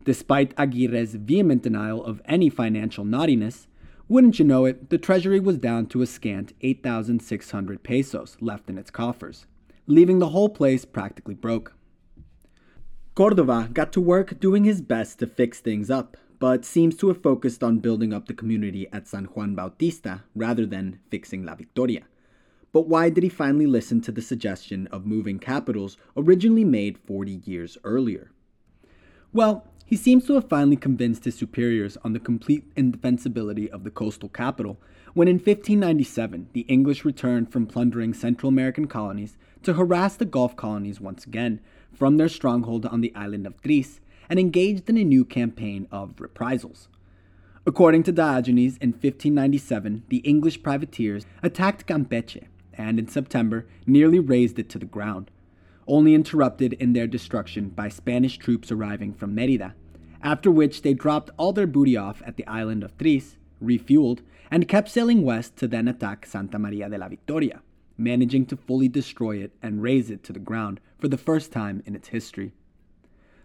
Despite 0.03 0.55
Aguirre's 0.55 1.13
vehement 1.13 1.61
denial 1.61 2.03
of 2.03 2.21
any 2.25 2.49
financial 2.49 3.05
naughtiness, 3.05 3.67
wouldn't 4.09 4.39
you 4.39 4.45
know 4.45 4.65
it, 4.65 4.89
the 4.89 4.97
treasury 4.97 5.39
was 5.39 5.57
down 5.57 5.85
to 5.87 6.01
a 6.01 6.07
scant 6.07 6.53
8,600 6.61 7.83
pesos 7.83 8.35
left 8.41 8.69
in 8.69 8.79
its 8.79 8.89
coffers, 8.89 9.45
leaving 9.85 10.19
the 10.19 10.29
whole 10.29 10.49
place 10.49 10.83
practically 10.83 11.35
broke. 11.35 11.75
Cordova 13.13 13.69
got 13.73 13.91
to 13.91 13.99
work 13.99 14.39
doing 14.39 14.63
his 14.63 14.81
best 14.81 15.19
to 15.19 15.27
fix 15.27 15.59
things 15.59 15.91
up, 15.91 16.15
but 16.39 16.63
seems 16.63 16.95
to 16.95 17.09
have 17.09 17.21
focused 17.21 17.61
on 17.61 17.79
building 17.79 18.13
up 18.13 18.27
the 18.27 18.33
community 18.33 18.87
at 18.93 19.05
San 19.05 19.25
Juan 19.25 19.53
Bautista 19.53 20.23
rather 20.33 20.65
than 20.65 20.99
fixing 21.09 21.43
La 21.43 21.55
Victoria. 21.55 22.03
But 22.71 22.87
why 22.87 23.09
did 23.09 23.23
he 23.23 23.29
finally 23.29 23.65
listen 23.65 23.99
to 24.01 24.13
the 24.13 24.21
suggestion 24.21 24.87
of 24.93 25.05
moving 25.05 25.39
capitals 25.39 25.97
originally 26.15 26.63
made 26.63 26.97
40 26.99 27.41
years 27.43 27.77
earlier? 27.83 28.31
Well, 29.33 29.67
he 29.85 29.97
seems 29.97 30.25
to 30.27 30.35
have 30.35 30.47
finally 30.47 30.77
convinced 30.77 31.25
his 31.25 31.35
superiors 31.35 31.97
on 32.05 32.13
the 32.13 32.19
complete 32.19 32.71
indefensibility 32.77 33.69
of 33.69 33.83
the 33.83 33.91
coastal 33.91 34.29
capital 34.29 34.79
when 35.13 35.27
in 35.27 35.35
1597 35.35 36.47
the 36.53 36.61
English 36.61 37.03
returned 37.03 37.51
from 37.51 37.67
plundering 37.67 38.13
Central 38.13 38.47
American 38.47 38.87
colonies 38.87 39.35
to 39.63 39.73
harass 39.73 40.15
the 40.15 40.23
Gulf 40.23 40.55
colonies 40.55 41.01
once 41.01 41.25
again 41.25 41.59
from 41.93 42.17
their 42.17 42.29
stronghold 42.29 42.85
on 42.85 43.01
the 43.01 43.13
island 43.15 43.45
of 43.45 43.61
Tris 43.61 43.99
and 44.29 44.39
engaged 44.39 44.89
in 44.89 44.97
a 44.97 45.03
new 45.03 45.25
campaign 45.25 45.87
of 45.91 46.19
reprisals. 46.19 46.87
According 47.65 48.03
to 48.03 48.11
Diogenes, 48.11 48.77
in 48.77 48.89
1597, 48.89 50.03
the 50.09 50.17
English 50.17 50.63
privateers 50.63 51.25
attacked 51.43 51.85
Campeche 51.85 52.47
and 52.73 52.97
in 52.97 53.07
September 53.07 53.67
nearly 53.85 54.19
razed 54.19 54.57
it 54.57 54.69
to 54.69 54.79
the 54.79 54.85
ground, 54.85 55.29
only 55.87 56.15
interrupted 56.15 56.73
in 56.73 56.93
their 56.93 57.07
destruction 57.07 57.69
by 57.69 57.89
Spanish 57.89 58.37
troops 58.37 58.71
arriving 58.71 59.13
from 59.13 59.35
Merida, 59.35 59.75
after 60.23 60.49
which 60.49 60.81
they 60.81 60.93
dropped 60.93 61.29
all 61.37 61.53
their 61.53 61.67
booty 61.67 61.97
off 61.97 62.21
at 62.25 62.37
the 62.37 62.47
island 62.47 62.83
of 62.83 62.97
Tris, 62.97 63.37
refueled, 63.63 64.19
and 64.49 64.67
kept 64.67 64.89
sailing 64.89 65.23
west 65.23 65.55
to 65.57 65.67
then 65.67 65.87
attack 65.87 66.25
Santa 66.25 66.57
Maria 66.57 66.89
de 66.89 66.97
la 66.97 67.07
Victoria, 67.07 67.61
managing 68.01 68.45
to 68.47 68.57
fully 68.57 68.87
destroy 68.87 69.37
it 69.37 69.51
and 69.61 69.81
raze 69.81 70.09
it 70.09 70.23
to 70.23 70.33
the 70.33 70.39
ground 70.39 70.79
for 70.97 71.07
the 71.07 71.17
first 71.17 71.51
time 71.51 71.83
in 71.85 71.95
its 71.95 72.09
history. 72.09 72.53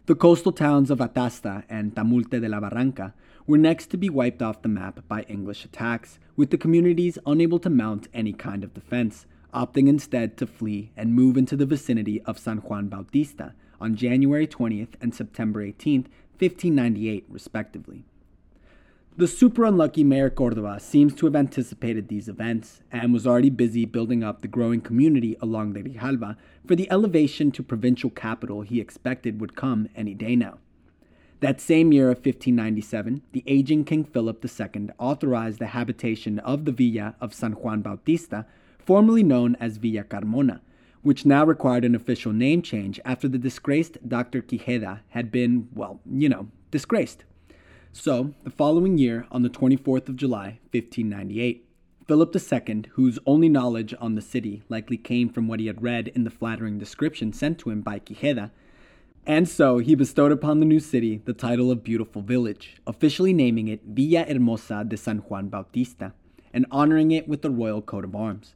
The 0.06 0.14
coastal 0.14 0.52
towns 0.52 0.90
of 0.90 0.98
Atasta 0.98 1.64
and 1.68 1.94
Tamulte 1.94 2.40
de 2.40 2.48
la 2.48 2.60
Barranca 2.60 3.12
were 3.46 3.58
next 3.58 3.88
to 3.88 3.96
be 3.96 4.08
wiped 4.08 4.42
off 4.42 4.62
the 4.62 4.68
map 4.68 5.00
by 5.08 5.22
English 5.22 5.64
attacks, 5.64 6.18
with 6.36 6.50
the 6.50 6.58
communities 6.58 7.18
unable 7.26 7.58
to 7.58 7.70
mount 7.70 8.08
any 8.14 8.32
kind 8.32 8.62
of 8.62 8.74
defense, 8.74 9.26
opting 9.52 9.88
instead 9.88 10.36
to 10.36 10.46
flee 10.46 10.90
and 10.96 11.14
move 11.14 11.36
into 11.36 11.56
the 11.56 11.66
vicinity 11.66 12.20
of 12.22 12.38
San 12.38 12.58
Juan 12.58 12.88
Bautista 12.88 13.54
on 13.80 13.96
January 13.96 14.46
20th 14.46 14.94
and 15.00 15.14
September 15.14 15.64
18th, 15.64 16.06
1598, 16.38 17.24
respectively. 17.28 18.04
The 19.18 19.26
super 19.26 19.64
unlucky 19.64 20.04
Mayor 20.04 20.28
Cordova 20.28 20.78
seems 20.78 21.14
to 21.14 21.24
have 21.24 21.34
anticipated 21.34 22.08
these 22.08 22.28
events 22.28 22.82
and 22.92 23.14
was 23.14 23.26
already 23.26 23.48
busy 23.48 23.86
building 23.86 24.22
up 24.22 24.42
the 24.42 24.46
growing 24.46 24.82
community 24.82 25.38
along 25.40 25.72
the 25.72 25.82
Grijalva 25.82 26.36
for 26.66 26.76
the 26.76 26.90
elevation 26.90 27.50
to 27.52 27.62
provincial 27.62 28.10
capital 28.10 28.60
he 28.60 28.78
expected 28.78 29.40
would 29.40 29.56
come 29.56 29.88
any 29.96 30.12
day 30.12 30.36
now. 30.36 30.58
That 31.40 31.62
same 31.62 31.92
year 31.92 32.10
of 32.10 32.18
1597, 32.18 33.22
the 33.32 33.42
aging 33.46 33.86
King 33.86 34.04
Philip 34.04 34.44
II 34.44 34.90
authorized 34.98 35.60
the 35.60 35.68
habitation 35.68 36.38
of 36.40 36.66
the 36.66 36.72
villa 36.72 37.14
of 37.18 37.32
San 37.32 37.52
Juan 37.52 37.80
Bautista, 37.80 38.44
formerly 38.78 39.22
known 39.22 39.56
as 39.58 39.78
Villa 39.78 40.04
Carmona, 40.04 40.60
which 41.00 41.24
now 41.24 41.42
required 41.42 41.86
an 41.86 41.94
official 41.94 42.34
name 42.34 42.60
change 42.60 43.00
after 43.06 43.28
the 43.28 43.38
disgraced 43.38 43.96
Dr. 44.06 44.42
Quijeda 44.42 45.00
had 45.08 45.32
been, 45.32 45.68
well, 45.74 46.00
you 46.04 46.28
know, 46.28 46.48
disgraced. 46.70 47.24
So, 47.98 48.34
the 48.44 48.50
following 48.50 48.98
year, 48.98 49.26
on 49.32 49.40
the 49.40 49.48
24th 49.48 50.10
of 50.10 50.16
July, 50.16 50.58
1598, 50.70 51.66
Philip 52.06 52.36
II, 52.36 52.82
whose 52.90 53.18
only 53.24 53.48
knowledge 53.48 53.94
on 53.98 54.14
the 54.14 54.20
city 54.20 54.62
likely 54.68 54.98
came 54.98 55.30
from 55.30 55.48
what 55.48 55.60
he 55.60 55.66
had 55.66 55.82
read 55.82 56.08
in 56.08 56.24
the 56.24 56.30
flattering 56.30 56.78
description 56.78 57.32
sent 57.32 57.58
to 57.60 57.70
him 57.70 57.80
by 57.80 57.98
Quijeda, 57.98 58.50
and 59.26 59.48
so 59.48 59.78
he 59.78 59.94
bestowed 59.94 60.30
upon 60.30 60.60
the 60.60 60.66
new 60.66 60.78
city 60.78 61.22
the 61.24 61.32
title 61.32 61.70
of 61.70 61.82
Beautiful 61.82 62.20
Village, 62.20 62.76
officially 62.86 63.32
naming 63.32 63.66
it 63.66 63.80
Villa 63.86 64.26
Hermosa 64.28 64.84
de 64.84 64.98
San 64.98 65.20
Juan 65.20 65.48
Bautista, 65.48 66.12
and 66.52 66.66
honoring 66.70 67.12
it 67.12 67.26
with 67.26 67.40
the 67.40 67.50
royal 67.50 67.80
coat 67.80 68.04
of 68.04 68.14
arms. 68.14 68.54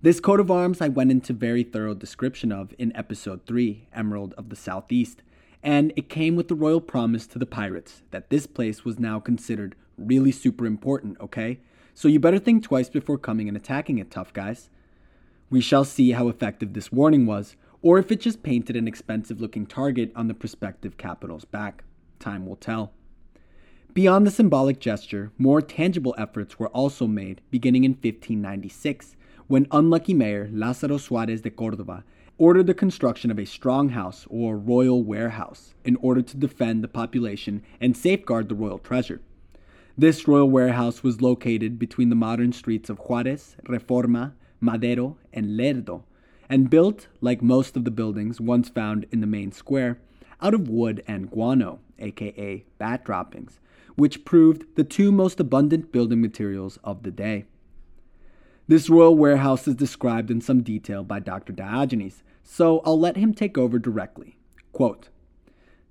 This 0.00 0.18
coat 0.18 0.40
of 0.40 0.50
arms 0.50 0.80
I 0.80 0.88
went 0.88 1.10
into 1.10 1.34
very 1.34 1.62
thorough 1.62 1.94
description 1.94 2.50
of 2.50 2.72
in 2.78 2.96
episode 2.96 3.44
3, 3.44 3.88
Emerald 3.92 4.32
of 4.38 4.48
the 4.48 4.56
Southeast, 4.56 5.22
and 5.62 5.92
it 5.96 6.08
came 6.08 6.34
with 6.36 6.48
the 6.48 6.54
royal 6.54 6.80
promise 6.80 7.26
to 7.28 7.38
the 7.38 7.46
pirates 7.46 8.02
that 8.10 8.30
this 8.30 8.46
place 8.46 8.84
was 8.84 8.98
now 8.98 9.20
considered 9.20 9.76
really 9.96 10.32
super 10.32 10.66
important, 10.66 11.20
okay? 11.20 11.60
So 11.94 12.08
you 12.08 12.18
better 12.18 12.38
think 12.38 12.62
twice 12.62 12.88
before 12.88 13.18
coming 13.18 13.48
and 13.48 13.56
attacking 13.56 13.98
it, 13.98 14.10
tough 14.10 14.32
guys. 14.32 14.70
We 15.50 15.60
shall 15.60 15.84
see 15.84 16.12
how 16.12 16.28
effective 16.28 16.72
this 16.72 16.90
warning 16.90 17.26
was, 17.26 17.56
or 17.82 17.98
if 17.98 18.10
it 18.10 18.20
just 18.20 18.42
painted 18.42 18.76
an 18.76 18.88
expensive 18.88 19.40
looking 19.40 19.66
target 19.66 20.10
on 20.16 20.28
the 20.28 20.34
prospective 20.34 20.96
capital's 20.96 21.44
back. 21.44 21.84
Time 22.18 22.46
will 22.46 22.56
tell. 22.56 22.92
Beyond 23.92 24.26
the 24.26 24.30
symbolic 24.30 24.80
gesture, 24.80 25.32
more 25.36 25.60
tangible 25.60 26.14
efforts 26.16 26.58
were 26.58 26.68
also 26.68 27.06
made 27.06 27.42
beginning 27.50 27.84
in 27.84 27.92
1596 27.92 29.16
when 29.48 29.66
unlucky 29.70 30.14
mayor 30.14 30.48
Lázaro 30.48 30.98
Suárez 30.98 31.42
de 31.42 31.50
Córdoba 31.50 32.04
ordered 32.38 32.66
the 32.66 32.74
construction 32.74 33.30
of 33.30 33.38
a 33.38 33.44
strong 33.44 33.90
house 33.90 34.26
or 34.28 34.56
royal 34.56 35.02
warehouse 35.02 35.74
in 35.84 35.96
order 35.96 36.22
to 36.22 36.36
defend 36.36 36.82
the 36.82 36.88
population 36.88 37.62
and 37.80 37.96
safeguard 37.96 38.48
the 38.48 38.54
royal 38.54 38.78
treasure. 38.78 39.20
This 39.96 40.26
royal 40.26 40.48
warehouse 40.48 41.02
was 41.02 41.20
located 41.20 41.78
between 41.78 42.08
the 42.08 42.16
modern 42.16 42.52
streets 42.52 42.88
of 42.88 42.98
Juárez, 42.98 43.56
Reforma, 43.64 44.32
Madero, 44.60 45.18
and 45.32 45.58
Lerdo, 45.58 46.04
and 46.48 46.70
built, 46.70 47.08
like 47.20 47.42
most 47.42 47.76
of 47.76 47.84
the 47.84 47.90
buildings 47.90 48.40
once 48.40 48.68
found 48.68 49.06
in 49.10 49.20
the 49.20 49.26
main 49.26 49.52
square, 49.52 49.98
out 50.40 50.54
of 50.54 50.68
wood 50.68 51.02
and 51.06 51.30
guano, 51.30 51.80
aka 51.98 52.64
bat 52.78 53.04
droppings, 53.04 53.60
which 53.96 54.24
proved 54.24 54.64
the 54.74 54.84
two 54.84 55.12
most 55.12 55.38
abundant 55.38 55.92
building 55.92 56.20
materials 56.20 56.78
of 56.82 57.02
the 57.02 57.10
day. 57.10 57.44
This 58.72 58.88
royal 58.88 59.18
warehouse 59.18 59.68
is 59.68 59.74
described 59.74 60.30
in 60.30 60.40
some 60.40 60.62
detail 60.62 61.04
by 61.04 61.20
Dr. 61.20 61.52
Diogenes, 61.52 62.22
so 62.42 62.80
I'll 62.86 62.98
let 62.98 63.18
him 63.18 63.34
take 63.34 63.58
over 63.58 63.78
directly. 63.78 64.38
Quote, 64.72 65.10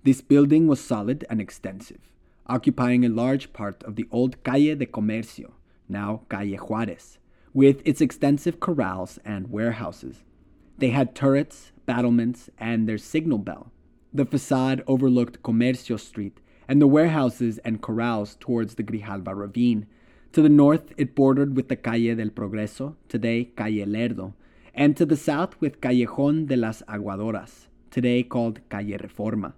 this 0.03 0.22
building 0.22 0.66
was 0.66 0.82
solid 0.82 1.24
and 1.30 1.40
extensive, 1.40 2.10
occupying 2.48 3.06
a 3.06 3.10
large 3.10 3.53
part 3.53 3.84
of 3.84 3.98
the 3.98 4.08
old 4.10 4.43
Calle 4.43 4.74
de 4.74 4.88
Comercio, 4.88 5.51
now 5.88 6.24
Calle 6.27 6.58
Juarez, 6.58 7.19
with 7.53 7.84
its 7.85 8.01
extensive 8.01 8.60
corrals 8.60 9.19
and 9.24 9.51
warehouses. 9.51 10.24
They 10.80 10.90
had 10.90 11.14
turrets, 11.14 11.72
battlements, 11.85 12.50
and 12.58 12.90
their 12.90 12.98
signal 12.98 13.38
bell. 13.38 13.72
The 14.11 14.26
facade 14.26 14.84
overlooked 14.88 15.43
Comercio 15.43 16.00
Street 16.00 16.40
and 16.68 16.82
the 16.82 16.88
warehouses 16.88 17.60
and 17.60 17.80
corrals 17.80 18.38
towards 18.40 18.74
the 18.74 18.84
Grijalva 18.84 19.35
ravine, 19.35 19.85
to 20.34 20.42
the 20.42 20.50
north, 20.50 20.93
it 20.98 21.14
bordered 21.14 21.56
with 21.56 21.68
the 21.68 21.76
Calle 21.76 22.16
del 22.16 22.30
Progreso, 22.30 22.95
today 23.10 23.45
Calle 23.56 23.85
Lerdo, 23.85 24.34
and 24.74 24.95
to 24.95 25.06
the 25.06 25.18
south 25.18 25.60
with 25.60 25.82
Callejón 25.82 26.48
de 26.48 26.56
las 26.56 26.82
Aguadoras, 26.88 27.68
today 27.90 28.24
called 28.24 28.61
Calle 28.69 28.98
Reforma. 28.98 29.53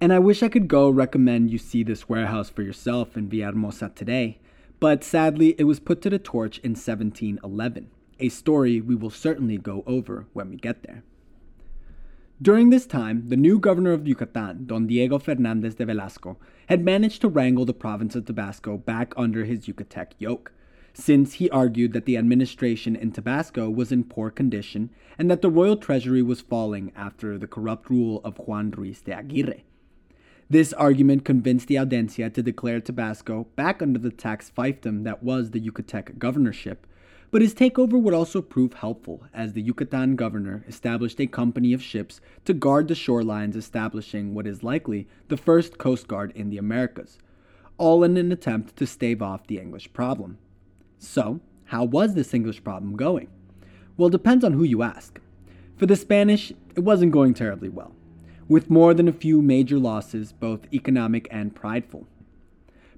And 0.00 0.12
I 0.12 0.18
wish 0.18 0.42
I 0.42 0.48
could 0.48 0.68
go 0.68 0.88
recommend 0.88 1.50
you 1.50 1.58
see 1.58 1.82
this 1.82 2.08
warehouse 2.08 2.48
for 2.48 2.62
yourself 2.62 3.16
in 3.16 3.28
Villahermosa 3.28 3.94
today, 3.94 4.38
but 4.80 5.04
sadly 5.04 5.54
it 5.58 5.64
was 5.64 5.80
put 5.80 6.00
to 6.02 6.10
the 6.10 6.18
torch 6.18 6.58
in 6.58 6.70
1711, 6.70 7.90
a 8.20 8.28
story 8.30 8.80
we 8.80 8.94
will 8.94 9.10
certainly 9.10 9.58
go 9.58 9.84
over 9.86 10.26
when 10.32 10.50
we 10.50 10.56
get 10.56 10.82
there. 10.84 11.02
During 12.40 12.70
this 12.70 12.86
time, 12.86 13.28
the 13.30 13.36
new 13.36 13.58
governor 13.58 13.92
of 13.92 14.06
Yucatan, 14.06 14.66
Don 14.66 14.86
Diego 14.86 15.18
Fernandez 15.18 15.74
de 15.74 15.84
Velasco, 15.84 16.38
had 16.68 16.84
managed 16.84 17.20
to 17.22 17.28
wrangle 17.28 17.64
the 17.64 17.74
province 17.74 18.14
of 18.14 18.26
Tabasco 18.26 18.76
back 18.76 19.12
under 19.16 19.44
his 19.44 19.66
Yucatec 19.66 20.12
yoke, 20.18 20.52
since 20.94 21.34
he 21.34 21.50
argued 21.50 21.92
that 21.94 22.04
the 22.04 22.16
administration 22.16 22.94
in 22.94 23.10
Tabasco 23.10 23.68
was 23.68 23.90
in 23.90 24.04
poor 24.04 24.30
condition 24.30 24.90
and 25.18 25.28
that 25.28 25.42
the 25.42 25.50
royal 25.50 25.76
treasury 25.76 26.22
was 26.22 26.40
falling 26.40 26.92
after 26.94 27.38
the 27.38 27.48
corrupt 27.48 27.90
rule 27.90 28.20
of 28.22 28.38
Juan 28.38 28.70
Ruiz 28.70 29.00
de 29.00 29.12
Aguirre. 29.12 29.64
This 30.48 30.72
argument 30.74 31.24
convinced 31.24 31.66
the 31.66 31.78
Audiencia 31.78 32.30
to 32.30 32.42
declare 32.42 32.80
Tabasco 32.80 33.48
back 33.56 33.82
under 33.82 33.98
the 33.98 34.12
tax 34.12 34.48
fiefdom 34.56 35.02
that 35.02 35.24
was 35.24 35.50
the 35.50 35.60
Yucatec 35.60 36.18
governorship, 36.18 36.86
but 37.30 37.42
his 37.42 37.54
takeover 37.54 38.00
would 38.00 38.14
also 38.14 38.40
prove 38.40 38.72
helpful, 38.74 39.22
as 39.34 39.52
the 39.52 39.60
Yucatan 39.60 40.16
governor 40.16 40.64
established 40.66 41.20
a 41.20 41.26
company 41.26 41.72
of 41.72 41.82
ships 41.82 42.20
to 42.44 42.54
guard 42.54 42.88
the 42.88 42.94
shorelines, 42.94 43.54
establishing 43.54 44.34
what 44.34 44.46
is 44.46 44.62
likely 44.62 45.06
the 45.28 45.36
first 45.36 45.78
coast 45.78 46.08
guard 46.08 46.32
in 46.34 46.48
the 46.48 46.58
Americas, 46.58 47.18
all 47.76 48.02
in 48.02 48.16
an 48.16 48.32
attempt 48.32 48.76
to 48.76 48.86
stave 48.86 49.20
off 49.20 49.46
the 49.46 49.58
English 49.58 49.92
problem. 49.92 50.38
So, 50.98 51.40
how 51.66 51.84
was 51.84 52.14
this 52.14 52.32
English 52.32 52.64
problem 52.64 52.96
going? 52.96 53.28
Well, 53.96 54.08
depends 54.08 54.44
on 54.44 54.54
who 54.54 54.64
you 54.64 54.82
ask. 54.82 55.20
For 55.76 55.86
the 55.86 55.96
Spanish, 55.96 56.52
it 56.74 56.80
wasn't 56.80 57.12
going 57.12 57.34
terribly 57.34 57.68
well, 57.68 57.94
with 58.48 58.70
more 58.70 58.94
than 58.94 59.06
a 59.06 59.12
few 59.12 59.42
major 59.42 59.78
losses, 59.78 60.32
both 60.32 60.72
economic 60.72 61.28
and 61.30 61.54
prideful. 61.54 62.06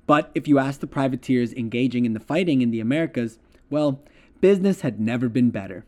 But 0.06 0.30
if 0.34 0.46
you 0.46 0.58
ask 0.58 0.80
the 0.80 0.86
privateers 0.86 1.52
engaging 1.52 2.04
in 2.04 2.14
the 2.14 2.20
fighting 2.20 2.62
in 2.62 2.70
the 2.70 2.80
Americas, 2.80 3.38
well, 3.68 4.02
business 4.40 4.80
had 4.80 5.00
never 5.00 5.28
been 5.28 5.50
better. 5.50 5.84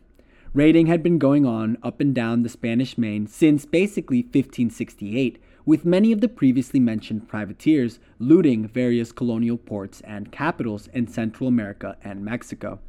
Raiding 0.53 0.85
had 0.85 1.01
been 1.01 1.17
going 1.17 1.45
on 1.45 1.77
up 1.81 1.99
and 1.99 2.13
down 2.13 2.43
the 2.43 2.49
Spanish 2.49 2.95
Main 2.95 3.25
since 3.25 3.65
basically 3.65 4.21
1568, 4.21 5.41
with 5.65 5.83
many 5.83 6.11
of 6.11 6.21
the 6.21 6.27
previously 6.27 6.79
mentioned 6.79 7.27
privateers 7.27 7.99
looting 8.19 8.67
various 8.67 9.11
colonial 9.11 9.57
ports 9.57 10.01
and 10.01 10.31
capitals 10.31 10.87
in 10.93 11.07
Central 11.07 11.47
America 11.47 11.97
and 12.03 12.23
Mexico. 12.23 12.79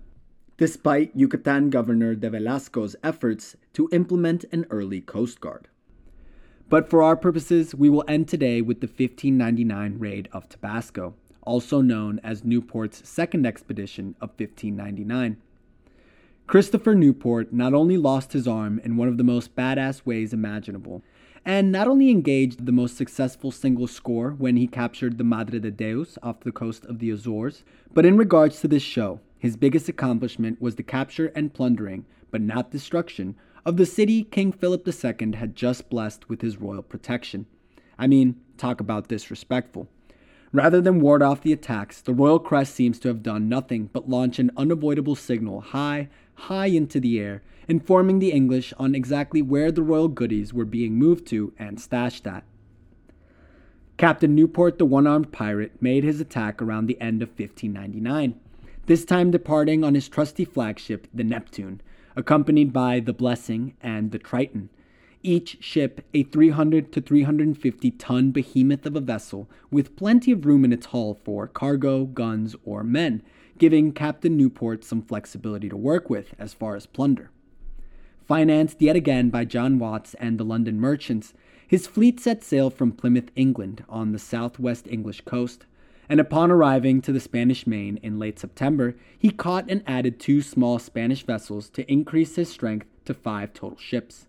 Despite 0.58 1.16
Yucatan 1.16 1.70
Governor 1.70 2.14
de 2.14 2.28
Velasco's 2.28 2.96
efforts 3.02 3.56
to 3.72 3.88
implement 3.92 4.44
an 4.52 4.66
early 4.68 5.00
coast 5.00 5.40
guard. 5.40 5.68
But 6.68 6.90
for 6.90 7.02
our 7.02 7.16
purposes, 7.16 7.74
we 7.74 7.88
will 7.88 8.04
end 8.06 8.28
today 8.28 8.60
with 8.60 8.80
the 8.80 8.86
1599 8.86 9.98
raid 9.98 10.28
of 10.32 10.48
Tabasco, 10.48 11.14
also 11.42 11.80
known 11.80 12.20
as 12.22 12.44
Newport's 12.44 13.08
second 13.08 13.46
expedition 13.46 14.16
of 14.20 14.30
1599. 14.30 15.38
Christopher 16.46 16.94
Newport 16.94 17.54
not 17.54 17.72
only 17.72 17.96
lost 17.96 18.34
his 18.34 18.46
arm 18.46 18.78
in 18.84 18.98
one 18.98 19.08
of 19.08 19.16
the 19.16 19.24
most 19.24 19.56
badass 19.56 20.04
ways 20.04 20.34
imaginable, 20.34 21.02
and 21.42 21.72
not 21.72 21.88
only 21.88 22.10
engaged 22.10 22.66
the 22.66 22.72
most 22.72 22.98
successful 22.98 23.50
single 23.50 23.86
score 23.86 24.32
when 24.32 24.56
he 24.56 24.66
captured 24.66 25.16
the 25.16 25.24
Madre 25.24 25.58
de 25.58 25.70
Deus 25.70 26.18
off 26.22 26.40
the 26.40 26.52
coast 26.52 26.84
of 26.84 26.98
the 26.98 27.10
Azores, 27.10 27.64
but 27.94 28.04
in 28.04 28.18
regards 28.18 28.60
to 28.60 28.68
this 28.68 28.82
show, 28.82 29.20
his 29.38 29.56
biggest 29.56 29.88
accomplishment 29.88 30.60
was 30.60 30.76
the 30.76 30.82
capture 30.82 31.32
and 31.34 31.54
plundering, 31.54 32.04
but 32.30 32.42
not 32.42 32.70
destruction, 32.70 33.36
of 33.64 33.78
the 33.78 33.86
city 33.86 34.22
King 34.22 34.52
Philip 34.52 34.86
II 34.86 35.32
had 35.32 35.56
just 35.56 35.88
blessed 35.88 36.28
with 36.28 36.42
his 36.42 36.58
royal 36.58 36.82
protection. 36.82 37.46
I 37.98 38.06
mean, 38.06 38.38
talk 38.58 38.80
about 38.80 39.08
disrespectful. 39.08 39.88
Rather 40.54 40.80
than 40.80 41.00
ward 41.00 41.20
off 41.20 41.42
the 41.42 41.52
attacks, 41.52 42.00
the 42.00 42.14
Royal 42.14 42.38
Crest 42.38 42.76
seems 42.76 43.00
to 43.00 43.08
have 43.08 43.24
done 43.24 43.48
nothing 43.48 43.90
but 43.92 44.08
launch 44.08 44.38
an 44.38 44.52
unavoidable 44.56 45.16
signal 45.16 45.60
high, 45.60 46.08
high 46.34 46.66
into 46.66 47.00
the 47.00 47.18
air, 47.18 47.42
informing 47.66 48.20
the 48.20 48.30
English 48.30 48.72
on 48.78 48.94
exactly 48.94 49.42
where 49.42 49.72
the 49.72 49.82
royal 49.82 50.06
goodies 50.06 50.54
were 50.54 50.64
being 50.64 50.94
moved 50.94 51.26
to 51.26 51.52
and 51.58 51.80
stashed 51.80 52.24
at. 52.24 52.44
Captain 53.96 54.32
Newport, 54.32 54.78
the 54.78 54.84
one 54.84 55.08
armed 55.08 55.32
pirate, 55.32 55.82
made 55.82 56.04
his 56.04 56.20
attack 56.20 56.62
around 56.62 56.86
the 56.86 57.00
end 57.00 57.20
of 57.20 57.30
1599, 57.30 58.38
this 58.86 59.04
time 59.04 59.32
departing 59.32 59.82
on 59.82 59.96
his 59.96 60.08
trusty 60.08 60.44
flagship, 60.44 61.08
the 61.12 61.24
Neptune, 61.24 61.80
accompanied 62.14 62.72
by 62.72 63.00
the 63.00 63.12
Blessing 63.12 63.74
and 63.82 64.12
the 64.12 64.20
Triton, 64.20 64.70
each 65.24 65.56
ship 65.60 66.06
a 66.14 66.22
300 66.22 66.92
to 66.92 67.00
350 67.00 67.90
ton 67.92 68.30
behemoth 68.30 68.86
of 68.86 68.94
a 68.94 69.00
vessel 69.00 69.50
with 69.70 69.96
plenty 69.96 70.30
of 70.30 70.46
room 70.46 70.64
in 70.64 70.72
its 70.72 70.86
hull 70.86 71.18
for 71.24 71.48
cargo, 71.48 72.04
guns, 72.04 72.54
or 72.64 72.84
men, 72.84 73.22
giving 73.58 73.92
Captain 73.92 74.36
Newport 74.36 74.84
some 74.84 75.02
flexibility 75.02 75.68
to 75.68 75.76
work 75.76 76.08
with 76.08 76.34
as 76.38 76.52
far 76.52 76.76
as 76.76 76.86
plunder. 76.86 77.30
Financed 78.26 78.80
yet 78.80 78.96
again 78.96 79.30
by 79.30 79.44
John 79.44 79.78
Watts 79.78 80.14
and 80.14 80.38
the 80.38 80.44
London 80.44 80.80
merchants, 80.80 81.34
his 81.66 81.86
fleet 81.86 82.20
set 82.20 82.44
sail 82.44 82.70
from 82.70 82.92
Plymouth, 82.92 83.30
England, 83.34 83.84
on 83.88 84.12
the 84.12 84.18
southwest 84.18 84.86
English 84.88 85.22
coast, 85.22 85.66
and 86.08 86.20
upon 86.20 86.50
arriving 86.50 87.00
to 87.02 87.12
the 87.12 87.20
Spanish 87.20 87.66
Main 87.66 87.96
in 87.98 88.18
late 88.18 88.38
September, 88.38 88.94
he 89.18 89.30
caught 89.30 89.70
and 89.70 89.82
added 89.86 90.20
two 90.20 90.42
small 90.42 90.78
Spanish 90.78 91.24
vessels 91.24 91.70
to 91.70 91.90
increase 91.90 92.36
his 92.36 92.50
strength 92.50 92.86
to 93.06 93.14
five 93.14 93.54
total 93.54 93.78
ships. 93.78 94.26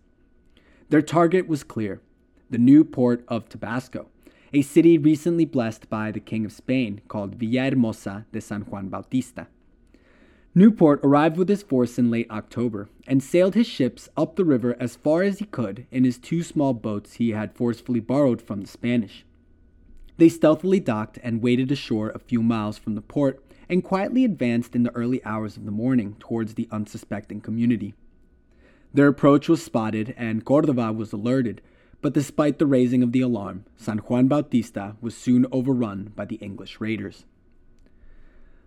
Their 0.88 1.02
target 1.02 1.48
was 1.48 1.64
clear 1.64 2.00
the 2.48 2.58
new 2.58 2.84
port 2.84 3.24
of 3.26 3.48
Tabasco, 3.48 4.06
a 4.52 4.62
city 4.62 4.96
recently 4.98 5.44
blessed 5.44 5.90
by 5.90 6.12
the 6.12 6.20
King 6.20 6.44
of 6.44 6.52
Spain 6.52 7.00
called 7.08 7.36
Villahermosa 7.36 8.24
de 8.30 8.40
San 8.40 8.62
Juan 8.62 8.88
Bautista. 8.88 9.48
Newport 10.54 11.00
arrived 11.02 11.36
with 11.36 11.48
his 11.48 11.64
force 11.64 11.98
in 11.98 12.10
late 12.10 12.30
October 12.30 12.88
and 13.06 13.20
sailed 13.20 13.54
his 13.54 13.66
ships 13.66 14.08
up 14.16 14.36
the 14.36 14.44
river 14.44 14.76
as 14.78 14.94
far 14.96 15.22
as 15.22 15.40
he 15.40 15.44
could 15.44 15.86
in 15.90 16.04
his 16.04 16.18
two 16.18 16.42
small 16.44 16.72
boats 16.72 17.14
he 17.14 17.30
had 17.30 17.56
forcefully 17.56 18.00
borrowed 18.00 18.40
from 18.40 18.60
the 18.60 18.68
Spanish. 18.68 19.26
They 20.18 20.28
stealthily 20.28 20.80
docked 20.80 21.18
and 21.22 21.42
waded 21.42 21.72
ashore 21.72 22.10
a 22.10 22.20
few 22.20 22.42
miles 22.42 22.78
from 22.78 22.94
the 22.94 23.02
port 23.02 23.44
and 23.68 23.82
quietly 23.82 24.24
advanced 24.24 24.76
in 24.76 24.84
the 24.84 24.94
early 24.94 25.22
hours 25.24 25.56
of 25.56 25.64
the 25.64 25.72
morning 25.72 26.14
towards 26.20 26.54
the 26.54 26.68
unsuspecting 26.70 27.40
community. 27.40 27.94
Their 28.96 29.08
approach 29.08 29.46
was 29.46 29.62
spotted 29.62 30.14
and 30.16 30.42
Cordova 30.42 30.90
was 30.90 31.12
alerted, 31.12 31.60
but 32.00 32.14
despite 32.14 32.58
the 32.58 32.64
raising 32.64 33.02
of 33.02 33.12
the 33.12 33.20
alarm, 33.20 33.66
San 33.76 33.98
Juan 33.98 34.26
Bautista 34.26 34.96
was 35.02 35.14
soon 35.14 35.44
overrun 35.52 36.12
by 36.16 36.24
the 36.24 36.36
English 36.36 36.80
raiders. 36.80 37.26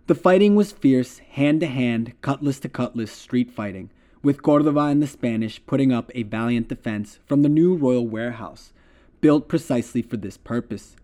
The 0.06 0.14
fighting 0.14 0.54
was 0.54 0.70
fierce, 0.70 1.18
hand 1.18 1.58
to 1.62 1.66
hand, 1.66 2.12
cutlass 2.20 2.60
to 2.60 2.68
cutlass 2.68 3.10
street 3.10 3.50
fighting, 3.50 3.90
with 4.22 4.40
Cordova 4.40 4.82
and 4.82 5.02
the 5.02 5.08
Spanish 5.08 5.60
putting 5.66 5.90
up 5.90 6.12
a 6.14 6.22
valiant 6.22 6.68
defense 6.68 7.18
from 7.26 7.42
the 7.42 7.48
new 7.48 7.74
royal 7.74 8.06
warehouse, 8.06 8.72
built 9.20 9.48
precisely 9.48 10.00
for 10.00 10.16
this 10.16 10.36
purpose. 10.36 10.94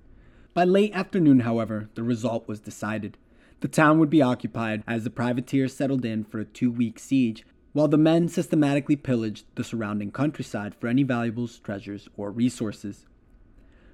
By 0.55 0.63
late 0.63 0.95
afternoon, 0.95 1.41
however, 1.41 1.89
the 1.97 2.05
result 2.05 2.47
was 2.47 2.61
decided. 2.61 3.19
The 3.59 3.67
town 3.67 3.99
would 3.99 4.11
be 4.11 4.23
occupied 4.23 4.85
as 4.87 5.03
the 5.03 5.11
privateers 5.11 5.75
settled 5.75 6.05
in 6.05 6.23
for 6.23 6.39
a 6.39 6.45
two 6.45 6.71
week 6.71 7.01
siege, 7.01 7.45
while 7.77 7.89
the 7.89 7.99
men 7.99 8.27
systematically 8.27 8.97
pillaged 8.97 9.45
the 9.55 9.63
surrounding 9.63 10.11
countryside 10.11 10.75
for 10.75 10.87
any 10.87 11.03
valuables, 11.03 11.59
treasures, 11.59 12.09
or 12.17 12.31
resources. 12.31 13.05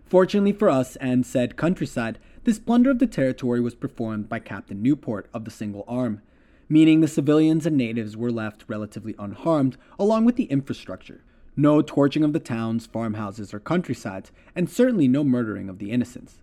Fortunately 0.04 0.52
for 0.52 0.70
us 0.70 0.94
and 1.00 1.26
said 1.26 1.56
countryside, 1.56 2.20
this 2.44 2.60
plunder 2.60 2.92
of 2.92 3.00
the 3.00 3.08
territory 3.08 3.60
was 3.60 3.74
performed 3.74 4.28
by 4.28 4.38
Captain 4.38 4.80
Newport 4.80 5.28
of 5.34 5.44
the 5.44 5.50
Single 5.50 5.84
Arm, 5.88 6.22
meaning 6.68 7.00
the 7.00 7.08
civilians 7.08 7.66
and 7.66 7.76
natives 7.76 8.16
were 8.16 8.30
left 8.30 8.64
relatively 8.68 9.16
unharmed, 9.18 9.76
along 9.98 10.24
with 10.26 10.36
the 10.36 10.44
infrastructure. 10.44 11.24
No 11.56 11.82
torching 11.82 12.22
of 12.22 12.32
the 12.32 12.38
towns, 12.38 12.86
farmhouses, 12.86 13.52
or 13.52 13.58
countrysides, 13.58 14.30
and 14.54 14.70
certainly 14.70 15.08
no 15.08 15.24
murdering 15.24 15.68
of 15.68 15.80
the 15.80 15.90
innocents. 15.90 16.36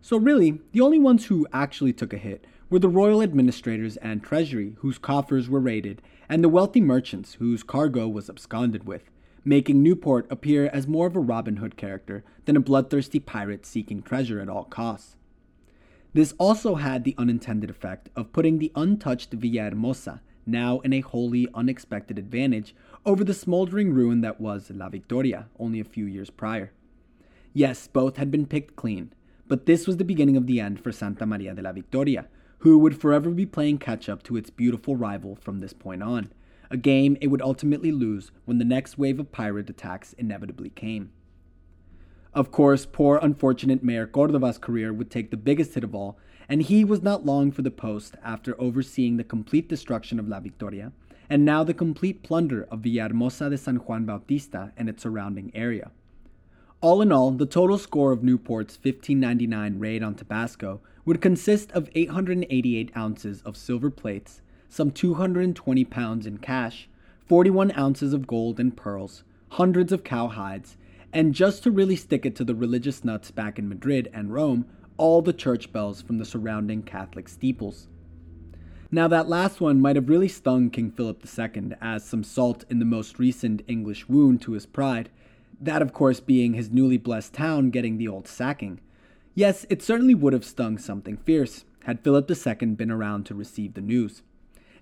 So, 0.00 0.16
really, 0.16 0.60
the 0.70 0.82
only 0.82 1.00
ones 1.00 1.26
who 1.26 1.48
actually 1.52 1.94
took 1.94 2.12
a 2.12 2.16
hit 2.16 2.46
were 2.70 2.78
the 2.78 2.88
royal 2.88 3.20
administrators 3.20 3.96
and 3.98 4.22
treasury, 4.22 4.76
whose 4.78 4.96
coffers 4.96 5.48
were 5.48 5.60
raided, 5.60 6.00
and 6.28 6.42
the 6.42 6.48
wealthy 6.48 6.80
merchants 6.80 7.34
whose 7.34 7.64
cargo 7.64 8.08
was 8.08 8.30
absconded 8.30 8.86
with, 8.86 9.10
making 9.44 9.82
Newport 9.82 10.26
appear 10.30 10.70
as 10.72 10.86
more 10.86 11.08
of 11.08 11.16
a 11.16 11.20
Robin 11.20 11.56
Hood 11.56 11.76
character 11.76 12.22
than 12.44 12.56
a 12.56 12.60
bloodthirsty 12.60 13.18
pirate 13.18 13.66
seeking 13.66 14.00
treasure 14.00 14.40
at 14.40 14.48
all 14.48 14.64
costs. 14.64 15.16
This 16.12 16.34
also 16.38 16.76
had 16.76 17.04
the 17.04 17.14
unintended 17.18 17.70
effect 17.70 18.08
of 18.16 18.32
putting 18.32 18.58
the 18.58 18.72
untouched 18.74 19.38
Villahermosa 19.38 20.20
now 20.46 20.80
in 20.80 20.92
a 20.92 21.00
wholly 21.00 21.48
unexpected 21.54 22.18
advantage 22.18 22.74
over 23.04 23.22
the 23.24 23.34
smoldering 23.34 23.92
ruin 23.92 24.20
that 24.20 24.40
was 24.40 24.70
La 24.70 24.88
Victoria 24.88 25.48
only 25.58 25.80
a 25.80 25.84
few 25.84 26.06
years 26.06 26.30
prior. 26.30 26.72
Yes, 27.52 27.88
both 27.88 28.16
had 28.16 28.30
been 28.30 28.46
picked 28.46 28.76
clean, 28.76 29.12
but 29.48 29.66
this 29.66 29.86
was 29.86 29.96
the 29.96 30.04
beginning 30.04 30.36
of 30.36 30.46
the 30.46 30.60
end 30.60 30.80
for 30.80 30.92
Santa 30.92 31.26
Maria 31.26 31.54
de 31.54 31.62
la 31.62 31.72
Victoria, 31.72 32.26
who 32.60 32.78
would 32.78 33.00
forever 33.00 33.30
be 33.30 33.46
playing 33.46 33.78
catch 33.78 34.08
up 34.08 34.22
to 34.22 34.36
its 34.36 34.50
beautiful 34.50 34.96
rival 34.96 35.34
from 35.34 35.60
this 35.60 35.72
point 35.72 36.02
on, 36.02 36.30
a 36.70 36.76
game 36.76 37.16
it 37.20 37.26
would 37.26 37.42
ultimately 37.42 37.90
lose 37.90 38.30
when 38.44 38.58
the 38.58 38.64
next 38.64 38.96
wave 38.96 39.18
of 39.18 39.32
pirate 39.32 39.68
attacks 39.68 40.12
inevitably 40.14 40.70
came. 40.70 41.10
Of 42.32 42.52
course, 42.52 42.86
poor 42.86 43.18
unfortunate 43.20 43.82
Mayor 43.82 44.06
Cordova's 44.06 44.58
career 44.58 44.92
would 44.92 45.10
take 45.10 45.30
the 45.30 45.36
biggest 45.36 45.74
hit 45.74 45.82
of 45.82 45.94
all, 45.94 46.18
and 46.48 46.62
he 46.62 46.84
was 46.84 47.02
not 47.02 47.26
long 47.26 47.50
for 47.50 47.62
the 47.62 47.70
post 47.70 48.14
after 48.22 48.60
overseeing 48.60 49.16
the 49.16 49.24
complete 49.24 49.68
destruction 49.68 50.20
of 50.20 50.28
La 50.28 50.38
Victoria, 50.38 50.92
and 51.28 51.44
now 51.44 51.64
the 51.64 51.74
complete 51.74 52.22
plunder 52.22 52.68
of 52.70 52.80
Villahermosa 52.82 53.50
de 53.50 53.56
San 53.56 53.76
Juan 53.76 54.04
Bautista 54.04 54.72
and 54.76 54.88
its 54.88 55.02
surrounding 55.02 55.50
area. 55.54 55.90
All 56.82 57.02
in 57.02 57.12
all, 57.12 57.30
the 57.30 57.44
total 57.44 57.76
score 57.76 58.10
of 58.10 58.22
Newport's 58.22 58.78
1599 58.82 59.78
raid 59.78 60.02
on 60.02 60.14
Tabasco 60.14 60.80
would 61.04 61.20
consist 61.20 61.70
of 61.72 61.90
888 61.94 62.90
ounces 62.96 63.42
of 63.42 63.54
silver 63.54 63.90
plates, 63.90 64.40
some 64.66 64.90
220 64.90 65.84
pounds 65.84 66.26
in 66.26 66.38
cash, 66.38 66.88
41 67.26 67.76
ounces 67.78 68.14
of 68.14 68.26
gold 68.26 68.58
and 68.58 68.78
pearls, 68.78 69.24
hundreds 69.50 69.92
of 69.92 70.04
cow 70.04 70.28
hides, 70.28 70.78
and 71.12 71.34
just 71.34 71.62
to 71.64 71.70
really 71.70 71.96
stick 71.96 72.24
it 72.24 72.34
to 72.36 72.44
the 72.44 72.54
religious 72.54 73.04
nuts 73.04 73.30
back 73.30 73.58
in 73.58 73.68
Madrid 73.68 74.08
and 74.14 74.32
Rome, 74.32 74.64
all 74.96 75.20
the 75.20 75.34
church 75.34 75.72
bells 75.72 76.00
from 76.00 76.16
the 76.16 76.24
surrounding 76.24 76.82
Catholic 76.82 77.28
steeples. 77.28 77.88
Now, 78.90 79.06
that 79.08 79.28
last 79.28 79.60
one 79.60 79.82
might 79.82 79.96
have 79.96 80.08
really 80.08 80.28
stung 80.28 80.70
King 80.70 80.90
Philip 80.90 81.22
II 81.26 81.72
as 81.80 82.04
some 82.06 82.24
salt 82.24 82.64
in 82.70 82.78
the 82.78 82.86
most 82.86 83.18
recent 83.18 83.62
English 83.68 84.08
wound 84.08 84.40
to 84.42 84.52
his 84.52 84.64
pride, 84.66 85.10
that, 85.60 85.82
of 85.82 85.92
course, 85.92 86.20
being 86.20 86.54
his 86.54 86.70
newly 86.70 86.96
blessed 86.96 87.34
town 87.34 87.70
getting 87.70 87.98
the 87.98 88.08
old 88.08 88.26
sacking. 88.26 88.80
Yes, 89.34 89.66
it 89.68 89.82
certainly 89.82 90.14
would 90.14 90.32
have 90.32 90.44
stung 90.44 90.78
something 90.78 91.18
fierce 91.18 91.64
had 91.84 92.00
Philip 92.00 92.30
II 92.30 92.66
been 92.74 92.90
around 92.90 93.24
to 93.26 93.34
receive 93.34 93.74
the 93.74 93.80
news. 93.80 94.22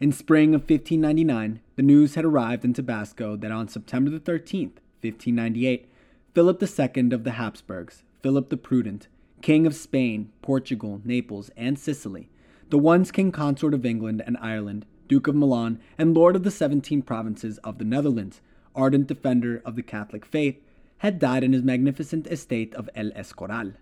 In 0.00 0.12
spring 0.12 0.54
of 0.54 0.62
1599, 0.62 1.60
the 1.76 1.82
news 1.82 2.14
had 2.14 2.24
arrived 2.24 2.64
in 2.64 2.72
Tabasco 2.72 3.36
that 3.36 3.50
on 3.50 3.68
September 3.68 4.10
the 4.10 4.20
13th, 4.20 4.78
1598, 5.00 5.88
Philip 6.34 6.62
II 6.62 7.12
of 7.12 7.24
the 7.24 7.32
Habsburgs, 7.32 8.04
Philip 8.22 8.48
the 8.48 8.56
Prudent, 8.56 9.08
King 9.42 9.66
of 9.66 9.74
Spain, 9.74 10.30
Portugal, 10.42 11.00
Naples, 11.04 11.50
and 11.56 11.78
Sicily, 11.78 12.28
the 12.70 12.78
once 12.78 13.10
King 13.10 13.32
Consort 13.32 13.74
of 13.74 13.84
England 13.84 14.22
and 14.26 14.36
Ireland, 14.40 14.86
Duke 15.08 15.26
of 15.26 15.34
Milan, 15.34 15.80
and 15.96 16.14
Lord 16.14 16.36
of 16.36 16.42
the 16.44 16.50
Seventeen 16.50 17.02
Provinces 17.02 17.58
of 17.58 17.78
the 17.78 17.84
Netherlands, 17.84 18.40
ardent 18.74 19.06
defender 19.06 19.62
of 19.64 19.74
the 19.74 19.82
Catholic 19.82 20.24
faith, 20.24 20.60
had 20.98 21.18
died 21.18 21.44
in 21.44 21.52
his 21.52 21.62
magnificent 21.62 22.26
estate 22.26 22.74
of 22.74 22.90
El 22.94 23.10
Escorial, 23.12 23.74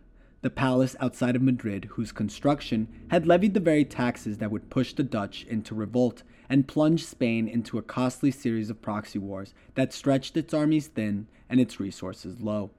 the 0.43 0.51
palace 0.51 0.95
outside 1.01 1.35
of 1.35 1.43
Madrid 1.43 1.87
whose 1.93 2.13
construction 2.13 2.89
had 3.09 3.27
levied 3.27 3.55
the 3.55 3.61
very 3.61 3.85
taxes 3.85 4.39
that 4.39 4.51
would 4.51 4.71
push 4.71 4.93
the 4.93 5.03
Dutch 5.03 5.45
into 5.49 5.75
revolt 5.75 6.23
and 6.49 6.69
plunge 6.69 7.05
Spain 7.05 7.49
into 7.49 7.79
a 7.79 7.83
costly 7.83 8.31
series 8.31 8.71
of 8.71 8.83
proxy 8.83 9.19
wars 9.19 9.55
that 9.75 9.93
stretched 9.93 10.37
its 10.37 10.55
armies 10.55 10.89
thin 10.89 11.27
and 11.49 11.59
its 11.59 11.81
resources 11.81 12.41
low. 12.41 12.71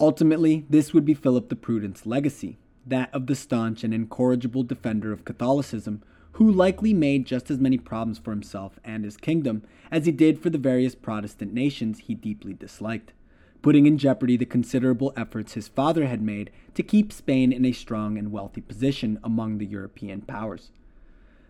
Ultimately, 0.00 0.64
this 0.68 0.92
would 0.92 1.04
be 1.04 1.14
Philip 1.14 1.48
the 1.48 1.56
Prudent's 1.56 2.06
legacy, 2.06 2.58
that 2.86 3.12
of 3.14 3.26
the 3.26 3.34
staunch 3.34 3.82
and 3.84 3.92
incorrigible 3.92 4.62
defender 4.62 5.12
of 5.12 5.24
Catholicism, 5.24 6.02
who 6.38 6.48
likely 6.48 6.94
made 6.94 7.26
just 7.26 7.50
as 7.50 7.58
many 7.58 7.76
problems 7.76 8.16
for 8.16 8.30
himself 8.30 8.78
and 8.84 9.04
his 9.04 9.16
kingdom 9.16 9.60
as 9.90 10.06
he 10.06 10.12
did 10.12 10.38
for 10.38 10.50
the 10.50 10.56
various 10.56 10.94
Protestant 10.94 11.52
nations 11.52 11.98
he 11.98 12.14
deeply 12.14 12.54
disliked, 12.54 13.12
putting 13.60 13.86
in 13.86 13.98
jeopardy 13.98 14.36
the 14.36 14.44
considerable 14.44 15.12
efforts 15.16 15.54
his 15.54 15.66
father 15.66 16.06
had 16.06 16.22
made 16.22 16.52
to 16.74 16.84
keep 16.84 17.12
Spain 17.12 17.50
in 17.50 17.64
a 17.64 17.72
strong 17.72 18.16
and 18.16 18.30
wealthy 18.30 18.60
position 18.60 19.18
among 19.24 19.58
the 19.58 19.66
European 19.66 20.20
powers. 20.20 20.70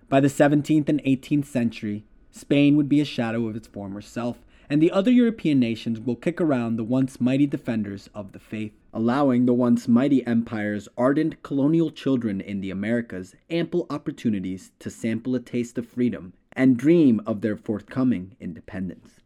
By 0.09 0.21
the 0.21 0.29
17th 0.29 0.89
and 0.89 1.05
18th 1.05 1.45
century, 1.45 2.05
Spain 2.31 2.75
would 2.79 2.89
be 2.89 3.03
a 3.03 3.05
shadow 3.05 3.47
of 3.47 3.57
its 3.57 3.67
former 3.67 4.01
self, 4.01 4.39
and 4.71 4.83
the 4.83 4.91
other 4.91 5.11
European 5.11 5.59
nations 5.59 5.99
will 5.99 6.17
kick 6.17 6.41
around 6.41 6.77
the 6.77 6.85
once 6.85 7.21
mighty 7.21 7.47
defenders 7.47 8.11
of 8.15 8.33
the 8.33 8.39
faith, 8.39 8.73
allowing 8.93 9.47
the 9.47 9.55
once 9.55 9.89
mighty 9.89 10.27
empire's 10.27 10.89
ardent 10.97 11.43
colonial 11.43 11.91
children 11.91 12.41
in 12.41 12.61
the 12.61 12.71
Americas 12.71 13.35
ample 13.49 13.87
opportunities 13.89 14.73
to 14.79 14.91
sample 14.91 15.35
a 15.35 15.41
taste 15.41 15.79
of 15.79 15.89
freedom 15.89 16.35
and 16.53 16.77
dream 16.77 17.23
of 17.27 17.41
their 17.41 17.57
forthcoming 17.57 18.37
independence. 18.41 19.21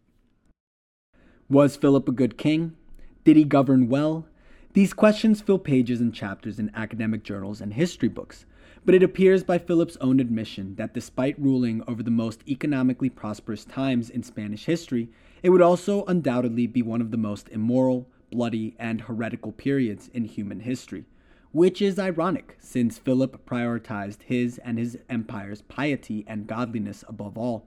Was 1.49 1.77
Philip 1.77 2.09
a 2.09 2.13
good 2.13 2.39
king? 2.39 2.77
Did 3.25 3.37
he 3.37 3.45
govern 3.45 3.89
well? 3.89 4.27
These 4.75 4.95
questions 4.95 5.41
fill 5.41 5.59
pages 5.59 6.01
and 6.01 6.15
chapters 6.15 6.59
in 6.59 6.71
academic 6.75 7.25
journals 7.25 7.61
and 7.61 7.75
history 7.75 8.09
books, 8.09 8.47
but 8.85 8.95
it 8.95 9.03
appears 9.03 9.45
by 9.45 9.59
Philip's 9.59 9.99
own 10.01 10.19
admission 10.19 10.77
that 10.77 10.95
despite 10.95 11.39
ruling 11.39 11.83
over 11.87 12.03
the 12.03 12.11
most 12.11 12.43
economically 12.49 13.11
prosperous 13.11 13.65
times 13.65 14.09
in 14.09 14.23
Spanish 14.23 14.65
history, 14.65 15.09
it 15.43 15.51
would 15.51 15.63
also 15.63 16.05
undoubtedly 16.05 16.67
be 16.67 16.83
one 16.83 17.01
of 17.01 17.11
the 17.11 17.17
most 17.17 17.49
immoral, 17.49 18.07
bloody, 18.31 18.77
and 18.79 19.03
heretical 19.03 19.53
periods 19.53 20.09
in 20.15 20.25
human 20.25 20.61
history, 20.61 21.05
which 21.51 21.83
is 21.83 21.99
ironic 21.99 22.57
since 22.61 22.99
Philip 22.99 23.45
prioritized 23.45 24.23
his 24.23 24.59
and 24.59 24.79
his 24.79 24.99
empire's 25.09 25.63
piety 25.63 26.25
and 26.29 26.47
godliness 26.47 27.05
above 27.09 27.37
all. 27.37 27.67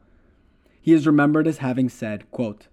He 0.82 0.94
is 0.94 1.06
remembered 1.06 1.48
as 1.48 1.58
having 1.58 1.90
said, 1.90 2.30
quote, 2.32 2.68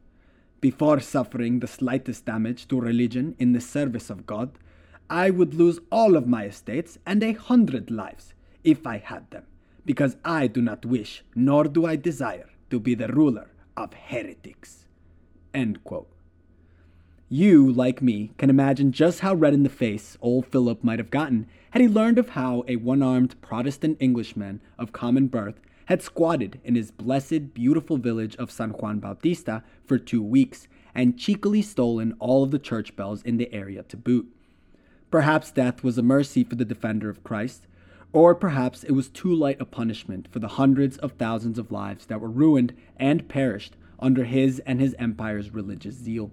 Before 0.61 1.01
suffering 1.01 1.59
the 1.59 1.67
slightest 1.67 2.25
damage 2.25 2.69
to 2.69 2.81
religion 2.81 3.35
in 3.39 3.53
the 3.53 3.61
service 3.61 4.09
of 4.09 4.27
God, 4.27 4.53
I 5.11 5.31
would 5.31 5.55
lose 5.55 5.81
all 5.91 6.17
of 6.17 6.27
my 6.27 6.45
estates 6.45 6.99
and 7.05 7.23
a 7.23 7.33
hundred 7.33 7.91
lives, 7.91 8.35
if 8.63 8.87
I 8.87 8.99
had 8.99 9.31
them, 9.31 9.45
because 9.85 10.17
I 10.25 10.47
do 10.47 10.63
not 10.63 10.87
wish, 10.87 11.25
nor 11.35 11.65
do 11.65 11.85
I 11.85 11.97
desire, 11.97 12.49
to 12.71 12.79
be 12.79 12.95
the 12.95 13.09
ruler 13.09 13.51
of 13.77 13.93
heretics. 13.93 14.82
You, 17.29 17.73
like 17.73 18.03
me, 18.03 18.33
can 18.37 18.51
imagine 18.51 18.93
just 18.93 19.21
how 19.21 19.35
red 19.35 19.55
in 19.55 19.63
the 19.63 19.71
face 19.71 20.19
old 20.21 20.47
Philip 20.47 20.85
might 20.85 20.99
have 20.99 21.11
gotten 21.11 21.47
had 21.71 21.81
he 21.81 21.89
learned 21.89 22.19
of 22.19 22.31
how 22.31 22.63
a 22.69 22.77
one 22.77 23.03
armed 23.03 23.41
Protestant 23.41 23.97
Englishman 24.01 24.61
of 24.79 24.93
common 24.93 25.29
birth 25.29 25.59
had 25.87 26.03
squatted 26.03 26.61
in 26.63 26.75
his 26.75 26.91
blessed, 26.91 27.55
beautiful 27.55 27.97
village 27.97 28.37
of 28.37 28.51
San 28.51 28.71
Juan 28.71 28.99
Bautista 28.99 29.63
for 29.87 29.99
two 29.99 30.23
weeks 30.23 30.69
and 30.95 31.19
cheekily 31.19 31.63
stolen 31.63 32.15
all 32.19 32.43
of 32.43 32.51
the 32.51 32.59
church 32.59 32.95
bells 32.97 33.23
in 33.23 33.39
the 33.39 33.53
area 33.53 33.83
to 33.85 33.97
boot. 33.97 34.29
Perhaps 35.11 35.53
death 35.53 35.83
was 35.83 35.97
a 35.97 36.03
mercy 36.03 36.45
for 36.45 36.55
the 36.55 36.65
defender 36.65 37.09
of 37.09 37.25
Christ, 37.25 37.67
Or 38.13 38.35
perhaps 38.35 38.85
it 38.85 38.93
was 38.93 39.09
too 39.09 39.35
light 39.35 39.61
a 39.61 39.65
punishment 39.65 40.29
for 40.31 40.39
the 40.39 40.49
hundreds 40.49 40.99
of 40.99 41.13
thousands 41.13 41.59
of 41.59 41.73
lives 41.73 42.07
that 42.07 42.21
were 42.21 42.29
ruined 42.29 42.75
and 42.99 43.27
perished 43.27 43.75
under 44.03 44.25
his 44.25 44.59
and 44.67 44.81
his 44.81 44.95
empire's 44.99 45.55
religious 45.55 45.95
zeal. 45.95 46.31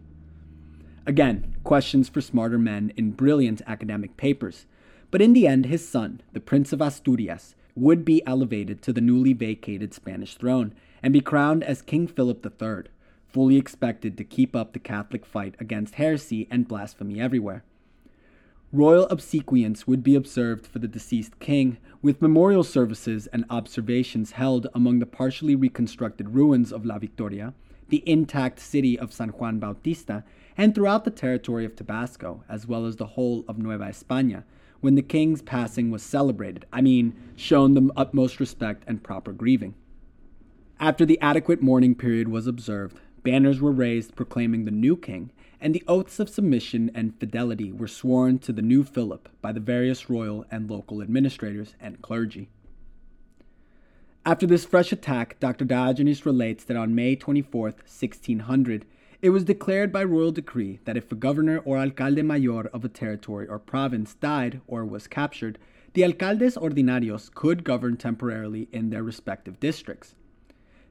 Again, 1.06 1.56
questions 1.64 2.10
for 2.10 2.20
smarter 2.20 2.60
men 2.60 2.92
in 2.98 3.12
brilliant 3.12 3.62
academic 3.66 4.18
papers. 4.18 4.66
But 5.12 5.22
in 5.22 5.34
the 5.34 5.48
end, 5.48 5.66
his 5.66 5.88
son, 5.88 6.22
the 6.34 6.40
Prince 6.40 6.74
of 6.74 6.82
Asturias, 6.82 7.56
would 7.76 8.04
be 8.04 8.26
elevated 8.28 8.82
to 8.82 8.94
the 8.94 9.02
newly 9.02 9.34
vacated 9.34 9.94
Spanish 9.94 10.36
throne 10.36 10.74
and 11.02 11.14
be 11.14 11.22
crowned 11.22 11.64
as 11.64 11.82
King 11.82 12.08
Philip 12.08 12.46
III, 12.46 12.92
fully 13.28 13.58
expected 13.58 14.18
to 14.18 14.24
keep 14.24 14.56
up 14.56 14.74
the 14.74 14.80
Catholic 14.80 15.26
fight 15.26 15.56
against 15.60 15.96
heresy 15.96 16.48
and 16.52 16.68
blasphemy 16.68 17.20
everywhere. 17.22 17.64
Royal 18.72 19.08
obsequience 19.08 19.88
would 19.88 20.04
be 20.04 20.14
observed 20.14 20.68
for 20.68 20.78
the 20.78 20.88
deceased 20.88 21.40
king, 21.40 21.78
with 22.04 22.22
memorial 22.22 22.64
services 22.64 23.26
and 23.34 23.44
observations 23.50 24.34
held 24.34 24.68
among 24.76 25.00
the 25.00 25.08
partially 25.08 25.56
reconstructed 25.56 26.36
ruins 26.36 26.72
of 26.72 26.86
La 26.86 27.00
Victoria, 27.00 27.56
the 27.88 28.08
intact 28.08 28.60
city 28.60 28.98
of 29.00 29.12
San 29.12 29.30
Juan 29.30 29.58
Bautista, 29.58 30.24
and 30.56 30.76
throughout 30.76 31.04
the 31.04 31.10
territory 31.10 31.66
of 31.66 31.76
Tabasco, 31.76 32.44
as 32.48 32.68
well 32.68 32.86
as 32.86 32.98
the 32.98 33.08
whole 33.08 33.44
of 33.48 33.58
Nueva 33.58 33.86
España, 33.86 34.44
when 34.82 34.94
the 34.94 35.02
king's 35.02 35.42
passing 35.42 35.90
was 35.90 36.04
celebrated, 36.04 36.68
I 36.72 36.82
mean, 36.82 37.16
shown 37.36 37.74
the 37.74 37.90
utmost 37.98 38.40
respect 38.40 38.84
and 38.86 39.02
proper 39.02 39.34
grieving. 39.34 39.74
After 40.80 41.08
the 41.08 41.20
adequate 41.22 41.64
mourning 41.64 41.96
period 41.96 42.28
was 42.28 42.46
observed, 42.46 43.00
banners 43.24 43.60
were 43.60 43.72
raised 43.72 44.16
proclaiming 44.16 44.66
the 44.66 44.72
new 44.72 44.96
king, 44.96 45.32
and 45.62 45.76
the 45.76 45.84
oaths 45.88 46.20
of 46.20 46.30
submission 46.30 46.90
and 46.94 47.20
fidelity 47.20 47.72
were 47.72 47.88
sworn 47.88 48.40
to 48.40 48.54
the 48.54 48.62
new 48.62 48.84
Philip 48.84 49.30
by 49.42 49.52
the 49.52 49.60
various 49.60 50.10
royal 50.10 50.46
and 50.50 50.70
local 50.70 51.02
administrators 51.02 51.76
and 51.80 52.02
clergy. 52.02 52.50
After 54.26 54.46
this 54.46 54.66
fresh 54.66 54.92
attack, 54.92 55.40
Dr. 55.40 55.66
Diogenes 55.66 56.26
relates 56.26 56.64
that 56.66 56.78
on 56.78 56.94
May 56.94 57.16
24, 57.16 57.62
1600, 57.62 58.86
it 59.22 59.32
was 59.32 59.44
declared 59.44 59.92
by 59.92 60.04
royal 60.04 60.32
decree 60.32 60.80
that 60.86 60.96
if 60.96 61.12
a 61.12 61.16
governor 61.16 61.60
or 61.60 61.78
alcalde 61.78 62.22
mayor 62.22 62.68
of 62.68 62.86
a 62.86 62.90
territory 62.90 63.48
or 63.48 63.60
province 63.60 64.14
died 64.14 64.62
or 64.68 64.86
was 64.86 65.08
captured, 65.08 65.58
the 65.94 66.04
alcaldes 66.04 66.56
ordinarios 66.56 67.34
could 67.34 67.64
govern 67.64 67.98
temporarily 67.98 68.70
in 68.72 68.92
their 68.92 69.04
respective 69.04 69.60
districts. 69.60 70.16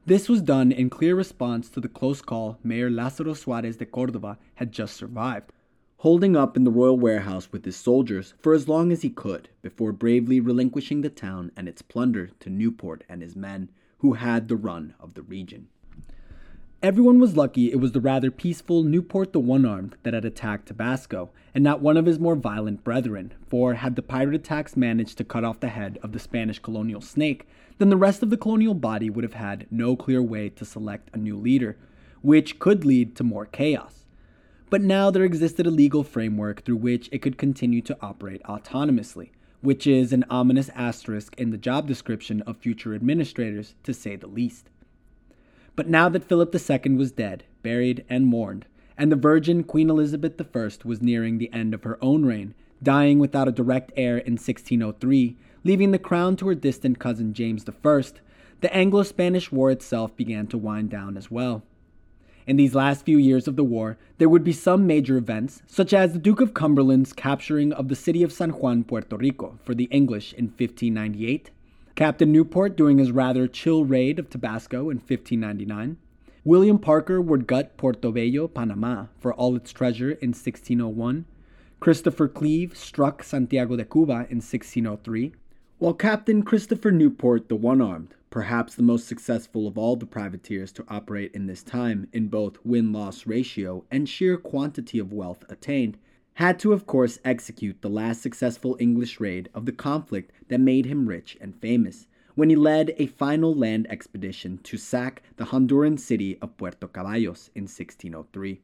This 0.08 0.26
was 0.26 0.40
done 0.40 0.72
in 0.72 0.88
clear 0.88 1.14
response 1.14 1.68
to 1.68 1.80
the 1.80 1.86
close 1.86 2.22
call 2.22 2.56
Mayor 2.64 2.88
Lázaro 2.88 3.36
Suarez 3.36 3.76
de 3.76 3.84
Cordova 3.84 4.38
had 4.54 4.72
just 4.72 4.96
survived, 4.96 5.52
holding 5.98 6.34
up 6.34 6.56
in 6.56 6.64
the 6.64 6.70
royal 6.70 6.96
warehouse 6.96 7.52
with 7.52 7.66
his 7.66 7.76
soldiers 7.76 8.32
for 8.40 8.54
as 8.54 8.68
long 8.68 8.90
as 8.90 9.02
he 9.02 9.10
could 9.10 9.50
before 9.60 9.92
bravely 9.92 10.40
relinquishing 10.40 11.02
the 11.02 11.10
town 11.10 11.52
and 11.58 11.68
its 11.68 11.82
plunder 11.82 12.30
to 12.40 12.48
Newport 12.48 13.04
and 13.06 13.20
his 13.20 13.36
men, 13.36 13.68
who 13.98 14.14
had 14.14 14.48
the 14.48 14.56
run 14.56 14.94
of 14.98 15.12
the 15.12 15.20
region. 15.20 15.68
Everyone 16.82 17.20
was 17.20 17.36
lucky 17.36 17.70
it 17.70 17.78
was 17.78 17.92
the 17.92 18.00
rather 18.00 18.30
peaceful 18.30 18.84
Newport 18.84 19.34
the 19.34 19.40
One 19.40 19.66
Armed 19.66 19.96
that 20.04 20.14
had 20.14 20.24
attacked 20.24 20.68
Tabasco, 20.68 21.28
and 21.52 21.62
not 21.62 21.82
one 21.82 21.98
of 21.98 22.06
his 22.06 22.18
more 22.18 22.36
violent 22.36 22.82
brethren, 22.82 23.34
for 23.46 23.74
had 23.74 23.94
the 23.94 24.00
pirate 24.00 24.36
attacks 24.36 24.74
managed 24.74 25.18
to 25.18 25.24
cut 25.24 25.44
off 25.44 25.60
the 25.60 25.68
head 25.68 25.98
of 26.02 26.12
the 26.12 26.18
Spanish 26.18 26.60
colonial 26.60 27.02
snake, 27.02 27.46
then 27.78 27.90
the 27.90 27.96
rest 27.96 28.22
of 28.22 28.30
the 28.30 28.36
colonial 28.36 28.74
body 28.74 29.08
would 29.08 29.24
have 29.24 29.34
had 29.34 29.66
no 29.70 29.96
clear 29.96 30.22
way 30.22 30.48
to 30.50 30.64
select 30.64 31.10
a 31.12 31.18
new 31.18 31.36
leader, 31.36 31.76
which 32.20 32.58
could 32.58 32.84
lead 32.84 33.16
to 33.16 33.24
more 33.24 33.46
chaos. 33.46 34.04
But 34.70 34.82
now 34.82 35.10
there 35.10 35.24
existed 35.24 35.66
a 35.66 35.70
legal 35.70 36.04
framework 36.04 36.64
through 36.64 36.76
which 36.76 37.08
it 37.10 37.22
could 37.22 37.38
continue 37.38 37.80
to 37.82 37.96
operate 38.02 38.42
autonomously, 38.42 39.30
which 39.60 39.86
is 39.86 40.12
an 40.12 40.24
ominous 40.28 40.68
asterisk 40.74 41.34
in 41.38 41.50
the 41.50 41.56
job 41.56 41.86
description 41.86 42.42
of 42.42 42.58
future 42.58 42.94
administrators, 42.94 43.74
to 43.84 43.94
say 43.94 44.16
the 44.16 44.26
least. 44.26 44.68
But 45.74 45.88
now 45.88 46.08
that 46.08 46.24
Philip 46.24 46.54
II 46.54 46.96
was 46.96 47.12
dead, 47.12 47.44
buried, 47.62 48.04
and 48.10 48.26
mourned, 48.26 48.66
and 48.98 49.12
the 49.12 49.16
Virgin 49.16 49.62
Queen 49.62 49.88
Elizabeth 49.88 50.40
I 50.40 50.70
was 50.84 51.00
nearing 51.00 51.38
the 51.38 51.52
end 51.52 51.72
of 51.72 51.84
her 51.84 51.96
own 52.02 52.24
reign, 52.26 52.54
dying 52.82 53.18
without 53.18 53.48
a 53.48 53.52
direct 53.52 53.92
heir 53.96 54.18
in 54.18 54.32
1603, 54.32 55.36
leaving 55.64 55.90
the 55.90 55.98
crown 55.98 56.36
to 56.36 56.48
her 56.48 56.54
distant 56.54 56.98
cousin 56.98 57.34
James 57.34 57.64
I, 57.68 58.02
the 58.60 58.74
Anglo 58.74 59.02
Spanish 59.02 59.52
War 59.52 59.70
itself 59.70 60.16
began 60.16 60.46
to 60.48 60.58
wind 60.58 60.90
down 60.90 61.16
as 61.16 61.30
well. 61.30 61.62
In 62.46 62.56
these 62.56 62.74
last 62.74 63.04
few 63.04 63.18
years 63.18 63.46
of 63.46 63.56
the 63.56 63.64
war, 63.64 63.98
there 64.16 64.28
would 64.28 64.42
be 64.42 64.52
some 64.52 64.86
major 64.86 65.18
events, 65.18 65.62
such 65.66 65.92
as 65.92 66.12
the 66.12 66.18
Duke 66.18 66.40
of 66.40 66.54
Cumberland's 66.54 67.12
capturing 67.12 67.72
of 67.74 67.88
the 67.88 67.94
city 67.94 68.22
of 68.22 68.32
San 68.32 68.50
Juan, 68.50 68.84
Puerto 68.84 69.16
Rico, 69.16 69.58
for 69.62 69.74
the 69.74 69.84
English 69.84 70.32
in 70.32 70.46
1598, 70.46 71.50
Captain 71.94 72.32
Newport 72.32 72.76
doing 72.76 72.98
his 72.98 73.12
rather 73.12 73.46
chill 73.46 73.84
raid 73.84 74.18
of 74.18 74.30
Tabasco 74.30 74.88
in 74.88 74.96
1599, 74.96 75.98
William 76.42 76.78
Parker 76.78 77.20
would 77.20 77.46
gut 77.46 77.76
Portobello, 77.76 78.48
Panama, 78.48 79.06
for 79.18 79.34
all 79.34 79.54
its 79.54 79.70
treasure 79.70 80.12
in 80.12 80.28
1601, 80.28 81.26
Christopher 81.80 82.28
Cleave 82.28 82.74
struck 82.74 83.22
Santiago 83.22 83.76
de 83.76 83.84
Cuba 83.84 84.26
in 84.30 84.38
1603, 84.38 85.32
while 85.78 85.94
Captain 85.94 86.42
Christopher 86.42 86.90
Newport, 86.90 87.48
the 87.48 87.54
One 87.54 87.80
Armed, 87.80 88.12
perhaps 88.30 88.74
the 88.74 88.82
most 88.82 89.06
successful 89.06 89.68
of 89.68 89.78
all 89.78 89.94
the 89.94 90.06
privateers 90.06 90.72
to 90.72 90.84
operate 90.88 91.30
in 91.34 91.46
this 91.46 91.62
time 91.62 92.08
in 92.12 92.26
both 92.26 92.58
win 92.64 92.92
loss 92.92 93.28
ratio 93.28 93.84
and 93.88 94.08
sheer 94.08 94.36
quantity 94.36 94.98
of 94.98 95.12
wealth 95.12 95.44
attained, 95.48 95.96
had 96.34 96.58
to, 96.58 96.72
of 96.72 96.84
course, 96.84 97.20
execute 97.24 97.80
the 97.80 97.88
last 97.88 98.20
successful 98.20 98.76
English 98.80 99.20
raid 99.20 99.48
of 99.54 99.66
the 99.66 99.72
conflict 99.72 100.32
that 100.48 100.58
made 100.58 100.86
him 100.86 101.08
rich 101.08 101.38
and 101.40 101.54
famous, 101.60 102.08
when 102.34 102.50
he 102.50 102.56
led 102.56 102.92
a 102.96 103.06
final 103.06 103.54
land 103.54 103.86
expedition 103.88 104.58
to 104.64 104.76
sack 104.76 105.22
the 105.36 105.46
Honduran 105.46 105.96
city 105.96 106.38
of 106.42 106.56
Puerto 106.56 106.88
Caballos 106.88 107.50
in 107.54 107.62
1603. 107.62 108.60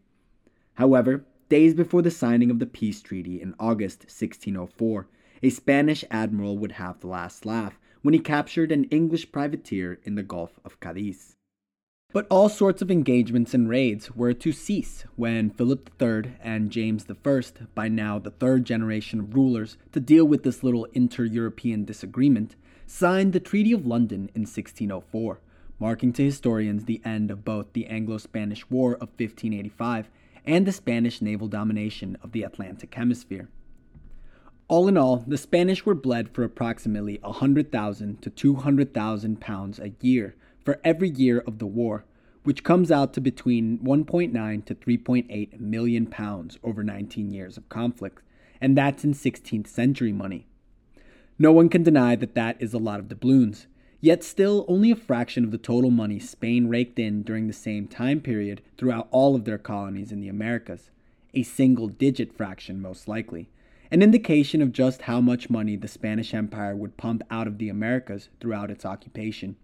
However, 0.75 1.25
days 1.49 1.75
before 1.75 2.03
the 2.03 2.11
signing 2.11 2.51
of 2.51 2.59
the 2.59 2.67
peace 2.67 3.01
treaty 3.01 3.41
in 3.41 3.55
August 3.61 4.01
1604, 4.01 5.07
a 5.45 5.51
Spanish 5.51 6.05
admiral 6.11 6.57
would 6.57 6.73
have 6.73 7.01
the 7.01 7.07
last 7.07 7.45
laugh 7.45 7.79
when 8.03 8.15
he 8.15 8.21
captured 8.21 8.73
an 8.73 8.85
English 8.85 9.31
privateer 9.31 9.99
in 10.05 10.15
the 10.15 10.23
Gulf 10.23 10.59
of 10.65 10.81
Cadiz. 10.81 11.37
But 12.13 12.27
all 12.31 12.49
sorts 12.49 12.81
of 12.81 12.91
engagements 12.91 13.53
and 13.55 13.69
raids 13.69 14.11
were 14.13 14.33
to 14.33 14.53
cease 14.53 15.05
when 15.17 15.51
Philip 15.51 15.91
III 16.01 16.37
and 16.41 16.71
James 16.71 17.07
I, 17.11 17.43
by 17.75 17.89
now 17.89 18.19
the 18.19 18.31
third 18.31 18.65
generation 18.65 19.21
of 19.21 19.35
rulers 19.35 19.77
to 19.93 20.01
deal 20.01 20.25
with 20.25 20.45
this 20.45 20.63
little 20.63 20.87
inter 20.93 21.25
European 21.25 21.85
disagreement, 21.85 22.57
signed 22.87 23.33
the 23.33 23.41
Treaty 23.41 23.73
of 23.73 23.85
London 23.85 24.31
in 24.35 24.43
1604, 24.43 25.41
marking 25.79 26.13
to 26.13 26.25
historians 26.25 26.85
the 26.85 27.03
end 27.05 27.31
of 27.31 27.45
both 27.45 27.73
the 27.73 27.87
Anglo 27.87 28.19
Spanish 28.19 28.71
War 28.71 28.95
of 28.95 29.09
1585 29.19 30.09
and 30.47 30.67
the 30.67 30.73
Spanish 30.73 31.21
naval 31.21 31.49
domination 31.49 32.17
of 32.23 32.33
the 32.33 32.45
Atlantic 32.45 32.95
Hemisphere. 32.95 33.49
All 34.75 34.89
in 34.89 34.97
all, 34.97 35.19
the 35.25 35.39
Spanish 35.39 35.87
were 35.87 35.95
bled 35.95 36.31
for 36.31 36.43
approximately 36.43 37.21
100,000 37.23 38.21
to 38.21 38.29
200,000 38.29 39.41
pounds 39.41 39.79
a 39.79 39.93
year 40.01 40.35
for 40.65 40.81
every 40.83 41.11
year 41.11 41.45
of 41.47 41.61
the 41.61 41.67
war, 41.67 42.05
which 42.43 42.65
comes 42.65 42.91
out 42.91 43.13
to 43.13 43.21
between 43.21 43.79
1.9 43.79 44.65
to 44.65 44.75
3.8 44.75 45.61
million 45.61 46.07
pounds 46.09 46.59
over 46.65 46.83
19 46.83 47.31
years 47.31 47.57
of 47.57 47.69
conflict, 47.69 48.21
and 48.61 48.77
that's 48.77 49.05
in 49.05 49.15
16th 49.15 49.69
century 49.69 50.11
money. 50.11 50.49
No 51.39 51.53
one 51.53 51.69
can 51.69 51.85
deny 51.85 52.17
that 52.17 52.35
that 52.35 52.57
is 52.59 52.75
a 52.75 52.79
lot 52.79 52.99
of 52.99 53.07
doubloons, 53.07 53.69
yet 54.01 54.25
still 54.25 54.65
only 54.67 54.91
a 54.91 54.97
fraction 54.97 55.45
of 55.45 55.53
the 55.53 55.57
total 55.57 55.93
money 55.93 56.19
Spain 56.19 56.67
raked 56.67 56.99
in 56.99 57.23
during 57.23 57.47
the 57.47 57.53
same 57.53 57.87
time 57.87 58.21
period 58.21 58.61
throughout 58.77 59.07
all 59.13 59.37
of 59.37 59.45
their 59.45 59.57
colonies 59.57 60.11
in 60.11 60.21
the 60.21 60.29
Americas, 60.29 60.91
a 61.33 61.45
single 61.45 61.87
digit 61.87 62.37
fraction 62.37 62.83
most 62.83 63.07
likely 63.07 63.49
an 63.95 64.03
indication 64.03 64.61
of 64.61 64.73
just 64.73 65.03
how 65.03 65.21
much 65.21 65.49
money 65.49 65.77
the 65.77 65.87
Spanish 65.87 66.35
Empire 66.35 66.75
would 66.75 66.97
pump 66.97 67.23
out 67.31 67.47
of 67.47 67.59
the 67.59 67.69
Americas 67.69 68.29
throughout 68.41 68.69
its 68.69 68.85
occupation. 68.85 69.55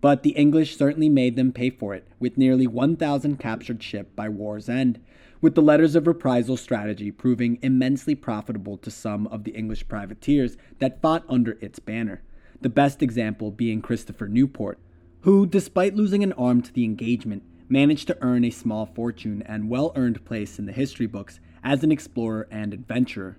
But 0.00 0.22
the 0.22 0.30
English 0.30 0.76
certainly 0.76 1.08
made 1.08 1.34
them 1.34 1.50
pay 1.50 1.70
for 1.70 1.92
it, 1.92 2.06
with 2.20 2.38
nearly 2.38 2.68
1,000 2.68 3.38
captured 3.40 3.82
ships 3.82 4.12
by 4.14 4.28
war's 4.28 4.68
end, 4.68 5.00
with 5.40 5.56
the 5.56 5.62
letters 5.62 5.96
of 5.96 6.06
reprisal 6.06 6.56
strategy 6.56 7.10
proving 7.10 7.58
immensely 7.60 8.14
profitable 8.14 8.78
to 8.78 8.88
some 8.88 9.26
of 9.26 9.42
the 9.42 9.50
English 9.50 9.88
privateers 9.88 10.56
that 10.78 11.02
fought 11.02 11.24
under 11.28 11.58
its 11.60 11.80
banner, 11.80 12.22
the 12.60 12.68
best 12.68 13.02
example 13.02 13.50
being 13.50 13.82
Christopher 13.82 14.28
Newport, 14.28 14.78
who, 15.22 15.44
despite 15.44 15.96
losing 15.96 16.22
an 16.22 16.34
arm 16.34 16.62
to 16.62 16.72
the 16.72 16.84
engagement, 16.84 17.42
managed 17.68 18.06
to 18.06 18.18
earn 18.22 18.44
a 18.44 18.50
small 18.50 18.86
fortune 18.86 19.42
and 19.44 19.68
well 19.68 19.90
earned 19.96 20.24
place 20.24 20.56
in 20.60 20.66
the 20.66 20.72
history 20.72 21.06
books 21.06 21.40
as 21.64 21.82
an 21.82 21.90
explorer 21.90 22.46
and 22.48 22.72
adventurer. 22.72 23.36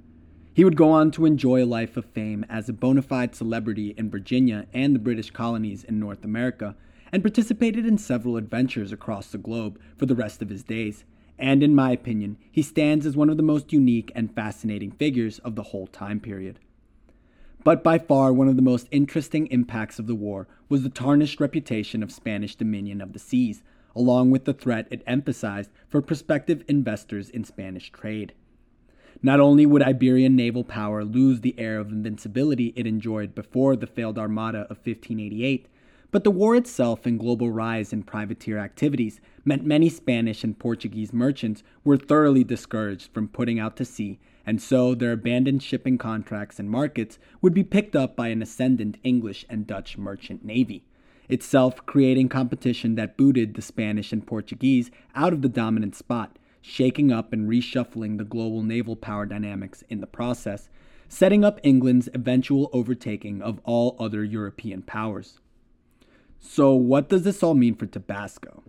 He 0.57 0.63
would 0.63 0.75
go 0.75 0.89
on 0.89 1.11
to 1.11 1.27
enjoy 1.27 1.63
a 1.63 1.67
life 1.67 1.97
of 1.97 2.05
fame 2.05 2.43
as 2.49 2.67
a 2.67 2.73
bona 2.73 3.03
fide 3.03 3.35
celebrity 3.35 3.93
in 3.95 4.09
Virginia 4.09 4.65
and 4.73 4.95
the 4.95 4.99
British 4.99 5.29
colonies 5.29 5.83
in 5.83 5.99
North 5.99 6.25
America, 6.25 6.75
and 7.11 7.21
participated 7.21 7.85
in 7.85 7.99
several 7.99 8.37
adventures 8.37 8.91
across 8.91 9.27
the 9.27 9.37
globe 9.37 9.79
for 9.97 10.07
the 10.07 10.15
rest 10.15 10.41
of 10.41 10.49
his 10.49 10.63
days. 10.63 11.03
And 11.37 11.61
in 11.61 11.75
my 11.75 11.91
opinion, 11.91 12.37
he 12.51 12.63
stands 12.63 13.05
as 13.05 13.15
one 13.15 13.29
of 13.29 13.37
the 13.37 13.43
most 13.43 13.71
unique 13.71 14.11
and 14.15 14.33
fascinating 14.33 14.89
figures 14.89 15.37
of 15.37 15.53
the 15.53 15.61
whole 15.61 15.85
time 15.85 16.19
period. 16.19 16.57
But 17.63 17.83
by 17.83 17.99
far 17.99 18.33
one 18.33 18.47
of 18.47 18.55
the 18.55 18.63
most 18.63 18.87
interesting 18.89 19.45
impacts 19.51 19.99
of 19.99 20.07
the 20.07 20.15
war 20.15 20.47
was 20.69 20.81
the 20.81 20.89
tarnished 20.89 21.39
reputation 21.39 22.01
of 22.01 22.11
Spanish 22.11 22.55
dominion 22.55 22.99
of 22.99 23.13
the 23.13 23.19
seas, 23.19 23.61
along 23.95 24.31
with 24.31 24.45
the 24.45 24.53
threat 24.53 24.87
it 24.89 25.03
emphasized 25.05 25.69
for 25.87 26.01
prospective 26.01 26.63
investors 26.67 27.29
in 27.29 27.43
Spanish 27.43 27.91
trade. 27.91 28.33
Not 29.23 29.39
only 29.39 29.65
would 29.65 29.81
Iberian 29.81 30.35
naval 30.35 30.63
power 30.63 31.03
lose 31.03 31.41
the 31.41 31.55
air 31.57 31.79
of 31.79 31.91
invincibility 31.91 32.71
it 32.75 32.85
enjoyed 32.85 33.33
before 33.33 33.75
the 33.75 33.87
failed 33.87 34.19
Armada 34.19 34.61
of 34.69 34.77
1588, 34.77 35.67
but 36.11 36.23
the 36.23 36.31
war 36.31 36.55
itself 36.55 37.05
and 37.05 37.19
global 37.19 37.49
rise 37.49 37.91
in 37.91 38.03
privateer 38.03 38.57
activities 38.59 39.19
meant 39.43 39.65
many 39.65 39.89
Spanish 39.89 40.43
and 40.43 40.57
Portuguese 40.57 41.11
merchants 41.11 41.63
were 41.83 41.97
thoroughly 41.97 42.43
discouraged 42.43 43.11
from 43.11 43.27
putting 43.27 43.59
out 43.59 43.75
to 43.77 43.85
sea, 43.85 44.19
and 44.45 44.61
so 44.61 44.93
their 44.93 45.11
abandoned 45.13 45.63
shipping 45.63 45.97
contracts 45.97 46.59
and 46.59 46.69
markets 46.69 47.17
would 47.41 47.53
be 47.53 47.63
picked 47.63 47.95
up 47.95 48.15
by 48.15 48.27
an 48.29 48.41
ascendant 48.41 48.97
English 49.03 49.45
and 49.49 49.67
Dutch 49.67 49.97
merchant 49.97 50.45
navy, 50.45 50.85
itself 51.27 51.85
creating 51.85 52.29
competition 52.29 52.95
that 52.95 53.17
booted 53.17 53.55
the 53.55 53.61
Spanish 53.61 54.13
and 54.13 54.25
Portuguese 54.25 54.91
out 55.15 55.33
of 55.33 55.41
the 55.41 55.49
dominant 55.49 55.95
spot, 55.95 56.37
shaking 56.67 57.11
up 57.11 57.31
and 57.31 57.49
reshuffling 57.49 58.17
the 58.17 58.25
global 58.25 58.61
naval 58.61 58.95
power 58.95 59.25
dynamics 59.25 59.83
in 59.89 60.01
the 60.01 60.07
process, 60.07 60.69
setting 61.07 61.45
up 61.45 61.59
England's 61.63 62.09
eventual 62.13 62.69
overtaking 62.73 63.41
of 63.41 63.61
all 63.63 63.95
other 63.99 64.23
European 64.23 64.81
powers. 64.81 65.39
So, 66.39 66.73
what 66.73 67.09
does 67.09 67.23
this 67.23 67.41
all 67.41 67.55
mean 67.55 67.75
for 67.75 67.85
Tabasco? 67.85 68.63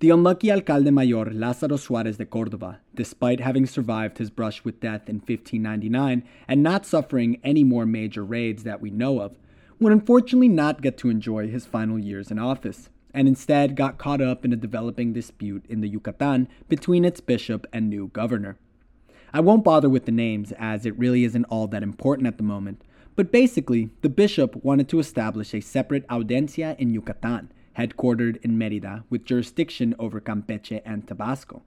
The 0.00 0.10
unlucky 0.10 0.50
alcalde 0.50 0.90
mayor 0.90 1.26
Lázaro 1.26 1.78
Suarez 1.78 2.16
de 2.16 2.26
Córdoba, 2.26 2.78
despite 2.92 3.38
having 3.38 3.66
survived 3.66 4.18
his 4.18 4.30
brush 4.30 4.64
with 4.64 4.80
death 4.80 5.08
in 5.08 5.16
1599 5.16 6.24
and 6.48 6.62
not 6.62 6.84
suffering 6.84 7.40
any 7.44 7.62
more 7.62 7.86
major 7.86 8.24
raids 8.24 8.64
that 8.64 8.80
we 8.80 8.90
know 8.90 9.20
of, 9.20 9.38
would 9.78 9.92
unfortunately 9.92 10.48
not 10.48 10.82
get 10.82 10.98
to 10.98 11.08
enjoy 11.08 11.48
his 11.48 11.66
final 11.66 12.00
years 12.00 12.32
in 12.32 12.38
office, 12.40 12.88
and 13.14 13.28
instead 13.28 13.76
got 13.76 13.98
caught 13.98 14.20
up 14.20 14.44
in 14.44 14.52
a 14.52 14.56
developing 14.56 15.12
dispute 15.12 15.64
in 15.68 15.80
the 15.80 15.88
Yucatan 15.88 16.48
between 16.68 17.04
its 17.04 17.20
bishop 17.20 17.66
and 17.72 17.88
new 17.88 18.08
governor. 18.08 18.56
I 19.32 19.40
won't 19.40 19.64
bother 19.64 19.88
with 19.88 20.04
the 20.04 20.12
names 20.12 20.52
as 20.52 20.84
it 20.84 20.98
really 20.98 21.24
isn't 21.24 21.44
all 21.44 21.66
that 21.68 21.82
important 21.82 22.26
at 22.26 22.36
the 22.36 22.42
moment, 22.42 22.82
but 23.14 23.32
basically, 23.32 23.90
the 24.00 24.08
bishop 24.08 24.56
wanted 24.64 24.88
to 24.88 24.98
establish 24.98 25.54
a 25.54 25.60
separate 25.60 26.06
audiencia 26.10 26.76
in 26.78 26.94
Yucatan, 26.94 27.52
headquartered 27.76 28.38
in 28.42 28.56
Merida, 28.56 29.04
with 29.10 29.24
jurisdiction 29.24 29.94
over 29.98 30.20
Campeche 30.20 30.80
and 30.84 31.06
Tabasco. 31.06 31.62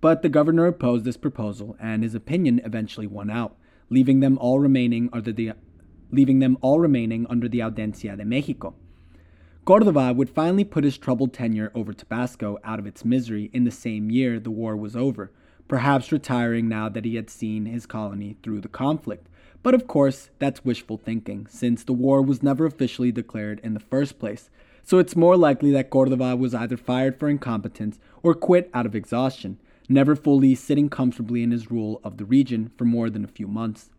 But 0.00 0.22
the 0.22 0.28
governor 0.28 0.66
opposed 0.66 1.04
this 1.04 1.16
proposal, 1.16 1.76
and 1.80 2.02
his 2.02 2.14
opinion 2.14 2.60
eventually 2.64 3.06
won 3.06 3.30
out, 3.30 3.56
leaving 3.90 4.20
them 4.20 4.38
all 4.38 4.58
remaining 4.58 5.10
under 5.12 5.32
the 5.32 5.52
leaving 6.12 6.38
them 6.38 6.56
all 6.60 6.78
remaining 6.78 7.26
under 7.28 7.48
the 7.48 7.60
Audiencia 7.60 8.16
de 8.16 8.24
Mexico. 8.24 8.74
Cordova 9.66 10.12
would 10.12 10.30
finally 10.30 10.62
put 10.62 10.84
his 10.84 10.96
troubled 10.96 11.32
tenure 11.32 11.72
over 11.74 11.92
Tabasco 11.92 12.56
out 12.62 12.78
of 12.78 12.86
its 12.86 13.04
misery 13.04 13.50
in 13.52 13.64
the 13.64 13.72
same 13.72 14.12
year 14.12 14.38
the 14.38 14.48
war 14.48 14.76
was 14.76 14.94
over, 14.94 15.32
perhaps 15.66 16.12
retiring 16.12 16.68
now 16.68 16.88
that 16.88 17.04
he 17.04 17.16
had 17.16 17.28
seen 17.28 17.66
his 17.66 17.84
colony 17.84 18.36
through 18.44 18.60
the 18.60 18.68
conflict, 18.68 19.26
but 19.64 19.74
of 19.74 19.88
course, 19.88 20.30
that's 20.38 20.64
wishful 20.64 20.96
thinking, 20.96 21.48
since 21.50 21.82
the 21.82 21.92
war 21.92 22.22
was 22.22 22.44
never 22.44 22.64
officially 22.64 23.10
declared 23.10 23.60
in 23.64 23.74
the 23.74 23.80
first 23.80 24.20
place. 24.20 24.50
So 24.84 25.00
it's 25.00 25.16
more 25.16 25.36
likely 25.36 25.72
that 25.72 25.90
Cordova 25.90 26.36
was 26.36 26.54
either 26.54 26.76
fired 26.76 27.18
for 27.18 27.28
incompetence 27.28 27.98
or 28.22 28.34
quit 28.34 28.70
out 28.72 28.86
of 28.86 28.94
exhaustion, 28.94 29.58
never 29.88 30.14
fully 30.14 30.54
sitting 30.54 30.88
comfortably 30.88 31.42
in 31.42 31.50
his 31.50 31.72
rule 31.72 32.00
of 32.04 32.18
the 32.18 32.24
region 32.24 32.70
for 32.78 32.84
more 32.84 33.10
than 33.10 33.24
a 33.24 33.26
few 33.26 33.48
months. 33.48 33.90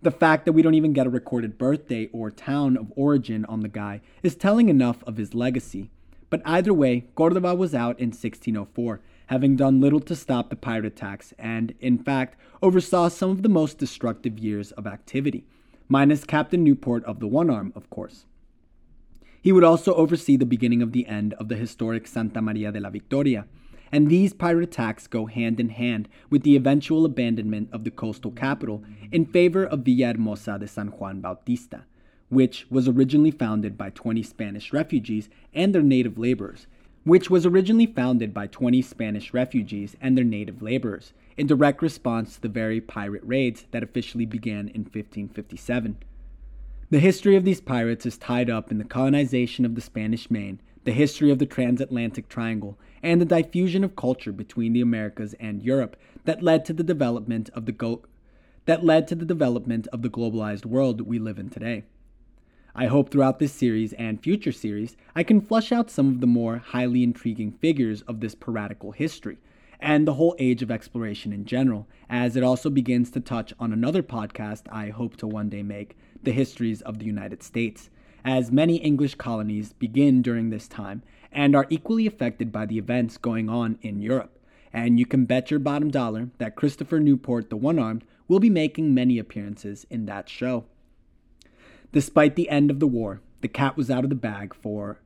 The 0.00 0.10
fact 0.12 0.44
that 0.44 0.52
we 0.52 0.62
don't 0.62 0.74
even 0.74 0.92
get 0.92 1.08
a 1.08 1.10
recorded 1.10 1.58
birthday 1.58 2.08
or 2.12 2.30
town 2.30 2.76
of 2.76 2.92
origin 2.94 3.44
on 3.46 3.60
the 3.60 3.68
guy 3.68 4.00
is 4.22 4.36
telling 4.36 4.68
enough 4.68 5.02
of 5.04 5.16
his 5.16 5.34
legacy. 5.34 5.90
But 6.30 6.42
either 6.44 6.72
way, 6.72 7.06
Cordova 7.16 7.54
was 7.54 7.74
out 7.74 7.98
in 7.98 8.08
1604, 8.08 9.00
having 9.26 9.56
done 9.56 9.80
little 9.80 10.00
to 10.00 10.14
stop 10.14 10.50
the 10.50 10.56
pirate 10.56 10.84
attacks 10.84 11.34
and, 11.38 11.74
in 11.80 11.98
fact, 11.98 12.36
oversaw 12.62 13.08
some 13.08 13.30
of 13.30 13.42
the 13.42 13.48
most 13.48 13.78
destructive 13.78 14.38
years 14.38 14.70
of 14.72 14.86
activity, 14.86 15.44
minus 15.88 16.24
Captain 16.24 16.62
Newport 16.62 17.04
of 17.04 17.18
the 17.18 17.26
One 17.26 17.50
Arm, 17.50 17.72
of 17.74 17.90
course. 17.90 18.24
He 19.42 19.50
would 19.50 19.64
also 19.64 19.94
oversee 19.94 20.36
the 20.36 20.46
beginning 20.46 20.82
of 20.82 20.92
the 20.92 21.06
end 21.06 21.34
of 21.34 21.48
the 21.48 21.56
historic 21.56 22.06
Santa 22.06 22.40
Maria 22.40 22.70
de 22.70 22.80
la 22.80 22.90
Victoria, 22.90 23.46
and 23.90 24.08
these 24.08 24.32
pirate 24.32 24.64
attacks 24.64 25.06
go 25.06 25.26
hand 25.26 25.58
in 25.60 25.70
hand 25.70 26.08
with 26.30 26.42
the 26.42 26.56
eventual 26.56 27.04
abandonment 27.04 27.68
of 27.72 27.84
the 27.84 27.90
coastal 27.90 28.30
capital 28.30 28.82
in 29.12 29.24
favor 29.24 29.64
of 29.64 29.80
Villahermosa 29.80 30.58
de 30.58 30.66
San 30.66 30.88
Juan 30.88 31.20
Bautista, 31.20 31.84
which 32.28 32.66
was 32.70 32.88
originally 32.88 33.30
founded 33.30 33.78
by 33.78 33.90
20 33.90 34.22
Spanish 34.22 34.72
refugees 34.72 35.28
and 35.54 35.74
their 35.74 35.82
native 35.82 36.18
laborers, 36.18 36.66
which 37.04 37.30
was 37.30 37.46
originally 37.46 37.86
founded 37.86 38.34
by 38.34 38.46
20 38.46 38.82
Spanish 38.82 39.32
refugees 39.32 39.96
and 40.00 40.16
their 40.16 40.24
native 40.24 40.60
laborers, 40.60 41.12
in 41.36 41.46
direct 41.46 41.80
response 41.80 42.34
to 42.34 42.42
the 42.42 42.48
very 42.48 42.80
pirate 42.80 43.22
raids 43.24 43.66
that 43.70 43.82
officially 43.82 44.26
began 44.26 44.68
in 44.68 44.82
1557. 44.82 45.96
The 46.90 46.98
history 46.98 47.36
of 47.36 47.44
these 47.44 47.60
pirates 47.60 48.06
is 48.06 48.18
tied 48.18 48.50
up 48.50 48.70
in 48.70 48.78
the 48.78 48.84
colonization 48.84 49.64
of 49.64 49.74
the 49.74 49.80
Spanish 49.80 50.30
Main, 50.30 50.60
the 50.84 50.92
history 50.92 51.30
of 51.30 51.38
the 51.38 51.46
transatlantic 51.46 52.28
triangle, 52.28 52.78
and 53.02 53.20
the 53.20 53.24
diffusion 53.24 53.84
of 53.84 53.96
culture 53.96 54.32
between 54.32 54.72
the 54.72 54.80
Americas 54.80 55.34
and 55.40 55.62
Europe 55.62 55.96
that 56.24 56.42
led 56.42 56.64
to 56.64 56.72
the 56.72 56.82
development 56.82 57.50
of 57.54 57.66
the 57.66 57.72
go- 57.72 58.02
that 58.66 58.84
led 58.84 59.08
to 59.08 59.14
the 59.14 59.24
development 59.24 59.86
of 59.92 60.02
the 60.02 60.10
globalized 60.10 60.66
world 60.66 61.00
we 61.00 61.18
live 61.18 61.38
in 61.38 61.48
today. 61.48 61.84
I 62.74 62.86
hope 62.86 63.10
throughout 63.10 63.38
this 63.38 63.52
series 63.52 63.92
and 63.94 64.22
future 64.22 64.52
series, 64.52 64.96
I 65.16 65.22
can 65.22 65.40
flush 65.40 65.72
out 65.72 65.90
some 65.90 66.08
of 66.08 66.20
the 66.20 66.26
more 66.26 66.58
highly 66.58 67.02
intriguing 67.02 67.52
figures 67.52 68.02
of 68.02 68.20
this 68.20 68.34
piratical 68.34 68.92
history 68.92 69.38
and 69.80 70.06
the 70.06 70.14
whole 70.14 70.34
age 70.38 70.62
of 70.62 70.70
exploration 70.70 71.32
in 71.32 71.44
general, 71.44 71.86
as 72.10 72.36
it 72.36 72.42
also 72.42 72.68
begins 72.68 73.10
to 73.12 73.20
touch 73.20 73.54
on 73.58 73.72
another 73.72 74.02
podcast 74.02 74.62
I 74.70 74.90
hope 74.90 75.16
to 75.18 75.26
one 75.26 75.48
day 75.48 75.62
make 75.62 75.96
the 76.22 76.32
histories 76.32 76.82
of 76.82 76.98
the 76.98 77.06
United 77.06 77.42
States, 77.42 77.90
as 78.24 78.50
many 78.50 78.76
English 78.76 79.14
colonies 79.14 79.72
begin 79.72 80.20
during 80.20 80.50
this 80.50 80.68
time 80.68 81.02
and 81.32 81.54
are 81.54 81.66
equally 81.68 82.06
affected 82.06 82.50
by 82.52 82.66
the 82.66 82.78
events 82.78 83.16
going 83.16 83.48
on 83.48 83.78
in 83.82 84.00
Europe. 84.00 84.38
And 84.72 84.98
you 84.98 85.06
can 85.06 85.24
bet 85.24 85.50
your 85.50 85.60
bottom 85.60 85.90
dollar 85.90 86.28
that 86.38 86.56
Christopher 86.56 87.00
Newport, 87.00 87.50
the 87.50 87.56
One 87.56 87.78
Armed, 87.78 88.04
will 88.28 88.40
be 88.40 88.50
making 88.50 88.94
many 88.94 89.18
appearances 89.18 89.86
in 89.88 90.06
that 90.06 90.28
show. 90.28 90.64
Despite 91.92 92.36
the 92.36 92.50
end 92.50 92.70
of 92.70 92.80
the 92.80 92.86
war, 92.86 93.22
the 93.40 93.48
cat 93.48 93.76
was 93.76 93.90
out 93.90 94.04
of 94.04 94.10
the 94.10 94.16
bag 94.16 94.54
for. 94.54 95.00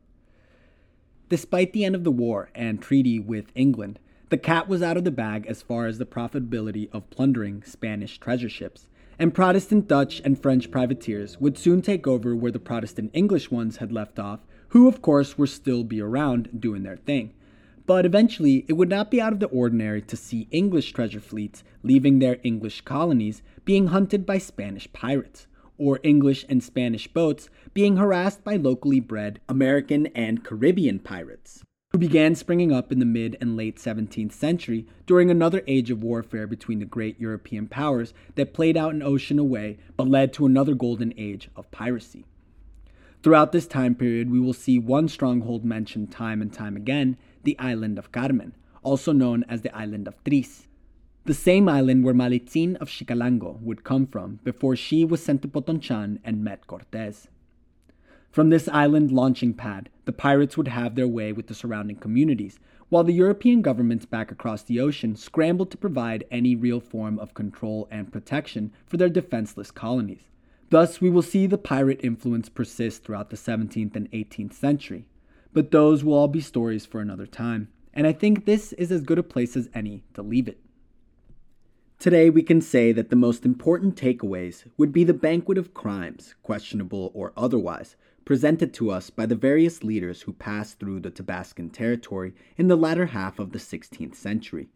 Despite 1.28 1.73
the 1.73 1.84
end 1.84 1.94
of 1.94 2.05
the 2.05 2.10
war 2.10 2.51
and 2.55 2.83
treaty 2.83 3.18
with 3.20 3.52
England, 3.55 3.99
the 4.31 4.39
cat 4.39 4.68
was 4.68 4.83
out 4.83 4.97
of 4.97 5.05
the 5.05 5.10
bag 5.10 5.47
as 5.47 5.62
far 5.62 5.86
as 5.86 5.99
the 5.99 6.07
profitability 6.07 6.89
of 6.92 7.09
plundering 7.10 7.62
Spanish 7.62 8.18
treasure 8.18 8.49
ships, 8.49 8.86
and 9.18 9.34
Protestant 9.34 9.86
Dutch 9.86 10.20
and 10.25 10.41
French 10.41 10.70
privateers 10.70 11.39
would 11.39 11.59
soon 11.59 11.83
take 11.83 12.07
over 12.07 12.34
where 12.34 12.51
the 12.51 12.59
Protestant 12.59 13.10
English 13.12 13.51
ones 13.51 13.76
had 13.76 13.92
left 13.92 14.18
off, 14.18 14.41
who 14.73 14.89
of 14.89 15.02
course 15.02 15.36
were 15.36 15.47
still 15.47 15.84
be 15.84 16.01
around 16.01 16.49
doing 16.59 16.83
their 16.83 16.97
thing. 16.97 17.31
But 17.84 18.07
eventually, 18.07 18.65
it 18.68 18.73
would 18.73 18.89
not 18.89 19.10
be 19.10 19.20
out 19.20 19.34
of 19.34 19.41
the 19.41 19.47
ordinary 19.49 20.01
to 20.01 20.17
see 20.17 20.49
English 20.51 20.92
treasure 20.92 21.20
fleets 21.20 21.62
leaving 21.83 22.18
their 22.18 22.39
English 22.42 22.81
colonies 22.81 23.42
being 23.67 23.89
hunted 23.89 24.25
by 24.25 24.39
Spanish 24.39 24.91
pirates 24.94 25.47
or 25.76 26.01
English 26.02 26.47
and 26.49 26.62
Spanish 26.62 27.07
boats 27.07 27.51
being 27.75 27.99
harassed 27.99 28.44
by 28.44 28.57
locally 28.57 28.99
bred 28.99 29.41
American 29.47 30.07
and 30.15 30.42
Caribbean 30.42 31.01
pirates, 31.01 31.62
who 31.91 31.99
began 31.99 32.34
springing 32.34 32.73
up 32.73 32.91
in 32.91 32.99
the 32.99 33.05
mid 33.05 33.36
and 33.42 33.57
late 33.59 33.76
17th 33.76 34.33
century 34.33 34.86
during 35.07 35.31
another 35.31 35.62
age 35.67 35.91
of 35.91 36.02
warfare 36.02 36.47
between 36.47 36.78
the 36.78 36.86
great 36.86 37.20
European 37.20 37.67
powers 37.67 38.15
that 38.36 38.55
played 38.55 38.78
out 38.78 38.94
an 38.94 39.02
ocean 39.02 39.39
away 39.39 39.76
but 39.99 40.09
led 40.09 40.33
to 40.33 40.47
another 40.47 40.75
golden 40.75 41.12
age 41.18 41.51
of 41.57 41.70
piracy. 41.70 42.25
Throughout 43.23 43.52
this 43.52 43.67
time 43.67 43.94
period, 43.94 44.31
we 44.31 44.41
will 44.41 44.52
see 44.52 44.78
one 44.78 45.09
stronghold 45.09 45.65
mentioned 45.65 46.10
time 46.10 46.42
and 46.42 46.52
time 46.52 46.76
again 46.76 47.17
the 47.44 47.59
island 47.59 47.99
of 47.99 48.12
Carmen, 48.12 48.55
also 48.83 49.12
known 49.12 49.44
as 49.49 49.62
the 49.62 49.75
island 49.75 50.09
of 50.09 50.23
Tris 50.25 50.67
the 51.25 51.34
same 51.34 51.68
island 51.68 52.02
where 52.02 52.15
Malitzin 52.15 52.75
of 52.78 52.89
Xicalango 52.89 53.60
would 53.62 53.84
come 53.84 54.09
from 54.09 54.41
before 54.42 54.75
she 54.75 55.05
was 55.05 55.23
sent 55.23 55.41
to 55.42 55.49
Potonchan 55.49 56.18
and 56.25 56.42
met 56.42 56.67
Cortes. 56.67 57.28
From 58.33 58.51
this 58.51 58.67
island 58.67 59.12
launching 59.12 59.55
pad, 59.55 59.89
the 60.05 60.12
pirates 60.12 60.57
would 60.57 60.67
have 60.67 60.97
their 60.97 61.07
way 61.07 61.33
with 61.33 61.47
the 61.47 61.55
surrounding 61.55 61.94
communities, 61.94 62.59
while 62.89 63.05
the 63.05 63.12
European 63.12 63.62
governments 63.62 64.05
back 64.05 64.33
across 64.33 64.65
the 64.65 64.81
ocean 64.81 65.15
scrambled 65.15 65.70
to 65.70 65.78
provide 65.78 66.25
any 66.33 66.57
real 66.57 66.81
form 66.81 67.20
of 67.20 67.34
control 67.34 67.86
and 67.89 68.12
protection 68.12 68.73
for 68.84 68.97
their 68.97 69.09
defenseless 69.09 69.70
colonies. 69.70 70.32
Thus, 70.73 71.02
we 71.02 71.10
will 71.10 71.20
see 71.20 71.47
the 71.47 71.59
pirate 71.59 72.01
influence 72.02 72.49
persist 72.49 73.05
throughout 73.05 73.28
the 73.28 73.36
17th 73.36 73.94
and 73.94 74.10
18th 74.10 74.55
century. 74.55 75.07
But 75.52 75.70
those 75.70 76.02
will 76.02 76.15
all 76.15 76.28
be 76.28 76.41
stories 76.41 76.86
for 76.86 76.99
another 76.99 77.26
time, 77.26 77.68
and 77.92 78.07
I 78.07 78.15
think 78.15 78.47
this 78.47 78.73
is 78.73 78.91
as 78.91 79.02
good 79.02 79.18
a 79.18 79.23
place 79.23 79.55
as 79.55 79.68
any 79.75 80.02
to 80.15 80.23
leave 80.23 80.49
it. 80.49 80.59
Today, 81.99 82.31
we 82.31 82.42
can 82.42 82.62
say 82.62 82.91
that 82.91 83.10
the 83.10 83.17
most 83.17 83.44
important 83.44 83.97
takeaways 83.97 84.65
would 84.78 84.94
be 84.94 85.05
the 85.05 85.12
banquet 85.12 85.59
of 85.59 85.75
crimes, 85.75 86.36
questionable 86.42 87.12
or 87.12 87.34
otherwise, 87.36 87.97
presented 88.25 88.73
to 88.73 88.91
us 88.91 89.10
by 89.10 89.26
the 89.26 89.36
various 89.36 89.84
leaders 89.84 90.23
who 90.23 90.33
passed 90.33 90.78
through 90.81 91.01
the 91.01 91.10
Tabascan 91.10 91.70
territory 91.70 92.33
in 92.57 92.68
the 92.68 92.76
latter 92.76 93.05
half 93.05 93.39
of 93.39 93.52
the 93.52 93.59
16th 93.59 94.15
century. 94.15 94.70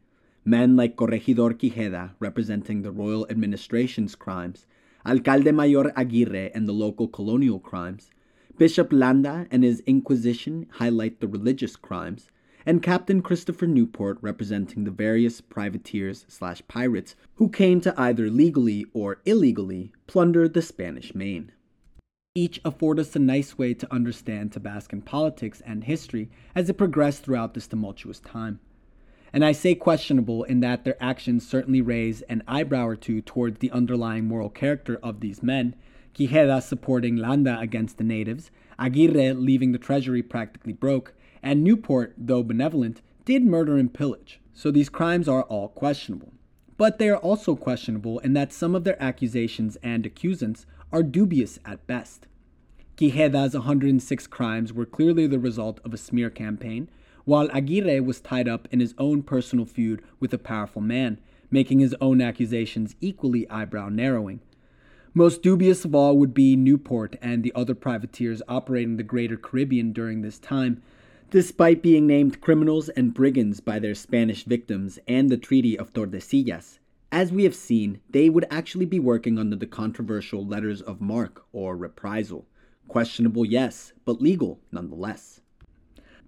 Men 0.45 0.77
like 0.77 0.95
Corregidor 0.95 1.55
Quijeda, 1.55 2.11
representing 2.21 2.83
the 2.83 2.93
royal 2.93 3.27
administration's 3.31 4.15
crimes, 4.15 4.67
Alcalde 5.07 5.53
Mayor 5.53 5.93
Aguirre 5.95 6.51
and 6.53 6.67
the 6.67 6.73
local 6.73 7.07
colonial 7.07 7.61
crimes, 7.61 8.11
Bishop 8.59 8.93
Landa 8.93 9.47
and 9.53 9.63
his 9.63 9.79
Inquisition 9.87 10.67
highlight 10.73 11.21
the 11.21 11.29
religious 11.29 11.77
crimes, 11.77 12.29
and 12.67 12.83
Captain 12.83 13.23
Christopher 13.23 13.69
Newport 13.69 14.19
representing 14.21 14.83
the 14.83 14.91
various 14.91 15.41
privateers 15.41 16.27
slash 16.27 16.61
pirates 16.67 17.15
who 17.37 17.49
came 17.49 17.81
to 17.83 17.95
either 17.97 18.29
legally 18.29 18.85
or 18.93 19.21
illegally 19.25 19.93
plunder 20.09 20.49
the 20.49 20.61
Spanish 20.61 21.15
main. 21.15 21.53
Each 22.35 22.61
afford 22.65 22.99
us 22.99 23.15
a 23.15 23.21
nice 23.21 23.57
way 23.57 23.75
to 23.75 23.95
understand 23.95 24.51
Tabascan 24.51 25.05
politics 25.05 25.63
and 25.65 25.85
history 25.85 26.31
as 26.57 26.69
it 26.69 26.79
progressed 26.79 27.23
throughout 27.23 27.55
this 27.55 27.69
tumultuous 27.69 28.19
time. 28.19 28.59
And 29.33 29.45
I 29.45 29.53
say 29.53 29.75
questionable 29.75 30.45
in 30.45 30.61
that 30.61 30.85
their 30.85 31.03
actions 31.03 31.47
certainly 31.47 31.81
raise 31.81 32.23
an 32.23 32.43
eyebrow 32.47 32.87
or 32.87 32.97
two 32.97 33.21
towards 33.21 33.59
the 33.59 33.71
underlying 33.71 34.25
moral 34.25 34.51
character 34.51 34.99
of 35.03 35.21
these 35.21 35.43
men, 35.43 35.75
Quijeda 36.15 36.63
supporting 36.63 37.17
Landa 37.17 37.59
against 37.59 37.99
the 37.99 38.05
natives, 38.05 38.51
Aguirre 38.79 39.35
leaving 39.35 39.73
the 39.73 39.79
treasury 39.79 40.23
practically 40.23 40.73
broke, 40.73 41.15
and 41.43 41.63
Newport, 41.63 42.15
though 42.17 42.43
benevolent, 42.43 43.03
did 43.25 43.45
murder 43.45 43.77
and 43.77 43.93
pillage, 43.93 44.41
so 44.55 44.71
these 44.71 44.89
crimes 44.89 45.29
are 45.29 45.43
all 45.43 45.69
questionable. 45.69 46.33
But 46.77 46.99
they 46.99 47.09
are 47.09 47.17
also 47.17 47.57
questionable 47.57 48.19
in 48.21 48.33
that 48.35 48.53
some 48.53 48.75
of 48.75 48.85
their 48.85 49.01
accusations 49.03 49.77
and 49.83 50.07
accusants 50.07 50.67
are 50.93 51.03
dubious 51.03 51.59
at 51.65 51.87
best. 51.87 52.27
Quijeda's 52.97 53.55
106 53.55 54.27
crimes 54.27 54.73
were 54.73 54.87
clearly 54.87 55.27
the 55.27 55.39
result 55.39 55.81
of 55.85 55.93
a 55.93 55.99
smear 55.99 56.31
campaign, 56.31 56.89
while 57.27 57.51
Aguirre 57.53 58.01
was 58.01 58.23
tied 58.23 58.49
up 58.49 58.67
in 58.71 58.81
his 58.81 58.95
own 58.97 59.23
personal 59.23 59.67
feud 59.67 60.03
with 60.19 60.33
a 60.33 60.39
powerful 60.39 60.81
man, 60.81 61.21
making 61.51 61.81
his 61.81 61.95
own 62.01 62.23
accusations 62.23 62.97
equally 63.03 63.47
eyebrow 63.51 63.91
narrowing. 63.91 64.41
Most 65.13 65.43
dubious 65.43 65.85
of 65.85 65.95
all 65.95 66.17
would 66.17 66.33
be 66.33 66.57
Newport 66.57 67.17
and 67.21 67.43
the 67.43 67.53
other 67.55 67.75
privateers 67.75 68.41
operating 68.49 68.97
the 68.97 69.03
Greater 69.03 69.37
Caribbean 69.37 69.93
during 69.93 70.23
this 70.23 70.39
time, 70.39 70.81
Despite 71.33 71.83
being 71.83 72.07
named 72.07 72.41
criminals 72.41 72.89
and 72.91 73.13
brigands 73.13 73.59
by 73.59 73.81
their 73.81 73.97
Spanish 73.97 74.45
victims 74.45 75.01
and 75.09 75.29
the 75.29 75.37
Treaty 75.37 75.77
of 75.77 75.93
Tordesillas, 75.93 76.79
as 77.11 77.33
we 77.33 77.43
have 77.43 77.55
seen, 77.55 77.99
they 78.09 78.31
would 78.31 78.47
actually 78.49 78.87
be 78.87 79.01
working 79.01 79.37
under 79.37 79.57
the 79.57 79.67
controversial 79.67 80.47
letters 80.47 80.81
of 80.81 81.01
marque 81.01 81.45
or 81.53 81.77
reprisal. 81.77 82.47
Questionable, 82.87 83.45
yes, 83.45 83.93
but 84.05 84.23
legal 84.23 84.61
nonetheless. 84.71 85.41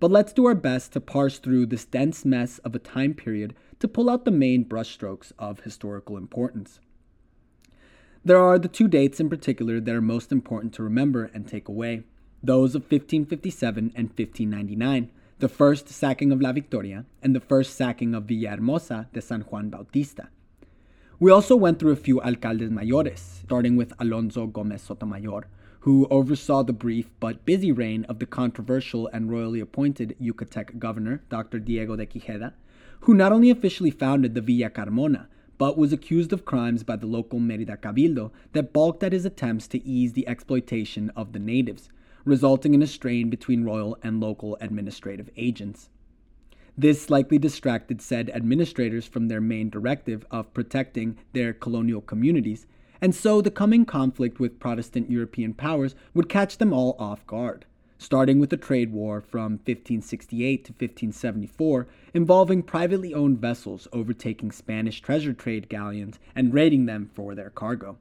But 0.00 0.10
let's 0.12 0.32
do 0.32 0.46
our 0.46 0.54
best 0.54 0.92
to 0.92 1.00
parse 1.00 1.38
through 1.38 1.66
this 1.66 1.84
dense 1.84 2.24
mess 2.24 2.58
of 2.58 2.74
a 2.74 2.78
time 2.78 3.14
period 3.14 3.54
to 3.80 3.88
pull 3.88 4.08
out 4.08 4.24
the 4.24 4.30
main 4.30 4.64
brushstrokes 4.64 5.32
of 5.38 5.60
historical 5.60 6.16
importance. 6.16 6.80
There 8.24 8.38
are 8.38 8.58
the 8.58 8.68
two 8.68 8.88
dates 8.88 9.20
in 9.20 9.28
particular 9.28 9.80
that 9.80 9.94
are 9.94 10.00
most 10.00 10.30
important 10.30 10.72
to 10.74 10.82
remember 10.82 11.30
and 11.34 11.46
take 11.46 11.68
away 11.68 12.02
those 12.42 12.74
of 12.74 12.82
1557 12.82 13.92
and 13.96 14.08
1599, 14.08 15.10
the 15.38 15.48
first 15.48 15.88
sacking 15.88 16.30
of 16.30 16.40
La 16.40 16.52
Victoria 16.52 17.04
and 17.22 17.34
the 17.34 17.40
first 17.40 17.74
sacking 17.74 18.14
of 18.14 18.24
Villahermosa 18.24 19.10
de 19.12 19.20
San 19.20 19.40
Juan 19.42 19.70
Bautista. 19.70 20.28
We 21.20 21.32
also 21.32 21.56
went 21.56 21.80
through 21.80 21.92
a 21.92 21.96
few 21.96 22.20
alcaldes 22.20 22.70
mayores, 22.70 23.18
starting 23.18 23.76
with 23.76 23.92
Alonso 23.98 24.46
Gomez 24.46 24.82
Sotomayor, 24.82 25.46
who 25.88 26.06
oversaw 26.10 26.62
the 26.62 26.70
brief 26.70 27.08
but 27.18 27.46
busy 27.46 27.72
reign 27.72 28.04
of 28.10 28.18
the 28.18 28.26
controversial 28.26 29.08
and 29.10 29.30
royally 29.30 29.58
appointed 29.58 30.14
Yucatec 30.20 30.78
governor, 30.78 31.22
Dr. 31.30 31.58
Diego 31.58 31.96
de 31.96 32.04
Quijeda, 32.04 32.52
who 33.00 33.14
not 33.14 33.32
only 33.32 33.48
officially 33.48 33.90
founded 33.90 34.34
the 34.34 34.42
Villa 34.42 34.68
Carmona, 34.68 35.28
but 35.56 35.78
was 35.78 35.90
accused 35.90 36.30
of 36.30 36.44
crimes 36.44 36.82
by 36.82 36.94
the 36.94 37.06
local 37.06 37.40
Merida 37.40 37.78
Cabildo 37.78 38.30
that 38.52 38.74
balked 38.74 39.02
at 39.02 39.14
his 39.14 39.24
attempts 39.24 39.66
to 39.68 39.82
ease 39.82 40.12
the 40.12 40.28
exploitation 40.28 41.08
of 41.16 41.32
the 41.32 41.38
natives, 41.38 41.88
resulting 42.26 42.74
in 42.74 42.82
a 42.82 42.86
strain 42.86 43.30
between 43.30 43.64
royal 43.64 43.96
and 44.02 44.20
local 44.20 44.58
administrative 44.60 45.30
agents. 45.38 45.88
This 46.76 47.08
likely 47.08 47.38
distracted 47.38 48.02
said 48.02 48.28
administrators 48.34 49.06
from 49.06 49.28
their 49.28 49.40
main 49.40 49.70
directive 49.70 50.26
of 50.30 50.52
protecting 50.52 51.16
their 51.32 51.54
colonial 51.54 52.02
communities, 52.02 52.66
and 53.00 53.14
so 53.14 53.40
the 53.40 53.50
coming 53.50 53.84
conflict 53.84 54.40
with 54.40 54.58
Protestant 54.58 55.10
European 55.10 55.54
powers 55.54 55.94
would 56.14 56.28
catch 56.28 56.58
them 56.58 56.72
all 56.72 56.96
off 56.98 57.26
guard, 57.26 57.64
starting 57.98 58.38
with 58.38 58.50
the 58.50 58.56
trade 58.56 58.92
war 58.92 59.20
from 59.20 59.52
1568 59.52 60.64
to 60.64 60.72
1574 60.72 61.86
involving 62.14 62.62
privately 62.62 63.14
owned 63.14 63.38
vessels 63.40 63.86
overtaking 63.92 64.50
Spanish 64.50 65.00
treasure 65.00 65.32
trade 65.32 65.68
galleons 65.68 66.18
and 66.34 66.54
raiding 66.54 66.86
them 66.86 67.10
for 67.14 67.34
their 67.34 67.50
cargo. 67.50 67.98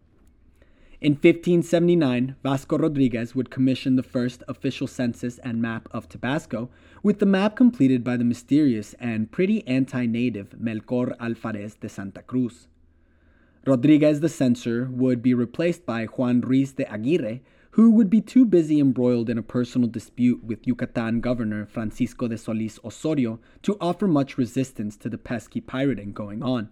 In 0.99 1.11
1579, 1.11 2.37
Vasco 2.41 2.75
Rodriguez 2.75 3.35
would 3.35 3.51
commission 3.51 3.97
the 3.97 4.03
first 4.03 4.41
official 4.47 4.87
census 4.87 5.37
and 5.39 5.61
map 5.61 5.87
of 5.91 6.09
Tabasco, 6.09 6.71
with 7.03 7.19
the 7.19 7.25
map 7.27 7.55
completed 7.55 8.03
by 8.03 8.17
the 8.17 8.23
mysterious 8.23 8.95
and 8.99 9.31
pretty 9.31 9.65
anti 9.67 10.07
native 10.07 10.55
Melchor 10.59 11.15
Alvarez 11.19 11.75
de 11.75 11.87
Santa 11.87 12.23
Cruz. 12.23 12.67
Rodriguez 13.67 14.21
the 14.21 14.29
censor 14.29 14.87
would 14.93 15.21
be 15.21 15.33
replaced 15.33 15.85
by 15.85 16.05
Juan 16.05 16.39
Ruiz 16.39 16.71
de 16.71 16.89
Aguirre, 16.89 17.41
who 17.71 17.91
would 17.91 18.09
be 18.09 18.21
too 18.21 18.45
busy 18.45 18.79
embroiled 18.79 19.29
in 19.29 19.37
a 19.37 19.43
personal 19.43 19.89
dispute 19.89 20.41
with 20.41 20.65
Yucatan 20.65 21.19
governor 21.19 21.65
Francisco 21.65 22.29
de 22.29 22.37
Solis 22.37 22.79
Osorio 22.85 23.41
to 23.63 23.77
offer 23.81 24.07
much 24.07 24.37
resistance 24.37 24.95
to 24.95 25.09
the 25.09 25.17
pesky 25.17 25.59
pirating 25.59 26.13
going 26.13 26.41
on. 26.41 26.69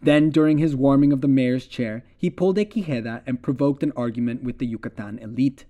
Then, 0.00 0.30
during 0.30 0.58
his 0.58 0.76
warming 0.76 1.12
of 1.12 1.20
the 1.20 1.26
mayor's 1.26 1.66
chair, 1.66 2.04
he 2.16 2.30
pulled 2.30 2.58
a 2.58 2.64
Quijeda 2.64 3.22
and 3.26 3.42
provoked 3.42 3.82
an 3.82 3.92
argument 3.96 4.44
with 4.44 4.58
the 4.58 4.66
Yucatan 4.66 5.18
elite. 5.18 5.64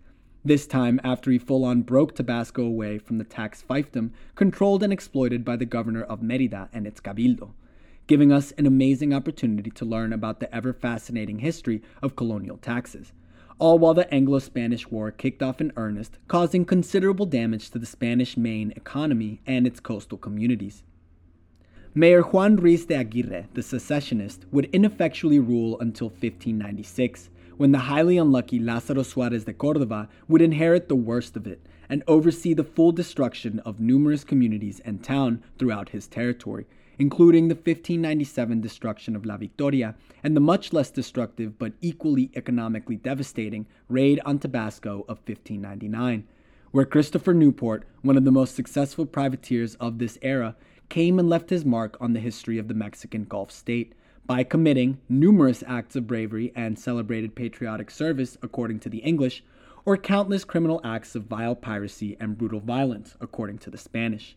This 0.44 0.66
time, 0.66 1.00
after 1.02 1.30
he 1.30 1.38
full 1.38 1.64
on 1.64 1.80
broke 1.80 2.14
Tabasco 2.14 2.62
away 2.62 2.98
from 2.98 3.16
the 3.16 3.24
tax 3.24 3.64
fiefdom 3.66 4.10
controlled 4.34 4.82
and 4.82 4.92
exploited 4.92 5.42
by 5.42 5.56
the 5.56 5.64
governor 5.64 6.02
of 6.02 6.22
Merida 6.22 6.68
and 6.70 6.86
its 6.86 7.00
cabildo, 7.00 7.54
giving 8.10 8.32
us 8.32 8.50
an 8.58 8.66
amazing 8.66 9.14
opportunity 9.14 9.70
to 9.70 9.84
learn 9.84 10.12
about 10.12 10.40
the 10.40 10.52
ever 10.52 10.72
fascinating 10.72 11.38
history 11.38 11.80
of 12.02 12.16
colonial 12.16 12.56
taxes. 12.56 13.12
All 13.60 13.78
while 13.78 13.94
the 13.94 14.12
Anglo 14.12 14.40
Spanish 14.40 14.90
War 14.90 15.12
kicked 15.12 15.44
off 15.44 15.60
in 15.60 15.72
earnest, 15.76 16.18
causing 16.26 16.64
considerable 16.64 17.24
damage 17.24 17.70
to 17.70 17.78
the 17.78 17.86
Spanish 17.86 18.36
main 18.36 18.72
economy 18.74 19.40
and 19.46 19.64
its 19.64 19.78
coastal 19.78 20.18
communities. 20.18 20.82
Mayor 21.94 22.22
Juan 22.22 22.56
Ruiz 22.56 22.84
de 22.84 22.96
Aguirre, 22.96 23.46
the 23.54 23.62
secessionist, 23.62 24.44
would 24.50 24.68
ineffectually 24.72 25.38
rule 25.38 25.78
until 25.78 26.08
1596, 26.08 27.30
when 27.58 27.70
the 27.70 27.78
highly 27.78 28.18
unlucky 28.18 28.58
Lázaro 28.58 29.04
Suárez 29.04 29.44
de 29.44 29.52
Cordova 29.52 30.08
would 30.26 30.42
inherit 30.42 30.88
the 30.88 30.96
worst 30.96 31.36
of 31.36 31.46
it 31.46 31.64
and 31.88 32.02
oversee 32.08 32.54
the 32.54 32.64
full 32.64 32.90
destruction 32.90 33.60
of 33.60 33.78
numerous 33.78 34.24
communities 34.24 34.80
and 34.84 35.04
town 35.04 35.44
throughout 35.60 35.90
his 35.90 36.08
territory, 36.08 36.66
including 37.00 37.48
the 37.48 37.54
1597 37.54 38.60
destruction 38.60 39.16
of 39.16 39.24
La 39.24 39.38
Victoria 39.38 39.94
and 40.22 40.36
the 40.36 40.40
much 40.40 40.70
less 40.70 40.90
destructive 40.90 41.58
but 41.58 41.72
equally 41.80 42.30
economically 42.36 42.96
devastating 42.96 43.66
raid 43.88 44.20
on 44.26 44.38
Tabasco 44.38 45.06
of 45.08 45.16
1599, 45.26 46.28
where 46.72 46.84
Christopher 46.84 47.32
Newport, 47.32 47.84
one 48.02 48.18
of 48.18 48.26
the 48.26 48.30
most 48.30 48.54
successful 48.54 49.06
privateers 49.06 49.76
of 49.76 49.98
this 49.98 50.18
era, 50.20 50.54
came 50.90 51.18
and 51.18 51.26
left 51.26 51.48
his 51.48 51.64
mark 51.64 51.96
on 52.02 52.12
the 52.12 52.20
history 52.20 52.58
of 52.58 52.68
the 52.68 52.74
Mexican 52.74 53.24
Gulf 53.24 53.50
state 53.50 53.94
by 54.26 54.44
committing 54.44 54.98
numerous 55.08 55.64
acts 55.66 55.96
of 55.96 56.06
bravery 56.06 56.52
and 56.54 56.78
celebrated 56.78 57.34
patriotic 57.34 57.90
service, 57.90 58.36
according 58.42 58.78
to 58.80 58.90
the 58.90 58.98
English, 58.98 59.42
or 59.86 59.96
countless 59.96 60.44
criminal 60.44 60.82
acts 60.84 61.14
of 61.14 61.22
vile 61.22 61.56
piracy 61.56 62.18
and 62.20 62.36
brutal 62.36 62.60
violence, 62.60 63.16
according 63.22 63.56
to 63.56 63.70
the 63.70 63.78
Spanish. 63.78 64.36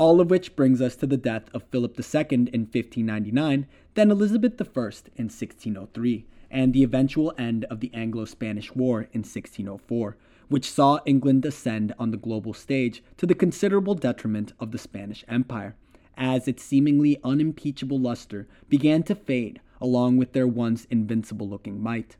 All 0.00 0.18
of 0.18 0.30
which 0.30 0.56
brings 0.56 0.80
us 0.80 0.96
to 0.96 1.06
the 1.06 1.18
death 1.18 1.50
of 1.52 1.64
Philip 1.64 1.90
II 2.00 2.24
in 2.30 2.62
1599, 2.62 3.66
then 3.92 4.10
Elizabeth 4.10 4.58
I 4.58 4.64
in 4.64 5.28
1603, 5.28 6.24
and 6.50 6.72
the 6.72 6.82
eventual 6.82 7.34
end 7.36 7.66
of 7.66 7.80
the 7.80 7.90
Anglo 7.92 8.24
Spanish 8.24 8.74
War 8.74 9.02
in 9.12 9.20
1604 9.20 10.16
which 10.48 10.70
saw 10.70 11.00
England 11.04 11.44
ascend 11.44 11.92
on 11.98 12.12
the 12.12 12.16
global 12.16 12.54
stage 12.54 13.02
to 13.18 13.26
the 13.26 13.34
considerable 13.34 13.94
detriment 13.94 14.54
of 14.58 14.70
the 14.70 14.78
Spanish 14.78 15.22
Empire, 15.28 15.76
as 16.16 16.48
its 16.48 16.62
seemingly 16.62 17.20
unimpeachable 17.22 18.00
luster 18.00 18.48
began 18.70 19.02
to 19.02 19.14
fade 19.14 19.60
along 19.82 20.16
with 20.16 20.32
their 20.32 20.48
once 20.48 20.86
invincible 20.86 21.46
looking 21.46 21.78
might. 21.78 22.16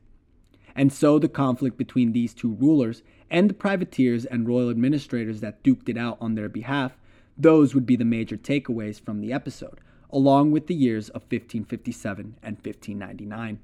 And 0.77 0.93
so 0.93 1.19
the 1.19 1.31
conflict 1.31 1.79
between 1.79 2.13
these 2.13 2.35
two 2.35 2.53
rulers 2.53 3.03
and 3.31 3.49
the 3.49 3.55
privateers 3.55 4.27
and 4.27 4.47
royal 4.47 4.69
administrators 4.69 5.41
that 5.41 5.65
duked 5.65 5.89
it 5.89 5.97
out 5.97 6.19
on 6.21 6.35
their 6.35 6.51
behalf, 6.51 6.99
those 7.41 7.75
would 7.75 7.87
be 7.87 7.97
the 7.97 8.05
major 8.05 8.37
takeaways 8.37 9.01
from 9.01 9.21
the 9.21 9.33
episode, 9.33 9.81
along 10.11 10.51
with 10.51 10.67
the 10.67 10.75
years 10.75 11.09
of 11.09 11.23
1557 11.23 12.37
and 12.43 12.57
1599. 12.57 13.61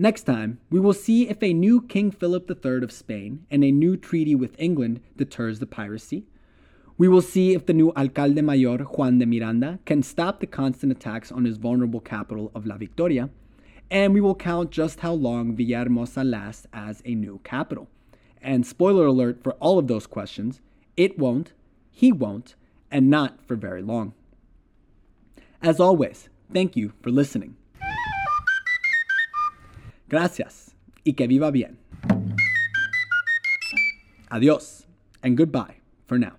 Next 0.00 0.22
time, 0.22 0.60
we 0.70 0.78
will 0.78 0.92
see 0.92 1.28
if 1.28 1.42
a 1.42 1.52
new 1.52 1.82
King 1.82 2.12
Philip 2.12 2.48
III 2.48 2.84
of 2.84 2.92
Spain 2.92 3.46
and 3.50 3.64
a 3.64 3.72
new 3.72 3.96
treaty 3.96 4.36
with 4.36 4.54
England 4.56 5.00
deters 5.16 5.58
the 5.58 5.66
piracy. 5.66 6.24
We 6.96 7.08
will 7.08 7.22
see 7.22 7.52
if 7.52 7.66
the 7.66 7.72
new 7.72 7.92
Alcalde 7.96 8.40
Mayor 8.42 8.78
Juan 8.78 9.18
de 9.18 9.26
Miranda 9.26 9.80
can 9.84 10.04
stop 10.04 10.38
the 10.38 10.46
constant 10.46 10.92
attacks 10.92 11.32
on 11.32 11.44
his 11.44 11.56
vulnerable 11.56 12.00
capital 12.00 12.52
of 12.54 12.64
La 12.64 12.76
Victoria. 12.76 13.30
And 13.90 14.14
we 14.14 14.20
will 14.20 14.36
count 14.36 14.70
just 14.70 15.00
how 15.00 15.14
long 15.14 15.56
Villahermosa 15.56 16.28
lasts 16.28 16.66
as 16.72 17.02
a 17.04 17.16
new 17.16 17.40
capital. 17.42 17.88
And 18.40 18.64
spoiler 18.64 19.06
alert 19.06 19.42
for 19.42 19.54
all 19.54 19.80
of 19.80 19.88
those 19.88 20.06
questions, 20.06 20.60
it 20.96 21.18
won't, 21.18 21.54
he 21.98 22.12
won't, 22.12 22.54
and 22.92 23.10
not 23.10 23.44
for 23.44 23.56
very 23.56 23.82
long. 23.82 24.12
As 25.60 25.80
always, 25.80 26.28
thank 26.54 26.76
you 26.76 26.92
for 27.02 27.10
listening. 27.10 27.56
Gracias 30.08 30.76
y 31.04 31.12
que 31.14 31.26
viva 31.26 31.50
bien. 31.50 31.76
Adios 34.30 34.86
and 35.24 35.36
goodbye 35.36 35.78
for 36.06 36.20
now. 36.20 36.37